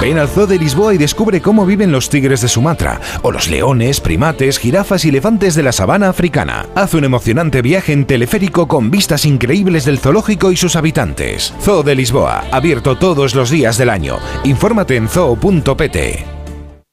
Ven 0.00 0.16
al 0.16 0.28
Zoo 0.28 0.46
de 0.46 0.58
Lisboa 0.58 0.94
y 0.94 0.98
descubre 0.98 1.42
cómo 1.42 1.66
viven 1.66 1.90
los 1.90 2.08
tigres 2.08 2.40
de 2.40 2.48
Sumatra, 2.48 3.00
o 3.22 3.32
los 3.32 3.48
leones, 3.48 4.00
primates, 4.00 4.58
jirafas 4.58 5.04
y 5.04 5.08
elefantes 5.08 5.56
de 5.56 5.64
la 5.64 5.72
sabana 5.72 6.08
africana. 6.08 6.66
Haz 6.76 6.94
un 6.94 7.02
emocionante 7.02 7.62
viaje 7.62 7.92
en 7.92 8.06
teleférico 8.06 8.68
con 8.68 8.92
vistas 8.92 9.24
increíbles 9.24 9.84
del 9.84 9.98
zoológico 9.98 10.52
y 10.52 10.56
sus 10.56 10.76
habitantes. 10.76 11.52
Zoo 11.60 11.82
de 11.82 11.96
Lisboa, 11.96 12.44
abierto 12.52 12.96
todos 12.96 13.34
los 13.34 13.50
días 13.50 13.76
del 13.76 13.90
año. 13.90 14.18
Infórmate 14.44 14.94
en 14.94 15.08
zoo.pt. 15.08 15.96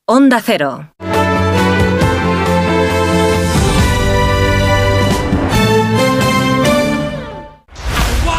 Onda 0.08 0.42
Cero. 0.44 0.95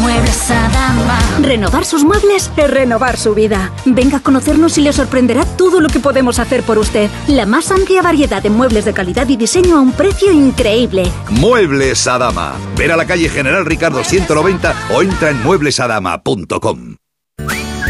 Muebles 0.00 0.50
Adama. 0.50 1.18
Renovar 1.42 1.84
sus 1.84 2.04
muebles 2.04 2.50
es 2.56 2.70
renovar 2.70 3.16
su 3.16 3.34
vida. 3.34 3.70
Venga 3.84 4.18
a 4.18 4.20
conocernos 4.20 4.78
y 4.78 4.80
le 4.80 4.92
sorprenderá 4.92 5.44
todo 5.44 5.80
lo 5.80 5.88
que 5.88 6.00
podemos 6.00 6.38
hacer 6.38 6.62
por 6.62 6.78
usted. 6.78 7.10
La 7.28 7.44
más 7.44 7.70
amplia 7.70 8.00
variedad 8.00 8.42
de 8.42 8.50
muebles 8.50 8.84
de 8.86 8.94
calidad 8.94 9.28
y 9.28 9.36
diseño 9.36 9.76
a 9.76 9.80
un 9.80 9.92
precio 9.92 10.32
increíble. 10.32 11.04
Muebles 11.28 12.06
Adama. 12.06 12.54
Ver 12.76 12.92
a 12.92 12.96
la 12.96 13.06
calle 13.06 13.28
General 13.28 13.64
Ricardo 13.66 14.02
190 14.02 14.74
o 14.94 15.02
entra 15.02 15.30
en 15.30 15.42
mueblesadama.com. 15.42 16.96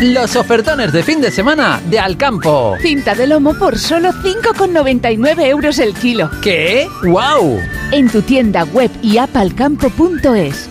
Los 0.00 0.34
ofertones 0.34 0.92
de 0.92 1.02
fin 1.02 1.20
de 1.20 1.30
semana 1.30 1.80
de 1.90 2.00
Alcampo. 2.00 2.74
Cinta 2.80 3.14
de 3.14 3.26
lomo 3.26 3.54
por 3.54 3.78
solo 3.78 4.12
5,99 4.12 5.44
euros 5.44 5.78
el 5.78 5.92
kilo. 5.94 6.30
¿Qué? 6.42 6.88
¡Wow! 7.02 7.60
En 7.92 8.08
tu 8.08 8.22
tienda 8.22 8.64
web 8.64 8.90
y 9.02 9.18
app 9.18 9.36
alcampo.es. 9.36 10.70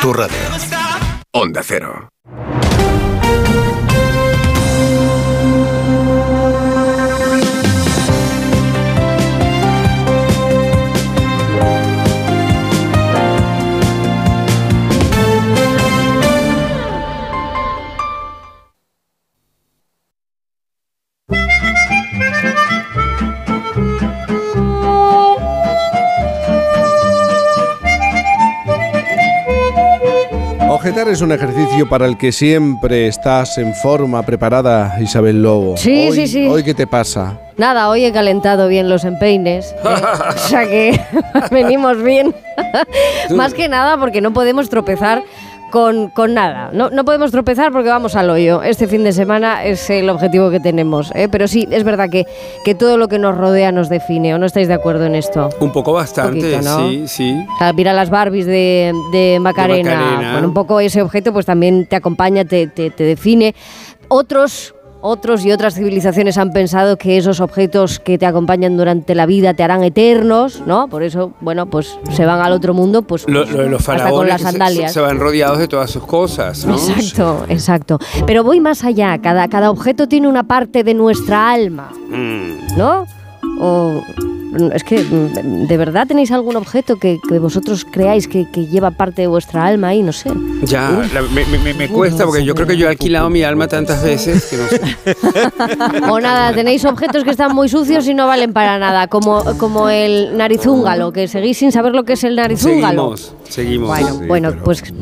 Tu 0.00 0.12
radio. 0.12 0.48
Onda 1.32 1.62
Cero. 1.62 2.08
Es 31.08 31.22
un 31.22 31.32
ejercicio 31.32 31.88
para 31.88 32.04
el 32.06 32.18
que 32.18 32.30
siempre 32.30 33.06
estás 33.08 33.56
en 33.58 33.74
forma, 33.74 34.22
preparada, 34.22 34.96
Isabel 35.00 35.42
Lobo. 35.42 35.76
Sí, 35.78 36.08
Hoy- 36.08 36.14
sí, 36.14 36.26
sí. 36.28 36.46
¿Hoy 36.46 36.62
qué 36.62 36.74
te 36.74 36.86
pasa? 36.86 37.38
Nada, 37.56 37.88
hoy 37.88 38.04
he 38.04 38.12
calentado 38.12 38.68
bien 38.68 38.88
los 38.90 39.04
empeines. 39.04 39.72
¿eh? 39.72 39.76
o 40.34 40.38
sea 40.38 40.66
que 40.68 41.00
venimos 41.50 42.02
bien. 42.02 42.34
Más 43.34 43.54
que 43.54 43.66
nada 43.68 43.96
porque 43.96 44.20
no 44.20 44.32
podemos 44.32 44.68
tropezar 44.68 45.22
con, 45.70 46.08
con 46.08 46.34
nada. 46.34 46.70
No, 46.72 46.90
no 46.90 47.04
podemos 47.04 47.30
tropezar 47.30 47.72
porque 47.72 47.88
vamos 47.88 48.16
al 48.16 48.28
hoyo. 48.30 48.62
Este 48.62 48.86
fin 48.86 49.04
de 49.04 49.12
semana 49.12 49.64
es 49.64 49.88
el 49.90 50.10
objetivo 50.10 50.50
que 50.50 50.60
tenemos. 50.60 51.10
¿eh? 51.14 51.28
Pero 51.30 51.48
sí, 51.48 51.66
es 51.70 51.84
verdad 51.84 52.08
que, 52.10 52.26
que 52.64 52.74
todo 52.74 52.96
lo 52.96 53.08
que 53.08 53.18
nos 53.18 53.36
rodea 53.36 53.72
nos 53.72 53.88
define. 53.88 54.34
¿O 54.34 54.38
no 54.38 54.46
estáis 54.46 54.68
de 54.68 54.74
acuerdo 54.74 55.06
en 55.06 55.14
esto? 55.14 55.48
Un 55.60 55.72
poco 55.72 55.92
bastante, 55.92 56.40
Poquito, 56.40 56.62
¿no? 56.62 56.88
sí, 56.88 57.04
sí. 57.06 57.44
O 57.54 57.58
sea, 57.58 57.72
mira 57.72 57.92
las 57.92 58.10
Barbies 58.10 58.46
de, 58.46 58.92
de 59.12 59.38
Macarena. 59.40 59.94
Macarena. 59.94 60.32
Bueno, 60.32 60.48
un 60.48 60.54
poco 60.54 60.80
ese 60.80 61.00
objeto 61.02 61.32
pues 61.32 61.46
también 61.46 61.86
te 61.86 61.96
acompaña, 61.96 62.44
te, 62.44 62.66
te- 62.66 62.90
te 62.90 63.04
define. 63.04 63.54
Otros, 64.08 64.74
otros 65.02 65.44
y 65.44 65.52
otras 65.52 65.74
civilizaciones 65.74 66.36
han 66.38 66.50
pensado 66.52 66.96
que 66.96 67.16
esos 67.16 67.40
objetos 67.40 67.98
que 68.00 68.18
te 68.18 68.26
acompañan 68.26 68.76
durante 68.76 69.14
la 69.14 69.26
vida 69.26 69.54
te 69.54 69.62
harán 69.62 69.82
eternos, 69.82 70.62
¿no? 70.66 70.88
Por 70.88 71.02
eso, 71.02 71.32
bueno, 71.40 71.66
pues 71.66 71.98
se 72.12 72.26
van 72.26 72.40
al 72.40 72.52
otro 72.52 72.74
mundo, 72.74 73.02
pues 73.02 73.26
Lo, 73.28 73.44
lo 73.44 73.62
de 73.62 73.68
los 73.68 73.88
hasta 73.88 74.10
con 74.10 74.28
las 74.28 74.40
se- 74.40 74.46
sandalias. 74.48 74.92
Se, 74.92 75.00
van 75.00 75.18
rodeados 75.18 75.58
de 75.58 75.68
todas 75.68 75.90
sus 75.90 76.04
cosas, 76.04 76.64
¿no? 76.66 76.74
Exacto, 76.74 77.44
exacto. 77.48 77.98
Pero 78.26 78.44
voy 78.44 78.60
más 78.60 78.84
allá. 78.84 79.18
Cada, 79.22 79.48
cada 79.48 79.70
objeto 79.70 80.06
tiene 80.08 80.28
una 80.28 80.44
parte 80.44 80.84
de 80.84 80.94
nuestra 80.94 81.50
alma, 81.50 81.90
Mm. 82.10 82.76
¿no? 82.76 83.06
O 83.60 84.02
es 84.72 84.84
que 84.84 85.02
mm, 85.02 85.66
de 85.66 85.76
verdad 85.76 86.06
tenéis 86.06 86.30
algún 86.32 86.56
objeto 86.56 86.96
que, 86.96 87.18
que 87.28 87.38
vosotros 87.38 87.84
creáis 87.90 88.26
que, 88.28 88.50
que 88.50 88.66
lleva 88.66 88.90
parte 88.90 89.22
de 89.22 89.28
vuestra 89.28 89.64
alma 89.66 89.88
ahí, 89.88 90.02
no 90.02 90.12
sé. 90.12 90.30
Ya, 90.62 90.90
la- 91.14 91.22
me, 91.22 91.44
me- 91.46 91.58
me- 91.58 91.74
me 91.74 91.88
cuesta 91.88 92.24
porque 92.24 92.44
yo 92.44 92.54
creo 92.54 92.66
que 92.66 92.76
yo 92.76 92.86
he 92.86 92.90
alquilado 92.90 93.30
mi 93.30 93.42
alma 93.42 93.68
tantas 93.68 94.02
veces 94.02 94.46
que 94.46 94.56
no 94.56 94.66
sé. 94.68 94.80
O 96.10 96.20
nada, 96.20 96.52
tenéis 96.52 96.84
objetos 96.84 97.24
que 97.24 97.30
están 97.30 97.54
muy 97.54 97.68
sucios 97.68 98.06
y 98.08 98.14
no 98.14 98.26
valen 98.26 98.52
para 98.52 98.78
nada, 98.78 99.06
como, 99.08 99.42
como 99.58 99.88
el 99.88 100.36
narizúngalo, 100.36 101.12
que 101.12 101.28
seguís 101.28 101.58
sin 101.58 101.72
saber 101.72 101.94
lo 101.94 102.04
que 102.04 102.14
es 102.14 102.24
el 102.24 102.36
narizúngalo. 102.36 103.16
Seguimos, 103.16 103.34
seguimos. 103.50 103.88
Bueno, 103.88 104.20
bueno, 104.26 104.52
pues 104.64 104.82
que- 104.82 104.94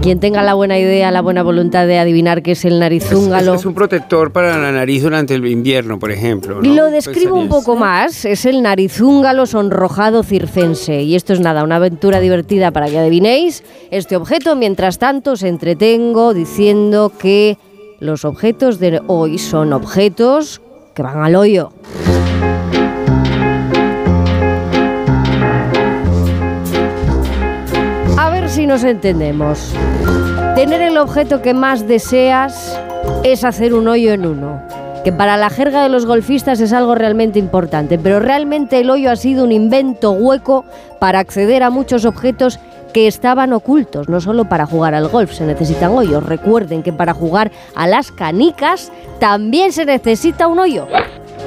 quien 0.00 0.20
tenga 0.20 0.42
la 0.42 0.54
buena 0.54 0.78
idea, 0.78 1.10
la 1.10 1.20
buena 1.22 1.42
voluntad 1.42 1.86
de 1.86 1.98
adivinar 1.98 2.42
qué 2.42 2.52
es 2.52 2.64
el 2.64 2.78
narizúngalo. 2.80 3.54
Es 3.54 3.64
un 3.64 3.74
protector 3.74 4.32
para 4.32 4.58
la 4.58 4.72
nariz 4.72 5.02
durante 5.02 5.34
el 5.34 5.46
invierno, 5.46 5.98
por 5.98 6.10
ejemplo. 6.10 6.60
¿no? 6.60 6.74
Lo 6.74 6.90
describo 6.90 7.36
un 7.36 7.42
Pensarías. 7.48 7.64
poco 7.64 7.76
más, 7.76 8.24
es 8.24 8.44
el 8.46 8.62
narizúngalo 8.62 9.46
sonrojado 9.46 10.22
circense. 10.22 11.02
Y 11.02 11.14
esto 11.14 11.32
es 11.32 11.40
nada, 11.40 11.62
una 11.62 11.76
aventura 11.76 12.20
divertida 12.20 12.70
para 12.72 12.86
que 12.88 12.98
adivinéis 12.98 13.62
este 13.90 14.16
objeto. 14.16 14.56
Mientras 14.56 14.98
tanto, 14.98 15.32
os 15.32 15.42
entretengo 15.42 16.34
diciendo 16.34 17.12
que 17.18 17.56
los 18.00 18.24
objetos 18.24 18.78
de 18.80 19.00
hoy 19.06 19.38
son 19.38 19.72
objetos 19.72 20.60
que 20.94 21.02
van 21.02 21.22
al 21.22 21.36
hoyo. 21.36 21.70
Si 28.50 28.66
nos 28.66 28.82
entendemos. 28.82 29.72
Tener 30.56 30.82
el 30.82 30.98
objeto 30.98 31.40
que 31.40 31.54
más 31.54 31.86
deseas 31.86 32.78
es 33.22 33.44
hacer 33.44 33.74
un 33.74 33.86
hoyo 33.86 34.12
en 34.12 34.26
uno. 34.26 34.60
Que 35.04 35.12
para 35.12 35.36
la 35.36 35.50
jerga 35.50 35.84
de 35.84 35.88
los 35.88 36.04
golfistas 36.04 36.60
es 36.60 36.72
algo 36.72 36.96
realmente 36.96 37.38
importante, 37.38 37.96
pero 37.96 38.18
realmente 38.18 38.80
el 38.80 38.90
hoyo 38.90 39.10
ha 39.10 39.16
sido 39.16 39.44
un 39.44 39.52
invento 39.52 40.10
hueco 40.10 40.64
para 40.98 41.20
acceder 41.20 41.62
a 41.62 41.70
muchos 41.70 42.04
objetos 42.04 42.58
que 42.92 43.06
estaban 43.06 43.52
ocultos, 43.52 44.08
no 44.08 44.20
solo 44.20 44.46
para 44.46 44.66
jugar 44.66 44.94
al 44.94 45.08
golf 45.08 45.32
se 45.32 45.46
necesitan 45.46 45.92
hoyos. 45.92 46.26
Recuerden 46.26 46.82
que 46.82 46.92
para 46.92 47.14
jugar 47.14 47.52
a 47.76 47.86
las 47.86 48.10
canicas 48.10 48.90
también 49.20 49.72
se 49.72 49.84
necesita 49.84 50.48
un 50.48 50.58
hoyo. 50.58 50.88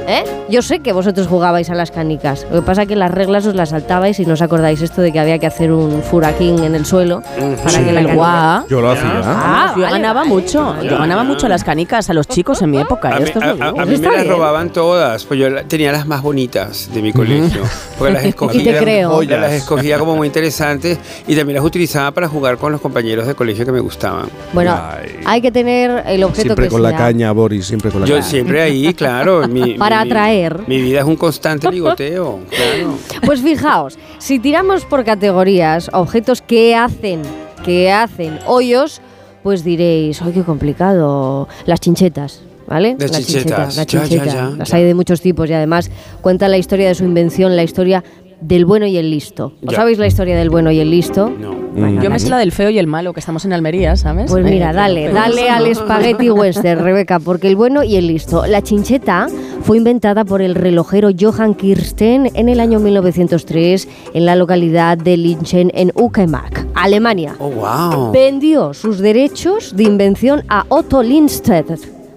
¿Eh? 0.07 0.23
Yo 0.49 0.61
sé 0.61 0.79
que 0.81 0.91
vosotros 0.91 1.27
jugabais 1.27 1.69
a 1.69 1.75
las 1.75 1.91
canicas. 1.91 2.45
Lo 2.51 2.59
que 2.61 2.65
pasa 2.65 2.81
es 2.83 2.87
que 2.87 2.95
las 2.95 3.09
reglas 3.11 3.45
os 3.45 3.55
las 3.55 3.69
saltabais 3.69 4.19
y 4.19 4.25
no 4.25 4.33
os 4.33 4.41
acordáis 4.41 4.81
esto 4.81 5.01
de 5.01 5.11
que 5.13 5.19
había 5.19 5.39
que 5.39 5.47
hacer 5.47 5.71
un 5.71 6.01
furaquín 6.03 6.63
en 6.63 6.75
el 6.75 6.85
suelo 6.85 7.21
para 7.63 7.79
que 7.83 7.91
la 7.93 8.01
el 8.01 8.07
canica- 8.07 8.15
guá. 8.15 8.65
Yo 8.69 8.81
lo 8.81 8.91
hacía. 8.91 9.21
Ah, 9.23 9.73
yo 9.75 9.81
vale, 9.83 9.93
ganaba 9.93 10.19
vale. 10.21 10.29
mucho. 10.29 10.75
Yo 10.83 10.97
ganaba 10.97 11.23
mucho 11.23 11.47
las 11.47 11.63
canicas 11.63 12.09
a 12.09 12.13
los 12.13 12.27
chicos 12.27 12.61
en 12.61 12.71
mi 12.71 12.79
época. 12.79 13.15
A 13.15 13.19
¿eh? 13.19 13.23
mí, 13.23 13.31
a- 13.41 13.65
a- 13.65 13.69
a 13.81 13.85
me 13.85 13.97
las 13.97 14.27
robaban 14.27 14.69
todas, 14.71 15.23
pues 15.25 15.39
yo 15.39 15.47
tenía 15.65 15.91
las 15.91 16.05
más 16.05 16.21
bonitas 16.21 16.89
de 16.93 17.01
mi 17.01 17.13
colegio, 17.13 17.61
porque 17.97 18.13
las 18.13 18.23
escogía, 18.25 18.61
Y 18.61 18.65
te 18.65 18.77
creo. 18.77 19.09
Joyas. 19.11 19.39
las 19.39 19.53
escogía 19.53 19.97
como 19.97 20.15
muy 20.15 20.27
interesantes 20.27 20.97
y 21.27 21.35
también 21.35 21.55
las 21.55 21.65
utilizaba 21.65 22.11
para 22.11 22.27
jugar 22.27 22.57
con 22.57 22.71
los 22.71 22.81
compañeros 22.81 23.25
de 23.27 23.35
colegio 23.35 23.65
que 23.65 23.71
me 23.71 23.79
gustaban. 23.79 24.25
Bueno, 24.51 24.77
hay 25.25 25.41
que 25.41 25.51
tener 25.51 26.03
el 26.07 26.23
objeto 26.23 26.41
Siempre 26.47 26.65
que 26.65 26.71
con 26.71 26.83
la 26.83 26.95
caña, 26.95 27.31
Boris, 27.31 27.65
siempre 27.67 27.89
con 27.91 28.01
la 28.01 28.07
Yo 28.07 28.15
caña. 28.15 28.25
siempre 28.27 28.61
ahí, 28.61 28.93
claro. 28.93 29.47
mi- 29.47 29.77
Para 29.83 30.03
mi- 30.03 30.09
atraer. 30.11 30.67
Mi 30.67 30.81
vida 30.81 30.99
es 30.99 31.05
un 31.05 31.15
constante 31.15 31.69
ligoteo, 31.71 32.39
claro. 32.49 32.97
Pues 33.25 33.41
fijaos, 33.41 33.97
si 34.19 34.39
tiramos 34.39 34.85
por 34.85 35.03
categorías 35.03 35.89
objetos 35.93 36.41
que 36.41 36.75
hacen, 36.75 37.21
que 37.65 37.91
hacen 37.91 38.39
hoyos, 38.45 39.01
pues 39.43 39.63
diréis, 39.63 40.21
¡ay, 40.21 40.31
qué 40.33 40.43
complicado! 40.43 41.47
Las 41.65 41.79
chinchetas. 41.81 42.41
¿Vale? 42.65 42.95
Las 42.97 43.11
La 43.11 43.17
chinchetas. 43.21 43.75
la 43.75 43.83
Ya, 43.83 43.99
ya, 44.03 44.07
chincheta. 44.07 44.25
ya, 44.33 44.49
Las 44.57 44.73
hay 44.73 44.85
de 44.85 44.93
muchos 44.93 45.19
tipos 45.19 45.49
y 45.49 45.53
además 45.53 45.91
cuenta 46.21 46.47
la 46.47 46.57
historia 46.57 46.87
de 46.87 46.95
su 46.95 47.03
invención, 47.03 47.57
la 47.57 47.63
historia 47.63 48.05
del 48.39 48.65
bueno 48.65 48.85
y 48.87 48.95
el 48.97 49.11
listo. 49.11 49.53
¿Os 49.65 49.75
sabéis 49.75 49.97
la 49.97 50.07
historia 50.07 50.37
del 50.37 50.49
bueno 50.49 50.71
y 50.71 50.79
el 50.79 50.89
listo? 50.89 51.29
Yo 51.75 52.09
me 52.09 52.19
sé 52.19 52.29
la 52.29 52.37
del 52.37 52.51
feo 52.51 52.69
y 52.69 52.77
el 52.79 52.87
malo, 52.87 53.13
que 53.13 53.19
estamos 53.19 53.45
en 53.45 53.53
Almería, 53.53 53.95
¿sabes? 53.95 54.29
Pues 54.31 54.45
Eh, 54.45 54.49
mira, 54.49 54.67
pero- 54.67 54.77
dale, 54.81 55.09
dale 55.11 55.49
al 55.49 55.67
espagueti 55.67 56.29
western, 56.29 56.79
Rebeca, 56.83 57.19
porque 57.19 57.47
el 57.47 57.55
bueno 57.55 57.83
y 57.83 57.95
el 57.95 58.07
listo. 58.07 58.45
La 58.45 58.61
chincheta 58.61 59.27
fue 59.63 59.77
inventada 59.77 60.23
por 60.25 60.41
el 60.41 60.55
relojero 60.55 61.09
Johann 61.17 61.55
Kirsten 61.55 62.29
en 62.35 62.49
el 62.49 62.59
año 62.59 62.79
1903 62.79 63.87
en 64.13 64.25
la 64.25 64.35
localidad 64.35 64.97
de 64.97 65.17
Linchen, 65.17 65.71
en 65.73 65.91
Uckermark, 65.95 66.67
Alemania. 66.75 67.35
Oh, 67.39 67.49
wow. 67.49 68.11
Vendió 68.11 68.73
sus 68.73 68.99
derechos 68.99 69.75
de 69.75 69.83
invención 69.83 70.43
a 70.49 70.65
Otto 70.69 71.01
Lindstedt, 71.01 71.71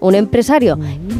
un 0.07 0.15
empresario, 0.15 0.78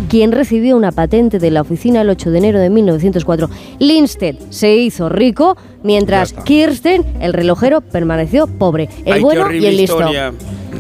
quien 0.09 0.33
recibió 0.33 0.77
una 0.77 0.93
patente 0.93 1.39
de 1.39 1.51
la 1.51 1.61
oficina 1.61 2.03
el 2.03 2.11
8 2.11 2.31
de 2.31 2.39
enero 2.39 2.61
de 2.61 2.71
1904. 2.71 3.51
Lindstedt 3.79 4.41
se 4.51 4.75
hizo 4.77 5.09
rico, 5.09 5.57
mientras 5.83 6.33
Kirsten, 6.33 7.05
el 7.21 7.33
relojero, 7.33 7.81
permaneció 7.81 8.47
pobre. 8.47 8.89
El 9.05 9.15
Ay, 9.15 9.23
bueno 9.23 9.53
y 9.53 9.67
el 9.67 9.77
listo. 9.77 9.99
historia. 9.99 10.33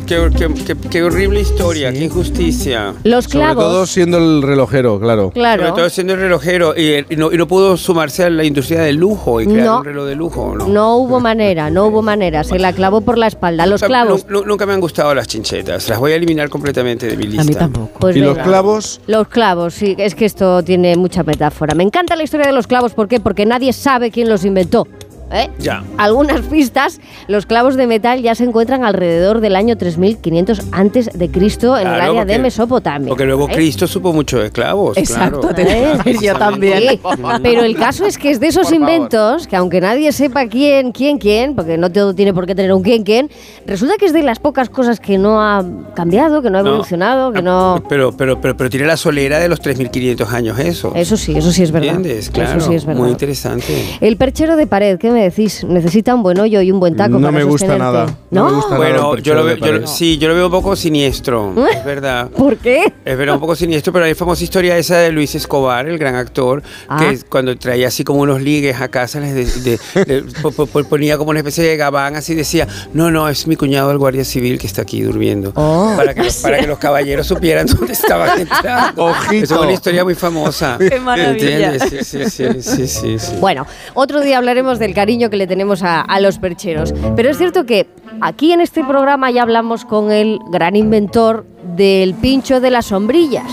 Qué, 0.06 0.30
qué- 0.38 0.54
qué- 0.64 0.76
qué 0.88 1.02
horrible 1.02 1.40
historia, 1.40 1.92
qué 1.92 2.04
injusticia. 2.04 2.94
Los 3.02 3.24
Sobre 3.24 3.38
clavos. 3.38 3.64
todo 3.64 3.86
siendo 3.86 4.18
el 4.18 4.40
relojero, 4.42 5.00
claro. 5.00 5.30
Claro. 5.30 5.62
Sobre 5.66 5.76
todo 5.80 5.90
siendo 5.90 6.14
el 6.14 6.20
relojero 6.20 6.74
y, 6.76 7.04
y 7.12 7.16
no, 7.16 7.32
y 7.32 7.36
no 7.36 7.48
pudo 7.48 7.76
sumarse 7.76 8.22
a 8.24 8.30
la 8.30 8.44
industria 8.44 8.82
del 8.82 8.96
lujo 8.96 9.40
y 9.40 9.46
crear 9.46 9.66
No. 9.66 9.78
un 9.78 9.84
reloj 9.84 10.06
de 10.06 10.14
lujo, 10.14 10.54
¿no? 10.56 10.68
No 10.68 10.96
hubo 10.98 11.18
manera, 11.18 11.70
no 11.70 11.86
hubo 11.86 12.02
manera. 12.02 12.44
Se 12.44 12.58
la 12.60 12.72
clavó 12.72 13.00
por 13.00 13.18
la 13.18 13.26
espalda. 13.26 13.66
Los 13.66 13.80
Nunca- 13.82 13.88
clavos. 13.88 14.26
nu- 14.28 14.44
nunca 14.44 14.64
me 14.64 14.74
han 14.74 14.80
gustado 14.80 15.12
las 15.12 15.26
chinchetas. 15.26 15.88
Las 15.88 15.98
voy 15.98 16.12
a 16.12 16.14
eliminar 16.16 16.48
completamente 16.50 17.06
de 17.08 17.16
mi 17.16 17.24
lista. 17.24 17.42
A 17.42 17.44
mí 17.44 17.54
tampoco. 17.54 17.98
Pues 17.98 18.14
¿Y 18.16 18.20
los 18.20 18.38
clavos? 18.38 19.00
Los 19.08 19.26
clavos, 19.26 19.74
sí, 19.74 19.96
es 19.98 20.14
que 20.14 20.24
esto 20.24 20.62
tiene 20.62 20.96
mucha 20.96 21.24
metáfora. 21.24 21.74
Me 21.74 21.82
encanta 21.82 22.14
la 22.14 22.22
historia 22.22 22.46
de 22.46 22.52
los 22.52 22.68
clavos, 22.68 22.92
¿por 22.94 23.08
qué? 23.08 23.18
Porque 23.18 23.44
nadie 23.44 23.72
sabe 23.72 24.12
quién 24.12 24.28
los 24.28 24.44
inventó. 24.44 24.86
¿Eh? 25.32 25.50
Ya. 25.58 25.82
Algunas 25.98 26.40
pistas, 26.42 27.00
los 27.28 27.46
clavos 27.46 27.76
de 27.76 27.86
metal 27.86 28.22
ya 28.22 28.34
se 28.34 28.44
encuentran 28.44 28.84
alrededor 28.84 29.40
del 29.40 29.56
año 29.56 29.76
3500 29.76 30.62
antes 30.72 31.10
de 31.12 31.30
Cristo 31.30 31.76
en 31.76 31.86
el 31.86 31.94
Claro, 31.94 32.10
área 32.12 32.24
de 32.24 32.38
Mesopotamia. 32.38 33.08
Porque 33.08 33.24
luego 33.24 33.48
¿eh? 33.48 33.52
Cristo 33.54 33.86
supo 33.86 34.12
mucho 34.12 34.38
de 34.38 34.50
clavos. 34.50 34.96
Exacto, 34.96 35.40
claro. 35.40 35.54
te 35.54 35.64
decir 35.64 36.20
yo 36.20 36.34
también. 36.36 36.78
Sí, 36.90 37.00
pero 37.42 37.62
el 37.64 37.76
caso 37.76 38.06
es 38.06 38.18
que 38.18 38.30
es 38.30 38.40
de 38.40 38.48
esos 38.48 38.68
Por 38.68 38.74
favor. 38.78 38.90
inventos 38.90 39.46
que 39.46 39.56
aunque 39.56 39.80
nadie 39.80 40.12
sepa 40.12 40.46
quién, 40.46 40.92
quién, 40.92 41.18
quién, 41.18 41.54
porque 41.54 41.76
no 41.78 41.90
todo 41.90 42.14
tiene 42.14 42.32
por 42.34 42.46
qué 42.46 42.54
tener 42.54 42.72
un 42.72 42.82
quién, 42.82 43.02
quién, 43.04 43.30
resulta 43.66 43.94
que 43.98 44.06
es 44.06 44.12
de 44.12 44.22
las 44.22 44.38
pocas 44.38 44.68
cosas 44.68 45.00
que 45.00 45.18
no 45.18 45.40
ha 45.40 45.64
cambiado, 45.94 46.42
que 46.42 46.50
no 46.50 46.58
ha 46.58 46.62
No. 46.62 46.68
evolucionado, 46.70 47.32
que 47.32 47.42
no... 47.42 47.82
Pero, 47.88 48.12
pero, 48.16 48.40
pero, 48.40 48.56
pero 48.56 48.70
tiene 48.70 48.86
la 48.86 48.96
solera 48.96 49.38
de 49.38 49.48
los 49.48 49.60
3.500 49.62 50.28
años 50.28 50.58
eso. 50.58 50.92
Eso 50.94 51.16
sí, 51.16 51.36
eso 51.36 51.50
sí 51.52 51.62
es 51.62 51.70
verdad. 51.72 51.94
¿Entiendes? 51.96 52.24
Eso 52.24 52.32
Claro. 52.32 52.60
sí 52.60 52.74
es 52.74 52.84
verdad. 52.84 53.00
Muy 53.02 53.10
interesante. 53.10 53.64
El 54.00 54.16
perchero 54.16 54.56
de 54.56 54.66
pared, 54.66 54.98
¿qué 54.98 55.10
me 55.16 55.22
decís? 55.24 55.64
Necesita 55.64 56.14
un 56.14 56.22
buen 56.22 56.38
hoyo 56.38 56.60
y 56.60 56.70
un 56.70 56.78
buen 56.80 56.94
taco 56.96 57.12
No 57.18 57.20
para 57.20 57.32
me 57.32 57.44
gusta 57.44 57.66
sostenerte. 57.66 57.92
nada. 57.98 58.18
No 58.30 58.44
me 58.44 58.52
gusta 58.52 58.70
nada 58.70 58.78
Bueno, 58.78 58.96
yo 59.02 59.10
perchero 59.12 59.36
lo 59.36 59.44
veo, 59.44 59.56
yo 59.56 59.72
lo- 59.72 59.86
sí, 59.86 60.18
yo 60.18 60.28
lo 60.28 60.34
veo 60.34 60.46
un 60.46 60.52
poco 60.52 60.76
siniestro, 60.76 61.54
es 61.72 61.84
verdad. 61.84 62.28
¿Por 62.30 62.56
qué? 62.58 62.92
Es 63.04 63.16
verdad, 63.18 63.34
un 63.34 63.40
poco 63.40 63.56
siniestro, 63.56 63.92
pero 63.92 64.04
hay 64.04 64.14
famosa 64.14 64.44
historia 64.44 64.76
esa 64.76 64.98
de 64.98 65.10
Luis 65.12 65.34
Escobar, 65.34 65.88
el 65.88 65.98
gran 65.98 66.14
actor, 66.14 66.62
Ah. 66.88 66.98
que 67.00 67.18
cuando 67.28 67.56
traía 67.56 67.88
así 67.88 68.04
como 68.04 68.20
unos 68.20 68.40
ligues 68.42 68.80
a 68.80 68.88
casa, 68.88 69.20
les 69.20 69.34
de- 69.34 69.76
de- 70.04 70.04
de- 70.04 70.22
po- 70.42 70.50
po- 70.52 70.66
po- 70.66 70.84
ponía 70.84 71.16
como 71.18 71.30
una 71.30 71.40
especie 71.40 71.64
de 71.64 71.76
gabán, 71.76 72.14
así 72.16 72.34
decía, 72.34 72.68
no, 72.92 73.10
no, 73.10 73.28
es 73.28 73.46
mi 73.46 73.56
cuñado 73.56 73.90
el 73.90 73.98
guardia 73.98 74.24
civil 74.24 74.58
que 74.58 74.66
está 74.66 74.82
aquí 74.82 75.00
durmiendo. 75.02 75.52
Oh. 75.54 75.94
Para, 75.96 76.12
que 76.14 76.22
los, 76.24 76.36
para 76.36 76.58
que 76.58 76.66
los 76.66 76.78
caballeros 76.78 77.26
supieran 77.26 77.66
dónde 77.66 77.92
estaban 77.94 78.40
entrando. 78.40 79.04
Ojito. 79.06 79.44
Es 79.44 79.50
una 79.52 79.72
historia 79.72 80.04
muy 80.04 80.14
famosa. 80.14 80.76
Qué 80.78 81.00
maravilla. 81.00 81.72
¿Entiendes? 81.72 82.06
Sí, 82.06 82.20
sí, 82.24 82.30
sí, 82.30 82.62
sí, 82.62 82.86
sí, 82.88 83.18
sí. 83.18 83.32
Bueno, 83.40 83.66
otro 83.94 84.20
día 84.20 84.38
hablaremos 84.38 84.78
del 84.78 84.92
cariño 84.94 85.05
que 85.30 85.36
le 85.36 85.46
tenemos 85.46 85.82
a, 85.82 86.00
a 86.00 86.20
los 86.20 86.38
percheros. 86.38 86.92
Pero 87.14 87.30
es 87.30 87.38
cierto 87.38 87.64
que 87.64 87.86
aquí 88.20 88.52
en 88.52 88.60
este 88.60 88.84
programa 88.84 89.30
ya 89.30 89.42
hablamos 89.42 89.84
con 89.84 90.10
el 90.12 90.38
gran 90.50 90.76
inventor 90.76 91.46
del 91.76 92.14
pincho 92.14 92.60
de 92.60 92.70
las 92.70 92.86
sombrillas. 92.86 93.44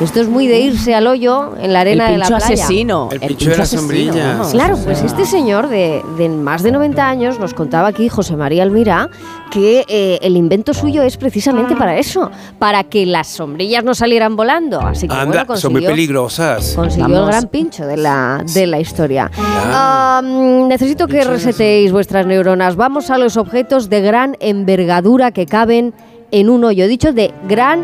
Esto 0.00 0.20
es 0.20 0.28
muy 0.28 0.46
de 0.46 0.60
irse 0.60 0.94
al 0.94 1.06
hoyo 1.06 1.52
en 1.60 1.72
la 1.72 1.80
arena 1.80 2.06
El 2.06 2.12
de 2.12 2.18
la 2.18 2.26
pincho 2.26 2.38
playa. 2.46 2.54
asesino. 2.64 3.08
El 3.10 3.20
pincho 3.20 3.50
de 3.50 3.56
la 3.58 3.66
sombrilla. 3.66 4.28
vamos. 4.34 4.52
Claro, 4.52 4.78
pues 4.82 5.02
este 5.02 5.26
señor 5.26 5.68
de, 5.68 6.02
de 6.16 6.28
más 6.28 6.62
de 6.62 6.70
90 6.72 7.06
años 7.06 7.38
nos 7.40 7.52
contaba 7.52 7.88
aquí, 7.88 8.08
José 8.08 8.36
María 8.36 8.62
Almira, 8.62 9.10
que 9.50 9.84
eh, 9.88 10.18
el 10.22 10.36
invento 10.36 10.72
suyo 10.74 11.02
es 11.02 11.16
precisamente 11.16 11.74
para 11.76 11.98
eso, 11.98 12.30
para 12.58 12.84
que 12.84 13.04
las 13.04 13.26
sombrillas 13.28 13.84
no 13.84 13.94
salieran 13.94 14.36
volando. 14.36 14.80
Así 14.80 15.06
que 15.08 15.14
Anda, 15.14 15.44
bueno, 15.44 15.60
son 15.60 15.72
muy 15.72 15.84
peligrosas. 15.84 16.72
Consiguió 16.74 17.18
el 17.20 17.26
gran 17.26 17.48
pincho 17.48 17.84
de 17.86 17.96
la, 17.96 18.42
de 18.54 18.66
la 18.66 18.78
historia. 18.80 19.30
Ah, 19.36 20.22
mm, 20.24 20.68
necesito 20.68 21.06
que 21.08 21.24
resetéis 21.24 21.92
vuestras 21.92 22.26
neuronas. 22.26 22.76
Vamos 22.76 23.10
a 23.10 23.18
los 23.18 23.36
objetos 23.36 23.73
de 23.74 24.00
gran 24.00 24.36
envergadura 24.38 25.32
que 25.32 25.46
caben 25.46 25.94
en 26.30 26.48
un 26.48 26.62
hoyo. 26.64 26.84
He 26.84 26.88
dicho 26.88 27.12
de 27.12 27.34
gran 27.48 27.82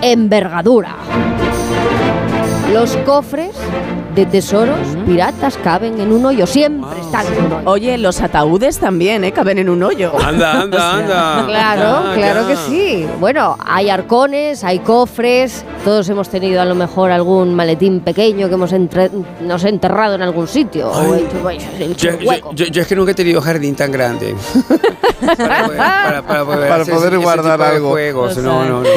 envergadura. 0.00 0.96
Los 2.72 2.96
cofres 2.98 3.54
de 4.16 4.24
tesoros 4.24 4.78
piratas 5.06 5.58
caben 5.58 6.00
en 6.00 6.10
un 6.10 6.24
hoyo. 6.24 6.46
Siempre 6.46 6.98
están 7.00 7.26
en 7.26 7.44
un 7.44 7.52
hoyo. 7.52 7.70
Oye, 7.70 7.98
los 7.98 8.20
ataúdes 8.22 8.78
también, 8.78 9.22
¿eh? 9.24 9.30
Caben 9.32 9.58
en 9.58 9.68
un 9.68 9.82
hoyo. 9.82 10.12
Anda, 10.24 10.52
anda, 10.62 10.94
anda. 10.94 11.44
Claro, 11.46 11.82
Ah, 12.06 12.12
claro 12.14 12.40
ya. 12.42 12.48
que 12.48 12.56
sí. 12.56 13.06
Bueno, 13.20 13.58
hay 13.64 13.90
arcones, 13.90 14.64
hay 14.64 14.78
cofres, 14.78 15.64
todos 15.84 16.08
hemos 16.08 16.30
tenido 16.30 16.62
a 16.62 16.64
lo 16.64 16.74
mejor 16.74 17.10
algún 17.12 17.54
maletín 17.54 18.00
pequeño 18.00 18.48
que 18.48 18.54
hemos 18.54 18.72
entre- 18.72 19.10
nos 19.42 19.62
enterrado 19.64 20.14
en 20.14 20.22
algún 20.22 20.48
sitio. 20.48 20.88
o 20.90 21.12
Ay. 21.12 21.26
hecho- 21.26 21.68
hecho 21.78 22.06
Yo, 22.08 22.14
un 22.16 22.18
yo- 22.20 22.28
hueco. 22.30 22.50
yo- 22.54 22.66
yo 22.66 22.82
es 22.82 22.88
que 22.88 22.96
nunca 22.96 23.10
he 23.12 23.14
tenido 23.14 23.42
jardín 23.42 23.76
tan 23.76 23.92
grande. 23.92 24.34
para 25.36 25.64
poder, 25.66 25.76
para- 25.78 26.22
para 26.22 26.44
poder 26.44 26.68
Para 26.68 26.82
hacer 26.82 26.94
poder 26.94 27.08
ese- 27.12 27.16
ese 27.16 27.24
guardar 27.24 27.60
algo. 27.62 27.90
juegos. 27.90 28.36
No, 28.38 28.64
no, 28.64 28.80
no. 28.82 28.88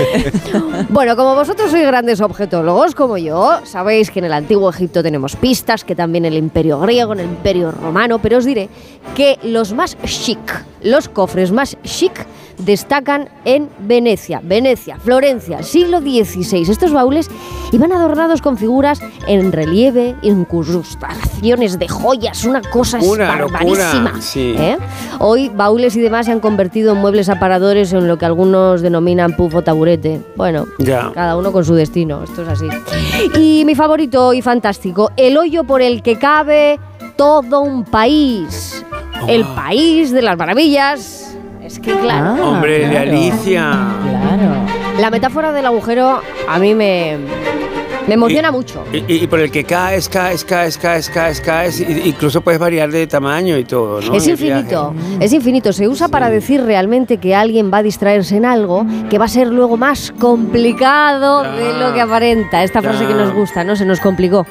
Bueno, 0.87 1.15
como 1.17 1.35
vosotros 1.35 1.69
sois 1.71 1.85
grandes 1.85 2.21
objetólogos 2.21 2.95
como 2.95 3.17
yo, 3.17 3.59
sabéis 3.65 4.09
que 4.11 4.19
en 4.19 4.25
el 4.25 4.33
antiguo 4.33 4.69
Egipto 4.69 5.03
tenemos 5.09 5.35
pistas, 5.35 5.83
que 5.83 5.95
también 5.95 6.23
el 6.23 6.35
imperio 6.35 6.79
griego, 6.79 7.13
en 7.13 7.21
el 7.21 7.25
imperio 7.25 7.71
romano, 7.71 8.19
pero 8.19 8.37
os 8.37 8.45
diré 8.45 8.69
que 9.15 9.39
los 9.41 9.73
más 9.73 9.97
chic, 10.03 10.39
los 10.83 11.09
cofres 11.09 11.51
más 11.51 11.75
chic, 11.81 12.27
destacan 12.59 13.29
en 13.45 13.69
Venecia, 13.79 14.41
Venecia, 14.43 14.97
Florencia, 14.99 15.63
siglo 15.63 15.99
XVI. 15.99 16.69
Estos 16.69 16.91
baúles 16.93 17.29
iban 17.71 17.91
adornados 17.91 18.41
con 18.41 18.57
figuras 18.57 19.01
en 19.27 19.51
relieve, 19.51 20.15
incrustaciones 20.21 21.79
de 21.79 21.87
joyas, 21.87 22.43
una 22.43 22.61
cosa 22.61 22.99
Una 23.01 23.27
barbarísima. 23.27 23.93
locura, 24.03 24.21
sí. 24.21 24.55
¿eh? 24.57 24.77
Hoy 25.19 25.49
baúles 25.49 25.95
y 25.95 26.01
demás 26.01 26.25
se 26.25 26.31
han 26.31 26.39
convertido 26.39 26.93
en 26.93 26.99
muebles 26.99 27.29
aparadores 27.29 27.93
en 27.93 28.07
lo 28.07 28.17
que 28.17 28.25
algunos 28.25 28.81
denominan 28.81 29.35
puff 29.35 29.55
o 29.55 29.61
taburete. 29.61 30.21
Bueno, 30.35 30.65
Ya. 30.79 31.11
cada 31.13 31.37
uno 31.37 31.51
con 31.51 31.63
su 31.65 31.75
destino, 31.75 32.23
esto 32.23 32.43
es 32.43 32.47
así. 32.49 32.67
Y 33.39 33.63
mi 33.65 33.75
favorito 33.75 34.33
y 34.33 34.41
fantástico, 34.41 35.11
el 35.17 35.37
hoyo 35.37 35.63
por 35.63 35.81
el 35.81 36.01
que 36.03 36.17
cabe 36.17 36.79
todo 37.15 37.61
un 37.61 37.83
país. 37.83 38.85
El 39.27 39.43
país 39.43 40.11
de 40.11 40.21
las 40.21 40.37
maravillas. 40.37 41.28
Es 41.69 41.77
que 41.77 41.91
claro. 41.91 42.35
Ah, 42.35 42.49
Hombre, 42.49 42.87
de. 42.87 42.97
Alicia. 42.97 43.69
Claro. 44.01 44.65
La 44.99 45.11
metáfora 45.11 45.51
del 45.51 45.67
agujero 45.67 46.19
a 46.47 46.57
mí 46.57 46.73
me, 46.73 47.19
Me 48.07 48.15
emociona 48.15 48.49
mucho. 48.49 48.83
Y, 48.91 49.27
por 49.27 49.39
el 49.39 49.51
que 49.51 49.63
caes, 49.65 50.09
caes, 50.09 50.43
caes, 50.43 50.79
caes, 50.79 51.11
caes, 51.11 51.39
caes, 51.39 51.79
incluso 51.79 52.41
puedes 52.41 52.59
variar 52.59 52.89
de 52.89 53.05
tamaño 53.05 53.55
y 53.55 53.65
todo, 53.65 54.01
¿no? 54.01 54.15
Es 54.15 54.27
infinito, 54.27 54.95
es 55.19 55.31
infinito. 55.31 55.71
Se 55.71 55.87
usa 55.87 56.07
para 56.07 56.31
decir 56.31 56.63
realmente 56.63 57.17
que 57.19 57.35
alguien 57.35 57.69
va 57.71 57.77
a 57.77 57.83
distraerse 57.83 58.37
en 58.37 58.45
algo 58.45 58.83
que 59.11 59.19
va 59.19 59.25
a 59.25 59.29
ser 59.29 59.45
luego 59.47 59.77
más 59.77 60.11
complicado 60.19 61.43
de 61.43 61.79
lo 61.79 61.93
que 61.93 62.01
aparenta. 62.01 62.63
Esta 62.63 62.81
frase 62.81 63.05
que 63.05 63.13
nos 63.13 63.31
gusta, 63.31 63.63
¿no? 63.63 63.75
Se 63.75 63.85
nos 63.85 63.99
complicó. 63.99 64.43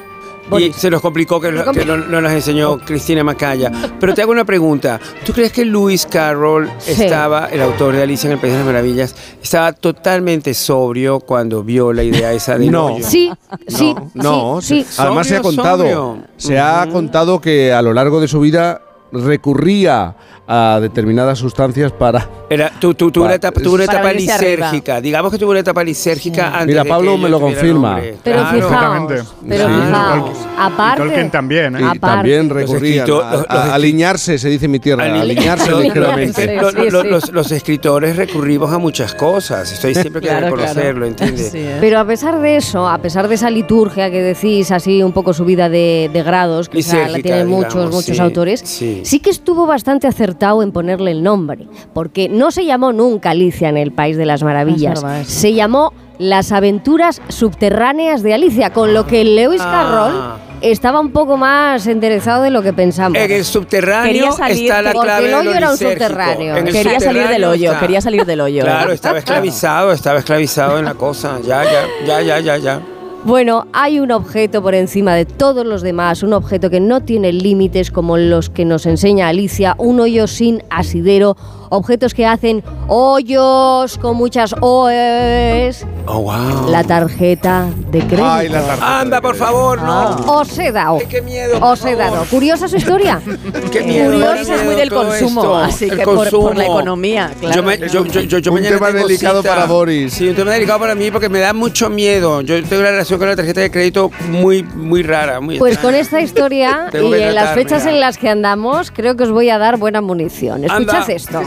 Y 0.57 0.73
se 0.73 0.89
nos 0.89 1.01
complicó 1.01 1.39
que, 1.39 1.51
lo- 1.51 1.71
que 1.71 1.85
no, 1.85 1.97
no 1.97 2.21
nos 2.21 2.31
enseñó 2.31 2.77
Cristina 2.79 3.23
Macaya. 3.23 3.71
Pero 3.99 4.13
te 4.13 4.21
hago 4.21 4.31
una 4.31 4.45
pregunta. 4.45 4.99
¿Tú 5.25 5.33
crees 5.33 5.51
que 5.51 5.65
Lewis 5.65 6.05
Carroll 6.05 6.69
Sí. 6.79 7.03
estaba, 7.03 7.47
el 7.47 7.61
autor 7.61 7.95
de 7.95 8.03
Alicia 8.03 8.27
en 8.27 8.33
el 8.33 8.39
País 8.39 8.53
de 8.53 8.59
las 8.59 8.65
Maravillas, 8.67 9.15
estaba 9.41 9.73
totalmente 9.73 10.53
sobrio 10.53 11.19
cuando 11.19 11.63
vio 11.63 11.93
la 11.93 12.03
idea 12.03 12.31
esa 12.33 12.57
de 12.57 12.67
No. 12.67 12.87
hoyo? 12.87 13.05
Sí, 13.07 13.31
sí, 13.67 13.93
No, 14.13 14.59
sí, 14.61 14.83
se- 14.89 15.01
además 15.01 15.27
se 15.27 15.35
ha 15.37 15.41
contado, 15.41 15.77
sobrio. 15.79 16.17
se 16.37 16.59
ha 16.59 16.87
contado 16.91 17.39
que 17.41 17.71
a 17.73 17.81
lo 17.81 17.93
largo 17.93 18.19
de 18.21 18.27
su 18.27 18.39
vida 18.39 18.81
recurría 19.11 20.15
a 20.51 20.79
determinadas 20.81 21.37
sustancias 21.37 21.91
para 21.91 22.27
Era, 22.49 22.71
tu, 22.79 22.95
tu, 22.95 23.11
tuvo 23.11 23.25
Pa- 23.25 23.27
una 23.27 23.35
etapa, 23.35 23.61
tuvo 23.61 23.75
una 23.75 23.85
Para 23.85 23.99
etapa 23.99 24.13
lisérgica. 24.13 24.99
Digamos 24.99 25.31
que 25.31 25.37
tuvo 25.37 25.51
una 25.51 25.59
etapa 25.59 25.83
lisérgica 25.83 26.47
antes 26.47 26.65
Mira, 26.69 26.83
de 26.83 26.89
Pablo 26.89 27.11
que 27.17 27.21
me 27.21 27.29
lo 27.29 27.39
confirma. 27.39 27.99
Pero 28.23 28.41
Claro. 28.41 28.57
fijaos, 28.57 29.35
pero 29.47 29.67
Sí. 29.67 29.73
fijaos, 29.75 30.37
aparte, 30.57 31.03
Y 31.03 31.83
aparte- 31.83 31.99
también 31.99 32.49
recurrían 32.49 33.05
escrito- 33.07 33.23
a, 33.23 33.31
los- 33.31 33.45
a- 33.47 33.53
los 33.53 33.63
a 33.65 33.73
alinearse, 33.75 34.39
se 34.39 34.49
dice 34.49 34.65
en 34.65 34.71
mi 34.71 34.79
tierra, 34.79 35.03
alinearse 35.03 35.69
Los- 35.71 35.83
ligeramente. 35.83 36.55
los- 36.55 36.73
los- 36.73 37.05
los- 37.05 37.31
Los 37.31 37.51
escritores 37.51 38.15
recurrimos 38.15 38.73
a 38.73 38.79
muchas 38.79 39.13
cosas. 39.13 39.71
Estoy 39.71 39.93
siempre 39.93 40.19
que 40.21 40.29
Claro, 40.29 40.47
reconocerlo, 40.47 41.05
claro. 41.05 41.05
¿entiendes? 41.05 41.53
Pero 41.79 41.99
a 41.99 42.05
pesar 42.05 42.39
de 42.41 42.55
eso, 42.57 42.87
a 42.89 42.97
pesar 42.97 43.27
de 43.27 43.35
esa 43.35 43.51
liturgia 43.51 44.09
que 44.09 44.23
decís, 44.23 44.71
así 44.71 45.03
un 45.03 45.11
poco 45.11 45.31
subida 45.33 45.69
de, 45.69 46.09
de 46.11 46.23
grados, 46.23 46.69
que 46.69 46.79
esa 46.79 46.93
la 46.95 46.99
Lisérgica, 47.03 47.21
tienen 47.27 47.45
digamos, 47.47 47.65
muchos, 47.75 47.91
muchos 47.91 48.15
sí, 48.17 48.21
autores, 48.23 48.61
sí. 48.65 49.01
sí 49.05 49.19
que 49.19 49.29
estuvo 49.29 49.67
bastante 49.67 50.07
acertado 50.07 50.38
en 50.39 50.71
ponerle 50.71 51.11
el 51.11 51.21
nombre, 51.23 51.67
porque 51.93 52.29
no 52.29 52.51
se 52.51 52.65
llamó 52.65 52.91
nunca 52.93 53.31
Alicia 53.31 53.69
en 53.69 53.77
el 53.77 53.91
País 53.91 54.17
de 54.17 54.25
las 54.25 54.41
Maravillas, 54.43 54.95
Es 54.99 55.03
verdad, 55.03 55.23
se 55.25 55.53
llamó 55.53 55.93
Las 56.17 56.51
aventuras 56.51 57.21
subterráneas 57.29 58.23
de 58.23 58.33
Alicia, 58.33 58.71
con 58.73 58.93
lo 58.93 59.05
que 59.05 59.23
Lewis 59.23 59.61
Ah. 59.63 59.71
Carroll 59.71 60.49
estaba 60.61 60.99
un 60.99 61.11
poco 61.11 61.37
más 61.37 61.87
enderezado 61.87 62.43
de 62.43 62.49
lo 62.49 62.61
que 62.61 62.73
pensamos. 62.73 63.17
En 63.17 63.31
el 63.31 63.45
subterráneo 63.45 64.11
Quería 64.11 64.31
salir 64.33 64.63
está 64.65 64.81
la 64.81 64.91
clave 64.91 65.25
el 65.25 65.31
de 65.31 65.35
hoyo 65.37 65.51
lo 65.51 65.55
era 65.57 65.71
un 65.71 65.77
subterráneo. 65.77 66.57
En 66.57 66.67
el 66.67 66.73
Quería 66.73 66.99
salir 66.99 67.21
del 67.21 67.27
subterráneo 67.27 67.49
hoyo, 67.51 67.67
está. 67.71 67.79
quería 67.79 68.01
salir 68.01 68.25
del 68.25 68.41
hoyo. 68.41 68.63
Claro, 68.63 68.91
estaba 68.91 69.17
esclavizado, 69.19 69.91
estaba 69.93 70.19
esclavizado 70.19 70.77
en 70.79 70.85
la 70.85 70.95
cosa. 70.95 71.39
Ya, 71.45 71.63
ya, 71.63 71.85
ya, 72.05 72.21
ya, 72.21 72.39
ya, 72.39 72.57
ya. 72.57 72.81
Bueno, 73.25 73.67
hay 73.73 73.99
un 73.99 74.11
objeto 74.11 74.63
por 74.63 74.73
encima 74.73 75.13
de 75.13 75.25
todos 75.25 75.65
los 75.65 75.81
demás, 75.81 76.23
un 76.23 76.31
objeto 76.31 76.69
que 76.69 76.79
no 76.79 77.01
tiene 77.01 77.33
límites 77.33 77.91
como 77.91 78.15
los 78.17 78.49
que 78.49 78.63
nos 78.63 78.85
enseña 78.85 79.27
Alicia, 79.27 79.75
un 79.77 79.99
hoyo 79.99 80.25
sin 80.25 80.63
asidero, 80.69 81.35
objetos 81.69 82.13
que 82.13 82.25
hacen 82.25 82.63
hoyos 82.87 83.97
con 83.97 84.15
muchas 84.17 84.53
OEs. 84.61 85.85
Oh, 86.05 86.21
wow. 86.21 86.69
La 86.69 86.83
tarjeta 86.83 87.67
de 87.91 87.99
crédito. 87.99 88.25
Ay, 88.27 88.49
la 88.49 88.61
tarjeta. 88.61 88.99
Anda, 88.99 89.21
por 89.21 89.35
favor, 89.35 89.81
no. 89.81 90.15
Os 90.25 90.57
he 90.57 90.71
dado. 90.71 90.97
Qué 91.07 91.21
miedo. 91.21 91.59
Os 91.61 91.85
he 91.85 91.95
dado. 91.95 92.23
Curiosa 92.25 92.67
su 92.67 92.77
historia. 92.77 93.21
Qué 93.71 93.81
miedo. 93.83 94.11
Curioso 94.11 94.53
es 94.55 94.63
muy 94.65 94.75
del 94.75 94.89
consumo, 94.89 95.41
esto. 95.41 95.55
así 95.57 95.85
El 95.85 95.97
que 95.97 96.03
por, 96.03 96.15
por 96.15 96.25
la 96.25 96.31
consumo. 96.31 96.61
economía, 96.79 97.31
claro. 97.39 97.55
Yo, 97.55 97.63
me- 97.63 97.77
yo, 97.77 98.05
yo, 98.05 98.21
yo, 98.21 98.37
yo 98.39 98.51
Un 98.51 98.55
mañana 98.57 98.75
tema 98.77 98.87
tengo 98.91 99.07
delicado 99.07 99.41
cita. 99.41 99.53
para 99.55 99.65
Boris. 99.67 100.13
Sí, 100.13 100.27
un 100.29 100.35
tema 100.35 100.51
delicado 100.51 100.79
para 100.79 100.95
mí 100.95 101.11
porque 101.11 101.29
me 101.29 101.39
da 101.39 101.53
mucho 101.53 101.89
miedo. 101.89 102.41
Yo 102.41 102.55
tengo 102.63 102.81
una 102.81 102.91
relación 102.91 103.19
con 103.19 103.27
la 103.29 103.35
tarjeta 103.35 103.61
de 103.61 103.69
crédito 103.69 104.09
muy, 104.29 104.63
muy 104.63 105.03
rara. 105.03 105.39
Muy 105.39 105.59
Pues 105.59 105.73
extraña. 105.73 105.95
con 105.97 106.01
esta 106.01 106.21
historia 106.21 106.87
y 106.93 107.13
en 107.13 107.35
las 107.35 107.53
fechas 107.53 107.83
ya. 107.83 107.91
en 107.91 107.99
las 107.99 108.17
que 108.17 108.29
andamos, 108.29 108.89
creo 108.91 109.15
que 109.15 109.23
os 109.25 109.31
voy 109.31 109.49
a 109.51 109.59
dar 109.59 109.77
buena 109.77 110.01
munición. 110.01 110.63
Escuchad 110.63 111.01
Anda. 111.01 111.13
esto. 111.13 111.41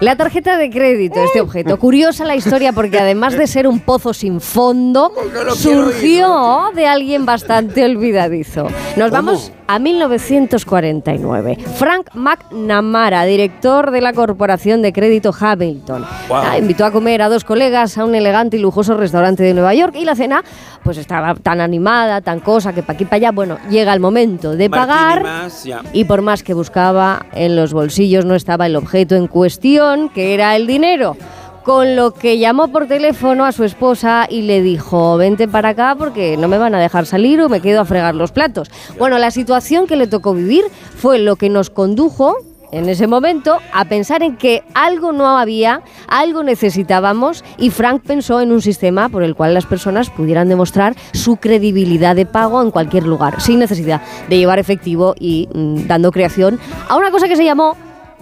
La 0.00 0.16
tarjeta 0.16 0.56
de 0.56 0.70
crédito, 0.70 1.22
este 1.22 1.40
objeto. 1.40 1.78
Curiosa 1.78 2.24
la 2.24 2.36
historia 2.36 2.72
porque 2.72 2.98
además 2.98 3.36
de 3.36 3.46
ser 3.46 3.66
un 3.66 3.80
pozo 3.80 4.12
sin 4.14 4.40
fondo, 4.40 5.12
surgió 5.56 6.70
de 6.74 6.86
alguien 6.86 7.26
bastante 7.26 7.84
olvidadizo. 7.84 8.68
Nos 8.96 9.10
vamos 9.10 9.52
a 9.66 9.78
1949. 9.78 11.58
Frank 11.76 12.08
McNamara, 12.14 13.24
director 13.24 13.90
de 13.90 14.00
la 14.00 14.12
Corporación 14.12 14.82
de 14.82 14.92
Crédito 14.92 15.34
Hamilton, 15.38 16.04
Wow. 16.28 16.36
ah, 16.38 16.58
invitó 16.58 16.84
a 16.84 16.90
comer 16.90 17.22
a 17.22 17.28
dos 17.28 17.44
colegas 17.44 17.96
a 17.98 18.04
un 18.04 18.14
elegante 18.14 18.56
y 18.56 18.60
lujoso 18.60 18.96
restaurante 18.96 19.42
de 19.42 19.54
Nueva 19.54 19.74
York 19.74 19.94
y 19.96 20.04
la 20.04 20.14
cena 20.14 20.44
pues 20.84 20.98
estaba 20.98 21.34
tan 21.34 21.60
animada, 21.60 22.20
tan 22.20 22.40
cosa, 22.40 22.74
que 22.74 22.82
para 22.82 22.94
aquí 22.94 23.04
para 23.06 23.16
allá, 23.16 23.32
bueno, 23.32 23.58
llega 23.70 23.92
el 23.94 24.00
momento 24.00 24.54
de 24.54 24.68
pagar 24.68 25.22
más, 25.22 25.64
ya. 25.64 25.82
y 25.92 26.04
por 26.04 26.20
más 26.22 26.42
que 26.42 26.52
buscaba 26.52 27.26
en 27.32 27.56
los 27.56 27.72
bolsillos 27.72 28.26
no 28.26 28.34
estaba 28.34 28.66
el 28.66 28.76
objeto 28.76 29.16
en 29.16 29.26
cuestión, 29.26 30.10
que 30.10 30.34
era 30.34 30.54
el 30.54 30.66
dinero. 30.66 31.16
Con 31.64 31.96
lo 31.96 32.12
que 32.12 32.38
llamó 32.38 32.68
por 32.68 32.86
teléfono 32.86 33.46
a 33.46 33.52
su 33.52 33.64
esposa 33.64 34.26
y 34.28 34.42
le 34.42 34.60
dijo, 34.60 35.16
vente 35.16 35.48
para 35.48 35.70
acá 35.70 35.96
porque 35.98 36.36
no 36.36 36.46
me 36.46 36.58
van 36.58 36.74
a 36.74 36.78
dejar 36.78 37.06
salir 37.06 37.40
o 37.40 37.48
me 37.48 37.62
quedo 37.62 37.80
a 37.80 37.86
fregar 37.86 38.14
los 38.14 38.32
platos. 38.32 38.70
Bueno, 38.98 39.16
la 39.16 39.30
situación 39.30 39.86
que 39.86 39.96
le 39.96 40.06
tocó 40.06 40.34
vivir 40.34 40.64
fue 40.94 41.18
lo 41.18 41.36
que 41.36 41.48
nos 41.48 41.70
condujo 41.70 42.36
en 42.74 42.88
ese 42.88 43.06
momento 43.06 43.58
a 43.72 43.84
pensar 43.84 44.22
en 44.22 44.36
que 44.36 44.62
algo 44.74 45.12
no 45.12 45.38
había, 45.38 45.82
algo 46.08 46.42
necesitábamos 46.42 47.44
y 47.58 47.70
Frank 47.70 48.02
pensó 48.02 48.40
en 48.40 48.52
un 48.52 48.60
sistema 48.60 49.08
por 49.08 49.22
el 49.22 49.34
cual 49.34 49.54
las 49.54 49.66
personas 49.66 50.10
pudieran 50.10 50.48
demostrar 50.48 50.94
su 51.12 51.36
credibilidad 51.36 52.16
de 52.16 52.26
pago 52.26 52.62
en 52.62 52.70
cualquier 52.70 53.04
lugar, 53.04 53.40
sin 53.40 53.58
necesidad 53.58 54.02
de 54.28 54.38
llevar 54.38 54.58
efectivo 54.58 55.14
y 55.18 55.48
mm, 55.54 55.86
dando 55.86 56.10
creación 56.10 56.58
a 56.88 56.96
una 56.96 57.10
cosa 57.10 57.28
que 57.28 57.36
se 57.36 57.44
llamó 57.44 57.76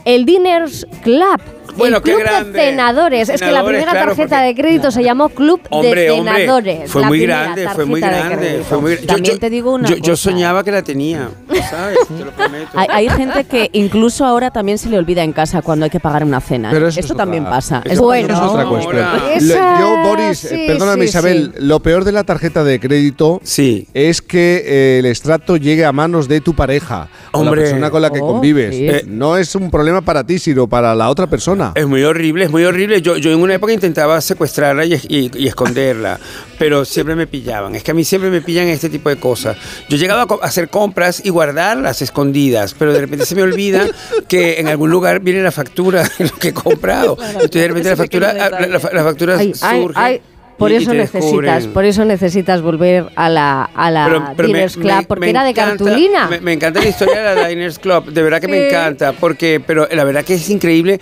el 0.04 0.24
Diners 0.24 0.86
Club. 1.02 1.40
Bueno, 1.76 1.96
el 1.98 2.02
qué 2.02 2.12
club 2.12 2.22
grande. 2.24 2.58
de 2.58 2.64
cenadores. 2.70 3.28
Es 3.28 3.40
que 3.40 3.50
la 3.50 3.64
primera 3.64 3.92
claro, 3.92 4.06
tarjeta 4.14 4.36
porque- 4.36 4.46
de 4.46 4.54
crédito 4.54 4.90
se 4.90 5.02
llamó 5.02 5.28
Club 5.30 5.60
Hombre, 5.70 6.02
de 6.02 6.10
hombre, 6.10 6.34
Cenadores. 6.34 6.90
fue 6.90 7.02
muy 7.04 7.20
grande, 7.20 7.68
fue 7.68 7.84
muy 7.86 8.00
grande, 8.00 8.36
crédito. 8.36 8.64
fue 8.64 8.80
muy 8.80 8.96
Yo- 8.98 9.06
También 9.06 9.34
yo- 9.34 9.40
te 9.40 9.50
digo 9.50 9.72
una 9.74 9.88
yo, 9.88 10.16
soñaba 10.16 10.62
que 10.64 10.70
la 10.70 10.82
tenía, 10.82 11.28
¿sabes? 11.70 11.98
Te 12.06 12.24
lo 12.24 12.30
prometo. 12.36 12.68
Hay, 12.74 12.86
hay 12.90 13.08
gente 13.08 13.44
que 13.44 13.70
incluso 13.72 14.24
ahora 14.24 14.50
también 14.50 14.78
se 14.78 14.88
le 14.88 14.98
olvida 14.98 15.22
en 15.22 15.32
casa 15.32 15.62
cuando 15.62 15.84
hay 15.84 15.90
que 15.90 16.00
pagar 16.00 16.24
una 16.24 16.40
cena. 16.40 16.70
Pero 16.70 16.88
eso 16.88 16.98
es 17.00 17.04
Esto 17.04 17.14
otra- 17.14 17.24
también 17.24 17.44
pasa. 17.44 17.78
eso- 17.78 17.86
Es 17.86 17.92
eso 17.94 18.02
bueno. 18.02 18.34
es 18.34 18.40
otra 18.40 18.64
cuestión. 18.66 19.06
Esa- 19.34 19.80
yo, 19.80 19.96
Boris, 20.08 20.44
eh, 20.44 20.48
sí, 20.48 20.64
perdóname 20.66 21.04
sí, 21.04 21.08
Isabel, 21.08 21.54
lo 21.58 21.80
peor 21.80 22.04
de 22.04 22.12
la 22.12 22.24
tarjeta 22.24 22.64
de 22.64 22.78
crédito 22.80 23.40
Sí. 23.44 23.88
es 23.94 24.20
que 24.22 24.62
eh, 24.64 24.98
el 24.98 25.06
extracto 25.06 25.56
llegue 25.56 25.84
a 25.84 25.92
manos 25.92 26.28
de 26.28 26.40
tu 26.40 26.54
pareja 26.54 27.08
o 27.32 27.42
la 27.42 27.50
Hombre. 27.50 27.62
persona 27.62 27.90
con 27.90 28.02
la 28.02 28.10
que 28.10 28.20
Oh, 28.20 28.26
convives. 28.32 28.74
sí. 28.74 28.86
Eh, 28.88 29.04
no 29.06 29.36
es 29.36 29.54
un 29.54 29.70
problema 29.70 30.00
para 30.02 30.24
ti, 30.24 30.38
sino 30.38 30.66
para 30.68 30.94
la 30.94 31.08
otra 31.08 31.26
persona. 31.26 31.61
Es 31.74 31.86
muy 31.86 32.02
horrible, 32.02 32.44
es 32.44 32.50
muy 32.50 32.64
horrible. 32.64 33.00
Yo, 33.02 33.16
yo 33.16 33.30
en 33.32 33.40
una 33.40 33.54
época 33.54 33.72
intentaba 33.72 34.20
secuestrarla 34.20 34.84
y, 34.84 34.94
y- 35.08 35.30
y 35.34 35.46
esconderla, 35.48 36.18
pero 36.58 36.84
siempre 36.84 37.14
me 37.14 37.26
pillaban. 37.26 37.74
Es 37.74 37.82
que 37.82 37.90
a 37.90 37.94
mí 37.94 38.04
siempre 38.04 38.30
me 38.30 38.40
pillan 38.40 38.68
este 38.68 38.88
tipo 38.88 39.08
de 39.08 39.16
cosas. 39.16 39.56
Yo 39.88 39.96
llegaba 39.96 40.22
a 40.42 40.46
hacer 40.46 40.68
compras 40.68 41.22
y 41.24 41.30
guardarlas 41.30 42.02
escondidas, 42.02 42.74
pero 42.78 42.92
de 42.92 43.00
repente 43.00 43.24
se 43.26 43.34
me 43.34 43.42
olvida 43.42 43.86
que 44.28 44.60
en 44.60 44.68
algún 44.68 44.90
lugar 44.90 45.20
viene 45.20 45.42
la 45.42 45.52
factura 45.52 46.02
de 46.18 46.24
lo 46.26 46.32
que 46.38 46.48
he 46.48 46.54
comprado. 46.54 47.16
Entonces 47.20 47.50
de 47.62 47.68
repente 47.68 47.90
la 47.90 47.96
factura, 47.96 48.32
la, 48.32 48.50
la- 48.50 48.66
la 48.68 49.04
factura 49.04 49.36
Ay, 49.38 49.52
ay, 49.60 49.80
surge. 49.82 49.98
ay, 50.00 50.20
por 50.58 50.70
eso 50.70 50.92
necesitas, 50.94 51.22
descubren. 51.24 51.72
por 51.72 51.84
eso 51.84 52.04
necesitas 52.04 52.62
volver 52.62 53.06
a 53.16 53.28
la, 53.28 53.64
a 53.74 53.90
la 53.90 54.04
Pero- 54.04 54.24
pero 54.36 54.48
me- 54.48 54.54
Diners 54.54 54.76
Club, 54.76 54.84
me- 54.86 55.02
porque 55.04 55.20
me 55.20 55.30
era 55.30 55.42
de 55.44 55.50
encanta- 55.50 55.84
cartulina. 55.84 56.28
Me, 56.28 56.40
me 56.40 56.52
encanta 56.52 56.80
la 56.80 56.88
historia 56.88 57.20
de 57.20 57.34
la 57.40 57.48
Diners 57.48 57.78
Club, 57.80 58.12
de 58.12 58.22
verdad 58.22 58.40
que 58.40 58.46
me 58.48 58.68
encanta, 58.68 59.12
porque, 59.12 59.60
pero 59.66 59.88
la 59.90 60.04
verdad 60.04 60.24
que 60.24 60.34
es 60.34 60.48
increíble. 60.50 61.00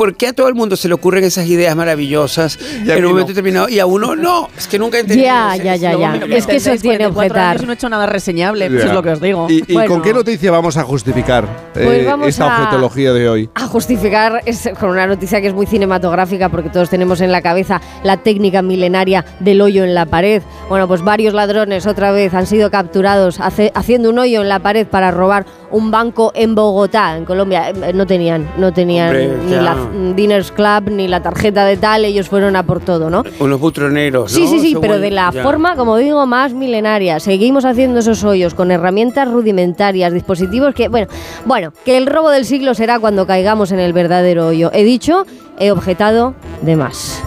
¿Por 0.00 0.14
qué 0.16 0.28
a 0.28 0.32
todo 0.32 0.48
el 0.48 0.54
mundo 0.54 0.76
se 0.76 0.88
le 0.88 0.94
ocurren 0.94 1.24
esas 1.24 1.46
ideas 1.46 1.76
maravillosas 1.76 2.58
Y 2.86 2.90
a 2.90 2.96
en 2.96 3.04
un 3.04 3.10
momento 3.10 3.20
no. 3.20 3.34
determinado 3.34 3.68
y 3.68 3.80
a 3.80 3.84
uno 3.84 4.16
no? 4.16 4.48
Es 4.56 4.66
que 4.66 4.78
nunca 4.78 4.96
he 4.96 5.00
entendido. 5.00 5.26
Ya, 5.26 5.54
ese- 5.54 5.64
ya, 5.64 5.76
ya, 5.76 5.94
ya. 5.98 6.14
Es 6.36 6.46
que 6.46 6.56
eso 6.56 6.70
tiene 6.80 7.10
44 7.10 7.10
objetar. 7.10 7.46
años 7.50 7.62
y 7.62 7.66
no 7.66 7.72
he 7.72 7.74
hecho 7.74 7.88
nada 7.90 8.06
reseñable, 8.06 8.70
pues 8.70 8.82
Ya. 8.82 8.88
es 8.88 8.94
lo 8.94 9.02
que 9.02 9.10
os 9.10 9.20
digo. 9.20 9.46
¿Y, 9.50 9.62
y 9.68 9.74
Bueno. 9.74 9.88
con 9.90 10.00
qué 10.00 10.14
noticia 10.14 10.50
vamos 10.50 10.78
a 10.78 10.84
justificar 10.84 11.44
eh, 11.74 11.82
Pues 11.84 12.06
vamos 12.06 12.28
esta 12.28 12.44
a- 12.44 12.62
objetología 12.62 13.12
de 13.12 13.28
hoy? 13.28 13.50
a 13.54 13.66
justificar 13.66 14.40
es 14.46 14.70
con 14.80 14.88
una 14.88 15.06
noticia 15.06 15.42
que 15.42 15.48
es 15.48 15.52
muy 15.54 15.66
cinematográfica 15.66 16.48
porque 16.48 16.70
todos 16.70 16.88
tenemos 16.88 17.20
en 17.20 17.30
la 17.30 17.42
cabeza 17.42 17.82
la 18.02 18.16
técnica 18.16 18.62
milenaria 18.62 19.26
del 19.40 19.60
hoyo 19.60 19.84
en 19.84 19.94
la 19.94 20.06
pared. 20.06 20.40
Bueno, 20.70 20.88
pues 20.88 21.02
varios 21.02 21.34
ladrones 21.34 21.86
otra 21.86 22.10
vez 22.10 22.32
han 22.32 22.46
sido 22.46 22.70
capturados 22.70 23.38
hace- 23.38 23.70
haciendo 23.74 24.08
un 24.08 24.18
hoyo 24.18 24.40
en 24.40 24.48
la 24.48 24.60
pared 24.60 24.86
para 24.86 25.10
robar 25.10 25.44
un 25.70 25.90
banco 25.90 26.32
en 26.34 26.54
Bogotá, 26.54 27.16
en 27.18 27.26
Colombia. 27.26 27.68
Eh, 27.70 27.92
No 27.92 28.06
tenían, 28.06 28.48
no 28.56 28.72
tenían 28.72 29.08
Hombre, 29.08 29.28
ni 29.44 29.50
ya. 29.52 29.60
la 29.62 29.76
Diners 30.14 30.52
Club 30.52 30.90
ni 30.90 31.08
la 31.08 31.22
tarjeta 31.22 31.64
de 31.64 31.76
tal, 31.76 32.04
ellos 32.04 32.28
fueron 32.28 32.56
a 32.56 32.62
por 32.62 32.80
todo, 32.80 33.10
¿no? 33.10 33.22
Unos 33.38 33.60
butroneros, 33.60 34.32
Sí, 34.32 34.42
¿no? 34.44 34.48
sí, 34.50 34.58
sí, 34.60 34.68
Según- 34.68 34.80
pero 34.82 34.98
de 34.98 35.10
la 35.10 35.30
ya. 35.32 35.42
forma, 35.42 35.76
como 35.76 35.96
digo, 35.96 36.24
más 36.26 36.52
milenaria. 36.54 37.20
Seguimos 37.20 37.64
haciendo 37.64 38.00
esos 38.00 38.22
hoyos 38.24 38.54
con 38.54 38.70
herramientas 38.70 39.28
rudimentarias, 39.30 40.12
dispositivos 40.12 40.74
que, 40.74 40.88
bueno, 40.88 41.08
bueno, 41.44 41.72
que 41.84 41.96
el 41.96 42.06
robo 42.06 42.30
del 42.30 42.44
siglo 42.44 42.74
será 42.74 42.98
cuando 42.98 43.26
caigamos 43.26 43.72
en 43.72 43.80
el 43.80 43.92
verdadero 43.92 44.46
hoyo. 44.48 44.70
He 44.72 44.84
dicho, 44.84 45.26
he 45.58 45.70
objetado 45.70 46.34
de 46.62 46.76
más. 46.76 47.22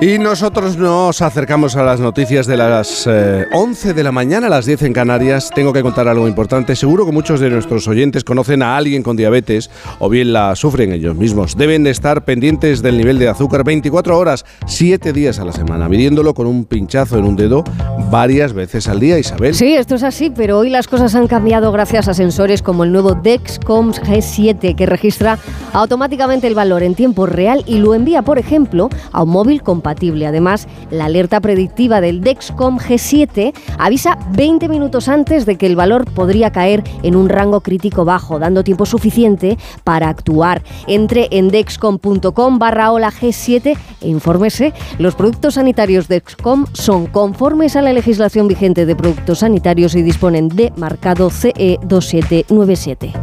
Y 0.00 0.18
nosotros 0.18 0.76
nos 0.76 1.22
acercamos 1.22 1.76
a 1.76 1.84
las 1.84 2.00
noticias 2.00 2.46
de 2.46 2.56
las 2.56 3.06
eh, 3.06 3.46
11 3.52 3.94
de 3.94 4.02
la 4.02 4.10
mañana, 4.10 4.48
a 4.48 4.50
las 4.50 4.66
10 4.66 4.82
en 4.82 4.92
Canarias. 4.92 5.50
Tengo 5.54 5.72
que 5.72 5.82
contar 5.82 6.08
algo 6.08 6.26
importante. 6.26 6.74
Seguro 6.74 7.06
que 7.06 7.12
muchos 7.12 7.38
de 7.38 7.50
nuestros 7.50 7.86
oyentes 7.86 8.24
conocen 8.24 8.62
a 8.62 8.76
alguien 8.76 9.04
con 9.04 9.16
diabetes 9.16 9.70
o 10.00 10.08
bien 10.08 10.32
la 10.32 10.56
sufren 10.56 10.92
ellos 10.92 11.14
mismos. 11.14 11.56
Deben 11.56 11.84
de 11.84 11.90
estar 11.90 12.24
pendientes 12.24 12.82
del 12.82 12.98
nivel 12.98 13.18
de 13.18 13.28
azúcar 13.28 13.62
24 13.64 14.18
horas, 14.18 14.44
7 14.66 15.12
días 15.12 15.38
a 15.38 15.44
la 15.44 15.52
semana, 15.52 15.88
midiéndolo 15.88 16.34
con 16.34 16.46
un 16.46 16.64
pinchazo 16.64 17.18
en 17.18 17.24
un 17.24 17.36
dedo 17.36 17.62
varias 18.10 18.52
veces 18.52 18.88
al 18.88 18.98
día, 18.98 19.18
Isabel. 19.18 19.54
Sí, 19.54 19.74
esto 19.74 19.94
es 19.94 20.02
así, 20.02 20.30
pero 20.30 20.58
hoy 20.58 20.70
las 20.70 20.88
cosas 20.88 21.14
han 21.14 21.28
cambiado 21.28 21.70
gracias 21.70 22.08
a 22.08 22.14
sensores 22.14 22.62
como 22.62 22.84
el 22.84 22.92
nuevo 22.92 23.14
Dexcom 23.14 23.92
G7 23.92 24.74
que 24.74 24.86
registra 24.86 25.38
automáticamente 25.72 26.46
el 26.46 26.54
valor 26.54 26.82
en 26.82 26.94
tiempo 26.94 27.26
real 27.26 27.62
y 27.66 27.78
lo 27.78 27.94
envía, 27.94 28.22
por 28.22 28.38
ejemplo, 28.38 28.88
a 29.12 29.22
un 29.22 29.30
móvil 29.30 29.62
compatible. 29.72 30.26
Además, 30.26 30.68
la 30.90 31.06
alerta 31.06 31.40
predictiva 31.40 32.02
del 32.02 32.20
Dexcom 32.20 32.78
G7 32.78 33.54
avisa 33.78 34.18
20 34.32 34.68
minutos 34.68 35.08
antes 35.08 35.46
de 35.46 35.56
que 35.56 35.64
el 35.64 35.76
valor 35.76 36.04
podría 36.04 36.52
caer 36.52 36.84
en 37.02 37.16
un 37.16 37.30
rango 37.30 37.62
crítico 37.62 38.04
bajo, 38.04 38.38
dando 38.38 38.64
tiempo 38.64 38.84
suficiente 38.84 39.56
para 39.82 40.10
actuar. 40.10 40.62
Entre 40.88 41.28
en 41.30 41.48
dexcom.com 41.48 42.58
barra 42.58 42.92
hola 42.92 43.10
G7 43.10 43.78
e 44.02 44.08
infórmese. 44.08 44.74
Los 44.98 45.14
productos 45.14 45.54
sanitarios 45.54 46.06
Dexcom 46.06 46.66
son 46.74 47.06
conformes 47.06 47.74
a 47.74 47.80
la 47.80 47.94
legislación 47.94 48.48
vigente 48.48 48.84
de 48.84 48.94
productos 48.94 49.38
sanitarios 49.38 49.94
y 49.94 50.02
disponen 50.02 50.50
de 50.50 50.70
marcado 50.76 51.30
CE 51.30 51.78
2797. 51.82 53.14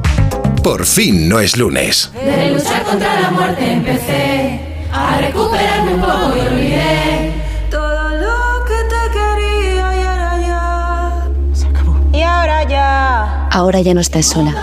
Por 0.63 0.83
fin 0.87 1.29
no 1.29 1.39
es 1.39 1.57
lunes. 1.57 2.11
De 2.13 2.51
luchar 2.51 2.83
contra 2.85 3.21
la 3.21 3.29
muerte 3.29 3.71
empecé 3.71 4.68
a 4.91 5.17
recuperarme 5.21 5.93
un 5.95 6.01
poco 6.01 6.37
y 6.37 6.39
olvidé 6.39 7.33
todo 7.69 8.09
lo 8.09 8.65
que 8.65 8.75
te 8.89 9.11
quería 9.11 9.97
y 9.97 10.03
ahora 10.03 10.37
ya 10.41 11.27
se 11.53 11.67
acabó. 11.67 11.95
Y 12.13 12.21
ahora 12.21 12.63
ya. 12.63 13.47
Ahora 13.49 13.81
ya 13.81 13.93
no 13.93 14.01
estás 14.01 14.25
sola. 14.25 14.55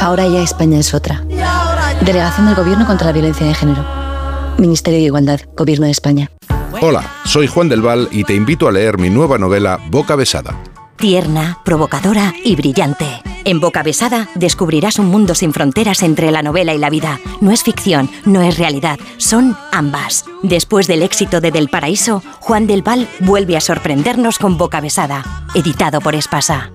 Ahora 0.00 0.26
ya 0.26 0.42
España 0.42 0.78
es 0.78 0.94
otra. 0.94 1.24
Delegación 2.00 2.46
del 2.46 2.54
Gobierno 2.54 2.86
contra 2.86 3.08
la 3.08 3.12
Violencia 3.12 3.46
de 3.46 3.54
Género. 3.54 3.84
Ministerio 4.58 4.98
de 4.98 5.06
Igualdad, 5.06 5.40
Gobierno 5.56 5.86
de 5.86 5.92
España. 5.92 6.30
Hola, 6.80 7.04
soy 7.24 7.46
Juan 7.46 7.68
del 7.68 7.82
Val 7.82 8.08
y 8.10 8.24
te 8.24 8.34
invito 8.34 8.66
a 8.66 8.72
leer 8.72 8.98
mi 8.98 9.10
nueva 9.10 9.36
novela 9.36 9.78
Boca 9.90 10.16
Besada. 10.16 10.56
Tierna, 10.96 11.58
provocadora 11.64 12.32
y 12.42 12.56
brillante. 12.56 13.22
En 13.44 13.60
Boca 13.60 13.82
Besada 13.82 14.28
descubrirás 14.34 14.98
un 14.98 15.06
mundo 15.06 15.34
sin 15.34 15.52
fronteras 15.52 16.02
entre 16.02 16.30
la 16.30 16.42
novela 16.42 16.74
y 16.74 16.78
la 16.78 16.90
vida. 16.90 17.18
No 17.40 17.50
es 17.50 17.62
ficción, 17.62 18.10
no 18.24 18.42
es 18.42 18.58
realidad, 18.58 18.98
son 19.16 19.56
ambas. 19.72 20.24
Después 20.42 20.86
del 20.86 21.02
éxito 21.02 21.40
de 21.40 21.50
Del 21.50 21.68
Paraíso, 21.68 22.22
Juan 22.40 22.66
del 22.66 22.82
Val 22.82 23.08
vuelve 23.20 23.56
a 23.56 23.60
sorprendernos 23.60 24.38
con 24.38 24.58
Boca 24.58 24.80
Besada, 24.80 25.24
editado 25.54 26.00
por 26.00 26.14
Espasa. 26.14 26.72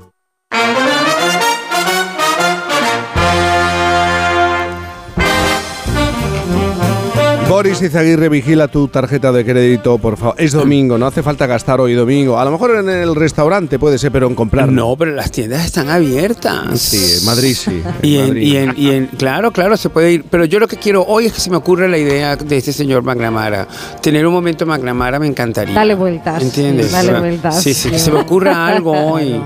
Boris 7.49 7.81
Izaguirre, 7.81 8.27
vigila 8.27 8.67
tu 8.67 8.87
tarjeta 8.87 9.31
de 9.31 9.45
crédito, 9.45 9.97
por 9.99 10.17
favor. 10.17 10.35
Es 10.37 10.51
domingo, 10.51 10.97
no 10.97 11.05
hace 11.05 11.21
falta 11.21 11.45
gastar 11.45 11.79
hoy 11.79 11.93
domingo. 11.93 12.39
A 12.39 12.43
lo 12.45 12.51
mejor 12.51 12.75
en 12.77 12.89
el 12.89 13.15
restaurante 13.15 13.77
puede 13.79 13.97
ser, 13.97 14.11
pero 14.11 14.27
en 14.27 14.35
comprar. 14.35 14.69
No, 14.71 14.95
pero 14.97 15.11
las 15.11 15.31
tiendas 15.31 15.63
están 15.63 15.89
abiertas. 15.89 16.79
Sí, 16.79 17.17
en 17.19 17.25
Madrid 17.25 17.55
sí. 17.55 17.81
en 18.01 18.09
Y 18.09 18.17
en, 18.17 18.27
Madrid. 18.27 18.41
y, 18.41 18.57
en, 18.57 18.73
y 18.75 18.89
en- 18.91 19.05
claro, 19.07 19.51
claro, 19.51 19.77
se 19.77 19.89
puede 19.89 20.11
ir. 20.13 20.25
Pero 20.29 20.45
yo 20.45 20.59
lo 20.59 20.67
que 20.67 20.77
quiero 20.77 21.03
hoy 21.03 21.27
es 21.27 21.33
que 21.33 21.39
se 21.39 21.49
me 21.51 21.57
ocurre 21.57 21.87
la 21.87 21.97
idea 21.99 22.35
de 22.35 22.57
este 22.57 22.73
señor 22.73 23.03
McNamara. 23.03 23.67
Tener 24.01 24.25
un 24.25 24.33
momento 24.33 24.65
McNamara 24.65 25.19
me 25.19 25.27
encantaría. 25.27 25.75
Dale 25.75 25.93
vueltas. 25.95 26.41
¿Entiendes? 26.41 26.91
Dale 26.91 27.19
vueltas. 27.19 27.61
Sí, 27.61 27.73
sí, 27.73 27.89
que 27.91 27.99
se 27.99 28.11
me 28.11 28.19
ocurra 28.21 28.65
algo 28.67 28.91
hoy. 28.91 29.39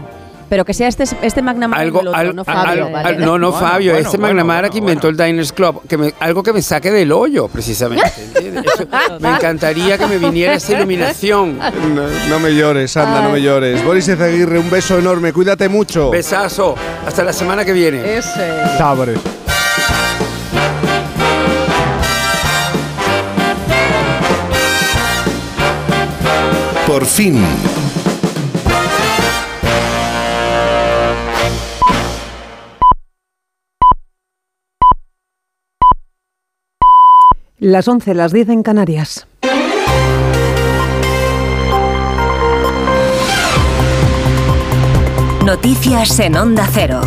Pero 0.50 0.66
que 0.66 0.74
sea 0.74 0.88
este, 0.88 1.04
este 1.22 1.42
McNamara 1.42 1.82
Algo, 1.82 2.02
el 2.02 2.08
otro, 2.08 2.20
al- 2.20 2.36
no 2.36 2.44
Fabio. 2.44 2.86
al- 2.88 2.92
¿vale? 2.92 3.18
no, 3.18 3.38
no, 3.38 3.52
Bueno, 3.52 3.68
Fabio, 3.68 3.92
bueno, 3.94 4.06
este 4.08 4.18
bueno, 4.18 4.34
McNamara 4.36 4.70
que 4.70 4.80
inventó 4.80 5.08
el 5.08 5.16
Diners 5.16 5.54
Club, 5.54 5.82
que 5.88 5.98
me- 5.98 6.14
algo 6.20 6.42
que 6.44 6.54
me 6.54 6.62
saque 6.62 6.92
del 6.92 7.12
hoyo, 7.12 7.48
precisamente. 7.48 8.12
me 9.20 9.30
encantaría 9.30 9.98
que 9.98 10.08
me 10.08 10.18
viniera 10.18 10.54
esa 10.56 10.74
iluminación. 10.74 11.58
No, 11.60 12.08
no 12.30 12.40
me 12.40 12.56
llores, 12.56 12.96
anda, 12.98 13.22
no 13.22 13.30
me 13.32 13.42
llores. 13.42 13.84
Boris 13.86 14.08
Izaguirre, 14.08 14.60
un 14.60 14.70
beso 14.70 14.98
enorme, 14.98 15.34
cuídate 15.34 15.70
mucho. 15.70 16.10
Besazo, 16.10 16.76
hasta 17.06 17.24
la 17.24 17.34
semana 17.34 17.64
que 17.64 17.74
viene. 17.74 18.18
Ese. 18.18 18.52
Por 26.88 27.06
fin. 27.06 27.44
Las 37.60 37.90
11, 37.90 38.14
las 38.14 38.32
10 38.32 38.50
en 38.50 38.64
Canarias. 38.64 39.28
Noticias 45.46 46.20
en 46.22 46.38
Onda 46.38 46.70
Cero. 46.72 47.02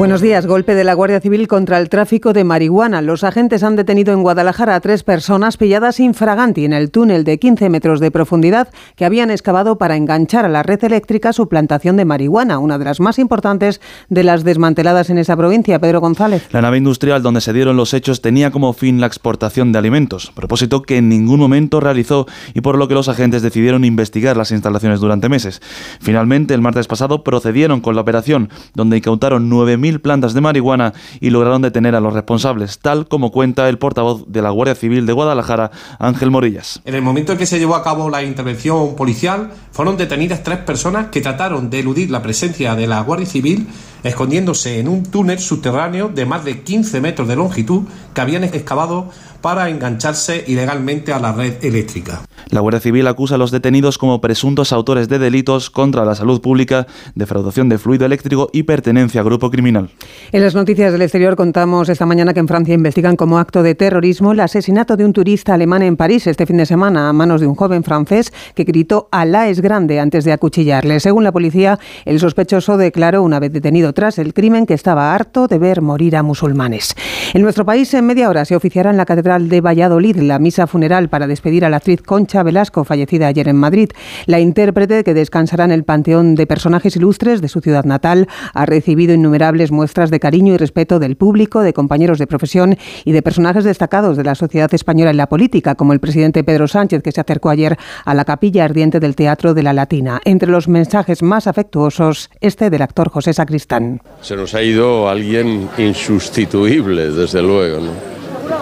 Buenos 0.00 0.22
días. 0.22 0.46
Golpe 0.46 0.74
de 0.74 0.82
la 0.82 0.94
Guardia 0.94 1.20
Civil 1.20 1.46
contra 1.46 1.76
el 1.76 1.90
tráfico 1.90 2.32
de 2.32 2.42
marihuana. 2.42 3.02
Los 3.02 3.22
agentes 3.22 3.62
han 3.62 3.76
detenido 3.76 4.14
en 4.14 4.22
Guadalajara 4.22 4.74
a 4.74 4.80
tres 4.80 5.02
personas 5.02 5.58
pilladas 5.58 6.00
infraganti 6.00 6.64
en 6.64 6.72
el 6.72 6.90
túnel 6.90 7.22
de 7.22 7.38
15 7.38 7.68
metros 7.68 8.00
de 8.00 8.10
profundidad 8.10 8.68
que 8.96 9.04
habían 9.04 9.30
excavado 9.30 9.76
para 9.76 9.96
enganchar 9.96 10.46
a 10.46 10.48
la 10.48 10.62
red 10.62 10.82
eléctrica 10.84 11.34
su 11.34 11.50
plantación 11.50 11.98
de 11.98 12.06
marihuana, 12.06 12.58
una 12.58 12.78
de 12.78 12.86
las 12.86 12.98
más 12.98 13.18
importantes 13.18 13.82
de 14.08 14.24
las 14.24 14.42
desmanteladas 14.42 15.10
en 15.10 15.18
esa 15.18 15.36
provincia. 15.36 15.78
Pedro 15.78 16.00
González. 16.00 16.48
La 16.50 16.62
nave 16.62 16.78
industrial 16.78 17.22
donde 17.22 17.42
se 17.42 17.52
dieron 17.52 17.76
los 17.76 17.92
hechos 17.92 18.22
tenía 18.22 18.50
como 18.50 18.72
fin 18.72 19.02
la 19.02 19.06
exportación 19.06 19.70
de 19.70 19.80
alimentos, 19.80 20.32
propósito 20.34 20.80
que 20.80 20.96
en 20.96 21.10
ningún 21.10 21.40
momento 21.40 21.78
realizó 21.78 22.26
y 22.54 22.62
por 22.62 22.78
lo 22.78 22.88
que 22.88 22.94
los 22.94 23.10
agentes 23.10 23.42
decidieron 23.42 23.84
investigar 23.84 24.38
las 24.38 24.50
instalaciones 24.50 25.00
durante 25.00 25.28
meses. 25.28 25.60
Finalmente, 26.00 26.54
el 26.54 26.62
martes 26.62 26.86
pasado 26.86 27.22
procedieron 27.22 27.82
con 27.82 27.94
la 27.94 28.00
operación, 28.00 28.48
donde 28.72 28.96
incautaron 28.96 29.50
9.000 29.50 29.89
plantas 29.98 30.34
de 30.34 30.40
marihuana 30.40 30.92
y 31.20 31.30
lograron 31.30 31.62
detener 31.62 31.96
a 31.96 32.00
los 32.00 32.14
responsables, 32.14 32.78
tal 32.78 33.08
como 33.08 33.32
cuenta 33.32 33.68
el 33.68 33.78
portavoz 33.78 34.24
de 34.28 34.42
la 34.42 34.50
Guardia 34.50 34.76
Civil 34.76 35.06
de 35.06 35.12
Guadalajara, 35.12 35.72
Ángel 35.98 36.30
Morillas. 36.30 36.80
En 36.84 36.94
el 36.94 37.02
momento 37.02 37.32
en 37.32 37.38
que 37.38 37.46
se 37.46 37.58
llevó 37.58 37.74
a 37.74 37.82
cabo 37.82 38.10
la 38.10 38.22
intervención 38.22 38.94
policial, 38.94 39.50
fueron 39.72 39.96
detenidas 39.96 40.44
tres 40.44 40.58
personas 40.58 41.06
que 41.06 41.20
trataron 41.20 41.70
de 41.70 41.80
eludir 41.80 42.10
la 42.10 42.22
presencia 42.22 42.76
de 42.76 42.86
la 42.86 43.00
Guardia 43.00 43.26
Civil, 43.26 43.66
escondiéndose 44.02 44.80
en 44.80 44.88
un 44.88 45.02
túnel 45.02 45.38
subterráneo 45.38 46.08
de 46.08 46.26
más 46.26 46.44
de 46.44 46.62
15 46.62 47.00
metros 47.00 47.28
de 47.28 47.36
longitud 47.36 47.82
que 48.14 48.20
habían 48.20 48.44
excavado 48.44 49.10
para 49.40 49.70
engancharse 49.70 50.44
ilegalmente 50.46 51.12
a 51.12 51.18
la 51.18 51.32
red 51.32 51.64
eléctrica. 51.64 52.22
La 52.50 52.60
Guardia 52.60 52.80
Civil 52.80 53.06
acusa 53.06 53.36
a 53.36 53.38
los 53.38 53.50
detenidos 53.50 53.96
como 53.96 54.20
presuntos 54.20 54.72
autores 54.72 55.08
de 55.08 55.18
delitos 55.18 55.70
contra 55.70 56.04
la 56.04 56.14
salud 56.14 56.40
pública, 56.40 56.86
defraudación 57.14 57.68
de 57.68 57.78
fluido 57.78 58.06
eléctrico 58.06 58.50
y 58.52 58.64
pertenencia 58.64 59.20
a 59.20 59.24
grupo 59.24 59.50
criminal. 59.50 59.90
En 60.32 60.42
las 60.42 60.54
noticias 60.54 60.92
del 60.92 61.02
exterior 61.02 61.36
contamos 61.36 61.88
esta 61.88 62.06
mañana 62.06 62.34
que 62.34 62.40
en 62.40 62.48
Francia 62.48 62.74
investigan 62.74 63.16
como 63.16 63.38
acto 63.38 63.62
de 63.62 63.74
terrorismo 63.74 64.32
el 64.32 64.40
asesinato 64.40 64.96
de 64.96 65.04
un 65.04 65.12
turista 65.12 65.54
alemán 65.54 65.82
en 65.82 65.96
París 65.96 66.26
este 66.26 66.46
fin 66.46 66.56
de 66.56 66.66
semana 66.66 67.08
a 67.08 67.12
manos 67.12 67.40
de 67.40 67.46
un 67.46 67.54
joven 67.54 67.84
francés 67.84 68.32
que 68.54 68.64
gritó 68.64 69.08
Alá 69.12 69.48
es 69.48 69.60
grande 69.60 70.00
antes 70.00 70.24
de 70.24 70.32
acuchillarle. 70.32 71.00
Según 71.00 71.24
la 71.24 71.32
policía, 71.32 71.78
el 72.04 72.18
sospechoso 72.18 72.76
declaró 72.76 73.22
una 73.22 73.38
vez 73.38 73.52
detenido 73.52 73.89
tras 73.92 74.18
el 74.18 74.34
crimen 74.34 74.66
que 74.66 74.74
estaba 74.74 75.14
harto 75.14 75.46
de 75.46 75.58
ver 75.58 75.82
morir 75.82 76.16
a 76.16 76.22
musulmanes. 76.22 76.94
En 77.34 77.42
nuestro 77.42 77.64
país, 77.64 77.92
en 77.94 78.06
media 78.06 78.28
hora, 78.28 78.44
se 78.44 78.56
oficiará 78.56 78.90
en 78.90 78.96
la 78.96 79.06
Catedral 79.06 79.48
de 79.48 79.60
Valladolid 79.60 80.16
la 80.16 80.38
misa 80.38 80.66
funeral 80.66 81.08
para 81.08 81.26
despedir 81.26 81.64
a 81.64 81.68
la 81.68 81.78
actriz 81.78 82.02
Concha 82.02 82.42
Velasco, 82.42 82.84
fallecida 82.84 83.26
ayer 83.26 83.48
en 83.48 83.56
Madrid. 83.56 83.90
La 84.26 84.40
intérprete, 84.40 85.04
que 85.04 85.14
descansará 85.14 85.64
en 85.64 85.70
el 85.70 85.84
panteón 85.84 86.34
de 86.34 86.46
personajes 86.46 86.96
ilustres 86.96 87.40
de 87.40 87.48
su 87.48 87.60
ciudad 87.60 87.84
natal, 87.84 88.28
ha 88.54 88.66
recibido 88.66 89.14
innumerables 89.14 89.70
muestras 89.72 90.10
de 90.10 90.20
cariño 90.20 90.54
y 90.54 90.56
respeto 90.56 90.98
del 90.98 91.16
público, 91.16 91.60
de 91.60 91.72
compañeros 91.72 92.18
de 92.18 92.26
profesión 92.26 92.76
y 93.04 93.12
de 93.12 93.22
personajes 93.22 93.64
destacados 93.64 94.16
de 94.16 94.24
la 94.24 94.34
sociedad 94.34 94.72
española 94.74 95.12
y 95.12 95.16
la 95.16 95.28
política, 95.28 95.74
como 95.74 95.92
el 95.92 96.00
presidente 96.00 96.44
Pedro 96.44 96.68
Sánchez, 96.68 97.02
que 97.02 97.12
se 97.12 97.20
acercó 97.20 97.50
ayer 97.50 97.76
a 98.04 98.14
la 98.14 98.24
capilla 98.24 98.64
ardiente 98.64 99.00
del 99.00 99.16
Teatro 99.16 99.54
de 99.54 99.62
la 99.62 99.72
Latina. 99.72 100.20
Entre 100.24 100.50
los 100.50 100.68
mensajes 100.68 101.22
más 101.22 101.46
afectuosos, 101.46 102.30
este 102.40 102.70
del 102.70 102.82
actor 102.82 103.08
José 103.10 103.32
Sacristán. 103.32 103.79
Se 104.20 104.36
nos 104.36 104.54
ha 104.54 104.62
ido 104.62 105.08
alguien 105.08 105.68
insustituible, 105.78 107.10
desde 107.10 107.42
luego. 107.42 107.80
¿no? 107.80 108.10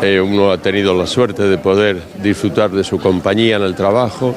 Eh, 0.03 0.21
uno 0.21 0.53
ha 0.53 0.59
tenido 0.59 0.95
la 0.95 1.07
suerte 1.07 1.43
de 1.45 1.59
poder 1.59 2.01
disfrutar 2.23 2.71
de 2.71 2.85
su 2.85 2.99
compañía 2.99 3.57
en 3.57 3.63
el 3.63 3.75
trabajo 3.75 4.35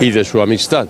y 0.00 0.10
de 0.10 0.24
su 0.24 0.40
amistad. 0.40 0.88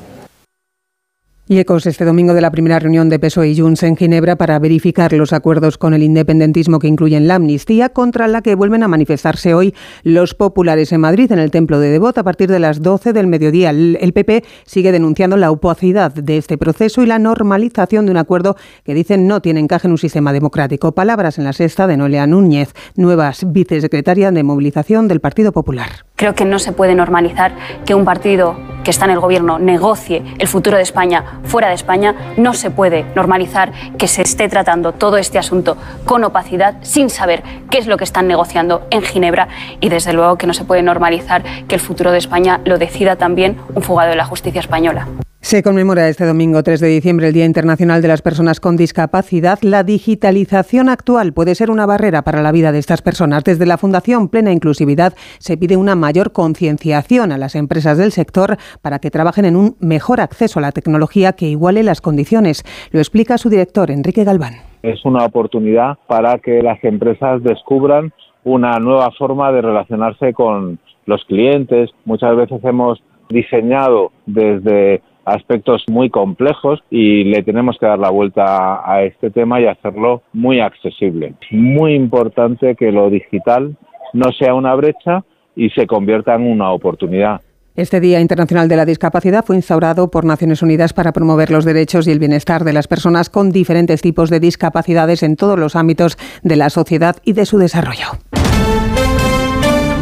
Y 1.50 1.58
ecos 1.58 1.86
este 1.86 2.04
domingo 2.04 2.34
de 2.34 2.42
la 2.42 2.50
primera 2.50 2.78
reunión 2.78 3.08
de 3.08 3.18
PSOE 3.18 3.48
y 3.48 3.58
Junts 3.58 3.82
en 3.82 3.96
Ginebra 3.96 4.36
para 4.36 4.58
verificar 4.58 5.14
los 5.14 5.32
acuerdos 5.32 5.78
con 5.78 5.94
el 5.94 6.02
independentismo 6.02 6.78
que 6.78 6.88
incluyen 6.88 7.26
la 7.26 7.36
amnistía, 7.36 7.88
contra 7.88 8.28
la 8.28 8.42
que 8.42 8.54
vuelven 8.54 8.82
a 8.82 8.88
manifestarse 8.88 9.54
hoy 9.54 9.74
los 10.02 10.34
populares 10.34 10.92
en 10.92 11.00
Madrid, 11.00 11.32
en 11.32 11.38
el 11.38 11.50
Templo 11.50 11.80
de 11.80 11.88
Devot, 11.88 12.18
a 12.18 12.22
partir 12.22 12.50
de 12.50 12.58
las 12.58 12.82
12 12.82 13.14
del 13.14 13.28
mediodía. 13.28 13.70
El 13.70 14.12
PP 14.12 14.44
sigue 14.66 14.92
denunciando 14.92 15.38
la 15.38 15.50
opacidad 15.50 16.12
de 16.12 16.36
este 16.36 16.58
proceso 16.58 17.02
y 17.02 17.06
la 17.06 17.18
normalización 17.18 18.04
de 18.04 18.10
un 18.10 18.18
acuerdo 18.18 18.54
que 18.84 18.92
dicen 18.92 19.26
no 19.26 19.40
tiene 19.40 19.60
encaje 19.60 19.86
en 19.86 19.92
un 19.92 19.98
sistema 19.98 20.34
democrático. 20.34 20.92
Palabras 20.92 21.38
en 21.38 21.44
la 21.44 21.54
sexta 21.54 21.86
de 21.86 21.96
Noelia 21.96 22.26
Núñez, 22.26 22.74
nueva 22.94 23.32
vicesecretaria 23.46 24.30
de 24.32 24.42
Movilización 24.42 25.08
del 25.08 25.20
Partido 25.20 25.52
Popular. 25.52 25.88
Creo 26.16 26.34
que 26.34 26.44
no 26.44 26.58
se 26.58 26.72
puede 26.72 26.94
normalizar 26.94 27.56
que 27.86 27.94
un 27.94 28.04
partido 28.04 28.54
que 28.88 28.92
está 28.92 29.04
en 29.04 29.10
el 29.10 29.20
gobierno 29.20 29.58
negocie 29.58 30.22
el 30.38 30.48
futuro 30.48 30.78
de 30.78 30.82
España 30.82 31.22
fuera 31.44 31.68
de 31.68 31.74
España. 31.74 32.14
No 32.38 32.54
se 32.54 32.70
puede 32.70 33.04
normalizar 33.14 33.70
que 33.98 34.08
se 34.08 34.22
esté 34.22 34.48
tratando 34.48 34.92
todo 34.92 35.18
este 35.18 35.38
asunto 35.38 35.76
con 36.06 36.24
opacidad 36.24 36.76
sin 36.80 37.10
saber 37.10 37.42
qué 37.70 37.76
es 37.76 37.86
lo 37.86 37.98
que 37.98 38.04
están 38.04 38.26
negociando 38.26 38.86
en 38.88 39.02
Ginebra 39.02 39.48
y 39.82 39.90
desde 39.90 40.14
luego 40.14 40.38
que 40.38 40.46
no 40.46 40.54
se 40.54 40.64
puede 40.64 40.80
normalizar 40.82 41.44
que 41.68 41.74
el 41.74 41.82
futuro 41.82 42.12
de 42.12 42.16
España 42.16 42.62
lo 42.64 42.78
decida 42.78 43.16
también 43.16 43.58
un 43.74 43.82
fugado 43.82 44.08
de 44.08 44.16
la 44.16 44.24
justicia 44.24 44.60
española. 44.60 45.06
Se 45.48 45.62
conmemora 45.62 46.10
este 46.10 46.26
domingo 46.26 46.62
3 46.62 46.78
de 46.78 46.88
diciembre 46.88 47.28
el 47.28 47.32
Día 47.32 47.46
Internacional 47.46 48.02
de 48.02 48.08
las 48.08 48.20
Personas 48.20 48.60
con 48.60 48.76
Discapacidad. 48.76 49.58
La 49.62 49.82
digitalización 49.82 50.90
actual 50.90 51.32
puede 51.32 51.54
ser 51.54 51.70
una 51.70 51.86
barrera 51.86 52.20
para 52.20 52.42
la 52.42 52.52
vida 52.52 52.70
de 52.70 52.78
estas 52.78 53.00
personas. 53.00 53.44
Desde 53.44 53.64
la 53.64 53.78
Fundación 53.78 54.28
Plena 54.28 54.52
Inclusividad 54.52 55.14
se 55.38 55.56
pide 55.56 55.78
una 55.78 55.94
mayor 55.94 56.32
concienciación 56.32 57.32
a 57.32 57.38
las 57.38 57.54
empresas 57.54 57.96
del 57.96 58.12
sector 58.12 58.58
para 58.82 58.98
que 58.98 59.10
trabajen 59.10 59.46
en 59.46 59.56
un 59.56 59.76
mejor 59.80 60.20
acceso 60.20 60.58
a 60.58 60.62
la 60.62 60.72
tecnología 60.72 61.32
que 61.32 61.46
iguale 61.46 61.82
las 61.82 62.02
condiciones. 62.02 62.62
Lo 62.92 62.98
explica 62.98 63.38
su 63.38 63.48
director, 63.48 63.90
Enrique 63.90 64.24
Galván. 64.24 64.52
Es 64.82 65.02
una 65.06 65.24
oportunidad 65.24 65.96
para 66.08 66.40
que 66.40 66.60
las 66.62 66.84
empresas 66.84 67.42
descubran 67.42 68.12
una 68.44 68.78
nueva 68.80 69.12
forma 69.12 69.50
de 69.50 69.62
relacionarse 69.62 70.34
con 70.34 70.78
los 71.06 71.24
clientes. 71.24 71.88
Muchas 72.04 72.36
veces 72.36 72.62
hemos 72.62 73.02
diseñado 73.30 74.12
desde 74.26 75.00
aspectos 75.32 75.84
muy 75.88 76.10
complejos 76.10 76.80
y 76.90 77.24
le 77.24 77.42
tenemos 77.42 77.76
que 77.78 77.86
dar 77.86 77.98
la 77.98 78.10
vuelta 78.10 78.80
a 78.84 79.02
este 79.02 79.30
tema 79.30 79.60
y 79.60 79.66
hacerlo 79.66 80.22
muy 80.32 80.60
accesible. 80.60 81.34
Es 81.40 81.52
muy 81.52 81.94
importante 81.94 82.74
que 82.74 82.92
lo 82.92 83.10
digital 83.10 83.76
no 84.12 84.32
sea 84.32 84.54
una 84.54 84.74
brecha 84.74 85.24
y 85.54 85.70
se 85.70 85.86
convierta 85.86 86.34
en 86.34 86.50
una 86.50 86.70
oportunidad. 86.70 87.40
Este 87.78 88.00
Día 88.00 88.20
Internacional 88.20 88.68
de 88.68 88.74
la 88.74 88.84
Discapacidad 88.84 89.44
fue 89.44 89.54
instaurado 89.54 90.10
por 90.10 90.24
Naciones 90.24 90.62
Unidas 90.62 90.92
para 90.92 91.12
promover 91.12 91.52
los 91.52 91.64
derechos 91.64 92.08
y 92.08 92.10
el 92.10 92.18
bienestar 92.18 92.64
de 92.64 92.72
las 92.72 92.88
personas 92.88 93.30
con 93.30 93.52
diferentes 93.52 94.02
tipos 94.02 94.30
de 94.30 94.40
discapacidades 94.40 95.22
en 95.22 95.36
todos 95.36 95.58
los 95.58 95.76
ámbitos 95.76 96.16
de 96.42 96.56
la 96.56 96.70
sociedad 96.70 97.16
y 97.24 97.34
de 97.34 97.46
su 97.46 97.56
desarrollo. 97.58 98.06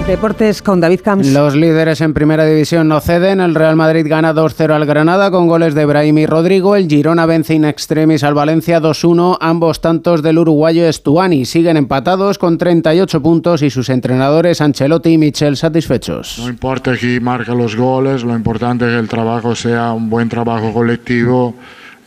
Deportes 0.06 0.62
con 0.62 0.80
David 0.80 1.00
Camps. 1.02 1.32
Los 1.32 1.56
líderes 1.56 2.00
en 2.00 2.14
primera 2.14 2.44
división 2.44 2.86
no 2.86 3.00
ceden. 3.00 3.40
El 3.40 3.56
Real 3.56 3.74
Madrid 3.74 4.06
gana 4.08 4.32
2-0 4.32 4.70
al 4.70 4.86
Granada 4.86 5.32
con 5.32 5.48
goles 5.48 5.74
de 5.74 5.84
Brahim 5.84 6.18
y 6.18 6.26
Rodrigo. 6.26 6.76
El 6.76 6.86
Girona 6.86 7.26
vence 7.26 7.54
in 7.54 7.64
extremis 7.64 8.22
al 8.22 8.34
Valencia 8.34 8.80
2-1. 8.80 9.38
Ambos 9.40 9.80
tantos 9.80 10.22
del 10.22 10.38
uruguayo 10.38 10.86
Estuani 10.86 11.44
siguen 11.44 11.76
empatados 11.76 12.38
con 12.38 12.56
38 12.56 13.20
puntos 13.20 13.62
y 13.62 13.70
sus 13.70 13.88
entrenadores 13.88 14.60
Ancelotti 14.60 15.10
y 15.10 15.18
Michel 15.18 15.56
satisfechos. 15.56 16.38
No 16.38 16.50
importa 16.50 16.96
quién 16.96 17.24
marca 17.24 17.52
los 17.52 17.74
goles, 17.74 18.22
lo 18.22 18.36
importante 18.36 18.84
es 18.84 18.92
que 18.92 18.98
el 19.00 19.08
trabajo 19.08 19.56
sea 19.56 19.92
un 19.92 20.08
buen 20.08 20.28
trabajo 20.28 20.72
colectivo 20.72 21.56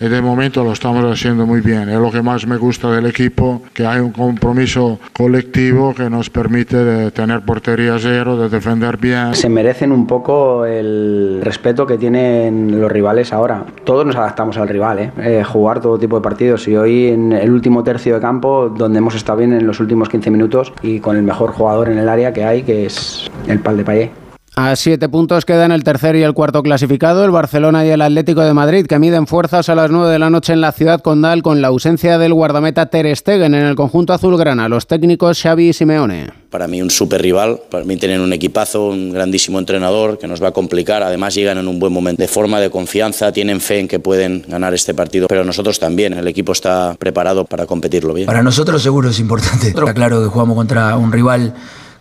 de 0.07 0.21
momento 0.21 0.63
lo 0.63 0.71
estamos 0.71 1.03
haciendo 1.03 1.45
muy 1.45 1.61
bien. 1.61 1.89
Es 1.89 1.99
lo 1.99 2.11
que 2.11 2.21
más 2.21 2.47
me 2.47 2.57
gusta 2.57 2.89
del 2.91 3.05
equipo, 3.05 3.61
que 3.73 3.85
hay 3.85 3.99
un 3.99 4.11
compromiso 4.11 4.99
colectivo 5.13 5.93
que 5.93 6.09
nos 6.09 6.29
permite 6.29 6.77
de 6.77 7.11
tener 7.11 7.41
portería 7.41 7.97
cero, 7.99 8.37
de 8.37 8.49
defender 8.49 8.97
bien. 8.97 9.35
Se 9.35 9.49
merecen 9.49 9.91
un 9.91 10.07
poco 10.07 10.65
el 10.65 11.41
respeto 11.43 11.85
que 11.85 11.97
tienen 11.97 12.79
los 12.79 12.91
rivales 12.91 13.33
ahora. 13.33 13.65
Todos 13.83 14.05
nos 14.05 14.15
adaptamos 14.15 14.57
al 14.57 14.69
rival, 14.69 14.99
¿eh? 14.99 15.11
Eh, 15.19 15.43
jugar 15.43 15.81
todo 15.81 15.97
tipo 15.97 16.15
de 16.15 16.21
partidos 16.21 16.67
y 16.67 16.75
hoy 16.75 17.07
en 17.07 17.33
el 17.33 17.51
último 17.51 17.83
tercio 17.83 18.15
de 18.15 18.21
campo, 18.21 18.73
donde 18.75 18.99
hemos 18.99 19.15
estado 19.15 19.39
bien 19.39 19.53
en 19.53 19.67
los 19.67 19.79
últimos 19.79 20.09
15 20.09 20.31
minutos 20.31 20.73
y 20.81 20.99
con 20.99 21.17
el 21.17 21.23
mejor 21.23 21.51
jugador 21.51 21.89
en 21.89 21.97
el 21.97 22.09
área 22.09 22.31
que 22.33 22.43
hay, 22.43 22.63
que 22.63 22.85
es 22.85 23.29
el 23.47 23.59
Pal 23.59 23.77
de 23.77 23.83
Payet. 23.83 24.28
A 24.61 24.75
siete 24.75 25.07
puntos 25.07 25.45
quedan 25.45 25.71
el 25.71 25.85
tercer 25.85 26.17
y 26.17 26.23
el 26.23 26.33
cuarto 26.33 26.61
clasificado, 26.61 27.23
el 27.23 27.31
Barcelona 27.31 27.85
y 27.85 27.91
el 27.91 28.01
Atlético 28.01 28.41
de 28.41 28.53
Madrid, 28.53 28.87
que 28.87 28.99
miden 28.99 29.25
fuerzas 29.25 29.69
a 29.69 29.73
las 29.75 29.89
nueve 29.89 30.11
de 30.11 30.19
la 30.19 30.29
noche 30.29 30.51
en 30.51 30.59
la 30.59 30.73
ciudad 30.73 30.99
condal 30.99 31.41
con 31.41 31.61
la 31.61 31.69
ausencia 31.69 32.17
del 32.17 32.33
guardameta 32.33 32.87
Ter 32.87 33.15
Stegen 33.15 33.53
en 33.53 33.65
el 33.65 33.77
conjunto 33.77 34.11
azulgrana. 34.11 34.67
Los 34.67 34.85
técnicos 34.85 35.41
Xavi 35.41 35.69
y 35.69 35.71
Simeone. 35.71 36.31
Para 36.49 36.67
mí 36.67 36.81
un 36.81 36.89
super 36.89 37.21
rival, 37.21 37.61
para 37.71 37.85
mí 37.85 37.95
tienen 37.95 38.19
un 38.19 38.33
equipazo, 38.33 38.87
un 38.89 39.13
grandísimo 39.13 39.59
entrenador 39.59 40.17
que 40.17 40.27
nos 40.27 40.43
va 40.43 40.49
a 40.49 40.51
complicar. 40.51 41.03
Además 41.03 41.35
llegan 41.35 41.57
en 41.57 41.69
un 41.69 41.79
buen 41.79 41.93
momento 41.93 42.21
de 42.21 42.27
forma, 42.27 42.59
de 42.59 42.69
confianza, 42.69 43.31
tienen 43.31 43.61
fe 43.61 43.79
en 43.79 43.87
que 43.87 44.01
pueden 44.01 44.43
ganar 44.45 44.73
este 44.73 44.93
partido. 44.93 45.27
Pero 45.29 45.45
nosotros 45.45 45.79
también, 45.79 46.11
el 46.11 46.27
equipo 46.27 46.51
está 46.51 46.97
preparado 46.99 47.45
para 47.45 47.65
competirlo 47.65 48.13
bien. 48.13 48.25
Para 48.25 48.43
nosotros 48.43 48.83
seguro 48.83 49.09
es 49.09 49.21
importante. 49.21 49.69
Está 49.69 49.93
claro 49.93 50.21
que 50.21 50.27
jugamos 50.27 50.57
contra 50.57 50.97
un 50.97 51.13
rival 51.13 51.53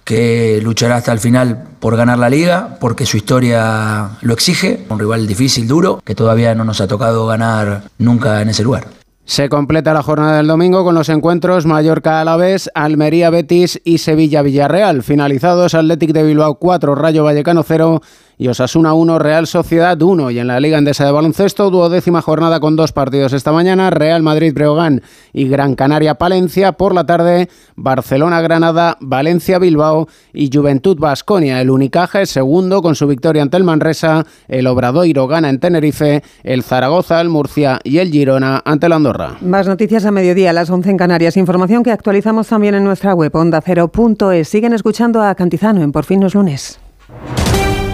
que 0.09 0.59
luchará 0.63 0.97
hasta 0.97 1.13
el 1.13 1.19
final 1.19 1.65
por 1.81 1.95
ganar 1.95 2.19
la 2.19 2.31
liga, 2.31 2.79
porque 2.81 3.05
su 3.05 3.19
historia 3.19 4.13
lo 4.23 4.33
exige, 4.33 4.87
un 4.89 4.99
rival 4.99 5.27
difícil, 5.27 5.69
duro, 5.69 6.01
que 6.03 6.15
todavía 6.15 6.55
no 6.55 6.65
nos 6.65 6.81
ha 6.81 6.89
tocado 6.89 7.27
ganar 7.27 7.83
nunca 7.99 8.41
en 8.41 8.49
ese 8.49 8.63
lugar. 8.63 8.87
Se 9.27 9.51
completa 9.51 9.93
la 9.93 10.03
jornada 10.03 10.39
del 10.39 10.47
domingo 10.47 10.83
con 10.83 10.95
los 10.95 11.11
encuentros 11.11 11.67
Mallorca 11.67 12.23
Alavés, 12.23 12.71
Almería 12.75 13.29
Betis 13.29 13.83
y 13.85 13.99
Sevilla 13.99 14.41
Villarreal. 14.41 15.03
Finalizados 15.03 15.75
Athletic 15.75 16.13
de 16.13 16.23
Bilbao 16.23 16.55
4, 16.55 16.95
Rayo 16.95 17.25
Vallecano 17.25 17.63
0 17.63 18.01
y 18.39 18.49
Osasuna 18.49 18.95
1, 18.95 19.19
Real 19.19 19.47
Sociedad 19.47 20.01
1. 20.01 20.31
Y 20.31 20.39
en 20.39 20.47
la 20.47 20.61
Liga 20.61 20.79
Endesa 20.79 21.05
de 21.05 21.13
Baloncesto, 21.13 21.71
duodécima 21.71 22.23
jornada 22.23 22.61
con 22.61 22.77
dos 22.77 22.93
partidos 22.93 23.33
esta 23.33 23.53
mañana, 23.53 23.91
Real 23.91 24.23
Madrid 24.23 24.55
Breogán 24.55 25.03
y 25.33 25.49
Gran 25.49 25.75
Canaria 25.75 26.15
Palencia. 26.15 26.73
Por 26.73 26.95
la 26.95 27.05
tarde, 27.05 27.49
Barcelona 27.75 28.41
Granada, 28.41 28.97
Valencia 29.01 29.59
Bilbao 29.59 30.09
y 30.33 30.51
Juventud 30.53 30.97
Basconia. 30.99 31.61
El 31.61 31.71
Unicaje 31.71 32.27
segundo 32.27 32.81
con 32.81 32.95
su 32.95 33.09
victoria 33.09 33.43
ante 33.43 33.57
el 33.57 33.65
Manresa, 33.65 34.25
el 34.47 34.69
Obradoiro 34.69 35.27
gana 35.27 35.51
en 35.51 35.59
Tenerife, 35.59 36.23
el 36.45 36.63
Zaragoza, 36.63 37.21
el 37.21 37.29
Murcia 37.29 37.81
y 37.83 37.99
el 37.99 38.11
Girona 38.11 38.63
ante 38.65 38.87
el 38.87 38.93
Andorra. 38.93 39.37
Más 39.41 39.67
noticias 39.67 40.05
a 40.05 40.13
mediodía, 40.13 40.51
a 40.51 40.53
las 40.53 40.71
11 40.71 40.91
en 40.91 40.97
Canarias. 40.97 41.37
Información 41.37 41.83
que 41.83 41.91
actualizamos 41.91 42.47
también 42.47 42.77
en 42.77 42.85
nuestra 42.85 43.15
web 43.15 43.35
ondacero.es. 43.35 44.49
Siguen 44.49 44.73
escuchando 44.73 45.23
a 45.23 45.35
Cantizano 45.35 45.83
en 45.83 45.91
Por 45.91 46.05
fin 46.05 46.21
los 46.21 46.35
lunes. 46.35 46.79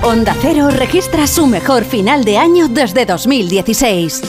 Onda 0.04 0.36
Cero 0.38 0.68
registra 0.68 1.26
su 1.26 1.46
mejor 1.46 1.82
final 1.82 2.24
de 2.24 2.36
año 2.36 2.68
desde 2.68 3.06
2016. 3.06 4.20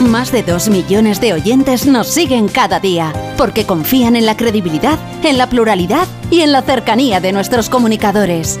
Más 0.00 0.30
de 0.30 0.42
2 0.42 0.68
millones 0.68 1.18
de 1.18 1.32
oyentes 1.32 1.86
nos 1.86 2.08
siguen 2.08 2.46
cada 2.46 2.78
día 2.78 3.10
porque 3.38 3.64
confían 3.64 4.16
en 4.16 4.26
la 4.26 4.36
credibilidad, 4.36 4.98
en 5.24 5.38
la 5.38 5.48
pluralidad 5.48 6.06
y 6.30 6.42
en 6.42 6.52
la 6.52 6.60
cercanía 6.60 7.20
de 7.20 7.32
nuestros 7.32 7.70
comunicadores. 7.70 8.60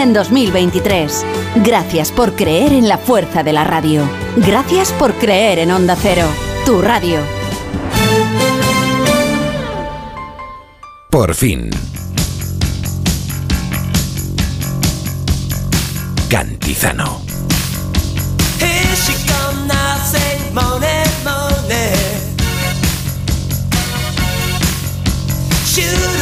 en 0.00 0.12
2023. 0.12 1.24
Gracias 1.56 2.12
por 2.12 2.34
creer 2.34 2.72
en 2.72 2.88
la 2.88 2.98
fuerza 2.98 3.42
de 3.42 3.52
la 3.52 3.64
radio. 3.64 4.08
Gracias 4.36 4.92
por 4.92 5.14
creer 5.14 5.58
en 5.58 5.70
Onda 5.72 5.96
Cero, 5.96 6.26
tu 6.64 6.80
radio. 6.80 7.20
Por 11.10 11.34
fin. 11.34 11.70
Cantizano. 16.28 17.28
She 25.78 26.18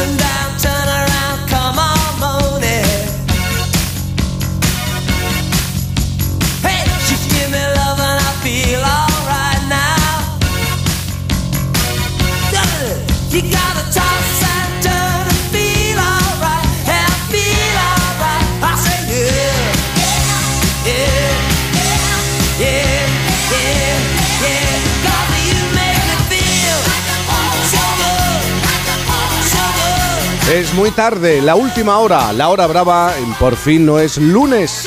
Es 30.51 30.73
muy 30.73 30.91
tarde, 30.91 31.41
la 31.41 31.55
última 31.55 31.97
hora, 31.97 32.31
la 32.31 32.47
hora 32.47 32.67
brava, 32.67 33.17
en 33.17 33.33
por 33.33 33.57
fin 33.57 33.85
no 33.85 33.99
es 33.99 34.17
lunes. 34.17 34.85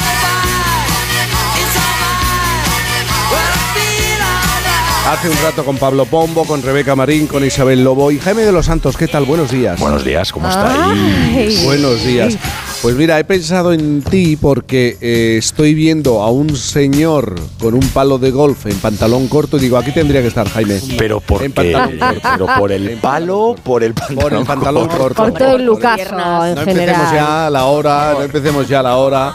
Hace 5.07 5.29
un 5.29 5.37
rato 5.43 5.65
con 5.65 5.77
Pablo 5.77 6.07
Pombo, 6.07 6.45
con 6.47 6.63
Rebeca 6.63 6.97
Marín, 6.97 7.27
con 7.27 7.45
Isabel 7.45 7.85
Lobo 7.85 8.11
y 8.11 8.19
Jaime 8.19 8.43
de 8.43 8.53
los 8.53 8.67
Santos. 8.67 8.97
¿Qué 8.97 9.07
tal? 9.07 9.25
Buenos 9.25 9.51
días. 9.51 9.79
Buenos 9.79 10.05
días, 10.05 10.33
¿cómo 10.33 10.47
Ay. 10.49 10.55
estáis? 10.55 11.65
Buenos 11.65 12.05
días. 12.05 12.39
Pues 12.83 12.97
mira, 12.97 13.19
he 13.19 13.25
pensado 13.25 13.75
en 13.75 14.01
ti 14.01 14.39
porque 14.41 14.97
eh, 15.03 15.37
estoy 15.39 15.75
viendo 15.75 16.23
a 16.23 16.31
un 16.31 16.57
señor 16.57 17.35
con 17.61 17.75
un 17.75 17.87
palo 17.91 18.17
de 18.17 18.31
golf 18.31 18.65
en 18.65 18.79
pantalón 18.79 19.29
corto 19.29 19.59
y 19.59 19.61
digo, 19.61 19.77
aquí 19.77 19.93
tendría 19.93 20.23
que 20.23 20.29
estar 20.29 20.49
Jaime. 20.49 20.81
Pero 20.97 21.21
por 21.21 21.43
En 21.45 21.53
qué? 21.53 21.73
pantalón 21.73 21.99
corto. 21.99 22.29
Pero 22.33 22.47
por 22.59 22.73
el 22.73 22.91
palo, 22.99 23.57
por 23.63 23.85
el 23.85 23.93
pantalón, 23.93 24.23
Por 24.23 24.33
el 24.33 24.45
pantalón 24.47 24.89
corto. 24.89 25.23
Por 25.23 25.33
todo 25.35 25.57
el 25.57 25.65
lucaso 25.67 26.03
en 26.47 26.55
No 26.55 26.63
empecemos 26.63 27.13
ya 27.13 27.47
a 27.49 27.51
la 27.51 27.65
hora, 27.67 28.13
no 28.15 28.23
empecemos 28.23 28.67
ya 28.67 28.81
a 28.81 28.83
la 28.83 28.97
hora. 28.97 29.35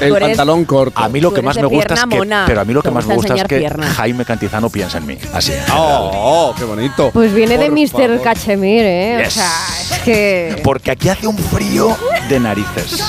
El 0.00 0.16
eres- 0.16 0.28
pantalón 0.28 0.64
corto. 0.64 0.98
A 0.98 1.10
mí 1.10 1.20
lo 1.20 1.34
que 1.34 1.42
más 1.42 1.56
me 1.56 1.66
gusta 1.66 1.92
es 1.92 2.00
que, 2.06 2.16
mona. 2.16 2.44
pero 2.46 2.62
a 2.62 2.64
mí 2.64 2.72
lo 2.72 2.82
que 2.82 2.90
más 2.90 3.06
me 3.06 3.16
gusta 3.16 3.34
es 3.34 3.42
que 3.44 3.58
pierna. 3.58 3.86
Jaime 3.86 4.24
Cantizano 4.24 4.70
piensa 4.70 4.96
en 4.96 5.06
mí. 5.06 5.18
Así. 5.34 5.52
Oh, 5.76 6.10
oh, 6.14 6.54
qué 6.56 6.64
bonito. 6.64 7.10
Pues 7.12 7.34
viene 7.34 7.58
de 7.58 7.68
Mr. 7.70 7.88
favor. 7.90 8.22
Cachemire, 8.22 9.16
¿eh? 9.16 9.24
Yes. 9.24 9.28
O 9.28 9.30
sea, 9.40 9.50
es 9.98 10.02
que... 10.04 10.60
Porque 10.64 10.90
aquí 10.90 11.10
hace 11.10 11.26
un 11.26 11.36
frío 11.36 11.94
de 12.28 12.40
narices. 12.40 13.02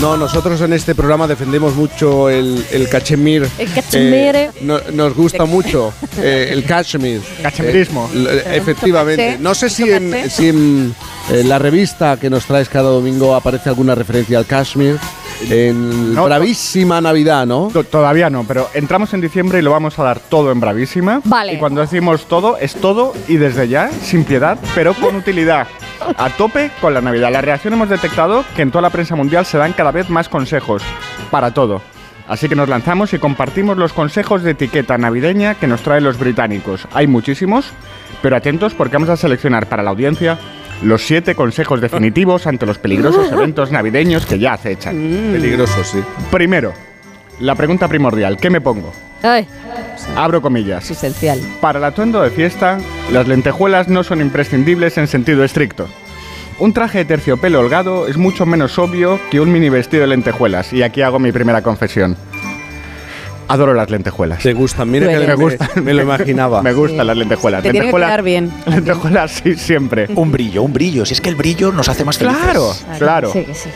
No, 0.00 0.16
nosotros 0.16 0.60
en 0.62 0.72
este 0.72 0.94
programa 0.94 1.26
defendemos 1.26 1.74
mucho 1.74 2.28
el, 2.30 2.64
el 2.72 2.88
cachemir. 2.88 3.46
El 3.58 3.72
cachemire. 3.72 4.44
Eh, 4.44 4.50
no- 4.62 4.80
nos 4.92 5.14
gusta 5.14 5.44
mucho 5.44 5.92
eh, 6.18 6.48
el 6.50 6.64
cachemir. 6.64 7.20
Cachemirismo. 7.42 8.10
Eh, 8.14 8.42
efectivamente. 8.54 9.36
No 9.40 9.54
sé 9.54 9.68
si 9.70 9.90
en, 9.90 10.30
si 10.30 10.48
en 10.48 10.94
eh, 11.30 11.44
la 11.44 11.58
revista 11.58 12.16
que 12.18 12.30
nos 12.30 12.44
traes 12.46 12.68
cada 12.68 12.90
domingo 12.90 13.34
aparece 13.34 13.68
alguna 13.68 13.94
referencia 13.94 14.38
al 14.38 14.46
cachemir. 14.46 14.96
En 15.48 16.14
No, 16.14 16.24
bravísima 16.24 17.00
Navidad, 17.00 17.46
¿no? 17.46 17.70
To- 17.72 17.84
Todavía 17.84 18.28
no, 18.30 18.44
pero 18.44 18.68
entramos 18.74 19.12
en 19.14 19.20
diciembre 19.20 19.58
y 19.58 19.62
lo 19.62 19.70
vamos 19.70 19.98
a 19.98 20.02
dar 20.02 20.20
todo 20.20 20.52
en 20.52 20.60
Bravísima. 20.60 21.20
Vale. 21.24 21.54
Y 21.54 21.58
cuando 21.58 21.80
decimos 21.80 22.26
todo, 22.26 22.56
es 22.58 22.74
todo 22.74 23.14
y 23.26 23.36
desde 23.36 23.68
ya, 23.68 23.90
sin 23.90 24.24
piedad, 24.24 24.58
pero 24.74 24.94
con 24.94 25.16
utilidad. 25.16 25.66
A 26.16 26.30
tope 26.30 26.70
con 26.80 26.94
la 26.94 27.00
Navidad. 27.00 27.30
La 27.32 27.40
reacción 27.40 27.74
hemos 27.74 27.88
detectado 27.88 28.44
que 28.56 28.62
en 28.62 28.70
toda 28.70 28.82
la 28.82 28.90
prensa 28.90 29.16
mundial 29.16 29.44
se 29.46 29.58
dan 29.58 29.72
cada 29.72 29.90
vez 29.92 30.08
más 30.10 30.28
consejos 30.28 30.82
para 31.30 31.52
todo. 31.52 31.82
Así 32.28 32.48
que 32.48 32.54
nos 32.54 32.68
lanzamos 32.68 33.12
y 33.12 33.18
compartimos 33.18 33.76
los 33.76 33.92
consejos 33.92 34.42
de 34.42 34.52
etiqueta 34.52 34.96
navideña 34.98 35.56
que 35.56 35.66
nos 35.66 35.82
traen 35.82 36.04
los 36.04 36.18
británicos. 36.18 36.86
Hay 36.94 37.06
muchísimos, 37.06 37.66
pero 38.22 38.36
atentos 38.36 38.72
porque 38.74 38.96
vamos 38.96 39.08
a 39.08 39.16
seleccionar 39.16 39.66
para 39.68 39.82
la 39.82 39.90
audiencia 39.90 40.38
los 40.82 41.02
siete 41.06 41.34
consejos 41.34 41.80
definitivos 41.80 42.46
ante 42.46 42.66
los 42.66 42.78
peligrosos 42.78 43.30
eventos 43.32 43.70
navideños 43.70 44.26
que 44.26 44.38
ya 44.38 44.54
acechan. 44.54 44.96
Peligroso, 45.32 45.84
sí. 45.84 45.98
Primero, 46.30 46.72
la 47.40 47.54
pregunta 47.54 47.88
primordial, 47.88 48.36
¿qué 48.36 48.50
me 48.50 48.60
pongo? 48.60 48.92
Ay, 49.22 49.46
Abro 50.16 50.40
comillas. 50.40 50.90
esencial. 50.90 51.38
Para 51.60 51.78
el 51.78 51.84
atuendo 51.84 52.22
de 52.22 52.30
fiesta, 52.30 52.78
las 53.12 53.28
lentejuelas 53.28 53.88
no 53.88 54.02
son 54.02 54.20
imprescindibles 54.20 54.96
en 54.98 55.06
sentido 55.06 55.44
estricto. 55.44 55.88
Un 56.58 56.72
traje 56.72 56.98
de 56.98 57.04
terciopelo 57.06 57.60
holgado 57.60 58.06
es 58.08 58.16
mucho 58.18 58.44
menos 58.46 58.78
obvio 58.78 59.18
que 59.30 59.40
un 59.40 59.50
mini 59.52 59.68
vestido 59.70 60.02
de 60.02 60.08
lentejuelas, 60.08 60.72
y 60.72 60.82
aquí 60.82 61.00
hago 61.02 61.18
mi 61.18 61.32
primera 61.32 61.62
confesión. 61.62 62.16
Adoro 63.50 63.74
las 63.74 63.90
lentejuelas. 63.90 64.42
Te 64.42 64.52
gustan, 64.52 64.88
mira 64.90 65.06
Tú 65.06 65.12
que 65.12 65.18
me, 65.18 65.26
Me 65.26 65.34
gusta. 65.34 65.68
me 65.82 65.92
lo 65.92 66.02
imaginaba. 66.02 66.62
Me 66.62 66.72
gustan 66.72 67.04
las 67.06 67.16
lentejuelas. 67.16 67.62
Te 67.62 67.70
tiene 67.70 67.78
que 67.78 67.84
lentejuelas, 67.86 68.08
quedar 68.10 68.22
bien. 68.22 68.52
lentejuelas 68.66 69.30
sí, 69.32 69.56
siempre. 69.56 70.06
Un 70.14 70.30
brillo, 70.30 70.62
un 70.62 70.72
brillo. 70.72 71.04
Si 71.04 71.14
es 71.14 71.20
que 71.20 71.28
el 71.30 71.34
brillo 71.34 71.72
nos 71.72 71.88
hace 71.88 72.04
más 72.04 72.16
felices. 72.16 72.40
Claro, 72.42 72.72
claro. 72.98 73.32
Sí, 73.32 73.44
que 73.44 73.54
sí. 73.54 73.68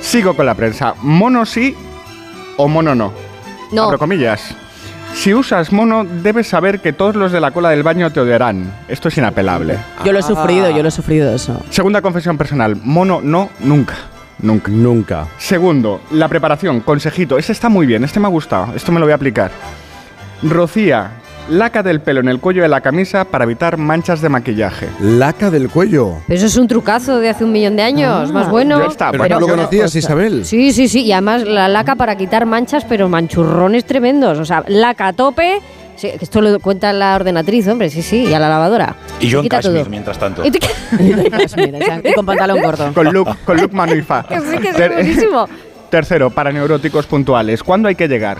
Sigo 0.00 0.34
con 0.34 0.44
la 0.44 0.54
prensa. 0.54 0.94
¿Mono 1.02 1.46
sí 1.46 1.74
o 2.56 2.66
mono 2.66 2.94
no? 2.96 3.12
No, 3.70 3.84
Abro 3.84 3.98
comillas. 3.98 4.54
Si 5.14 5.32
usas 5.34 5.72
mono, 5.72 6.04
debes 6.04 6.48
saber 6.48 6.80
que 6.80 6.92
todos 6.92 7.14
los 7.14 7.30
de 7.32 7.40
la 7.40 7.50
cola 7.52 7.70
del 7.70 7.82
baño 7.82 8.10
te 8.10 8.18
odiarán. 8.18 8.72
Esto 8.88 9.08
es 9.08 9.18
inapelable. 9.18 9.76
Yo 10.04 10.12
lo 10.12 10.18
he 10.18 10.22
sufrido, 10.22 10.70
yo 10.70 10.82
lo 10.82 10.88
he 10.88 10.92
sufrido 10.92 11.32
eso. 11.34 11.62
Segunda 11.70 12.00
confesión 12.02 12.36
personal. 12.36 12.76
Mono 12.82 13.20
no, 13.22 13.50
nunca. 13.60 13.94
Nunca. 14.42 14.70
Nunca. 14.70 15.26
Segundo, 15.38 16.00
la 16.10 16.28
preparación. 16.28 16.80
Consejito. 16.80 17.38
Este 17.38 17.52
está 17.52 17.68
muy 17.68 17.86
bien. 17.86 18.04
Este 18.04 18.20
me 18.20 18.26
ha 18.26 18.30
gustado. 18.30 18.74
Esto 18.74 18.92
me 18.92 19.00
lo 19.00 19.06
voy 19.06 19.12
a 19.12 19.16
aplicar. 19.16 19.50
Rocía 20.42 21.12
laca 21.48 21.82
del 21.82 22.00
pelo 22.00 22.20
en 22.20 22.28
el 22.28 22.38
cuello 22.38 22.62
de 22.62 22.68
la 22.68 22.80
camisa 22.80 23.24
para 23.24 23.44
evitar 23.44 23.76
manchas 23.76 24.20
de 24.20 24.28
maquillaje. 24.28 24.88
Laca 25.00 25.50
del 25.50 25.68
cuello. 25.68 26.18
pero 26.26 26.38
eso 26.38 26.46
es 26.46 26.56
un 26.56 26.68
trucazo 26.68 27.18
de 27.18 27.28
hace 27.30 27.44
un 27.44 27.52
millón 27.52 27.76
de 27.76 27.82
años, 27.82 28.32
más 28.32 28.48
bueno. 28.48 28.78
ya 28.78 28.86
está, 28.86 29.10
Pero 29.10 29.24
tú 29.36 29.40
lo 29.40 29.48
conocías, 29.48 29.94
Isabel. 29.94 30.44
Sí, 30.44 30.72
sí, 30.72 30.88
sí, 30.88 31.02
y 31.02 31.12
además 31.12 31.44
la 31.44 31.68
laca 31.68 31.96
para 31.96 32.16
quitar 32.16 32.46
manchas, 32.46 32.84
pero 32.84 33.08
manchurrones 33.08 33.84
tremendos. 33.84 34.38
O 34.38 34.44
sea, 34.44 34.64
laca 34.68 35.08
a 35.08 35.12
tope. 35.12 35.60
Sí, 35.96 36.08
que 36.18 36.24
esto 36.24 36.40
lo 36.40 36.58
cuenta 36.60 36.92
la 36.92 37.14
ordenatriz, 37.14 37.68
hombre, 37.68 37.90
sí, 37.90 38.02
sí, 38.02 38.24
y 38.24 38.34
a 38.34 38.38
la 38.38 38.48
lavadora. 38.48 38.96
Y 39.20 39.28
yo 39.28 39.40
en 39.40 39.48
todo. 39.48 39.84
mientras 39.86 40.18
tanto. 40.18 40.44
Y 40.44 40.50
te- 40.50 40.58
mira, 40.98 41.22
y 42.04 42.12
con 42.14 42.26
pantalón 42.26 42.60
corto. 42.60 42.92
Con 42.94 43.12
look, 43.12 43.28
con 43.44 43.56
look 43.58 43.72
manufa. 43.72 44.22
que 44.28 44.40
sí, 44.40 44.58
que 44.58 44.72
Ter- 44.72 44.92
buenísimo. 44.92 45.48
Tercero, 45.90 46.30
para 46.30 46.50
neuróticos 46.52 47.06
puntuales. 47.06 47.62
¿Cuándo 47.62 47.88
hay 47.88 47.94
que 47.94 48.08
llegar? 48.08 48.38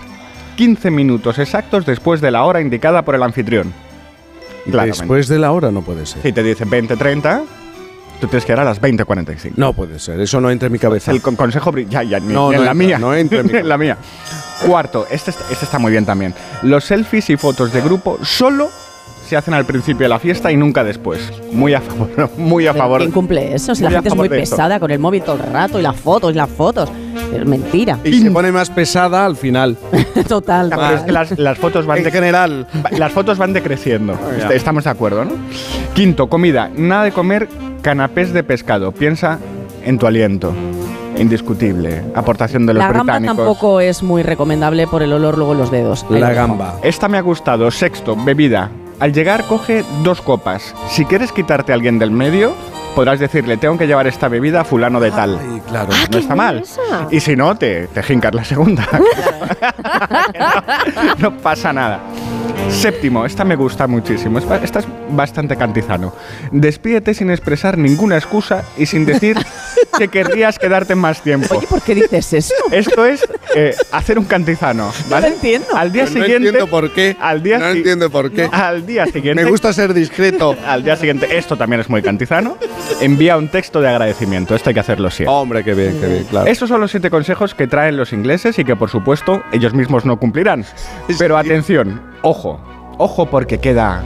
15 0.57 0.89
minutos 0.91 1.37
exactos 1.39 1.85
después 1.85 2.19
de 2.21 2.31
la 2.31 2.43
hora 2.43 2.59
indicada 2.61 3.03
por 3.03 3.15
el 3.15 3.23
anfitrión. 3.23 3.71
Claramente. 4.65 4.99
Después 4.99 5.27
de 5.27 5.39
la 5.39 5.51
hora 5.51 5.71
no 5.71 5.81
puede 5.81 6.05
ser. 6.05 6.21
Si 6.23 6.31
te 6.31 6.41
dicen 6.41 6.69
20.30, 6.69 7.43
tú 8.25 8.29
tienes 8.29 8.45
que 8.45 8.51
llegar 8.53 8.65
a 8.65 8.69
las 8.69 8.81
20.45. 8.81 9.53
No 9.57 9.73
puede 9.73 9.99
ser, 9.99 10.19
eso 10.19 10.39
no 10.41 10.49
entra 10.49 10.67
en 10.67 10.73
mi 10.73 10.79
cabeza. 10.79 11.11
El 11.11 11.21
con- 11.21 11.35
consejo 11.35 11.71
ya, 11.77 12.03
ya, 12.03 12.19
ni, 12.19 12.33
No, 12.33 12.49
ni 12.51 12.55
no 12.57 12.61
en 12.61 12.65
la 12.65 12.71
entra, 12.71 12.73
mía. 12.73 12.99
no 12.99 13.13
entra 13.13 13.39
en 13.39 13.47
mi 13.47 13.53
en 13.57 13.69
la 13.69 13.77
mía. 13.77 13.97
Cuarto, 14.65 15.05
este, 15.09 15.31
est- 15.31 15.41
este 15.51 15.65
está 15.65 15.79
muy 15.79 15.91
bien 15.91 16.05
también. 16.05 16.33
Los 16.61 16.85
selfies 16.85 17.29
y 17.29 17.37
fotos 17.37 17.73
de 17.73 17.81
grupo 17.81 18.17
solo 18.23 18.69
se 19.27 19.37
hacen 19.37 19.53
al 19.53 19.65
principio 19.65 20.03
de 20.05 20.09
la 20.09 20.19
fiesta 20.19 20.51
y 20.51 20.57
nunca 20.57 20.83
después. 20.83 21.31
Muy 21.51 21.73
a 21.73 21.81
favor. 21.81 22.29
Muy 22.37 22.67
a 22.67 22.73
favor. 22.73 22.99
¿Quién 22.99 23.11
cumple 23.11 23.55
eso? 23.55 23.73
Si 23.73 23.81
la 23.83 23.89
gente 23.91 24.09
es 24.09 24.15
muy 24.15 24.27
pesada 24.29 24.79
con 24.79 24.91
el 24.91 24.99
móvil 24.99 25.23
todo 25.23 25.35
el 25.35 25.43
rato 25.51 25.79
y 25.79 25.81
las 25.81 25.95
fotos 25.95 26.31
y 26.33 26.35
las 26.35 26.49
fotos. 26.49 26.89
Es 27.33 27.45
mentira. 27.45 27.97
Y 28.03 28.21
se 28.21 28.29
pone 28.31 28.51
más 28.51 28.69
pesada 28.69 29.25
al 29.25 29.35
final. 29.37 29.77
Total. 30.27 30.69
Ya, 30.69 30.75
pero 30.75 30.95
es 30.97 31.01
que 31.03 31.11
las, 31.11 31.39
las 31.39 31.57
fotos 31.57 31.85
van 31.85 31.99
En 31.99 32.03
de- 32.05 32.11
general. 32.11 32.67
Las 32.91 33.11
fotos 33.11 33.37
van 33.37 33.53
decreciendo. 33.53 34.13
Est- 34.37 34.51
Estamos 34.51 34.83
de 34.83 34.89
acuerdo, 34.89 35.25
¿no? 35.25 35.31
Quinto, 35.93 36.27
comida. 36.27 36.69
Nada 36.75 37.03
de 37.05 37.11
comer 37.11 37.47
canapés 37.83 38.33
de 38.33 38.43
pescado. 38.43 38.91
Piensa 38.91 39.37
en 39.85 39.99
tu 39.99 40.07
aliento. 40.07 40.51
Indiscutible. 41.17 42.01
Aportación 42.15 42.65
de 42.65 42.73
los 42.73 42.81
La 42.81 42.87
gamba 42.91 43.13
británicos. 43.19 43.37
tampoco 43.37 43.79
es 43.79 44.01
muy 44.01 44.23
recomendable 44.23 44.87
por 44.87 45.03
el 45.03 45.13
olor 45.13 45.37
luego 45.37 45.51
en 45.51 45.59
los 45.59 45.69
dedos. 45.69 46.03
Ahí 46.09 46.19
La 46.19 46.33
gamba. 46.33 46.79
Esta 46.81 47.07
me 47.07 47.19
ha 47.19 47.21
gustado. 47.21 47.69
Sexto, 47.69 48.15
bebida. 48.15 48.71
Al 48.99 49.13
llegar 49.13 49.43
coge 49.43 49.83
dos 50.03 50.21
copas. 50.21 50.73
Si 50.89 51.05
quieres 51.05 51.31
quitarte 51.31 51.71
a 51.71 51.75
alguien 51.75 51.99
del 51.99 52.09
medio, 52.09 52.53
podrás 52.95 53.19
decirle, 53.19 53.57
tengo 53.57 53.77
que 53.77 53.85
llevar 53.85 54.07
esta 54.07 54.27
bebida 54.27 54.61
a 54.61 54.63
fulano 54.63 54.99
de 54.99 55.11
tal. 55.11 55.37
Ay, 55.39 55.61
claro. 55.67 55.89
Ah, 55.93 56.07
no 56.09 56.17
está 56.17 56.35
mal. 56.35 56.59
esa. 56.61 56.81
Y 57.11 57.19
si 57.19 57.35
no, 57.35 57.55
te, 57.55 57.87
te 57.87 58.01
jincas 58.01 58.33
la 58.33 58.43
segunda. 58.43 58.87
no, 60.95 61.29
no 61.29 61.37
pasa 61.37 61.73
nada. 61.73 61.99
Séptimo, 62.73 63.25
esta 63.25 63.45
me 63.45 63.55
gusta 63.55 63.87
muchísimo. 63.87 64.39
Esta 64.39 64.79
es 64.79 64.87
bastante 65.09 65.55
cantizano. 65.55 66.13
Despídete 66.51 67.13
sin 67.13 67.29
expresar 67.29 67.77
ninguna 67.77 68.17
excusa 68.17 68.63
y 68.77 68.85
sin 68.87 69.05
decir 69.05 69.37
que 69.97 70.09
querrías 70.09 70.59
quedarte 70.59 70.95
más 70.95 71.21
tiempo. 71.21 71.55
Oye, 71.57 71.67
¿por 71.67 71.81
qué 71.81 71.95
dices 71.95 72.33
eso? 72.33 72.53
Esto 72.71 73.05
es 73.05 73.25
eh, 73.55 73.73
hacer 73.91 74.19
un 74.19 74.25
cantizano, 74.25 74.91
¿vale? 75.09 75.29
lo 75.29 75.35
entiendo. 75.35 75.67
Al 75.75 75.91
día 75.93 76.03
Pero 76.05 76.19
no 76.19 76.23
siguiente. 76.25 76.47
entiendo 76.49 76.69
por 76.69 76.91
qué. 76.93 77.15
Al 77.21 77.41
día 77.43 77.59
No 77.59 77.71
si- 77.71 77.77
entiendo 77.77 78.09
por 78.09 78.31
qué. 78.31 78.49
Al 78.51 78.85
día 78.85 79.05
siguiente. 79.05 79.43
Me 79.43 79.49
gusta 79.49 79.71
ser 79.71 79.93
discreto. 79.93 80.57
Al 80.65 80.83
día 80.83 80.97
siguiente, 80.97 81.37
esto 81.37 81.55
también 81.55 81.79
es 81.79 81.89
muy 81.89 82.01
cantizano. 82.01 82.57
Envía 82.99 83.37
un 83.37 83.47
texto 83.47 83.79
de 83.79 83.87
agradecimiento. 83.87 84.55
Esto 84.55 84.71
hay 84.71 84.73
que 84.73 84.79
hacerlo 84.81 85.09
siempre. 85.09 85.33
Hombre, 85.33 85.63
qué 85.63 85.73
bien, 85.73 85.97
qué 86.01 86.07
bien, 86.07 86.23
claro. 86.25 86.47
Esos 86.47 86.67
son 86.67 86.81
los 86.81 86.91
siete 86.91 87.09
consejos 87.09 87.55
que 87.55 87.67
traen 87.67 87.95
los 87.95 88.11
ingleses 88.11 88.59
y 88.59 88.65
que, 88.65 88.75
por 88.75 88.89
supuesto, 88.89 89.41
ellos 89.53 89.73
mismos 89.73 90.03
no 90.05 90.17
cumplirán. 90.17 90.65
Pero 91.17 91.37
atención, 91.37 92.01
ojo, 92.23 92.59
ojo 92.97 93.27
porque 93.27 93.59
queda 93.59 94.01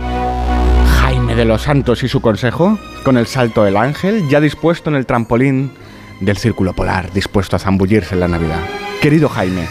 Jaime 1.00 1.36
de 1.36 1.46
los 1.46 1.62
Santos 1.62 2.04
y 2.04 2.10
su 2.10 2.20
consejo 2.20 2.78
con 3.04 3.16
el 3.16 3.28
salto 3.28 3.64
del 3.64 3.78
ángel 3.78 4.28
ya 4.28 4.42
dispuesto 4.42 4.90
en 4.90 4.98
el 4.98 5.06
trampolín 5.06 5.72
del 6.20 6.38
círculo 6.38 6.74
polar, 6.74 7.14
dispuesto 7.14 7.56
a 7.56 7.60
zambullirse 7.60 8.16
en 8.16 8.20
la 8.20 8.28
Navidad. 8.28 8.60
Querido 9.02 9.30
Jaime, 9.30 9.68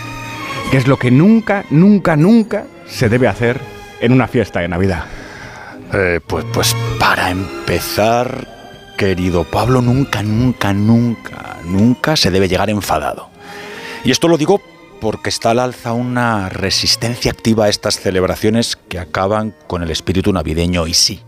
¿qué 0.70 0.76
es 0.78 0.86
lo 0.86 0.96
que 0.96 1.10
nunca, 1.10 1.64
nunca, 1.70 2.16
nunca 2.16 2.64
se 2.86 3.08
debe 3.08 3.26
hacer 3.26 3.60
en 4.00 4.12
una 4.12 4.28
fiesta 4.28 4.60
de 4.60 4.68
Navidad? 4.68 5.04
Eh, 5.92 6.20
pues, 6.24 6.44
pues 6.52 6.76
para 7.00 7.30
empezar, 7.30 8.46
querido 8.96 9.42
Pablo, 9.42 9.82
nunca, 9.82 10.22
nunca, 10.22 10.72
nunca, 10.72 11.56
nunca 11.64 12.16
se 12.16 12.30
debe 12.30 12.48
llegar 12.48 12.70
enfadado. 12.70 13.28
Y 14.04 14.12
esto 14.12 14.28
lo 14.28 14.38
digo 14.38 14.60
porque 15.00 15.30
está 15.30 15.50
al 15.50 15.58
alza 15.58 15.92
una 15.92 16.48
resistencia 16.48 17.30
activa 17.30 17.66
a 17.66 17.68
estas 17.68 18.00
celebraciones 18.00 18.76
que 18.76 18.98
acaban 18.98 19.54
con 19.66 19.82
el 19.82 19.90
espíritu 19.90 20.32
navideño. 20.32 20.86
Y 20.86 20.94
sí, 20.94 21.20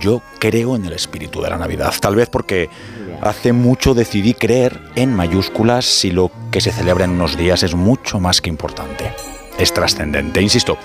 yo 0.00 0.22
creo 0.38 0.76
en 0.76 0.84
el 0.84 0.92
espíritu 0.92 1.42
de 1.42 1.50
la 1.50 1.58
Navidad. 1.58 1.94
Tal 2.00 2.16
vez 2.16 2.28
porque 2.28 2.68
Hace 3.20 3.52
mucho 3.52 3.94
decidí 3.94 4.34
creer 4.34 4.78
en 4.94 5.14
mayúsculas 5.14 5.84
si 5.84 6.10
lo 6.10 6.30
que 6.50 6.60
se 6.60 6.70
celebra 6.70 7.04
en 7.04 7.12
unos 7.12 7.36
días 7.36 7.62
es 7.62 7.74
mucho 7.74 8.20
más 8.20 8.40
que 8.40 8.50
importante. 8.50 9.12
Es 9.58 9.72
trascendente, 9.72 10.42
insisto. 10.42 10.76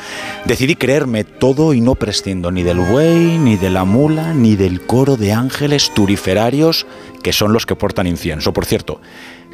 Decidí 0.45 0.75
creerme 0.75 1.25
todo 1.25 1.73
y 1.73 1.81
no 1.81 1.95
prescindo 1.95 2.51
ni 2.51 2.63
del 2.63 2.79
buey, 2.79 3.37
ni 3.37 3.57
de 3.57 3.69
la 3.69 3.83
mula, 3.83 4.33
ni 4.33 4.55
del 4.55 4.85
coro 4.85 5.17
de 5.17 5.33
ángeles 5.33 5.93
turiferarios 5.93 6.87
que 7.21 7.33
son 7.33 7.51
los 7.51 7.65
que 7.65 7.75
portan 7.75 8.07
incienso. 8.07 8.53
Por 8.53 8.65
cierto, 8.65 9.01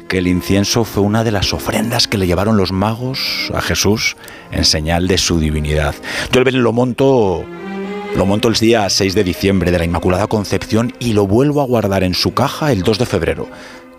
que 0.08 0.18
el 0.18 0.26
incienso 0.26 0.84
fue 0.84 1.02
una 1.02 1.22
de 1.22 1.30
las 1.30 1.52
ofrendas 1.52 2.08
que 2.08 2.18
le 2.18 2.26
llevaron 2.26 2.56
los 2.56 2.72
magos 2.72 3.50
a 3.54 3.60
Jesús 3.60 4.16
en 4.50 4.64
señal 4.64 5.06
de 5.06 5.18
su 5.18 5.38
divinidad. 5.38 5.94
Yo 6.32 6.40
el 6.40 6.56
lo 6.56 6.72
monto 6.72 7.44
lo 8.16 8.24
monto 8.26 8.48
el 8.48 8.54
día 8.54 8.88
6 8.88 9.14
de 9.14 9.22
diciembre 9.22 9.70
de 9.70 9.78
la 9.78 9.84
Inmaculada 9.84 10.26
Concepción 10.26 10.94
y 10.98 11.12
lo 11.12 11.26
vuelvo 11.26 11.60
a 11.60 11.66
guardar 11.66 12.02
en 12.04 12.14
su 12.14 12.32
caja 12.32 12.72
el 12.72 12.82
2 12.82 12.98
de 12.98 13.06
febrero, 13.06 13.48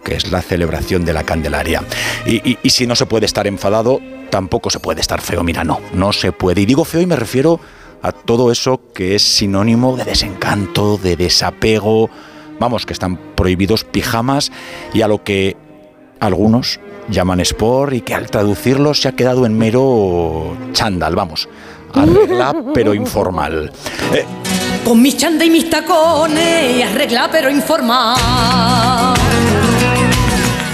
que 0.04 0.16
es 0.16 0.32
la 0.32 0.42
celebración 0.42 1.06
de 1.06 1.14
la 1.14 1.24
Candelaria. 1.24 1.84
Y, 2.26 2.38
y- 2.50 2.58
y 2.64 2.70
si 2.72 2.88
no 2.88 2.96
se 2.96 3.06
puede 3.06 3.28
estar 3.28 3.46
enfadado, 3.46 4.00
tampoco 4.32 4.72
se 4.72 4.80
puede 4.80 5.02
estar 5.02 5.22
feo. 5.22 5.44
Mira, 5.44 5.64
no, 5.64 5.80
no 5.94 6.12
se 6.12 6.32
puede. 6.32 6.62
Y 6.62 6.66
digo 6.66 6.86
feo 6.86 7.02
y 7.02 7.06
me 7.06 7.16
refiero 7.16 7.60
a 8.02 8.12
todo 8.12 8.52
eso 8.52 8.82
que 8.96 9.14
es 9.14 9.22
sinónimo 9.22 9.96
de 9.96 10.06
desencanto, 10.06 10.98
de 10.98 11.16
desapego. 11.16 12.10
Vamos, 12.60 12.88
que 12.88 12.94
están 12.94 13.18
prohibidos 13.36 13.84
pijamas 13.84 14.52
y 14.92 15.02
a 15.04 15.08
lo 15.08 15.24
que 15.24 15.56
algunos 16.19 16.80
llaman 17.09 17.39
sport 17.41 17.93
y 17.93 18.01
que 18.01 18.14
al 18.14 18.30
traducirlo 18.30 18.93
se 18.93 19.07
ha 19.07 19.11
quedado 19.14 19.45
en 19.45 19.57
mero 19.57 20.56
chándal, 20.73 21.15
vamos. 21.15 21.48
Arregla, 21.93 22.56
pero 22.73 22.93
informal. 22.93 23.72
Eh, 24.14 24.25
Con 24.85 25.01
mis 25.01 25.17
chanda 25.17 25.43
y 25.43 25.49
mis 25.49 25.69
tacones, 25.69 26.85
arregla 26.85 27.30
pero 27.31 27.49
informa. 27.49 28.15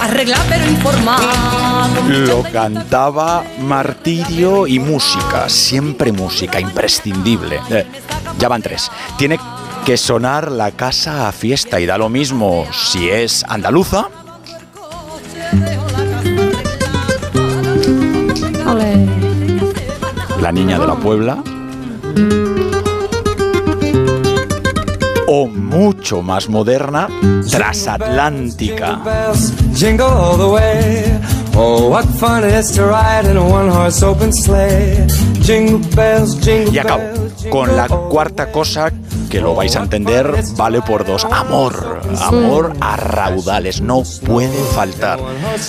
Arregla 0.01 0.37
pero 0.49 0.65
informa. 0.69 1.17
Lo 2.09 2.43
cantaba 2.43 3.43
Martirio 3.61 4.67
y 4.67 4.77
música, 4.77 5.47
siempre 5.49 6.11
música, 6.11 6.59
imprescindible. 6.59 7.59
Eh, 7.69 7.85
ya 8.37 8.49
van 8.49 8.61
tres. 8.61 8.91
Tiene 9.17 9.39
que 9.85 9.97
sonar 9.97 10.51
la 10.51 10.71
casa 10.71 11.27
a 11.27 11.31
fiesta 11.31 11.79
y 11.79 11.85
da 11.85 11.97
lo 11.97 12.09
mismo 12.09 12.65
si 12.71 13.09
es 13.09 13.45
andaluza 13.47 14.09
la 20.45 20.51
niña 20.51 20.77
de 20.77 20.85
la 20.85 20.95
Puebla. 20.95 21.43
O 25.27 25.47
mucho 25.47 26.21
más 26.21 26.47
moderna, 26.49 27.07
transatlántica. 27.49 29.01
Y 35.47 36.77
acabo 36.79 37.03
con 37.51 37.77
la 37.77 37.87
cuarta 37.87 38.51
cosa 38.51 38.91
que 39.29 39.41
lo 39.41 39.53
vais 39.53 39.75
a 39.75 39.83
entender, 39.83 40.43
vale 40.57 40.81
por 40.81 41.05
dos. 41.05 41.23
Amor, 41.25 42.01
amor 42.19 42.73
a 42.81 42.95
raudales, 42.95 43.79
no 43.79 44.01
puede 44.25 44.57
faltar 44.73 45.19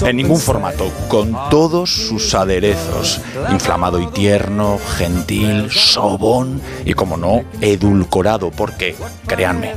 en 0.01 0.17
ningún 0.17 0.41
formato, 0.41 0.91
con 1.09 1.37
todos 1.51 1.91
sus 1.91 2.35
aderezos, 2.35 3.21
inflamado 3.51 4.01
y 4.01 4.07
tierno, 4.07 4.79
gentil, 4.97 5.71
sobón 5.71 6.63
y 6.87 6.95
como 6.95 7.19
no, 7.19 7.43
edulcorado, 7.61 8.51
porque, 8.51 8.97
créanme, 9.27 9.75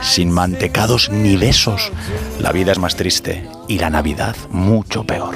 sin 0.00 0.30
mantecados 0.30 1.10
ni 1.10 1.36
besos, 1.36 1.90
la 2.38 2.52
vida 2.52 2.70
es 2.70 2.78
más 2.78 2.94
triste 2.94 3.48
y 3.66 3.78
la 3.78 3.90
Navidad 3.90 4.36
mucho 4.50 5.02
peor. 5.02 5.34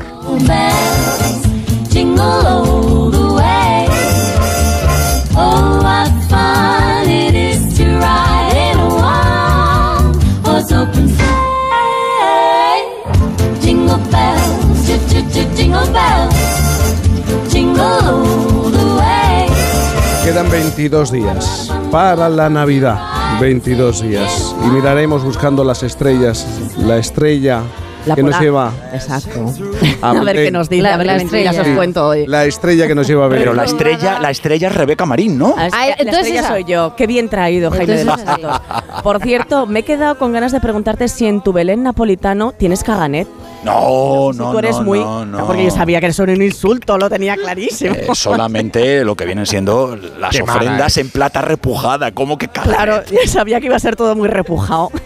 Quedan 20.24 20.50
22 20.50 21.12
días 21.12 21.70
para 21.90 22.28
la 22.28 22.48
Navidad. 22.48 22.98
22 23.40 24.02
días. 24.02 24.54
Y 24.64 24.68
miraremos 24.68 25.22
buscando 25.22 25.64
las 25.64 25.82
estrellas. 25.82 26.46
La 26.78 26.96
estrella 26.96 27.60
La 28.06 28.14
que 28.14 28.22
nos 28.22 28.40
lleva 28.40 28.72
Exacto. 28.92 29.52
a 30.00 30.10
A 30.10 30.24
ver 30.24 30.36
qué 30.36 30.50
nos 30.50 30.70
dice, 30.70 30.86
a 30.88 30.96
ver 30.96 31.06
qué 31.08 31.14
mentiras 31.16 31.58
os 31.58 31.68
cuento 31.68 32.08
hoy. 32.08 32.26
La 32.26 32.46
estrella 32.46 32.86
que 32.86 32.94
nos 32.94 33.06
lleva 33.06 33.26
a 33.26 33.28
Belén. 33.28 33.44
Pero 33.44 33.54
la 33.54 33.64
estrella, 33.64 34.18
la 34.18 34.30
estrella 34.30 34.68
es 34.68 34.74
Rebeca 34.74 35.04
Marín, 35.04 35.36
¿no? 35.38 35.54
Ah, 35.58 35.68
que 35.70 35.76
la 35.76 35.92
entonces 35.98 36.18
estrella 36.20 36.40
esa. 36.40 36.48
soy 36.48 36.64
yo. 36.64 36.96
Qué 36.96 37.06
bien 37.06 37.28
traído, 37.28 37.70
Jaime 37.70 37.96
de 37.96 38.04
los 38.06 38.20
Santos. 38.20 38.60
Por 39.02 39.20
cierto, 39.20 39.66
me 39.66 39.80
he 39.80 39.82
quedado 39.82 40.16
con 40.16 40.32
ganas 40.32 40.52
de 40.52 40.60
preguntarte 40.60 41.08
si 41.08 41.26
en 41.26 41.42
tu 41.42 41.52
Belén 41.52 41.82
napolitano 41.82 42.52
tienes 42.52 42.82
caganet. 42.82 43.28
No, 43.64 44.32
no, 44.32 44.52
Tú 44.52 44.58
eres 44.58 44.76
no, 44.76 44.82
muy... 44.82 44.98
no, 45.00 45.24
no. 45.24 45.46
Porque 45.46 45.64
yo 45.64 45.70
sabía 45.70 46.00
que 46.00 46.06
eso 46.08 46.22
era 46.24 46.32
un 46.32 46.42
insulto, 46.42 46.98
lo 46.98 47.08
tenía 47.08 47.36
clarísimo. 47.36 47.94
Eh, 47.94 48.06
solamente 48.12 49.04
lo 49.04 49.16
que 49.16 49.24
vienen 49.24 49.46
siendo 49.46 49.96
las 50.18 50.30
Qué 50.36 50.42
mala 50.42 50.58
ofrendas 50.60 50.96
en 50.98 51.08
plata 51.10 51.40
repujada. 51.42 52.12
¿Cómo 52.12 52.36
que 52.38 52.48
caga? 52.48 52.74
Claro, 52.74 53.02
ya 53.10 53.26
sabía 53.28 53.60
que 53.60 53.66
iba 53.66 53.76
a 53.76 53.80
ser 53.80 53.96
todo 53.96 54.14
muy 54.14 54.28
repujado. 54.28 54.90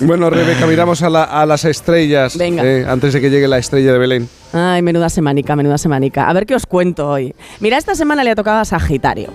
Bueno, 0.00 0.30
Rebeca, 0.30 0.66
miramos 0.66 1.02
a, 1.02 1.10
la- 1.10 1.22
a 1.24 1.46
las 1.46 1.64
estrellas. 1.64 2.36
Venga. 2.36 2.64
eh, 2.64 2.84
antes 2.88 3.12
de 3.12 3.20
que 3.20 3.30
llegue 3.30 3.46
la 3.46 3.58
estrella 3.58 3.92
de 3.92 3.98
Belén. 3.98 4.28
Ay, 4.52 4.82
menuda 4.82 5.08
semanica, 5.08 5.54
menuda 5.54 5.78
semanica. 5.78 6.28
A 6.28 6.32
ver 6.32 6.46
qué 6.46 6.56
os 6.56 6.66
cuento 6.66 7.08
hoy. 7.08 7.34
Mira, 7.60 7.78
esta 7.78 7.94
semana 7.94 8.24
le 8.24 8.30
ha 8.30 8.34
tocado 8.34 8.58
a 8.60 8.64
Sagitario. 8.64 9.32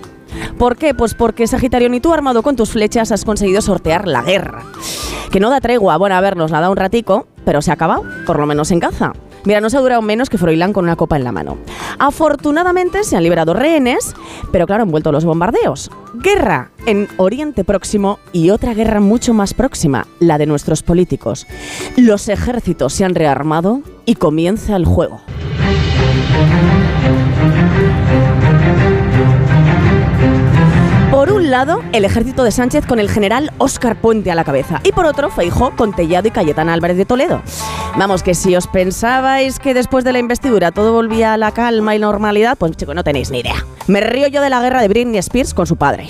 ¿Por 0.58 0.76
qué? 0.76 0.94
Pues 0.94 1.14
porque 1.14 1.46
Sagitario, 1.46 1.88
ni 1.88 2.00
tú 2.00 2.12
armado 2.12 2.42
con 2.42 2.56
tus 2.56 2.70
flechas 2.70 3.12
has 3.12 3.24
conseguido 3.24 3.60
sortear 3.60 4.06
la 4.06 4.22
guerra. 4.22 4.64
Que 5.30 5.40
no 5.40 5.50
da 5.50 5.60
tregua. 5.60 5.96
Bueno, 5.96 6.16
a 6.16 6.20
ver, 6.20 6.36
nos 6.36 6.50
la 6.50 6.60
da 6.60 6.70
un 6.70 6.76
ratico, 6.76 7.26
pero 7.44 7.62
se 7.62 7.70
ha 7.70 7.74
acabado, 7.74 8.04
por 8.26 8.38
lo 8.38 8.46
menos 8.46 8.70
en 8.70 8.80
caza. 8.80 9.12
Mira, 9.44 9.60
no 9.60 9.70
se 9.70 9.76
ha 9.76 9.80
durado 9.80 10.02
menos 10.02 10.28
que 10.28 10.38
Froilán 10.38 10.72
con 10.72 10.84
una 10.84 10.96
copa 10.96 11.16
en 11.16 11.24
la 11.24 11.32
mano. 11.32 11.58
Afortunadamente 11.98 13.04
se 13.04 13.16
han 13.16 13.22
liberado 13.22 13.54
rehenes, 13.54 14.14
pero 14.52 14.66
claro, 14.66 14.82
han 14.82 14.90
vuelto 14.90 15.12
los 15.12 15.24
bombardeos. 15.24 15.90
Guerra 16.14 16.70
en 16.86 17.08
Oriente 17.16 17.64
Próximo 17.64 18.18
y 18.32 18.50
otra 18.50 18.74
guerra 18.74 19.00
mucho 19.00 19.34
más 19.34 19.54
próxima, 19.54 20.06
la 20.18 20.38
de 20.38 20.46
nuestros 20.46 20.82
políticos. 20.82 21.46
Los 21.96 22.28
ejércitos 22.28 22.92
se 22.92 23.04
han 23.04 23.14
rearmado 23.14 23.82
y 24.04 24.16
comienza 24.16 24.76
el 24.76 24.84
juego. 24.84 25.20
Por 31.18 31.32
un 31.32 31.50
lado, 31.50 31.82
el 31.90 32.04
ejército 32.04 32.44
de 32.44 32.52
Sánchez 32.52 32.86
con 32.86 33.00
el 33.00 33.10
general 33.10 33.50
Óscar 33.58 34.00
Puente 34.00 34.30
a 34.30 34.36
la 34.36 34.44
cabeza. 34.44 34.80
Y 34.84 34.92
por 34.92 35.04
otro, 35.04 35.30
Feijó 35.30 35.74
con 35.74 35.92
Tellado 35.92 36.28
y 36.28 36.30
Cayetana 36.30 36.72
Álvarez 36.72 36.96
de 36.96 37.06
Toledo. 37.06 37.42
Vamos, 37.96 38.22
que 38.22 38.36
si 38.36 38.54
os 38.54 38.68
pensabais 38.68 39.58
que 39.58 39.74
después 39.74 40.04
de 40.04 40.12
la 40.12 40.20
investidura 40.20 40.70
todo 40.70 40.92
volvía 40.92 41.32
a 41.32 41.36
la 41.36 41.50
calma 41.50 41.96
y 41.96 41.98
normalidad, 41.98 42.56
pues 42.56 42.76
chicos, 42.76 42.94
no 42.94 43.02
tenéis 43.02 43.32
ni 43.32 43.40
idea. 43.40 43.66
Me 43.88 44.00
río 44.00 44.28
yo 44.28 44.40
de 44.40 44.48
la 44.48 44.60
guerra 44.60 44.80
de 44.80 44.86
Britney 44.86 45.18
Spears 45.18 45.54
con 45.54 45.66
su 45.66 45.74
padre. 45.74 46.06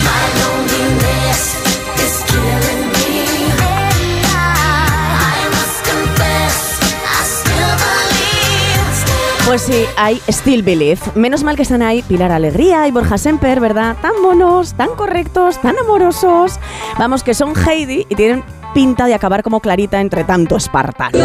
Pues 9.49 9.63
sí, 9.63 9.83
hay 9.97 10.21
Still 10.29 10.61
Believe. 10.61 11.01
Menos 11.15 11.43
mal 11.43 11.55
que 11.55 11.63
están 11.63 11.81
ahí 11.81 12.03
Pilar 12.03 12.31
Alegría 12.31 12.87
y 12.87 12.91
Borja 12.91 13.17
Semper, 13.17 13.59
¿verdad? 13.59 13.97
Tan 13.99 14.21
monos, 14.21 14.75
tan 14.75 14.89
correctos, 14.89 15.59
tan 15.59 15.75
amorosos. 15.79 16.59
Vamos, 16.99 17.23
que 17.23 17.33
son 17.33 17.55
Heidi 17.57 18.05
y 18.07 18.13
tienen 18.13 18.43
pinta 18.75 19.07
de 19.07 19.15
acabar 19.15 19.41
como 19.41 19.59
Clarita 19.59 20.01
entre 20.01 20.23
tanto 20.23 20.55
espartano. 20.55 21.17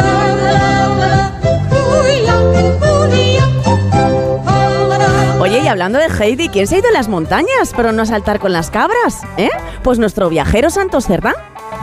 Oye, 5.38 5.60
y 5.62 5.68
hablando 5.68 5.98
de 5.98 6.06
Heidi, 6.06 6.48
¿quién 6.48 6.66
se 6.66 6.76
ha 6.76 6.78
ido 6.78 6.88
a 6.88 6.92
las 6.92 7.08
montañas 7.08 7.74
pero 7.76 7.92
no 7.92 8.06
saltar 8.06 8.40
con 8.40 8.54
las 8.54 8.70
cabras? 8.70 9.20
¿Eh? 9.36 9.50
Pues 9.82 9.98
nuestro 9.98 10.30
viajero 10.30 10.70
Santos 10.70 11.04
Cerdán, 11.04 11.34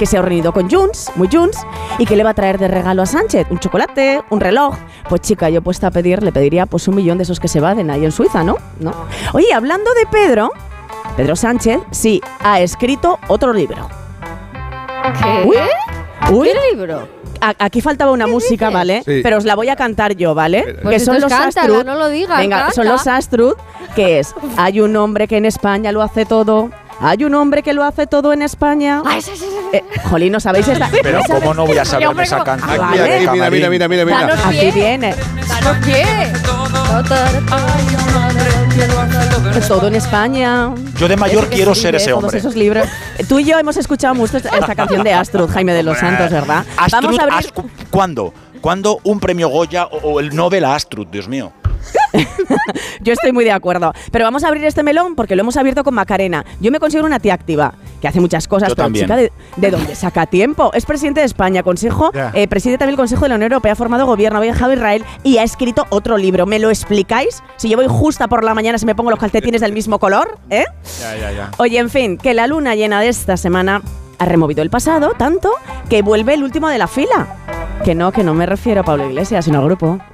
que 0.01 0.07
se 0.07 0.17
ha 0.17 0.21
reunido 0.23 0.51
con 0.51 0.67
Junts, 0.67 1.11
muy 1.15 1.29
Junts, 1.31 1.59
y 1.99 2.07
que 2.07 2.15
le 2.15 2.23
va 2.23 2.31
a 2.31 2.33
traer 2.33 2.57
de 2.57 2.67
regalo 2.67 3.03
a 3.03 3.05
Sánchez 3.05 3.45
un 3.51 3.59
chocolate, 3.59 4.19
un 4.31 4.39
reloj. 4.39 4.75
Pues 5.07 5.21
chica, 5.21 5.47
yo 5.51 5.61
puesta 5.61 5.85
a 5.85 5.91
pedir, 5.91 6.23
le 6.23 6.31
pediría 6.31 6.65
pues 6.65 6.87
un 6.87 6.95
millón 6.95 7.19
de 7.19 7.23
esos 7.23 7.39
que 7.39 7.47
se 7.47 7.59
vaden 7.59 7.91
ahí 7.91 8.03
en 8.03 8.11
Suiza, 8.11 8.43
¿no? 8.43 8.57
¿No? 8.79 8.95
Oye, 9.33 9.53
hablando 9.53 9.93
de 9.93 10.07
Pedro, 10.07 10.49
Pedro 11.15 11.35
Sánchez, 11.35 11.81
sí, 11.91 12.19
ha 12.39 12.61
escrito 12.61 13.19
otro 13.27 13.53
libro. 13.53 13.87
¿Qué? 15.21 15.47
Uy, 15.47 15.57
uy. 16.31 16.49
¿Qué 16.49 16.71
libro? 16.71 17.07
Aquí 17.39 17.79
faltaba 17.81 18.09
una 18.11 18.25
música, 18.25 18.71
¿vale? 18.71 19.03
Sí. 19.05 19.19
Pero 19.21 19.37
os 19.37 19.45
la 19.45 19.53
voy 19.53 19.69
a 19.69 19.75
cantar 19.75 20.15
yo, 20.15 20.33
¿vale? 20.33 20.79
Pues 20.81 21.07
entonces 21.07 21.29
cántala, 21.29 21.83
no 21.83 21.93
lo 21.93 22.09
digas, 22.09 22.39
Venga, 22.39 22.57
canta. 22.57 22.73
son 22.73 22.87
los 22.87 23.05
Astrud, 23.05 23.53
que 23.95 24.17
es 24.17 24.33
hay 24.57 24.81
un 24.81 24.95
hombre 24.95 25.27
que 25.27 25.37
en 25.37 25.45
España 25.45 25.91
lo 25.91 26.01
hace 26.01 26.25
todo. 26.25 26.71
Hay 27.03 27.23
un 27.23 27.33
hombre 27.33 27.63
que 27.63 27.73
lo 27.73 27.83
hace 27.83 28.05
todo 28.07 28.31
en 28.31 28.41
España. 28.43 29.01
Ah, 29.05 29.17
ese, 29.17 29.33
ese, 29.33 29.45
ese. 29.47 29.77
Eh, 29.77 29.83
Jolín, 30.09 30.31
¿no 30.31 30.39
sabéis 30.39 30.67
esta? 30.67 30.89
Pero. 31.01 31.21
¿cómo 31.27 31.53
no 31.53 31.65
voy 31.65 31.77
a 31.77 31.85
saberme 31.85 32.09
Hombre, 32.09 32.25
esa 32.25 32.43
canción? 32.43 32.69
Ah, 32.69 32.89
Aquí, 32.89 32.99
vale. 32.99 33.15
aquí, 33.15 33.27
mira, 33.31 33.49
mira, 33.49 33.69
mira, 33.69 33.87
mira, 33.87 34.05
mira. 34.05 34.19
Danos 34.27 34.45
Aquí 34.45 34.59
pie. 34.59 34.71
viene. 34.71 35.15
Danos 35.47 35.85
pie. 35.85 36.05
Todo 39.67 39.87
en 39.87 39.95
España. 39.95 40.73
Yo 40.97 41.07
de 41.07 41.15
mayor 41.15 41.45
Ese 41.45 41.53
quiero 41.55 41.73
ser 41.75 41.95
ese 41.95 42.09
todos 42.11 42.23
hombre. 42.25 42.39
esos 42.39 42.55
libros. 42.55 42.87
Tú 43.27 43.39
y 43.39 43.45
yo 43.45 43.57
hemos 43.57 43.77
escuchado 43.77 44.13
mucho 44.13 44.37
esta, 44.37 44.75
canción 44.75 45.03
de 45.03 45.13
Astrud, 45.13 45.49
Jaime 45.49 45.73
de 45.73 45.83
los 45.83 45.97
Santos, 45.97 46.29
¿verdad? 46.29 46.65
Astrud, 46.77 47.03
Vamos 47.03 47.19
a 47.19 47.23
abrir. 47.23 47.53
¿Cuándo? 47.89 48.33
¿Cuándo 48.59 48.99
un 49.03 49.19
premio 49.19 49.47
Goya 49.49 49.85
o, 49.85 49.97
o 49.97 50.19
el 50.19 50.35
Nobel 50.35 50.65
a 50.65 50.75
Astrud, 50.75 51.07
Dios 51.07 51.27
mío? 51.27 51.51
Yo 53.01 53.13
estoy 53.13 53.31
muy 53.31 53.43
de 53.43 53.51
acuerdo. 53.51 53.93
Pero 54.11 54.25
vamos 54.25 54.43
a 54.43 54.47
abrir 54.47 54.63
este 54.65 54.83
melón 54.83 55.15
porque 55.15 55.35
lo 55.35 55.41
hemos 55.41 55.57
abierto 55.57 55.83
con 55.83 55.93
Macarena. 55.93 56.45
Yo 56.59 56.71
me 56.71 56.79
considero 56.79 57.05
una 57.07 57.19
tía 57.19 57.33
activa, 57.33 57.73
que 58.01 58.07
hace 58.07 58.19
muchas 58.19 58.47
cosas, 58.47 58.69
Yo 58.69 58.75
pero 58.75 58.85
también. 58.85 59.05
chica, 59.05 59.15
¿de, 59.15 59.31
de 59.57 59.71
dónde 59.71 59.95
saca 59.95 60.25
tiempo? 60.25 60.71
Es 60.73 60.85
presidente 60.85 61.21
de 61.21 61.25
España, 61.25 61.63
consejo, 61.63 62.11
eh, 62.33 62.47
preside 62.47 62.77
también 62.77 62.91
el 62.93 62.97
Consejo 62.97 63.23
de 63.23 63.29
la 63.29 63.35
Unión 63.35 63.51
Europea, 63.51 63.73
ha 63.73 63.75
formado 63.75 64.05
gobierno, 64.05 64.37
ha 64.39 64.41
viajado 64.41 64.71
a 64.71 64.75
Israel 64.75 65.05
y 65.23 65.37
ha 65.37 65.43
escrito 65.43 65.85
otro 65.89 66.17
libro. 66.17 66.45
¿Me 66.45 66.59
lo 66.59 66.69
explicáis? 66.69 67.41
Si 67.57 67.69
yo 67.69 67.77
voy 67.77 67.87
justa 67.87 68.27
por 68.27 68.43
la 68.43 68.53
mañana, 68.53 68.77
si 68.77 68.85
me 68.85 68.95
pongo 68.95 69.09
los 69.09 69.19
calcetines 69.19 69.61
del 69.61 69.73
mismo 69.73 69.99
color, 69.99 70.37
¿eh? 70.49 70.65
Ya, 70.99 71.15
ya, 71.15 71.31
ya. 71.31 71.51
Oye, 71.57 71.79
en 71.79 71.89
fin, 71.89 72.17
que 72.17 72.33
la 72.33 72.47
luna 72.47 72.75
llena 72.75 72.99
de 73.01 73.09
esta 73.09 73.37
semana 73.37 73.81
ha 74.19 74.25
removido 74.25 74.61
el 74.61 74.69
pasado 74.69 75.13
tanto 75.17 75.51
que 75.89 76.01
vuelve 76.03 76.33
el 76.35 76.43
último 76.43 76.67
de 76.69 76.77
la 76.77 76.87
fila. 76.87 77.27
Que 77.83 77.95
no, 77.95 78.11
que 78.11 78.23
no 78.23 78.35
me 78.35 78.45
refiero 78.45 78.81
a 78.81 78.83
Pablo 78.83 79.07
Iglesias, 79.09 79.45
sino 79.45 79.57
al 79.59 79.65
grupo. 79.65 79.97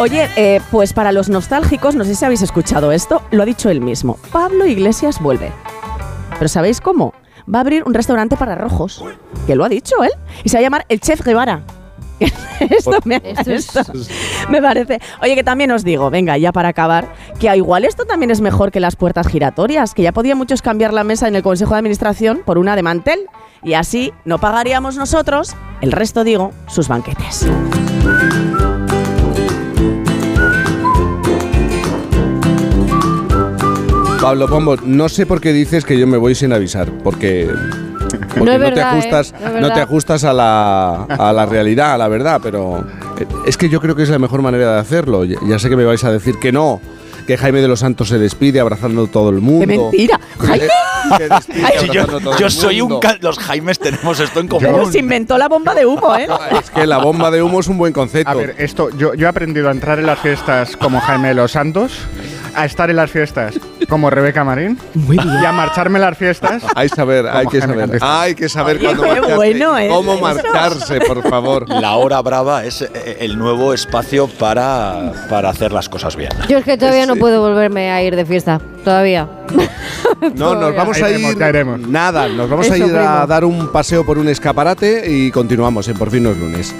Oye, 0.00 0.28
eh, 0.36 0.60
pues 0.70 0.92
para 0.92 1.10
los 1.12 1.28
nostálgicos, 1.28 1.94
no 1.96 2.04
sé 2.04 2.14
si 2.14 2.24
habéis 2.24 2.42
escuchado 2.42 2.92
esto, 2.92 3.22
lo 3.32 3.42
ha 3.42 3.46
dicho 3.46 3.68
él 3.68 3.80
mismo. 3.80 4.16
Pablo 4.32 4.64
Iglesias 4.66 5.20
vuelve. 5.20 5.50
Pero 6.38 6.48
¿sabéis 6.48 6.80
cómo? 6.80 7.14
Va 7.52 7.58
a 7.58 7.60
abrir 7.62 7.82
un 7.84 7.94
restaurante 7.94 8.36
para 8.36 8.54
rojos, 8.54 9.04
que 9.46 9.56
lo 9.56 9.64
ha 9.64 9.68
dicho 9.68 9.96
él, 10.04 10.10
y 10.44 10.50
se 10.50 10.56
va 10.56 10.60
a 10.60 10.62
llamar 10.62 10.86
El 10.88 11.00
Chef 11.00 11.22
Guevara. 11.24 11.62
esto 12.60 12.98
me, 13.04 13.16
Esto 13.24 13.50
es- 13.50 13.74
esto 13.74 13.92
me 14.50 14.62
parece. 14.62 15.00
Oye, 15.20 15.34
que 15.34 15.42
también 15.44 15.70
os 15.72 15.82
digo, 15.82 16.10
venga, 16.10 16.36
ya 16.38 16.52
para 16.52 16.68
acabar, 16.68 17.12
que 17.40 17.48
a 17.48 17.56
igual 17.56 17.84
esto 17.84 18.04
también 18.04 18.30
es 18.30 18.40
mejor 18.40 18.70
que 18.70 18.78
las 18.80 18.94
puertas 18.94 19.26
giratorias, 19.26 19.94
que 19.94 20.02
ya 20.02 20.12
podían 20.12 20.38
muchos 20.38 20.62
cambiar 20.62 20.92
la 20.92 21.02
mesa 21.02 21.26
en 21.26 21.34
el 21.34 21.42
Consejo 21.42 21.72
de 21.72 21.78
Administración 21.78 22.42
por 22.44 22.58
una 22.58 22.76
de 22.76 22.82
mantel, 22.84 23.26
y 23.64 23.74
así 23.74 24.12
no 24.24 24.38
pagaríamos 24.38 24.96
nosotros, 24.96 25.56
el 25.80 25.90
resto 25.90 26.22
digo, 26.22 26.52
sus 26.68 26.86
banquetes. 26.86 27.48
Pablo 34.20 34.48
Pombo, 34.48 34.76
no 34.82 35.08
sé 35.08 35.26
por 35.26 35.40
qué 35.40 35.52
dices 35.52 35.84
que 35.84 35.98
yo 35.98 36.06
me 36.06 36.16
voy 36.16 36.34
sin 36.34 36.52
avisar, 36.52 36.90
porque, 37.04 37.48
porque 38.28 38.40
No 38.40 38.52
es 38.52 38.58
te 38.58 38.58
verdad, 38.58 38.90
ajustas, 38.98 39.30
¿eh? 39.32 39.34
No 39.40 39.46
no 39.46 39.52
te 39.52 39.60
verdad. 39.62 39.78
ajustas 39.82 40.24
a 40.24 40.32
la, 40.32 41.04
a 41.04 41.32
la 41.32 41.46
realidad, 41.46 41.94
a 41.94 41.98
la 41.98 42.08
verdad, 42.08 42.40
pero 42.42 42.84
eh, 43.18 43.26
es 43.46 43.56
que 43.56 43.68
yo 43.68 43.80
creo 43.80 43.94
que 43.94 44.02
es 44.02 44.08
la 44.10 44.18
mejor 44.18 44.42
manera 44.42 44.74
de 44.74 44.80
hacerlo. 44.80 45.24
Ya, 45.24 45.38
ya 45.46 45.58
sé 45.58 45.68
que 45.68 45.76
me 45.76 45.84
vais 45.84 46.02
a 46.04 46.10
decir 46.10 46.34
que 46.40 46.50
no, 46.50 46.80
que 47.28 47.36
Jaime 47.36 47.60
de 47.60 47.68
los 47.68 47.80
Santos 47.80 48.08
se 48.08 48.18
despide 48.18 48.58
abrazando 48.58 49.04
a 49.04 49.06
todo 49.06 49.30
el 49.30 49.38
mundo. 49.40 49.66
¡Qué 49.66 49.78
mentira! 49.78 50.20
¡Jaime! 50.40 50.66
Que 51.16 51.28
despide 51.28 51.78
Si 51.78 51.88
yo, 51.90 52.36
yo 52.38 52.50
soy 52.50 52.80
un... 52.80 52.98
Los 53.20 53.38
Jaimes 53.38 53.78
tenemos 53.78 54.18
esto 54.18 54.40
en 54.40 54.48
Pero 54.48 54.72
común. 54.72 54.92
se 54.92 54.98
inventó 54.98 55.38
la 55.38 55.48
bomba 55.48 55.74
de 55.74 55.86
humo, 55.86 56.14
¿eh? 56.16 56.26
Es 56.60 56.70
que 56.70 56.86
la 56.86 56.98
bomba 56.98 57.30
de 57.30 57.40
humo 57.40 57.60
es 57.60 57.68
un 57.68 57.78
buen 57.78 57.92
concepto. 57.92 58.30
A 58.30 58.34
ver, 58.34 58.56
esto, 58.58 58.90
yo, 58.96 59.14
yo 59.14 59.26
he 59.26 59.28
aprendido 59.28 59.68
a 59.68 59.70
entrar 59.72 60.00
en 60.00 60.06
las 60.06 60.18
fiestas 60.18 60.76
como 60.76 61.00
Jaime 61.00 61.28
de 61.28 61.34
los 61.34 61.52
Santos, 61.52 61.92
a 62.60 62.64
estar 62.64 62.90
en 62.90 62.96
las 62.96 63.10
fiestas 63.10 63.58
como 63.88 64.10
Rebeca 64.10 64.44
Marín 64.44 64.78
y 65.10 65.44
a 65.44 65.52
marcharme 65.52 65.98
en 65.98 66.02
las 66.04 66.18
fiestas. 66.18 66.62
Hay 66.74 66.88
saber, 66.88 67.26
hay 67.26 67.46
que 67.46 67.60
Jaime 67.60 67.74
saber. 67.74 67.88
Cantizano. 67.88 68.20
Hay 68.20 68.34
que 68.34 68.48
saber 68.48 68.78
cuándo 68.80 69.02
qué 69.02 69.08
marcharse. 69.08 69.34
bueno 69.36 69.78
es 69.78 69.90
cómo 69.92 70.12
eso. 70.14 70.20
marcharse, 70.22 71.00
por 71.00 71.28
favor. 71.28 71.68
La 71.68 71.94
hora 71.96 72.20
brava 72.20 72.64
es 72.64 72.82
eh, 72.82 73.16
el 73.20 73.38
nuevo 73.38 73.72
espacio 73.72 74.26
para, 74.28 75.12
para 75.30 75.50
hacer 75.50 75.72
las 75.72 75.88
cosas 75.88 76.16
bien. 76.16 76.30
Yo 76.48 76.58
es 76.58 76.64
que 76.64 76.76
todavía 76.76 77.06
no 77.06 77.16
puedo 77.16 77.40
volverme 77.40 77.90
a 77.90 78.02
ir 78.02 78.16
de 78.16 78.26
fiesta. 78.26 78.60
Todavía. 78.84 79.28
No, 80.34 80.54
nos 80.54 80.74
vamos 80.74 81.00
a 81.00 81.10
ir. 81.10 81.38
ya 81.38 81.48
iremos. 81.48 81.80
Nada, 81.80 82.28
nos 82.28 82.50
vamos 82.50 82.68
a 82.70 82.74
Eso, 82.76 82.86
ir 82.88 82.96
a 82.96 83.12
primo. 83.12 83.26
dar 83.26 83.44
un 83.44 83.70
paseo 83.72 84.04
por 84.04 84.18
un 84.18 84.28
escaparate 84.28 85.04
y 85.10 85.30
continuamos 85.30 85.86
en 85.88 85.96
Por 85.96 86.10
fin 86.10 86.24
no 86.24 86.30
es 86.30 86.38
lunes. 86.38 86.74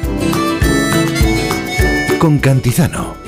Con 2.18 2.38
Cantizano. 2.38 3.27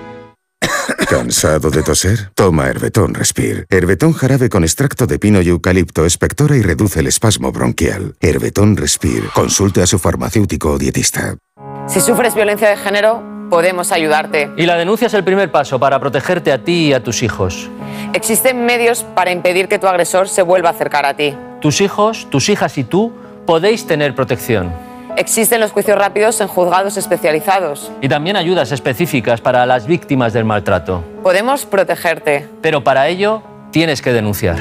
¿Cansado 1.11 1.69
de 1.69 1.83
toser? 1.83 2.31
Toma 2.35 2.67
Herbetón 2.67 3.13
Respire. 3.13 3.65
Herbetón 3.69 4.13
jarabe 4.13 4.49
con 4.49 4.63
extracto 4.63 5.07
de 5.07 5.19
pino 5.19 5.41
y 5.41 5.49
eucalipto 5.49 6.05
espectora 6.05 6.55
y 6.55 6.61
reduce 6.61 7.01
el 7.01 7.07
espasmo 7.07 7.51
bronquial. 7.51 8.15
Herbetón 8.21 8.77
Respire. 8.77 9.27
Consulte 9.33 9.81
a 9.81 9.87
su 9.87 9.99
farmacéutico 9.99 10.71
o 10.71 10.77
dietista. 10.77 11.35
Si 11.87 11.99
sufres 11.99 12.33
violencia 12.33 12.69
de 12.69 12.77
género, 12.77 13.21
podemos 13.49 13.91
ayudarte. 13.91 14.51
Y 14.55 14.65
la 14.65 14.77
denuncia 14.77 15.07
es 15.07 15.13
el 15.13 15.23
primer 15.23 15.51
paso 15.51 15.79
para 15.79 15.99
protegerte 15.99 16.53
a 16.53 16.63
ti 16.63 16.87
y 16.87 16.93
a 16.93 17.03
tus 17.03 17.23
hijos. 17.23 17.69
Existen 18.13 18.65
medios 18.65 19.03
para 19.03 19.31
impedir 19.31 19.67
que 19.67 19.79
tu 19.79 19.87
agresor 19.87 20.29
se 20.29 20.41
vuelva 20.41 20.69
a 20.69 20.71
acercar 20.71 21.05
a 21.05 21.15
ti. 21.15 21.35
Tus 21.59 21.81
hijos, 21.81 22.29
tus 22.29 22.47
hijas 22.49 22.77
y 22.77 22.83
tú 22.83 23.11
podéis 23.45 23.85
tener 23.85 24.15
protección. 24.15 24.71
Existen 25.17 25.59
los 25.59 25.71
juicios 25.71 25.97
rápidos 25.97 26.39
en 26.41 26.47
juzgados 26.47 26.97
especializados. 26.97 27.91
Y 28.01 28.09
también 28.09 28.35
ayudas 28.35 28.71
específicas 28.71 29.41
para 29.41 29.65
las 29.65 29.85
víctimas 29.85 30.33
del 30.33 30.45
maltrato. 30.45 31.03
Podemos 31.23 31.65
protegerte. 31.65 32.47
Pero 32.61 32.83
para 32.83 33.07
ello 33.07 33.43
tienes 33.71 34.01
que 34.01 34.13
denunciar. 34.13 34.57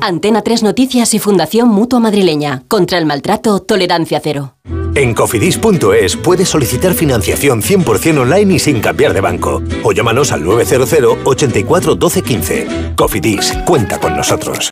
Antena 0.00 0.42
3 0.42 0.64
Noticias 0.64 1.14
y 1.14 1.20
Fundación 1.20 1.68
Mutua 1.68 2.00
Madrileña. 2.00 2.64
Contra 2.66 2.98
el 2.98 3.06
maltrato, 3.06 3.60
tolerancia 3.60 4.20
cero. 4.20 4.56
En 4.96 5.14
cofidis.es 5.14 6.16
puedes 6.16 6.48
solicitar 6.48 6.92
financiación 6.92 7.62
100% 7.62 8.18
online 8.18 8.54
y 8.54 8.58
sin 8.58 8.80
cambiar 8.80 9.14
de 9.14 9.20
banco. 9.20 9.62
O 9.84 9.92
llámanos 9.92 10.32
al 10.32 10.44
900 10.44 11.18
84 11.24 11.94
12 11.94 12.22
15. 12.22 12.66
Cofidis, 12.96 13.52
cuenta 13.64 13.98
con 13.98 14.16
nosotros. 14.16 14.71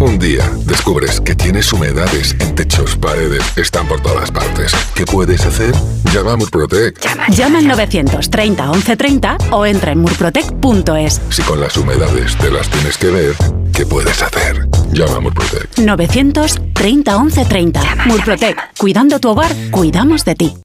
Un 0.00 0.18
día 0.18 0.50
descubres 0.64 1.20
que 1.20 1.34
tienes 1.34 1.70
humedades 1.74 2.34
en 2.40 2.54
techos, 2.54 2.96
paredes, 2.96 3.42
están 3.58 3.86
por 3.86 4.00
todas 4.00 4.30
partes. 4.30 4.72
¿Qué 4.94 5.04
puedes 5.04 5.44
hacer? 5.44 5.74
Llama 6.10 6.32
a 6.32 6.36
Murprotec. 6.38 6.98
Llama 7.28 7.58
al 7.58 7.68
930 7.68 8.64
1130 8.64 9.36
o 9.50 9.66
entra 9.66 9.92
en 9.92 9.98
murprotec.es. 9.98 11.20
Si 11.28 11.42
con 11.42 11.60
las 11.60 11.76
humedades 11.76 12.34
te 12.38 12.50
las 12.50 12.70
tienes 12.70 12.96
que 12.96 13.08
ver, 13.08 13.34
¿qué 13.74 13.84
puedes 13.84 14.22
hacer? 14.22 14.66
Llama 14.90 15.16
a 15.16 15.20
Murprotec. 15.20 15.76
930 15.76 17.18
1130. 17.18 17.82
Murprotec. 18.06 18.56
Cuidando 18.78 19.20
tu 19.20 19.28
hogar, 19.28 19.54
cuidamos 19.70 20.24
de 20.24 20.34
ti. 20.34 20.56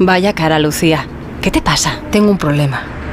Vaya 0.00 0.34
cara, 0.34 0.58
Lucía. 0.58 1.06
¿Qué 1.40 1.52
te 1.52 1.62
pasa? 1.62 2.00
Tengo 2.10 2.32
un 2.32 2.38
problema. 2.38 2.99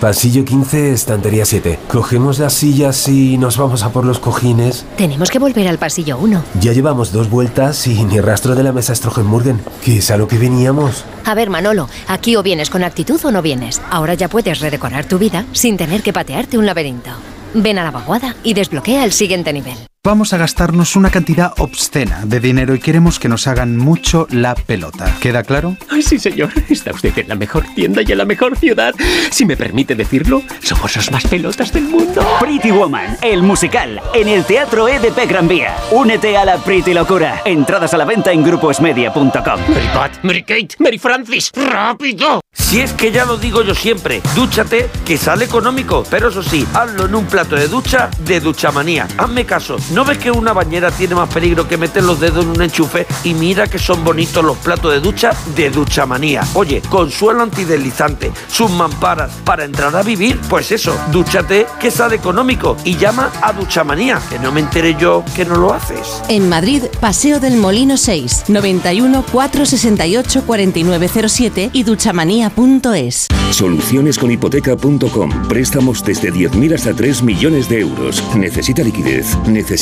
Pasillo 0.00 0.44
15, 0.44 0.92
estantería 0.92 1.44
7. 1.44 1.78
Cogemos 1.88 2.38
las 2.38 2.54
sillas 2.54 3.06
y 3.08 3.38
nos 3.38 3.56
vamos 3.56 3.82
a 3.82 3.90
por 3.90 4.04
los 4.04 4.18
cojines. 4.18 4.84
Tenemos 4.96 5.30
que 5.30 5.38
volver 5.38 5.68
al 5.68 5.78
pasillo 5.78 6.18
1. 6.18 6.42
Ya 6.60 6.72
llevamos 6.72 7.12
dos 7.12 7.30
vueltas 7.30 7.86
y 7.86 8.02
ni 8.04 8.20
rastro 8.20 8.54
de 8.54 8.64
la 8.64 8.72
mesa 8.72 8.94
Strogenmurgen, 8.94 9.60
que 9.84 9.98
es 9.98 10.10
a 10.10 10.16
lo 10.16 10.26
que 10.26 10.38
veníamos. 10.38 11.04
A 11.24 11.34
ver, 11.34 11.50
Manolo, 11.50 11.88
aquí 12.08 12.34
o 12.36 12.42
vienes 12.42 12.68
con 12.70 12.82
actitud 12.82 13.20
o 13.24 13.30
no 13.30 13.42
vienes. 13.42 13.80
Ahora 13.90 14.14
ya 14.14 14.28
puedes 14.28 14.60
redecorar 14.60 15.04
tu 15.04 15.18
vida 15.18 15.44
sin 15.52 15.76
tener 15.76 16.02
que 16.02 16.12
patearte 16.12 16.58
un 16.58 16.66
laberinto. 16.66 17.10
Ven 17.54 17.78
a 17.78 17.84
la 17.84 17.90
vaguada 17.90 18.34
y 18.42 18.54
desbloquea 18.54 19.04
el 19.04 19.12
siguiente 19.12 19.52
nivel. 19.52 19.91
Vamos 20.04 20.32
a 20.32 20.36
gastarnos 20.36 20.96
una 20.96 21.10
cantidad 21.10 21.52
obscena 21.58 22.22
de 22.24 22.40
dinero 22.40 22.74
y 22.74 22.80
queremos 22.80 23.20
que 23.20 23.28
nos 23.28 23.46
hagan 23.46 23.76
mucho 23.76 24.26
la 24.32 24.56
pelota. 24.56 25.14
¿Queda 25.20 25.44
claro? 25.44 25.76
Ay, 25.88 26.02
sí, 26.02 26.18
señor. 26.18 26.50
Está 26.68 26.90
usted 26.90 27.16
en 27.18 27.28
la 27.28 27.36
mejor 27.36 27.64
tienda 27.76 28.02
y 28.02 28.10
en 28.10 28.18
la 28.18 28.24
mejor 28.24 28.58
ciudad. 28.58 28.96
Si 29.30 29.46
me 29.46 29.56
permite 29.56 29.94
decirlo, 29.94 30.42
somos 30.60 30.96
los 30.96 31.12
más 31.12 31.24
pelotas 31.28 31.72
del 31.72 31.84
mundo. 31.84 32.20
Pretty 32.40 32.72
Woman, 32.72 33.16
el 33.22 33.44
musical, 33.44 34.02
en 34.12 34.26
el 34.26 34.44
Teatro 34.44 34.88
EDP 34.88 35.28
Gran 35.28 35.46
Vía. 35.46 35.76
Únete 35.92 36.36
a 36.36 36.44
la 36.46 36.56
Pretty 36.56 36.94
Locura. 36.94 37.40
Entradas 37.44 37.94
a 37.94 37.96
la 37.96 38.04
venta 38.04 38.32
en 38.32 38.42
gruposmedia.com. 38.42 39.60
Mary 39.68 39.88
Pat, 39.94 40.18
Mary 40.24 40.42
Kate, 40.42 40.74
Mary 40.80 40.98
Francis, 40.98 41.52
rápido. 41.54 42.40
Si 42.52 42.80
es 42.80 42.92
que 42.92 43.12
ya 43.12 43.24
lo 43.24 43.36
digo 43.36 43.62
yo 43.62 43.74
siempre, 43.74 44.20
dúchate 44.34 44.90
que 45.06 45.16
sale 45.16 45.44
económico, 45.44 46.04
pero 46.10 46.28
eso 46.28 46.42
sí, 46.42 46.66
hazlo 46.74 47.06
en 47.06 47.14
un 47.14 47.26
plato 47.26 47.54
de 47.54 47.68
ducha 47.68 48.10
de 48.26 48.40
duchamanía. 48.40 49.06
Hazme 49.16 49.44
caso, 49.46 49.76
¿no 49.92 50.04
ves 50.04 50.18
que 50.18 50.30
una 50.30 50.52
bañera 50.52 50.90
tiene 50.90 51.14
más 51.14 51.28
peligro 51.28 51.68
que 51.68 51.76
meter 51.76 52.02
los 52.02 52.18
dedos 52.18 52.44
en 52.44 52.50
un 52.50 52.62
enchufe? 52.62 53.06
Y 53.24 53.34
mira 53.34 53.66
que 53.66 53.78
son 53.78 54.02
bonitos 54.02 54.42
los 54.42 54.56
platos 54.56 54.92
de 54.92 55.00
ducha 55.00 55.32
de 55.54 55.68
duchamanía. 55.70 56.42
Oye, 56.54 56.80
con 56.88 57.10
suelo 57.10 57.42
antideslizante, 57.42 58.32
sus 58.48 58.70
mamparas 58.70 59.32
para 59.44 59.64
entrar 59.64 59.94
a 59.94 60.02
vivir, 60.02 60.40
pues 60.48 60.72
eso, 60.72 60.96
dúchate 61.10 61.66
que 61.78 61.90
sale 61.90 62.16
económico 62.16 62.76
y 62.84 62.96
llama 62.96 63.30
a 63.42 63.52
duchamanía, 63.52 64.20
que 64.30 64.38
no 64.38 64.50
me 64.50 64.60
enteré 64.60 64.96
yo 64.98 65.24
que 65.36 65.44
no 65.44 65.56
lo 65.56 65.74
haces. 65.74 66.22
En 66.28 66.48
Madrid, 66.48 66.84
Paseo 67.00 67.38
del 67.38 67.56
Molino 67.56 67.96
6, 67.96 68.44
91 68.48 69.24
468 69.30 70.44
4907 70.46 71.70
y 71.72 71.82
duchamanía.es. 71.82 73.28
Solucionesconhipoteca.com. 73.50 75.48
Préstamos 75.48 76.02
desde 76.02 76.32
10.000 76.32 76.74
hasta 76.74 76.94
3 76.94 77.22
millones 77.22 77.68
de 77.68 77.80
euros. 77.80 78.22
¿Necesita 78.34 78.82
liquidez? 78.82 79.36
¿Necesita 79.46 79.81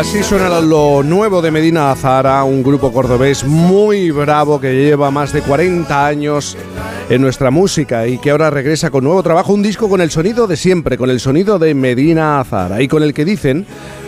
Así 0.00 0.22
suena 0.22 0.48
lo 0.60 1.02
nuevo 1.02 1.42
de 1.42 1.50
Medina 1.50 1.92
Azara, 1.92 2.42
un 2.44 2.62
grupo 2.62 2.90
cordobés 2.90 3.44
muy 3.44 4.10
bravo 4.10 4.58
que 4.58 4.72
lleva 4.72 5.10
más 5.10 5.30
de 5.34 5.42
40 5.42 6.06
años 6.06 6.56
en 7.10 7.20
nuestra 7.20 7.50
música 7.50 8.06
y 8.06 8.16
que 8.16 8.30
ahora 8.30 8.48
regresa 8.48 8.88
con 8.88 9.04
nuevo 9.04 9.22
trabajo, 9.22 9.52
un 9.52 9.62
disco 9.62 9.90
con 9.90 10.00
el 10.00 10.10
sonido 10.10 10.46
de 10.46 10.56
siempre, 10.56 10.96
con 10.96 11.10
el 11.10 11.20
sonido 11.20 11.58
de 11.58 11.74
Medina 11.74 12.40
Azara 12.40 12.80
y 12.80 12.88
con 12.88 13.02
el 13.02 13.12
que 13.12 13.26
dicen, 13.26 13.66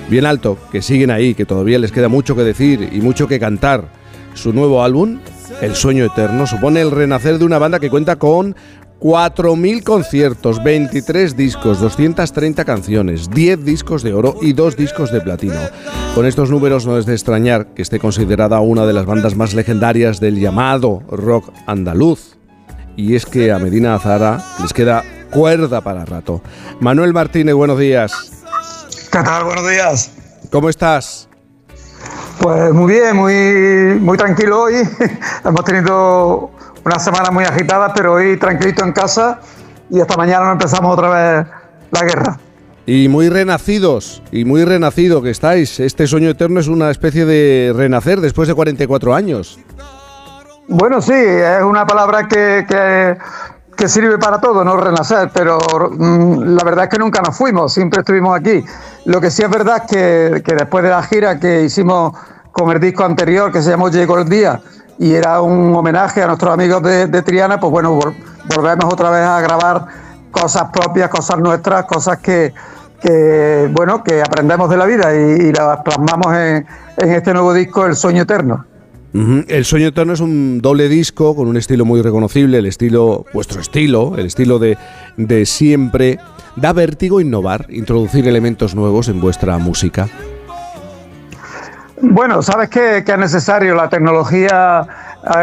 bien 0.09 0.25
alto, 0.25 0.57
que 0.73 0.81
siguen 0.81 1.11
ahí, 1.11 1.35
que 1.35 1.45
todavía 1.45 1.79
les 1.79 1.93
queda 1.93 2.09
mucho 2.09 2.35
que 2.35 2.43
decir 2.43 2.89
y 2.91 3.03
mucho 3.03 3.29
que 3.29 3.39
cantar. 3.39 3.85
Su 4.33 4.55
nuevo 4.55 4.83
álbum, 4.83 5.19
El 5.61 5.75
Sueño 5.75 6.07
Eterno, 6.07 6.47
supone 6.47 6.81
el 6.81 6.91
renacer 6.91 7.39
de 7.39 7.45
una 7.45 7.59
banda 7.59 7.81
que 7.81 7.91
cuenta 7.91 8.17
con 8.17 8.57
4.000 9.03 9.83
conciertos, 9.83 10.63
23 10.63 11.37
discos, 11.37 11.81
230 11.81 12.65
canciones, 12.65 13.29
10 13.31 13.65
discos 13.65 14.05
de 14.05 14.15
oro 14.15 14.37
y 14.41 14.53
2 14.53 14.77
discos 14.77 15.11
de 15.11 15.21
platino. 15.21 15.59
Con 16.15 16.25
estos 16.25 16.51
números 16.51 16.87
no 16.87 16.97
es 16.97 17.05
de 17.05 17.15
extrañar 17.15 17.67
que 17.75 17.83
esté 17.83 17.99
considerada 17.99 18.61
una 18.61 18.87
de 18.87 18.93
las 18.93 19.05
bandas 19.05 19.35
más 19.35 19.55
legendarias 19.55 20.21
del 20.21 20.39
llamado 20.39 21.03
rock 21.11 21.53
andaluz. 21.67 22.37
Y 22.95 23.17
es 23.17 23.27
que 23.27 23.51
a 23.51 23.59
Medina 23.59 23.97
Azara 23.97 24.41
les 24.61 24.73
queda 24.73 25.03
cuerda 25.33 25.81
para 25.81 26.05
rato. 26.05 26.41
Manuel 26.79 27.13
Martínez, 27.13 27.55
buenos 27.57 27.81
días. 27.81 28.13
¿Qué 29.11 29.19
tal? 29.19 29.45
Buenos 29.45 29.69
días. 29.69 30.13
¿Cómo 30.53 30.69
estás? 30.69 31.29
Pues 32.39 32.73
muy 32.73 32.93
bien, 32.93 33.17
muy, 33.17 34.01
muy 34.01 34.17
tranquilo 34.17 34.63
hoy. 34.63 34.75
Hemos 35.45 35.65
tenido 35.65 36.51
una 36.85 36.99
semana 36.99 37.31
muy 37.31 37.45
agitada, 37.45 37.93
pero 37.95 38.15
hoy 38.15 38.37
tranquilito 38.39 38.85
en 38.85 38.93
casa 38.93 39.41
y 39.91 40.01
esta 40.01 40.17
mañana 40.17 40.47
no 40.47 40.53
empezamos 40.53 40.93
otra 40.93 41.09
vez 41.11 41.47
la 41.91 42.03
guerra. 42.03 42.39
Y 42.85 43.09
muy 43.09 43.29
renacidos, 43.29 44.23
y 44.33 44.45
muy 44.45 44.65
renacido 44.65 45.23
que 45.23 45.31
estáis. 45.31 45.79
Este 45.79 46.07
sueño 46.07 46.31
eterno 46.31 46.59
es 46.59 46.67
una 46.67 46.91
especie 46.91 47.25
de 47.25 47.73
renacer 47.77 48.21
después 48.21 48.49
de 48.49 48.55
44 48.55 49.15
años. 49.15 49.59
Bueno, 50.69 51.01
sí, 51.01 51.13
es 51.13 51.63
una 51.63 51.87
palabra 51.87 52.27
que, 52.27 52.65
que, 52.69 53.17
que 53.77 53.89
sirve 53.89 54.19
para 54.19 54.41
todo, 54.41 54.65
no 54.65 54.77
renacer, 54.77 55.31
pero 55.33 55.59
mm, 55.91 56.57
la 56.57 56.65
verdad 56.65 56.85
es 56.85 56.91
que 56.91 56.99
nunca 56.99 57.21
nos 57.21 57.37
fuimos, 57.37 57.73
siempre 57.73 58.01
estuvimos 58.01 58.37
aquí. 58.37 58.65
Lo 59.05 59.21
que 59.21 59.31
sí 59.31 59.43
es 59.43 59.51
verdad 59.51 59.83
es 59.85 59.91
que, 59.91 60.43
que 60.43 60.55
después 60.55 60.83
de 60.83 60.91
la 60.91 61.03
gira 61.03 61.39
que 61.39 61.63
hicimos 61.63 62.15
con 62.51 62.71
el 62.71 62.81
disco 62.81 63.05
anterior, 63.05 63.53
que 63.53 63.63
se 63.63 63.71
llamó 63.71 63.91
Llegó 63.91 64.19
el 64.19 64.29
Día, 64.29 64.61
y 64.99 65.13
era 65.15 65.41
un 65.41 65.75
homenaje 65.75 66.23
a 66.23 66.27
nuestros 66.27 66.53
amigos 66.53 66.83
de, 66.83 67.23
Triana, 67.23 67.59
pues 67.59 67.71
bueno, 67.71 67.99
vol- 67.99 68.15
volvemos 68.55 68.93
otra 68.93 69.11
vez 69.11 69.25
a 69.27 69.41
grabar 69.41 69.87
cosas 70.31 70.65
propias, 70.73 71.09
cosas 71.11 71.39
nuestras, 71.39 71.85
cosas 71.85 72.19
que, 72.19 72.53
bueno, 73.73 74.03
que 74.05 74.21
aprendemos 74.21 74.71
de 74.71 74.77
la 74.77 74.87
vida 74.87 75.15
y, 75.15 75.53
las 75.53 75.79
plasmamos 75.83 76.35
en, 76.35 76.67
en 76.99 77.13
este 77.13 77.33
nuevo 77.33 77.53
disco, 77.53 77.87
El 77.87 77.97
Sueño 77.97 78.23
Eterno. 78.23 78.65
El 79.15 79.65
Sueño 79.67 79.89
Eterno 79.89 80.15
es 80.15 80.21
un 80.21 80.61
doble 80.63 80.89
disco 80.89 81.37
con 81.37 81.47
un 81.47 81.59
estilo 81.59 81.85
muy 81.85 82.01
reconocible, 82.01 82.59
el 82.59 82.67
estilo, 82.67 83.27
vuestro 83.35 83.61
estilo, 83.61 84.15
el 84.17 84.27
estilo 84.27 84.59
de, 84.59 84.79
de 85.19 85.45
siempre. 85.45 86.19
Da 86.57 86.73
vértigo 86.73 87.21
innovar, 87.21 87.67
introducir 87.71 88.27
elementos 88.29 88.75
nuevos 88.75 89.09
en 89.09 89.21
vuestra 89.21 89.59
música. 89.59 90.09
Bueno, 92.05 92.43
sabes 92.43 92.69
que, 92.69 92.99
es 92.99 93.19
necesario. 93.19 93.75
La 93.77 93.89
tecnología 93.89 94.85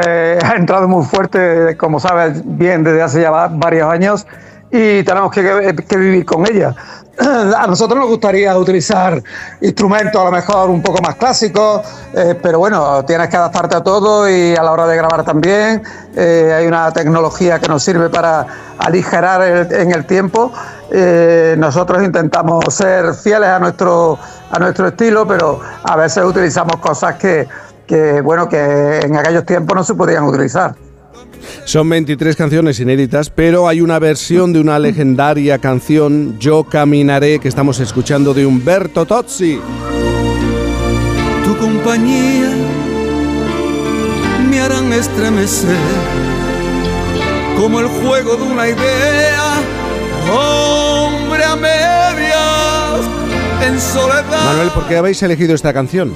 eh, 0.06 0.38
ha 0.44 0.56
entrado 0.56 0.88
muy 0.90 1.06
fuerte, 1.06 1.78
como 1.78 2.00
sabes 2.02 2.42
bien, 2.46 2.84
desde 2.84 3.02
hace 3.02 3.22
ya 3.22 3.32
va- 3.32 3.48
varios 3.48 3.90
años 3.90 4.28
y 4.70 5.02
tenemos 5.04 5.32
que 5.32 5.98
vivir 5.98 6.26
con 6.26 6.46
ella. 6.46 6.76
A 7.20 7.68
nosotros 7.68 8.00
nos 8.00 8.08
gustaría 8.08 8.58
utilizar 8.58 9.22
instrumentos 9.62 10.22
a 10.22 10.26
lo 10.26 10.32
mejor 10.32 10.70
un 10.70 10.82
poco 10.82 11.02
más 11.02 11.16
clásicos, 11.16 11.82
eh, 12.14 12.36
pero 12.42 12.60
bueno, 12.60 13.04
tienes 13.04 13.28
que 13.28 13.36
adaptarte 13.36 13.76
a 13.76 13.84
todo 13.84 14.30
y 14.30 14.56
a 14.56 14.64
la 14.64 14.72
hora 14.72 14.88
de 14.88 14.96
grabar 14.96 15.24
también. 15.26 15.84
eh, 16.16 16.54
hay 16.58 16.66
una 16.66 16.92
tecnología 16.92 17.60
que 17.60 17.68
nos 17.68 17.84
sirve 17.84 18.10
para 18.10 18.46
aligerar 18.78 19.72
en 19.72 19.92
el 19.92 20.06
tiempo. 20.06 20.52
Eh, 20.92 21.56
nosotros 21.58 22.02
intentamos 22.04 22.64
ser 22.74 23.14
fieles 23.14 23.50
a 23.50 23.60
nuestro, 23.60 24.18
a 24.50 24.60
nuestro 24.60 24.88
estilo, 24.88 25.28
pero 25.28 25.60
a 25.84 25.96
veces 25.98 26.24
utilizamos 26.24 26.78
cosas 26.78 27.16
que, 27.16 27.48
que, 27.86 28.22
bueno, 28.22 28.48
que 28.48 29.00
en 29.00 29.18
aquellos 29.18 29.46
tiempos 29.46 29.76
no 29.76 29.84
se 29.84 29.94
podían 29.94 30.24
utilizar. 30.24 30.74
Son 31.66 31.88
23 31.90 32.36
canciones 32.36 32.80
inéditas, 32.80 33.30
pero 33.30 33.68
hay 33.68 33.82
una 33.82 34.00
versión 34.00 34.54
de 34.54 34.60
una 34.60 34.80
legendaria 34.80 35.60
canción, 35.60 36.38
Yo 36.40 36.64
Caminaré, 36.64 37.40
que 37.40 37.48
estamos 37.48 37.80
escuchando 37.80 38.34
de 38.34 38.46
Humberto 38.46 39.06
Tozzi. 39.06 39.60
tu 41.44 41.58
compañía 41.58 42.52
me 44.50 44.60
harán 44.60 44.92
estremecer 44.94 45.78
como 47.60 47.80
el 47.80 47.88
juego 47.88 48.36
de 48.38 48.44
una 48.44 48.68
idea, 48.68 49.54
hombre 50.32 51.44
a 51.44 51.56
medias, 51.56 53.10
en 53.62 53.80
soledad. 53.80 54.46
Manuel, 54.46 54.70
¿por 54.70 54.88
qué 54.88 54.98
habéis 54.98 55.22
elegido 55.24 55.54
esta 55.54 55.74
canción? 55.74 56.14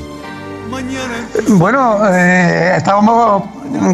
Bueno, 1.47 1.99
eh, 2.09 2.73
estábamos 2.77 3.43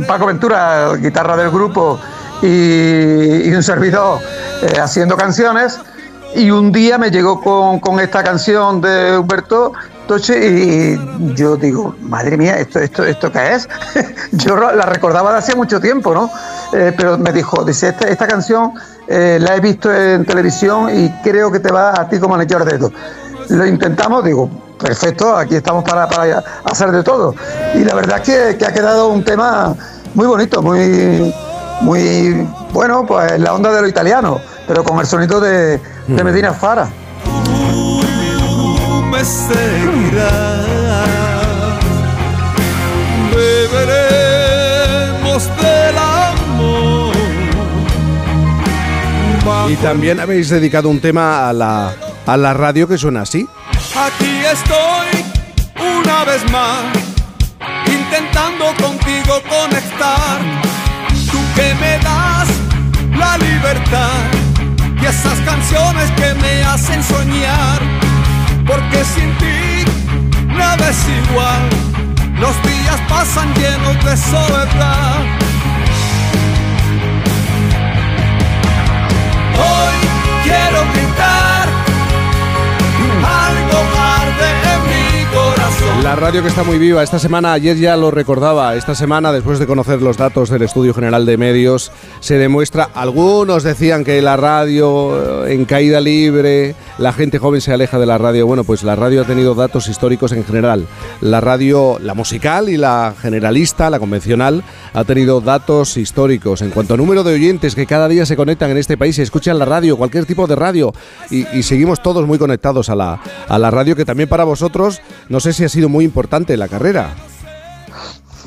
Paco 0.08 0.26
Ventura, 0.26 0.94
guitarra 0.96 1.38
del 1.38 1.50
grupo, 1.50 2.00
y, 2.42 3.52
un 3.54 3.64
servidor 3.64 4.20
eh, 4.62 4.80
haciendo 4.80 5.16
canciones. 5.18 5.80
Y 6.36 6.52
un 6.52 6.72
día 6.72 6.98
me 6.98 7.10
llegó 7.10 7.42
con, 7.42 7.80
con 7.80 8.00
esta 8.00 8.24
canción 8.24 8.82
de 8.82 9.18
Humberto 9.18 9.74
Toche 10.10 10.50
y 10.50 11.36
yo 11.36 11.56
digo, 11.56 11.96
madre 12.02 12.36
mía, 12.36 12.58
¿esto, 12.58 12.80
esto, 12.80 13.04
esto 13.04 13.32
qué 13.32 13.54
es? 13.54 13.70
yo 14.32 14.56
la 14.56 14.86
recordaba 14.86 15.32
de 15.32 15.38
hace 15.38 15.56
mucho 15.56 15.80
tiempo, 15.80 16.14
¿no? 16.14 16.32
Eh, 16.74 16.94
pero 16.98 17.18
me 17.18 17.32
dijo, 17.32 17.64
dice, 17.64 17.96
esta, 18.08 18.28
canción 18.28 18.74
eh, 19.08 19.38
la 19.40 19.56
he 19.56 19.60
visto 19.60 19.94
en 19.94 20.26
televisión 20.26 20.90
y 20.96 21.10
creo 21.24 21.52
que 21.52 21.60
te 21.60 21.72
va 21.72 22.00
a 22.00 22.10
ti 22.10 22.20
como 22.20 22.34
anillo 22.36 22.58
al 22.58 22.66
dedo. 22.66 22.92
Lo 23.50 23.66
intentamos, 23.68 24.24
digo, 24.24 24.50
perfecto, 24.80 25.36
aquí 25.36 25.56
estamos 25.56 25.84
para, 25.84 26.08
para 26.08 26.44
hacer 26.64 26.92
de 26.92 27.04
todo. 27.04 27.36
Y 27.76 27.84
la 27.84 27.94
verdad 27.94 28.20
es 28.20 28.24
que, 28.24 28.58
que 28.58 28.66
ha 28.66 28.74
quedado 28.74 29.10
un 29.10 29.24
tema 29.24 29.76
muy 30.16 30.26
bonito, 30.26 30.62
muy, 30.62 31.34
muy 31.82 32.48
bueno, 32.72 33.06
pues 33.06 33.34
en 33.34 33.44
la 33.44 33.54
onda 33.54 33.72
de 33.72 33.82
lo 33.82 33.88
italiano, 33.88 34.42
pero 34.68 34.84
con 34.84 35.00
el 35.00 35.06
sonido 35.06 35.40
de, 35.40 35.80
de 36.08 36.24
Medina 36.24 36.54
Fara. 36.54 36.90
Tú 37.24 38.02
me 39.12 39.24
seguirás, 39.24 40.66
beberemos 43.36 45.48
del 45.62 45.98
amor. 45.98 47.16
Y 49.70 49.76
también 49.76 50.20
habéis 50.20 50.50
dedicado 50.50 50.90
un 50.90 51.00
tema 51.00 51.50
a 51.50 51.54
la, 51.54 51.94
a 52.26 52.38
la 52.38 52.54
radio 52.54 52.88
que 52.88 52.98
suena 52.98 53.22
así. 53.22 53.48
Aquí 54.00 54.46
estoy 54.46 55.26
una 55.78 56.24
vez 56.24 56.50
más, 56.52 56.86
intentando 57.86 58.68
contigo 58.82 59.42
conectar. 59.50 60.40
Tú 61.30 61.38
que 61.54 61.74
me 61.82 62.00
das 62.00 62.48
la 63.18 63.38
libertad 63.38 64.22
y 65.02 65.06
esas 65.06 65.38
canciones 65.40 66.10
que 66.12 66.34
me 66.36 66.64
hacen 66.64 67.04
soñar. 67.04 67.82
Porque 68.66 69.04
sin 69.04 69.38
ti 69.38 69.84
nada 70.48 70.90
es 70.90 71.06
igual, 71.22 71.70
los 72.40 72.56
días 72.64 73.02
pasan 73.10 73.54
llenos 73.56 74.02
de 74.06 74.16
soledad. 74.16 75.20
Hoy 79.58 79.96
quiero 80.46 80.86
gritar 80.94 81.49
La 86.04 86.16
radio 86.16 86.42
que 86.42 86.48
está 86.48 86.64
muy 86.64 86.80
viva. 86.80 87.04
Esta 87.04 87.20
semana, 87.20 87.54
ayer 87.54 87.78
ya 87.78 87.96
lo 87.96 88.10
recordaba, 88.10 88.76
esta 88.76 88.96
semana, 88.96 89.32
después 89.32 89.60
de 89.60 89.68
conocer 89.68 90.02
los 90.02 90.18
datos 90.18 90.50
del 90.50 90.64
Estudio 90.64 90.94
General 90.94 91.26
de 91.26 91.38
Medios, 91.38 91.92
se 92.20 92.40
demuestra, 92.40 92.90
algunos 92.96 93.64
decían 93.64 94.04
que 94.04 94.20
la 94.22 94.36
radio 94.36 95.46
eh, 95.46 95.54
en 95.54 95.66
caída 95.66 96.02
libre, 96.02 96.74
la 97.00 97.14
gente 97.14 97.40
joven 97.40 97.62
se 97.62 97.74
aleja 97.74 97.98
de 97.98 98.06
la 98.06 98.18
radio. 98.18 98.46
Bueno, 98.46 98.64
pues 98.66 98.84
la 98.84 98.96
radio 98.96 99.22
ha 99.22 99.26
tenido 99.26 99.56
datos 99.56 99.88
históricos 99.88 100.34
en 100.34 100.44
general. 100.44 100.86
La 101.22 101.40
radio, 101.40 101.98
la 102.00 102.14
musical 102.14 102.70
y 102.70 102.76
la 102.76 103.14
generalista, 103.20 103.90
la 103.90 104.00
convencional, 104.00 104.64
ha 104.94 105.04
tenido 105.06 105.40
datos 105.40 105.96
históricos 105.96 106.62
en 106.62 106.72
cuanto 106.72 106.94
a 106.94 106.98
número 106.98 107.24
de 107.24 107.34
oyentes 107.34 107.74
que 107.74 107.86
cada 107.86 108.10
día 108.10 108.26
se 108.26 108.36
conectan 108.36 108.70
en 108.72 108.78
este 108.78 108.98
país 108.98 109.18
y 109.18 109.22
escuchan 109.22 109.58
la 109.58 109.66
radio, 109.66 109.98
cualquier 109.98 110.26
tipo 110.26 110.46
de 110.46 110.56
radio. 110.56 110.94
Y, 111.30 111.64
seguimos 111.64 112.02
todos 112.02 112.28
muy 112.28 112.38
conectados 112.38 112.90
a 112.90 112.96
la, 112.96 113.22
a 113.48 113.60
la 113.60 113.72
radio, 113.72 113.96
que 113.96 114.06
también 114.06 114.28
para 114.28 114.44
vosotros, 114.44 115.02
no 115.30 115.40
sé 115.40 115.54
si 115.54 115.64
ha 115.64 115.70
sido 115.70 115.88
muy 115.88 116.04
importante 116.04 116.58
la 116.58 116.68
carrera. 116.68 117.14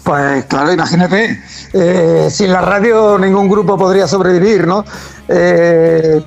Pues 0.03 0.45
claro, 0.47 0.73
imagínate, 0.73 1.41
eh, 1.73 2.29
sin 2.29 2.53
la 2.53 2.61
radio 2.61 3.17
ningún 3.19 3.49
grupo 3.49 3.79
podría 3.79 4.09
sobrevivir, 4.09 4.67
¿no? 4.67 4.85
Eh, 5.29 6.21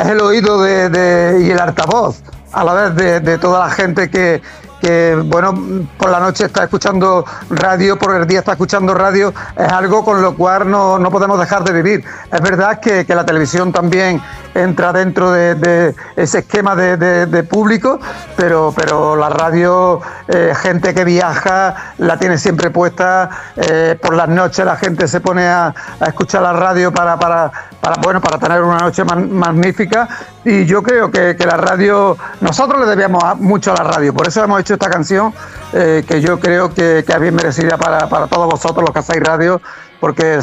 es 0.00 0.06
el 0.08 0.20
oído 0.20 0.62
de, 0.62 1.38
y 1.42 1.50
el 1.50 1.58
altavoz 1.60 2.20
a 2.52 2.64
la 2.64 2.72
vez 2.90 3.22
de, 3.24 3.38
toda 3.38 3.66
la 3.66 3.70
gente 3.70 4.08
que, 4.08 4.40
que, 4.80 5.20
bueno, 5.26 5.86
por 5.98 6.10
la 6.10 6.20
noche 6.20 6.46
está 6.46 6.64
escuchando 6.64 7.24
radio, 7.50 7.98
por 7.98 8.14
el 8.14 8.26
día 8.26 8.38
está 8.38 8.52
escuchando 8.52 8.94
radio, 8.94 9.32
es 9.56 9.70
algo 9.72 10.04
con 10.04 10.22
lo 10.22 10.34
cual 10.36 10.70
no, 10.70 10.98
no 10.98 11.10
podemos 11.10 11.38
dejar 11.38 11.64
de 11.64 11.72
vivir. 11.72 12.04
Es 12.32 12.40
verdad 12.40 12.80
que, 12.80 13.04
que 13.04 13.14
la 13.14 13.26
televisión 13.26 13.72
también 13.72 14.22
entra 14.54 14.92
dentro 14.94 15.32
de, 15.32 15.94
ese 16.16 16.38
esquema 16.38 16.74
de, 16.74 16.96
de- 16.96 17.26
de 17.26 17.42
público, 17.42 17.98
pero, 18.36 18.72
pero 18.74 19.16
la 19.16 19.28
radio, 19.28 20.00
eh, 20.28 20.54
gente 20.56 20.94
que 20.94 21.04
viaja, 21.04 21.74
la 21.98 22.16
tiene 22.18 22.38
siempre 22.38 22.70
puesta, 22.70 23.28
eh, 23.56 23.98
por 24.00 24.14
las 24.14 24.28
noches 24.30 24.64
la 24.64 24.76
gente 24.76 25.08
se 25.08 25.20
pone 25.20 25.46
a, 25.46 25.74
a 26.00 26.06
escuchar 26.06 26.40
la 26.42 26.54
radio 26.54 26.90
para, 26.90 27.18
para, 27.18 27.50
para, 27.86 28.02
bueno, 28.02 28.20
para 28.20 28.36
tener 28.36 28.62
una 28.62 28.78
noche 28.78 29.04
magnífica 29.04 30.08
y 30.44 30.64
yo 30.64 30.82
creo 30.82 31.08
que, 31.08 31.36
que 31.36 31.46
la 31.46 31.56
radio, 31.56 32.16
nosotros 32.40 32.80
le 32.80 32.86
debemos 32.86 33.22
a- 33.22 33.36
mucho 33.36 33.70
a 33.72 33.76
la 33.76 33.84
radio, 33.88 34.12
por 34.12 34.26
eso 34.26 34.42
hemos 34.42 34.60
hecho 34.60 34.74
esta 34.74 34.90
canción 34.90 35.32
eh, 35.72 36.02
que 36.04 36.20
yo 36.20 36.40
creo 36.40 36.74
que, 36.74 37.04
que 37.06 37.12
es 37.12 37.20
bien 37.20 37.36
merecida 37.36 37.76
para, 37.78 38.08
para 38.08 38.26
todos 38.26 38.48
vosotros 38.50 38.80
los 38.82 38.90
que 38.90 38.98
hacéis 38.98 39.22
radio, 39.22 39.60
porque 40.00 40.40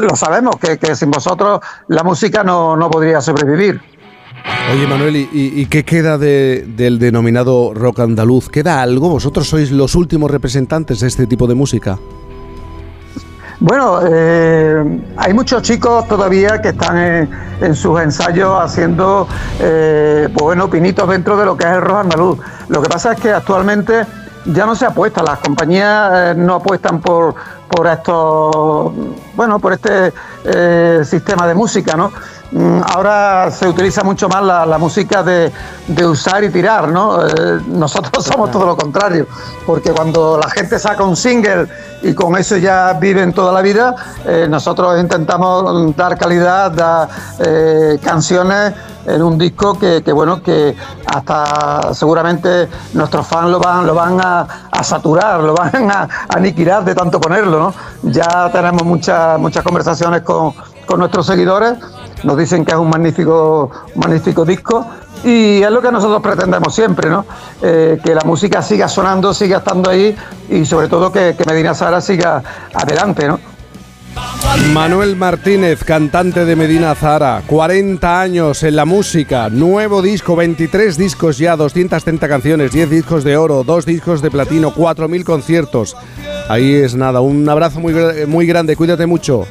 lo 0.00 0.14
sabemos, 0.14 0.54
que, 0.60 0.78
que 0.78 0.94
sin 0.94 1.10
vosotros 1.10 1.58
la 1.88 2.04
música 2.04 2.44
no, 2.44 2.76
no 2.76 2.88
podría 2.88 3.20
sobrevivir. 3.20 3.80
Oye, 4.72 4.86
Manuel, 4.86 5.16
¿y, 5.16 5.28
y- 5.32 5.60
y 5.62 5.66
qué 5.66 5.84
queda 5.84 6.18
de- 6.18 6.66
del 6.68 7.00
denominado 7.00 7.74
rock 7.74 7.98
andaluz? 7.98 8.48
¿Queda 8.48 8.80
algo? 8.80 9.08
¿Vosotros 9.08 9.48
sois 9.48 9.72
los 9.72 9.96
últimos 9.96 10.30
representantes 10.30 11.00
de 11.00 11.08
este 11.08 11.26
tipo 11.26 11.48
de 11.48 11.56
música? 11.56 11.98
Bueno, 13.58 14.00
eh, 14.02 15.00
hay 15.16 15.32
muchos 15.32 15.62
chicos 15.62 16.06
todavía 16.06 16.60
que 16.60 16.68
están 16.68 16.98
en, 16.98 17.74
sus 17.74 17.98
ensayos 18.00 18.60
haciendo, 18.60 19.26
eh, 19.58 20.28
pues 20.32 20.42
bueno, 20.42 20.68
pinitos 20.68 21.08
dentro 21.08 21.38
de 21.38 21.46
lo 21.46 21.56
que 21.56 21.64
es 21.64 21.72
el 21.72 21.80
rock 21.80 22.00
andaluz. 22.00 22.38
Lo 22.68 22.82
que 22.82 22.88
pasa 22.90 23.12
es 23.12 23.20
que 23.20 23.32
actualmente 23.32 24.04
ya 24.44 24.66
no 24.66 24.74
se 24.74 24.84
apuesta, 24.84 25.22
las 25.22 25.38
compañías 25.38 26.10
eh, 26.12 26.34
no 26.36 26.56
apuestan 26.56 27.00
por, 27.00 27.34
por 27.68 27.86
estos, 27.86 28.92
bueno, 29.34 29.58
por 29.58 29.72
este 29.72 30.12
sistema 31.04 31.46
de 31.46 31.54
música, 31.54 31.96
¿no? 31.96 32.12
Mm, 32.52 32.80
Ahora 32.94 33.50
se 33.50 33.68
utiliza 33.68 34.04
mucho 34.04 34.28
más 34.28 34.42
la, 34.42 34.78
música 34.78 35.22
de, 35.22 35.52
usar 36.06 36.44
y 36.44 36.50
tirar, 36.50 36.88
¿no? 36.88 37.26
Eh, 37.26 37.60
nosotros 37.66 38.24
somos 38.32 38.50
todo 38.50 38.66
lo 38.66 38.76
contrario, 38.76 39.26
porque 39.66 39.90
cuando 39.90 40.38
la 40.38 40.48
gente 40.50 40.78
saca 40.78 41.02
un 41.02 41.16
single 41.16 41.66
y 42.02 42.14
con 42.14 42.36
eso 42.36 42.56
ya 42.56 42.92
viven 42.94 43.32
toda 43.32 43.52
la 43.52 43.62
vida, 43.62 43.94
eh, 44.24 44.46
nosotros 44.48 45.00
intentamos 45.00 45.96
dar 45.96 46.16
calidad, 46.16 46.70
dar 46.70 47.08
eh, 47.40 47.98
canciones 48.02 48.74
en 49.06 49.22
un 49.22 49.38
disco 49.38 49.78
que, 49.78 50.00
bueno 50.12 50.42
que 50.42 50.74
hasta 51.06 51.94
seguramente 51.94 52.68
nuestros 52.92 53.24
fans 53.24 53.50
lo 53.50 53.60
van 53.60 53.86
lo 53.86 53.94
van 53.94 54.20
a, 54.20 54.46
saturar 54.82 55.40
lo 55.40 55.54
van 55.54 55.88
a, 55.88 56.02
a 56.02 56.36
aniquilar 56.36 56.84
de 56.84 56.92
tanto 56.92 57.20
ponerlo 57.20 57.60
no 57.60 57.74
ya 58.10 58.50
tenemos 58.50 58.82
muchas 58.82 59.38
muchas 59.38 59.62
conversaciones 59.62 60.22
con, 60.22 60.52
con 60.86 60.98
nuestros 60.98 61.24
seguidores 61.24 61.74
nos 62.26 62.36
dicen 62.36 62.64
que 62.64 62.72
es 62.72 62.78
un 62.78 62.90
magnífico 62.90 63.70
magnífico 63.94 64.44
disco 64.44 64.84
y 65.22 65.62
es 65.62 65.70
lo 65.70 65.80
que 65.80 65.92
nosotros 65.92 66.20
pretendemos 66.20 66.74
siempre, 66.74 67.08
¿no? 67.08 67.24
Eh, 67.62 68.00
que 68.02 68.14
la 68.16 68.22
música 68.22 68.62
siga 68.62 68.88
sonando, 68.88 69.32
siga 69.32 69.58
estando 69.58 69.90
ahí 69.90 70.14
y 70.50 70.64
sobre 70.64 70.88
todo 70.88 71.12
que, 71.12 71.36
Medina 71.46 71.72
Sara 71.72 72.00
siga 72.00 72.42
adelante, 72.74 73.28
¿no? 73.28 73.38
Manuel 74.72 75.14
Martínez, 75.14 75.84
cantante 75.84 76.44
de 76.44 76.56
Medina 76.56 76.96
Zara, 76.96 77.42
40 77.46 78.20
años 78.20 78.62
en 78.64 78.74
la 78.74 78.84
música, 78.84 79.48
nuevo 79.48 80.02
disco, 80.02 80.34
23 80.34 80.96
discos 80.96 81.38
ya, 81.38 81.54
230 81.54 82.26
canciones, 82.26 82.72
10 82.72 82.90
discos 82.90 83.22
de 83.22 83.36
oro, 83.36 83.62
2 83.62 83.86
discos 83.86 84.20
de 84.20 84.32
platino, 84.32 84.72
4.000 84.72 85.22
conciertos. 85.22 85.96
Ahí 86.48 86.74
es 86.74 86.96
nada, 86.96 87.20
un 87.20 87.48
abrazo 87.48 87.78
muy, 87.78 87.94
muy 88.26 88.46
grande, 88.46 88.74
cuídate 88.74 89.06
mucho. 89.06 89.46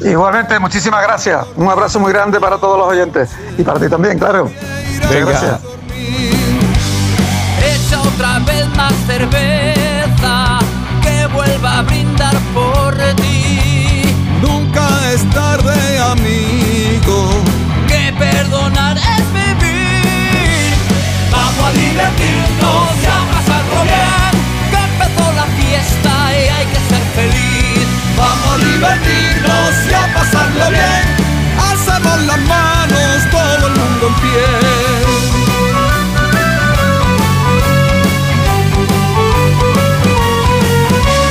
Igualmente, 0.00 0.58
muchísimas 0.58 1.02
gracias. 1.02 1.46
Un 1.56 1.68
abrazo 1.68 2.00
muy 2.00 2.12
grande 2.12 2.40
para 2.40 2.56
todos 2.58 2.78
los 2.78 2.88
oyentes 2.88 3.30
y 3.58 3.62
para 3.62 3.78
ti 3.78 3.88
también, 3.88 4.18
claro. 4.18 4.50
Venga. 5.10 5.30
gracias. 5.30 5.60
Echa 7.62 8.00
otra 8.00 8.38
vez 8.40 8.66
más 8.76 8.94
cerveza, 9.06 10.58
que 11.02 11.26
vuelva 11.34 11.78
a 11.78 11.82
brindar 11.82 12.34
por 12.54 12.96
ti. 13.16 14.02
Nunca 14.40 14.88
es 15.12 15.28
tarde, 15.30 15.98
amigo. 15.98 17.42
Que 17.86 18.14
perdonar 18.18 18.96
es 18.96 19.32
vivir. 19.34 20.74
Vamos 21.30 21.64
a 21.66 21.72
divertirnos 21.72 23.02
y 23.02 23.06
a 23.06 23.20
pasarlo 23.32 23.82
bien. 23.84 24.32
Que 24.70 24.78
empezó 24.78 25.32
la 25.32 25.44
fiesta 25.44 26.12
y 26.32 26.48
hay 26.48 26.66
que 26.66 26.80
ser 26.88 27.02
feliz. 27.14 27.86
Vamos 28.16 28.54
a 28.54 28.64
divertirnos 28.64 29.89
todo 34.18 34.89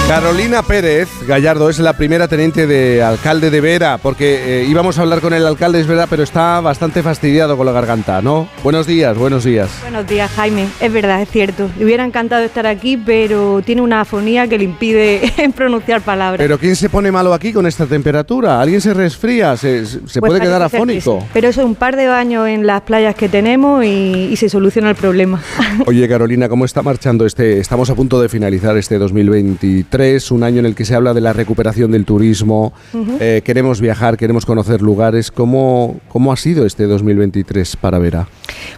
Carolina 0.10 0.64
Pérez 0.64 1.08
Gallardo 1.28 1.70
es 1.70 1.78
la 1.78 1.94
primera 1.94 2.28
teniente 2.28 2.66
de 2.66 3.04
alcalde 3.04 3.52
de 3.52 3.62
Vera, 3.62 4.00
porque 4.00 4.64
eh, 4.64 4.66
íbamos 4.68 4.98
a 4.98 5.04
hablar 5.04 5.22
con 5.22 5.36
el 5.36 5.46
alcalde, 5.46 5.80
es 5.80 5.86
verdad, 5.86 6.08
pero 6.10 6.24
está 6.24 6.60
bastante 6.62 7.04
fastidiado 7.04 7.56
con 7.56 7.68
la 7.68 7.72
garganta, 7.72 8.20
¿no? 8.20 8.50
Buenos 8.64 8.88
días, 8.88 9.16
buenos 9.16 9.44
días. 9.44 9.70
Buenos 9.84 10.08
días, 10.08 10.32
Jaime. 10.32 10.68
Es 10.82 10.92
verdad, 10.92 11.22
es 11.22 11.30
cierto. 11.30 11.70
Le 11.78 11.86
hubiera 11.86 12.04
encantado 12.04 12.44
estar 12.44 12.66
aquí, 12.66 12.98
pero 12.98 13.62
tiene 13.64 13.84
una 13.84 14.02
afonía 14.02 14.48
que 14.48 14.58
le 14.58 14.64
impide 14.64 15.32
pronunciar 15.56 16.02
palabras. 16.02 16.40
Pero 16.40 16.58
¿quién 16.58 16.76
se 16.76 16.90
pone 16.90 17.12
malo 17.12 17.32
aquí 17.32 17.54
con 17.54 17.68
esta 17.68 17.86
temperatura? 17.86 18.60
¿Alguien 18.60 18.82
se 18.82 18.96
resfría? 18.96 19.56
¿Se, 19.58 19.86
se 19.86 20.00
Pues 20.00 20.22
puede 20.22 20.42
quedar 20.42 20.64
afónico? 20.64 21.20
sí. 21.22 21.28
Pero 21.34 21.50
eso 21.50 21.62
es 21.62 21.68
un 21.68 21.76
par 21.76 21.96
de 21.96 22.08
baños 22.08 22.48
en 22.48 22.66
las 22.66 22.82
playas 22.82 23.14
que 23.14 23.30
tenemos 23.30 23.86
y, 23.86 24.30
y 24.32 24.36
se 24.38 24.50
soluciona 24.50 24.90
el 24.90 24.96
problema. 24.96 25.40
Oye, 25.86 26.08
Carolina, 26.10 26.50
¿cómo 26.50 26.66
está 26.66 26.82
marchando 26.82 27.28
este? 27.28 27.60
Estamos 27.60 27.92
a 27.92 27.96
punto 27.96 28.20
de 28.20 28.28
finalizar 28.28 28.76
este 28.76 28.98
2023, 28.98 29.99
un 30.32 30.44
año 30.44 30.60
en 30.60 30.66
el 30.66 30.76
que 30.76 30.86
se 30.86 30.96
habla 30.96 31.14
de 31.14 31.20
la 31.20 31.34
recuperación 31.34 31.92
del 31.92 32.06
turismo. 32.06 32.72
Eh, 33.20 33.42
queremos 33.44 33.82
viajar, 33.82 34.16
queremos 34.16 34.46
conocer 34.46 34.82
lugares. 34.82 35.30
¿Cómo, 35.30 35.98
¿Cómo 36.08 36.32
ha 36.32 36.38
sido 36.38 36.66
este 36.66 36.86
2023 36.86 37.76
para 37.76 38.00
Vera? 38.00 38.26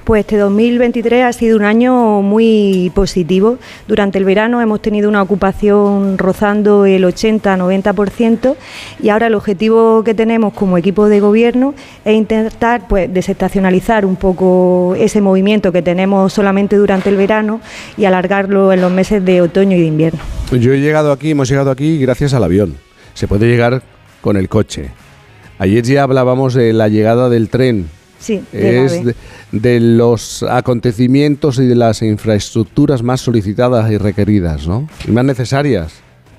Pues 0.03 0.21
este 0.21 0.37
2023 0.37 1.23
ha 1.23 1.31
sido 1.31 1.57
un 1.57 1.63
año 1.63 2.23
muy 2.23 2.91
positivo. 2.95 3.59
Durante 3.87 4.17
el 4.17 4.25
verano 4.25 4.61
hemos 4.61 4.81
tenido 4.81 5.09
una 5.09 5.21
ocupación 5.21 6.17
rozando 6.17 6.87
el 6.87 7.03
80-90% 7.03 8.55
y 9.03 9.09
ahora 9.09 9.27
el 9.27 9.35
objetivo 9.35 10.03
que 10.03 10.15
tenemos 10.15 10.53
como 10.53 10.79
equipo 10.79 11.07
de 11.07 11.19
gobierno 11.19 11.75
es 12.03 12.15
intentar 12.15 12.87
pues, 12.87 13.13
desestacionalizar 13.13 14.07
un 14.07 14.15
poco 14.15 14.95
ese 14.97 15.21
movimiento 15.21 15.71
que 15.71 15.83
tenemos 15.83 16.33
solamente 16.33 16.77
durante 16.77 17.09
el 17.09 17.15
verano 17.15 17.61
y 17.95 18.05
alargarlo 18.05 18.73
en 18.73 18.81
los 18.81 18.91
meses 18.91 19.23
de 19.23 19.41
otoño 19.41 19.77
y 19.77 19.81
de 19.81 19.85
invierno. 19.85 20.19
Yo 20.51 20.73
he 20.73 20.81
llegado 20.81 21.10
aquí, 21.11 21.31
hemos 21.31 21.49
llegado 21.49 21.71
aquí 21.71 21.97
gracias 21.99 22.33
al 22.33 22.43
avión. 22.43 22.75
Se 23.13 23.27
puede 23.27 23.47
llegar 23.47 23.83
con 24.21 24.37
el 24.37 24.49
coche. 24.49 24.91
Ayer 25.57 25.83
ya 25.83 26.03
hablábamos 26.03 26.53
de 26.53 26.73
la 26.73 26.87
llegada 26.87 27.29
del 27.29 27.49
tren. 27.49 27.87
Sí, 28.19 28.43
Es 28.53 29.01
de 29.51 29.79
los 29.79 30.43
acontecimientos 30.43 31.57
y 31.57 31.65
de 31.65 31.75
las 31.75 32.03
infraestructuras 32.03 33.01
más 33.01 33.21
solicitadas 33.21 33.91
y 33.91 33.97
requeridas, 33.97 34.67
¿no? 34.67 34.87
Y 35.07 35.11
más 35.11 35.25
necesarias. 35.25 35.93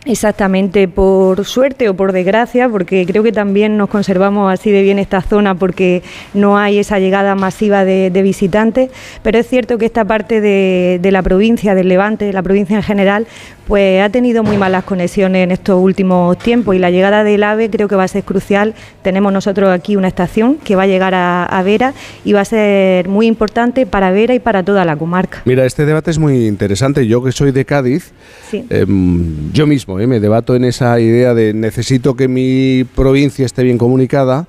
Exactamente, 0.05 0.89
por 0.89 1.45
suerte 1.45 1.89
o 1.89 1.95
por 1.95 2.13
desgracia, 2.13 2.69
porque 2.69 3.07
creo 3.07 3.23
que 3.23 3.31
también 3.31 3.77
nos 3.77 3.89
conservamos 3.89 4.53
así 4.53 4.71
de 4.73 4.83
bien 4.83 4.99
esta 4.99 5.21
zona 5.23 5.55
porque 5.55 6.03
no 6.35 6.59
hay 6.59 6.79
esa 6.79 6.99
llegada 6.99 7.37
masiva 7.37 7.85
de, 7.85 8.11
de 8.11 8.23
visitantes, 8.23 8.91
pero 9.23 9.39
es 9.39 9.47
cierto 9.47 9.79
que 9.79 9.87
esta 9.87 10.05
parte 10.05 10.41
de, 10.41 10.99
de 11.01 11.11
la 11.13 11.23
provincia, 11.23 11.77
del 11.77 11.89
Levante, 11.89 12.25
de 12.25 12.33
la 12.33 12.43
provincia 12.43 12.77
en 12.77 12.83
general, 12.83 13.29
pues 13.69 14.03
ha 14.03 14.09
tenido 14.11 14.43
muy 14.43 14.57
malas 14.57 14.83
conexiones 14.83 15.45
en 15.45 15.53
estos 15.53 15.81
últimos 15.81 16.37
tiempos 16.37 16.75
y 16.75 16.81
la 16.81 16.91
llegada 16.91 17.23
del 17.23 17.45
AVE 17.45 17.71
creo 17.71 17.87
que 17.87 17.95
va 17.95 18.03
a 18.03 18.09
ser 18.09 18.25
crucial. 18.25 18.75
Tenemos 19.03 19.33
nosotros 19.33 19.71
aquí 19.71 19.95
una 19.95 20.09
estación 20.09 20.57
que 20.57 20.75
va 20.75 20.83
a 20.83 20.87
llegar 20.89 21.15
a, 21.15 21.45
a 21.45 21.63
Vera 21.63 21.95
y 22.25 22.33
va 22.33 22.41
a 22.41 22.45
ser 22.45 23.09
muy 23.09 23.29
importante 23.29 23.87
para 23.87 24.11
Vera 24.11 24.35
y 24.35 24.41
para 24.41 24.65
toda 24.65 24.85
la 24.85 24.97
comarca. 24.97 25.43
Mira, 25.45 25.65
este 25.65 25.87
debate 25.87 26.11
es 26.11 26.19
muy 26.19 26.49
interesante. 26.49 27.07
Yo 27.07 27.23
que 27.23 27.31
soy 27.31 27.53
de 27.53 27.65
Cádiz, 27.65 28.11
Sí. 28.51 28.65
em, 28.69 29.53
yo 29.53 29.67
mismo 29.67 29.92
eh, 30.01 30.07
me 30.07 30.21
debato 30.21 30.55
en 30.55 30.65
esa 30.65 30.99
idea 31.01 31.35
de 31.35 31.55
necesito 31.55 32.15
que 32.15 32.29
mi 32.29 32.85
provincia 32.95 33.47
esté 33.47 33.63
bien 33.63 33.79
comunicada, 33.79 34.47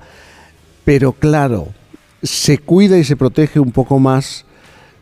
pero 0.84 1.12
claro, 1.12 1.68
se 2.22 2.58
cuida 2.58 2.98
y 2.98 3.04
se 3.04 3.16
protege 3.16 3.60
un 3.60 3.72
poco 3.72 3.98
más 3.98 4.44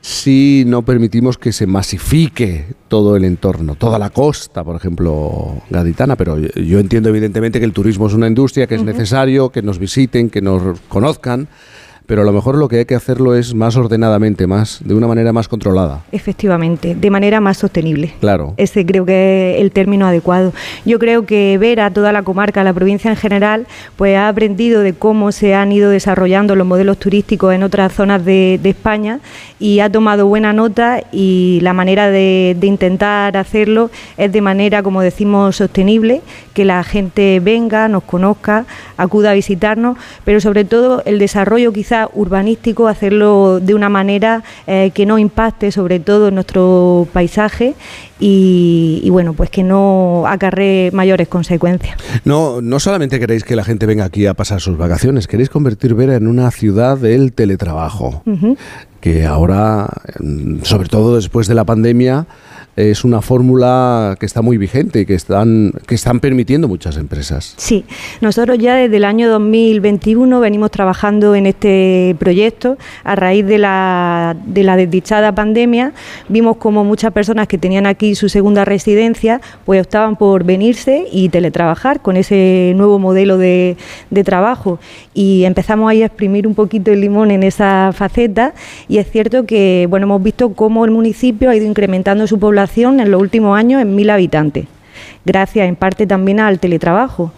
si 0.01 0.65
no 0.67 0.83
permitimos 0.83 1.39
que 1.39 1.53
se 1.53 1.67
masifique 1.69 2.65
todo 2.89 3.15
el 3.17 3.25
entorno, 3.25 3.77
toda 3.77 4.01
la 4.01 4.11
costa, 4.11 4.65
por 4.65 4.75
ejemplo, 4.75 5.63
gaditana, 5.71 6.17
pero 6.17 6.39
yo- 6.41 6.49
yo 6.61 6.81
entiendo 6.81 7.09
evidentemente 7.09 7.61
que 7.61 7.65
el 7.65 7.73
turismo 7.73 8.09
es 8.09 8.13
una 8.15 8.27
industria 8.27 8.67
que 8.67 8.75
es 8.75 8.83
necesario, 8.83 9.51
que 9.51 9.63
nos 9.63 9.79
visiten, 9.79 10.29
que 10.29 10.41
nos 10.41 10.81
conozcan, 10.89 11.47
pero 12.07 12.23
a 12.23 12.25
lo 12.25 12.33
mejor 12.33 12.57
lo 12.57 12.69
que 12.69 12.79
hay 12.79 12.85
que 12.85 12.95
hacerlo 12.95 13.35
es 13.35 13.55
más 13.55 13.77
ordenadamente, 13.77 14.47
más 14.47 14.81
de 14.85 14.95
una 14.95 15.07
manera 15.07 15.33
más 15.33 15.49
controlada. 15.49 16.03
Efectivamente, 16.13 16.95
de 16.95 17.11
manera 17.11 17.41
más 17.41 17.59
sostenible. 17.59 18.15
Claro. 18.21 18.55
Ese 18.57 18.85
creo 18.85 19.05
que 19.05 19.55
es 19.55 19.61
el 19.61 19.73
término 19.73 20.07
adecuado. 20.07 20.53
Yo 20.85 20.99
creo 20.99 21.27
que 21.27 21.59
Vera, 21.59 21.91
toda 21.91 22.13
la 22.13 22.23
comarca, 22.23 22.65
la 22.65 22.73
provincia 22.73 23.11
en 23.11 23.17
general, 23.17 23.67
pues 23.97 24.17
ha 24.17 24.29
aprendido 24.29 24.81
de 24.81 24.95
cómo 24.95 25.33
se 25.33 25.55
han 25.55 25.73
ido 25.73 25.91
desarrollando 25.91 26.57
los 26.57 26.67
modelos 26.67 26.99
turísticos 26.99 27.55
en 27.55 27.63
otras 27.63 27.93
zonas 27.93 28.25
de, 28.25 28.59
de 28.63 28.71
España 28.71 29.21
y 29.59 29.81
ha 29.81 29.91
tomado 29.91 30.27
buena 30.27 30.53
nota 30.53 31.03
y 31.13 31.61
la 31.63 31.73
manera 31.73 32.11
de, 32.11 32.57
de 32.59 32.67
intentar 32.67 33.37
hacerlo 33.37 33.91
es 34.17 34.33
de 34.33 34.41
manera, 34.41 34.83
como 34.83 35.01
decimos, 35.03 35.57
sostenible, 35.57 36.23
que 36.55 36.65
la 36.65 36.83
gente 36.85 37.41
venga, 37.41 37.89
nos 37.89 38.03
conozca, 38.03 38.65
acuda 38.97 39.31
a 39.31 39.35
visitarnos, 39.35 39.97
pero 40.25 40.41
sobre 40.41 40.65
todo 40.65 41.03
el 41.05 41.19
desarrollo 41.19 41.73
urbanístico, 42.15 42.89
hacerlo 42.89 43.61
de 43.61 43.75
una 43.75 43.89
manera 43.89 44.43
eh, 44.67 44.91
que 44.95 45.07
no 45.07 45.19
impacte 45.19 45.71
sobre 45.73 46.01
todo 46.01 46.29
en 46.29 46.35
nuestro 46.35 47.07
paisaje 47.13 47.75
y, 48.19 49.01
y, 49.03 49.11
bueno, 49.11 49.35
pues 49.35 49.51
que 49.51 49.63
no 49.63 50.25
acarree 50.27 50.91
mayores 50.93 51.29
consecuencias. 51.29 51.97
No, 52.25 52.61
no 52.61 52.79
solamente 52.79 53.19
queréis 53.19 53.45
que 53.45 53.57
la 53.57 53.65
gente 53.65 53.87
venga 53.87 54.05
aquí 54.05 54.27
a 54.27 54.35
pasar 54.35 54.61
sus 54.61 54.77
vacaciones, 54.77 55.27
queréis 55.27 55.51
convertir 55.51 55.95
Vera 55.95 56.17
en 56.17 56.27
una 56.27 56.51
ciudad 56.51 56.97
del 56.97 57.33
teletrabajo. 57.33 58.23
Que 59.01 59.27
ahora, 59.27 59.89
mm, 60.21 60.63
sobre 60.63 60.89
todo 60.89 61.17
después 61.17 61.49
de 61.49 61.55
la 61.55 61.65
pandemia, 61.65 62.27
es 62.77 63.05
una 63.05 63.21
fórmula 63.21 64.17
que 64.19 64.25
está 64.25 64.41
muy 64.41 64.57
vigente 64.57 65.01
y 65.01 65.07
que 65.07 65.15
están, 65.15 65.73
que 65.87 65.95
están 65.95 66.21
permitiendo 66.21 66.69
muchas 66.69 66.97
empresas. 66.97 67.55
Sí, 67.59 67.85
nosotros 68.23 68.59
ya 68.59 68.77
desde 68.77 68.97
el 68.97 69.05
año 69.05 69.29
2021 69.29 70.41
venimos 70.41 70.71
trabajando 70.71 71.35
en 71.35 71.47
este 71.47 72.17
proyecto 72.19 72.79
a 73.05 73.15
raíz 73.15 73.45
de 73.45 73.59
la, 73.59 74.35
de 74.47 74.63
la 74.63 74.77
desdichada 74.77 75.35
pandemia. 75.35 75.93
Vimos 76.29 76.57
como 76.57 76.83
muchas 76.83 77.13
personas 77.13 77.47
que 77.47 77.59
tenían 77.59 77.87
aquí 77.87 78.15
su 78.15 78.31
segunda 78.31 78.65
residencia 78.65 79.41
pues 79.67 79.83
optaban 79.83 80.17
por 80.17 80.45
venirse 80.45 81.07
y 81.13 81.29
teletrabajar 81.29 82.01
con 82.01 82.17
ese 82.17 82.73
nuevo 82.77 82.99
modelo 82.99 83.37
de, 83.37 83.77
de 84.09 84.25
trabajo 84.25 84.79
y 85.13 85.45
empezamos 85.45 85.91
ahí 85.91 86.03
a 86.03 86.07
exprimir 86.07 86.47
un 86.47 86.55
poquito 86.55 86.91
el 86.91 87.03
limón 87.03 87.31
en 87.31 87.43
esa 87.43 87.93
faceta 87.93 88.55
y 88.89 88.97
es 88.97 89.11
cierto 89.11 89.45
que 89.45 89.87
bueno 89.91 90.05
hemos 90.05 90.23
visto 90.23 90.55
cómo 90.55 90.85
el 90.85 90.91
municipio 90.91 91.51
ha 91.51 91.57
ido 91.57 91.67
incrementando 91.67 92.27
su 92.27 92.39
población 92.39 92.62
en 93.01 93.11
los 93.11 93.21
últimos 93.21 93.59
años 93.59 93.83
en 93.83 93.95
mil 93.95 94.11
habitantes, 94.11 94.67
gracias 95.25 95.69
en 95.69 95.77
parte 95.77 96.07
también 96.07 96.41
al 96.41 96.59
teletrabajo. 96.59 97.33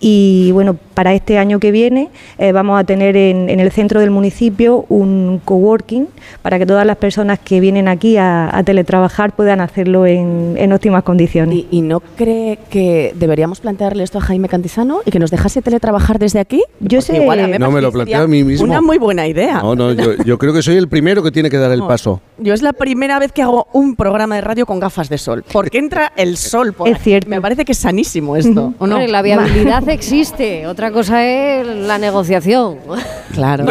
Y 0.00 0.50
bueno, 0.52 0.76
para 0.94 1.14
este 1.14 1.38
año 1.38 1.58
que 1.58 1.70
viene 1.70 2.08
eh, 2.38 2.52
vamos 2.52 2.78
a 2.78 2.84
tener 2.84 3.16
en, 3.16 3.48
el 3.48 3.70
centro 3.70 4.00
del 4.00 4.10
municipio 4.10 4.84
un 4.88 5.40
coworking 5.44 6.08
para 6.42 6.58
que 6.58 6.66
todas 6.66 6.86
las 6.86 6.96
personas 6.96 7.38
que 7.38 7.60
vienen 7.60 7.88
aquí 7.88 8.16
a, 8.18 8.62
teletrabajar 8.64 9.36
puedan 9.36 9.60
hacerlo 9.60 10.06
en, 10.06 10.72
óptimas 10.72 11.02
condiciones. 11.02 11.64
¿Y, 11.70 11.82
no 11.82 12.00
cree 12.00 12.58
que 12.68 13.12
deberíamos 13.14 13.60
plantearle 13.60 14.02
esto 14.02 14.18
a 14.18 14.20
Jaime 14.20 14.48
Cantizano 14.48 15.00
y 15.04 15.10
que 15.10 15.18
nos 15.18 15.30
dejase 15.30 15.62
teletrabajar 15.62 16.18
desde 16.18 16.40
aquí? 16.40 16.62
Yo 16.80 17.00
sé, 17.00 17.24
no 17.58 17.70
me 17.70 17.80
lo 17.80 17.92
planteo 17.92 18.22
a 18.22 18.26
mí 18.26 18.42
mismo. 18.42 18.64
Una 18.64 18.80
muy 18.80 18.98
buena 18.98 19.26
idea. 19.26 19.60
No, 19.62 19.74
no, 19.74 19.92
yo, 19.92 20.38
creo 20.38 20.52
que 20.52 20.62
soy 20.62 20.76
el 20.76 20.88
primero 20.88 21.22
que 21.22 21.30
tiene 21.30 21.48
que 21.48 21.58
dar 21.58 21.70
el 21.70 21.82
paso. 21.82 22.20
Yo 22.38 22.54
es 22.54 22.62
la 22.62 22.72
primera 22.72 23.18
vez 23.18 23.32
que 23.32 23.42
hago 23.42 23.68
un 23.72 23.96
programa 23.96 24.34
de 24.34 24.40
radio 24.40 24.66
con 24.66 24.80
gafas 24.80 25.08
de 25.08 25.18
sol, 25.18 25.44
porque 25.52 25.78
entra 25.78 26.12
el 26.16 26.36
sol 26.36 26.72
por 26.72 26.88
Es 26.88 26.98
cierto. 27.00 27.28
Me 27.30 27.40
parece 27.40 27.64
que 27.64 27.72
es 27.72 27.78
sanísimo 27.78 28.36
esto, 28.36 28.74
¿o 28.78 28.86
no? 28.86 28.98
La 29.06 29.22
viabilidad 29.22 29.85
existe, 29.92 30.66
otra 30.66 30.90
cosa 30.90 31.24
es 31.24 31.66
la 31.66 31.98
negociación. 31.98 32.78
Claro, 33.36 33.66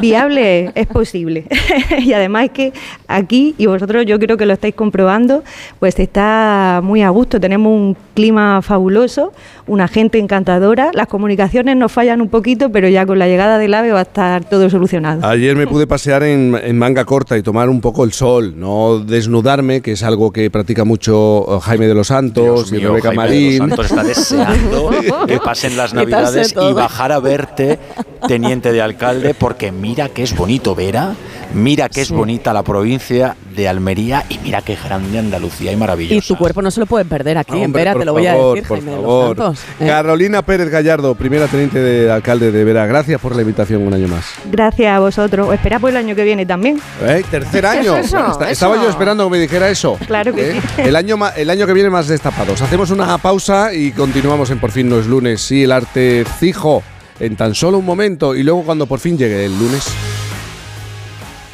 Viable 0.00 0.70
es 0.76 0.86
posible. 0.86 1.46
y 1.98 2.12
además 2.12 2.44
es 2.44 2.50
que 2.50 2.72
aquí, 3.08 3.56
y 3.58 3.66
vosotros 3.66 4.06
yo 4.06 4.20
creo 4.20 4.36
que 4.36 4.46
lo 4.46 4.52
estáis 4.52 4.74
comprobando, 4.74 5.42
pues 5.80 5.98
está 5.98 6.80
muy 6.80 7.02
a 7.02 7.08
gusto. 7.08 7.40
Tenemos 7.40 7.72
un 7.72 7.96
clima 8.16 8.62
fabuloso, 8.62 9.32
una 9.66 9.86
gente 9.86 10.18
encantadora. 10.18 10.90
Las 10.94 11.06
comunicaciones 11.06 11.76
nos 11.76 11.92
fallan 11.92 12.22
un 12.22 12.28
poquito, 12.28 12.72
pero 12.72 12.88
ya 12.88 13.04
con 13.06 13.18
la 13.18 13.28
llegada 13.28 13.58
del 13.58 13.74
AVE 13.74 13.92
va 13.92 14.00
a 14.00 14.02
estar 14.02 14.44
todo 14.44 14.68
solucionado. 14.70 15.24
Ayer 15.24 15.54
me 15.54 15.66
pude 15.68 15.86
pasear 15.86 16.22
en, 16.24 16.76
manga 16.76 17.04
corta 17.04 17.36
y 17.36 17.42
tomar 17.42 17.68
un 17.68 17.80
poco 17.80 18.04
el 18.04 18.12
sol, 18.12 18.54
no 18.56 18.98
desnudarme, 18.98 19.82
que 19.82 19.92
es 19.92 20.02
algo 20.02 20.32
que 20.32 20.50
practica 20.50 20.84
mucho 20.84 21.60
Jaime 21.60 21.86
de 21.86 21.94
los 21.94 22.08
Santos 22.08 22.72
y 22.72 22.78
Rebeca 22.78 23.12
Marín. 23.12 23.70
está 23.70 24.02
deseando 24.02 24.90
que 25.28 25.38
pasen 25.38 25.76
las 25.76 25.92
navidades 25.92 26.54
y 26.58 26.72
bajar 26.72 27.12
a 27.12 27.20
verte, 27.20 27.78
teniente 28.26 28.72
de 28.72 28.80
alcalde, 28.80 29.34
porque 29.34 29.70
mira 29.70 30.08
que 30.08 30.22
es 30.22 30.34
bonito 30.34 30.74
Vera, 30.74 31.14
mira 31.52 31.90
que 31.90 32.00
es 32.00 32.10
bonita 32.10 32.54
la 32.54 32.62
provincia 32.62 33.36
de 33.54 33.68
Almería 33.68 34.24
y 34.28 34.38
mira 34.38 34.62
qué 34.62 34.76
grande 34.76 35.18
Andalucía 35.18 35.72
y 35.72 35.76
maravillosa. 35.76 36.14
Y 36.14 36.20
tu 36.20 36.36
cuerpo 36.36 36.62
no 36.62 36.70
se 36.70 36.80
lo 36.80 36.86
pueden 36.86 37.08
perder 37.08 37.38
aquí, 37.38 37.60
en 37.60 37.72
Vera, 37.72 37.94
te 37.94 38.05
lo 38.06 38.12
voy 38.12 38.26
a 38.26 38.34
decir, 38.34 38.62
por 38.66 38.80
favor. 38.80 39.54
¿eh? 39.80 39.86
Carolina 39.86 40.42
Pérez 40.42 40.70
Gallardo, 40.70 41.14
primera 41.14 41.46
teniente 41.48 41.78
de 41.78 42.10
alcalde 42.10 42.50
de 42.50 42.64
Vera, 42.64 42.86
gracias 42.86 43.20
por 43.20 43.36
la 43.36 43.42
invitación 43.42 43.86
un 43.86 43.92
año 43.92 44.08
más. 44.08 44.24
Gracias 44.50 44.96
a 44.96 45.00
vosotros. 45.00 45.52
Espera 45.52 45.78
por 45.78 45.90
el 45.90 45.96
año 45.96 46.14
que 46.14 46.24
viene 46.24 46.46
también. 46.46 46.80
¿Eh? 47.02 47.22
Tercer 47.30 47.66
año. 47.66 47.96
estaba 47.96 48.76
yo 48.76 48.88
esperando 48.88 49.24
que 49.24 49.30
me 49.30 49.38
dijera 49.38 49.68
eso. 49.68 49.98
Claro 50.06 50.32
que 50.32 50.52
¿Eh? 50.52 50.60
sí. 50.76 50.82
El 50.82 50.96
año, 50.96 51.18
el 51.36 51.50
año 51.50 51.66
que 51.66 51.72
viene 51.72 51.90
más 51.90 52.08
destapados. 52.08 52.62
Hacemos 52.62 52.90
una 52.90 53.18
pausa 53.18 53.74
y 53.74 53.92
continuamos 53.92 54.50
en 54.50 54.58
Por 54.60 54.70
fin 54.70 54.88
no 54.88 54.98
es 54.98 55.06
lunes. 55.06 55.40
Sí, 55.42 55.64
el 55.64 55.72
arte 55.72 56.24
fijo 56.38 56.82
en 57.20 57.36
tan 57.36 57.54
solo 57.54 57.78
un 57.78 57.84
momento 57.84 58.34
y 58.34 58.42
luego 58.42 58.62
cuando 58.62 58.86
por 58.86 59.00
fin 59.00 59.18
llegue 59.18 59.44
el 59.44 59.58
lunes. 59.58 59.84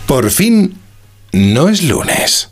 Por 0.07 0.31
fin 0.31 0.79
no 1.33 1.69
es 1.69 1.83
lunes. 1.83 2.52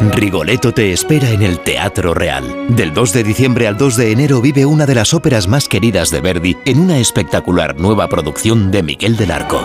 Rigoletto 0.00 0.72
te 0.72 0.92
espera 0.92 1.30
en 1.30 1.42
el 1.42 1.58
Teatro 1.60 2.14
Real. 2.14 2.66
Del 2.68 2.94
2 2.94 3.12
de 3.12 3.24
diciembre 3.24 3.66
al 3.66 3.76
2 3.76 3.96
de 3.96 4.12
enero 4.12 4.40
vive 4.40 4.64
una 4.64 4.86
de 4.86 4.94
las 4.94 5.12
óperas 5.12 5.48
más 5.48 5.68
queridas 5.68 6.10
de 6.10 6.20
Verdi 6.20 6.56
en 6.64 6.78
una 6.78 6.98
espectacular 6.98 7.76
nueva 7.78 8.08
producción 8.08 8.70
de 8.70 8.82
Miguel 8.84 9.16
del 9.16 9.32
Arco. 9.32 9.60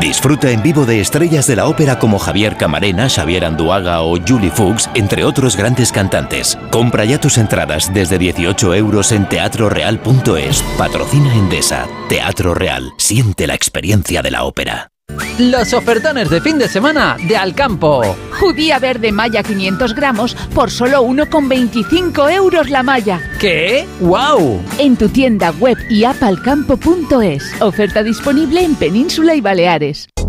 Disfruta 0.00 0.50
en 0.50 0.62
vivo 0.62 0.86
de 0.86 1.00
estrellas 1.00 1.46
de 1.46 1.56
la 1.56 1.66
ópera 1.66 1.98
como 2.00 2.18
Javier 2.18 2.56
Camarena, 2.56 3.08
Xavier 3.08 3.44
Anduaga 3.44 4.02
o 4.02 4.18
Julie 4.18 4.50
Fuchs, 4.50 4.90
entre 4.94 5.24
otros 5.24 5.56
grandes 5.56 5.92
cantantes. 5.92 6.58
Compra 6.70 7.04
ya 7.04 7.20
tus 7.20 7.38
entradas 7.38 7.94
desde 7.94 8.18
18 8.18 8.74
euros 8.74 9.12
en 9.12 9.28
teatroreal.es. 9.28 10.62
Patrocina 10.76 11.32
Endesa. 11.32 11.86
Teatro 12.08 12.54
Real. 12.54 12.92
Siente 12.96 13.46
la 13.46 13.54
experiencia 13.54 14.22
de 14.22 14.32
la 14.32 14.42
ópera. 14.44 14.90
Los 15.38 15.74
ofertones 15.74 16.30
de 16.30 16.40
fin 16.40 16.58
de 16.58 16.66
semana 16.66 17.18
de 17.28 17.36
Alcampo. 17.36 18.02
Judía 18.40 18.78
verde 18.78 19.12
malla 19.12 19.42
500 19.42 19.94
gramos 19.94 20.34
por 20.54 20.70
solo 20.70 21.02
1,25 21.02 22.32
euros 22.32 22.70
la 22.70 22.82
malla. 22.82 23.20
¿Qué? 23.38 23.86
¡Wow! 24.00 24.62
En 24.78 24.96
tu 24.96 25.10
tienda 25.10 25.50
web 25.58 25.76
y 25.90 26.04
app 26.04 26.22
alcampo.es. 26.22 27.60
Oferta 27.60 28.02
disponible 28.02 28.64
en 28.64 28.76
Península 28.76 29.34
y 29.34 29.42
Baleares. 29.42 30.08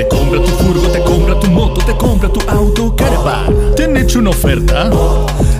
Te 0.00 0.08
compra 0.08 0.40
tu 0.40 0.48
furgo, 0.52 0.88
te 0.88 1.02
compra 1.02 1.38
tu 1.38 1.50
moto, 1.50 1.84
te 1.84 1.94
compra 1.94 2.32
tu 2.32 2.40
auto, 2.48 2.96
caravan. 2.96 3.74
¿Te 3.76 3.84
han 3.84 3.94
hecho 3.98 4.20
una 4.20 4.30
oferta? 4.30 4.90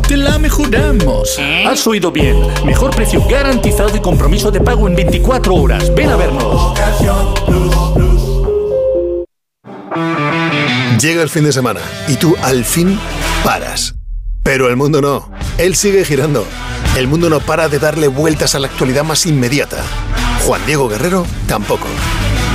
Te 0.08 0.16
la 0.16 0.38
mejoramos. 0.38 1.38
Has 1.66 1.86
oído 1.86 2.10
bien. 2.10 2.40
Mejor 2.64 2.96
precio 2.96 3.22
garantizado 3.28 3.94
y 3.94 4.00
compromiso 4.00 4.50
de 4.50 4.62
pago 4.62 4.88
en 4.88 4.96
24 4.96 5.54
horas. 5.54 5.94
Ven 5.94 6.08
a 6.08 6.16
vernos. 6.16 6.72
Llega 10.98 11.22
el 11.22 11.28
fin 11.28 11.44
de 11.44 11.52
semana 11.52 11.80
y 12.08 12.14
tú 12.16 12.34
al 12.40 12.64
fin 12.64 12.98
paras. 13.44 13.94
Pero 14.42 14.70
el 14.70 14.76
mundo 14.76 15.02
no. 15.02 15.30
Él 15.58 15.76
sigue 15.76 16.02
girando. 16.02 16.46
El 16.96 17.08
mundo 17.08 17.28
no 17.28 17.40
para 17.40 17.68
de 17.68 17.78
darle 17.78 18.08
vueltas 18.08 18.54
a 18.54 18.58
la 18.58 18.68
actualidad 18.68 19.04
más 19.04 19.26
inmediata 19.26 19.84
Juan 20.46 20.64
Diego 20.64 20.88
Guerrero 20.88 21.26
tampoco. 21.46 21.86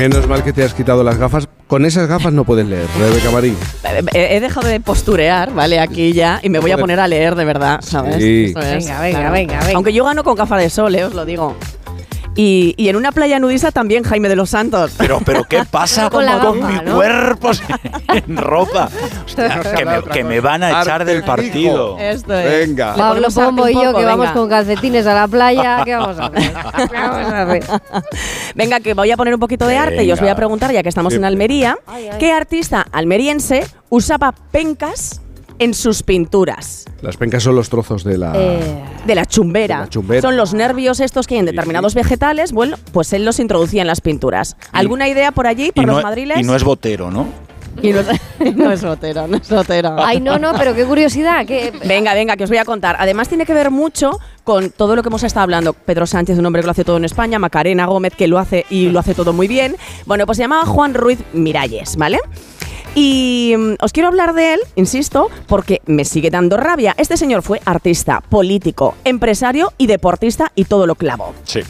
Menos 0.00 0.26
mal 0.26 0.42
que 0.42 0.54
te 0.54 0.64
has 0.64 0.72
quitado 0.72 1.04
las 1.04 1.18
gafas. 1.18 1.46
Con 1.66 1.84
esas 1.84 2.08
gafas 2.08 2.32
no 2.32 2.44
puedes 2.44 2.66
leer, 2.66 2.86
Rebeca 2.98 3.30
Marín. 3.30 3.54
He, 4.14 4.36
he 4.36 4.40
dejado 4.40 4.66
de 4.66 4.80
posturear, 4.80 5.52
¿vale? 5.52 5.78
Aquí 5.78 6.14
ya, 6.14 6.40
y 6.42 6.48
me 6.48 6.58
voy 6.58 6.70
a 6.70 6.78
poner 6.78 6.98
a 7.00 7.06
leer 7.06 7.34
de 7.34 7.44
verdad, 7.44 7.80
¿sabes? 7.82 8.16
Sí. 8.16 8.46
Eso 8.48 8.60
es, 8.60 8.86
Venga, 8.86 9.00
venga, 9.02 9.18
claro. 9.18 9.32
venga, 9.34 9.58
venga. 9.60 9.74
Aunque 9.74 9.92
yo 9.92 10.02
gano 10.06 10.24
con 10.24 10.36
gafas 10.36 10.62
de 10.62 10.70
sol, 10.70 10.94
¿eh? 10.94 11.04
os 11.04 11.12
lo 11.12 11.26
digo. 11.26 11.54
Y, 12.36 12.74
y 12.76 12.88
en 12.88 12.96
una 12.96 13.10
playa 13.12 13.38
nudista 13.38 13.72
también, 13.72 14.04
Jaime 14.04 14.28
de 14.28 14.36
los 14.36 14.50
Santos. 14.50 14.92
Pero, 14.96 15.20
pero 15.24 15.44
¿qué 15.44 15.64
pasa 15.64 16.08
Con 16.08 16.24
con, 16.26 16.66
mi 16.66 16.74
¿no? 16.84 16.94
cuerpo 16.94 17.50
en 18.08 18.36
ropa? 18.36 18.88
Hostia, 19.24 19.60
que, 19.76 19.84
me, 19.84 20.02
que 20.04 20.24
me 20.24 20.40
van 20.40 20.62
a 20.62 20.80
echar 20.80 21.04
del 21.04 21.24
partido. 21.24 21.98
Esto 21.98 22.34
es. 22.34 22.68
Venga. 22.68 22.94
Pablo 22.94 23.28
Pombo 23.34 23.68
y 23.68 23.74
yo 23.74 23.94
que 23.94 24.04
vamos 24.04 24.30
con 24.30 24.48
calcetines 24.48 25.06
a 25.06 25.14
la 25.14 25.28
playa, 25.28 25.82
¿qué 25.84 25.96
vamos 25.96 26.18
a 26.18 26.26
hacer? 26.26 26.52
¿Qué 26.90 26.96
vamos 26.96 27.32
a 27.32 27.42
hacer? 27.42 27.64
Venga, 28.54 28.80
que 28.80 28.94
voy 28.94 29.10
a 29.10 29.16
poner 29.16 29.34
un 29.34 29.40
poquito 29.40 29.66
de 29.66 29.76
arte 29.76 30.04
y 30.04 30.12
os 30.12 30.20
voy 30.20 30.28
a 30.28 30.36
preguntar, 30.36 30.72
ya 30.72 30.82
que 30.82 30.88
estamos 30.88 31.14
en. 31.14 31.24
Almería, 31.24 31.78
Ay, 31.86 32.08
ay. 32.10 32.18
¿qué 32.18 32.32
artista 32.32 32.84
almeriense 32.92 33.64
usaba 33.88 34.32
pencas 34.32 35.20
en 35.60 35.74
sus 35.74 36.02
pinturas? 36.02 36.84
Las 37.02 37.16
pencas 37.16 37.42
son 37.44 37.54
los 37.54 37.68
trozos 37.68 38.02
de 38.02 38.18
la. 38.18 38.32
Eh, 38.34 38.82
De 39.06 39.14
la 39.14 39.24
chumbera. 39.26 39.76
De 39.76 39.82
la 39.84 39.88
chumbera. 39.88 40.22
Son 40.22 40.36
los 40.36 40.52
nervios 40.54 40.98
estos 41.00 41.26
que 41.28 41.34
hay 41.34 41.40
en 41.40 41.46
determinados 41.46 41.94
vegetales. 41.94 42.50
Bueno, 42.52 42.76
pues 42.92 43.12
él 43.12 43.24
los 43.24 43.38
introducía 43.38 43.82
en 43.82 43.86
las 43.86 44.00
pinturas. 44.00 44.56
¿Alguna 44.72 45.08
idea 45.08 45.30
por 45.32 45.46
allí, 45.46 45.70
por 45.72 45.84
los 45.86 45.96
no, 45.98 46.02
madriles? 46.02 46.38
y 46.38 46.42
no 46.42 46.56
es 46.56 46.64
botero, 46.64 47.10
¿no? 47.10 47.28
Y 47.82 47.92
no 47.92 48.00
es- 48.00 48.08
no 48.56 48.72
es 48.72 48.82
botero, 48.84 49.28
no 49.28 49.36
es 49.36 49.48
botero. 49.48 49.94
Ay, 50.04 50.20
no, 50.20 50.38
no, 50.38 50.52
pero 50.58 50.74
qué 50.74 50.84
curiosidad. 50.84 51.46
Que, 51.46 51.72
Venga, 51.86 52.12
venga, 52.14 52.36
que 52.36 52.44
os 52.44 52.50
voy 52.50 52.58
a 52.58 52.64
contar. 52.64 52.96
Además 52.98 53.28
tiene 53.28 53.46
que 53.46 53.54
ver 53.54 53.70
mucho 53.70 54.18
con 54.44 54.70
todo 54.70 54.96
lo 54.96 55.02
que 55.02 55.08
hemos 55.08 55.22
estado 55.22 55.44
hablando. 55.44 55.72
Pedro 55.72 56.04
Sánchez, 56.06 56.36
un 56.38 56.46
hombre 56.46 56.62
que 56.62 56.66
lo 56.66 56.72
hace 56.72 56.84
todo 56.84 56.96
en 56.96 57.04
España, 57.04 57.38
Macarena 57.38 57.86
Gómez, 57.86 58.12
que 58.16 58.26
lo 58.26 58.38
hace 58.38 58.66
y 58.70 58.88
lo 58.88 58.98
hace 58.98 59.14
todo 59.14 59.32
muy 59.32 59.46
bien. 59.46 59.76
Bueno, 60.04 60.26
pues 60.26 60.36
se 60.36 60.42
llamaba 60.42 60.66
Juan 60.66 60.94
Ruiz 60.94 61.20
Miralles, 61.32 61.96
¿vale? 61.96 62.18
Y 62.94 63.54
mm, 63.56 63.74
os 63.80 63.92
quiero 63.92 64.08
hablar 64.08 64.34
de 64.34 64.54
él, 64.54 64.60
insisto, 64.76 65.28
porque 65.46 65.80
me 65.86 66.04
sigue 66.04 66.30
dando 66.30 66.56
rabia. 66.56 66.94
Este 66.98 67.16
señor 67.16 67.42
fue 67.42 67.60
artista, 67.64 68.20
político, 68.20 68.94
empresario 69.04 69.72
y 69.78 69.86
deportista 69.86 70.52
y 70.54 70.64
todo 70.64 70.86
lo 70.86 70.94
clavo. 70.96 71.34
Sí. 71.44 71.60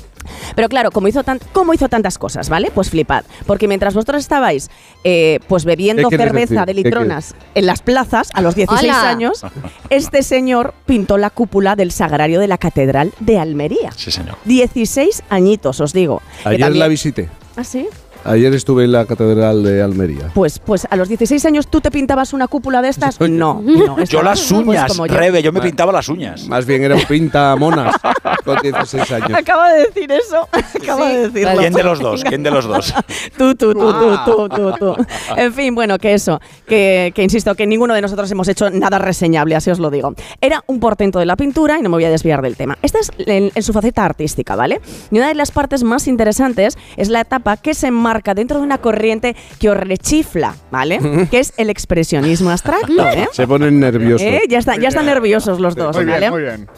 Pero 0.54 0.68
claro, 0.68 0.90
como 0.90 1.08
hizo, 1.08 1.24
tan, 1.24 1.40
como 1.52 1.72
hizo 1.74 1.88
tantas 1.88 2.18
cosas, 2.18 2.48
¿vale? 2.48 2.70
Pues 2.74 2.90
flipad. 2.90 3.24
Porque 3.46 3.66
mientras 3.66 3.94
vosotros 3.94 4.20
estabais 4.20 4.70
eh, 5.02 5.40
pues 5.48 5.64
bebiendo 5.64 6.08
¿Qué 6.08 6.16
quieres 6.16 6.32
cerveza 6.32 6.54
decir? 6.66 6.66
de 6.66 6.74
¿Qué 6.74 6.88
litronas 6.88 7.34
en 7.54 7.66
las 7.66 7.82
plazas 7.82 8.28
a 8.34 8.40
los 8.42 8.54
16 8.54 8.92
¡Hala! 8.92 9.08
años, 9.08 9.44
este 9.90 10.22
señor 10.22 10.74
pintó 10.86 11.16
la 11.18 11.30
cúpula 11.30 11.74
del 11.74 11.90
sagrario 11.90 12.38
de 12.38 12.48
la 12.48 12.58
Catedral 12.58 13.12
de 13.18 13.38
Almería. 13.38 13.92
Sí, 13.96 14.10
señor. 14.10 14.36
16 14.44 15.22
añitos, 15.30 15.80
os 15.80 15.92
digo. 15.92 16.22
Ayer 16.44 16.60
también- 16.60 16.80
la 16.80 16.88
visité. 16.88 17.28
¿Ah, 17.56 17.64
sí? 17.64 17.88
Ayer 18.24 18.52
estuve 18.54 18.84
en 18.84 18.92
la 18.92 19.06
Catedral 19.06 19.62
de 19.62 19.82
Almería. 19.82 20.30
Pues, 20.34 20.58
pues 20.58 20.86
a 20.90 20.96
los 20.96 21.08
16 21.08 21.44
años 21.46 21.68
tú 21.68 21.80
te 21.80 21.90
pintabas 21.90 22.32
una 22.32 22.48
cúpula 22.48 22.82
de 22.82 22.88
estas. 22.88 23.18
No, 23.30 23.62
no. 23.64 23.96
Yo 23.96 24.02
estabas, 24.02 24.24
las 24.24 24.40
pues, 24.40 24.52
uñas, 24.52 24.92
como 24.92 25.06
yo. 25.06 25.14
Rebe, 25.14 25.42
yo 25.42 25.52
me 25.52 25.60
pintaba 25.60 25.92
las 25.92 26.08
uñas. 26.08 26.46
Más 26.48 26.66
bien 26.66 26.82
era 26.82 26.96
un 26.96 27.04
pinta 27.04 27.54
monas 27.56 27.94
con 28.44 28.58
16 28.60 29.12
años. 29.12 29.30
Acaba 29.38 29.72
de 29.72 29.86
decir 29.86 30.10
eso. 30.10 30.48
Acaba 30.52 31.08
de 31.08 31.28
decirlo. 31.28 31.58
¿Quién 31.58 31.72
de 31.72 31.82
los 31.82 32.00
dos? 32.00 32.24
¿Quién 32.24 32.42
de 32.42 32.50
los 32.50 32.66
dos? 32.66 32.92
Tú, 33.38 33.54
tú, 33.54 33.72
tú, 33.72 33.92
tú, 33.92 34.18
tú, 34.24 34.48
tú, 34.48 34.72
tú. 34.78 35.06
En 35.36 35.54
fin, 35.54 35.74
bueno, 35.74 35.98
que 35.98 36.12
eso, 36.12 36.40
que, 36.66 37.12
que 37.14 37.22
insisto, 37.22 37.54
que 37.54 37.66
ninguno 37.66 37.94
de 37.94 38.02
nosotros 38.02 38.30
hemos 38.30 38.48
hecho 38.48 38.68
nada 38.68 38.98
reseñable, 38.98 39.54
así 39.54 39.70
os 39.70 39.78
lo 39.78 39.90
digo. 39.90 40.14
Era 40.40 40.62
un 40.66 40.80
portento 40.80 41.18
de 41.18 41.26
la 41.26 41.36
pintura 41.36 41.78
y 41.78 41.82
no 41.82 41.88
me 41.88 41.96
voy 41.96 42.04
a 42.04 42.10
desviar 42.10 42.42
del 42.42 42.56
tema. 42.56 42.76
Esta 42.82 42.98
es 42.98 43.10
en, 43.18 43.52
en 43.54 43.62
su 43.62 43.72
faceta 43.72 44.04
artística, 44.04 44.56
¿vale? 44.56 44.80
Y 45.10 45.18
una 45.18 45.28
de 45.28 45.34
las 45.34 45.50
partes 45.52 45.82
más 45.82 46.08
interesantes 46.08 46.76
es 46.96 47.08
la 47.08 47.20
etapa 47.20 47.56
que 47.56 47.74
se 47.74 47.86
enmarca 47.86 48.09
dentro 48.34 48.58
de 48.58 48.64
una 48.64 48.78
corriente 48.78 49.36
que 49.58 49.70
os 49.70 49.76
rechifla, 49.76 50.54
¿vale? 50.70 50.98
que 51.30 51.38
es 51.40 51.52
el 51.56 51.70
expresionismo 51.70 52.50
abstracto, 52.50 53.08
¿eh? 53.08 53.28
Se 53.32 53.46
ponen 53.46 53.80
nerviosos. 53.80 54.26
¿Eh? 54.26 54.42
Ya, 54.48 54.58
está- 54.58 54.76
ya 54.76 54.88
están 54.88 55.06
nerviosos 55.06 55.60
los 55.60 55.74
dos, 55.74 55.96
Muy 55.96 56.04
bien, 56.04 56.30
muy 56.30 56.42
bien. 56.42 56.68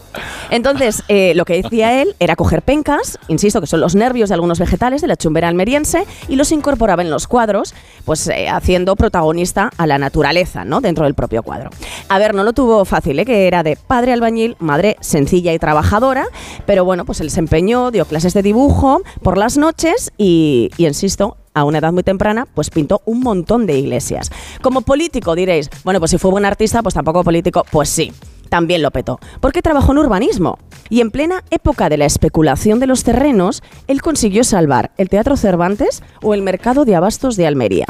Entonces, 0.51 1.03
eh, 1.09 1.33
lo 1.35 1.45
que 1.45 1.63
decía 1.63 2.03
él 2.03 2.15
era 2.19 2.37
coger 2.37 2.63
pencas, 2.63 3.19
insisto, 3.29 3.61
que 3.61 3.67
son 3.67 3.81
los 3.81 3.95
nervios 3.95 4.29
de 4.29 4.35
algunos 4.35 4.59
vegetales 4.59 5.01
de 5.01 5.07
la 5.09 5.17
chumbera 5.17 5.49
almeriense, 5.49 6.05
y 6.29 6.37
los 6.37 6.53
incorporaba 6.53 7.03
en 7.03 7.11
los 7.11 7.27
cuadros, 7.27 7.75
pues 8.05 8.27
eh, 8.29 8.49
haciendo 8.49 8.97
protagonista 8.97 9.71
a 9.79 9.87
la 9.87 9.99
naturaleza, 9.99 10.65
¿no? 10.65 10.81
Dentro 10.81 11.05
del 11.05 11.15
propio 11.15 11.43
cuadro. 11.43 11.71
A 12.09 12.19
ver, 12.19 12.35
no 12.35 12.45
lo 12.45 12.53
tuvo 12.53 12.85
fácil, 12.85 13.19
¿eh? 13.19 13.25
Que 13.25 13.47
era 13.47 13.63
de 13.63 13.77
padre 13.77 14.13
albañil, 14.13 14.57
madre 14.59 14.97
sencilla 15.01 15.53
y 15.53 15.59
trabajadora, 15.59 16.27
pero 16.67 16.85
bueno, 16.85 17.05
pues 17.05 17.21
él 17.21 17.31
se 17.31 17.41
empeñó, 17.41 17.91
dio 17.91 18.05
clases 18.05 18.35
de 18.35 18.43
dibujo 18.43 19.03
por 19.23 19.39
las 19.39 19.57
noches 19.57 20.13
y, 20.19 20.71
y 20.77 20.87
insisto, 20.87 21.22
a 21.55 21.65
una 21.65 21.79
edad 21.79 21.93
muy 21.93 22.03
temprana, 22.03 22.47
pues 22.55 22.71
pintó 22.71 23.03
un 23.05 23.21
montón 23.21 23.67
de 23.67 23.79
iglesias. 23.79 24.31
Como 24.63 24.83
político 24.83 25.35
diréis, 25.35 25.71
bueno, 25.85 26.01
pues 26.01 26.11
si 26.11 26.19
fue 26.19 26.31
buen 26.31 26.45
artista, 26.45 26.83
pues 26.83 26.95
tampoco 26.95 27.25
político, 27.25 27.65
pues 27.71 27.89
sí. 27.89 28.13
También 28.49 28.83
lo 28.83 28.91
petó, 28.91 29.19
porque 29.41 29.63
trabajó 29.63 29.93
en 29.93 29.99
urbanismo 29.99 30.59
y 30.91 31.01
en 31.01 31.11
plena 31.11 31.43
época 31.51 31.89
de 31.89 31.97
la 31.97 32.05
especulación 32.05 32.81
de 32.81 32.87
los 32.87 33.03
terrenos, 33.03 33.63
él 33.87 34.03
consiguió 34.03 34.45
salvar 34.45 34.91
el 34.99 35.09
Teatro 35.09 35.39
Cervantes 35.39 36.03
o 36.21 36.35
el 36.35 36.43
Mercado 36.43 36.85
de 36.85 36.95
Abastos 36.95 37.37
de 37.37 37.47
Almería. 37.47 37.87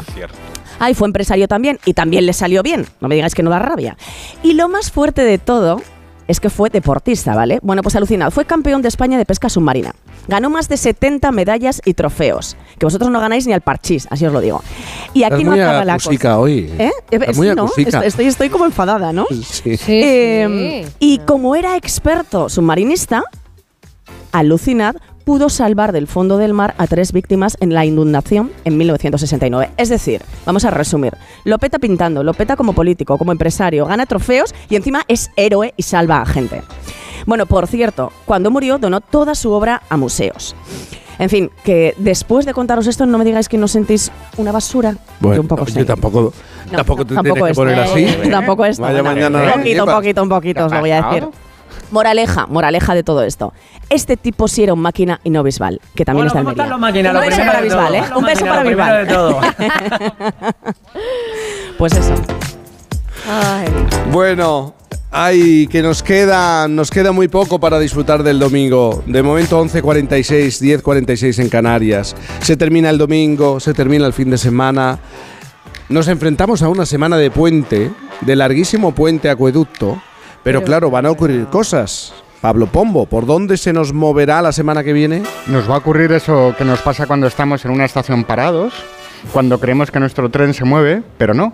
Ay, 0.79 0.93
fue 0.93 1.07
empresario 1.07 1.49
también 1.49 1.79
y 1.85 1.93
también 1.93 2.25
le 2.25 2.31
salió 2.31 2.63
bien, 2.63 2.85
no 3.01 3.09
me 3.09 3.15
digáis 3.15 3.35
que 3.35 3.43
no 3.43 3.49
da 3.49 3.59
rabia. 3.59 3.97
Y 4.41 4.53
lo 4.53 4.69
más 4.69 4.89
fuerte 4.89 5.25
de 5.25 5.37
todo 5.37 5.81
es 6.27 6.39
que 6.39 6.49
fue 6.49 6.69
deportista, 6.69 7.35
¿vale? 7.35 7.59
Bueno, 7.61 7.81
pues 7.81 7.95
alucinado. 7.95 8.31
Fue 8.31 8.45
campeón 8.45 8.81
de 8.81 8.87
España 8.87 9.17
de 9.17 9.25
pesca 9.25 9.49
submarina. 9.49 9.93
Ganó 10.27 10.49
más 10.49 10.69
de 10.69 10.77
70 10.77 11.31
medallas 11.31 11.81
y 11.83 11.93
trofeos. 11.93 12.55
Que 12.79 12.85
vosotros 12.85 13.11
no 13.11 13.19
ganáis 13.19 13.45
ni 13.45 13.53
al 13.53 13.61
parchís, 13.61 14.07
así 14.09 14.25
os 14.25 14.31
lo 14.31 14.39
digo. 14.39 14.63
Y 15.13 15.23
aquí 15.23 15.43
no 15.43 15.53
acaba 15.53 15.83
la 15.85 15.97
cosa. 15.99 16.39
hoy. 16.39 16.71
¿Eh? 16.79 16.91
Estás 17.11 17.35
Sí, 17.35 17.41
muy 17.41 17.55
¿no? 17.55 17.69
Estoy, 18.03 18.49
como 18.49 18.65
enfadada, 18.65 19.11
¿no? 19.11 19.25
Sí. 19.29 19.77
Eh, 19.87 20.87
Y 20.99 21.19
como 21.19 21.55
era 21.55 21.75
experto 21.75 22.47
submarinista, 22.49 23.23
alucinad, 24.31 24.95
pudo 25.23 25.49
salvar 25.49 25.91
del 25.91 26.07
fondo 26.07 26.37
del 26.37 26.53
mar 26.53 26.75
a 26.77 26.87
tres 26.87 27.11
víctimas 27.11 27.57
en 27.59 27.73
la 27.73 27.85
inundación 27.85 28.51
en 28.65 28.77
1969. 28.77 29.71
Es 29.77 29.89
decir, 29.89 30.21
vamos 30.45 30.65
a 30.65 30.71
resumir, 30.71 31.13
lo 31.43 31.57
peta 31.57 31.79
pintando, 31.79 32.23
lo 32.23 32.33
peta 32.33 32.55
como 32.55 32.73
político, 32.73 33.17
como 33.17 33.31
empresario, 33.31 33.85
gana 33.85 34.05
trofeos 34.05 34.53
y 34.69 34.75
encima 34.75 35.03
es 35.07 35.31
héroe 35.35 35.73
y 35.77 35.83
salva 35.83 36.21
a 36.21 36.25
gente. 36.25 36.61
Bueno, 37.25 37.45
por 37.45 37.67
cierto, 37.67 38.11
cuando 38.25 38.51
murió 38.51 38.77
donó 38.77 38.99
toda 39.01 39.35
su 39.35 39.51
obra 39.51 39.81
a 39.89 39.97
museos. 39.97 40.55
En 41.19 41.29
fin, 41.29 41.51
que 41.63 41.93
después 41.97 42.45
de 42.45 42.53
contaros 42.53 42.87
esto 42.87 43.05
no 43.05 43.17
me 43.17 43.23
digáis 43.25 43.47
que 43.47 43.57
no 43.57 43.67
sentís 43.67 44.11
una 44.37 44.51
basura. 44.51 44.95
Bueno, 45.19 45.35
Yo 45.35 45.41
un 45.43 45.47
poco 45.47 45.65
yo 45.65 45.73
sí. 45.73 45.85
tampoco, 45.85 46.33
No, 46.71 46.77
tampoco 46.77 47.05
te 47.05 47.13
tampoco 47.13 47.35
tienes 47.35 47.51
que 47.51 47.55
poner 47.55 47.79
así. 47.79 48.07
Tampoco 48.29 48.65
esto. 48.65 48.81
Vaya 48.81 48.97
no, 48.97 49.03
mañana 49.03 49.43
Un 49.43 49.51
poquito, 49.53 49.83
un 49.83 49.89
poquito, 49.91 50.23
un 50.23 50.29
poquito, 50.29 50.65
os 50.65 50.71
lo 50.71 50.79
voy 50.79 50.91
a 50.91 51.01
decir. 51.03 51.27
Moraleja, 51.93 52.47
moraleja 52.47 52.95
de 52.95 53.03
todo 53.03 53.23
esto. 53.23 53.53
Este 53.89 54.17
tipo 54.17 54.47
sí 54.47 54.63
era 54.63 54.73
un 54.73 54.79
máquina 54.79 55.19
y 55.23 55.29
no 55.29 55.43
Bisbal, 55.43 55.79
que 55.93 56.03
también 56.03 56.27
Bueno, 56.27 56.41
está 56.41 56.63
en 56.63 56.67
¿cómo 56.71 56.85
Almería. 56.87 57.03
están 57.03 57.13
los 57.13 57.13
máquinas? 57.13 57.13
Lo 57.13 57.19
Un 57.19 57.25
beso 57.27 57.45
para 57.45 57.53
todo. 57.53 57.63
Bisbal, 57.63 57.95
¿eh? 57.95 58.03
Un 58.15 58.25
beso 58.25 58.45
para 58.45 58.63
Bisbal. 58.63 59.07
de 59.07 60.53
Pues 61.77 61.93
eso. 61.93 62.15
Bueno, 64.11 64.73
ay, 65.11 65.67
que 65.67 65.83
nos 65.83 66.01
queda, 66.01 66.67
nos 66.67 66.89
queda 66.89 67.11
muy 67.11 67.27
poco 67.27 67.59
para 67.59 67.77
disfrutar 67.79 68.23
del 68.23 68.39
domingo. 68.39 69.03
De 69.05 69.21
momento 69.21 69.63
11.46, 69.63 70.81
10.46 70.81 71.39
en 71.43 71.49
Canarias. 71.49 72.15
Se 72.41 72.57
termina 72.57 72.89
el 72.89 72.97
domingo, 72.97 73.59
se 73.59 73.75
termina 73.75 74.07
el 74.07 74.13
fin 74.13 74.31
de 74.31 74.39
semana. 74.39 74.97
Nos 75.89 76.07
enfrentamos 76.07 76.63
a 76.63 76.69
una 76.69 76.87
semana 76.87 77.17
de 77.17 77.29
puente, 77.29 77.91
de 78.21 78.35
larguísimo 78.35 78.93
puente 78.95 79.29
acueducto, 79.29 80.01
pero, 80.43 80.59
Pero- 80.59 80.63
claro, 80.65 80.89
van 80.91 81.05
a 81.05 81.11
ocurrir 81.11 81.45
cosas. 81.47 82.13
Pablo 82.41 82.67
Pombo, 82.67 83.05
¿por 83.05 83.25
dónde 83.25 83.55
se 83.55 83.71
nos 83.71 83.93
moverá 83.93 84.41
la 84.41 84.51
semana 84.51 84.83
que 84.83 84.91
viene? 84.91 85.23
Nos 85.47 85.69
va 85.69 85.75
a 85.75 85.77
ocurrir 85.77 86.11
eso 86.11 86.53
que 86.57 86.65
nos 86.65 86.81
pasa 86.81 87.07
cuando 87.07 87.25
estamos 87.27 87.63
en 87.63 87.71
una 87.71 87.85
estación 87.85 88.25
parados, 88.25 88.73
cuando 89.31 89.59
creemos 89.61 89.91
que 89.91 89.99
nuestro 90.01 90.29
tren 90.29 90.53
se 90.53 90.65
mueve, 90.65 91.03
pero 91.17 91.33
no. 91.33 91.53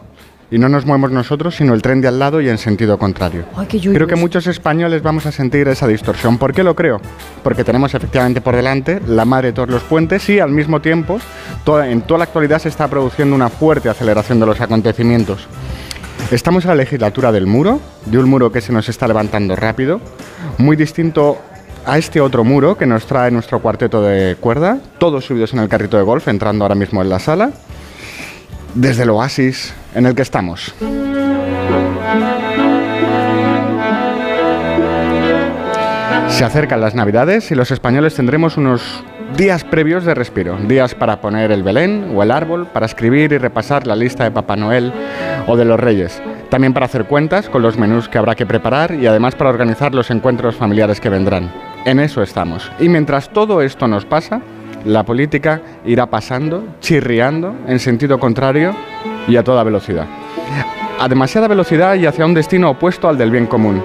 y 0.52 0.58
no 0.58 0.68
nos 0.68 0.84
movemos 0.84 1.12
nosotros, 1.12 1.56
sino 1.56 1.76
el 1.76 1.84
tren 1.84 2.02
de 2.02 2.08
al 2.08 2.18
lado 2.18 2.42
y 2.42 2.50
en 2.50 2.58
sentido 2.58 2.98
contrario. 2.98 3.44
Ay, 3.56 3.68
qué 3.68 3.80
Creo 3.80 4.08
que 4.08 4.16
muchos 4.16 4.48
españoles 4.48 5.04
vamos 5.04 5.28
a 5.28 5.32
sentir 5.32 5.68
esa 5.68 5.86
distorsión. 5.86 6.40
¿Por 6.40 6.56
qué 6.56 6.64
lo 6.64 6.76
creo? 6.76 7.00
Porque 7.44 7.64
tenemos 7.64 7.94
efectivamente 7.94 8.42
por 8.42 8.56
delante 8.56 9.00
la 9.06 9.26
madre 9.26 9.50
de 9.50 9.54
todos 9.54 9.70
los 9.70 9.84
puentes 9.84 10.28
y 10.28 10.40
al 10.40 10.50
mismo 10.50 10.82
tiempo 10.82 11.20
toda- 11.64 11.88
en 11.92 12.02
toda 12.02 12.18
la 12.18 12.24
actualidad 12.24 12.58
se 12.58 12.70
está 12.70 12.88
produciendo 12.88 13.36
una 13.36 13.50
fuerte 13.50 13.90
aceleración 13.90 14.40
de 14.40 14.48
los 14.48 14.60
acontecimientos. 14.60 15.48
Estamos 16.32 16.64
en 16.64 16.70
la 16.70 16.76
legislatura 16.76 17.32
del 17.32 17.48
muro, 17.48 17.80
de 18.06 18.18
un 18.20 18.30
muro 18.30 18.52
que 18.52 18.62
se 18.62 18.72
nos 18.72 18.88
está 18.88 19.08
levantando 19.08 19.56
rápido, 19.56 20.00
muy 20.60 20.76
distinto 20.76 21.40
a 21.86 21.98
este 21.98 22.22
otro 22.22 22.44
muro 22.44 22.78
que 22.78 22.86
nos 22.86 23.08
trae 23.08 23.32
nuestro 23.32 23.60
cuarteto 23.62 24.04
de 24.04 24.36
cuerda, 24.36 24.78
todos 25.00 25.26
subidos 25.26 25.54
en 25.54 25.60
el 25.60 25.70
carrito 25.70 25.98
de 25.98 26.04
golf, 26.04 26.28
entrando 26.28 26.64
ahora 26.64 26.76
mismo 26.76 27.02
en 27.02 27.10
la 27.10 27.18
sala, 27.18 27.52
desde 28.76 29.04
el 29.04 29.10
oasis 29.10 29.74
en 29.96 30.06
el 30.06 30.14
que 30.14 30.22
estamos. 30.22 30.74
Se 36.30 36.46
acercan 36.46 36.80
las 36.80 36.94
navidades 36.94 37.50
y 37.52 37.56
los 37.56 37.72
españoles 37.72 38.14
tendremos 38.14 38.56
unos 38.56 39.04
días 39.38 39.64
previos 39.64 40.06
de 40.06 40.14
respiro, 40.14 40.58
días 40.68 40.96
para 40.96 41.22
poner 41.22 41.52
el 41.52 41.64
Belén 41.64 42.12
o 42.16 42.24
el 42.24 42.32
árbol, 42.32 42.68
para 42.68 42.86
escribir 42.86 43.32
y 43.32 43.38
repasar 43.38 43.88
la 43.88 43.96
lista 43.96 44.24
de 44.24 44.32
Papá 44.32 44.56
Noel 44.56 44.92
o 45.48 45.56
de 45.56 45.66
los 45.66 45.80
Reyes, 45.80 46.22
también 46.50 46.74
para 46.74 46.86
hacer 46.86 47.06
cuentas 47.06 47.50
con 47.50 47.62
los 47.62 47.78
menús 47.78 48.10
que 48.10 48.18
habrá 48.18 48.36
que 48.36 48.46
preparar 48.46 48.94
y 48.94 49.08
además 49.08 49.36
para 49.36 49.50
organizar 49.50 49.94
los 49.94 50.12
encuentros 50.12 50.56
familiares 50.56 51.00
que 51.00 51.10
vendrán. 51.10 51.52
En 51.86 52.00
eso 52.00 52.22
estamos. 52.22 52.72
Y 52.80 52.90
mientras 52.90 53.30
todo 53.30 53.62
esto 53.62 53.88
nos 53.88 54.06
pasa, 54.06 54.42
la 54.86 55.04
política 55.04 55.62
irá 55.86 56.06
pasando, 56.08 56.64
chirriando, 56.80 57.56
en 57.68 57.80
sentido 57.80 58.20
contrario 58.20 58.76
y 59.28 59.36
a 59.36 59.44
toda 59.44 59.64
velocidad. 59.64 60.08
A 61.00 61.08
demasiada 61.08 61.48
velocidad 61.48 61.96
y 61.96 62.06
hacia 62.06 62.26
un 62.26 62.34
destino 62.34 62.72
opuesto 62.72 63.08
al 63.08 63.18
del 63.18 63.32
bien 63.32 63.46
común. 63.46 63.84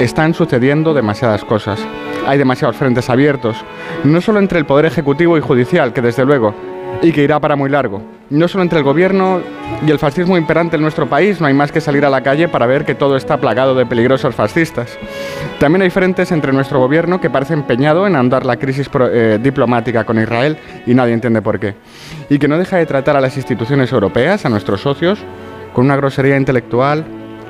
Están 0.00 0.34
sucediendo 0.34 0.94
demasiadas 0.94 1.44
cosas. 1.44 1.80
Hay 2.26 2.38
demasiados 2.38 2.76
frentes 2.76 3.08
abiertos, 3.08 3.56
no 4.02 4.20
solo 4.20 4.40
entre 4.40 4.58
el 4.58 4.66
Poder 4.66 4.84
Ejecutivo 4.86 5.38
y 5.38 5.40
Judicial, 5.40 5.92
que 5.92 6.02
desde 6.02 6.24
luego, 6.24 6.54
y 7.00 7.12
que 7.12 7.22
irá 7.22 7.38
para 7.38 7.54
muy 7.54 7.70
largo. 7.70 8.02
No 8.30 8.48
solo 8.48 8.64
entre 8.64 8.78
el 8.78 8.84
gobierno 8.84 9.40
y 9.86 9.90
el 9.92 10.00
fascismo 10.00 10.36
imperante 10.36 10.74
en 10.74 10.82
nuestro 10.82 11.08
país, 11.08 11.40
no 11.40 11.46
hay 11.46 11.54
más 11.54 11.70
que 11.70 11.80
salir 11.80 12.04
a 12.04 12.10
la 12.10 12.22
calle 12.22 12.48
para 12.48 12.66
ver 12.66 12.84
que 12.84 12.96
todo 12.96 13.16
está 13.16 13.36
plagado 13.36 13.76
de 13.76 13.86
peligrosos 13.86 14.34
fascistas. 14.34 14.98
También 15.60 15.82
hay 15.82 15.90
frentes 15.90 16.32
entre 16.32 16.52
nuestro 16.52 16.80
gobierno 16.80 17.20
que 17.20 17.30
parece 17.30 17.54
empeñado 17.54 18.08
en 18.08 18.16
andar 18.16 18.44
la 18.44 18.56
crisis 18.56 18.90
eh, 19.12 19.38
diplomática 19.40 20.04
con 20.04 20.20
Israel 20.20 20.58
y 20.84 20.94
nadie 20.94 21.12
entiende 21.12 21.42
por 21.42 21.60
qué. 21.60 21.74
Y 22.28 22.40
que 22.40 22.48
no 22.48 22.58
deja 22.58 22.78
de 22.78 22.86
tratar 22.86 23.16
a 23.16 23.20
las 23.20 23.36
instituciones 23.36 23.92
europeas, 23.92 24.44
a 24.44 24.48
nuestros 24.48 24.80
socios, 24.80 25.20
con 25.72 25.84
una 25.84 25.96
grosería 25.96 26.36
intelectual 26.36 27.04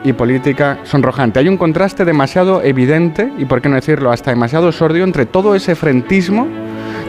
y 0.04 0.12
política 0.12 0.78
sonrojante. 0.84 1.38
Hay 1.38 1.48
un 1.48 1.56
contraste 1.56 2.04
demasiado 2.04 2.62
evidente 2.62 3.32
y, 3.38 3.44
por 3.44 3.60
qué 3.60 3.68
no 3.68 3.76
decirlo, 3.76 4.10
hasta 4.10 4.30
demasiado 4.30 4.70
sordio 4.72 5.04
entre 5.04 5.26
todo 5.26 5.54
ese 5.54 5.74
frentismo 5.74 6.46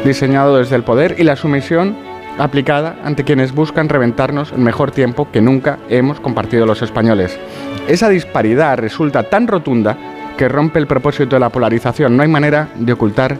diseñado 0.03 0.57
desde 0.57 0.75
el 0.75 0.83
poder 0.83 1.15
y 1.17 1.23
la 1.23 1.35
sumisión 1.35 1.95
aplicada 2.37 2.97
ante 3.03 3.23
quienes 3.23 3.53
buscan 3.53 3.89
reventarnos 3.89 4.51
el 4.51 4.59
mejor 4.59 4.91
tiempo 4.91 5.29
que 5.31 5.41
nunca 5.41 5.79
hemos 5.89 6.19
compartido 6.19 6.65
los 6.65 6.81
españoles. 6.81 7.37
Esa 7.87 8.09
disparidad 8.09 8.77
resulta 8.77 9.23
tan 9.23 9.47
rotunda 9.47 9.97
que 10.37 10.47
rompe 10.47 10.79
el 10.79 10.87
propósito 10.87 11.35
de 11.35 11.39
la 11.39 11.49
polarización. 11.49 12.15
No 12.15 12.23
hay 12.23 12.29
manera 12.29 12.69
de 12.75 12.93
ocultar 12.93 13.37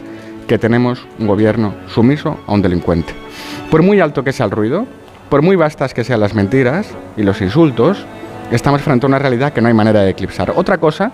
que 0.48 0.58
tenemos 0.58 1.06
un 1.18 1.26
gobierno 1.26 1.74
sumiso 1.86 2.40
a 2.46 2.52
un 2.52 2.62
delincuente. 2.62 3.12
Por 3.70 3.82
muy 3.82 4.00
alto 4.00 4.24
que 4.24 4.32
sea 4.32 4.46
el 4.46 4.52
ruido, 4.52 4.86
por 5.28 5.42
muy 5.42 5.56
vastas 5.56 5.94
que 5.94 6.04
sean 6.04 6.20
las 6.20 6.34
mentiras 6.34 6.88
y 7.16 7.22
los 7.22 7.40
insultos, 7.40 8.04
estamos 8.50 8.80
frente 8.82 9.06
a 9.06 9.08
una 9.08 9.18
realidad 9.18 9.52
que 9.52 9.60
no 9.60 9.68
hay 9.68 9.74
manera 9.74 10.02
de 10.02 10.10
eclipsar. 10.10 10.52
Otra 10.56 10.78
cosa 10.78 11.12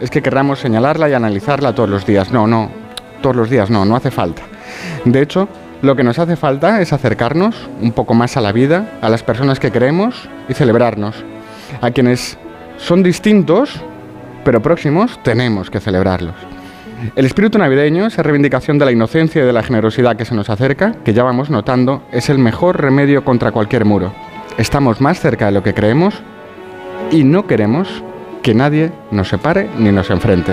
es 0.00 0.10
que 0.10 0.22
querramos 0.22 0.58
señalarla 0.58 1.08
y 1.08 1.12
analizarla 1.12 1.74
todos 1.74 1.88
los 1.88 2.04
días. 2.04 2.32
No, 2.32 2.46
no, 2.46 2.70
todos 3.20 3.36
los 3.36 3.50
días 3.50 3.70
no, 3.70 3.84
no 3.84 3.96
hace 3.96 4.10
falta. 4.10 4.42
De 5.04 5.22
hecho, 5.22 5.48
lo 5.82 5.96
que 5.96 6.04
nos 6.04 6.18
hace 6.18 6.36
falta 6.36 6.80
es 6.80 6.92
acercarnos 6.92 7.68
un 7.80 7.92
poco 7.92 8.14
más 8.14 8.36
a 8.36 8.40
la 8.40 8.52
vida, 8.52 8.98
a 9.00 9.08
las 9.08 9.22
personas 9.22 9.60
que 9.60 9.70
queremos 9.70 10.28
y 10.48 10.54
celebrarnos. 10.54 11.24
A 11.80 11.90
quienes 11.90 12.38
son 12.78 13.02
distintos, 13.02 13.80
pero 14.44 14.60
próximos, 14.60 15.20
tenemos 15.22 15.70
que 15.70 15.80
celebrarlos. 15.80 16.34
El 17.16 17.26
espíritu 17.26 17.58
navideño, 17.58 18.06
esa 18.06 18.22
reivindicación 18.22 18.78
de 18.78 18.84
la 18.84 18.92
inocencia 18.92 19.42
y 19.42 19.46
de 19.46 19.52
la 19.52 19.62
generosidad 19.62 20.16
que 20.16 20.24
se 20.24 20.34
nos 20.34 20.50
acerca, 20.50 20.92
que 21.04 21.14
ya 21.14 21.24
vamos 21.24 21.50
notando, 21.50 22.04
es 22.12 22.28
el 22.28 22.38
mejor 22.38 22.80
remedio 22.80 23.24
contra 23.24 23.50
cualquier 23.50 23.84
muro. 23.84 24.12
Estamos 24.58 25.00
más 25.00 25.18
cerca 25.18 25.46
de 25.46 25.52
lo 25.52 25.62
que 25.62 25.74
creemos 25.74 26.22
y 27.10 27.24
no 27.24 27.46
queremos 27.46 27.88
que 28.42 28.54
nadie 28.54 28.90
nos 29.10 29.28
separe 29.28 29.68
ni 29.78 29.92
nos 29.92 30.10
enfrente. 30.10 30.52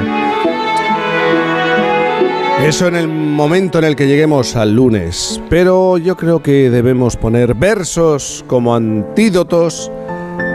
Eso 2.64 2.88
en 2.88 2.96
el 2.98 3.08
momento 3.08 3.80
en 3.80 3.86
el 3.86 3.96
que 3.96 4.06
lleguemos 4.06 4.58
al 4.58 4.76
lunes. 4.76 5.42
Pero 5.50 5.98
yo 5.98 6.18
creo 6.18 6.44
que 6.44 6.70
debemos 6.70 7.16
poner 7.16 7.56
versos 7.56 8.44
como 8.48 8.76
antídotos 8.76 9.90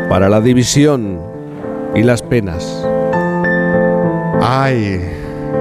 para 0.09 0.29
la 0.29 0.41
división 0.43 1.19
y 1.95 2.03
las 2.03 2.21
penas. 2.21 2.85
Ay, 4.43 5.01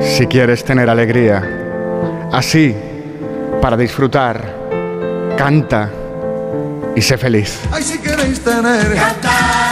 si 0.02 0.28
quieres 0.28 0.66
tener 0.66 0.90
alegría, 0.90 2.30
así, 2.32 2.76
para 3.62 3.78
disfrutar, 3.78 4.54
canta 5.38 5.90
y 6.94 7.02
sé 7.02 7.18
feliz. 7.18 7.62
Ay, 7.72 7.84
si 7.84 7.98
queréis 8.00 8.42
tener 8.42 8.94
cantar, 8.96 9.63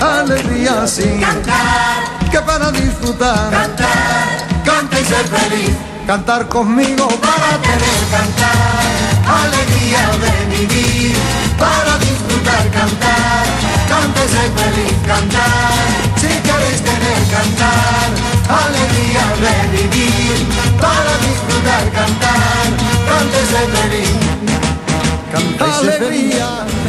alegría 0.00 0.86
sí, 0.86 1.20
cantar, 1.20 2.30
que 2.30 2.40
para 2.40 2.70
disfrutar, 2.70 3.50
cantar, 3.50 4.28
canta 4.64 5.00
y 5.00 5.04
ser 5.04 5.26
feliz, 5.26 5.76
cantar 6.06 6.48
conmigo 6.48 7.08
para 7.20 7.58
tener 7.60 8.00
cantar, 8.10 8.80
alegría 9.44 10.08
de 10.22 10.56
vivir, 10.56 11.16
para 11.58 11.98
disfrutar, 11.98 12.70
cantar, 12.70 13.44
canta 13.88 14.24
y 14.24 14.28
ser 14.28 14.50
feliz, 14.60 14.96
cantar, 15.06 15.72
si 16.16 16.28
queréis 16.28 16.80
tener 16.82 17.20
cantar, 17.30 18.08
alegría 18.48 19.24
de 19.44 19.76
vivir, 19.76 20.46
para 20.80 21.12
disfrutar, 21.28 21.84
cantar, 21.92 22.64
canta 23.06 23.38
y 23.38 23.46
ser 23.46 23.70
feliz. 23.70 24.59
Canta. 25.30 25.66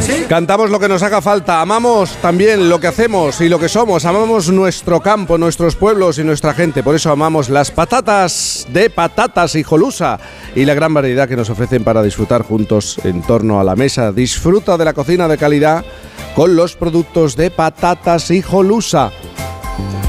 Sí. 0.00 0.24
Cantamos 0.28 0.70
lo 0.70 0.80
que 0.80 0.88
nos 0.88 1.02
haga 1.02 1.20
falta, 1.20 1.60
amamos 1.60 2.16
también 2.16 2.68
lo 2.68 2.80
que 2.80 2.88
hacemos 2.88 3.40
y 3.40 3.48
lo 3.48 3.60
que 3.60 3.68
somos, 3.68 4.04
amamos 4.04 4.50
nuestro 4.50 5.00
campo, 5.00 5.38
nuestros 5.38 5.76
pueblos 5.76 6.18
y 6.18 6.24
nuestra 6.24 6.52
gente, 6.54 6.82
por 6.82 6.96
eso 6.96 7.12
amamos 7.12 7.48
las 7.48 7.70
patatas 7.70 8.66
de 8.70 8.90
patatas 8.90 9.54
y 9.54 9.62
jolusa 9.62 10.18
y 10.56 10.64
la 10.64 10.74
gran 10.74 10.92
variedad 10.92 11.28
que 11.28 11.36
nos 11.36 11.50
ofrecen 11.50 11.84
para 11.84 12.02
disfrutar 12.02 12.42
juntos 12.42 12.98
en 13.04 13.22
torno 13.22 13.60
a 13.60 13.64
la 13.64 13.76
mesa. 13.76 14.10
Disfruta 14.10 14.76
de 14.76 14.84
la 14.84 14.92
cocina 14.92 15.28
de 15.28 15.38
calidad 15.38 15.84
con 16.34 16.56
los 16.56 16.74
productos 16.74 17.36
de 17.36 17.50
patatas 17.50 18.30
y 18.30 18.42
jolusa. 18.42 19.12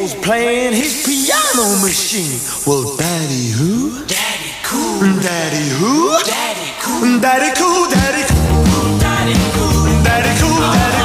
Cool's 0.00 0.14
playing 0.14 0.72
his 0.72 1.04
piano 1.04 1.76
machine. 1.84 2.40
Well, 2.66 2.96
Daddy 2.96 3.50
who? 3.50 4.02
Daddy 4.06 4.52
Cool. 4.64 4.96
Mm, 4.96 5.22
Daddy 5.22 5.68
who? 5.76 6.16
Mm, 6.16 6.24
Daddy 6.24 6.72
Cool. 6.80 7.20
Daddy 7.20 7.52
Cool, 7.60 7.90
Daddy 7.90 8.24
Cool. 8.32 8.64
Mm, 8.64 8.98
Daddy 8.98 9.34
Cool. 9.52 10.02
Daddy 10.02 10.40
Cool, 10.40 10.56
Daddy 10.56 10.99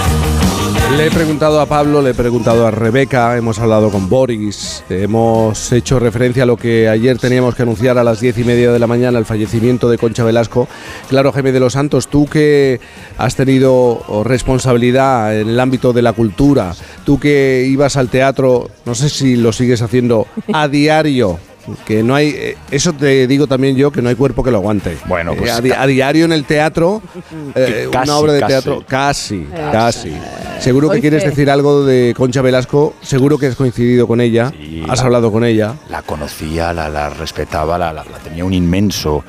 Le 0.98 1.08
he 1.08 1.12
preguntado 1.12 1.60
a 1.60 1.66
Pablo, 1.66 2.02
le 2.02 2.12
he 2.12 2.14
preguntado 2.14 2.66
a 2.66 2.72
Rebeca, 2.72 3.36
hemos 3.36 3.60
hablado 3.60 3.90
con 3.90 4.08
Boris, 4.08 4.82
hemos 4.90 5.74
hecho 5.74 6.00
referencia 6.00 6.44
a 6.44 6.46
lo 6.46 6.56
que 6.56 6.88
ayer 6.88 7.18
teníamos 7.18 7.54
que 7.54 7.64
anunciar 7.64 7.98
a 7.98 8.04
las 8.04 8.22
diez 8.22 8.38
y 8.38 8.46
media 8.46 8.72
de 8.72 8.80
la 8.80 8.88
mañana, 8.88 9.20
el 9.20 9.26
fallecimiento 9.26 9.90
de 9.90 9.98
Concha 9.98 10.24
Velasco. 10.24 10.70
Claro, 11.10 11.34
Jaime 11.34 11.52
de 11.52 11.60
los 11.60 11.74
Santos, 11.74 12.08
tú 12.08 12.28
que 12.28 12.80
has 13.18 13.36
tenido 13.36 14.24
responsabilidad 14.24 15.38
en 15.38 15.50
el 15.50 15.60
ámbito 15.60 15.92
de 15.92 16.02
la 16.02 16.14
cultura, 16.14 16.74
tú 17.06 17.20
que 17.20 17.68
ibas 17.70 17.98
al 17.98 18.08
teatro, 18.08 18.70
no 18.86 18.96
sé 18.96 19.10
si 19.10 19.36
lo 19.36 19.52
sigues 19.52 19.82
haciendo 19.82 20.28
a 20.54 20.70
diario, 20.70 21.40
que 21.86 22.04
no 22.04 22.16
hay. 22.16 22.30
eh, 22.36 22.58
Eso 22.72 22.94
te 22.94 23.28
digo 23.28 23.48
también 23.48 23.76
yo, 23.76 23.92
que 23.92 24.02
no 24.02 24.10
hay 24.10 24.16
cuerpo 24.16 24.44
que 24.44 24.52
lo 24.52 24.58
aguante. 24.58 24.98
Bueno, 25.06 25.34
Eh, 25.34 25.36
pues 25.40 25.52
a, 25.52 25.62
di- 25.62 25.70
ca- 25.70 25.82
a 25.82 25.88
diario 25.88 26.26
en 26.26 26.32
el 26.32 26.46
teatro, 26.46 27.02
eh, 27.56 27.88
Casi, 27.92 28.10
una 28.10 28.18
obra 28.18 28.34
de 28.34 28.40
casi. 28.40 28.52
teatro, 28.54 28.84
casi, 28.88 29.48
casi. 29.72 30.12
Seguro 30.60 30.90
que 30.90 31.02
quieres 31.02 31.24
decir 31.24 31.50
algo 31.50 31.86
de 31.86 32.14
Concha 32.16 32.42
Velasco, 32.42 32.94
seguro 33.02 33.38
que 33.38 33.48
has 33.48 33.56
coincidido 33.56 34.08
con 34.08 34.22
ella, 34.22 34.52
has 34.88 35.02
hablado 35.02 35.32
con 35.32 35.44
ella. 35.44 35.76
La 35.90 36.02
conocía, 36.02 36.74
la, 36.74 36.88
la 36.90 37.10
respetaba, 37.10 37.78
la, 37.78 37.92
la- 37.94 38.04
la 38.06 38.18
tenía 38.20 38.46
un 38.46 38.54
inmenso 38.54 39.24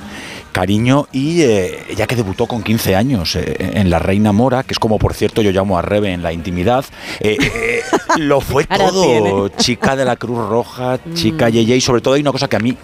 cariño 0.57 1.07
y 1.12 1.43
eh, 1.43 1.85
ella 1.91 2.07
que 2.07 2.17
debutó 2.17 2.47
con 2.47 2.62
15 2.62 2.97
años 2.97 3.36
eh, 3.36 3.57
en 3.75 3.91
La 3.91 3.99
Reina 3.99 4.33
Mora, 4.33 4.62
que 4.62 4.73
es 4.73 4.78
como 4.78 4.99
por 4.99 5.12
cierto 5.12 5.43
yo 5.43 5.51
llamo 5.51 5.76
a 5.76 5.83
Rebe 5.83 6.15
en 6.15 6.23
la 6.23 6.33
intimidad, 6.33 6.83
eh, 7.20 7.36
eh, 7.39 7.83
lo 8.17 8.41
fue 8.41 8.65
todo. 8.65 9.51
Chica 9.51 9.94
de 9.97 10.07
la 10.07 10.17
Cruz 10.17 10.39
Roja, 10.49 10.99
chica 11.12 11.51
Yeye 11.51 11.76
y 11.76 11.83
sobre 11.83 12.01
todo 12.01 12.15
hay 12.15 12.23
una 12.23 12.33
cosa 12.33 12.49
que 12.49 12.57
a 12.57 12.60
mí 12.60 12.75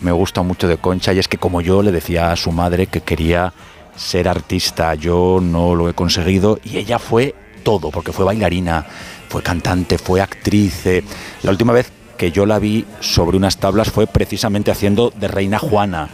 me 0.00 0.12
gusta 0.12 0.42
mucho 0.42 0.68
de 0.68 0.76
Concha 0.76 1.14
y 1.14 1.18
es 1.18 1.26
que 1.26 1.38
como 1.38 1.62
yo 1.62 1.82
le 1.82 1.90
decía 1.90 2.32
a 2.32 2.36
su 2.36 2.52
madre 2.52 2.86
que 2.86 3.00
quería 3.00 3.54
ser 3.96 4.28
artista, 4.28 4.94
yo 4.94 5.38
no 5.40 5.74
lo 5.74 5.88
he 5.88 5.94
conseguido 5.94 6.60
y 6.64 6.76
ella 6.76 6.98
fue 6.98 7.34
todo, 7.62 7.90
porque 7.90 8.12
fue 8.12 8.26
bailarina, 8.26 8.84
fue 9.30 9.42
cantante, 9.42 9.96
fue 9.96 10.20
actriz. 10.20 10.84
eh. 10.84 11.02
La 11.42 11.50
última 11.50 11.72
vez 11.72 11.90
que 12.18 12.30
yo 12.32 12.46
la 12.46 12.58
vi 12.58 12.84
sobre 13.00 13.36
unas 13.36 13.58
tablas 13.58 13.90
fue 13.90 14.06
precisamente 14.06 14.70
haciendo 14.70 15.12
de 15.16 15.28
Reina 15.28 15.58
Juana, 15.58 16.08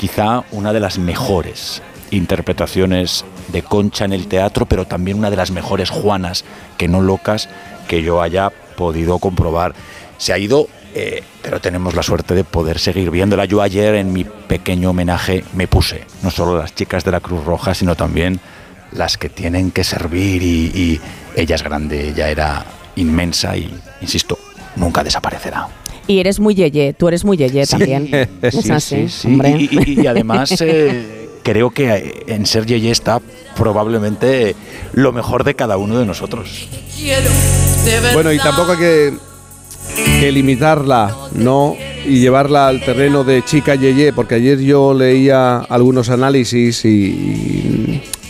quizá 0.00 0.44
una 0.52 0.72
de 0.72 0.80
las 0.80 0.98
mejores 0.98 1.82
interpretaciones 2.10 3.26
de 3.48 3.60
Concha 3.60 4.06
en 4.06 4.14
el 4.14 4.28
teatro, 4.28 4.64
pero 4.64 4.86
también 4.86 5.18
una 5.18 5.28
de 5.28 5.36
las 5.36 5.50
mejores 5.50 5.90
Juanas, 5.90 6.46
que 6.78 6.88
no 6.88 7.02
locas, 7.02 7.50
que 7.86 8.02
yo 8.02 8.22
haya 8.22 8.48
podido 8.78 9.18
comprobar. 9.18 9.74
Se 10.16 10.32
ha 10.32 10.38
ido, 10.38 10.68
eh, 10.94 11.22
pero 11.42 11.60
tenemos 11.60 11.92
la 11.92 12.02
suerte 12.02 12.34
de 12.34 12.44
poder 12.44 12.78
seguir 12.78 13.10
viéndola. 13.10 13.44
Yo 13.44 13.60
ayer 13.60 13.94
en 13.96 14.14
mi 14.14 14.24
pequeño 14.24 14.88
homenaje 14.88 15.44
me 15.52 15.68
puse 15.68 16.06
no 16.22 16.30
solo 16.30 16.56
las 16.56 16.74
chicas 16.74 17.04
de 17.04 17.10
la 17.10 17.20
Cruz 17.20 17.44
Roja, 17.44 17.74
sino 17.74 17.94
también 17.94 18.40
las 18.92 19.18
que 19.18 19.28
tienen 19.28 19.70
que 19.70 19.84
servir 19.84 20.42
y, 20.42 20.98
ella 21.36 21.56
es 21.56 21.62
grande, 21.62 22.08
ella 22.08 22.30
era 22.30 22.64
inmensa 22.96 23.54
y, 23.54 23.70
insisto, 24.00 24.38
nunca 24.76 25.04
desaparecerá. 25.04 25.68
Y 26.10 26.18
eres 26.18 26.40
muy 26.40 26.54
yeye, 26.56 26.92
tú 26.92 27.06
eres 27.08 27.24
muy 27.24 27.36
yeye 27.36 27.64
también. 27.66 28.08
es 28.42 28.54
Sí, 28.54 28.70
así, 28.72 28.96
sí, 28.96 29.08
sí. 29.08 29.28
hombre. 29.28 29.50
Y, 29.58 29.68
y- 29.92 30.00
y 30.02 30.06
además 30.08 30.52
eh, 30.60 31.28
creo 31.44 31.70
que 31.70 32.24
en 32.26 32.46
ser 32.46 32.66
Yeye 32.66 32.90
está 32.90 33.20
probablemente 33.56 34.56
lo 34.92 35.12
mejor 35.12 35.44
de 35.44 35.54
cada 35.54 35.76
uno 35.76 35.98
de 35.98 36.06
nosotros. 36.06 36.68
Bueno, 38.12 38.32
y 38.32 38.38
tampoco 38.38 38.72
hay 38.72 38.78
que, 38.78 39.12
que 40.20 40.32
limitarla, 40.32 41.16
¿no? 41.34 41.76
Y 42.06 42.18
llevarla 42.18 42.66
al 42.68 42.80
terreno 42.84 43.22
de 43.24 43.44
chica 43.44 43.74
Yeye, 43.74 44.12
porque 44.12 44.34
ayer 44.36 44.58
yo 44.60 44.92
leía 44.94 45.58
algunos 45.58 46.08
análisis 46.10 46.84
y, 46.84 46.88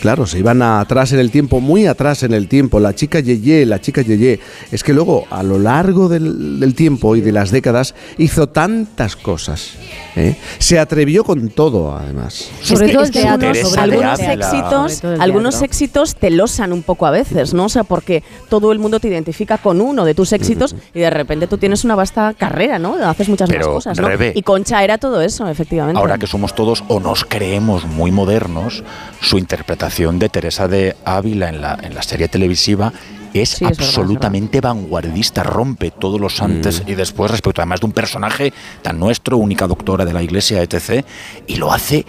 claro, 0.01 0.25
se 0.25 0.39
iban 0.39 0.61
a- 0.61 0.81
atrás 0.81 1.13
en 1.13 1.19
el 1.19 1.31
tiempo, 1.31 1.61
muy 1.61 1.85
atrás 1.87 2.23
en 2.23 2.33
el 2.33 2.47
tiempo. 2.47 2.79
La 2.79 2.93
chica 2.93 3.19
Yeye, 3.19 3.65
la 3.65 3.79
chica 3.79 4.01
Yeye. 4.01 4.39
Es 4.71 4.83
que 4.83 4.93
luego, 4.93 5.25
a 5.29 5.43
lo 5.43 5.57
largo 5.59 6.09
del, 6.09 6.59
del 6.59 6.75
tiempo 6.75 7.15
y 7.15 7.21
de 7.21 7.31
las 7.31 7.51
décadas, 7.51 7.95
hizo 8.17 8.47
tantas 8.49 9.15
cosas. 9.15 9.75
¿eh? 10.15 10.35
Se 10.59 10.79
atrevió 10.79 11.23
con 11.23 11.49
todo, 11.49 11.95
además. 11.95 12.49
Sobre 12.61 12.85
Es 12.85 12.91
que- 12.91 12.93
todo 12.97 13.03
el 13.05 13.11
teatro, 13.11 13.47
algunos, 13.49 13.69
sobre 13.69 13.81
algunos 13.81 14.19
todo 14.19 14.31
el 14.31 14.39
teatro. 14.39 14.85
éxitos, 14.87 15.21
algunos 15.21 15.61
éxitos 15.61 16.15
te 16.15 16.29
losan 16.31 16.73
un 16.73 16.81
poco 16.83 17.05
a 17.05 17.11
veces, 17.11 17.53
¿no? 17.53 17.65
O 17.65 17.69
sea, 17.69 17.83
porque 17.83 18.23
todo 18.49 18.71
el 18.71 18.79
mundo 18.79 18.99
te 18.99 19.07
identifica 19.07 19.57
con 19.59 19.79
uno 19.81 20.03
de 20.03 20.15
tus 20.15 20.33
éxitos 20.33 20.75
y 20.93 20.99
de 20.99 21.09
repente 21.09 21.47
tú 21.47 21.57
tienes 21.57 21.83
una 21.85 21.95
vasta 21.95 22.33
carrera, 22.33 22.79
¿no? 22.79 22.95
Haces 23.07 23.29
muchas 23.29 23.49
Pero, 23.49 23.67
más 23.67 23.73
cosas, 23.75 23.99
¿no? 23.99 24.07
Rebe, 24.07 24.33
Y 24.35 24.41
Concha 24.41 24.83
era 24.83 24.97
todo 24.97 25.21
eso, 25.21 25.47
efectivamente. 25.47 25.99
Ahora 25.99 26.17
que 26.17 26.25
somos 26.27 26.55
todos 26.55 26.83
o 26.87 26.99
nos 26.99 27.23
creemos 27.25 27.85
muy 27.85 28.11
modernos, 28.11 28.83
su 29.21 29.37
interpretación 29.37 29.90
de 29.91 30.29
Teresa 30.29 30.67
de 30.67 30.95
Ávila 31.03 31.49
en 31.49 31.61
la, 31.61 31.77
en 31.81 31.93
la 31.93 32.01
serie 32.01 32.27
televisiva 32.27 32.93
es 33.33 33.49
Sí, 33.49 33.65
es 33.65 33.71
verdad, 33.71 33.81
es 33.81 33.87
absolutamente 33.87 34.61
vanguardista, 34.61 35.43
rompe 35.43 35.91
todos 35.91 36.19
los 36.19 36.41
antes 36.41 36.83
y 36.85 36.95
después 36.95 37.31
respecto 37.31 37.61
además 37.61 37.79
de 37.81 37.85
un 37.85 37.91
personaje 37.91 38.53
tan 38.81 38.99
nuestro, 38.99 39.37
única 39.37 39.67
doctora 39.67 40.05
de 40.05 40.13
la 40.13 40.23
iglesia, 40.23 40.61
etc. 40.61 41.05
Y 41.47 41.55
lo 41.55 41.71
hace 41.71 42.05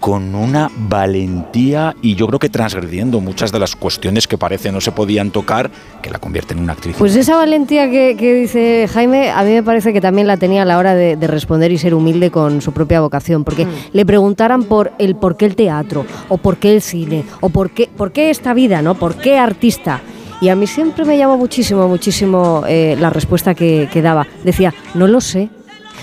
con 0.00 0.34
una 0.34 0.70
valentía 0.88 1.94
y 2.02 2.14
yo 2.14 2.26
creo 2.26 2.38
que 2.38 2.48
transgrediendo 2.48 3.20
muchas 3.20 3.52
de 3.52 3.58
las 3.58 3.76
cuestiones 3.76 4.26
que 4.26 4.38
parece 4.38 4.72
no 4.72 4.80
se 4.80 4.92
podían 4.92 5.30
tocar, 5.30 5.70
que 6.02 6.10
la 6.10 6.18
convierte 6.18 6.54
en 6.54 6.60
una 6.60 6.72
actriz. 6.72 6.96
Pues 6.98 7.14
esa 7.14 7.36
valentía 7.36 7.90
que, 7.90 8.16
que 8.18 8.34
dice 8.34 8.88
Jaime, 8.92 9.30
a 9.30 9.42
mí 9.44 9.52
me 9.52 9.62
parece 9.62 9.92
que 9.92 10.00
también 10.00 10.26
la 10.26 10.38
tenía 10.38 10.62
a 10.62 10.64
la 10.64 10.78
hora 10.78 10.94
de, 10.94 11.16
de 11.16 11.26
responder 11.26 11.70
y 11.70 11.78
ser 11.78 11.94
humilde 11.94 12.30
con 12.30 12.62
su 12.62 12.72
propia 12.72 13.00
vocación, 13.00 13.44
porque 13.44 13.66
le 13.92 14.06
preguntaran 14.06 14.64
por 14.64 14.92
el 14.98 15.14
por 15.16 15.36
qué 15.36 15.46
el 15.46 15.54
teatro, 15.54 16.06
o 16.28 16.38
por 16.38 16.56
qué 16.56 16.74
el 16.74 16.82
cine, 16.82 17.24
o 17.40 17.50
por 17.50 17.70
qué, 17.70 17.88
por 17.94 18.10
qué 18.12 18.30
esta 18.30 18.54
vida, 18.54 18.80
¿no? 18.82 18.94
¿Por 18.94 19.16
qué 19.16 19.38
artista? 19.38 20.00
Y 20.40 20.48
a 20.48 20.56
mí 20.56 20.66
siempre 20.66 21.04
me 21.04 21.18
llamó 21.18 21.36
muchísimo, 21.36 21.86
muchísimo 21.86 22.64
eh, 22.66 22.96
la 22.98 23.10
respuesta 23.10 23.54
que, 23.54 23.90
que 23.92 24.00
daba. 24.00 24.26
Decía, 24.42 24.72
no 24.94 25.06
lo 25.06 25.20
sé, 25.20 25.50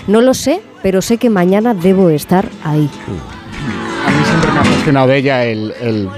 no 0.06 0.20
lo 0.20 0.32
sé, 0.32 0.60
pero 0.82 1.02
sé 1.02 1.18
que 1.18 1.28
mañana 1.28 1.74
debo 1.74 2.08
estar 2.10 2.48
ahí. 2.62 2.88
Siempre 3.04 3.37
me 4.92 4.98
ha 4.98 5.06
de 5.06 5.16
ella 5.16 5.44
el, 5.44 5.72
el 5.80 6.08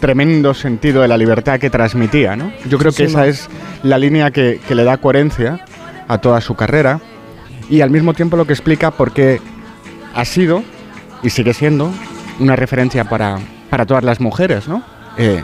tremendo 0.00 0.54
sentido 0.54 1.02
de 1.02 1.08
la 1.08 1.18
libertad 1.18 1.58
que 1.58 1.70
transmitía, 1.70 2.36
¿no? 2.36 2.52
Yo 2.68 2.78
creo 2.78 2.90
que 2.92 2.98
Sí, 2.98 3.02
esa 3.04 3.18
ma. 3.18 3.26
es 3.26 3.48
la 3.82 3.98
línea 3.98 4.30
que, 4.30 4.60
que 4.66 4.74
le 4.74 4.84
da 4.84 4.96
coherencia 4.96 5.64
a 6.08 6.18
toda 6.18 6.40
su 6.40 6.54
carrera 6.54 7.00
y 7.68 7.82
al 7.82 7.90
mismo 7.90 8.14
tiempo 8.14 8.36
lo 8.36 8.46
que 8.46 8.52
explica 8.52 8.90
por 8.90 9.12
qué 9.12 9.40
ha 10.14 10.24
sido 10.24 10.62
y 11.22 11.30
sigue 11.30 11.54
siendo 11.54 11.90
una 12.38 12.56
referencia 12.56 13.04
para, 13.04 13.38
para 13.68 13.84
todas 13.86 14.02
las 14.02 14.20
mujeres, 14.20 14.66
¿no? 14.66 14.82
Eh, 15.18 15.42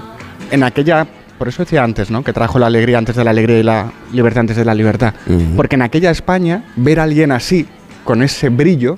en 0.50 0.62
aquella, 0.62 1.06
por 1.38 1.48
eso 1.48 1.62
decía 1.62 1.84
antes, 1.84 2.10
¿no? 2.10 2.24
Que 2.24 2.32
trajo 2.32 2.58
la 2.58 2.66
alegría 2.66 2.98
antes 2.98 3.14
de 3.16 3.24
la 3.24 3.30
alegría 3.30 3.58
y 3.58 3.62
la 3.62 3.92
libertad 4.12 4.40
antes 4.40 4.56
de 4.56 4.64
la 4.64 4.74
libertad. 4.74 5.12
Porque 5.54 5.76
en 5.76 5.82
aquella 5.82 6.10
España, 6.10 6.64
ver 6.76 7.00
a 7.00 7.02
alguien 7.04 7.32
así, 7.32 7.66
con 8.04 8.22
ese 8.22 8.48
brillo, 8.48 8.96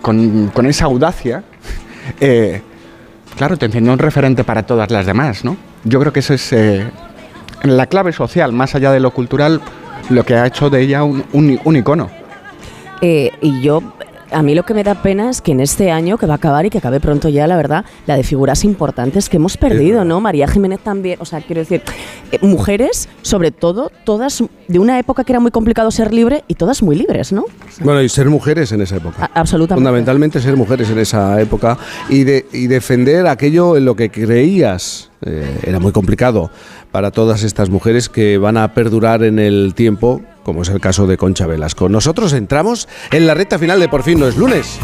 con, 0.00 0.48
con 0.48 0.66
esa 0.66 0.86
audacia, 0.86 1.44
eh, 2.20 2.62
claro, 3.36 3.56
te 3.56 3.66
encendió 3.66 3.92
un 3.92 3.98
referente 3.98 4.44
para 4.44 4.64
todas 4.64 4.90
las 4.90 5.06
demás, 5.06 5.44
¿no? 5.44 5.56
Yo 5.84 6.00
creo 6.00 6.12
que 6.12 6.20
eso 6.20 6.34
es 6.34 6.52
eh, 6.52 6.86
la 7.62 7.86
clave 7.86 8.12
social, 8.12 8.52
más 8.52 8.74
allá 8.74 8.92
de 8.92 9.00
lo 9.00 9.12
cultural, 9.12 9.60
lo 10.10 10.24
que 10.24 10.34
ha 10.34 10.46
hecho 10.46 10.70
de 10.70 10.80
ella 10.80 11.04
un 11.04 11.76
icono. 11.76 12.10
Eh, 13.00 13.32
y 13.42 13.60
yo, 13.60 13.82
a 14.34 14.42
mí 14.42 14.54
lo 14.54 14.64
que 14.64 14.74
me 14.74 14.82
da 14.84 14.94
pena 15.02 15.30
es 15.30 15.40
que 15.40 15.52
en 15.52 15.60
este 15.60 15.90
año 15.90 16.18
que 16.18 16.26
va 16.26 16.34
a 16.34 16.36
acabar 16.36 16.66
y 16.66 16.70
que 16.70 16.78
acabe 16.78 17.00
pronto 17.00 17.28
ya, 17.28 17.46
la 17.46 17.56
verdad, 17.56 17.84
la 18.06 18.16
de 18.16 18.22
figuras 18.22 18.64
importantes 18.64 19.28
que 19.28 19.36
hemos 19.36 19.56
perdido, 19.56 20.04
¿no? 20.04 20.20
María 20.20 20.46
Jiménez 20.48 20.80
también, 20.80 21.18
o 21.20 21.24
sea, 21.24 21.40
quiero 21.40 21.60
decir, 21.60 21.82
eh, 22.32 22.38
mujeres, 22.42 23.08
sobre 23.22 23.50
todo, 23.50 23.90
todas 24.04 24.42
de 24.68 24.78
una 24.78 24.98
época 24.98 25.24
que 25.24 25.32
era 25.32 25.40
muy 25.40 25.50
complicado 25.50 25.90
ser 25.90 26.12
libre 26.12 26.44
y 26.48 26.54
todas 26.54 26.82
muy 26.82 26.96
libres, 26.96 27.32
¿no? 27.32 27.44
Bueno, 27.80 28.02
y 28.02 28.08
ser 28.08 28.28
mujeres 28.28 28.72
en 28.72 28.80
esa 28.82 28.96
época. 28.96 29.24
A- 29.24 29.40
absolutamente. 29.40 29.80
Fundamentalmente 29.80 30.40
ser 30.40 30.56
mujeres 30.56 30.90
en 30.90 30.98
esa 30.98 31.40
época 31.40 31.78
y, 32.08 32.24
de, 32.24 32.46
y 32.52 32.66
defender 32.66 33.26
aquello 33.26 33.76
en 33.76 33.84
lo 33.84 33.94
que 33.96 34.10
creías. 34.10 35.10
eh, 35.26 35.58
era 35.66 35.78
muy 35.80 35.92
complicado 35.92 36.50
para 36.90 37.10
todas 37.10 37.42
estas 37.44 37.70
mujeres 37.70 38.08
que 38.10 38.36
van 38.36 38.56
a 38.58 38.74
perdurar 38.74 39.22
en 39.22 39.38
el 39.38 39.72
tiempo, 39.74 40.20
como 40.44 40.62
es 40.62 40.68
el 40.68 40.80
caso 40.80 41.08
de 41.08 41.16
Concha 41.16 41.46
Velasco. 41.46 41.88
Nosotros 41.88 42.32
entramos 42.32 42.88
en 43.10 43.26
la 43.26 43.34
recta 43.34 43.58
final 43.58 43.80
de 43.80 43.88
Por 43.88 44.04
fin 44.04 44.20
no 44.20 44.28
es 44.28 44.36
lunes. 44.36 44.78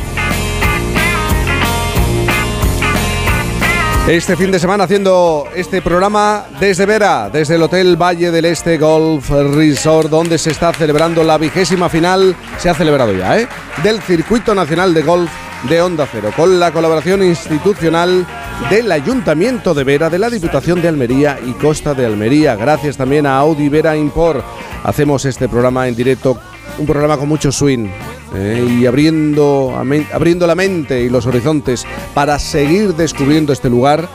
Este 4.09 4.35
fin 4.35 4.51
de 4.51 4.59
semana 4.59 4.85
haciendo 4.85 5.47
este 5.55 5.83
programa 5.83 6.47
desde 6.59 6.85
Vera, 6.85 7.31
desde 7.31 7.55
el 7.55 7.63
Hotel 7.63 8.01
Valle 8.01 8.33
del 8.33 8.47
Este 8.47 8.77
Golf 8.77 9.31
Resort, 9.31 10.11
donde 10.11 10.37
se 10.37 10.51
está 10.51 10.73
celebrando 10.73 11.23
la 11.23 11.39
vigésima 11.39 11.89
final, 11.89 12.35
se 12.59 12.69
ha 12.71 12.75
celebrado 12.75 13.13
ya, 13.13 13.39
¿eh? 13.39 13.47
Del 13.85 14.01
Circuito 14.01 14.53
Nacional 14.53 14.95
de 14.95 15.03
Golf 15.03 15.31
de 15.69 15.83
Onda 15.83 16.07
Cero, 16.11 16.31
con 16.35 16.59
la 16.59 16.73
colaboración 16.73 17.23
institucional 17.23 18.27
del 18.71 18.91
Ayuntamiento 18.91 19.75
de 19.75 19.85
Vera, 19.85 20.09
de 20.11 20.19
la 20.19 20.31
Diputación 20.31 20.81
de 20.81 20.89
Almería 20.89 21.39
y 21.47 21.53
Costa 21.53 21.95
de 21.95 22.07
Almería. 22.07 22.57
Gracias 22.57 22.97
también 22.97 23.27
a 23.27 23.37
Audi 23.39 23.69
Vera 23.69 23.97
Import. 23.97 24.43
Hacemos 24.85 25.25
este 25.27 25.49
programa 25.49 25.87
en 25.89 25.95
directo, 25.97 26.39
un 26.79 26.87
programa 26.87 27.19
con 27.19 27.29
mucho 27.29 27.53
swing 27.53 27.89
eh, 28.35 28.79
y 28.81 28.87
abriendo, 28.87 29.75
abriendo 30.13 30.47
la 30.47 30.55
mente 30.55 31.03
y 31.03 31.09
los 31.11 31.27
horizontes 31.27 31.87
para 32.15 32.39
seguir 32.39 32.95
descubriendo 32.95 33.53
este 33.53 33.69
lugar 33.69 34.09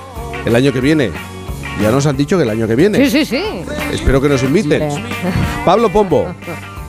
el 0.46 0.56
año 0.56 0.74
que 0.74 0.82
viene. 0.82 1.12
Ya 1.82 1.92
nos 1.92 2.06
han 2.06 2.18
dicho 2.18 2.38
que 2.38 2.44
el 2.44 2.50
año 2.50 2.68
que 2.68 2.76
viene. 2.76 3.08
Sí, 3.10 3.12
sí, 3.12 3.26
sí. 3.26 3.44
Espero 3.94 4.20
que 4.22 4.30
nos 4.30 4.42
inviten. 4.44 4.90
Pablo 5.64 5.90
Pombo, 5.90 6.26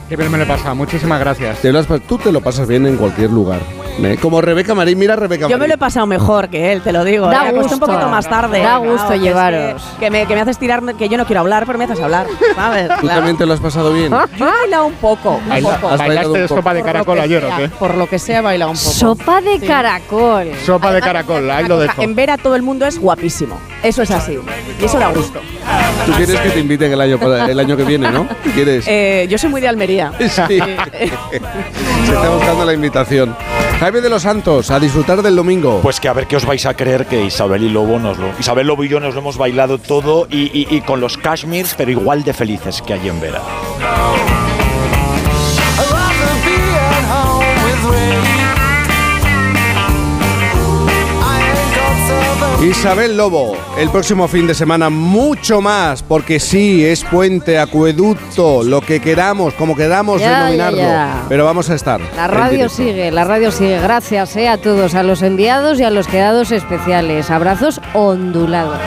Qué 0.09 0.15
bien 0.15 0.31
me 0.31 0.37
lo 0.37 0.45
he 0.45 0.47
pasado, 0.47 0.73
muchísimas 0.73 1.19
gracias. 1.19 1.59
te 1.59 1.69
lo 1.73 1.79
has 1.79 1.85
pa- 1.85 1.99
tú 1.99 2.17
te 2.17 2.31
lo 2.31 2.39
pasas 2.39 2.65
bien 2.65 2.85
en 2.87 2.95
cualquier 2.95 3.29
lugar. 3.29 3.59
¿Eh? 4.03 4.17
Como 4.21 4.41
Rebeca 4.41 4.75
Marín, 4.75 4.99
mira 4.99 5.13
a 5.13 5.15
Rebeca 5.17 5.43
Yo 5.43 5.49
me 5.49 5.55
Marín. 5.57 5.69
lo 5.69 5.73
he 5.75 5.77
pasado 5.77 6.05
mejor 6.05 6.49
que 6.49 6.71
él, 6.71 6.81
te 6.81 6.91
lo 6.91 7.03
digo. 7.03 7.27
Da 7.27 7.45
¿eh? 7.45 7.49
Acosté 7.49 7.73
un 7.75 7.79
gusto. 7.79 7.85
poquito 7.87 8.07
más 8.09 8.29
tarde. 8.29 8.61
Da 8.61 8.77
gusto 8.77 9.07
que 9.09 9.15
es 9.15 9.21
llevaros. 9.21 9.81
Que, 9.99 10.05
que 10.05 10.11
me, 10.11 10.25
que 10.27 10.35
me 10.35 10.41
haces 10.41 10.57
tirar, 10.57 10.81
que 10.95 11.09
yo 11.09 11.17
no 11.17 11.25
quiero 11.25 11.39
hablar, 11.41 11.65
pero 11.65 11.77
me 11.79 11.85
haces 11.85 11.99
hablar. 11.99 12.27
¿Sabes? 12.55 12.87
¿Tú 12.89 13.01
Claro. 13.01 13.15
también 13.19 13.37
te 13.37 13.45
lo 13.45 13.53
has 13.53 13.59
pasado 13.59 13.91
bien? 13.93 14.11
Yo 14.11 14.45
he 14.47 14.51
bailado 14.51 14.85
un 14.85 14.93
poco. 14.95 15.35
Un 15.43 15.49
Baila- 15.49 15.75
poco. 15.75 15.89
Has 15.93 15.97
bailado 15.99 16.07
¿Bailaste 16.31 16.41
un 16.43 16.47
poco. 16.47 16.55
sopa 16.61 16.73
de 16.73 16.79
Por 16.81 16.87
lo 16.87 16.93
caracol 16.93 17.15
que 17.15 17.21
ayer 17.23 17.43
o 17.43 17.47
sea, 17.47 17.57
qué? 17.57 17.69
Por 17.69 17.95
lo 17.95 18.07
que 18.07 18.19
sea, 18.19 18.37
he 18.39 18.41
bailado 18.41 18.71
un 18.71 18.77
poco. 18.77 18.89
Sopa 18.91 19.41
de 19.41 19.59
Sí. 19.59 19.67
caracol. 19.67 20.47
Sopa 20.65 20.93
de 20.93 21.01
caracol, 21.01 21.49
ahí 21.49 21.65
lo 21.67 21.79
dejo. 21.79 22.01
En 22.01 22.13
ver 22.15 22.29
a 22.31 22.37
todo 22.37 22.55
el 22.55 22.61
mundo 22.61 22.85
es 22.85 22.99
guapísimo. 22.99 23.59
Eso 23.83 24.01
es 24.03 24.11
así. 24.11 24.37
Y 24.79 24.85
eso 24.85 24.99
da 24.99 25.09
gusto. 25.09 25.39
Tú 26.05 26.11
quieres 26.13 26.39
que 26.39 26.49
te 26.49 26.59
inviten 26.59 26.91
el 26.93 27.01
año, 27.01 27.19
el 27.47 27.59
año 27.59 27.75
que 27.77 27.83
viene, 27.83 28.09
¿no? 28.11 28.27
¿Quieres? 28.53 28.85
Eh, 28.87 29.27
yo 29.29 29.37
soy 29.37 29.49
muy 29.49 29.61
de 29.61 29.67
Almería. 29.67 30.11
Sí. 30.19 30.59
Se 32.07 32.13
está 32.13 32.29
buscando 32.29 32.65
la 32.65 32.73
invitación. 32.73 33.35
De 33.87 34.09
los 34.09 34.23
Santos, 34.23 34.69
a 34.69 34.81
disfrutar 34.81 35.21
del 35.21 35.37
domingo. 35.37 35.79
Pues 35.81 36.01
que 36.01 36.09
a 36.09 36.13
ver 36.13 36.27
qué 36.27 36.35
os 36.35 36.45
vais 36.45 36.65
a 36.65 36.73
creer 36.73 37.05
que 37.05 37.23
Isabel 37.23 37.63
y 37.63 37.69
Lobo 37.69 37.97
nos 37.97 38.17
lo. 38.17 38.37
Isabel 38.37 38.67
Lobo 38.67 38.83
y 38.83 38.89
yo 38.89 38.99
nos 38.99 39.13
lo 39.13 39.21
hemos 39.21 39.37
bailado 39.37 39.77
todo 39.77 40.27
y, 40.29 40.81
con 40.81 40.99
los 40.99 41.17
cashmirs, 41.17 41.73
pero 41.75 41.89
igual 41.89 42.25
de 42.25 42.33
felices 42.33 42.81
que 42.81 42.93
allí 42.93 43.07
en 43.07 43.21
Vera. 43.21 43.41
Isabel 52.61 53.15
Lobo, 53.15 53.55
el 53.77 53.89
próximo 53.91 54.27
fin 54.27 54.47
de 54.47 54.55
semana 54.55 54.89
mucho 54.89 55.61
más, 55.61 56.01
porque 56.01 56.39
sí, 56.39 56.83
es 56.83 57.03
puente, 57.03 57.59
acueducto, 57.59 58.63
lo 58.63 58.81
que 58.81 58.99
queramos, 58.99 59.53
como 59.53 59.75
queramos 59.75 60.19
Ya, 60.19 60.39
denominarlo. 60.45 60.77
ya, 60.79 60.83
ya. 60.87 61.25
Pero 61.29 61.45
vamos 61.45 61.69
a 61.69 61.75
estar. 61.75 62.01
La 62.15 62.27
radio 62.27 62.67
sigue, 62.67 63.11
la 63.11 63.23
radio 63.25 63.51
sigue. 63.51 63.79
Gracias 63.79 64.35
eh, 64.37 64.47
a 64.49 64.57
todos, 64.57 64.95
a 64.95 65.03
los 65.03 65.21
enviados 65.21 65.79
y 65.79 65.83
a 65.83 65.91
los 65.91 66.07
quedados 66.07 66.51
especiales. 66.51 67.29
Abrazos 67.29 67.79
ondulados. 67.93 68.79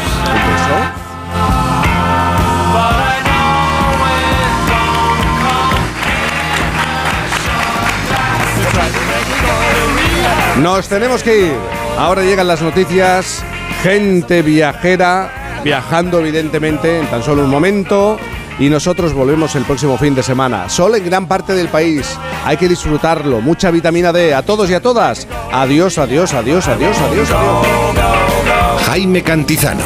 Nos 10.60 10.88
tenemos 10.88 11.22
que 11.22 11.46
ir. 11.46 11.54
Ahora 11.96 12.22
llegan 12.22 12.46
las 12.46 12.60
noticias. 12.60 13.42
Gente 13.82 14.42
viajera, 14.42 15.60
viajando 15.64 16.20
evidentemente 16.20 17.00
en 17.00 17.06
tan 17.06 17.22
solo 17.22 17.44
un 17.44 17.50
momento. 17.50 18.18
Y 18.58 18.68
nosotros 18.68 19.14
volvemos 19.14 19.54
el 19.54 19.64
próximo 19.64 19.96
fin 19.96 20.14
de 20.14 20.22
semana. 20.22 20.68
Sol 20.68 20.94
en 20.94 21.04
gran 21.06 21.26
parte 21.26 21.54
del 21.54 21.68
país. 21.68 22.18
Hay 22.44 22.58
que 22.58 22.68
disfrutarlo. 22.68 23.40
Mucha 23.40 23.70
vitamina 23.70 24.12
D. 24.12 24.34
A 24.34 24.42
todos 24.42 24.68
y 24.68 24.74
a 24.74 24.82
todas. 24.82 25.26
Adiós, 25.50 25.96
adiós, 25.96 26.34
adiós, 26.34 26.68
adiós, 26.68 26.96
adiós, 26.98 27.30
adiós. 27.30 28.82
Jaime 28.86 29.22
Cantizano. 29.22 29.84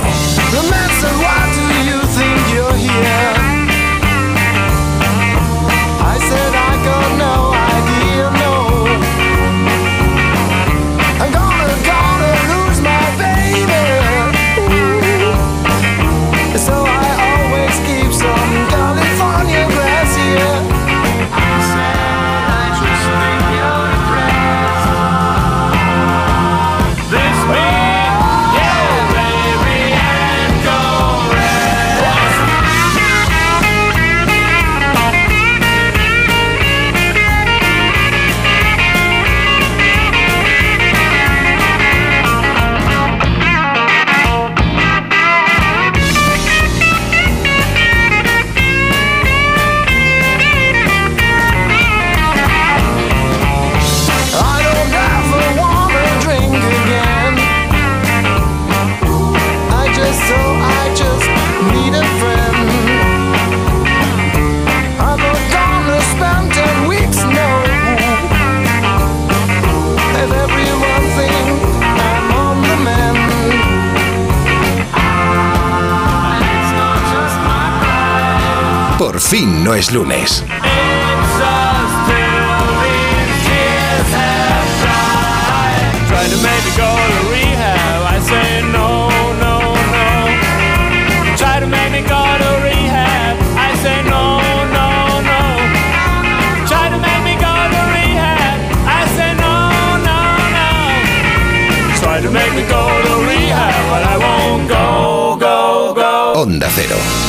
Won't 104.19 104.69
go, 104.69 105.37
go, 105.39 105.95
go. 105.95 106.43
Onda 106.43 106.69
Cero. 106.69 107.24